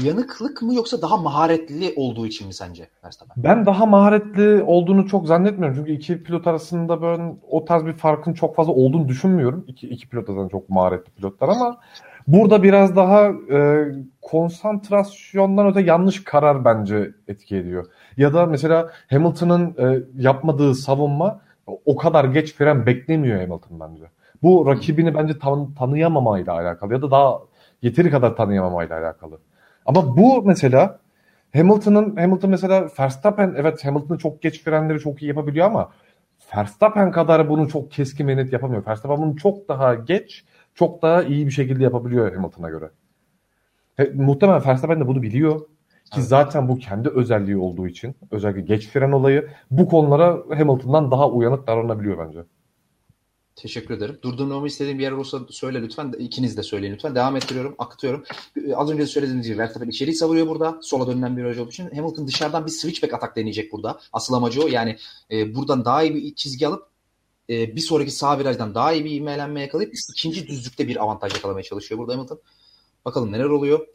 uyanıklık 0.03 0.63
mı 0.63 0.75
yoksa 0.75 1.03
daha 1.03 1.17
maharetli 1.17 1.93
olduğu 1.97 2.27
için 2.27 2.47
mi 2.47 2.55
sence 2.55 2.89
Verstappen? 3.05 3.45
Ben 3.45 3.67
daha 3.67 3.87
maharetli 3.87 4.63
olduğunu 4.63 5.07
çok 5.09 5.27
zannetmiyorum. 5.27 5.77
Çünkü 5.77 5.93
iki 5.93 6.23
pilot 6.23 6.47
arasında 6.47 7.03
böyle 7.03 7.23
o 7.51 7.65
tarz 7.65 7.85
bir 7.87 7.93
farkın 7.93 8.33
çok 8.33 8.57
fazla 8.57 8.73
olduğunu 8.73 9.09
düşünmüyorum. 9.09 9.65
İki, 9.69 9.89
iki 9.89 10.09
pilot 10.09 10.27
zaten 10.27 10.49
çok 10.49 10.69
maharetli 10.69 11.11
pilotlar 11.11 11.49
ama 11.49 11.81
burada 12.27 12.63
biraz 12.63 12.97
daha 12.97 13.27
e, 13.53 13.87
konsantrasyondan 14.23 15.67
öte 15.67 15.81
yanlış 15.81 16.25
karar 16.25 16.65
bence 16.65 17.11
etki 17.29 17.57
ediyor. 17.57 17.87
Ya 18.17 18.35
da 18.35 18.47
mesela 18.47 18.91
Hamilton'ın 19.11 19.75
e, 19.79 20.03
yapmadığı 20.17 20.75
savunma 20.75 21.41
o 21.67 21.97
kadar 21.97 22.25
geç 22.25 22.55
fren 22.55 22.87
beklemiyor 22.87 23.41
Hamilton 23.41 23.81
bence. 23.81 24.05
Bu 24.45 24.67
rakibini 24.67 25.15
bence 25.15 25.39
tan- 25.39 25.75
tanıyamamayla 25.75 26.53
alakalı 26.53 26.93
ya 26.93 27.03
da 27.03 27.11
daha 27.11 27.39
yeteri 27.83 28.11
kadar 28.11 28.37
tanıyamamayla 28.37 29.01
alakalı. 29.01 29.39
Ama 29.87 30.17
bu 30.17 30.43
mesela 30.43 30.99
Hamilton'ın 31.55 32.17
Hamilton 32.17 32.51
mesela 32.51 32.89
Verstappen 32.99 33.55
evet 33.57 33.85
Hamilton'ın 33.85 34.19
çok 34.19 34.43
geç 34.43 34.63
frenleri 34.65 35.01
çok 35.01 35.23
iyi 35.23 35.29
yapabiliyor 35.29 35.67
ama 35.67 35.91
Verstappen 36.57 37.13
kadar 37.13 37.49
bunu 37.49 37.69
çok 37.69 37.91
keskin 37.91 38.29
ve 38.29 38.37
net 38.37 38.53
yapamıyor. 38.53 38.87
Verstappen 38.87 39.23
bunu 39.23 39.37
çok 39.37 39.69
daha 39.69 39.95
geç, 39.95 40.45
çok 40.75 41.03
daha 41.03 41.23
iyi 41.23 41.47
bir 41.47 41.51
şekilde 41.53 41.83
yapabiliyor 41.85 42.35
Hamilton'a 42.35 42.71
göre. 42.71 42.91
He, 43.97 44.11
muhtemelen 44.15 44.67
Verstappen 44.67 45.01
de 45.01 45.07
bunu 45.07 45.23
biliyor. 45.23 45.61
Ki 45.61 46.21
Evet. 46.21 46.29
zaten 46.29 46.69
bu 46.69 46.79
kendi 46.79 47.09
özelliği 47.09 47.57
olduğu 47.57 47.87
için 47.87 48.15
özellikle 48.31 48.61
geç 48.61 48.89
fren 48.89 49.13
olayı 49.13 49.49
bu 49.71 49.89
konulara 49.89 50.37
Hamilton'dan 50.59 51.11
daha 51.11 51.31
uyanık 51.31 51.67
davranabiliyor 51.67 52.27
bence. 52.27 52.39
Teşekkür 53.57 53.95
ederim. 53.95 54.19
Durdurmamı 54.23 54.67
istediğim 54.67 54.99
bir 54.99 55.03
yer 55.03 55.13
olursa 55.13 55.39
söyle 55.51 55.83
lütfen. 55.83 56.13
İkiniz 56.19 56.57
de 56.57 56.63
söyleyin 56.63 56.95
lütfen. 56.95 57.15
Devam 57.15 57.37
ettiriyorum. 57.37 57.75
Akıtıyorum. 57.79 58.25
Ee, 58.57 58.75
Az 58.75 58.91
önce 58.91 59.03
de 59.03 59.07
söylediğiniz 59.07 59.47
gibi 59.47 59.59
Verstappen 59.59 59.89
içeriği 59.89 60.17
savuruyor 60.17 60.47
burada. 60.47 60.79
Sola 60.83 61.07
dönülen 61.07 61.37
bir 61.37 61.45
aracı 61.45 61.63
olduğu 61.63 61.71
için. 61.71 61.91
Hamilton 61.95 62.27
dışarıdan 62.27 62.67
bir 62.67 62.71
switchback 62.71 63.15
atak 63.15 63.37
deneyecek 63.37 63.73
burada. 63.73 64.01
Asıl 64.13 64.35
amacı 64.35 64.63
o. 64.65 64.67
Yani 64.69 64.97
e, 65.31 65.55
buradan 65.55 65.85
daha 65.85 66.03
iyi 66.03 66.15
bir 66.15 66.35
çizgi 66.35 66.69
alıp 66.69 66.87
e, 67.51 67.77
bir 67.77 67.81
sonraki 67.81 68.11
sağ 68.11 68.39
virajdan 68.39 68.75
daha 68.75 68.93
iyi 68.93 69.05
bir 69.05 69.11
ivmelenme 69.11 69.61
yakalayıp 69.61 69.95
ikinci 70.13 70.47
düzlükte 70.47 70.89
bir 70.89 71.03
avantaj 71.03 71.35
yakalamaya 71.35 71.63
çalışıyor 71.63 71.99
burada 71.99 72.13
Hamilton. 72.15 72.41
Bakalım 73.05 73.33
neler 73.33 73.45
oluyor. 73.45 73.87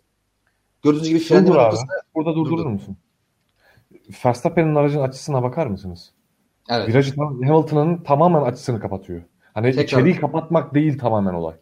Gördüğünüz 0.83 1.09
gibi 1.09 1.19
frenleme 1.19 1.55
noktasında 1.57 1.93
Burada 2.15 2.35
durdurur 2.35 2.57
Durdur. 2.57 2.69
musun? 2.69 2.97
Verstappen'in 4.25 4.75
aracın 4.75 5.01
açısına 5.01 5.43
bakar 5.43 5.67
mısınız? 5.67 6.11
evet. 6.69 6.89
Virajı 6.89 7.15
Hamilton'ın 7.15 7.97
tamamen 7.97 8.41
açısını 8.41 8.79
kapatıyor. 8.79 9.21
Hani 9.53 9.65
Tekrar. 9.65 9.83
içeriği 9.83 10.15
kapatmak 10.15 10.73
değil 10.73 10.99
tamamen 10.99 11.33
olay. 11.33 11.55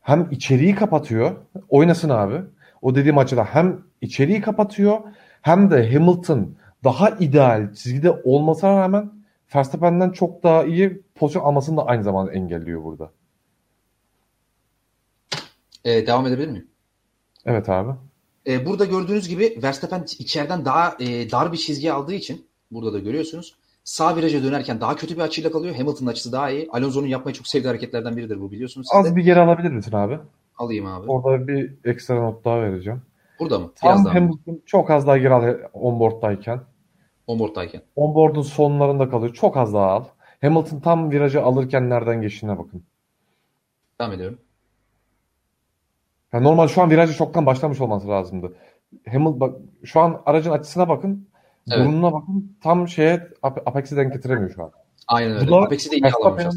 Hem 0.00 0.28
içeriği 0.30 0.74
kapatıyor. 0.74 1.36
Oynasın 1.68 2.08
abi. 2.08 2.42
O 2.82 2.94
dediğim 2.94 3.18
açıda 3.18 3.44
hem 3.44 3.80
içeriği 4.00 4.40
kapatıyor 4.40 5.00
hem 5.42 5.70
de 5.70 5.92
Hamilton 5.92 6.56
daha 6.84 7.10
ideal 7.10 7.74
çizgide 7.74 8.10
olmasına 8.10 8.76
rağmen 8.76 9.12
Verstappen'den 9.54 10.10
çok 10.10 10.42
daha 10.42 10.64
iyi 10.64 11.02
pozisyon 11.14 11.44
almasını 11.44 11.76
da 11.76 11.86
aynı 11.86 12.02
zamanda 12.02 12.32
engelliyor 12.32 12.84
burada. 12.84 13.10
E, 15.84 16.06
devam 16.06 16.26
edebilir 16.26 16.48
miyim? 16.48 16.68
Evet 17.46 17.68
abi. 17.68 17.92
E, 18.46 18.66
burada 18.66 18.84
gördüğünüz 18.84 19.28
gibi 19.28 19.58
Verstappen 19.62 20.04
içeriden 20.18 20.64
daha 20.64 20.96
e, 21.00 21.30
dar 21.30 21.52
bir 21.52 21.56
çizgi 21.56 21.92
aldığı 21.92 22.14
için 22.14 22.46
burada 22.70 22.92
da 22.92 22.98
görüyorsunuz. 22.98 23.54
Sağ 23.88 24.16
viraja 24.16 24.42
dönerken 24.42 24.80
daha 24.80 24.96
kötü 24.96 25.16
bir 25.16 25.20
açıyla 25.20 25.50
kalıyor. 25.50 25.74
Hamilton'ın 25.74 26.10
açısı 26.10 26.32
daha 26.32 26.50
iyi. 26.50 26.68
Alonso'nun 26.72 27.06
yapmayı 27.06 27.34
çok 27.34 27.46
sevdiği 27.46 27.68
hareketlerden 27.68 28.16
biridir 28.16 28.40
bu 28.40 28.52
biliyorsunuz 28.52 28.86
siz 28.92 29.04
de. 29.04 29.08
Az 29.08 29.16
bir 29.16 29.24
geri 29.24 29.40
alabilir 29.40 29.70
misin 29.70 29.92
abi? 29.92 30.18
Alayım 30.58 30.86
abi. 30.86 31.10
Orada 31.10 31.48
bir 31.48 31.74
ekstra 31.84 32.20
not 32.20 32.44
daha 32.44 32.60
vereceğim. 32.60 33.02
Burada 33.40 33.58
mı? 33.58 33.72
Tam 33.76 33.90
Biraz 33.90 34.04
daha. 34.04 34.14
Hamilton 34.14 34.60
çok 34.66 34.90
az 34.90 35.06
daha 35.06 35.18
geri 35.18 35.34
al 35.34 35.56
onboard'dayken. 35.72 36.60
Onboard'dayken. 37.26 37.82
Onboard'un 37.96 38.42
sonlarında 38.42 39.10
kalıyor. 39.10 39.34
Çok 39.34 39.56
az 39.56 39.74
daha 39.74 39.86
al. 39.86 40.04
Hamilton 40.40 40.80
tam 40.80 41.10
virajı 41.10 41.42
alırken 41.42 41.90
nereden 41.90 42.22
geçtiğine 42.22 42.58
bakın. 42.58 42.82
Devam 44.00 44.12
ediyorum. 44.12 44.38
Yani 46.32 46.44
normal 46.44 46.68
şu 46.68 46.82
an 46.82 46.90
virajı 46.90 47.14
çoktan 47.14 47.46
başlamış 47.46 47.80
olması 47.80 48.08
lazımdı. 48.08 48.52
Hamilton 49.08 49.40
bak 49.40 49.56
şu 49.84 50.00
an 50.00 50.22
aracın 50.26 50.50
açısına 50.50 50.88
bakın. 50.88 51.28
Evet. 51.72 51.86
Burnuna 51.86 52.12
bakın. 52.12 52.56
Tam 52.62 52.88
şeye 52.88 53.28
ap- 53.42 53.68
Apex'i 53.68 53.96
denk 53.96 54.12
getiremiyor 54.12 54.50
şu 54.54 54.62
an. 54.62 54.70
Aynen 55.08 55.36
öyle. 55.36 55.46
Bu 55.46 55.50
da 55.50 55.56
Apex'i 55.56 55.90
de 55.90 55.96
iyi 55.96 56.06
aslında. 56.06 56.50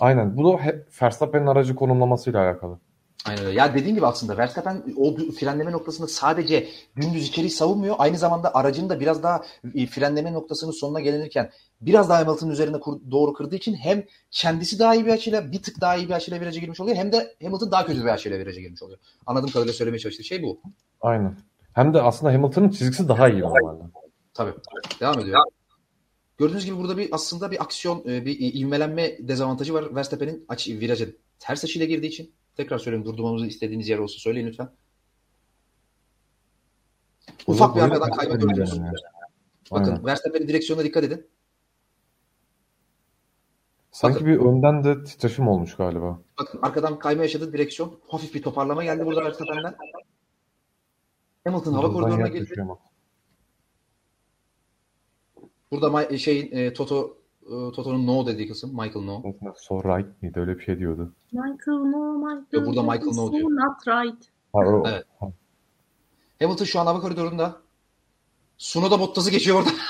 Aynen. 0.00 0.36
Bu 0.36 0.52
da 0.52 0.60
Verstappen'in 1.02 1.46
aracı 1.46 1.74
konumlamasıyla 1.74 2.44
alakalı. 2.44 2.78
Aynen 3.28 3.44
öyle. 3.44 3.58
Ya 3.58 3.74
dediğim 3.74 3.96
gibi 3.96 4.06
aslında 4.06 4.36
Verstappen 4.36 4.82
o 4.96 5.16
frenleme 5.40 5.72
noktasında 5.72 6.08
sadece 6.08 6.66
dümdüz 7.00 7.28
içeriği 7.28 7.50
savunmuyor. 7.50 7.94
Aynı 7.98 8.18
zamanda 8.18 8.54
aracını 8.54 8.88
da 8.90 9.00
biraz 9.00 9.22
daha 9.22 9.42
frenleme 9.90 10.32
noktasının 10.32 10.70
sonuna 10.72 11.00
gelinirken 11.00 11.50
biraz 11.80 12.08
daha 12.08 12.18
Hamilton'ın 12.26 12.50
üzerine 12.50 12.80
kur- 12.80 13.00
doğru 13.10 13.32
kırdığı 13.32 13.56
için 13.56 13.74
hem 13.74 14.04
kendisi 14.30 14.78
daha 14.78 14.94
iyi 14.94 15.06
bir 15.06 15.12
açıyla 15.12 15.52
bir 15.52 15.62
tık 15.62 15.80
daha 15.80 15.96
iyi 15.96 16.08
bir 16.08 16.12
açıyla 16.14 16.40
viraja 16.40 16.60
girmiş 16.60 16.80
oluyor 16.80 16.96
hem 16.96 17.12
de 17.12 17.34
Hamilton 17.42 17.70
daha 17.72 17.86
kötü 17.86 18.00
bir 18.04 18.08
açıyla 18.08 18.38
viraja 18.38 18.60
girmiş 18.60 18.82
oluyor. 18.82 18.98
Anladığım 19.26 19.50
kadarıyla 19.50 19.72
söylemeye 19.74 19.98
çalıştığı 19.98 20.24
şey 20.24 20.42
bu. 20.42 20.60
Aynen. 21.00 21.36
Hem 21.72 21.94
de 21.94 22.02
aslında 22.02 22.32
Hamilton'ın 22.32 22.68
çizgisi 22.68 23.08
daha 23.08 23.28
iyi 23.28 23.40
normalde. 23.40 23.82
Tabii. 24.34 24.54
Devam 25.00 25.18
ediyor. 25.18 25.40
Gördüğünüz 26.38 26.64
gibi 26.64 26.76
burada 26.76 26.96
bir 26.96 27.08
aslında 27.12 27.50
bir 27.50 27.62
aksiyon, 27.62 28.04
e, 28.08 28.26
bir 28.26 28.54
ivmelenme 28.54 29.28
dezavantajı 29.28 29.74
var. 29.74 29.94
Verstappen'in 29.94 30.44
aç, 30.48 30.68
viraja 30.68 31.06
ters 31.38 31.64
açıyla 31.64 31.86
girdiği 31.86 32.06
için. 32.06 32.34
Tekrar 32.56 32.78
söyleyeyim 32.78 33.06
durdurmamızı 33.06 33.46
istediğiniz 33.46 33.88
yer 33.88 33.98
olsa 33.98 34.18
söyleyin 34.18 34.46
lütfen. 34.46 34.70
Ufak 37.46 37.76
bir 37.76 37.80
arkadan 37.80 38.10
kayma 38.10 38.32
yani. 38.32 38.92
Bakın 39.70 39.90
Aynen. 39.90 40.06
Verstappen'in 40.06 40.48
direksiyonuna 40.48 40.84
dikkat 40.84 41.04
edin. 41.04 41.26
Sanki 43.92 44.26
bir 44.26 44.38
önden 44.38 44.84
de 44.84 45.04
titreşim 45.04 45.48
olmuş 45.48 45.76
galiba. 45.76 46.22
Bakın 46.38 46.58
arkadan 46.62 46.98
kayma 46.98 47.22
yaşadı 47.22 47.52
direksiyon. 47.52 48.00
Hafif 48.08 48.34
bir 48.34 48.42
toparlama 48.42 48.84
geldi 48.84 49.06
burada 49.06 49.24
Verstappen'den. 49.24 49.74
Hamilton 51.44 51.72
hava 51.72 51.92
koridoruna 51.92 52.28
girdi. 52.28 52.62
ama. 52.62 52.78
Burada 55.72 55.86
Ma- 55.86 56.18
şeyin 56.18 56.56
e, 56.56 56.72
Toto 56.72 57.16
e, 57.42 57.48
Toto'nun 57.48 58.06
no 58.06 58.26
dediği 58.26 58.48
kısım 58.48 58.70
Michael 58.70 59.04
no. 59.04 59.22
So 59.56 59.84
right 59.84 60.22
miydi? 60.22 60.40
Öyle 60.40 60.58
bir 60.58 60.64
şey 60.64 60.78
diyordu. 60.78 61.12
Michael 61.32 61.78
no, 61.78 62.18
Michael. 62.18 62.44
Yok, 62.52 62.66
burada 62.66 62.82
Michael 62.82 63.14
no 63.14 63.32
diyor. 63.32 63.50
Not 63.50 63.88
right. 63.88 64.24
Ha, 64.52 64.58
o, 64.58 64.84
Evet. 64.88 65.04
Hamilton 66.42 66.64
şu 66.64 66.80
an 66.80 66.86
hava 66.86 67.00
koridorunda. 67.00 67.56
Sunoda 68.58 69.00
Bottas'ı 69.00 69.30
geçiyor 69.30 69.58
orada. 69.58 69.70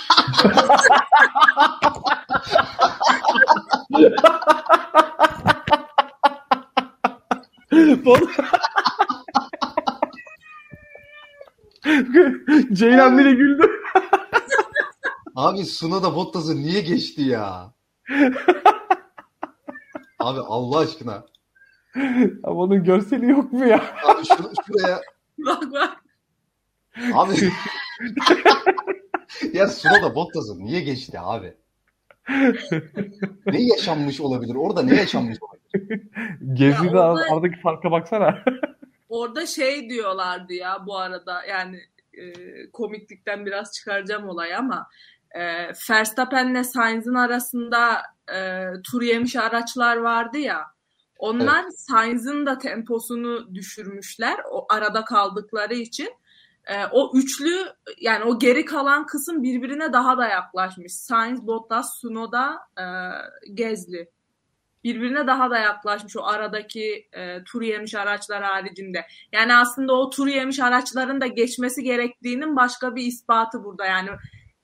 Ceylan 12.73 13.19
bile 13.19 13.33
güldü. 13.33 13.71
Abi 15.41 15.65
Sunoda 15.65 16.15
Bottas'ı 16.17 16.57
niye 16.57 16.81
geçti 16.81 17.23
ya? 17.23 17.73
Abi 20.19 20.41
Allah 20.41 20.79
aşkına. 20.79 21.25
Ama 22.45 22.61
onun 22.61 22.85
görseli 22.85 23.31
yok 23.31 23.53
mu 23.53 23.67
ya? 23.67 23.85
Abi 24.05 24.25
şunu, 24.27 24.53
şuraya 24.67 25.01
Bak 25.39 25.63
bak. 25.73 26.05
abi 27.15 27.33
ya 29.53 29.69
Sunoda 29.69 30.15
Bottas'ı 30.15 30.59
niye 30.59 30.81
geçti 30.81 31.21
abi? 31.21 31.55
ne 33.47 33.63
yaşanmış 33.63 34.21
olabilir? 34.21 34.55
Orada 34.55 34.83
ne 34.83 34.95
yaşanmış 34.97 35.39
olabilir? 35.43 36.03
Gezide 36.53 36.97
Ya 36.97 37.13
orada- 37.13 37.33
aradaki 37.35 37.61
farka 37.61 37.91
baksana. 37.91 38.45
Orada 39.09 39.47
şey 39.47 39.91
diyorlardı 39.91 40.53
ya 40.53 40.79
bu 40.87 40.97
arada 40.99 41.45
yani 41.45 41.81
e, 42.13 42.23
komiklikten 42.73 43.47
biraz 43.47 43.73
çıkaracağım 43.73 44.29
olayı 44.29 44.59
ama 44.59 44.89
e, 45.35 45.69
Verstappen'le 45.91 46.63
Sainz'in 46.63 47.15
arasında 47.15 48.03
e, 48.35 48.67
tur 48.91 49.03
yemiş 49.03 49.37
araçlar 49.37 49.97
vardı 49.97 50.39
ya 50.39 50.67
onlar 51.19 51.65
Sainz'in 51.77 52.47
de 52.47 52.59
temposunu 52.59 53.55
düşürmüşler 53.55 54.41
o 54.51 54.67
arada 54.69 55.05
kaldıkları 55.05 55.75
için. 55.75 56.09
E, 56.67 56.85
o 56.93 57.19
üçlü 57.19 57.67
yani 58.01 58.25
o 58.25 58.39
geri 58.39 58.65
kalan 58.65 59.07
kısım 59.07 59.43
birbirine 59.43 59.93
daha 59.93 60.19
da 60.19 60.29
yaklaşmış. 60.29 60.93
Sainz, 60.93 61.47
Bottas, 61.47 61.97
Tsunoda, 61.97 62.59
e, 62.79 62.85
Gezli 63.55 64.11
birbirine 64.85 65.27
daha 65.27 65.51
da 65.51 65.59
yaklaşmış 65.59 66.17
o 66.17 66.25
aradaki 66.25 67.09
e, 67.13 67.45
tur 67.45 67.63
yemiş 67.63 67.95
araçlar 67.95 68.43
haricinde. 68.43 69.07
Yani 69.33 69.55
aslında 69.55 69.93
o 69.93 70.11
tur 70.11 70.27
yemiş 70.27 70.61
araçların 70.61 71.21
da 71.21 71.27
geçmesi 71.27 71.83
gerektiğinin 71.83 72.57
başka 72.57 72.95
bir 72.97 73.03
ispatı 73.03 73.65
burada. 73.65 73.85
Yani 73.85 74.11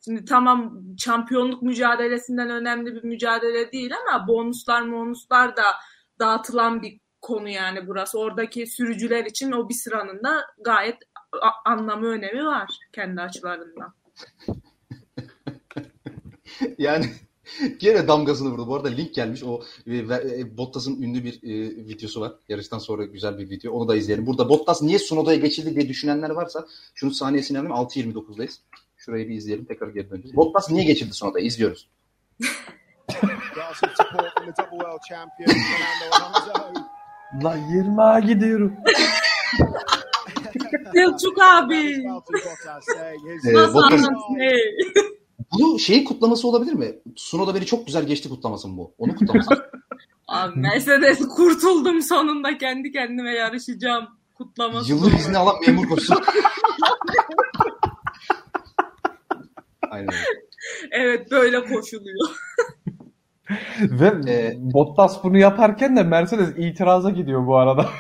şimdi 0.07 0.25
tamam 0.25 0.83
şampiyonluk 0.99 1.63
mücadelesinden 1.63 2.51
önemli 2.51 2.95
bir 2.95 3.05
mücadele 3.05 3.73
değil 3.73 3.91
ama 4.09 4.29
bonuslar 4.29 4.93
bonuslar 4.93 5.57
da 5.57 5.63
dağıtılan 6.21 6.83
bir 6.83 7.01
konu 7.21 7.49
yani 7.49 7.87
burası. 7.87 8.19
Oradaki 8.19 8.67
sürücüler 8.67 9.25
için 9.25 9.53
o 9.53 9.69
bir 9.69 9.75
sıranın 9.75 10.25
da 10.25 10.45
gayet 10.65 10.97
anlamı 11.65 12.07
önemi 12.07 12.47
var 12.47 12.71
kendi 12.93 13.21
açılarından. 13.21 13.95
Yani 16.79 17.07
gene 17.79 18.09
damgasını 18.09 18.51
vurdu. 18.51 18.67
Bu 18.67 18.77
arada 18.77 18.89
link 18.89 19.15
gelmiş. 19.15 19.43
O 19.45 19.63
e, 19.87 19.97
e, 19.97 20.57
Bottas'ın 20.57 21.03
ünlü 21.03 21.25
bir 21.25 21.35
e, 21.35 21.71
videosu 21.89 22.21
var. 22.21 22.33
Yarıştan 22.49 22.79
sonra 22.79 23.05
güzel 23.05 23.39
bir 23.39 23.51
video. 23.51 23.73
Onu 23.73 23.89
da 23.89 23.97
izleyelim. 23.97 24.27
Burada 24.27 24.49
Bottas 24.49 24.83
niye 24.83 24.99
Sunoda'ya 24.99 25.39
geçildi 25.39 25.77
diye 25.77 25.89
düşünenler 25.89 26.31
varsa 26.31 26.67
şunu 26.95 27.11
saniyesini 27.11 27.59
alayım. 27.59 27.77
6.29'dayız. 27.77 28.61
Şurayı 29.07 29.29
bir 29.29 29.35
izleyelim. 29.35 29.65
Tekrar 29.65 29.89
geri 29.89 30.11
döneceğiz. 30.11 30.37
Bottas 30.37 30.71
niye 30.71 30.85
geçildi 30.85 31.15
Sunoda'ya? 31.15 31.45
İzliyoruz. 31.45 31.89
Massive 33.57 33.91
support 33.97 34.35
from 34.37 34.47
the 34.47 34.63
double 34.63 34.79
world 34.79 35.01
champion, 35.09 35.47
Fernando 35.47 36.25
Alonso. 36.25 36.81
La 37.45 37.57
20'a 37.59 38.21
gidiyorum. 38.21 38.73
Selçuk 40.95 41.43
abi. 41.43 42.05
Ee, 43.47 43.55
Nasıl 43.55 43.75
Bottas-. 43.75 44.09
Bunu 45.59 45.79
şeyin 45.79 46.05
kutlaması 46.05 46.49
olabilir 46.49 46.73
mi? 46.73 46.95
Sunoda 47.17 47.55
beni 47.55 47.67
çok 47.67 47.87
güzel 47.87 48.07
geçti 48.07 48.29
kutlaması 48.29 48.69
mı 48.69 48.77
bu? 48.77 48.95
Onu 48.99 49.17
kutlaması. 49.17 49.51
Abi 50.29 50.61
Mercedes 50.61 51.19
kurtuldum 51.29 52.03
sonunda 52.03 52.59
kendi 52.59 52.93
kendime 52.93 53.31
yarışacağım 53.31 54.07
kutlaması. 54.35 54.91
Yıllık 54.91 55.15
izni 55.19 55.39
alan 55.39 55.57
memur 55.67 55.89
koşusu. 55.89 56.15
Aynen. 59.97 60.15
Evet 60.91 61.31
böyle 61.31 61.65
koşuluyor. 61.65 62.29
Ve 63.81 64.33
Ee, 64.33 64.55
Bottas 64.59 65.25
bunu 65.25 65.39
yaparken 65.39 65.97
de 65.97 66.03
Mercedes 66.03 66.49
itiraza 66.59 67.11
gidiyor 67.11 67.47
bu 67.47 67.57
arada. 67.57 67.91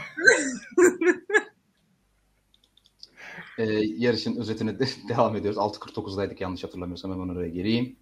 Ee, 3.58 3.64
yarışın 3.98 4.36
özetine 4.36 4.78
de 4.78 4.86
devam 5.08 5.36
ediyoruz. 5.36 5.58
6.49'daydık 5.58 6.40
yanlış 6.40 6.64
hatırlamıyorsam 6.64 7.12
hemen 7.12 7.28
oraya 7.28 7.48
geleyim. 7.48 7.96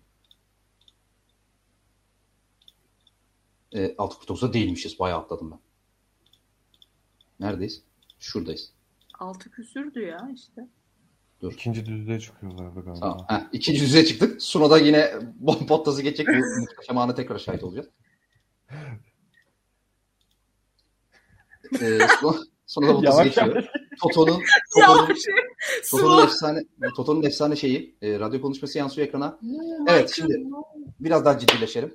Ee, 3.72 3.86
6.49'da 3.86 4.52
değilmişiz. 4.52 4.98
Bayağı 4.98 5.18
atladım 5.18 5.50
ben. 5.50 5.58
Neredeyiz? 7.40 7.82
Şuradayız. 8.18 8.72
Altı 9.18 9.50
küsürdü 9.50 10.00
ya 10.02 10.28
işte. 10.34 10.68
İkinci 11.52 11.86
düzlüğe 11.86 12.20
çıkıyorlardı 12.20 12.80
galiba. 12.80 13.00
Tamam. 13.00 13.26
Heh, 13.28 13.40
ikinci 13.52 13.80
düzeye 13.80 14.04
çıktık. 14.04 14.42
Sunoda 14.42 14.78
yine 14.78 15.12
Bottas'ı 15.68 16.02
geçecek. 16.02 16.28
Bu 16.28 16.32
muhteşem 16.60 16.98
ana 16.98 17.14
tekrar 17.14 17.38
şahit 17.38 17.62
olacağız. 17.64 17.88
Ee, 21.80 21.98
Suno- 21.98 22.44
Sunoda 22.66 22.94
Bottas'ı 22.94 23.24
geçiyor. 23.24 23.64
Toto'nun 24.02 24.42
Toto'nun. 24.74 25.14
Toto'nun 25.90 26.24
efsane 26.24 26.62
Toto'nun 26.96 27.22
efsane 27.22 27.56
şeyi 27.56 27.96
e, 28.02 28.18
radyo 28.20 28.40
konuşması 28.40 28.78
yansıyor 28.78 29.08
ekrana. 29.08 29.38
Evet, 29.88 30.12
şimdi- 30.16 30.44
Biraz 31.00 31.24
daha 31.24 31.38
ciddileşelim. 31.38 31.94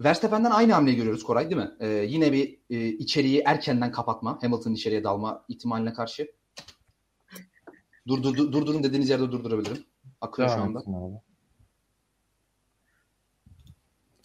Verstappen'den 0.00 0.50
aynı 0.50 0.72
hamleyi 0.72 0.96
görüyoruz 0.96 1.22
Koray 1.24 1.50
değil 1.50 1.60
mi? 1.62 1.70
Ee, 1.80 1.86
yine 1.88 2.32
bir 2.32 2.58
e, 2.70 2.86
içeriği 2.88 3.42
erkenden 3.46 3.92
kapatma. 3.92 4.38
Hamilton'ın 4.42 4.74
içeriye 4.74 5.04
dalma 5.04 5.44
ihtimaline 5.48 5.92
karşı. 5.92 6.32
Dur, 8.08 8.22
dur, 8.22 8.36
dur, 8.36 8.52
durdurun 8.52 8.82
dediğiniz 8.82 9.10
yerde 9.10 9.32
durdurabilirim. 9.32 9.84
Akıyor 10.20 10.48
şu 10.48 10.54
anda. 10.54 10.78
abi. 10.78 11.20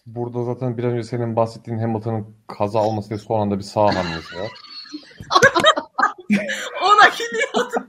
Burada 0.06 0.44
zaten 0.44 0.78
bir 0.78 0.84
önce 0.84 1.04
senin 1.04 1.36
bahsettiğin 1.36 1.78
Hamilton'ın 1.80 2.36
kaza 2.48 2.84
olması 2.84 3.10
diye 3.10 3.20
son 3.20 3.40
anda 3.40 3.58
bir 3.58 3.64
sağ 3.64 3.96
hamlesi 3.96 4.36
var. 4.40 4.52
Ona 6.84 7.10
gidiyor. 7.10 7.88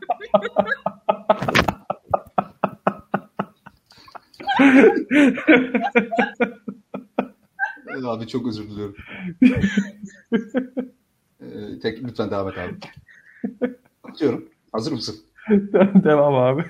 Ee, 7.89 8.07
Abi 8.07 8.27
çok 8.29 8.47
özür 8.47 8.71
diliyorum. 8.71 8.97
Ee, 11.41 11.79
tek, 11.83 12.05
lütfen 12.05 12.31
devam 12.31 12.49
et 12.49 12.59
abi. 12.59 12.75
Atıyorum. 14.05 14.49
Hazır 14.73 14.93
mısın? 14.93 15.17
Devam 16.05 16.35
abi. 16.35 16.65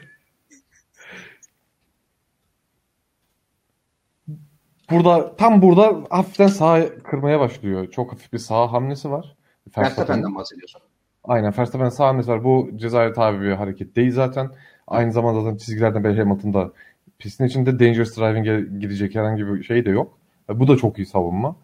Burada 4.91 5.37
tam 5.37 5.63
burada 5.63 6.05
hafiften 6.11 6.47
sağa 6.47 6.99
kırmaya 7.03 7.41
başlıyor. 7.41 7.91
Çok 7.91 8.13
hafif 8.13 8.33
bir 8.33 8.39
sağ 8.39 8.73
hamlesi 8.73 9.11
var. 9.11 9.37
Verstappen'den 9.79 10.35
bahsediyorsun. 10.35 10.81
Aynen 11.25 11.53
Verstappen 11.59 11.89
sağ 11.89 12.07
hamlesi 12.09 12.29
var. 12.31 12.45
Bu 12.45 12.71
cezaya 12.77 13.13
tabi 13.13 13.41
bir 13.45 13.53
hareket 13.53 13.97
değil 13.97 14.13
zaten. 14.13 14.51
Aynı 14.87 15.13
zamanda 15.13 15.41
zaten 15.41 15.57
çizgilerden 15.57 16.05
beri 16.05 16.19
Hamilton'da 16.19 16.73
pistin 17.19 17.45
içinde 17.45 17.79
dangerous 17.81 18.17
driving'e 18.19 18.79
gidecek 18.79 19.15
herhangi 19.15 19.47
bir 19.47 19.63
şey 19.63 19.85
de 19.85 19.91
yok. 19.91 20.19
E, 20.51 20.61
Bu 20.61 20.69
da 20.69 20.77
çok 20.77 20.99
iyi 20.99 21.07
savunma. 21.07 21.57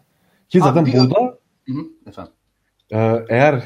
Ki 0.49 0.57
Abi 0.59 0.63
zaten 0.63 0.85
bir- 0.85 0.93
burada 0.99 1.19
Hı 1.67 1.73
hı, 1.73 2.09
efendim. 2.09 2.33
ee, 2.91 3.25
eğer 3.29 3.63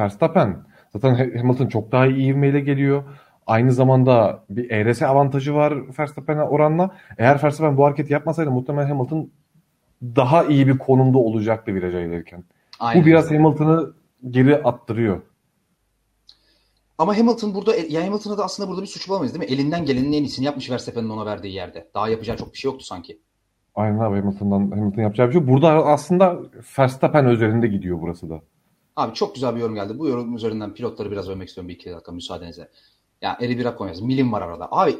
Verstappen 0.00 0.56
zaten 0.98 1.38
Hamilton 1.38 1.66
çok 1.66 1.92
daha 1.92 2.06
iyi 2.06 2.32
ivmeyle 2.32 2.60
geliyor. 2.60 3.04
Aynı 3.46 3.72
zamanda 3.72 4.44
bir 4.50 4.70
ERS 4.70 5.02
avantajı 5.02 5.54
var 5.54 5.98
Verstappen'e 5.98 6.42
oranla. 6.42 6.96
Eğer 7.18 7.42
Verstappen 7.42 7.76
bu 7.76 7.84
hareketi 7.84 8.12
yapmasaydı 8.12 8.50
muhtemelen 8.50 8.88
Hamilton 8.88 9.30
daha 10.02 10.44
iyi 10.44 10.66
bir 10.66 10.78
konumda 10.78 11.18
olacaktı 11.18 11.74
viraja 11.74 12.00
gelirken. 12.00 12.44
Aynen. 12.80 13.02
Bu 13.02 13.06
biraz 13.06 13.30
Hamilton'ı 13.30 13.94
geri 14.30 14.56
attırıyor. 14.56 15.22
Ama 16.98 17.18
Hamilton 17.18 17.54
burada 17.54 17.76
ya 17.76 18.06
Hamilton'a 18.06 18.38
da 18.38 18.44
aslında 18.44 18.68
burada 18.68 18.82
bir 18.82 18.86
suç 18.86 19.08
bulamayız 19.08 19.34
değil 19.34 19.50
mi? 19.50 19.54
Elinden 19.54 19.84
gelenin 19.84 20.12
en 20.12 20.22
iyisini 20.22 20.44
yapmış 20.46 20.70
Verstappen'in 20.70 21.08
ona 21.08 21.26
verdiği 21.26 21.54
yerde. 21.54 21.88
Daha 21.94 22.08
yapacağı 22.08 22.36
çok 22.36 22.52
bir 22.52 22.58
şey 22.58 22.70
yoktu 22.70 22.84
sanki. 22.84 23.18
Aynen 23.74 23.98
abi 23.98 24.20
Hamilton'dan 24.20 24.70
Hamilton 24.70 25.02
yapacağı 25.02 25.28
bir 25.28 25.32
şey. 25.32 25.48
Burada 25.48 25.68
aslında 25.86 26.38
Verstappen 26.78 27.24
üzerinde 27.24 27.66
gidiyor 27.66 27.98
burası 28.00 28.30
da. 28.30 28.40
Abi 28.96 29.14
çok 29.14 29.34
güzel 29.34 29.54
bir 29.54 29.60
yorum 29.60 29.74
geldi. 29.74 29.98
Bu 29.98 30.08
yorum 30.08 30.36
üzerinden 30.36 30.74
pilotları 30.74 31.10
biraz 31.10 31.28
övmek 31.28 31.48
istiyorum 31.48 31.68
bir 31.68 31.74
iki 31.74 31.90
dakika 31.90 32.12
müsaadenizle. 32.12 32.68
Ya 33.22 33.38
Eri 33.40 33.58
Bira 33.58 33.74
Konyas. 33.76 34.00
Milim 34.00 34.32
var 34.32 34.42
arada. 34.42 34.68
Abi 34.70 34.98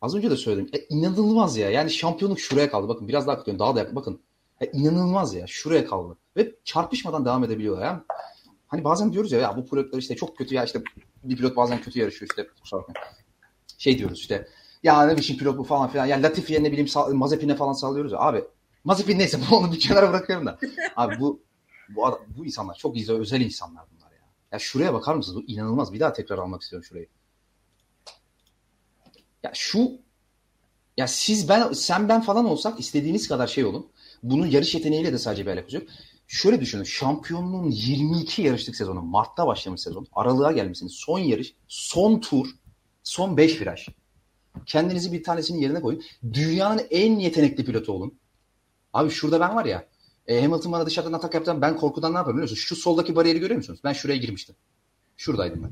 az 0.00 0.14
önce 0.14 0.30
de 0.30 0.36
söyledim. 0.36 0.70
E, 0.72 0.78
inanılmaz 0.94 1.56
ya. 1.56 1.70
Yani 1.70 1.90
şampiyonluk 1.90 2.40
şuraya 2.40 2.70
kaldı. 2.70 2.88
Bakın 2.88 3.08
biraz 3.08 3.26
daha 3.26 3.36
katıyorum. 3.36 3.58
Daha 3.58 3.76
da 3.76 3.78
yakın. 3.78 3.96
Bakın. 3.96 4.20
E, 4.60 4.66
inanılmaz 4.66 5.34
ya. 5.34 5.46
Şuraya 5.46 5.86
kaldı. 5.86 6.16
Ve 6.36 6.54
çarpışmadan 6.64 7.24
devam 7.24 7.44
edebiliyorlar. 7.44 7.84
Yani, 7.84 8.00
hani 8.68 8.84
bazen 8.84 9.12
diyoruz 9.12 9.32
ya, 9.32 9.40
ya 9.40 9.56
bu 9.56 9.66
pilotlar 9.66 9.98
işte 9.98 10.16
çok 10.16 10.36
kötü 10.36 10.54
ya 10.54 10.64
işte 10.64 10.82
bir 11.24 11.36
pilot 11.36 11.56
bazen 11.56 11.80
kötü 11.80 12.00
yarışıyor 12.00 12.30
işte. 12.30 12.48
Şey 13.78 13.98
diyoruz 13.98 14.18
işte 14.18 14.48
ya 14.82 15.06
ne 15.06 15.16
biçim 15.16 15.38
pilot 15.38 15.58
bu 15.58 15.64
falan 15.64 15.88
filan. 15.88 16.06
Ya 16.06 16.22
Latifi'ye 16.22 16.62
ne 16.62 16.72
bileyim 16.72 16.88
Mazepin'e 17.12 17.54
falan 17.54 17.72
sallıyoruz 17.72 18.12
ya. 18.12 18.18
Abi 18.18 18.44
Mazepin 18.84 19.18
neyse 19.18 19.38
onu 19.52 19.72
bir 19.72 19.80
kenara 19.80 20.08
bırakıyorum 20.10 20.46
da. 20.46 20.58
Abi 20.96 21.20
bu 21.20 21.43
bu, 21.88 22.20
bu 22.36 22.46
insanlar 22.46 22.74
çok 22.74 22.94
güzel 22.94 23.16
özel 23.16 23.40
insanlar 23.40 23.84
bunlar 23.94 24.10
ya. 24.10 24.18
Ya 24.52 24.58
şuraya 24.58 24.94
bakar 24.94 25.14
mısınız? 25.14 25.36
Bu 25.36 25.44
inanılmaz. 25.46 25.92
Bir 25.92 26.00
daha 26.00 26.12
tekrar 26.12 26.38
almak 26.38 26.62
istiyorum 26.62 26.84
şurayı. 26.84 27.08
Ya 29.42 29.50
şu 29.54 29.92
ya 30.96 31.08
siz 31.08 31.48
ben 31.48 31.72
sen 31.72 32.08
ben 32.08 32.20
falan 32.20 32.44
olsak 32.44 32.80
istediğiniz 32.80 33.28
kadar 33.28 33.46
şey 33.46 33.64
olun. 33.64 33.90
Bunun 34.22 34.46
yarış 34.46 34.74
yeteneğiyle 34.74 35.12
de 35.12 35.18
sadece 35.18 35.46
bir 35.46 35.50
alakası 35.50 35.76
yok. 35.76 35.86
Şöyle 36.26 36.60
düşünün. 36.60 36.84
Şampiyonluğun 36.84 37.70
22 37.70 38.42
yarışlık 38.42 38.76
sezonu. 38.76 39.02
Mart'ta 39.02 39.46
başlamış 39.46 39.80
sezon. 39.80 40.06
Aralığa 40.12 40.52
gelmişsiniz. 40.52 40.92
Son 40.92 41.18
yarış. 41.18 41.54
Son 41.68 42.20
tur. 42.20 42.48
Son 43.02 43.36
5 43.36 43.60
viraj. 43.60 43.88
Kendinizi 44.66 45.12
bir 45.12 45.22
tanesinin 45.22 45.60
yerine 45.60 45.80
koyun. 45.80 46.02
Dünyanın 46.32 46.82
en 46.90 47.18
yetenekli 47.18 47.64
pilotu 47.64 47.92
olun. 47.92 48.18
Abi 48.92 49.10
şurada 49.10 49.40
ben 49.40 49.56
var 49.56 49.64
ya. 49.64 49.88
E, 50.28 50.42
Hamilton 50.42 50.72
bana 50.72 50.86
dışarıdan 50.86 51.12
atak 51.12 51.34
yaptı. 51.34 51.58
Ben 51.60 51.76
korkudan 51.76 52.12
ne 52.12 52.16
yapıyorum 52.16 52.36
biliyor 52.38 52.50
musunuz? 52.50 52.60
Şu 52.68 52.76
soldaki 52.76 53.16
bariyeri 53.16 53.38
görüyor 53.40 53.56
musunuz? 53.56 53.80
Ben 53.84 53.92
şuraya 53.92 54.16
girmiştim. 54.18 54.54
Şuradaydım 55.16 55.62
ben. 55.62 55.70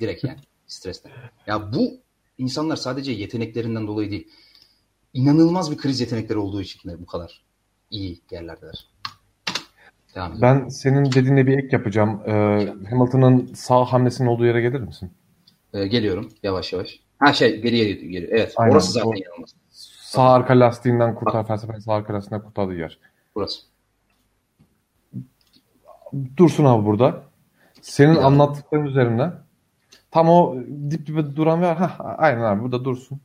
Direkt 0.00 0.24
yani. 0.24 0.38
Stresten. 0.66 1.12
Ya 1.46 1.72
bu 1.72 2.00
insanlar 2.38 2.76
sadece 2.76 3.12
yeteneklerinden 3.12 3.86
dolayı 3.86 4.10
değil. 4.10 4.28
İnanılmaz 5.14 5.70
bir 5.70 5.76
kriz 5.76 6.00
yetenekleri 6.00 6.38
olduğu 6.38 6.62
için 6.62 6.88
de 6.90 7.00
bu 7.00 7.06
kadar 7.06 7.44
iyi 7.90 8.20
yerlerdeler. 8.30 8.88
Devam 10.14 10.30
edelim. 10.32 10.42
Ben 10.42 10.68
senin 10.68 11.04
dediğine 11.04 11.46
bir 11.46 11.58
ek 11.58 11.68
yapacağım. 11.72 12.22
Ee, 12.26 12.32
Hamilton'ın 12.90 13.54
sağ 13.54 13.84
hamlesinin 13.84 14.28
olduğu 14.28 14.44
yere 14.46 14.60
gelir 14.60 14.80
misin? 14.80 15.10
Ee, 15.74 15.86
geliyorum 15.86 16.28
yavaş 16.42 16.72
yavaş. 16.72 17.00
Ha 17.18 17.32
şey 17.32 17.60
geriye 17.62 17.92
geliyor. 17.92 18.32
Evet. 18.32 18.52
Aynen. 18.56 18.72
Orası 18.72 18.92
zaten 18.92 19.08
O- 19.08 19.14
inanılmaz. 19.14 19.54
Sağ 20.00 20.22
arka 20.22 20.60
lastiğinden 20.60 21.14
kurtar, 21.14 21.48
Verstappen'in 21.50 21.80
sağ 21.80 21.92
arka 21.94 22.14
lastiğinden 22.14 22.46
kurtardığı 22.46 22.74
yer. 22.74 22.98
Burası. 23.34 23.60
Dursun 26.36 26.64
abi 26.64 26.86
burada. 26.86 27.22
Senin 27.82 28.16
anlattıkların 28.16 28.86
üzerine 28.86 29.30
tam 30.10 30.28
o 30.28 30.56
dip 30.90 31.06
dibe 31.06 31.36
duran 31.36 31.62
yer. 31.62 31.76
Hah, 31.76 32.00
aynen 32.18 32.42
abi 32.42 32.62
burada 32.62 32.84
dursun. 32.84 33.20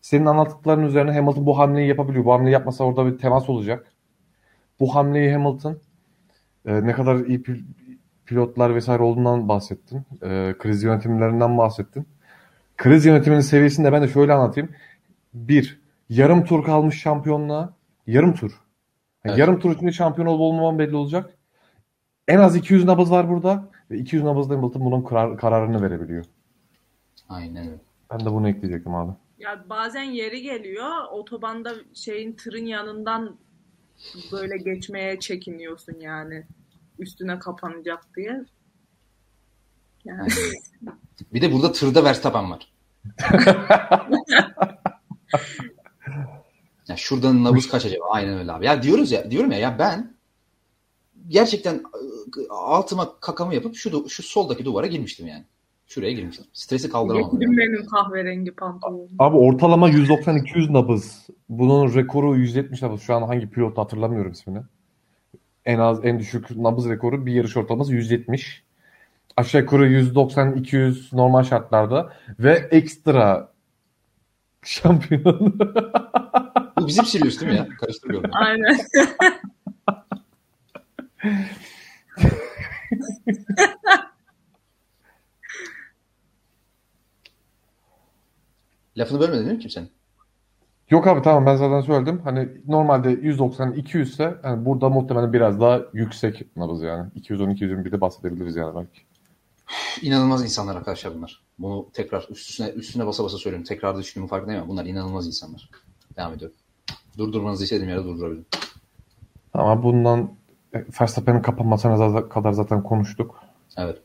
Senin 0.00 0.26
anlattıkların 0.26 0.82
üzerine 0.82 1.12
Hamilton 1.12 1.46
bu 1.46 1.58
hamleyi 1.58 1.88
yapabiliyor. 1.88 2.24
Bu 2.24 2.32
hamleyi 2.32 2.52
yapmasa 2.52 2.84
orada 2.84 3.06
bir 3.06 3.18
temas 3.18 3.48
olacak. 3.48 3.92
Bu 4.80 4.94
hamleyi 4.94 5.32
Hamilton 5.32 5.78
e, 6.66 6.86
ne 6.86 6.92
kadar 6.92 7.16
iyi 7.16 7.42
pil- 7.42 7.64
pilotlar 8.26 8.74
vesaire 8.74 9.02
olduğundan 9.02 9.48
bahsettin. 9.48 10.02
E, 10.22 10.54
kriz 10.58 10.82
yönetimlerinden 10.82 11.58
bahsettin. 11.58 12.06
Kriz 12.76 13.04
yönetiminin 13.06 13.40
seviyesini 13.40 13.86
de 13.86 13.92
ben 13.92 14.02
de 14.02 14.08
şöyle 14.08 14.32
anlatayım. 14.32 14.70
Bir, 15.34 15.80
yarım 16.08 16.44
tur 16.44 16.64
kalmış 16.64 17.00
şampiyonluğa. 17.00 17.72
Yarım 18.06 18.34
tur. 18.34 18.50
Yani 18.50 18.60
Evet. 19.24 19.38
Yarım 19.38 19.60
tur 19.60 19.76
içinde 19.76 19.92
şampiyon 19.92 20.28
olup 20.28 20.40
olmaman 20.40 20.78
belli 20.78 20.96
olacak. 20.96 21.35
En 22.28 22.38
az 22.38 22.56
200 22.56 22.84
nabız 22.84 23.10
var 23.10 23.28
burada. 23.28 23.68
Ve 23.90 23.98
200 23.98 24.22
nabızda 24.24 24.54
Hamilton 24.54 24.84
bunun 24.84 25.02
karar- 25.02 25.36
kararını 25.38 25.82
verebiliyor. 25.82 26.24
Aynen 27.28 27.66
öyle. 27.66 27.80
Ben 28.12 28.20
de 28.20 28.32
bunu 28.32 28.48
ekleyecektim 28.48 28.94
abi. 28.94 29.12
Ya 29.38 29.64
bazen 29.70 30.02
yeri 30.02 30.42
geliyor 30.42 30.90
otobanda 31.10 31.74
şeyin 31.94 32.32
tırın 32.32 32.66
yanından 32.66 33.36
böyle 34.32 34.56
geçmeye 34.56 35.20
çekiniyorsun 35.20 36.00
yani. 36.00 36.46
Üstüne 36.98 37.38
kapanacak 37.38 38.04
diye. 38.16 38.44
Yani 40.04 40.28
Bir 41.32 41.42
de 41.42 41.52
burada 41.52 41.72
tırda 41.72 42.04
Verstappen 42.04 42.50
var. 42.50 42.72
ya 46.88 46.96
şuradan 46.96 47.44
nabız 47.44 47.68
kaç 47.68 47.86
acaba? 47.86 48.04
Aynen 48.10 48.38
öyle 48.38 48.52
abi. 48.52 48.66
Ya 48.66 48.82
diyoruz 48.82 49.12
ya 49.12 49.30
diyorum 49.30 49.50
ya 49.52 49.58
ya 49.58 49.78
ben 49.78 50.15
gerçekten 51.28 51.74
e, 51.74 51.80
altıma 52.50 53.20
kakamı 53.20 53.54
yapıp 53.54 53.76
şu 53.76 54.08
şu 54.08 54.22
soldaki 54.22 54.64
duvara 54.64 54.86
girmiştim 54.86 55.26
yani. 55.26 55.44
Şuraya 55.86 56.12
girmiştim. 56.12 56.46
Stresi 56.52 56.88
kaldıramam. 56.88 57.30
getirin 57.30 57.56
benim 57.58 57.86
kahverengi 57.86 58.50
pantolonumu. 58.50 59.08
Abi 59.18 59.36
ortalama 59.36 59.90
190-200 59.90 60.72
nabız. 60.72 61.26
Bunun 61.48 61.94
rekoru 61.94 62.36
170 62.36 62.82
nabız. 62.82 63.02
Şu 63.02 63.14
an 63.14 63.22
hangi 63.22 63.50
pilot 63.50 63.78
hatırlamıyorum 63.78 64.32
ismini. 64.32 64.58
En 65.64 65.78
az 65.78 66.04
en 66.04 66.18
düşük 66.18 66.56
nabız 66.56 66.88
rekoru 66.88 67.26
bir 67.26 67.32
yarış 67.32 67.56
ortalaması 67.56 67.92
170. 67.92 68.62
Aşağı 69.36 69.60
yukarı 69.60 69.88
190-200 69.88 71.16
normal 71.16 71.42
şartlarda 71.42 72.12
ve 72.38 72.68
ekstra 72.70 73.52
şampiyon. 74.62 75.58
Bu 76.80 76.86
bizim 76.86 77.04
Sirius 77.04 77.40
değil 77.40 77.52
mi 77.52 77.58
ya? 77.58 77.68
Karıştırıyorum. 77.80 78.30
Aynen. 78.32 78.78
Lafını 88.96 89.20
bölmedin 89.20 89.44
değil 89.44 89.56
mi 89.56 89.58
kimsenin? 89.58 89.90
Yok 90.90 91.06
abi 91.06 91.22
tamam 91.22 91.46
ben 91.46 91.56
zaten 91.56 91.80
söyledim. 91.80 92.20
Hani 92.24 92.48
normalde 92.68 93.12
190-200 93.12 94.02
ise 94.02 94.36
yani 94.44 94.64
burada 94.64 94.88
muhtemelen 94.88 95.32
biraz 95.32 95.60
daha 95.60 95.80
yüksek 95.92 96.56
nabız 96.56 96.82
yani. 96.82 97.10
210-221'de 97.20 98.00
bahsedebiliriz 98.00 98.56
yani 98.56 98.74
belki. 98.74 99.00
İnanılmaz 100.02 100.44
insanlar 100.44 100.76
arkadaşlar 100.76 101.14
bunlar. 101.14 101.42
Bunu 101.58 101.88
tekrar 101.92 102.26
üstüne 102.30 102.68
üstüne 102.68 103.06
basa 103.06 103.24
basa 103.24 103.38
söylüyorum. 103.38 103.64
Tekrar 103.64 103.98
düşündüğümün 103.98 104.28
farkındayım 104.28 104.62
ama 104.62 104.70
bunlar 104.70 104.86
inanılmaz 104.86 105.26
insanlar. 105.26 105.70
Devam 106.16 106.32
ediyorum. 106.32 106.56
Durdurmanızı 107.18 107.64
istediğim 107.64 107.90
yerde 107.90 108.04
durdurabilirim. 108.04 108.46
Ama 109.54 109.82
bundan 109.82 110.30
Verstappen'in 111.00 111.42
kapanmasına 111.42 112.28
kadar 112.28 112.52
zaten 112.52 112.82
konuştuk. 112.82 113.42
Evet. 113.76 113.98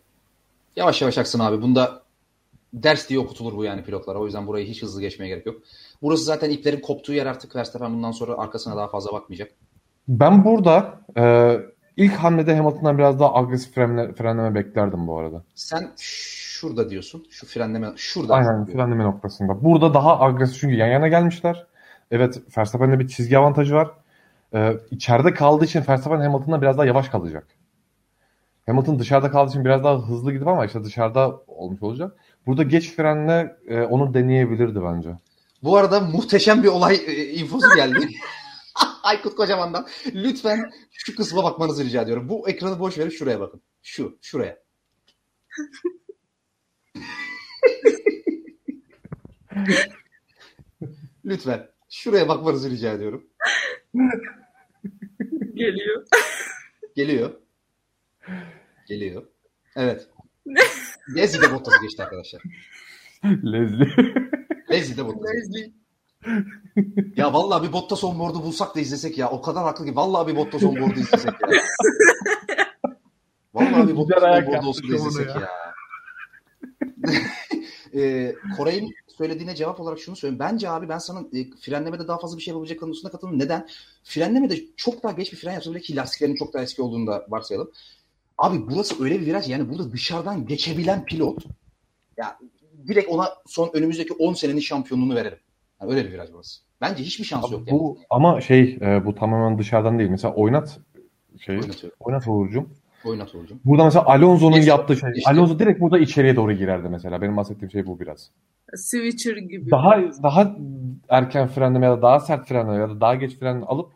Yavaş 0.76 1.02
yavaş 1.02 1.18
aksın 1.18 1.40
abi. 1.40 1.62
Bunda 1.62 2.02
ders 2.74 3.10
diye 3.10 3.20
okutulur 3.20 3.58
bu 3.58 3.64
yani 3.64 3.84
pilotlara. 3.84 4.20
O 4.20 4.26
yüzden 4.26 4.48
burayı 4.48 4.68
hiç 4.68 4.84
hızlı 4.84 5.02
geçmeye 5.02 5.28
gerek 5.28 5.46
yok. 5.46 5.56
Burası 6.02 6.24
zaten 6.24 6.50
iplerin 6.50 6.82
koptuğu 6.82 7.14
yer 7.14 7.26
artık 7.26 7.56
Verstappen 7.56 7.94
bundan 7.94 8.12
sonra 8.12 8.38
arkasına 8.38 8.78
daha 8.78 8.88
fazla 8.88 9.14
bakmayacak. 9.14 9.52
Ben 10.08 10.46
burada 10.46 11.00
e, 11.18 11.56
ilk 11.98 12.14
hamlede 12.14 12.56
Hamilton'dan 12.56 12.98
biraz 12.98 13.20
daha 13.20 13.36
agresif 13.36 13.76
frenle, 13.76 14.14
frenleme 14.14 14.56
beklerdim 14.56 15.08
bu 15.08 15.20
arada. 15.20 15.44
Sen 15.56 15.92
şurada 15.98 16.90
diyorsun. 16.90 17.26
Şu 17.30 17.48
frenleme 17.48 17.88
şurada. 17.96 18.34
Aynen 18.34 18.66
frenleme 18.66 19.04
noktasında. 19.04 19.64
Burada 19.64 19.94
daha 19.94 20.20
agresif 20.20 20.60
çünkü 20.60 20.76
yan 20.76 20.88
yana 20.88 21.08
gelmişler. 21.08 21.66
Evet 22.12 22.42
Verstappen'de 22.58 23.00
bir 23.00 23.08
çizgi 23.08 23.38
avantajı 23.38 23.76
var. 23.76 23.92
E, 24.54 24.78
içeride 24.92 25.34
kaldığı 25.34 25.66
için 25.66 25.84
Verstappen 25.88 26.20
Hamilton'dan 26.20 26.62
biraz 26.62 26.78
daha 26.78 26.86
yavaş 26.86 27.10
kalacak. 27.10 27.48
Hamilton 28.66 29.00
dışarıda 29.00 29.32
kaldığı 29.32 29.50
için 29.50 29.66
biraz 29.66 29.84
daha 29.84 30.08
hızlı 30.08 30.34
gidip 30.34 30.48
ama 30.48 30.66
işte 30.66 30.84
dışarıda 30.84 31.42
olmuş 31.48 31.84
olacak. 31.84 32.18
Burada 32.46 32.64
geç 32.64 32.96
frenle 32.96 33.58
e, 33.68 33.82
onu 33.82 34.14
deneyebilirdi 34.14 34.84
bence. 34.84 35.10
Bu 35.64 35.78
arada 35.78 36.00
muhteşem 36.00 36.64
bir 36.64 36.68
olay 36.68 36.96
e, 36.96 37.34
infosu 37.34 37.76
geldi. 37.76 37.98
Aykut 39.04 39.36
Kocaman'dan. 39.36 39.88
Lütfen 40.14 40.72
şu 40.92 41.16
kısma 41.16 41.44
bakmanızı 41.44 41.86
rica 41.86 42.02
ediyorum. 42.02 42.30
Bu 42.30 42.50
ekranı 42.50 42.80
boş 42.80 42.98
verip 42.98 43.14
şuraya 43.14 43.40
bakın. 43.40 43.62
Şu, 43.82 44.18
şuraya. 44.22 44.58
Lütfen. 51.26 51.68
Şuraya 51.90 52.28
bakmanızı 52.28 52.70
rica 52.70 52.94
ediyorum. 52.94 53.24
Geliyor. 55.62 56.06
Geliyor. 56.96 57.32
Geliyor. 58.88 59.24
Evet. 59.76 60.08
Gezide 61.16 61.54
Bottas'ı 61.54 61.82
geçti 61.82 62.04
arkadaşlar. 62.04 62.42
Leslie. 63.24 63.88
Leslie 64.72 64.98
de 64.98 65.06
Bottas. 65.06 65.32
Leslie. 65.34 65.72
Ya 67.16 67.34
vallahi 67.34 67.68
bir 67.68 67.74
Bottas 67.74 68.04
onboard'u 68.04 68.44
bulsak 68.44 68.76
da 68.76 68.80
izlesek 68.80 69.18
ya. 69.18 69.30
O 69.30 69.42
kadar 69.42 69.64
haklı 69.64 69.86
ki. 69.86 69.96
Vallahi 69.96 70.28
bir 70.28 70.36
Bottas 70.36 70.64
onboard'u 70.64 71.00
izlesek 71.00 71.34
ya. 71.42 71.50
Vallahi 73.54 73.88
bir 73.88 73.96
Bottas 73.96 74.24
ayak 74.24 74.48
onboard'u 74.48 74.68
olsun 74.68 74.92
da 74.92 74.96
izlesek 74.96 75.28
onu 75.36 75.42
ya. 75.42 75.50
e, 78.02 78.36
Koray'ın 78.58 78.90
söylediğine 79.08 79.56
cevap 79.56 79.80
olarak 79.80 80.00
şunu 80.00 80.16
söyleyeyim. 80.16 80.40
Bence 80.40 80.70
abi 80.70 80.90
ben 80.90 80.98
sana 80.98 81.20
e, 81.20 81.50
frenlemede 81.62 82.08
daha 82.08 82.20
fazla 82.20 82.38
bir 82.38 82.42
şey 82.42 82.52
yapabilecek 82.52 82.80
konusunda 82.80 83.12
katılıyorum. 83.12 83.40
Neden? 83.40 83.68
Frenlemede 84.04 84.56
çok 84.78 85.04
daha 85.04 85.12
geç 85.12 85.34
bir 85.34 85.38
fren 85.38 85.54
yapsa 85.54 85.72
bile 85.72 85.80
ki 85.80 85.96
lastiklerin 85.96 86.36
çok 86.36 86.54
daha 86.54 86.64
eski 86.64 86.82
olduğunu 86.82 87.08
da 87.08 87.26
varsayalım. 87.30 87.72
Abi 88.38 88.68
burası 88.68 89.04
öyle 89.04 89.22
bir 89.22 89.26
viraj 89.26 89.50
yani 89.50 89.70
burada 89.70 89.92
dışarıdan 89.92 90.46
geçebilen 90.46 91.06
pilot 91.06 91.46
ya 92.18 92.38
direkt 92.88 93.10
ona 93.10 93.30
son 93.46 93.70
önümüzdeki 93.74 94.14
10 94.14 94.34
senenin 94.34 94.60
şampiyonluğunu 94.60 95.16
verelim. 95.16 95.38
Yani 95.82 95.92
öyle 95.92 96.06
bir 96.06 96.12
viraj 96.12 96.30
burası. 96.34 96.62
Bence 96.82 97.04
hiçbir 97.04 97.26
şansı 97.26 97.54
yok. 97.54 97.72
Bu 97.72 97.98
ama 98.10 98.42
şey 98.42 98.78
e, 98.82 99.06
bu 99.06 99.16
tamamen 99.16 99.60
dışarıdan 99.60 100.00
değil. 100.00 100.10
Mesela 100.10 100.34
oynat 100.34 100.80
şey 101.40 101.60
oynat 102.00 102.28
Uğur'cum. 102.28 102.70
Oynat 103.06 103.36
Uğur'cum. 103.36 103.60
Burada 103.66 103.84
mesela 103.86 104.06
Alonso'nun 104.06 104.58
İşte- 104.58 104.70
yaptığı 104.70 104.96
şey. 104.98 105.10
işte. 105.16 105.32
Alonso 105.32 105.60
direkt 105.60 105.80
burada 105.82 106.00
içeriye 106.00 106.36
doğru 106.36 106.54
girerdi 106.54 106.90
mesela. 106.90 107.22
Benim 107.22 107.38
bahsettiğim 107.38 107.72
şey 107.72 107.86
bu 107.86 108.00
biraz. 108.00 108.32
Switcher 108.76 109.38
gibi. 109.38 109.72
Daha 109.72 110.00
daha 110.24 110.56
erken 111.10 111.48
frenleme 111.48 111.86
ya 111.86 111.98
da 111.98 112.02
daha 112.02 112.20
sert 112.20 112.48
frenleme 112.48 112.78
ya 112.78 112.90
da 112.90 113.02
daha 113.02 113.16
geç 113.16 113.40
fren 113.40 113.62
alıp 113.62 113.92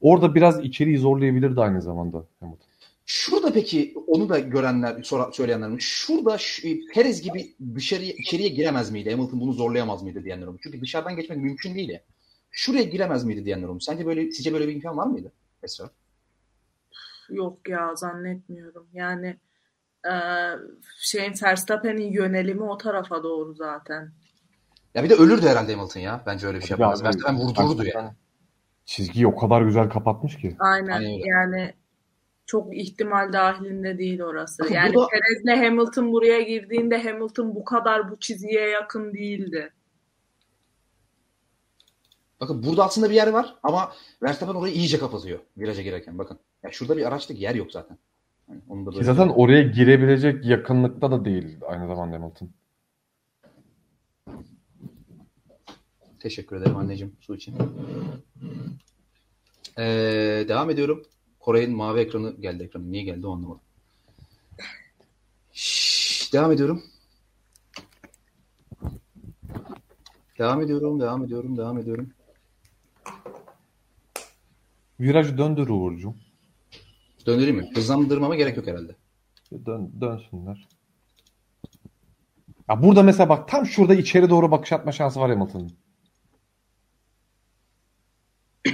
orada 0.00 0.34
biraz 0.34 0.64
içeriği 0.64 0.98
zorlayabilirdi 0.98 1.60
aynı 1.60 1.82
zamanda 1.82 2.24
Hamilton. 2.40 2.66
Şurada 3.06 3.52
peki 3.52 3.94
onu 4.06 4.28
da 4.28 4.38
görenler, 4.38 5.02
sonra 5.02 5.32
söyleyenler 5.32 5.68
mi? 5.68 5.76
Şurada 5.80 6.38
şu, 6.38 6.68
Perez 6.94 7.22
gibi 7.22 7.54
dışarıya 7.74 8.12
içeriye 8.12 8.48
giremez 8.48 8.90
miydi? 8.90 9.10
Hamilton 9.10 9.40
bunu 9.40 9.52
zorlayamaz 9.52 10.02
mıydı 10.02 10.24
diyenler 10.24 10.46
olmuş. 10.46 10.60
Çünkü 10.64 10.80
dışarıdan 10.80 11.16
geçmek 11.16 11.38
mümkün 11.38 11.74
değil 11.74 11.88
ya. 11.88 12.00
Şuraya 12.50 12.82
giremez 12.82 13.24
miydi 13.24 13.44
diyenler 13.44 13.68
olmuş. 13.68 13.84
Sence 13.84 14.06
böyle 14.06 14.30
sizce 14.30 14.52
böyle 14.52 14.68
bir 14.68 14.72
imkan 14.74 14.96
var 14.96 15.06
mıydı? 15.06 15.32
Esra. 15.62 15.90
Yok 17.30 17.68
ya 17.68 17.94
zannetmiyorum. 17.94 18.86
Yani 18.92 19.36
e, 20.06 20.12
şeyin 20.98 21.34
Verstappen'in 21.42 22.12
yönelimi 22.12 22.62
o 22.62 22.78
tarafa 22.78 23.22
doğru 23.22 23.54
zaten. 23.54 24.12
Ya 24.94 25.04
bir 25.04 25.10
de 25.10 25.14
ölürdü 25.14 25.46
herhalde 25.46 25.74
Hamilton 25.74 26.00
ya. 26.00 26.22
Bence 26.26 26.46
öyle 26.46 26.58
bir 26.58 26.62
şey 26.64 26.76
Ya 26.78 26.80
yapmaz. 26.80 27.04
Verstappen 27.04 27.38
vurdururdu 27.38 27.84
yani. 27.94 28.10
Çizgiyi 28.84 29.26
o 29.26 29.36
kadar 29.36 29.62
güzel 29.62 29.90
kapatmış 29.90 30.36
ki. 30.36 30.56
Aynen 30.58 31.00
yani 31.00 31.74
çok 32.46 32.76
ihtimal 32.76 33.32
dahilinde 33.32 33.98
değil 33.98 34.22
orası. 34.22 34.62
Bakın 34.62 34.74
yani 34.74 34.94
burada- 34.94 35.08
Perez'le 35.08 35.64
Hamilton 35.64 36.12
buraya 36.12 36.40
girdiğinde 36.42 37.02
Hamilton 37.02 37.54
bu 37.54 37.64
kadar 37.64 38.10
bu 38.10 38.18
çizgiye 38.18 38.68
yakın 38.68 39.14
değildi. 39.14 39.72
Bakın 42.42 42.62
burada 42.62 42.84
aslında 42.84 43.10
bir 43.10 43.14
yer 43.14 43.28
var 43.28 43.56
ama 43.62 43.92
Verstappen 44.22 44.54
orayı 44.54 44.74
iyice 44.74 44.98
kapatıyor 44.98 45.38
viraja 45.58 45.82
girerken. 45.82 46.18
Bakın. 46.18 46.38
Ya 46.62 46.70
şurada 46.72 46.96
bir 46.96 47.08
araçlık 47.08 47.40
yer 47.40 47.54
yok 47.54 47.72
zaten. 47.72 47.98
Yani 48.48 48.60
onun 48.68 48.86
da 48.86 48.90
Ki 48.90 48.96
böyle 48.96 49.06
zaten 49.06 49.28
oraya 49.28 49.62
girebilecek 49.62 50.44
yakınlıkta 50.44 51.10
da 51.10 51.24
değil 51.24 51.58
aynı 51.66 51.88
zamanda 51.88 52.16
Hamilton. 52.16 52.50
Teşekkür 56.20 56.56
ederim 56.56 56.76
anneciğim 56.76 57.16
su 57.20 57.34
için. 57.34 57.56
Ee, 59.78 60.44
devam 60.48 60.70
ediyorum. 60.70 61.02
Koray'ın 61.40 61.76
mavi 61.76 62.00
ekranı 62.00 62.36
geldi 62.40 62.62
ekranı. 62.62 62.92
Niye 62.92 63.02
geldi 63.02 63.26
o 63.26 63.32
anlamadım. 63.32 63.62
Şşş, 65.52 66.32
devam 66.32 66.52
ediyorum. 66.52 66.82
Devam 70.38 70.62
ediyorum, 70.62 71.00
devam 71.00 71.24
ediyorum, 71.24 71.56
devam 71.56 71.78
ediyorum. 71.78 72.12
Virajı 75.00 75.38
döndür 75.38 75.68
Uğur'cum. 75.68 76.16
Döndüreyim 77.26 77.56
mi? 77.56 77.70
Hızlandırmama 77.74 78.34
gerek 78.36 78.56
yok 78.56 78.66
herhalde. 78.66 78.96
Dön, 79.66 79.92
dönsünler. 80.00 80.68
Ya 82.68 82.82
burada 82.82 83.02
mesela 83.02 83.28
bak 83.28 83.48
tam 83.48 83.66
şurada 83.66 83.94
içeri 83.94 84.30
doğru 84.30 84.50
bakış 84.50 84.72
atma 84.72 84.92
şansı 84.92 85.20
var 85.20 85.30
Hamilton'ın. 85.30 85.72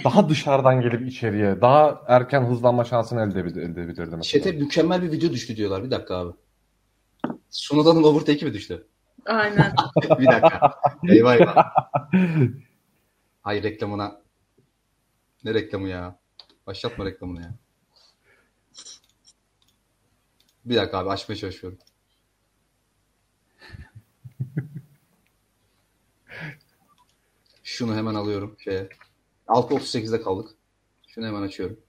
Daha 0.05 0.29
dışarıdan 0.29 0.81
gelip 0.81 1.09
içeriye, 1.09 1.61
daha 1.61 2.03
erken 2.07 2.43
hızlanma 2.45 2.85
şansını 2.85 3.23
elde, 3.23 3.41
elde 3.41 3.63
edebilirdi 3.63 4.17
mesela. 4.17 4.23
Chat'e 4.23 4.53
mükemmel 4.53 5.03
bir 5.03 5.13
video 5.13 5.31
düştü 5.31 5.57
diyorlar. 5.57 5.85
Bir 5.85 5.91
dakika 5.91 6.17
abi. 6.17 6.33
Sunoda'nın 7.51 8.03
overtake'i 8.03 8.45
mi 8.45 8.55
düştü? 8.55 8.87
Aynen. 9.27 9.73
bir 10.19 10.27
dakika. 10.27 10.75
Eyvah 11.09 11.35
eyvah. 11.35 11.73
Hayır 13.49 13.63
reklamına. 13.63 14.21
Ne 15.45 15.55
reklamı 15.55 15.89
ya? 15.89 16.19
Başlatma 16.67 17.05
reklamını 17.05 17.43
ya. 17.43 17.55
Bir 20.65 20.77
dakika 20.77 20.99
abi 20.99 21.11
açmaya 21.11 21.37
çalışıyorum. 21.37 21.79
Şunu 27.63 27.97
hemen 27.97 28.15
alıyorum 28.15 28.57
şeye. 28.65 28.89
6.38'de 29.47 30.23
kaldık. 30.23 30.51
Şunu 31.07 31.27
hemen 31.27 31.43
açıyorum. 31.43 31.81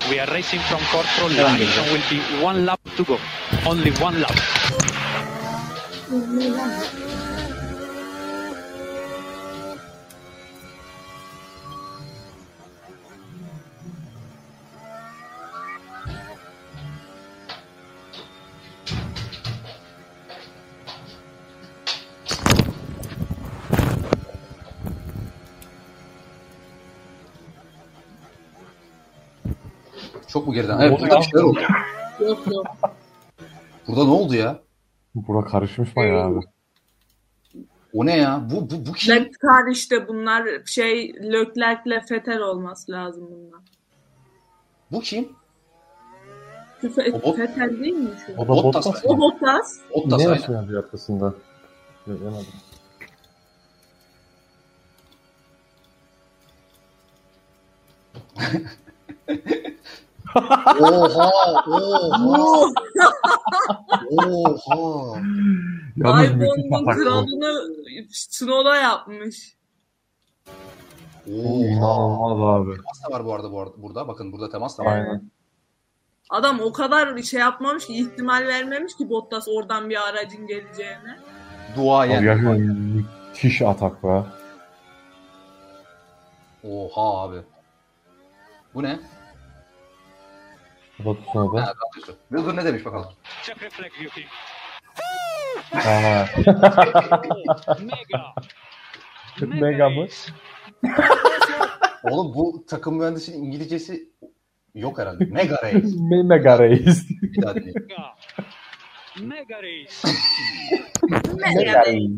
We 0.00 0.22
are 0.22 0.30
racing 0.34 0.62
from 0.62 0.80
control 0.92 1.30
line 1.30 1.48
and 1.48 1.86
will 1.90 2.10
be 2.10 2.44
one 2.44 2.66
lap 2.66 2.80
to 2.96 3.04
go. 3.04 3.18
Only 3.66 3.92
one 4.02 4.20
lap. 4.20 4.67
Çok 6.08 6.20
mu 30.46 30.54
geriden? 30.54 30.80
Evet 30.80 31.00
burada 31.00 31.18
bir 31.18 31.22
şeyler 31.24 31.42
oldu. 31.44 31.60
yok 32.20 32.46
yok. 32.46 32.66
Burada 33.88 34.04
ne 34.04 34.10
oldu 34.10 34.34
ya? 34.34 34.67
Bura 35.14 35.44
karışmış 35.46 35.96
bayağı 35.96 36.24
abi. 36.26 36.40
O 37.92 38.06
ne 38.06 38.16
ya? 38.16 38.46
Bu 38.50 38.70
bu 38.70 38.86
bu 38.86 38.92
kim? 38.92 39.14
Leclerc 39.14 39.72
işte 39.72 40.08
bunlar 40.08 40.48
şey 40.66 41.14
Leclerc'le 41.14 42.06
Fetel 42.08 42.40
olması 42.40 42.92
lazım 42.92 43.28
bunlar. 43.30 43.60
Bu 44.92 45.00
kim? 45.00 45.32
Fe- 46.82 47.12
O 47.12 47.18
bot- 47.22 47.36
Fetel 47.36 47.80
değil 47.80 47.94
mi 47.94 48.10
şu? 48.26 48.36
O 48.36 48.44
da 48.44 48.48
Bottas. 48.48 48.86
Bottas. 48.86 49.02
O 49.06 49.18
Bottas. 49.18 49.78
Bottas 49.94 50.18
Ne 50.20 50.24
yaşıyor 50.28 50.60
yazıyor 50.60 50.84
arkasında? 50.84 51.34
Yemedim. 52.06 52.46
Oha! 60.36 61.30
Oha! 61.66 62.72
Oha! 64.10 65.20
Yalnız 65.96 66.30
müthiş 66.34 66.66
iPhone'un 66.66 66.86
kralını 66.86 67.74
Snow'da 68.10 68.76
yapmış. 68.76 69.56
İnanılmaz 71.26 72.40
abi. 72.40 72.70
Temas 72.70 73.04
da 73.04 73.14
var 73.14 73.24
bu 73.24 73.34
arada 73.34 73.52
bu 73.52 73.60
arada 73.60 73.82
burada. 73.82 74.08
Bakın 74.08 74.32
burada 74.32 74.50
temas 74.50 74.78
da 74.78 74.84
var. 74.84 74.92
Aynen. 74.92 75.30
Adam 76.30 76.60
o 76.60 76.72
kadar 76.72 77.22
şey 77.22 77.40
yapmamış 77.40 77.86
ki 77.86 77.94
ihtimal 77.94 78.46
vermemiş 78.46 78.96
ki 78.96 79.10
Bottas 79.10 79.48
oradan 79.48 79.90
bir 79.90 80.08
aracın 80.08 80.46
geleceğine. 80.46 81.18
Duayen. 81.76 82.18
Abi 82.18 82.24
gerçekten 82.24 82.60
müthiş 82.60 83.62
atak 83.62 84.04
be. 84.04 84.24
Oha 86.64 87.22
abi. 87.22 87.36
Bu 88.74 88.82
ne? 88.82 89.00
Batusuna 90.98 91.52
da. 91.52 91.66
Ha, 91.66 91.72
radyosu. 91.74 92.16
Wilbur 92.28 92.56
ne 92.56 92.64
demiş 92.64 92.84
bakalım. 92.84 93.12
Check 93.42 93.62
reflex, 93.62 93.92
Yuki. 94.02 94.24
Aha. 95.74 96.26
Mega. 97.80 98.34
Mega 99.60 99.90
mı? 99.90 100.02
race. 100.02 100.32
Oğlum 102.02 102.34
bu 102.34 102.64
takım 102.68 102.98
mühendisinin 102.98 103.44
İngilizcesi 103.44 104.08
yok 104.74 104.98
herhalde. 104.98 105.24
Mega 105.24 105.56
Race. 105.62 105.76
Me- 106.10 106.26
Mega 106.26 106.58
Reis. 106.58 107.08
Bir 107.22 107.42
daha 107.42 107.54
dinleyelim. 107.54 107.82
Mega. 107.88 108.14
Mega 109.20 109.62
race. 109.62 110.08
Mega 111.54 111.84
Reis. 111.86 112.10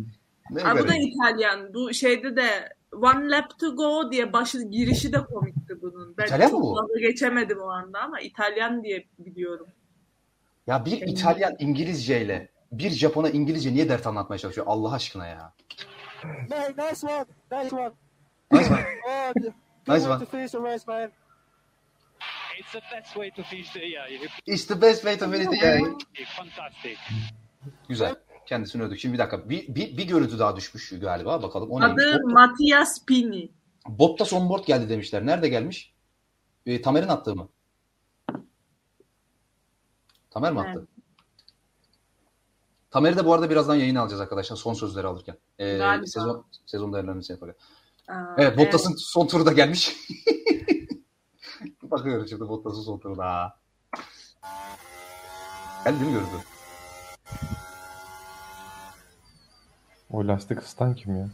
Mega 0.50 0.68
Ha, 0.68 0.75
bu 0.75 0.78
da 0.89 0.92
Race. 0.92 0.99
İtalyan. 0.99 1.75
Bu 1.75 1.94
şeyde 1.94 2.36
de 2.36 2.68
One 2.93 3.31
Lap 3.31 3.59
to 3.59 3.77
Go 3.77 4.12
diye 4.12 4.33
başı 4.33 4.62
girişi 4.62 5.12
de 5.12 5.25
komikti 5.25 5.83
bunun. 5.83 6.17
Ben 6.17 6.25
İtalyan 6.27 6.51
çok 6.51 6.59
mı 6.60 6.65
bu? 6.70 6.77
fazla 6.77 7.01
geçemedim 7.01 7.59
o 7.60 7.69
anda 7.69 8.01
ama 8.01 8.20
İtalyan 8.20 8.85
diye 8.85 9.07
biliyorum. 9.19 9.67
Ya 10.67 10.85
bir 10.85 11.01
İtalyan 11.01 11.57
İngilizceyle 11.59 12.49
bir 12.73 12.91
Japon'a 12.91 13.28
İngilizce 13.31 13.73
niye 13.75 13.89
dert 13.89 14.07
anlatmaya 14.07 14.39
çalışıyor 14.39 14.67
Allah 14.70 14.93
aşkına 14.93 15.27
ya. 15.27 15.52
Man, 16.25 16.89
nice 16.91 17.07
one. 17.07 17.25
Nice 17.62 17.77
one. 17.77 17.91
Nice 18.52 18.75
one. 18.75 18.85
Oh, 19.09 19.33
the- 19.33 19.41
good 19.86 19.94
Nice 19.94 20.01
way 20.05 20.12
one. 20.12 20.19
to 20.25 20.27
finish 20.27 20.51
the 20.52 20.59
race, 20.59 20.85
man. 20.86 21.10
It's 22.59 22.73
the 22.73 22.81
best 22.97 23.15
way 23.15 23.31
to 23.31 23.43
finish 23.43 23.73
the 23.73 23.81
you- 23.86 24.28
It's 24.47 24.67
the 24.67 24.81
best 24.83 25.02
way 25.05 25.19
to 25.19 25.31
finish 25.31 25.47
the 25.60 25.67
year. 25.67 25.81
Fantastic. 26.36 26.99
Güzel. 27.89 28.15
Kendisini 28.47 28.83
övdük. 28.83 28.99
Şimdi 28.99 29.12
bir 29.15 29.19
dakika. 29.19 29.49
Bir, 29.49 29.75
bir, 29.75 29.97
bir 29.97 30.05
görüntü 30.09 30.39
daha 30.39 30.57
düşmüş 30.57 30.93
galiba. 31.01 31.43
Bakalım 31.43 31.70
o 31.70 31.81
neymiş. 31.81 32.05
Adı 32.05 32.12
Bot- 32.12 32.33
Matias 32.33 33.05
Pini. 33.07 33.51
Bottas 33.89 34.33
on 34.33 34.49
board 34.49 34.65
geldi 34.65 34.89
demişler. 34.89 35.27
Nerede 35.27 35.49
gelmiş? 35.49 35.94
E, 36.67 36.83
Tamer'in 36.83 37.09
attığı 37.09 37.36
mı? 37.36 37.49
Tamer 40.31 40.52
mi 40.52 40.60
attı? 40.60 40.70
Evet. 40.78 40.89
Tamer'i 42.91 43.17
de 43.17 43.25
bu 43.27 43.35
arada 43.35 43.51
birazdan 43.51 43.75
yayın 43.75 43.94
alacağız 43.94 44.20
arkadaşlar 44.20 44.57
son 44.57 44.75
sözleri 44.75 45.07
alırken. 45.07 45.36
E, 45.59 45.78
Galiba. 45.78 46.07
sezon 46.07 46.44
sezon 46.67 46.93
değerlendirmesi 46.93 47.33
yaparak. 47.33 47.57
Aa, 48.09 48.35
Evet 48.39 48.59
Bottas'ın 48.59 48.94
son 48.97 49.27
turu 49.27 49.47
da 49.47 49.52
gelmiş. 49.52 49.97
Bakıyorum 51.83 52.28
şimdi 52.28 52.49
Bottas'ın 52.49 52.83
son 52.83 52.99
turu 52.99 53.19
da. 53.19 53.59
Geldi 55.85 56.05
mi 56.05 56.12
görüntü? 56.12 56.36
O 60.13 60.27
lastik 60.29 60.63
ısıtan 60.63 60.95
kim 60.95 61.17
ya? 61.21 61.29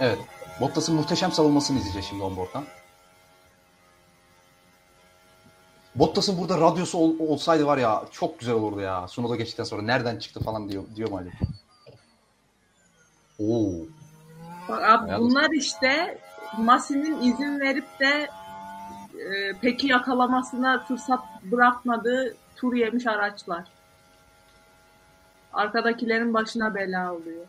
Evet. 0.00 0.18
Bottas'ın 0.60 0.94
muhteşem 0.94 1.32
savunmasını 1.32 1.78
izleyeceğiz 1.78 2.06
şimdi 2.08 2.22
onboard'dan. 2.22 2.64
Bottas'ın 5.94 6.38
burada 6.38 6.60
radyosu 6.60 6.98
ol- 6.98 7.18
olsaydı 7.18 7.66
var 7.66 7.78
ya 7.78 8.04
çok 8.10 8.38
güzel 8.38 8.54
olurdu 8.54 8.80
ya. 8.80 9.08
Sunoda 9.08 9.36
geçtikten 9.36 9.64
sonra 9.64 9.82
nereden 9.82 10.18
çıktı 10.18 10.40
falan 10.40 10.68
diyor, 10.68 10.84
diyor 10.96 11.10
mu 11.10 11.16
Ali? 11.16 11.30
Oo. 13.38 13.72
Bak 14.68 14.82
abi 14.82 15.18
bunlar 15.18 15.50
işte 15.50 16.18
Masi'nin 16.58 17.22
izin 17.22 17.60
verip 17.60 18.00
de 18.00 18.28
e, 19.18 19.52
peki 19.60 19.86
yakalamasına 19.86 20.84
fırsat 20.88 21.20
bırakmadığı 21.44 22.36
tur 22.56 22.74
yemiş 22.74 23.06
araçlar. 23.06 23.64
Arkadakilerin 25.54 26.34
başına 26.34 26.74
bela 26.74 27.14
oluyor. 27.14 27.46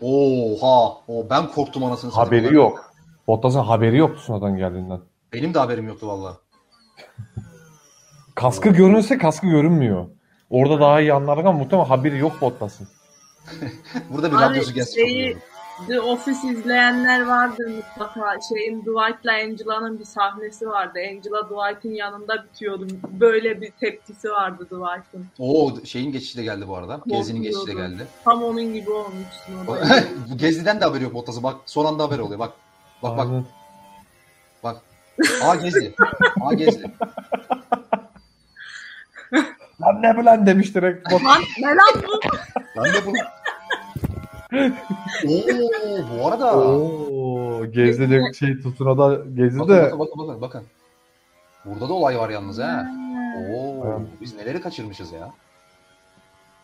Oha. 0.00 0.96
O 1.08 1.30
ben 1.30 1.48
korktum 1.48 1.84
anasını 1.84 2.10
satayım. 2.10 2.44
Haberi 2.44 2.54
yok. 2.54 2.92
Bottas'ın 3.26 3.60
haberi 3.60 3.96
yoktu 3.96 4.20
sonradan 4.20 4.56
geldiğinden. 4.56 5.00
Benim 5.32 5.54
de 5.54 5.58
haberim 5.58 5.88
yoktu 5.88 6.08
valla. 6.08 6.36
Kaskı 8.34 8.68
görünse 8.68 9.18
kaskı 9.18 9.46
görünmüyor. 9.46 10.06
Orada 10.50 10.80
daha 10.80 11.00
iyi 11.00 11.12
anlardık 11.12 11.46
ama 11.46 11.58
muhtemelen 11.58 11.88
haberi 11.88 12.18
yok 12.18 12.40
Bottas'ın. 12.40 12.88
Burada 14.10 14.30
bir 14.32 14.36
Abi 14.36 14.42
radyosu 14.42 14.74
gelsin. 14.74 14.94
şeyi. 14.94 15.38
The 15.88 16.00
Office 16.00 16.48
izleyenler 16.48 17.26
vardır 17.26 17.66
mutlaka. 17.76 18.36
Şeyin 18.48 18.80
Dwight'la 18.80 19.32
Angela'nın 19.32 19.98
bir 19.98 20.04
sahnesi 20.04 20.68
vardı. 20.68 20.98
Angela 21.10 21.44
Dwight'ın 21.44 21.94
yanında 21.94 22.44
bitiyordu. 22.44 22.86
Böyle 23.20 23.60
bir 23.60 23.70
tepkisi 23.70 24.30
vardı 24.30 24.64
Dwight'ın. 24.64 25.26
Oo 25.38 25.84
şeyin 25.84 26.12
geçişi 26.12 26.38
de 26.38 26.42
geldi 26.42 26.68
bu 26.68 26.76
arada. 26.76 27.00
Gezi'nin 27.06 27.42
geçişi 27.42 27.66
de 27.66 27.72
geldi. 27.72 28.06
Tam 28.24 28.42
onun 28.42 28.74
gibi 28.74 28.90
olmuşsun. 28.90 29.66
o. 29.68 29.76
Bu 30.30 30.38
Gezi'den 30.38 30.80
de 30.80 30.84
haberi 30.84 31.02
yok 31.04 31.14
Bottas'ın. 31.14 31.42
Bak 31.42 31.56
son 31.66 31.84
anda 31.84 32.02
haber 32.04 32.18
oluyor. 32.18 32.38
Bak. 32.38 32.52
Bak 33.02 33.18
bak. 33.18 33.26
Aynen. 33.26 33.44
Bak. 34.62 34.76
A 35.42 35.54
Gezi. 35.54 35.94
A 36.40 36.54
Gezi. 36.54 36.90
Lan 39.80 40.02
ne 40.02 40.18
bilen 40.18 40.46
demiş 40.46 40.74
direkt. 40.74 41.12
Lan 41.12 41.20
ne 41.58 41.68
lan 41.68 42.02
bu? 42.06 42.20
Ben 42.76 42.84
de 42.84 43.06
bunu... 43.06 43.16
Oo 44.54 46.08
bu 46.20 46.26
arada. 46.26 46.56
Oo, 46.56 47.66
Gezdi 47.70 48.10
de 48.10 48.32
şey 48.38 48.60
tutuna 48.62 48.98
da 48.98 49.14
Gezdi 49.34 49.58
Bakın, 49.58 49.74
de 49.74 49.82
bakın 49.82 49.98
bakın 49.98 50.18
bakın 50.28 50.40
bakın. 50.40 50.62
Burada 51.64 51.88
da 51.88 51.92
olay 51.92 52.18
var 52.18 52.30
yalnız 52.30 52.58
ha. 52.58 52.86
Oo 53.50 53.84
Evet. 53.86 54.08
biz 54.20 54.36
neleri 54.36 54.60
kaçırmışız 54.60 55.12
ya. 55.12 55.30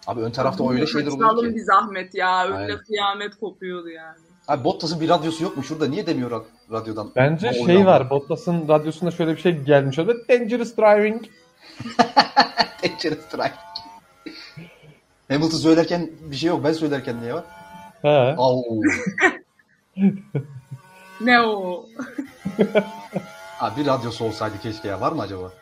Abi 0.06 0.20
ön 0.20 0.30
tarafta 0.30 0.70
öyle 0.70 0.86
şeyler 0.86 1.06
oluyor 1.10 1.50
ki. 1.50 1.54
bir 1.56 1.60
zahmet 1.64 2.14
ya. 2.14 2.46
Önde 2.46 2.56
Aynen. 2.56 2.78
kıyamet 2.78 3.36
kopuyordu 3.40 3.88
yani. 3.88 4.18
Abi 4.48 4.64
Bottas'ın 4.64 5.00
bir 5.00 5.08
radyosu 5.08 5.44
yok 5.44 5.56
mu? 5.56 5.62
Şurada 5.62 5.88
niye 5.88 6.06
demiyor 6.06 6.30
ra- 6.30 6.44
radyodan? 6.72 7.10
bence 7.16 7.50
O 7.62 7.66
şey 7.66 7.86
var. 7.86 8.10
Bottas'ın 8.10 8.68
radyosunda 8.68 9.10
şöyle 9.10 9.36
bir 9.36 9.40
şey 9.40 9.58
gelmiş 9.58 9.98
oldu. 9.98 10.16
Dangerous 10.28 10.76
driving. 10.76 11.22
Dangerous 12.82 13.18
Strike. 13.28 13.54
Hamilton 15.28 15.58
söylerken 15.58 16.10
bir 16.30 16.36
şey 16.36 16.48
yok. 16.48 16.64
Ben 16.64 16.72
söylerken 16.72 17.20
niye 17.20 17.34
var? 17.34 17.44
He. 18.02 18.34
Au. 18.38 18.64
Ne 21.20 21.40
o? 21.40 21.86
Abi 23.60 23.80
bir 23.80 23.86
radyosu 23.86 24.24
olsaydı 24.24 24.60
keşke 24.62 24.88
ya. 24.88 25.00
Var 25.00 25.12
mı 25.12 25.22
acaba? 25.22 25.52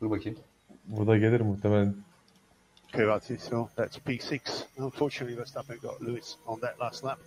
Dur 0.00 0.10
bakayım. 0.10 0.38
Burada 0.84 1.16
gelir 1.16 1.40
muhtemelen. 1.40 1.94
Congratulations, 2.92 3.74
that's 3.76 3.98
P6. 3.98 4.40
Unfortunately, 4.78 5.38
Verstappen 5.38 5.78
got 5.82 6.02
Lewis 6.02 6.36
on 6.46 6.60
that 6.60 6.80
last 6.80 7.04
lap. 7.04 7.18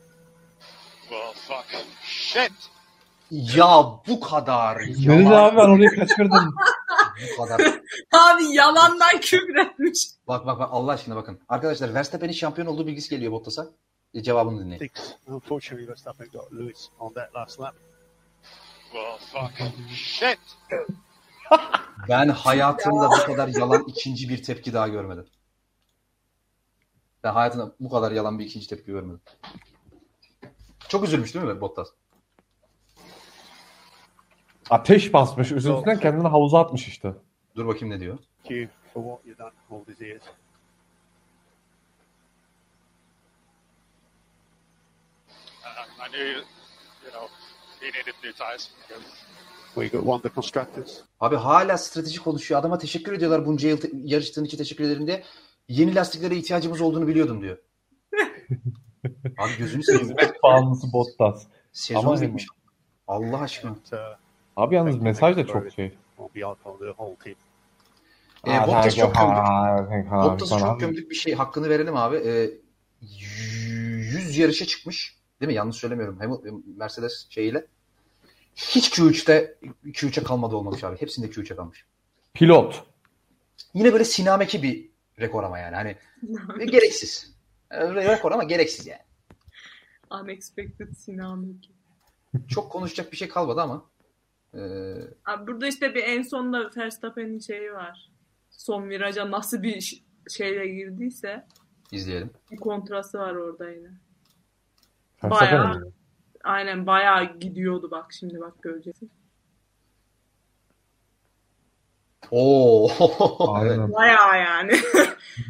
Well, 1.09 1.33
fuck. 1.33 1.65
Shit! 2.03 2.51
Ya 3.31 3.85
bu 4.07 4.19
kadar. 4.19 4.81
Yalan. 4.97 5.25
abi 5.25 5.57
ben 5.57 5.69
orayı 5.69 5.89
kaçırdım. 5.89 6.55
Bu 7.37 7.43
kadar. 7.43 7.61
Abi 8.11 8.43
yalandan 8.43 9.19
küfretmiş. 9.21 10.07
Bak 10.27 10.45
bak 10.45 10.59
bak 10.59 10.69
Allah 10.71 10.91
aşkına 10.91 11.15
bakın. 11.15 11.39
Arkadaşlar 11.49 11.93
Verstappen'in 11.93 12.33
şampiyon 12.33 12.67
olduğu 12.67 12.87
bilgisi 12.87 13.09
geliyor 13.09 13.31
Bottas'a. 13.31 13.67
E, 14.13 14.23
cevabını 14.23 14.65
dinleyin. 14.65 14.91
Unfortunately, 15.27 15.87
Verstappen 15.87 16.27
got 16.27 16.53
Lewis 16.53 16.89
on 16.99 17.13
that 17.13 17.35
last 17.35 17.59
lap. 17.59 17.75
Well, 18.91 19.17
fuck. 19.17 19.71
Shit! 19.89 20.39
Ben 22.09 22.29
hayatımda 22.29 23.09
bu 23.09 23.25
kadar 23.25 23.47
yalan 23.47 23.83
ikinci 23.87 24.29
bir 24.29 24.43
tepki 24.43 24.73
daha 24.73 24.87
görmedim. 24.87 25.27
Ben 27.23 27.33
hayatımda 27.33 27.75
bu 27.79 27.89
kadar 27.89 28.11
yalan 28.11 28.39
bir 28.39 28.45
ikinci 28.45 28.67
tepki 28.67 28.85
görmedim. 28.85 29.21
Çok 30.87 31.03
üzülmüş 31.03 31.33
değil 31.33 31.45
mi 31.45 31.61
Bottas? 31.61 31.87
Ateş 34.69 35.13
basmış. 35.13 35.51
Üzüntüden 35.51 35.99
kendini 35.99 36.27
havuza 36.27 36.59
atmış 36.59 36.87
işte. 36.87 37.13
Dur 37.55 37.67
bakayım 37.67 37.95
ne 37.95 37.99
diyor. 37.99 38.17
Uh, 49.93 50.35
constructors. 50.35 50.99
Abi 51.19 51.35
hala 51.35 51.77
strateji 51.77 52.19
konuşuyor. 52.19 52.59
Adama 52.59 52.77
teşekkür 52.77 53.13
ediyorlar 53.13 53.45
bunca 53.45 53.69
yıl 53.69 53.79
yarıştığın 53.93 54.45
için 54.45 54.57
teşekkür 54.57 54.83
ederim 54.83 55.07
diye. 55.07 55.23
Yeni 55.67 55.95
lastiklere 55.95 56.35
ihtiyacımız 56.35 56.81
olduğunu 56.81 57.07
biliyordum 57.07 57.41
diyor. 57.41 57.57
Abi 59.37 59.57
gözünü 59.57 59.83
seveyim. 59.83 60.07
Hizmet 60.07 60.43
bağımlısı 60.43 60.93
Bottas. 60.93 61.47
Sezon 61.71 62.05
Ama- 62.05 62.21
bitmiş. 62.21 62.47
Allah 63.07 63.39
aşkına. 63.39 63.75
Abi 64.55 64.75
yalnız 64.75 64.95
mesaj 65.01 65.37
da 65.37 65.47
çok 65.47 65.71
şey. 65.71 65.91
E, 68.47 68.49
Bottas 68.67 68.95
çok 68.95 69.15
gömdük. 69.15 69.37
Bottas'ı 70.31 70.49
çok 70.59 70.79
gömdük 70.79 71.09
bir 71.09 71.15
şey. 71.15 71.33
Hakkını 71.33 71.69
verelim 71.69 71.95
abi. 71.95 72.15
E, 72.17 72.49
100 73.01 74.37
yarışa 74.37 74.65
çıkmış. 74.65 75.15
Değil 75.41 75.47
mi? 75.47 75.53
Yanlış 75.53 75.75
söylemiyorum. 75.75 76.17
Hem 76.19 76.31
Mercedes 76.77 77.27
şeyiyle. 77.29 77.65
Hiç 78.55 78.89
Q3'te 78.99 79.57
Q3'e 79.85 80.23
kalmadı 80.23 80.55
olmamış 80.55 80.83
abi. 80.83 81.01
Hepsinde 81.01 81.27
Q3'e 81.27 81.55
kalmış. 81.55 81.85
Pilot. 82.33 82.83
Yine 83.73 83.93
böyle 83.93 84.03
sinameki 84.03 84.63
bir 84.63 84.89
rekor 85.19 85.43
ama 85.43 85.59
yani. 85.59 85.75
Hani 85.75 85.95
gereksiz. 86.71 87.35
E, 87.71 87.95
Rekor 87.95 88.31
ama 88.31 88.43
gereksiz 88.43 88.87
yani. 88.87 89.01
Unexpected 90.11 90.93
Sinameki. 90.93 91.69
Çok 92.47 92.71
konuşacak 92.71 93.11
bir 93.11 93.17
şey 93.17 93.27
kalmadı 93.27 93.61
ama. 93.61 93.85
E, 94.55 94.61
Abi 95.25 95.47
burada 95.47 95.67
işte 95.67 95.95
bir 95.95 96.03
en 96.03 96.21
sonunda 96.21 96.69
Verstappen'in 96.77 97.39
şeyi 97.39 97.73
var. 97.73 98.11
Son 98.49 98.89
viraja 98.89 99.31
nasıl 99.31 99.63
bir 99.63 100.03
şeyle 100.29 100.67
girdiyse 100.67 101.45
izleyelim. 101.91 102.29
bir 102.51 102.57
kontrası 102.57 103.17
var 103.17 103.35
orada 103.35 103.69
yine. 103.69 103.87
Verstappen 105.23 105.59
Bayağı 105.59 105.79
mi? 105.79 105.91
aynen 106.43 106.87
bayağı 106.87 107.39
gidiyordu 107.39 107.91
bak 107.91 108.05
şimdi 108.19 108.39
bak 108.39 108.61
göreceksin. 108.61 109.11
Oo. 112.31 112.89
Aynen. 113.53 113.91
Bayağı 113.93 114.37
yani. 114.37 114.71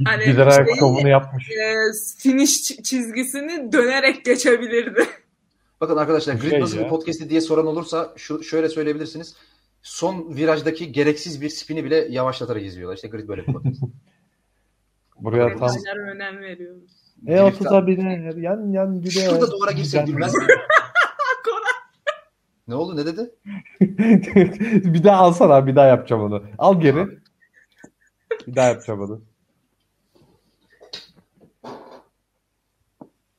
hani 0.06 0.24
şeyi, 0.24 0.80
şovunu 0.80 1.10
yapmış. 1.10 1.50
e, 1.52 1.74
finish 2.20 2.62
çizgisini 2.84 3.72
dönerek 3.72 4.26
geçebilirdi. 4.26 5.08
Bakın 5.86 5.98
arkadaşlar 5.98 6.34
Grid 6.34 6.50
Şey 6.50 6.60
nasıl 6.60 6.78
ya. 6.78 6.84
bir 6.84 6.90
podcast'i 6.90 7.30
diye 7.30 7.42
soran 7.42 7.68
olursa 7.68 8.14
şu 8.16 8.44
şöyle 8.44 8.70
söyleyebilirsiniz. 8.70 9.36
Son 9.82 10.36
virajdaki 10.36 10.92
gereksiz 10.92 11.42
bir 11.42 11.50
spini 11.50 11.84
bile 11.84 11.96
yavaşlatarak 11.96 12.64
izliyorlar. 12.64 12.96
İşte 12.96 13.08
Grid 13.08 13.28
böyle 13.28 13.48
bir 13.48 13.54
podcast. 13.54 13.82
Buraya 15.20 15.58
tam 15.58 15.70
önem 16.16 16.42
veriyoruz. 16.42 16.92
E30'a 17.26 17.88
biner 17.88 18.36
yan 18.36 18.72
yan 18.72 19.02
gider. 19.02 19.12
Şurada 19.12 19.52
duvara 19.52 19.72
girsek 19.72 20.08
gülmez? 20.08 20.34
Ne 22.68 22.76
oldu? 22.76 22.98
Ne 22.98 23.06
dedi? 23.06 23.32
bir 24.94 25.04
daha 25.04 25.18
alsana 25.18 25.68
bir 25.68 25.76
daha 25.76 25.86
yapacağım 25.86 26.22
onu. 26.24 26.44
Al 26.58 26.82
geri. 26.82 27.08
Bir 28.48 28.56
daha 28.56 28.68
yapacağım 28.68 29.02
onu. 29.02 29.22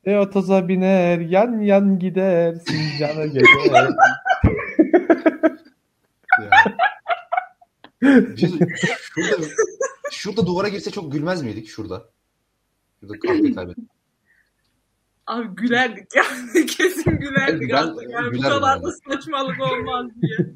E30'a 0.06 0.68
biner 0.68 1.20
yan 1.20 1.60
yan 1.60 1.98
gider 1.98 2.54
Sincan'a 2.54 3.26
gider. 3.26 3.44
Şurada, 9.14 9.46
şurada 10.10 10.46
duvara 10.46 10.68
girse 10.68 10.90
çok 10.90 11.12
gülmez 11.12 11.42
miydik? 11.42 11.68
Şurada. 11.68 12.04
Şurada 13.00 13.18
kahve 13.18 13.52
kaybettik. 13.52 13.84
Abi 15.26 15.48
gülerdik 15.48 16.06
yani. 16.16 16.66
Kesin 16.78 17.10
gülerdik 17.10 17.70
Ben 17.70 17.76
artık. 17.76 18.10
Yani 18.10 18.38
bu 18.38 18.42
kadar 18.42 18.82
da 18.82 18.88
saçmalık 18.92 19.60
olmaz 19.60 20.06
diye. 20.22 20.52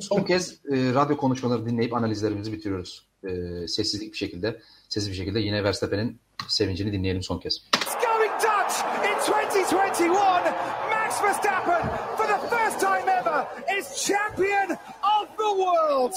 Son 0.00 0.24
kez 0.24 0.52
e, 0.52 0.94
radyo 0.94 1.16
konuşmaları 1.16 1.66
dinleyip 1.66 1.94
analizlerimizi 1.94 2.52
bitiriyoruz. 2.52 3.06
E, 3.24 3.28
sessizlik 3.68 4.12
bir 4.12 4.18
şekilde, 4.18 4.60
sessiz 4.88 5.10
bir 5.10 5.16
şekilde 5.16 5.40
yine 5.40 5.64
Verstappen'in 5.64 6.18
sevincini 6.48 6.92
dinleyelim 6.92 7.22
son 7.22 7.38
kez. 7.38 7.62
2021. 9.72 10.44
Max 10.90 11.16
Verstappen, 11.16 11.80
for 12.18 12.26
the 12.26 12.36
first 12.48 12.78
time 12.78 13.08
ever, 13.08 13.48
is 13.72 14.04
champion 14.04 14.72
of 15.02 15.28
the 15.38 15.64
world. 15.64 16.12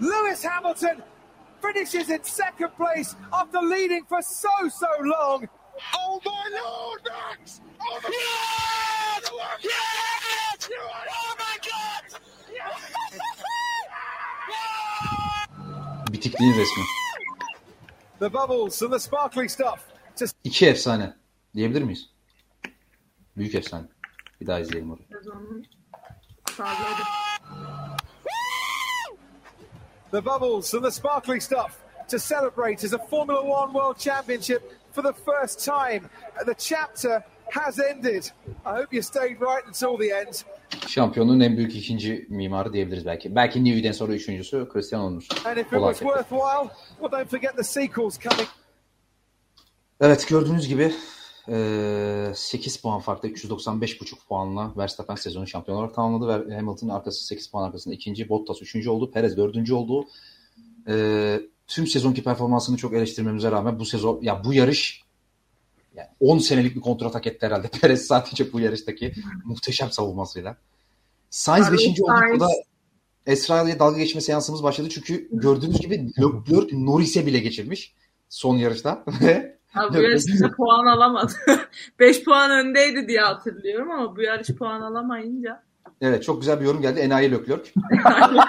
Lewis 0.00 0.42
Hamilton 0.42 1.02
finishes 1.60 2.08
in 2.08 2.24
second 2.24 2.70
place 2.74 3.14
after 3.34 3.60
leading 3.60 4.02
for 4.06 4.22
so, 4.22 4.48
so 4.70 4.86
long. 5.02 5.46
Oh 5.94 6.20
my 6.24 6.44
lord, 6.64 7.00
Max! 7.04 7.60
Oh 7.82 8.00
my 8.02 8.08
yes! 8.10 9.30
Yes! 9.62 10.68
Oh 10.70 11.34
my 11.38 11.56
god! 11.68 12.20
Bitikliğin 16.12 16.52
resmi. 16.52 16.84
The 18.20 18.32
bubbles 18.32 18.82
and 18.82 18.92
the 18.92 18.98
sparkly 18.98 19.48
stuff 19.48 19.80
to 20.18 20.24
İki 20.44 20.66
efsane 20.66 21.16
diyebilir 21.54 21.82
miyiz? 21.82 22.15
Büyük 23.36 23.54
efsane. 23.54 23.86
Bir 24.40 24.46
daha 24.46 24.58
izleyelim 24.60 24.90
orayı. 24.90 25.06
The 30.10 30.24
bubbles 30.24 30.74
and 30.74 30.84
the 30.84 30.90
sparkly 30.90 31.40
stuff 31.40 31.78
to 32.08 32.18
celebrate 32.18 32.84
as 32.84 32.94
a 32.94 32.98
Formula 32.98 33.42
One 33.42 33.72
World 33.72 33.98
Championship 33.98 34.62
for 34.92 35.02
the 35.02 35.12
first 35.12 35.64
time. 35.64 36.00
The 36.46 36.54
chapter 36.58 37.22
has 37.50 37.78
ended. 37.80 38.24
I 38.64 38.80
hope 38.80 38.92
you 38.92 39.02
stayed 39.02 39.40
right 39.40 39.64
until 39.66 39.98
the 39.98 40.12
end. 40.12 40.34
Şampiyonluğun 40.88 41.40
en 41.40 41.56
büyük 41.56 41.76
ikinci 41.76 42.26
mimarı 42.28 42.72
diyebiliriz 42.72 43.06
belki. 43.06 43.36
Belki 43.36 43.64
Newey'den 43.64 43.92
sonra 43.92 44.12
üçüncüsü 44.12 44.68
Christian 44.72 45.02
olur. 45.02 45.26
And 45.44 45.56
if 45.56 45.66
it 45.66 45.70
was 45.70 45.98
worthwhile, 45.98 46.70
well, 47.00 47.12
don't 47.12 47.30
forget 47.30 47.56
the 47.56 47.62
sequels 47.62 48.18
coming. 48.18 48.48
Evet 50.00 50.28
gördüğünüz 50.28 50.68
gibi 50.68 50.92
8 51.46 52.76
puan 52.76 53.00
farklı 53.00 53.28
395,5 53.28 54.14
puanla 54.28 54.72
Verstappen 54.76 55.14
sezonu 55.14 55.46
şampiyon 55.46 55.78
olarak 55.78 55.94
tamamladı. 55.94 56.48
Ve 56.48 56.54
Hamilton 56.54 56.88
arkası 56.88 57.26
8 57.26 57.46
puan 57.46 57.66
arkasında 57.66 57.94
ikinci, 57.94 58.28
Bottas 58.28 58.62
üçüncü 58.62 58.90
oldu, 58.90 59.10
Perez 59.10 59.36
dördüncü 59.36 59.74
oldu. 59.74 60.06
Tüm 61.66 61.86
sezonki 61.86 62.24
performansını 62.24 62.76
çok 62.76 62.94
eleştirmemize 62.94 63.50
rağmen 63.50 63.78
bu 63.78 63.84
sezon 63.84 64.22
ya 64.22 64.44
bu 64.44 64.54
yarış 64.54 65.02
yani 65.96 66.08
10 66.20 66.38
senelik 66.38 66.76
bir 66.76 66.80
kontrat 66.80 67.14
hak 67.14 67.26
etti 67.26 67.46
herhalde 67.46 67.68
Perez 67.80 68.06
sadece 68.06 68.52
bu 68.52 68.60
yarıştaki 68.60 69.12
muhteşem 69.44 69.92
savunmasıyla. 69.92 70.56
Sainz 71.30 71.66
Carlos 71.66 71.80
5. 71.80 72.00
olduğunda 72.00 72.46
Sainz. 72.46 72.66
Esra 73.26 73.62
ile 73.62 73.78
dalga 73.78 73.98
geçme 73.98 74.20
seansımız 74.20 74.62
başladı 74.62 74.88
çünkü 74.90 75.28
gördüğünüz 75.32 75.80
gibi 75.80 76.12
Leclerc 76.18 76.76
Norris'e 76.76 77.26
bile 77.26 77.38
geçirmiş 77.38 77.94
son 78.28 78.56
yarışta 78.56 79.04
ve 79.20 79.55
Abi 79.76 79.98
bu 79.98 80.02
yarışta 80.02 80.50
puan 80.50 80.86
alamadı. 80.86 81.32
5 81.98 82.24
puan 82.24 82.50
öndeydi 82.50 83.08
diye 83.08 83.20
hatırlıyorum 83.20 83.90
ama 83.90 84.16
bu 84.16 84.22
yarış 84.22 84.48
puan 84.48 84.80
alamayınca. 84.80 85.62
Evet 86.00 86.24
çok 86.24 86.40
güzel 86.40 86.60
bir 86.60 86.64
yorum 86.64 86.82
geldi. 86.82 87.00
Enayi 87.00 87.30
Leclerc. 87.32 87.70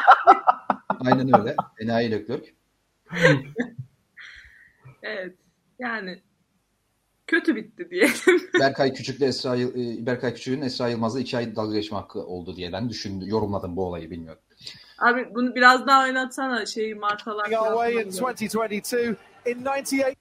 Aynen 1.06 1.40
öyle. 1.40 1.56
Enayi 1.80 2.12
Leclerc. 2.12 2.52
Evet. 5.04 5.36
Yani 5.80 6.22
kötü 7.28 7.56
bitti 7.56 7.90
diyelim. 7.90 8.14
Berkay 8.60 8.94
Küçük'le 8.94 9.22
Esra 9.22 9.56
Yıl- 9.56 10.02
e, 10.02 10.06
Berkay 10.06 10.34
Küçük'ün 10.34 10.62
Esra 10.62 10.88
Yılmaz'la 10.88 11.20
iki 11.20 11.38
ay 11.38 11.56
dalga 11.56 11.74
geçme 11.76 11.98
hakkı 11.98 12.20
oldu 12.20 12.56
diye 12.56 12.72
ben 12.74 12.90
düşündüm, 12.90 13.28
yorumladım 13.28 13.76
bu 13.76 13.86
olayı 13.86 14.12
bilmiyorum. 14.12 14.42
Abi 15.00 15.36
bunu 15.36 15.56
biraz 15.56 15.88
daha 15.88 16.04
oynatsana 16.04 16.66
şeyi 16.66 16.96
markalar. 16.96 17.52
Our 17.52 17.74
way 17.74 17.94
in 17.94 17.98
yazmalı. 18.06 18.34
2022 18.34 19.16
in 19.46 19.66
98 19.66 20.16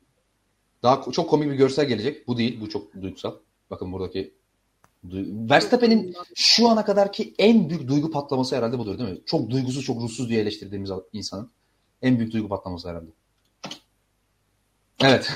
Daha 0.83 1.13
çok 1.13 1.31
komik 1.31 1.51
bir 1.51 1.55
görsel 1.55 1.87
gelecek. 1.87 2.29
Bu 2.29 2.39
değil. 2.39 2.61
Bu 2.61 2.69
çok 2.69 2.95
duygusal. 3.03 3.35
Bakın 3.71 3.93
buradaki 3.93 4.33
Verstappen'in 5.51 6.15
şu 6.35 6.69
ana 6.69 6.85
kadarki 6.85 7.35
en 7.39 7.71
büyük 7.71 7.89
duygu 7.89 8.11
patlaması 8.11 8.57
herhalde 8.57 8.79
budur 8.79 8.99
değil 8.99 9.11
mi? 9.11 9.19
Çok 9.27 9.51
duygusuz, 9.51 9.85
çok 9.85 10.03
ruhsuz 10.03 10.29
diye 10.29 10.41
eleştirdiğimiz 10.41 10.91
insanın 11.13 11.51
en 12.03 12.19
büyük 12.19 12.33
duygu 12.33 12.49
patlaması 12.49 12.89
herhalde. 12.89 13.11
Evet. 15.01 15.33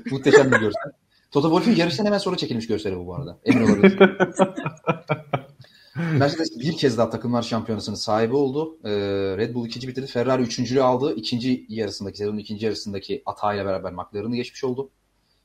Muhteşem 0.10 0.52
bir 0.52 0.58
görsel. 0.58 0.92
Toto 1.30 1.48
Wolff'un 1.48 1.80
yarıştan 1.80 2.04
hemen 2.04 2.18
sonra 2.18 2.36
çekilmiş 2.36 2.66
görseli 2.66 2.96
bu 2.96 3.06
bu 3.06 3.14
arada. 3.14 3.38
Emin 3.44 3.66
olabilir. 3.66 3.98
Mercedes 5.96 6.58
bir 6.60 6.76
kez 6.76 6.98
daha 6.98 7.10
takımlar 7.10 7.42
şampiyonasının 7.42 7.96
sahibi 7.96 8.34
oldu. 8.34 8.78
Ee, 8.84 8.90
Red 9.36 9.54
Bull 9.54 9.66
ikinci 9.66 9.88
bitirdi. 9.88 10.06
Ferrari 10.06 10.42
üçüncülüğü 10.42 10.82
aldı. 10.82 11.14
İkinci 11.16 11.66
yarısındaki, 11.68 12.18
sezonun 12.18 12.38
ikinci 12.38 12.64
yarısındaki 12.64 13.22
hatayla 13.24 13.64
beraber 13.64 13.92
McLaren'ı 13.92 14.36
geçmiş 14.36 14.64
oldu. 14.64 14.90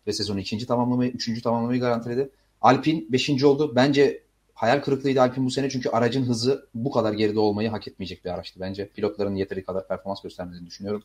Ve 0.07 0.13
sezonu 0.13 0.39
ikinci 0.39 0.67
tamamlamayı, 0.67 1.11
üçüncü 1.11 1.41
tamamlamayı 1.41 1.81
garantiledi. 1.81 2.29
Alpine 2.61 3.03
beşinci 3.09 3.45
oldu. 3.45 3.75
Bence 3.75 4.23
hayal 4.53 4.81
kırıklığıydı 4.81 5.21
Alpine 5.21 5.45
bu 5.45 5.51
sene 5.51 5.69
çünkü 5.69 5.89
aracın 5.89 6.23
hızı 6.23 6.67
bu 6.73 6.91
kadar 6.91 7.13
geride 7.13 7.39
olmayı 7.39 7.69
hak 7.69 7.87
etmeyecek 7.87 8.25
bir 8.25 8.29
araçtı 8.29 8.59
bence. 8.59 8.89
Pilotların 8.89 9.35
yeteri 9.35 9.63
kadar 9.63 9.87
performans 9.87 10.21
göstermediğini 10.21 10.67
düşünüyorum. 10.67 11.03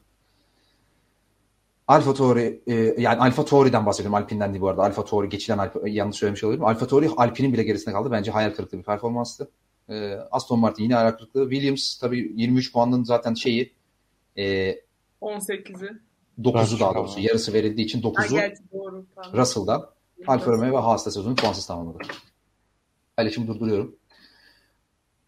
Alfa 1.88 2.14
Tauri 2.14 2.62
e, 2.66 2.74
yani 2.74 3.20
Alfa 3.20 3.44
Tauri'den 3.44 3.86
bahsediyorum. 3.86 4.14
Alpine'den 4.14 4.52
değil 4.52 4.62
bu 4.62 4.68
arada. 4.68 4.82
Alfa 4.82 5.04
Tauri 5.04 5.28
geçilen 5.28 5.58
Alfa, 5.58 5.88
yanlış 5.88 6.16
söylemiş 6.16 6.44
olabilirim. 6.44 6.64
Alfa 6.64 6.86
Tauri 6.86 7.10
Alpine'in 7.16 7.52
bile 7.52 7.62
gerisinde 7.62 7.94
kaldı. 7.94 8.10
Bence 8.10 8.30
hayal 8.30 8.50
kırıklığı 8.50 8.78
bir 8.78 8.82
performanstı. 8.82 9.50
E, 9.88 10.14
Aston 10.30 10.58
Martin 10.58 10.82
yine 10.82 10.94
hayal 10.94 11.10
kırıklığı. 11.12 11.50
Williams 11.50 11.98
tabii 11.98 12.32
23 12.34 12.72
puanın 12.72 13.04
zaten 13.04 13.34
şeyi 13.34 13.72
e, 14.36 14.74
18'i. 15.22 15.98
9'u 16.42 16.80
daha 16.80 16.94
doğrusu. 16.94 17.20
Yarısı 17.20 17.52
verildiği 17.52 17.86
için 17.86 18.02
Ha, 18.02 18.08
9'u 18.08 18.34
gerçi 18.34 18.62
doğru. 18.72 19.06
Pardon. 19.16 19.38
Russell'dan 19.38 19.90
Alfa 20.26 20.50
Romeo 20.50 20.76
ve 20.76 20.80
Haas'ta 20.80 21.10
sezonu 21.10 21.34
puansız 21.34 21.66
tamamladı. 21.66 21.98
Paylaşımı 23.16 23.46
durduruyorum. 23.46 23.96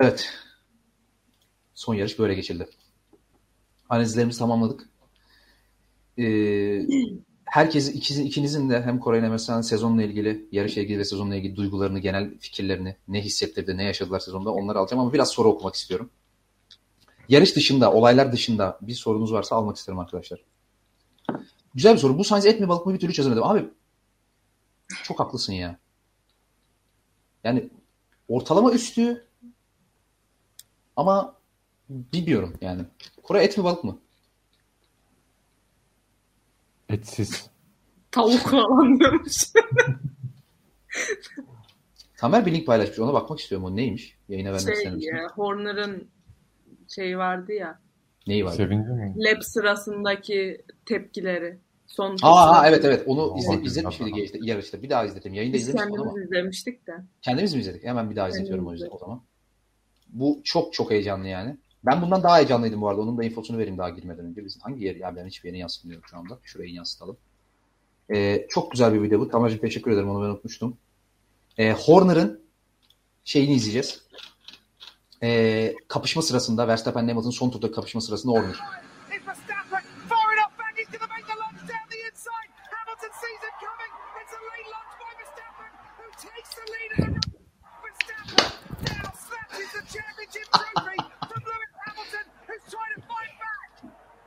Evet. 0.01 0.31
Son 1.75 1.95
yarış 1.95 2.19
böyle 2.19 2.35
geçildi. 2.35 2.69
Analizlerimizi 3.89 4.39
tamamladık. 4.39 4.89
Ee, 6.19 6.87
herkes 7.45 7.89
ikizin, 7.89 8.27
ikinizin 8.27 8.71
de 8.71 8.83
hem 8.83 9.01
Koray 9.01 9.21
hem 9.21 9.35
Esra'nın 9.35 9.63
sezonla 9.63 10.03
ilgili, 10.03 10.49
yarışla 10.53 10.83
ilgili 10.83 10.99
ve 10.99 11.05
sezonla 11.05 11.37
ilgili 11.37 11.57
duygularını, 11.57 11.99
genel 11.99 12.39
fikirlerini, 12.39 12.97
ne 13.09 13.21
hissettirdi, 13.21 13.77
ne 13.77 13.85
yaşadılar 13.85 14.21
sezonda 14.21 14.51
onları 14.51 14.79
alacağım 14.79 15.01
ama 15.01 15.13
biraz 15.13 15.29
soru 15.29 15.49
okumak 15.49 15.75
istiyorum. 15.75 16.11
Yarış 17.29 17.57
dışında, 17.57 17.93
olaylar 17.93 18.33
dışında 18.33 18.79
bir 18.83 18.95
sorunuz 18.95 19.33
varsa 19.33 19.57
almak 19.57 19.77
isterim 19.77 19.99
arkadaşlar. 19.99 20.45
Güzel 21.75 21.95
bir 21.95 21.99
soru. 21.99 22.19
Bu 22.19 22.25
Sainz 22.25 22.47
et 22.47 22.61
mi 22.61 22.69
balık 22.69 22.87
mı 22.87 22.95
bir 22.95 22.99
türlü 22.99 23.13
çözemedim. 23.13 23.43
Abi 23.43 23.65
çok 25.03 25.21
haklısın 25.21 25.53
ya. 25.53 25.79
Yani 27.45 27.71
ortalama 28.29 28.73
üstü 28.73 29.27
ama 30.97 31.37
bilmiyorum 31.89 32.55
yani. 32.61 32.83
Kore 33.23 33.45
et 33.45 33.59
mi 33.59 33.65
balık 33.65 33.85
mı? 33.85 33.99
Etsiz. 36.89 37.51
Tavuk 38.11 38.41
falan 38.41 39.01
diyormuş. 39.01 39.53
Tamer 42.17 42.47
bir 42.47 42.55
link 42.55 42.67
paylaşmış. 42.67 42.99
Ona 42.99 43.13
bakmak 43.13 43.41
istiyorum. 43.41 43.67
O 43.67 43.77
neymiş? 43.77 44.17
Yayına 44.29 44.53
vermek 44.53 44.77
şey 44.77 44.93
ya, 44.99 45.29
Horner'ın 45.35 46.09
şeyi 46.89 47.19
vardı 47.19 47.53
ya. 47.53 47.81
Neyi 48.27 48.45
var? 48.45 48.53
Sevinci 48.53 48.89
mi? 48.89 49.15
Lab 49.19 49.43
sırasındaki 49.43 50.65
tepkileri. 50.87 51.59
Son 51.87 52.17
Aa, 52.23 52.51
aa, 52.51 52.69
evet 52.69 52.85
evet 52.85 53.03
onu 53.07 53.39
izle, 53.39 53.63
izletmiş 53.63 54.01
miydik 54.01 54.25
işte 54.25 54.39
yarışta. 54.43 54.83
Bir 54.83 54.91
daha 54.91 55.05
izledim. 55.05 55.35
Yayında 55.35 55.55
Biz 55.55 55.63
izlemiştim 55.63 55.93
ama. 55.95 56.05
kendimiz 56.05 56.27
izlemiştik 56.27 56.87
de. 56.87 56.93
Kendimiz 57.23 57.55
mi 57.55 57.61
izledik? 57.61 57.85
Hemen 57.85 58.11
bir 58.11 58.17
daha 58.17 58.29
izletiyorum 58.29 58.67
o 58.67 58.73
yüzden 58.73 58.89
o 58.91 58.99
zaman. 58.99 59.23
Bu 60.09 60.41
çok 60.45 60.73
çok 60.73 60.91
heyecanlı 60.91 61.29
yani. 61.29 61.57
Ben 61.85 62.03
bundan 62.03 62.23
daha 62.23 62.37
heyecanlıydım 62.37 62.81
bu 62.81 62.89
arada. 62.89 63.01
Onun 63.01 63.19
da 63.19 63.25
infosunu 63.25 63.59
vereyim 63.59 63.79
daha 63.79 63.91
girmeden 63.91 64.25
önce. 64.25 64.45
Biz 64.45 64.59
hangi 64.63 64.85
yer 64.85 64.97
ya 64.97 65.17
ben 65.17 65.27
hiçbir 65.27 65.49
yerini 65.49 65.61
yansıtmıyorum 65.61 66.09
şu 66.11 66.17
anda. 66.17 66.39
Şurayı 66.43 66.73
yansıtalım. 66.73 67.17
Ee, 68.15 68.47
çok 68.49 68.73
güzel 68.73 68.95
bir 68.95 69.03
video 69.03 69.21
bu. 69.21 69.29
Tamer'cim 69.29 69.61
teşekkür 69.61 69.91
ederim. 69.91 70.11
Onu 70.11 70.23
ben 70.23 70.29
unutmuştum. 70.29 70.77
Ee, 71.59 71.73
Horner'ın 71.73 72.41
şeyini 73.25 73.55
izleyeceğiz. 73.55 74.03
Ee, 75.23 75.75
kapışma 75.89 76.23
sırasında 76.23 76.69
Verstappen 76.69 77.09
Hamilton 77.09 77.31
son 77.31 77.51
turda 77.51 77.73
kapışma 77.73 78.01
sırasında 78.01 78.33
Horner. 78.33 78.57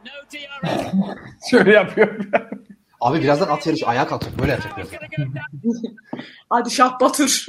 Şöyle 1.49 1.71
yapıyorum. 1.73 2.31
Abi 3.01 3.21
birazdan 3.21 3.47
at 3.47 3.67
yarışı 3.67 3.88
ayağa 3.88 4.07
kalkacak. 4.07 4.39
Böyle 4.39 4.51
yapacak 4.51 4.77
birazdan. 4.77 4.99
Hadi 6.49 6.71
Şah 6.71 6.99
Batır. 6.99 7.45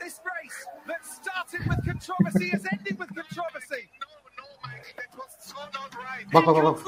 This 0.00 0.20
race 0.24 0.58
that 0.88 1.04
started 1.04 1.62
with 1.68 1.84
controversy 1.84 2.50
has 2.50 2.64
ended 2.72 2.98
with 2.98 3.14
controversy. 3.14 3.88
Bak 6.34 6.46
bak 6.46 6.56
bak. 6.56 6.64
bak. 6.64 6.78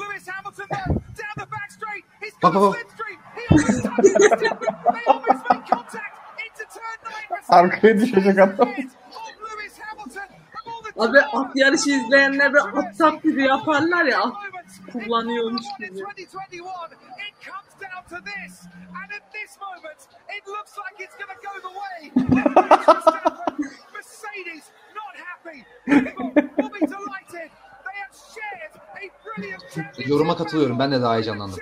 Bak 2.42 2.54
bak 2.54 2.62
bak. 2.62 2.74
slipstream. 2.74 3.18
He 4.94 5.04
almost 5.06 5.42
Abi 10.98 11.20
at 11.20 11.56
yarışı 11.56 11.90
izleyenler 11.90 12.54
de 12.54 12.60
at 12.60 12.98
taklidi 12.98 13.40
yaparlar 13.40 14.04
ya. 14.04 14.20
At 14.22 14.32
kullanıyormuş 14.92 15.66
gibi. 15.78 15.86
2021, 15.88 16.68
it 17.28 17.34
comes 17.46 17.72
down 17.80 18.02
to 18.10 18.24
this. 18.24 18.62
And 19.02 19.10
at 19.18 19.32
this 19.32 19.58
moment, 19.60 20.00
it 20.38 20.46
looks 20.46 20.74
like 20.78 21.04
it's 21.04 21.16
going 21.18 21.32
to 21.32 21.38
go 21.42 21.52
the 21.68 21.74
way. 21.80 22.10
of 22.16 22.86
Verstappen. 22.86 23.70
Mercedes 23.94 24.64
not 24.94 25.14
happy. 25.28 25.64
People 25.86 26.26
will 26.56 26.72
be 26.80 26.86
delighted. 26.86 27.50
They 27.86 27.96
have 28.02 28.14
shared 28.34 28.72
a 28.96 29.10
brilliant 29.24 29.62
championship. 29.74 30.08
Yoruma 30.08 30.36
katılıyorum. 30.36 30.78
Ben 30.78 30.92
de 30.92 31.02
daha 31.02 31.14
heyecanlandım. 31.14 31.58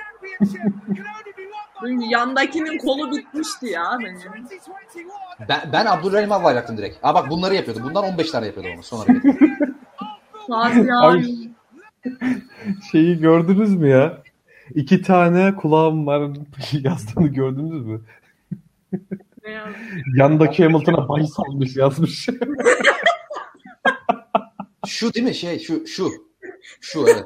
Yandakinin 1.88 2.78
kolu 2.78 3.16
bitmişti 3.16 3.66
ya 3.66 3.98
benim. 4.00 4.16
2021. 4.16 5.48
Ben, 5.48 5.60
ben 5.72 5.86
Abdurrahim 5.86 6.32
abi 6.32 6.44
bayraktım 6.44 6.76
direkt. 6.76 6.96
Aa 7.02 7.14
bak 7.14 7.30
bunları 7.30 7.54
yapıyordu. 7.54 7.80
Bundan 7.82 8.04
15 8.04 8.30
tane 8.30 8.46
yapıyordu 8.46 8.70
ama 8.72 8.82
sonra. 8.82 9.06
Fatih 10.48 10.80
Abi, 10.80 10.92
abi. 10.92 11.24
şeyi 12.92 13.18
gördünüz 13.20 13.76
mü 13.76 13.88
ya? 13.88 14.22
İki 14.74 15.02
tane 15.02 15.56
kulağım 15.56 16.06
var 16.06 16.30
yazdığını 16.72 17.28
gördünüz 17.28 17.86
mü? 17.86 18.00
Yandaki 20.16 20.64
Hamilton'a 20.64 21.08
bahis 21.08 21.38
almış 21.38 21.76
yazmış. 21.76 22.28
Şu 24.86 25.14
değil 25.14 25.26
mi? 25.26 25.34
Şey 25.34 25.58
şu 25.58 25.86
şu. 25.86 26.10
Şu 26.80 27.04
evet. 27.08 27.24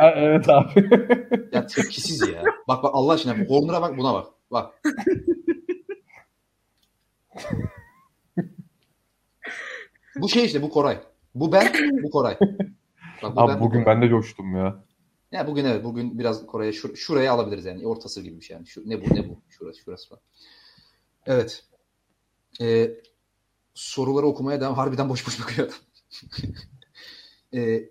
Evet 0.00 0.48
abi. 0.48 0.88
Ya 1.52 1.66
tepkisiz 1.66 2.28
ya. 2.28 2.42
Bak 2.68 2.82
bak 2.82 2.90
Allah 2.94 3.12
aşkına 3.12 3.48
bu 3.48 3.68
bak 3.68 3.98
buna 3.98 4.14
bak. 4.14 4.26
Bak. 4.50 4.82
bu 10.16 10.28
şey 10.28 10.44
işte 10.44 10.62
bu 10.62 10.70
Koray. 10.70 11.00
Bu 11.34 11.52
ben, 11.52 11.72
bu 12.02 12.10
Koray. 12.10 12.38
Bak, 13.22 13.36
bu 13.36 13.40
Abi 13.40 13.52
ben, 13.52 13.60
bu 13.60 13.64
bugün 13.64 13.84
Koray. 13.84 13.96
ben 13.96 14.02
de 14.02 14.08
coştum 14.08 14.56
ya. 14.56 14.84
Ya 15.32 15.46
bugün 15.46 15.64
evet 15.64 15.84
bugün 15.84 16.18
biraz 16.18 16.46
Kore'ye 16.46 16.72
şur- 16.72 16.96
şuraya 16.96 17.32
alabiliriz 17.32 17.64
yani 17.64 17.86
ortası 17.86 18.22
gibi 18.22 18.40
bir 18.40 18.44
şey 18.44 18.54
yani. 18.54 18.66
Şu, 18.66 18.90
ne 18.90 19.00
bu 19.00 19.14
ne 19.14 19.28
bu 19.28 19.40
şurası 19.48 19.80
şurası 19.80 20.08
falan. 20.08 20.22
Evet. 21.26 21.64
Ee, 22.60 22.90
soruları 23.74 24.26
okumaya 24.26 24.60
devam. 24.60 24.74
Harbiden 24.74 25.08
boş 25.08 25.26
boş 25.26 25.40
bakıyor 25.40 25.68
adam. 25.68 25.78
Ee, 27.54 27.88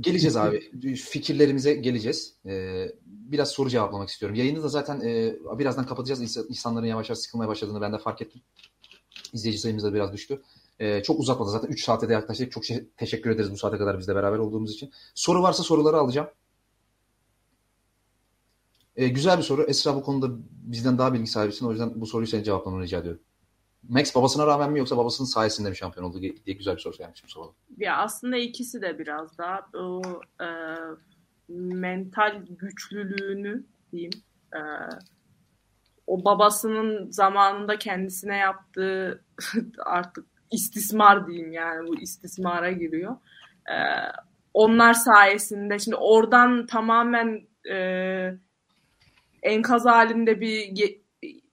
geleceğiz 0.00 0.36
abi. 0.36 0.70
Fikirlerimize 0.96 1.74
geleceğiz. 1.74 2.34
Ee, 2.46 2.92
biraz 3.06 3.48
soru 3.48 3.68
cevaplamak 3.70 4.08
istiyorum. 4.08 4.36
Yayını 4.36 4.62
da 4.62 4.68
zaten 4.68 5.00
e, 5.00 5.34
birazdan 5.58 5.86
kapatacağız. 5.86 6.20
İnsan- 6.22 6.46
İnsanların 6.48 6.86
yavaş 6.86 7.08
yavaş 7.08 7.18
sıkılmaya 7.18 7.48
başladığını 7.48 7.80
ben 7.80 7.92
de 7.92 7.98
fark 7.98 8.22
ettim. 8.22 8.40
İzleyici 9.32 9.58
sayımız 9.60 9.84
da 9.84 9.94
biraz 9.94 10.12
düştü. 10.12 10.42
Ee, 10.78 11.02
çok 11.02 11.20
uzatmadı 11.20 11.50
zaten 11.50 11.68
3 11.68 11.84
saate 11.84 12.08
de 12.08 12.12
yaklaştık. 12.12 12.52
Çok 12.52 12.64
şey- 12.64 12.84
teşekkür 12.96 13.30
ederiz 13.30 13.50
bu 13.52 13.56
saate 13.56 13.78
kadar 13.78 13.98
bizle 13.98 14.14
beraber 14.14 14.38
olduğumuz 14.38 14.72
için. 14.72 14.90
Soru 15.14 15.42
varsa 15.42 15.62
soruları 15.62 15.96
alacağım. 15.96 16.28
Ee, 18.96 19.08
güzel 19.08 19.38
bir 19.38 19.42
soru. 19.42 19.62
Esra 19.62 19.94
bu 19.96 20.02
konuda 20.02 20.28
bizden 20.50 20.98
daha 20.98 21.14
bilgi 21.14 21.26
sahibisin. 21.26 21.66
O 21.66 21.70
yüzden 21.70 22.00
bu 22.00 22.06
soruyu 22.06 22.26
senin 22.28 22.42
cevaplamanı 22.42 22.82
rica 22.82 22.98
ediyorum. 22.98 23.20
Max 23.88 24.14
babasına 24.14 24.46
rağmen 24.46 24.72
mi 24.72 24.78
yoksa 24.78 24.96
babasının 24.96 25.28
sayesinde 25.28 25.70
mi 25.70 25.76
şampiyon 25.76 26.06
oldu 26.06 26.22
diye 26.22 26.56
güzel 26.56 26.74
bir 26.74 26.80
soru 26.80 26.96
gelmiş 26.96 27.24
bu 27.24 27.28
soruda. 27.28 27.52
Ya 27.76 27.96
aslında 27.96 28.36
ikisi 28.36 28.82
de 28.82 28.98
biraz 28.98 29.38
daha 29.38 29.66
o 29.74 30.02
e, 30.40 30.48
mental 31.48 32.42
güçlülüğünü 32.48 33.64
diyeyim. 33.92 34.12
E, 34.54 34.60
o 36.06 36.24
babasının 36.24 37.10
zamanında 37.10 37.78
kendisine 37.78 38.36
yaptığı 38.36 39.24
artık 39.86 40.26
istismar 40.52 41.26
diyeyim 41.26 41.52
yani 41.52 41.88
bu 41.88 42.00
istismara 42.00 42.72
giriyor. 42.72 43.16
E, 43.70 43.76
onlar 44.54 44.94
sayesinde 44.94 45.78
şimdi 45.78 45.96
oradan 45.96 46.66
tamamen 46.66 47.40
e, 47.70 47.78
enkaz 49.42 49.86
halinde 49.86 50.40
bir 50.40 50.66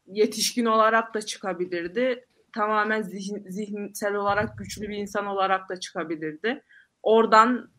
yetişkin 0.08 0.66
olarak 0.66 1.14
da 1.14 1.22
çıkabilirdi. 1.22 2.26
Tamamen 2.56 3.02
zihin, 3.02 3.46
zihinsel 3.50 4.16
olarak 4.16 4.58
güçlü 4.58 4.90
bir 4.90 4.98
insan 4.98 5.26
olarak 5.26 5.70
da 5.70 5.80
çıkabilirdi. 5.80 6.64
Oradan 7.04 7.70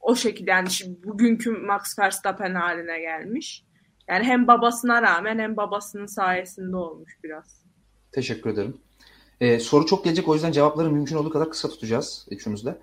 o 0.00 0.16
şekilde 0.16 0.50
yani 0.50 0.70
şimdi 0.70 1.02
bugünkü 1.02 1.50
Max 1.50 1.98
Verstappen 1.98 2.54
haline 2.54 3.00
gelmiş. 3.00 3.64
Yani 4.08 4.24
hem 4.24 4.46
babasına 4.46 5.02
rağmen 5.02 5.38
hem 5.38 5.56
babasının 5.56 6.06
sayesinde 6.06 6.76
olmuş 6.76 7.18
biraz. 7.24 7.64
Teşekkür 8.12 8.50
ederim. 8.50 8.76
Ee, 9.40 9.58
soru 9.58 9.86
çok 9.86 10.04
gelecek 10.04 10.28
o 10.28 10.34
yüzden 10.34 10.52
cevapları 10.52 10.90
mümkün 10.90 11.16
olduğu 11.16 11.30
kadar 11.30 11.50
kısa 11.50 11.68
tutacağız 11.68 12.26
üçümüz 12.30 12.66
de. 12.66 12.78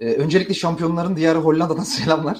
Ee, 0.00 0.12
öncelikle 0.12 0.54
şampiyonların 0.54 1.16
diyarı 1.16 1.38
Hollanda'dan 1.38 1.82
selamlar. 1.82 2.38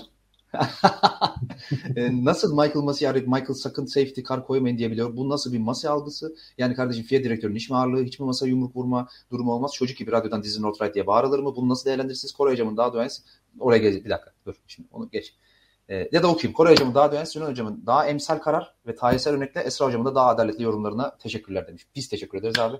Ee, 1.96 2.24
nasıl 2.24 2.52
Michael 2.52 2.84
Massey 2.84 3.08
arayıp 3.08 3.28
Michael 3.28 3.54
sakın 3.54 3.86
safety 3.86 4.20
car 4.28 4.46
koymayın 4.46 4.78
diyebiliyor. 4.78 5.16
Bu 5.16 5.28
nasıl 5.28 5.52
bir 5.52 5.58
Massey 5.58 5.90
algısı? 5.90 6.34
Yani 6.58 6.74
kardeşim 6.74 7.04
FIA 7.04 7.24
direktörünün 7.24 7.56
iş 7.56 7.70
mi 7.70 7.76
ağırlığı, 7.76 8.02
hiç 8.02 8.20
mi 8.20 8.26
masa 8.26 8.46
yumruk 8.46 8.76
vurma 8.76 9.08
durumu 9.30 9.52
olmaz? 9.52 9.72
Çocuk 9.74 9.96
gibi 9.96 10.12
radyodan 10.12 10.42
dizin 10.42 10.62
North 10.62 10.82
Right 10.82 10.94
diye 10.94 11.06
bağırılır 11.06 11.38
mı? 11.38 11.56
Bunu 11.56 11.68
nasıl 11.68 11.84
değerlendirirsiniz? 11.84 12.32
Kore 12.32 12.50
hocamın 12.50 12.76
daha 12.76 12.94
dönes. 12.94 13.22
Oraya 13.58 13.78
gelecek. 13.78 14.04
Bir 14.04 14.10
dakika 14.10 14.32
dur. 14.46 14.54
Şimdi 14.66 14.88
onu 14.92 15.10
geç. 15.10 15.34
Ee, 15.88 16.08
ya 16.12 16.22
da 16.22 16.28
okuyayım. 16.28 16.52
Kore 16.56 16.70
hocamın 16.70 16.94
daha 16.94 17.12
dönes, 17.12 17.32
Sinan 17.32 17.50
hocamın 17.50 17.82
daha 17.86 18.06
emsal 18.06 18.38
karar 18.38 18.74
ve 18.86 18.94
tarihsel 18.94 19.34
örnekle 19.34 19.60
Esra 19.60 19.86
hocamın 19.86 20.04
da 20.04 20.14
daha 20.14 20.26
adaletli 20.26 20.64
yorumlarına 20.64 21.16
teşekkürler 21.16 21.66
demiş. 21.66 21.86
Biz 21.94 22.08
teşekkür 22.08 22.38
ederiz 22.38 22.58
abi. 22.58 22.76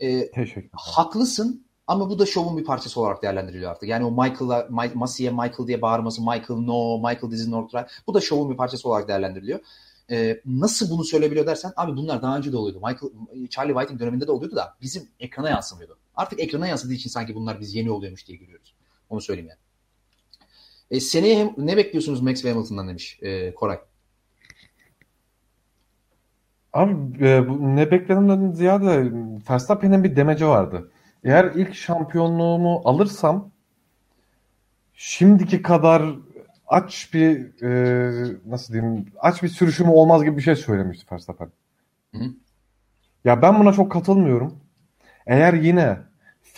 Ee, 0.00 0.30
Teşekkür 0.30 0.70
haklısın 0.72 1.65
ama 1.86 2.10
bu 2.10 2.18
da 2.18 2.26
şovun 2.26 2.58
bir 2.58 2.64
parçası 2.64 3.00
olarak 3.00 3.22
değerlendiriliyor 3.22 3.70
artık. 3.70 3.88
Yani 3.88 4.04
o 4.04 4.10
Michael'a, 4.10 4.66
Mike, 4.70 4.94
Massey'e 4.94 5.30
Michael 5.30 5.66
diye 5.66 5.82
bağırması, 5.82 6.20
Michael 6.20 6.60
no, 6.60 6.98
Michael 6.98 7.30
this 7.30 7.40
is 7.40 7.48
not 7.48 7.74
right. 7.74 7.88
Bu 8.06 8.14
da 8.14 8.20
şovun 8.20 8.50
bir 8.50 8.56
parçası 8.56 8.88
olarak 8.88 9.08
değerlendiriliyor. 9.08 9.60
Ee, 10.10 10.40
nasıl 10.46 10.90
bunu 10.90 11.04
söyleyebiliyor 11.04 11.46
dersen, 11.46 11.72
abi 11.76 11.96
bunlar 11.96 12.22
daha 12.22 12.36
önce 12.36 12.52
de 12.52 12.56
oluyordu. 12.56 12.86
Michael, 12.86 13.48
Charlie 13.48 13.72
Whiting 13.72 14.00
döneminde 14.00 14.26
de 14.26 14.32
oluyordu 14.32 14.56
da 14.56 14.76
bizim 14.82 15.08
ekrana 15.20 15.50
yansımıyordu. 15.50 15.98
Artık 16.16 16.40
ekrana 16.40 16.66
yansıdığı 16.66 16.92
için 16.92 17.10
sanki 17.10 17.34
bunlar 17.34 17.60
biz 17.60 17.74
yeni 17.74 17.90
oluyormuş 17.90 18.26
diye 18.26 18.38
görüyoruz. 18.38 18.74
Onu 19.10 19.20
söyleyeyim 19.20 19.48
yani. 19.48 19.58
E, 20.90 21.00
seneye 21.00 21.38
hem, 21.38 21.54
ne 21.58 21.76
bekliyorsunuz 21.76 22.20
Max 22.20 22.44
Hamilton'dan 22.44 22.88
demiş 22.88 23.18
e, 23.22 23.54
Koray. 23.54 23.78
Abi 26.72 27.24
e, 27.26 27.42
ne 27.58 27.90
beklenenden 27.90 28.52
ziyade 28.52 29.12
Verstappen'in 29.50 30.04
bir 30.04 30.16
demeci 30.16 30.46
vardı. 30.46 30.90
Eğer 31.26 31.44
ilk 31.54 31.74
şampiyonluğumu 31.74 32.82
alırsam 32.84 33.50
şimdiki 34.94 35.62
kadar 35.62 36.02
aç 36.66 37.14
bir 37.14 37.62
e, 37.62 38.36
nasıl 38.46 38.74
diyeyim 38.74 39.06
aç 39.18 39.42
bir 39.42 39.48
sürüşüm 39.48 39.88
olmaz 39.88 40.24
gibi 40.24 40.36
bir 40.36 40.42
şey 40.42 40.56
söylemişti 40.56 41.06
Verstappen. 41.12 41.48
Ya 43.24 43.42
ben 43.42 43.60
buna 43.60 43.72
çok 43.72 43.92
katılmıyorum. 43.92 44.60
Eğer 45.26 45.54
yine 45.54 45.98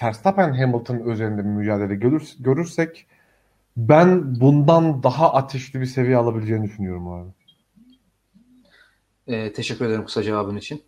Verstappen 0.03 0.53
Hamilton 0.55 0.99
üzerinde 0.99 1.45
bir 1.45 1.51
mücadele 1.51 1.95
görür, 1.95 2.35
görürsek 2.39 3.07
Ben 3.77 4.41
bundan 4.41 5.03
daha 5.03 5.33
ateşli 5.35 5.81
bir 5.81 5.87
seviye 5.87 6.17
alabileceğini 6.17 6.65
düşünüyorum 6.65 7.09
abi. 7.09 7.31
Ee, 9.27 9.53
teşekkür 9.53 9.85
ederim 9.85 10.05
kısa 10.05 10.23
cevabın 10.23 10.57
için. 10.57 10.83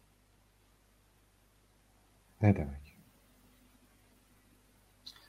Ne 2.43 2.57
demek? 2.57 2.80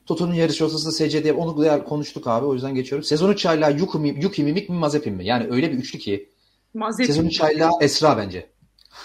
Toto'nun 0.05 0.33
yarış 0.33 0.61
ortasında 0.61 0.91
SCD 0.91 1.29
onu 1.29 1.63
da 1.63 1.83
konuştuk 1.83 2.27
abi 2.27 2.45
o 2.45 2.53
yüzden 2.53 2.75
geçiyorum. 2.75 3.03
Sezonu 3.03 3.35
çaylağı 3.35 3.77
Yuki 3.77 3.97
mi, 3.97 4.17
Yuki 4.21 4.43
mi 4.43 4.53
Mik 4.53 4.69
mi 4.69 4.75
Mazepin 4.75 5.13
mi? 5.13 5.25
Yani 5.25 5.47
öyle 5.51 5.71
bir 5.71 5.77
üçlü 5.77 5.99
ki. 5.99 6.29
Mazepin. 6.73 7.07
Sezonu 7.07 7.29
çaylağı 7.29 7.71
Esra 7.81 8.17
bence. 8.17 8.49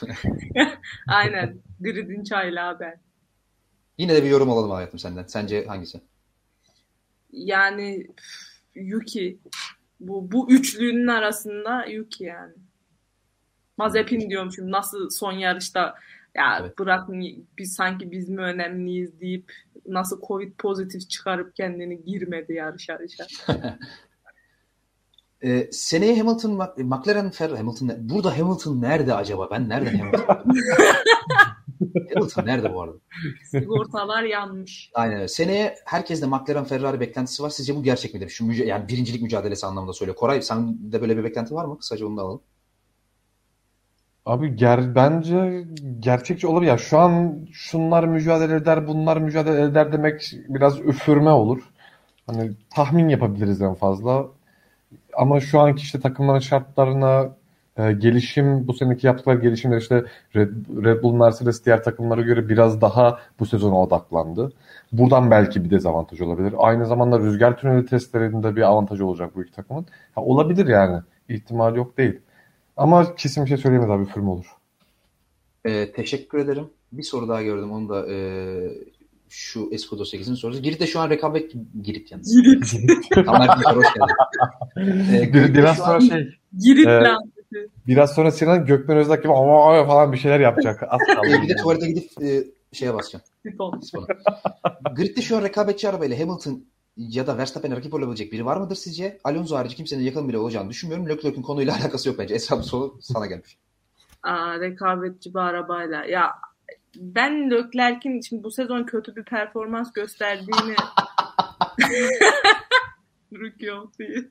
Aynen. 1.06 1.58
Grid'in 1.80 2.24
çaylağı 2.24 2.80
ben. 2.80 3.00
Yine 3.98 4.14
de 4.14 4.24
bir 4.24 4.28
yorum 4.28 4.50
alalım 4.50 4.70
hayatım 4.70 4.98
senden. 4.98 5.24
Sence 5.26 5.66
hangisi? 5.66 6.00
Yani 7.32 8.06
Yuki. 8.74 9.38
Bu, 10.00 10.32
bu 10.32 10.50
üçlünün 10.50 11.06
arasında 11.06 11.84
Yuki 11.86 12.24
yani. 12.24 12.52
Mazepin 13.76 14.30
diyorum 14.30 14.52
şimdi 14.52 14.70
nasıl 14.70 15.10
son 15.10 15.32
yarışta 15.32 15.94
ya 16.36 16.58
Evet. 16.60 16.78
bırak 16.78 17.08
biz 17.58 17.72
sanki 17.74 18.10
biz 18.10 18.28
mi 18.28 18.40
önemliyiz 18.40 19.20
deyip 19.20 19.52
nasıl 19.86 20.20
Covid 20.28 20.52
pozitif 20.58 21.10
çıkarıp 21.10 21.56
kendini 21.56 22.04
girmedi 22.04 22.52
yarış 22.52 22.88
yarışa. 22.88 23.26
Ee, 25.44 25.68
seneye 25.72 26.18
Hamilton, 26.18 26.50
Mac- 26.50 26.82
McLaren, 26.84 27.30
Ferrari, 27.30 27.56
Hamilton, 27.56 27.90
burada 28.00 28.38
Hamilton 28.38 28.80
nerede 28.82 29.14
acaba? 29.14 29.48
Ben 29.50 29.68
nereden 29.68 29.98
Hamilton? 29.98 30.26
Hamilton 32.14 32.46
nerede 32.46 32.74
bu 32.74 32.82
arada? 32.82 32.96
Sigortalar 33.50 34.22
yanmış. 34.22 34.90
Aynen 34.94 35.16
öyle. 35.16 35.28
Seneye 35.28 35.74
herkeste 35.84 36.26
McLaren, 36.26 36.64
Ferrari 36.64 37.00
beklentisi 37.00 37.42
var. 37.42 37.50
Sizce 37.50 37.76
bu 37.76 37.82
gerçek 37.82 38.14
midir? 38.14 38.28
Şu 38.28 38.44
müca- 38.44 38.64
yani 38.64 38.88
birincilik 38.88 39.22
mücadelesi 39.22 39.66
anlamında 39.66 39.92
söylüyor. 39.92 40.16
Koray 40.16 40.42
sen 40.42 40.92
de 40.92 41.00
böyle 41.00 41.16
bir 41.16 41.24
beklenti 41.24 41.54
var 41.54 41.64
mı? 41.64 41.78
Kısaca 41.78 42.06
onu 42.06 42.16
da 42.16 42.22
alalım. 42.22 42.40
Abi 44.26 44.56
ger 44.56 44.94
bence 44.94 45.64
gerçekçi 46.00 46.46
olabilir. 46.46 46.70
Ya 46.70 46.78
şu 46.78 46.98
an 46.98 47.38
şunlar 47.52 48.04
mücadele 48.04 48.54
eder, 48.54 48.86
bunlar 48.86 49.16
mücadele 49.16 49.62
eder 49.62 49.92
demek 49.92 50.32
biraz 50.48 50.80
üfürme 50.80 51.30
olur. 51.30 51.62
Hani 52.26 52.50
tahmin 52.74 53.08
yapabiliriz 53.08 53.62
en 53.62 53.74
fazla. 53.74 54.26
Ama 55.14 55.40
şu 55.40 55.60
anki 55.60 55.82
işte 55.82 56.00
takımların 56.00 56.38
şartlarına 56.38 57.28
e, 57.76 57.92
gelişim, 57.92 58.68
bu 58.68 58.74
seneki 58.74 59.06
yaptıkları 59.06 59.40
gelişimler 59.40 59.78
işte 59.78 60.04
Red, 60.36 60.50
Red 60.84 61.02
Bull, 61.02 61.14
Mercedes 61.14 61.64
diğer 61.64 61.84
takımlara 61.84 62.20
göre 62.20 62.48
biraz 62.48 62.80
daha 62.80 63.18
bu 63.40 63.46
sezona 63.46 63.82
odaklandı. 63.82 64.52
Buradan 64.92 65.30
belki 65.30 65.64
bir 65.64 65.70
dezavantaj 65.70 66.20
olabilir. 66.20 66.54
Aynı 66.58 66.86
zamanda 66.86 67.20
rüzgar 67.20 67.56
tüneli 67.58 67.86
testlerinde 67.86 68.56
bir 68.56 68.62
avantaj 68.62 69.00
olacak 69.00 69.30
bu 69.36 69.42
iki 69.42 69.52
takımın. 69.52 69.86
Ha, 70.14 70.22
olabilir 70.22 70.66
yani. 70.66 71.00
İhtimal 71.28 71.76
yok 71.76 71.98
değil. 71.98 72.20
Ama 72.76 73.14
kesin 73.14 73.44
bir 73.44 73.48
şey 73.48 73.58
söyleyemez 73.58 73.90
abi 73.90 74.02
üfürme 74.02 74.30
olur. 74.30 74.46
Ee, 75.64 75.92
teşekkür 75.92 76.38
ederim. 76.38 76.70
Bir 76.92 77.02
soru 77.02 77.28
daha 77.28 77.42
gördüm. 77.42 77.72
Onu 77.72 77.88
da 77.88 78.12
e, 78.12 78.18
şu 79.28 79.68
Escudo 79.72 80.02
8'in 80.02 80.34
sorusu. 80.34 80.62
Girit'te 80.62 80.86
şu 80.86 81.00
an 81.00 81.10
rekabet 81.10 81.52
Girit 81.82 82.12
yalnız. 82.12 82.42
Girit. 82.42 82.70
Tamer 83.26 83.56
Güler, 83.58 83.74
hoş 83.74 83.86
geldin. 83.94 84.14
Ee, 85.16 85.22
Bir, 85.22 85.32
Girit'te 85.32 85.54
biraz 85.54 85.76
sonra 85.76 85.94
an- 85.94 86.00
şey 86.00 86.28
Girit 86.58 86.86
e, 86.86 86.90
lansesi. 86.90 87.70
biraz 87.86 88.14
sonra 88.14 88.30
Sinan 88.30 88.66
Gökmen 88.66 88.96
Özdak 88.96 89.22
gibi 89.22 89.32
ama 89.32 89.86
falan 89.86 90.12
bir 90.12 90.18
şeyler 90.18 90.40
yapacak. 90.40 90.82
Az 90.82 91.00
kaldı. 91.14 91.26
Ee, 91.38 91.42
bir 91.42 91.48
de 91.48 91.56
tuvalete 91.56 91.86
gidip 91.88 92.22
e, 92.22 92.44
şeye 92.72 92.94
basacağım. 92.94 93.24
Grid'de 94.96 95.22
şu 95.22 95.36
an 95.36 95.42
rekabetçi 95.42 95.88
arabayla 95.88 96.18
Hamilton 96.20 96.64
ya 96.96 97.26
da 97.26 97.38
Verstappen'e 97.38 97.76
rakip 97.76 97.94
olabilecek 97.94 98.32
biri 98.32 98.44
var 98.44 98.56
mıdır 98.56 98.74
sizce? 98.74 99.18
Alonso 99.24 99.56
harici 99.56 99.76
kimsenin 99.76 100.02
yakın 100.02 100.28
bile 100.28 100.38
olacağını 100.38 100.70
düşünmüyorum. 100.70 101.08
Leclerc'in 101.08 101.42
konuyla 101.42 101.74
alakası 101.80 102.08
yok 102.08 102.18
bence. 102.18 102.34
Esra 102.34 102.58
bu 102.58 102.62
soru 102.62 102.98
sana 103.00 103.26
gelmiş. 103.26 103.58
Aa, 104.22 104.60
rekabetçi 104.60 105.34
bir 105.34 105.38
arabayla. 105.38 106.04
Ya 106.04 106.32
ben 106.96 107.50
Leclerc'in 107.50 108.20
şimdi 108.20 108.44
bu 108.44 108.50
sezon 108.50 108.84
kötü 108.84 109.16
bir 109.16 109.24
performans 109.24 109.92
gösterdiğini 109.92 110.76
Rookie 113.32 113.72
of 113.72 113.98
the 113.98 114.04
Year. 114.04 114.24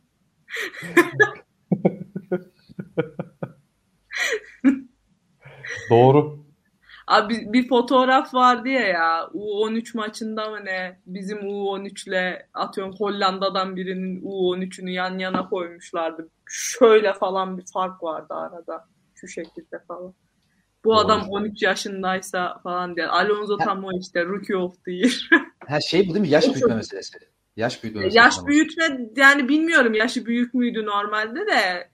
Doğru. 5.89 6.44
Abi 7.07 7.53
bir 7.53 7.67
fotoğraf 7.67 8.33
vardı 8.33 8.69
ya 8.69 8.87
ya 8.87 9.29
U13 9.33 9.97
maçında 9.97 10.49
mı 10.49 10.65
ne 10.65 10.99
bizim 11.05 11.37
U13'le 11.37 12.47
atıyorum 12.53 12.95
Hollanda'dan 12.95 13.75
birinin 13.75 14.21
U13'ünü 14.21 14.89
yan 14.89 15.17
yana 15.17 15.49
koymuşlardı. 15.49 16.29
Şöyle 16.45 17.13
falan 17.13 17.57
bir 17.57 17.65
fark 17.73 18.03
vardı 18.03 18.33
arada. 18.33 18.87
Şu 19.15 19.27
şekilde 19.27 19.79
falan. 19.87 20.13
Bu 20.85 20.97
adam 20.97 21.29
13 21.29 21.63
yaşındaysa 21.63 22.59
falan 22.63 22.95
diye. 22.95 23.07
Alonso 23.07 23.57
tam 23.57 23.83
o 23.83 23.89
işte 23.99 24.25
Rookie 24.25 24.55
of 24.55 24.85
the 24.85 24.91
Year. 24.91 25.29
Her 25.67 25.81
şey 25.81 26.09
bu 26.09 26.13
değil 26.13 26.25
mi? 26.25 26.29
Yaş 26.29 26.45
büyütme 26.45 26.75
meselesi. 26.75 27.17
Yaş 27.55 27.83
büyütme 27.83 28.01
meselesi. 28.01 28.17
Yaş 28.17 28.45
büyütme 28.45 29.09
yani 29.15 29.49
bilmiyorum 29.49 29.93
yaşı 29.93 30.25
büyük 30.25 30.53
müydü 30.53 30.85
normalde 30.85 31.39
de 31.39 31.89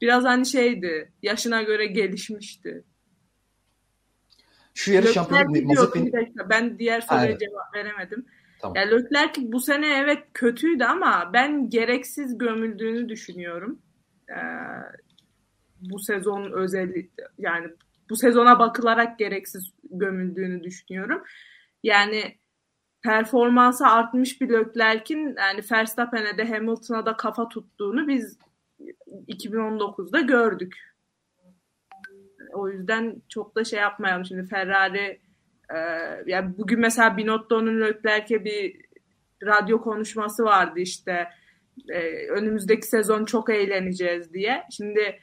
biraz 0.00 0.24
hani 0.24 0.46
şeydi 0.46 1.12
yaşına 1.22 1.62
göre 1.62 1.86
gelişmişti. 1.86 2.84
Şu 4.74 4.92
yarış 4.92 5.16
Leclerc 5.16 5.64
Mazepin 5.64 6.12
ben 6.50 6.78
diğer 6.78 7.00
soruya 7.00 7.26
evet. 7.26 7.40
cevap 7.40 7.74
veremedim. 7.74 8.26
Tamam. 8.60 8.76
Ya 8.76 8.82
Leclerc 8.82 9.40
bu 9.52 9.60
sene 9.60 9.98
evet 9.98 10.22
kötüydü 10.34 10.84
ama 10.84 11.30
ben 11.32 11.70
gereksiz 11.70 12.38
gömüldüğünü 12.38 13.08
düşünüyorum. 13.08 13.78
Ee, 14.30 14.34
bu 15.80 15.98
sezon 15.98 16.52
özeli 16.52 17.10
yani 17.38 17.68
bu 18.10 18.16
sezona 18.16 18.58
bakılarak 18.58 19.18
gereksiz 19.18 19.72
gömüldüğünü 19.90 20.62
düşünüyorum. 20.62 21.22
Yani 21.82 22.38
performansı 23.02 23.86
artmış 23.86 24.40
bir 24.40 24.48
Leclerc'in 24.48 25.36
yani 25.38 25.60
Verstappen'e 25.72 26.38
de 26.38 26.48
Hamilton'a 26.48 27.06
da 27.06 27.16
kafa 27.16 27.48
tuttuğunu 27.48 28.08
biz 28.08 28.38
2019'da 29.28 30.20
gördük. 30.20 30.93
O 32.54 32.68
yüzden 32.68 33.22
çok 33.28 33.56
da 33.56 33.64
şey 33.64 33.80
yapmayalım 33.80 34.24
şimdi 34.24 34.48
Ferrari 34.48 35.20
e, 35.74 35.78
yani 36.26 36.58
bugün 36.58 36.80
mesela 36.80 37.16
Binotto'nun 37.16 37.80
Leclerc'e 37.80 38.44
bir 38.44 38.76
radyo 39.42 39.80
konuşması 39.80 40.44
vardı 40.44 40.80
işte 40.80 41.28
e, 41.88 42.28
önümüzdeki 42.28 42.86
sezon 42.86 43.24
çok 43.24 43.50
eğleneceğiz 43.50 44.32
diye. 44.32 44.62
Şimdi 44.70 45.18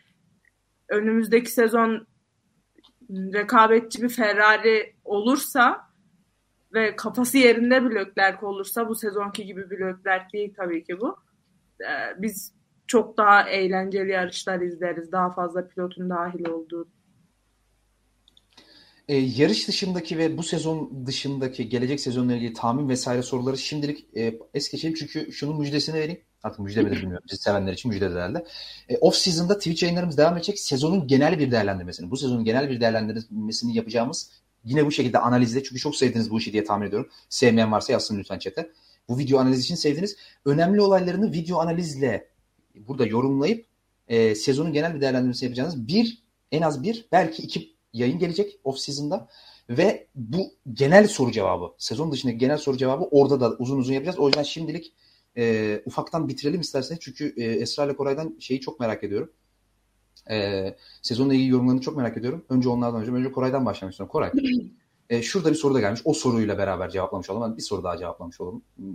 önümüzdeki 0.89 1.51
sezon 1.51 2.07
rekabetçi 3.11 4.01
bir 4.01 4.09
Ferrari 4.09 4.95
olursa 5.05 5.81
ve 6.73 6.95
kafası 6.95 7.37
yerinde 7.37 7.83
bir 7.83 7.95
Leclerc 7.95 8.45
olursa 8.45 8.89
bu 8.89 8.95
sezonki 8.95 9.45
gibi 9.45 9.69
bir 9.69 9.79
Leclerc 9.79 10.25
değil 10.33 10.53
tabii 10.57 10.83
ki 10.83 11.01
bu. 11.01 11.17
E, 11.81 12.21
biz 12.21 12.53
çok 12.87 13.17
daha 13.17 13.49
eğlenceli 13.49 14.11
yarışlar 14.11 14.61
izleriz. 14.61 15.11
Daha 15.11 15.29
fazla 15.29 15.67
pilotun 15.67 16.09
dahil 16.09 16.49
olduğu. 16.49 16.87
E, 19.07 19.17
yarış 19.17 19.67
dışındaki 19.67 20.17
ve 20.17 20.37
bu 20.37 20.43
sezon 20.43 21.05
dışındaki 21.05 21.69
gelecek 21.69 21.99
sezonla 21.99 22.35
ilgili 22.35 22.53
tahmin 22.53 22.89
vesaire 22.89 23.23
soruları 23.23 23.57
şimdilik 23.57 24.17
e, 24.17 24.39
es 24.53 24.71
geçelim. 24.71 24.95
Çünkü 24.95 25.31
şunun 25.31 25.59
müjdesini 25.59 25.95
vereyim. 25.95 26.21
Artık 26.43 26.59
müjde 26.59 26.81
midir 26.81 27.01
bilmiyorum. 27.01 27.25
Bizi 27.31 27.41
sevenler 27.41 27.73
için 27.73 27.91
müjde 27.91 28.09
herhalde. 28.09 28.45
E, 28.89 28.97
off 28.97 29.15
season'da 29.15 29.57
Twitch 29.57 29.83
yayınlarımız 29.83 30.17
devam 30.17 30.37
edecek. 30.37 30.59
Sezonun 30.59 31.07
genel 31.07 31.39
bir 31.39 31.51
değerlendirmesini, 31.51 32.11
bu 32.11 32.17
sezonun 32.17 32.43
genel 32.43 32.69
bir 32.69 32.81
değerlendirmesini 32.81 33.75
yapacağımız 33.75 34.31
yine 34.63 34.85
bu 34.85 34.91
şekilde 34.91 35.19
analizde. 35.19 35.63
Çünkü 35.63 35.81
çok 35.81 35.95
sevdiniz 35.95 36.31
bu 36.31 36.39
işi 36.39 36.53
diye 36.53 36.63
tahmin 36.63 36.87
ediyorum. 36.87 37.09
Sevmeyen 37.29 37.71
varsa 37.71 37.93
yazsın 37.93 38.19
lütfen 38.19 38.39
chat'e. 38.39 38.71
Bu 39.09 39.17
video 39.17 39.39
analiz 39.39 39.59
için 39.59 39.75
sevdiniz. 39.75 40.17
Önemli 40.45 40.81
olaylarını 40.81 41.31
video 41.31 41.59
analizle 41.59 42.27
burada 42.75 43.05
yorumlayıp 43.05 43.65
e, 44.07 44.35
sezonun 44.35 44.73
genel 44.73 44.95
bir 44.95 45.01
değerlendirmesi 45.01 45.45
yapacağınız 45.45 45.87
bir, 45.87 46.23
en 46.51 46.61
az 46.61 46.83
bir, 46.83 47.05
belki 47.11 47.43
iki 47.43 47.70
yayın 47.93 48.19
gelecek 48.19 48.59
off 48.63 48.79
season'da. 48.79 49.27
Ve 49.69 50.07
bu 50.15 50.53
genel 50.73 51.07
soru 51.07 51.31
cevabı, 51.31 51.73
sezon 51.77 52.11
dışındaki 52.11 52.37
genel 52.37 52.57
soru 52.57 52.77
cevabı 52.77 53.03
orada 53.03 53.39
da 53.39 53.55
uzun 53.59 53.77
uzun 53.77 53.93
yapacağız. 53.93 54.19
O 54.19 54.27
yüzden 54.27 54.43
şimdilik 54.43 54.93
e, 55.37 55.81
ufaktan 55.85 56.27
bitirelim 56.27 56.61
isterseniz. 56.61 56.99
Çünkü 57.03 57.33
e, 57.37 57.43
Esra 57.43 57.85
ile 57.85 57.95
Koray'dan 57.95 58.37
şeyi 58.39 58.59
çok 58.59 58.79
merak 58.79 59.03
ediyorum. 59.03 59.31
E, 60.29 60.75
sezonla 61.01 61.33
ilgili 61.33 61.49
yorumlarını 61.49 61.81
çok 61.81 61.97
merak 61.97 62.17
ediyorum. 62.17 62.45
Önce 62.49 62.69
onlardan 62.69 63.01
önce, 63.01 63.11
önce 63.11 63.31
Koray'dan 63.31 63.65
başlamak 63.65 63.93
istiyorum. 63.93 64.11
Koray, 64.11 64.31
e, 65.09 65.21
şurada 65.21 65.49
bir 65.49 65.55
soru 65.55 65.73
da 65.73 65.79
gelmiş. 65.79 66.01
O 66.05 66.13
soruyla 66.13 66.57
beraber 66.57 66.89
cevaplamış 66.89 67.29
olalım. 67.29 67.57
Bir 67.57 67.61
soru 67.61 67.83
daha 67.83 67.97
cevaplamış 67.97 68.41
olalım. 68.41 68.61
Hmm, 68.75 68.93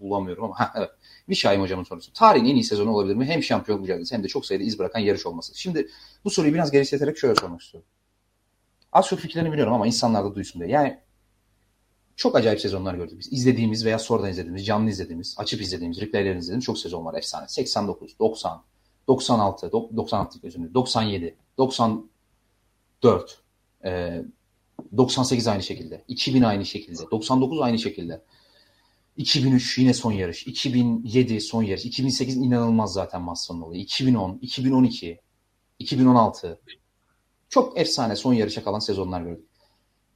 Bulamıyorum 0.00 0.44
ama. 0.44 0.60
Ha, 0.60 0.72
evet. 0.76 1.60
Hocamın 1.60 1.84
sorusu. 1.84 2.12
Tarihin 2.12 2.44
en 2.44 2.54
iyi 2.54 2.64
sezonu 2.64 2.90
olabilir 2.90 3.14
mi? 3.14 3.24
Hem 3.24 3.42
şampiyon 3.42 3.80
mücadelesi 3.80 4.14
hem 4.14 4.24
de 4.24 4.28
çok 4.28 4.46
sayıda 4.46 4.64
iz 4.64 4.78
bırakan 4.78 5.00
yarış 5.00 5.26
olması. 5.26 5.58
Şimdi 5.58 5.88
bu 6.24 6.30
soruyu 6.30 6.54
biraz 6.54 6.70
genişleterek 6.70 7.18
şöyle 7.18 7.34
sormak 7.34 7.60
istiyorum. 7.60 7.88
Az 8.96 9.06
çok 9.06 9.18
fikirlerini 9.18 9.52
biliyorum 9.52 9.74
ama 9.74 9.86
insanlar 9.86 10.24
da 10.24 10.34
duysun 10.34 10.60
diye. 10.60 10.70
Yani 10.70 10.98
çok 12.16 12.36
acayip 12.36 12.60
sezonlar 12.60 12.94
gördük 12.94 13.18
biz. 13.18 13.32
İzlediğimiz 13.32 13.84
veya 13.84 13.98
sonradan 13.98 14.30
izlediğimiz, 14.30 14.66
canlı 14.66 14.90
izlediğimiz, 14.90 15.34
açıp 15.38 15.60
izlediğimiz, 15.60 16.00
replaylerini 16.00 16.38
izlediğimiz 16.38 16.64
çok 16.64 16.78
sezon 16.78 17.04
var 17.04 17.14
efsane. 17.14 17.48
89, 17.48 18.18
90, 18.18 18.62
96, 19.08 19.72
96 19.72 20.38
özür 20.42 20.74
97, 20.74 21.36
94, 21.58 23.42
e, 23.84 24.22
98 24.96 25.48
aynı 25.48 25.62
şekilde, 25.62 26.04
2000 26.08 26.42
aynı 26.42 26.66
şekilde, 26.66 27.10
99 27.10 27.60
aynı 27.60 27.78
şekilde. 27.78 28.22
2003 29.16 29.78
yine 29.78 29.94
son 29.94 30.12
yarış. 30.12 30.46
2007 30.46 31.40
son 31.40 31.62
yarış. 31.62 31.84
2008 31.84 32.36
inanılmaz 32.36 32.92
zaten 32.92 33.22
Massa'nın 33.22 33.60
olayı. 33.60 33.82
2010, 33.82 34.38
2012, 34.42 35.20
2016. 35.78 36.60
Çok 37.48 37.78
efsane 37.78 38.16
son 38.16 38.32
yarışa 38.32 38.64
kalan 38.64 38.78
sezonlar 38.78 39.20
gördük. 39.20 39.48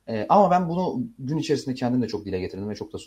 Ee, 0.09 0.27
ama 0.29 0.51
ben 0.51 0.69
bunu 0.69 1.03
gün 1.19 1.39
içerisinde 1.39 1.75
kendim 1.75 2.03
de 2.03 2.09
çok 2.09 2.25
dile 2.25 2.41
getirdim 2.41 2.69
ve 2.69 2.75
çok 2.75 2.93
da 2.93 2.99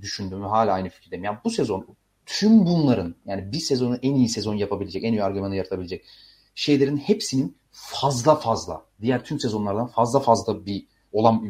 düşündüm 0.00 0.42
ve 0.42 0.46
hala 0.46 0.72
aynı 0.72 0.88
fikirdeyim. 0.88 1.24
Yani 1.24 1.38
bu 1.44 1.50
sezon 1.50 1.86
tüm 2.26 2.66
bunların 2.66 3.14
yani 3.26 3.52
bir 3.52 3.58
sezonu 3.58 3.98
en 4.02 4.14
iyi 4.14 4.28
sezon 4.28 4.54
yapabilecek, 4.54 5.04
en 5.04 5.12
iyi 5.12 5.22
argümanı 5.22 5.56
yaratabilecek 5.56 6.04
şeylerin 6.54 6.96
hepsinin 6.96 7.56
fazla 7.70 8.34
fazla 8.34 8.86
diğer 9.00 9.24
tüm 9.24 9.40
sezonlardan 9.40 9.86
fazla 9.86 10.20
fazla 10.20 10.66
bir 10.66 10.86
olan 11.12 11.44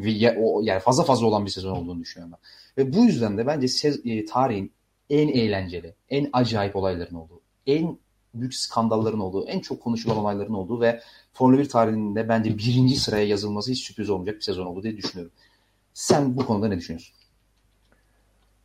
yani 0.61 0.79
fazla 0.79 1.03
fazla 1.03 1.27
olan 1.27 1.45
bir 1.45 1.51
sezon 1.51 1.71
olduğunu 1.71 1.99
düşünüyorum 1.99 2.37
ben. 2.37 2.83
Ve 2.83 2.93
bu 2.93 3.05
yüzden 3.05 3.37
de 3.37 3.47
bence 3.47 3.89
e, 4.05 4.25
tarihin 4.25 4.73
en 5.09 5.27
eğlenceli, 5.27 5.95
en 6.09 6.29
acayip 6.33 6.75
olayların 6.75 7.15
olduğu, 7.15 7.41
en 7.65 7.99
büyük 8.39 8.55
skandalların 8.55 9.19
olduğu, 9.19 9.45
en 9.45 9.59
çok 9.59 9.81
konuşulan 9.81 10.17
olayların 10.17 10.53
olduğu 10.53 10.81
ve 10.81 11.01
Formula 11.33 11.59
1 11.59 11.69
tarihinde 11.69 12.29
bence 12.29 12.57
birinci 12.57 12.95
sıraya 12.95 13.27
yazılması 13.27 13.71
hiç 13.71 13.83
sürpriz 13.83 14.09
olmayacak 14.09 14.35
bir 14.35 14.41
sezon 14.41 14.65
oldu 14.65 14.83
diye 14.83 14.97
düşünüyorum. 14.97 15.33
Sen 15.93 16.37
bu 16.37 16.45
konuda 16.45 16.67
ne 16.67 16.77
düşünüyorsun? 16.77 17.15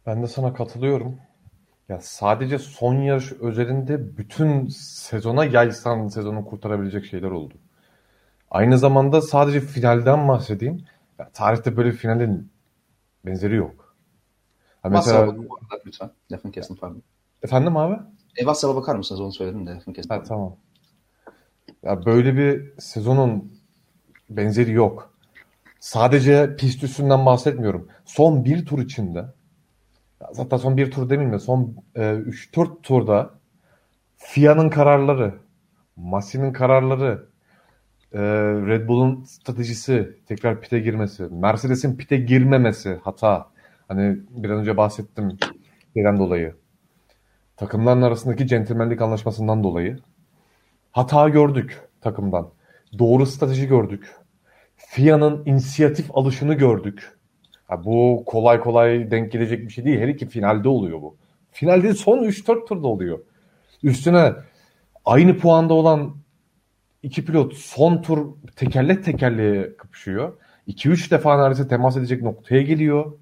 Ben 0.07 0.23
de 0.23 0.27
sana 0.27 0.55
katılıyorum. 0.55 1.17
Ya 1.89 2.01
sadece 2.01 2.59
son 2.59 2.95
yarış 2.95 3.33
özelinde 3.33 4.17
bütün 4.17 4.69
sezona 4.69 5.45
yaysan 5.45 6.09
sezonu 6.09 6.45
kurtarabilecek 6.45 7.05
şeyler 7.05 7.31
oldu. 7.31 7.55
Aynı 8.51 8.79
zamanda 8.79 9.21
sadece 9.21 9.61
finalden 9.61 10.29
bahsedeyim. 10.29 10.85
Ya, 11.19 11.31
tarihte 11.31 11.77
böyle 11.77 11.93
finalin 11.93 12.53
benzeri 13.27 13.57
yok. 13.57 13.97
Ha 14.83 14.89
mesela 14.89 15.37
lütfen. 15.87 16.11
Lafın 16.33 16.51
kesin 16.51 16.75
pardon. 16.77 17.03
Efendim 17.43 17.77
abi? 17.77 18.03
Evassa'ya 18.37 18.75
bakar 18.75 18.97
mısınız? 18.97 19.21
Onu 19.21 19.33
söyledim 19.33 19.67
de. 19.67 19.79
Ha, 20.09 20.23
tamam. 20.23 20.57
Ya 21.83 22.05
böyle 22.07 22.37
bir 22.37 22.81
sezonun 22.81 23.53
benzeri 24.31 24.73
yok. 24.73 25.15
Sadece 25.81 26.57
pist 26.57 26.85
üstünden 26.85 27.27
bahsetmiyorum. 27.27 27.89
Son 28.05 28.45
bir 28.45 28.67
tur 28.67 28.79
içinde 28.79 29.25
zaten 30.33 30.57
son 30.57 30.77
bir 30.77 30.91
tur 30.91 31.11
demeyeyim 31.11 31.35
de 31.35 31.39
son 31.39 31.77
e, 31.95 32.01
3-4 32.01 32.83
turda 32.83 33.31
FIA'nın 34.17 34.71
kararları, 34.71 35.35
Massi'nin 35.97 36.53
kararları, 36.53 37.27
e, 38.13 38.21
Red 38.67 38.89
Bull'un 38.89 39.25
stratejisi, 39.25 40.17
tekrar 40.27 40.61
pite 40.61 40.81
girmesi, 40.81 41.23
Mercedes'in 41.23 41.97
pite 41.97 42.17
girmemesi 42.17 43.01
hata. 43.05 43.51
Hani 43.89 44.19
bir 44.31 44.51
an 44.51 44.59
önce 44.61 44.77
bahsettim 44.77 45.39
şeyden 45.95 46.19
dolayı. 46.19 46.55
Takımların 47.57 48.03
arasındaki 48.03 48.47
centilmenlik 48.47 49.01
anlaşmasından 49.01 49.65
dolayı. 49.65 49.99
Hata 50.93 51.29
gördük 51.29 51.81
takımdan. 52.01 52.49
Doğru 52.99 53.27
strateji 53.27 53.67
gördük. 53.67 54.11
FIA'nın 54.77 55.43
inisiyatif 55.47 56.07
alışını 56.15 56.55
gördük. 56.55 57.19
Ha, 57.69 57.85
bu 57.85 58.23
kolay 58.27 58.61
kolay 58.61 59.11
denk 59.11 59.33
gelecek 59.33 59.61
bir 59.61 59.73
şey 59.73 59.85
değil. 59.85 60.01
Hele 60.01 60.17
ki 60.17 60.27
finalde 60.27 60.69
oluyor 60.69 61.03
bu. 61.03 61.17
Finalde 61.53 61.95
son 61.95 62.19
3-4 62.25 62.69
turda 62.69 62.87
oluyor. 62.89 63.19
Üstüne 63.83 64.33
aynı 65.05 65.39
puanda 65.39 65.75
olan 65.75 66.17
iki 67.03 67.25
pilot 67.25 67.55
son 67.55 68.03
tur 68.03 68.27
tekerlek 68.57 69.05
tekerleğe 69.05 69.77
kapışıyor. 69.77 70.33
2-3 70.69 71.11
defa 71.11 71.37
neredeyse 71.37 71.69
temas 71.69 71.97
edecek 71.97 72.23
noktaya 72.23 72.63
geliyor. 72.63 73.13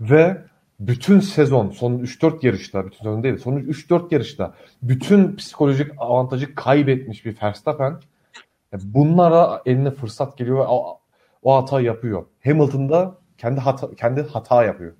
Ve 0.00 0.42
bütün 0.80 1.20
sezon, 1.20 1.70
son 1.70 1.98
3-4 1.98 2.46
yarışta, 2.46 2.86
bütün 2.86 2.98
sezon 2.98 3.22
değil, 3.22 3.38
son 3.38 3.56
3-4 3.56 4.14
yarışta 4.14 4.54
bütün 4.82 5.36
psikolojik 5.36 5.90
avantajı 5.98 6.54
kaybetmiş 6.54 7.26
bir 7.26 7.42
Verstappen 7.42 8.00
bunlara 8.82 9.62
eline 9.66 9.90
fırsat 9.90 10.38
geliyor 10.38 10.58
ve 10.58 10.62
o, 10.62 11.00
o 11.42 11.56
hata 11.56 11.80
yapıyor. 11.80 12.26
Hamilton'da 12.44 13.18
kendi 13.38 13.60
hata, 13.60 13.94
kendi 13.94 14.22
hata 14.22 14.64
yapıyor. 14.64 14.92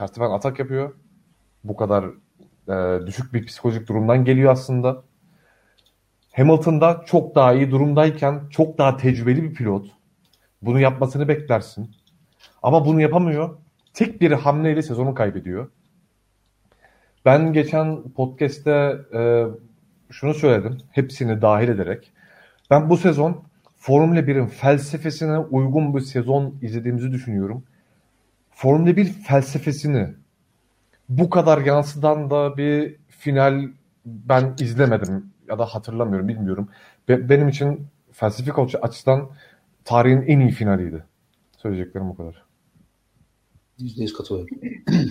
Verstappen 0.00 0.30
atak 0.30 0.58
yapıyor. 0.58 0.94
Bu 1.64 1.76
kadar 1.76 2.04
e, 2.68 3.06
düşük 3.06 3.34
bir 3.34 3.46
psikolojik 3.46 3.88
durumdan 3.88 4.24
geliyor 4.24 4.52
aslında. 4.52 5.02
Hamilton'da 6.32 7.02
çok 7.06 7.34
daha 7.34 7.54
iyi 7.54 7.70
durumdayken 7.70 8.40
çok 8.50 8.78
daha 8.78 8.96
tecrübeli 8.96 9.42
bir 9.42 9.54
pilot. 9.54 9.86
Bunu 10.62 10.80
yapmasını 10.80 11.28
beklersin. 11.28 11.90
Ama 12.62 12.86
bunu 12.86 13.00
yapamıyor. 13.00 13.58
Tek 13.94 14.20
bir 14.20 14.32
hamleyle 14.32 14.82
sezonu 14.82 15.14
kaybediyor. 15.14 15.70
Ben 17.24 17.52
geçen 17.52 18.02
podcast'te 18.02 18.96
e, 19.14 19.46
şunu 20.10 20.34
söyledim. 20.34 20.78
Hepsini 20.92 21.42
dahil 21.42 21.68
ederek. 21.68 22.12
Ben 22.70 22.90
bu 22.90 22.96
sezon 22.96 23.44
Formula 23.78 24.20
1'in 24.20 24.46
felsefesine 24.46 25.38
uygun 25.38 25.96
bir 25.96 26.00
sezon 26.00 26.54
izlediğimizi 26.62 27.12
düşünüyorum. 27.12 27.64
Formula 28.50 28.96
1 28.96 29.04
felsefesini 29.04 30.08
bu 31.08 31.30
kadar 31.30 31.58
yansıdan 31.58 32.30
da 32.30 32.56
bir 32.56 32.96
final 33.08 33.68
ben 34.06 34.54
izlemedim 34.60 35.32
ya 35.48 35.58
da 35.58 35.64
hatırlamıyorum 35.64 36.28
bilmiyorum. 36.28 36.68
Be- 37.08 37.28
benim 37.28 37.48
için 37.48 37.86
felsefik 38.12 38.54
açıdan 38.82 39.30
tarihin 39.84 40.22
en 40.22 40.40
iyi 40.40 40.50
finaliydi. 40.50 41.04
Söyleyeceklerim 41.56 42.10
o 42.10 42.16
kadar. 42.16 42.49
%100 43.80 44.12
katılıyorum. 44.12 44.56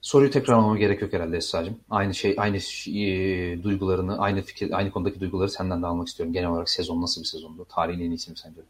Soruyu 0.00 0.30
tekrar 0.30 0.54
almama 0.54 0.78
gerek 0.78 1.02
yok 1.02 1.12
herhalde 1.12 1.36
Esra'cığım. 1.36 1.76
Aynı 1.90 2.14
şey, 2.14 2.34
aynı 2.38 2.56
e, 2.56 3.62
duygularını, 3.62 4.18
aynı 4.18 4.42
fikir, 4.42 4.78
aynı 4.78 4.90
konudaki 4.90 5.20
duyguları 5.20 5.50
senden 5.50 5.82
de 5.82 5.86
almak 5.86 6.08
istiyorum. 6.08 6.32
Genel 6.32 6.48
olarak 6.48 6.70
sezon 6.70 7.02
nasıl 7.02 7.20
bir 7.20 7.26
sezondu? 7.26 7.66
Tarihin 7.68 8.00
en 8.00 8.10
iyisi 8.10 8.30
mi 8.30 8.36
sence? 8.38 8.60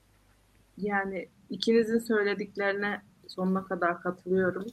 Yani 0.79 1.29
ikinizin 1.51 1.99
söylediklerine 1.99 3.01
sonuna 3.29 3.65
kadar 3.65 4.03
katılıyorum. 4.03 4.67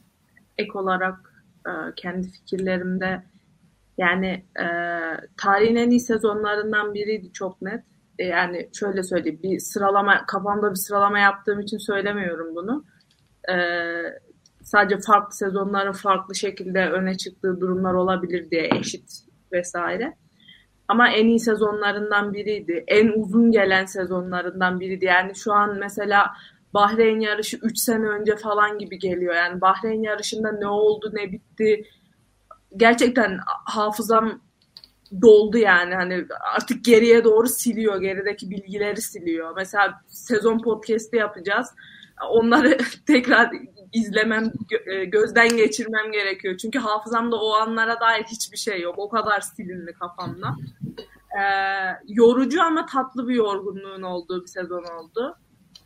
Ek 0.58 0.70
olarak 0.74 1.44
e, 1.66 1.70
kendi 1.96 2.30
fikirlerimde 2.30 3.22
yani 3.98 4.44
e, 4.60 4.66
tarihin 5.36 5.76
en 5.76 5.90
iyi 5.90 6.00
sezonlarından 6.00 6.94
biriydi 6.94 7.32
çok 7.32 7.62
net. 7.62 7.84
E, 8.18 8.24
yani 8.24 8.68
şöyle 8.72 9.02
söyleyeyim 9.02 9.40
bir 9.42 9.58
sıralama 9.58 10.26
kafamda 10.26 10.70
bir 10.70 10.76
sıralama 10.76 11.18
yaptığım 11.18 11.60
için 11.60 11.78
söylemiyorum 11.78 12.54
bunu. 12.54 12.84
E, 13.50 13.56
sadece 14.62 14.98
farklı 15.06 15.36
sezonların 15.36 15.92
farklı 15.92 16.34
şekilde 16.34 16.90
öne 16.90 17.16
çıktığı 17.16 17.60
durumlar 17.60 17.94
olabilir 17.94 18.50
diye 18.50 18.68
eşit 18.80 19.10
vesaire. 19.52 20.16
Ama 20.88 21.08
en 21.08 21.26
iyi 21.26 21.40
sezonlarından 21.40 22.34
biriydi. 22.34 22.84
En 22.86 23.08
uzun 23.08 23.50
gelen 23.50 23.84
sezonlarından 23.84 24.80
biriydi. 24.80 25.04
Yani 25.04 25.36
şu 25.36 25.52
an 25.52 25.78
mesela 25.78 26.30
Bahreyn 26.74 27.20
yarışı 27.20 27.58
3 27.62 27.78
sene 27.78 28.06
önce 28.06 28.36
falan 28.36 28.78
gibi 28.78 28.98
geliyor. 28.98 29.34
Yani 29.34 29.60
Bahreyn 29.60 30.02
yarışında 30.02 30.52
ne 30.52 30.66
oldu 30.66 31.10
ne 31.12 31.32
bitti 31.32 31.84
gerçekten 32.76 33.38
hafızam 33.64 34.40
doldu 35.22 35.58
yani 35.58 35.94
hani 35.94 36.24
artık 36.54 36.84
geriye 36.84 37.24
doğru 37.24 37.48
siliyor 37.48 38.00
gerideki 38.00 38.50
bilgileri 38.50 39.02
siliyor. 39.02 39.52
Mesela 39.56 40.00
sezon 40.08 40.58
podcast'i 40.58 41.16
yapacağız. 41.16 41.68
Onları 42.30 42.78
tekrar 43.06 43.50
izlemem, 43.92 44.52
e, 44.86 45.04
gözden 45.04 45.56
geçirmem 45.56 46.12
gerekiyor. 46.12 46.56
Çünkü 46.56 46.78
hafızamda 46.78 47.36
o 47.36 47.52
anlara 47.52 48.00
dair 48.00 48.24
hiçbir 48.24 48.56
şey 48.56 48.80
yok. 48.80 48.94
O 48.98 49.08
kadar 49.08 49.40
silindi 49.40 49.92
kafamda. 49.92 50.54
Ee, 51.28 51.42
yorucu 52.08 52.62
ama 52.62 52.86
tatlı 52.86 53.28
bir 53.28 53.34
yorgunluğun 53.34 54.02
olduğu 54.02 54.42
bir 54.42 54.46
sezon 54.46 54.84
oldu. 54.84 55.36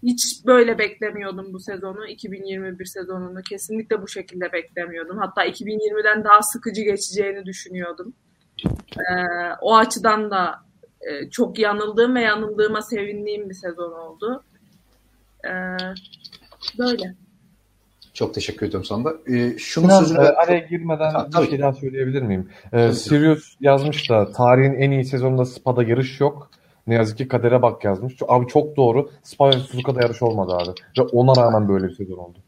Hiç 0.03 0.47
böyle 0.47 0.79
beklemiyordum 0.79 1.53
bu 1.53 1.61
sezonu. 1.61 2.07
2021 2.07 2.85
sezonunu 2.85 3.43
kesinlikle 3.43 4.03
bu 4.03 4.09
şekilde 4.09 4.53
beklemiyordum. 4.53 5.19
Hatta 5.19 5.47
2020'den 5.47 6.25
daha 6.25 6.43
sıkıcı 6.43 6.83
geçeceğini 6.83 7.45
düşünüyordum. 7.47 8.15
Ee, 8.97 9.25
o 9.61 9.77
açıdan 9.77 10.31
da 10.31 10.55
e, 11.01 11.31
çok 11.31 11.59
yanıldığım 11.59 12.15
ve 12.15 12.21
yanıldığıma 12.21 12.83
sevindiğim 12.83 13.51
bir 13.51 13.55
sezon 13.55 13.93
oldu. 13.93 14.45
Ee, 15.45 15.77
böyle. 16.79 17.15
Çok 18.15 18.35
teşekkür 18.35 18.67
ediyorum 18.67 18.85
sana 18.85 19.05
da. 19.05 19.15
Ee, 19.27 19.59
şunu 19.59 19.85
Sinan, 19.87 20.01
sözünü... 20.01 20.19
e, 20.19 20.23
araya 20.23 20.59
girmeden 20.59 21.11
ha, 21.11 21.29
bir 21.43 21.49
şey 21.49 21.61
daha 21.61 21.73
söyleyebilir 21.73 22.23
miyim? 22.23 22.49
Ee, 22.73 22.93
Sirius 22.93 23.57
yazmış 23.61 24.11
da 24.11 24.33
tarihin 24.33 24.75
en 24.75 24.91
iyi 24.91 25.05
sezonunda 25.05 25.45
Spa'da 25.45 25.83
yarış 25.83 26.21
yok. 26.21 26.51
Ne 26.87 26.95
yazık 26.95 27.19
ki 27.19 27.29
kadere 27.29 27.63
bak 27.63 27.85
yazmış. 27.85 28.15
Abi 28.29 28.47
çok 28.47 28.77
doğru. 28.77 29.11
Spa 29.23 29.49
ve 29.49 29.53
Suzuka'da 29.53 30.01
yarış 30.03 30.23
olmadı 30.23 30.53
abi. 30.53 30.71
Ve 30.99 31.03
ona 31.03 31.43
rağmen 31.43 31.69
böyle 31.69 31.89
bir 31.89 31.95
sezon 31.95 32.17
oldu. 32.17 32.39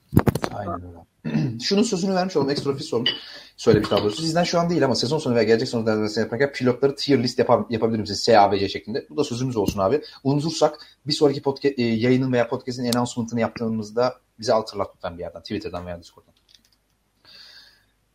Aynen 0.54 0.80
öyle. 0.82 1.58
Şunun 1.62 1.82
sözünü 1.82 2.14
vermiş 2.14 2.36
olalım. 2.36 2.50
Ekstra 2.50 2.70
ofis 2.70 2.86
sormuş. 2.86 3.10
Söylemiş 3.56 3.90
doğrusu. 3.90 4.22
Sizden 4.22 4.44
şu 4.44 4.60
an 4.60 4.70
değil 4.70 4.84
ama 4.84 4.94
sezon 4.94 5.18
sonu 5.18 5.34
veya 5.34 5.44
gelecek 5.44 5.68
sonu 5.68 5.86
değerlendirmesini 5.86 6.22
yaparken 6.22 6.52
pilotları 6.52 6.96
tier 6.96 7.22
list 7.22 7.38
yapar, 7.38 7.60
yapabilir 7.70 8.00
misiniz? 8.00 8.22
S, 8.22 8.38
A, 8.38 8.52
B, 8.52 8.58
C 8.58 8.68
şeklinde. 8.68 9.06
Bu 9.10 9.16
da 9.16 9.24
sözümüz 9.24 9.56
olsun 9.56 9.80
abi. 9.80 10.02
Unutursak 10.24 10.78
bir 11.06 11.12
sonraki 11.12 11.42
podcast, 11.42 11.78
e, 11.78 11.82
yayının 11.82 12.32
veya 12.32 12.48
podcast'in 12.48 12.84
announcement'ını 12.84 13.40
yaptığımızda 13.40 14.20
bize 14.38 14.52
hatırlat 14.52 14.90
lütfen 14.96 15.18
bir 15.18 15.22
yerden. 15.22 15.40
Twitter'dan 15.40 15.86
veya 15.86 16.00
Discord'dan. 16.00 16.34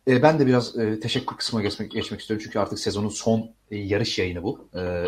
E, 0.08 0.22
ben 0.22 0.38
de 0.38 0.46
biraz 0.46 0.78
e, 0.78 1.00
teşekkür 1.00 1.36
kısmına 1.36 1.62
geçmek, 1.62 1.90
geçmek 1.90 2.20
istiyorum. 2.20 2.44
Çünkü 2.44 2.58
artık 2.58 2.78
sezonun 2.78 3.08
son 3.08 3.50
e, 3.70 3.76
yarış 3.76 4.18
yayını 4.18 4.42
bu. 4.42 4.68
E, 4.74 5.04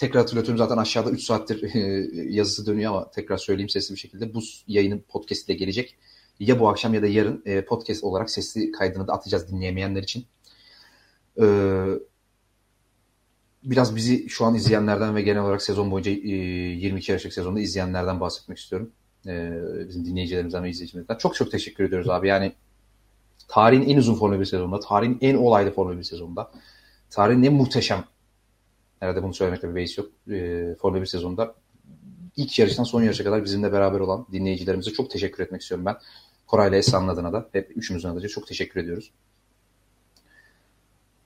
tekrar 0.00 0.22
hatırlatıyorum 0.22 0.58
zaten 0.58 0.76
aşağıda 0.76 1.10
3 1.10 1.22
saattir 1.22 1.62
e, 1.74 1.78
yazısı 2.32 2.66
dönüyor 2.66 2.92
ama 2.92 3.10
tekrar 3.10 3.36
söyleyeyim 3.36 3.68
sesli 3.68 3.94
bir 3.94 4.00
şekilde. 4.00 4.34
Bu 4.34 4.40
yayının 4.66 5.04
podcast'i 5.08 5.48
de 5.48 5.54
gelecek. 5.54 5.96
Ya 6.40 6.60
bu 6.60 6.68
akşam 6.68 6.94
ya 6.94 7.02
da 7.02 7.06
yarın 7.06 7.42
e, 7.46 7.64
podcast 7.64 8.04
olarak 8.04 8.30
sesli 8.30 8.72
kaydını 8.72 9.08
da 9.08 9.12
atacağız 9.12 9.48
dinleyemeyenler 9.52 10.02
için. 10.02 10.26
E, 11.40 11.46
biraz 13.64 13.96
bizi 13.96 14.28
şu 14.28 14.44
an 14.44 14.54
izleyenlerden 14.54 15.16
ve 15.16 15.22
genel 15.22 15.42
olarak 15.42 15.62
sezon 15.62 15.90
boyunca 15.90 16.10
e, 16.10 16.14
22 16.14 17.12
yarışlık 17.12 17.32
sezonda 17.32 17.60
izleyenlerden 17.60 18.20
bahsetmek 18.20 18.58
istiyorum. 18.58 18.90
E, 19.26 19.52
bizim 19.88 20.04
dinleyicilerimizden 20.04 20.64
ve 20.64 20.70
izleyicilerimizden. 20.70 21.18
Çok 21.18 21.34
çok 21.34 21.50
teşekkür 21.50 21.84
ediyoruz 21.84 22.08
abi. 22.08 22.28
Yani 22.28 22.52
tarihin 23.48 23.88
en 23.88 23.96
uzun 23.96 24.14
Formula 24.14 24.40
1 24.40 24.44
sezonunda, 24.44 24.80
tarihin 24.80 25.18
en 25.20 25.34
olaylı 25.34 25.70
Formula 25.70 25.98
1 25.98 26.02
sezonunda, 26.02 26.50
tarihin 27.10 27.42
en 27.42 27.52
muhteşem 27.52 28.04
herhalde 29.00 29.22
bunu 29.22 29.34
söylemekte 29.34 29.70
bir 29.70 29.74
beis 29.74 29.98
yok. 29.98 30.08
E, 30.30 30.74
Formula 30.80 31.00
1 31.00 31.06
sezonunda 31.06 31.54
ilk 32.36 32.58
yarıştan 32.58 32.84
son 32.84 33.02
yarışa 33.02 33.24
kadar 33.24 33.44
bizimle 33.44 33.72
beraber 33.72 34.00
olan 34.00 34.26
dinleyicilerimize 34.32 34.90
çok 34.90 35.10
teşekkür 35.10 35.44
etmek 35.44 35.62
istiyorum 35.62 35.86
ben. 35.86 35.96
Koray 36.46 36.68
ile 36.68 36.76
Esra'nın 36.76 37.08
adına 37.08 37.32
da 37.32 37.48
hep 37.52 37.76
üçümüzün 37.76 38.08
adına 38.08 38.28
çok 38.28 38.46
teşekkür 38.46 38.80
ediyoruz. 38.80 39.10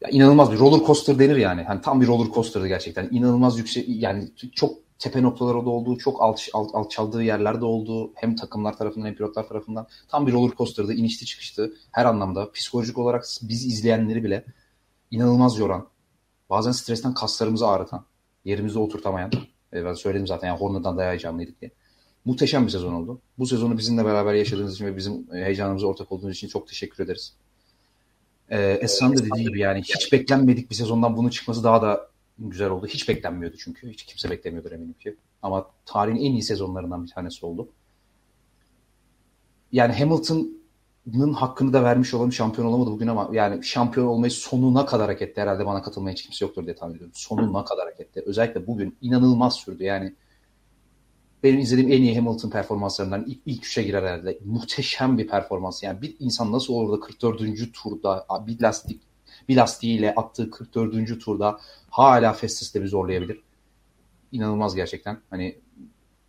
Ya 0.00 0.08
inanılmaz 0.08 0.52
bir 0.52 0.58
roller 0.58 0.86
coaster 0.86 1.18
denir 1.18 1.36
yani. 1.36 1.62
Hani 1.62 1.80
tam 1.80 2.00
bir 2.00 2.06
roller 2.06 2.32
coaster'dı 2.32 2.68
gerçekten. 2.68 3.08
İnanılmaz 3.10 3.58
yüksek 3.58 3.84
yani 3.88 4.28
çok 4.54 4.74
tepe 4.98 5.22
noktaları 5.22 5.66
da 5.66 5.70
olduğu, 5.70 5.98
çok 5.98 6.22
alt, 6.22 6.40
alt, 6.52 6.74
alçaldığı 6.74 7.22
yerlerde 7.22 7.64
olduğu 7.64 8.12
hem 8.14 8.36
takımlar 8.36 8.76
tarafından 8.76 9.06
hem 9.06 9.14
pilotlar 9.14 9.48
tarafından 9.48 9.86
tam 10.08 10.26
bir 10.26 10.32
roller 10.32 10.56
coaster'dı. 10.56 10.92
inişti 10.92 11.26
çıkıştı 11.26 11.74
her 11.90 12.04
anlamda. 12.04 12.52
Psikolojik 12.52 12.98
olarak 12.98 13.24
biz 13.42 13.66
izleyenleri 13.66 14.24
bile 14.24 14.44
inanılmaz 15.10 15.58
yoran, 15.58 15.88
bazen 16.50 16.72
stresten 16.72 17.14
kaslarımızı 17.14 17.68
ağrıtan, 17.68 18.04
yerimizde 18.44 18.78
oturtamayan, 18.78 19.30
e, 19.72 19.84
ben 19.84 19.94
söyledim 19.94 20.26
zaten 20.26 20.48
yani 20.48 20.58
Horner'dan 20.58 20.98
daha 20.98 21.08
heyecanlıydık 21.08 21.60
diye. 21.60 21.70
Muhteşem 22.24 22.66
bir 22.66 22.70
sezon 22.70 22.92
oldu. 22.92 23.20
Bu 23.38 23.46
sezonu 23.46 23.78
bizimle 23.78 24.04
beraber 24.04 24.34
yaşadığınız 24.34 24.74
için 24.74 24.86
ve 24.86 24.96
bizim 24.96 25.32
heyecanımıza 25.32 25.86
ortak 25.86 26.12
olduğunuz 26.12 26.36
için 26.36 26.48
çok 26.48 26.68
teşekkür 26.68 27.04
ederiz. 27.04 27.34
Ee, 28.50 28.78
Esra'nın 28.80 29.16
da 29.16 29.24
dediği 29.24 29.44
gibi 29.44 29.60
yani 29.60 29.82
hiç 29.82 30.12
beklenmedik 30.12 30.70
bir 30.70 30.74
sezondan 30.74 31.16
bunun 31.16 31.28
çıkması 31.28 31.64
daha 31.64 31.82
da 31.82 32.08
güzel 32.38 32.70
oldu. 32.70 32.86
Hiç 32.86 33.08
beklenmiyordu 33.08 33.56
çünkü. 33.58 33.90
Hiç 33.90 34.02
kimse 34.02 34.30
beklemiyordur 34.30 34.72
eminim 34.72 34.94
ki. 35.00 35.16
Ama 35.42 35.66
tarihin 35.84 36.16
en 36.16 36.32
iyi 36.32 36.42
sezonlarından 36.42 37.04
bir 37.04 37.10
tanesi 37.10 37.46
oldu. 37.46 37.68
Yani 39.72 39.92
Hamilton'ın 41.06 41.32
hakkını 41.32 41.72
da 41.72 41.84
vermiş 41.84 42.14
olalım 42.14 42.32
şampiyon 42.32 42.68
olamadı 42.68 42.90
bugün 42.90 43.06
ama 43.06 43.28
yani 43.32 43.64
şampiyon 43.64 44.06
olmayı 44.06 44.30
sonuna 44.30 44.86
kadar 44.86 45.10
hak 45.10 45.22
etti. 45.22 45.40
Herhalde 45.40 45.66
bana 45.66 45.82
katılmaya 45.82 46.12
hiç 46.12 46.22
kimse 46.22 46.44
yoktur 46.44 46.64
diye 46.64 46.74
tahmin 46.76 46.94
ediyorum. 46.94 47.12
Sonuna 47.14 47.64
kadar 47.64 47.88
hak 47.90 48.00
etti. 48.00 48.22
Özellikle 48.26 48.66
bugün 48.66 48.96
inanılmaz 49.00 49.54
sürdü. 49.54 49.84
Yani 49.84 50.14
benim 51.42 51.58
izlediğim 51.58 51.92
en 51.92 52.02
iyi 52.02 52.16
Hamilton 52.18 52.50
performanslarından 52.50 53.24
ilk, 53.26 53.40
ilk 53.46 53.66
üçe 53.66 53.82
girer 53.82 54.02
herhalde. 54.02 54.38
Muhteşem 54.44 55.18
bir 55.18 55.28
performans. 55.28 55.82
Yani 55.82 56.02
bir 56.02 56.16
insan 56.18 56.52
nasıl 56.52 56.74
olur 56.74 57.00
da 57.00 57.00
44. 57.00 57.40
turda 57.72 58.26
bir 58.46 58.60
lastik 58.60 59.02
bir 59.48 59.56
lastiğiyle 59.56 60.14
attığı 60.14 60.50
44. 60.50 61.20
turda 61.20 61.58
hala 61.90 62.32
Festus'te 62.32 62.82
bir 62.82 62.88
zorlayabilir. 62.88 63.42
İnanılmaz 64.32 64.74
gerçekten. 64.74 65.20
Hani 65.30 65.58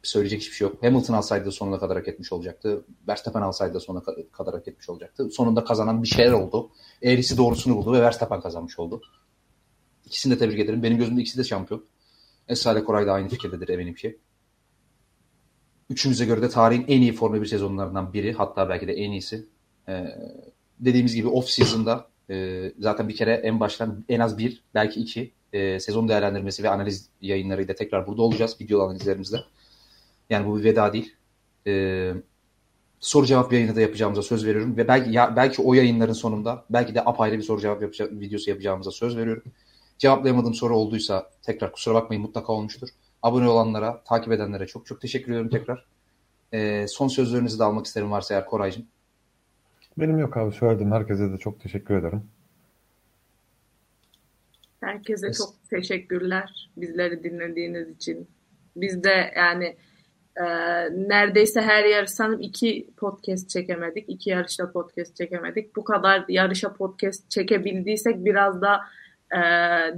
söyleyecek 0.08 0.42
hiçbir 0.42 0.56
şey 0.56 0.68
yok. 0.68 0.84
Hamilton 0.84 1.14
alsaydı 1.14 1.46
da 1.46 1.52
sonuna 1.52 1.80
kadar 1.80 1.98
hak 1.98 2.08
etmiş 2.08 2.34
olacaktı. 2.34 2.86
Verstappen 3.08 3.42
alsaydı 3.42 3.74
da 3.74 3.80
sonuna 3.80 4.04
kadar 4.32 4.54
hak 4.54 4.68
etmiş 4.68 4.90
olacaktı. 4.90 5.30
Sonunda 5.32 5.64
kazanan 5.64 6.04
bir 6.04 6.08
şeyler 6.08 6.32
oldu. 6.32 6.70
Eğrisi 7.02 7.38
doğrusunu 7.38 7.76
buldu 7.76 7.94
ve 7.94 8.02
Verstappen 8.02 8.42
kazanmış 8.42 8.80
oldu. 8.80 9.02
İkisini 10.06 10.36
de 10.36 10.38
tebrik 10.38 10.60
ederim. 10.60 10.84
Benim 10.84 10.98
gözümde 10.98 11.22
ikisi 11.22 11.38
de 11.38 11.44
şampiyon. 11.44 11.86
Esra 12.48 12.84
Koray 12.84 13.08
da 13.08 13.14
aynı 13.14 13.30
fikirdedir 13.30 13.70
eminim 13.70 13.94
ki. 13.94 14.20
Üçümüze 15.90 16.26
göre 16.26 16.42
de 16.42 16.50
tarihin 16.50 16.86
en 16.88 17.02
iyi 17.02 17.14
Formula 17.14 17.42
1 17.42 17.46
sezonlarından 17.46 18.14
biri. 18.14 18.34
Hatta 18.34 18.70
belki 18.70 18.88
de 18.88 18.94
en 18.94 19.12
iyisi. 19.12 19.46
Ee, 19.88 20.06
dediğimiz 20.80 21.16
gibi 21.16 21.28
off 21.28 21.50
season'da 21.50 22.08
e, 22.30 22.72
zaten 22.80 23.10
bir 23.10 23.16
kere 23.16 23.34
en 23.34 23.60
baştan 23.60 24.06
en 24.10 24.20
az 24.20 24.38
bir 24.38 24.64
belki 24.74 25.00
iki 25.00 25.32
e, 25.54 25.80
sezon 25.80 26.10
değerlendirmesi 26.10 26.64
ve 26.64 26.70
analiz 26.70 27.10
yayınlarıyla 27.22 27.76
tekrar 27.76 28.08
burada 28.08 28.22
olacağız. 28.22 28.58
Video 28.62 28.82
analizlerimizde. 28.82 29.38
Yani 30.30 30.48
bu 30.48 30.60
bir 30.60 30.64
veda 30.64 30.94
değil. 30.94 31.16
E, 31.68 32.14
soru 33.00 33.26
cevap 33.26 33.54
yayını 33.54 33.76
da 33.76 33.82
yapacağımıza 33.82 34.22
söz 34.22 34.46
veriyorum. 34.46 34.78
Ve 34.78 34.88
belki 34.88 35.12
ya, 35.12 35.36
belki 35.36 35.62
o 35.62 35.74
yayınların 35.74 36.14
sonunda 36.14 36.66
belki 36.70 36.96
de 36.96 37.02
apayrı 37.06 37.38
bir 37.38 37.44
soru 37.44 37.62
cevap 37.62 37.82
yapacak, 37.82 38.12
videosu 38.12 38.50
yapacağımıza 38.50 38.92
söz 38.92 39.18
veriyorum. 39.18 39.44
Cevaplayamadığım 39.98 40.54
soru 40.54 40.78
olduysa 40.78 41.30
tekrar 41.42 41.72
kusura 41.72 41.96
bakmayın 41.96 42.24
mutlaka 42.24 42.54
olmuştur. 42.54 42.90
Abone 43.24 43.48
olanlara, 43.48 44.04
takip 44.04 44.34
edenlere 44.34 44.68
çok 44.68 44.86
çok 44.86 45.02
teşekkür 45.02 45.32
ediyorum 45.32 45.50
tekrar. 45.50 45.86
E, 46.54 46.86
son 46.88 47.08
sözlerinizi 47.08 47.60
de 47.60 47.64
almak 47.64 47.86
isterim 47.86 48.12
varsa 48.12 48.34
eğer 48.34 48.46
Koraycığım. 48.46 48.86
Benim 49.98 50.20
yok 50.20 50.38
abi 50.38 50.52
söyledim. 50.52 50.92
Herkese 50.92 51.32
de 51.32 51.38
çok 51.38 51.60
teşekkür 51.60 51.96
ederim. 51.96 52.24
Herkese 54.80 55.34
çok 55.34 55.70
teşekkürler 55.70 56.70
bizleri 56.78 57.24
dinlediğiniz 57.24 57.90
için. 57.90 58.28
Biz 58.76 59.04
de 59.04 59.34
yani 59.36 59.78
e, 60.40 60.46
neredeyse 61.10 61.62
her 61.62 61.86
yarış 61.86 62.12
sanırım 62.12 62.42
iki 62.42 62.88
podcast 62.98 63.50
çekemedik. 63.50 64.06
iki 64.10 64.30
yarışta 64.30 64.72
podcast 64.72 65.16
çekemedik. 65.16 65.76
Bu 65.76 65.84
kadar 65.84 66.26
yarışa 66.30 66.74
podcast 66.74 67.30
çekebildiysek 67.30 68.26
biraz 68.26 68.62
da 68.62 68.82
e, 69.32 69.40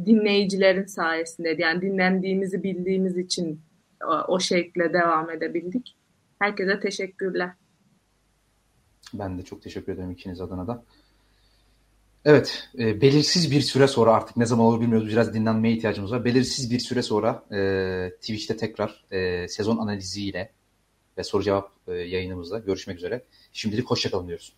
dinleyicilerin 0.06 0.86
sayesinde 0.86 1.56
yani 1.58 1.82
dinlendiğimizi 1.82 2.64
bildiğimiz 2.64 3.18
için 3.18 3.62
o, 4.08 4.14
o 4.28 4.40
şekilde 4.40 4.94
devam 4.94 5.30
edebildik. 5.30 5.96
Herkese 6.40 6.80
teşekkürler. 6.80 7.52
Ben 9.14 9.38
de 9.38 9.44
çok 9.44 9.62
teşekkür 9.62 9.94
ederim 9.94 10.12
ikiniz 10.12 10.42
adına 10.42 10.68
da. 10.68 10.84
Evet, 12.26 12.70
e, 12.80 13.02
belirsiz 13.02 13.52
bir 13.52 13.62
süre 13.62 13.88
sonra 13.88 14.14
artık 14.14 14.38
ne 14.38 14.46
zaman 14.46 14.66
olur 14.66 14.82
bilmiyoruz. 14.82 15.10
Biraz 15.10 15.34
dinlenmeye 15.34 15.76
ihtiyacımız 15.76 16.12
var. 16.12 16.26
Belirsiz 16.26 16.72
bir 16.72 16.80
süre 16.80 17.02
sonra 17.02 17.44
e, 17.52 18.12
Twitch'te 18.22 18.58
tekrar 18.58 19.06
e, 19.12 19.48
sezon 19.48 19.78
analiziyle 19.78 20.52
ve 21.18 21.24
soru 21.24 21.44
cevap 21.44 21.72
e, 21.88 21.94
yayınımızda 21.94 22.60
görüşmek 22.60 22.98
üzere. 22.98 23.24
Şimdilik 23.54 23.86
hoşçakalın 23.86 24.28
diyoruz. 24.28 24.54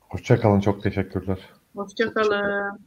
Hoşçakalın, 0.00 0.60
çok 0.60 0.82
teşekkürler. 0.82 1.38
Hoşçakalın. 1.76 2.80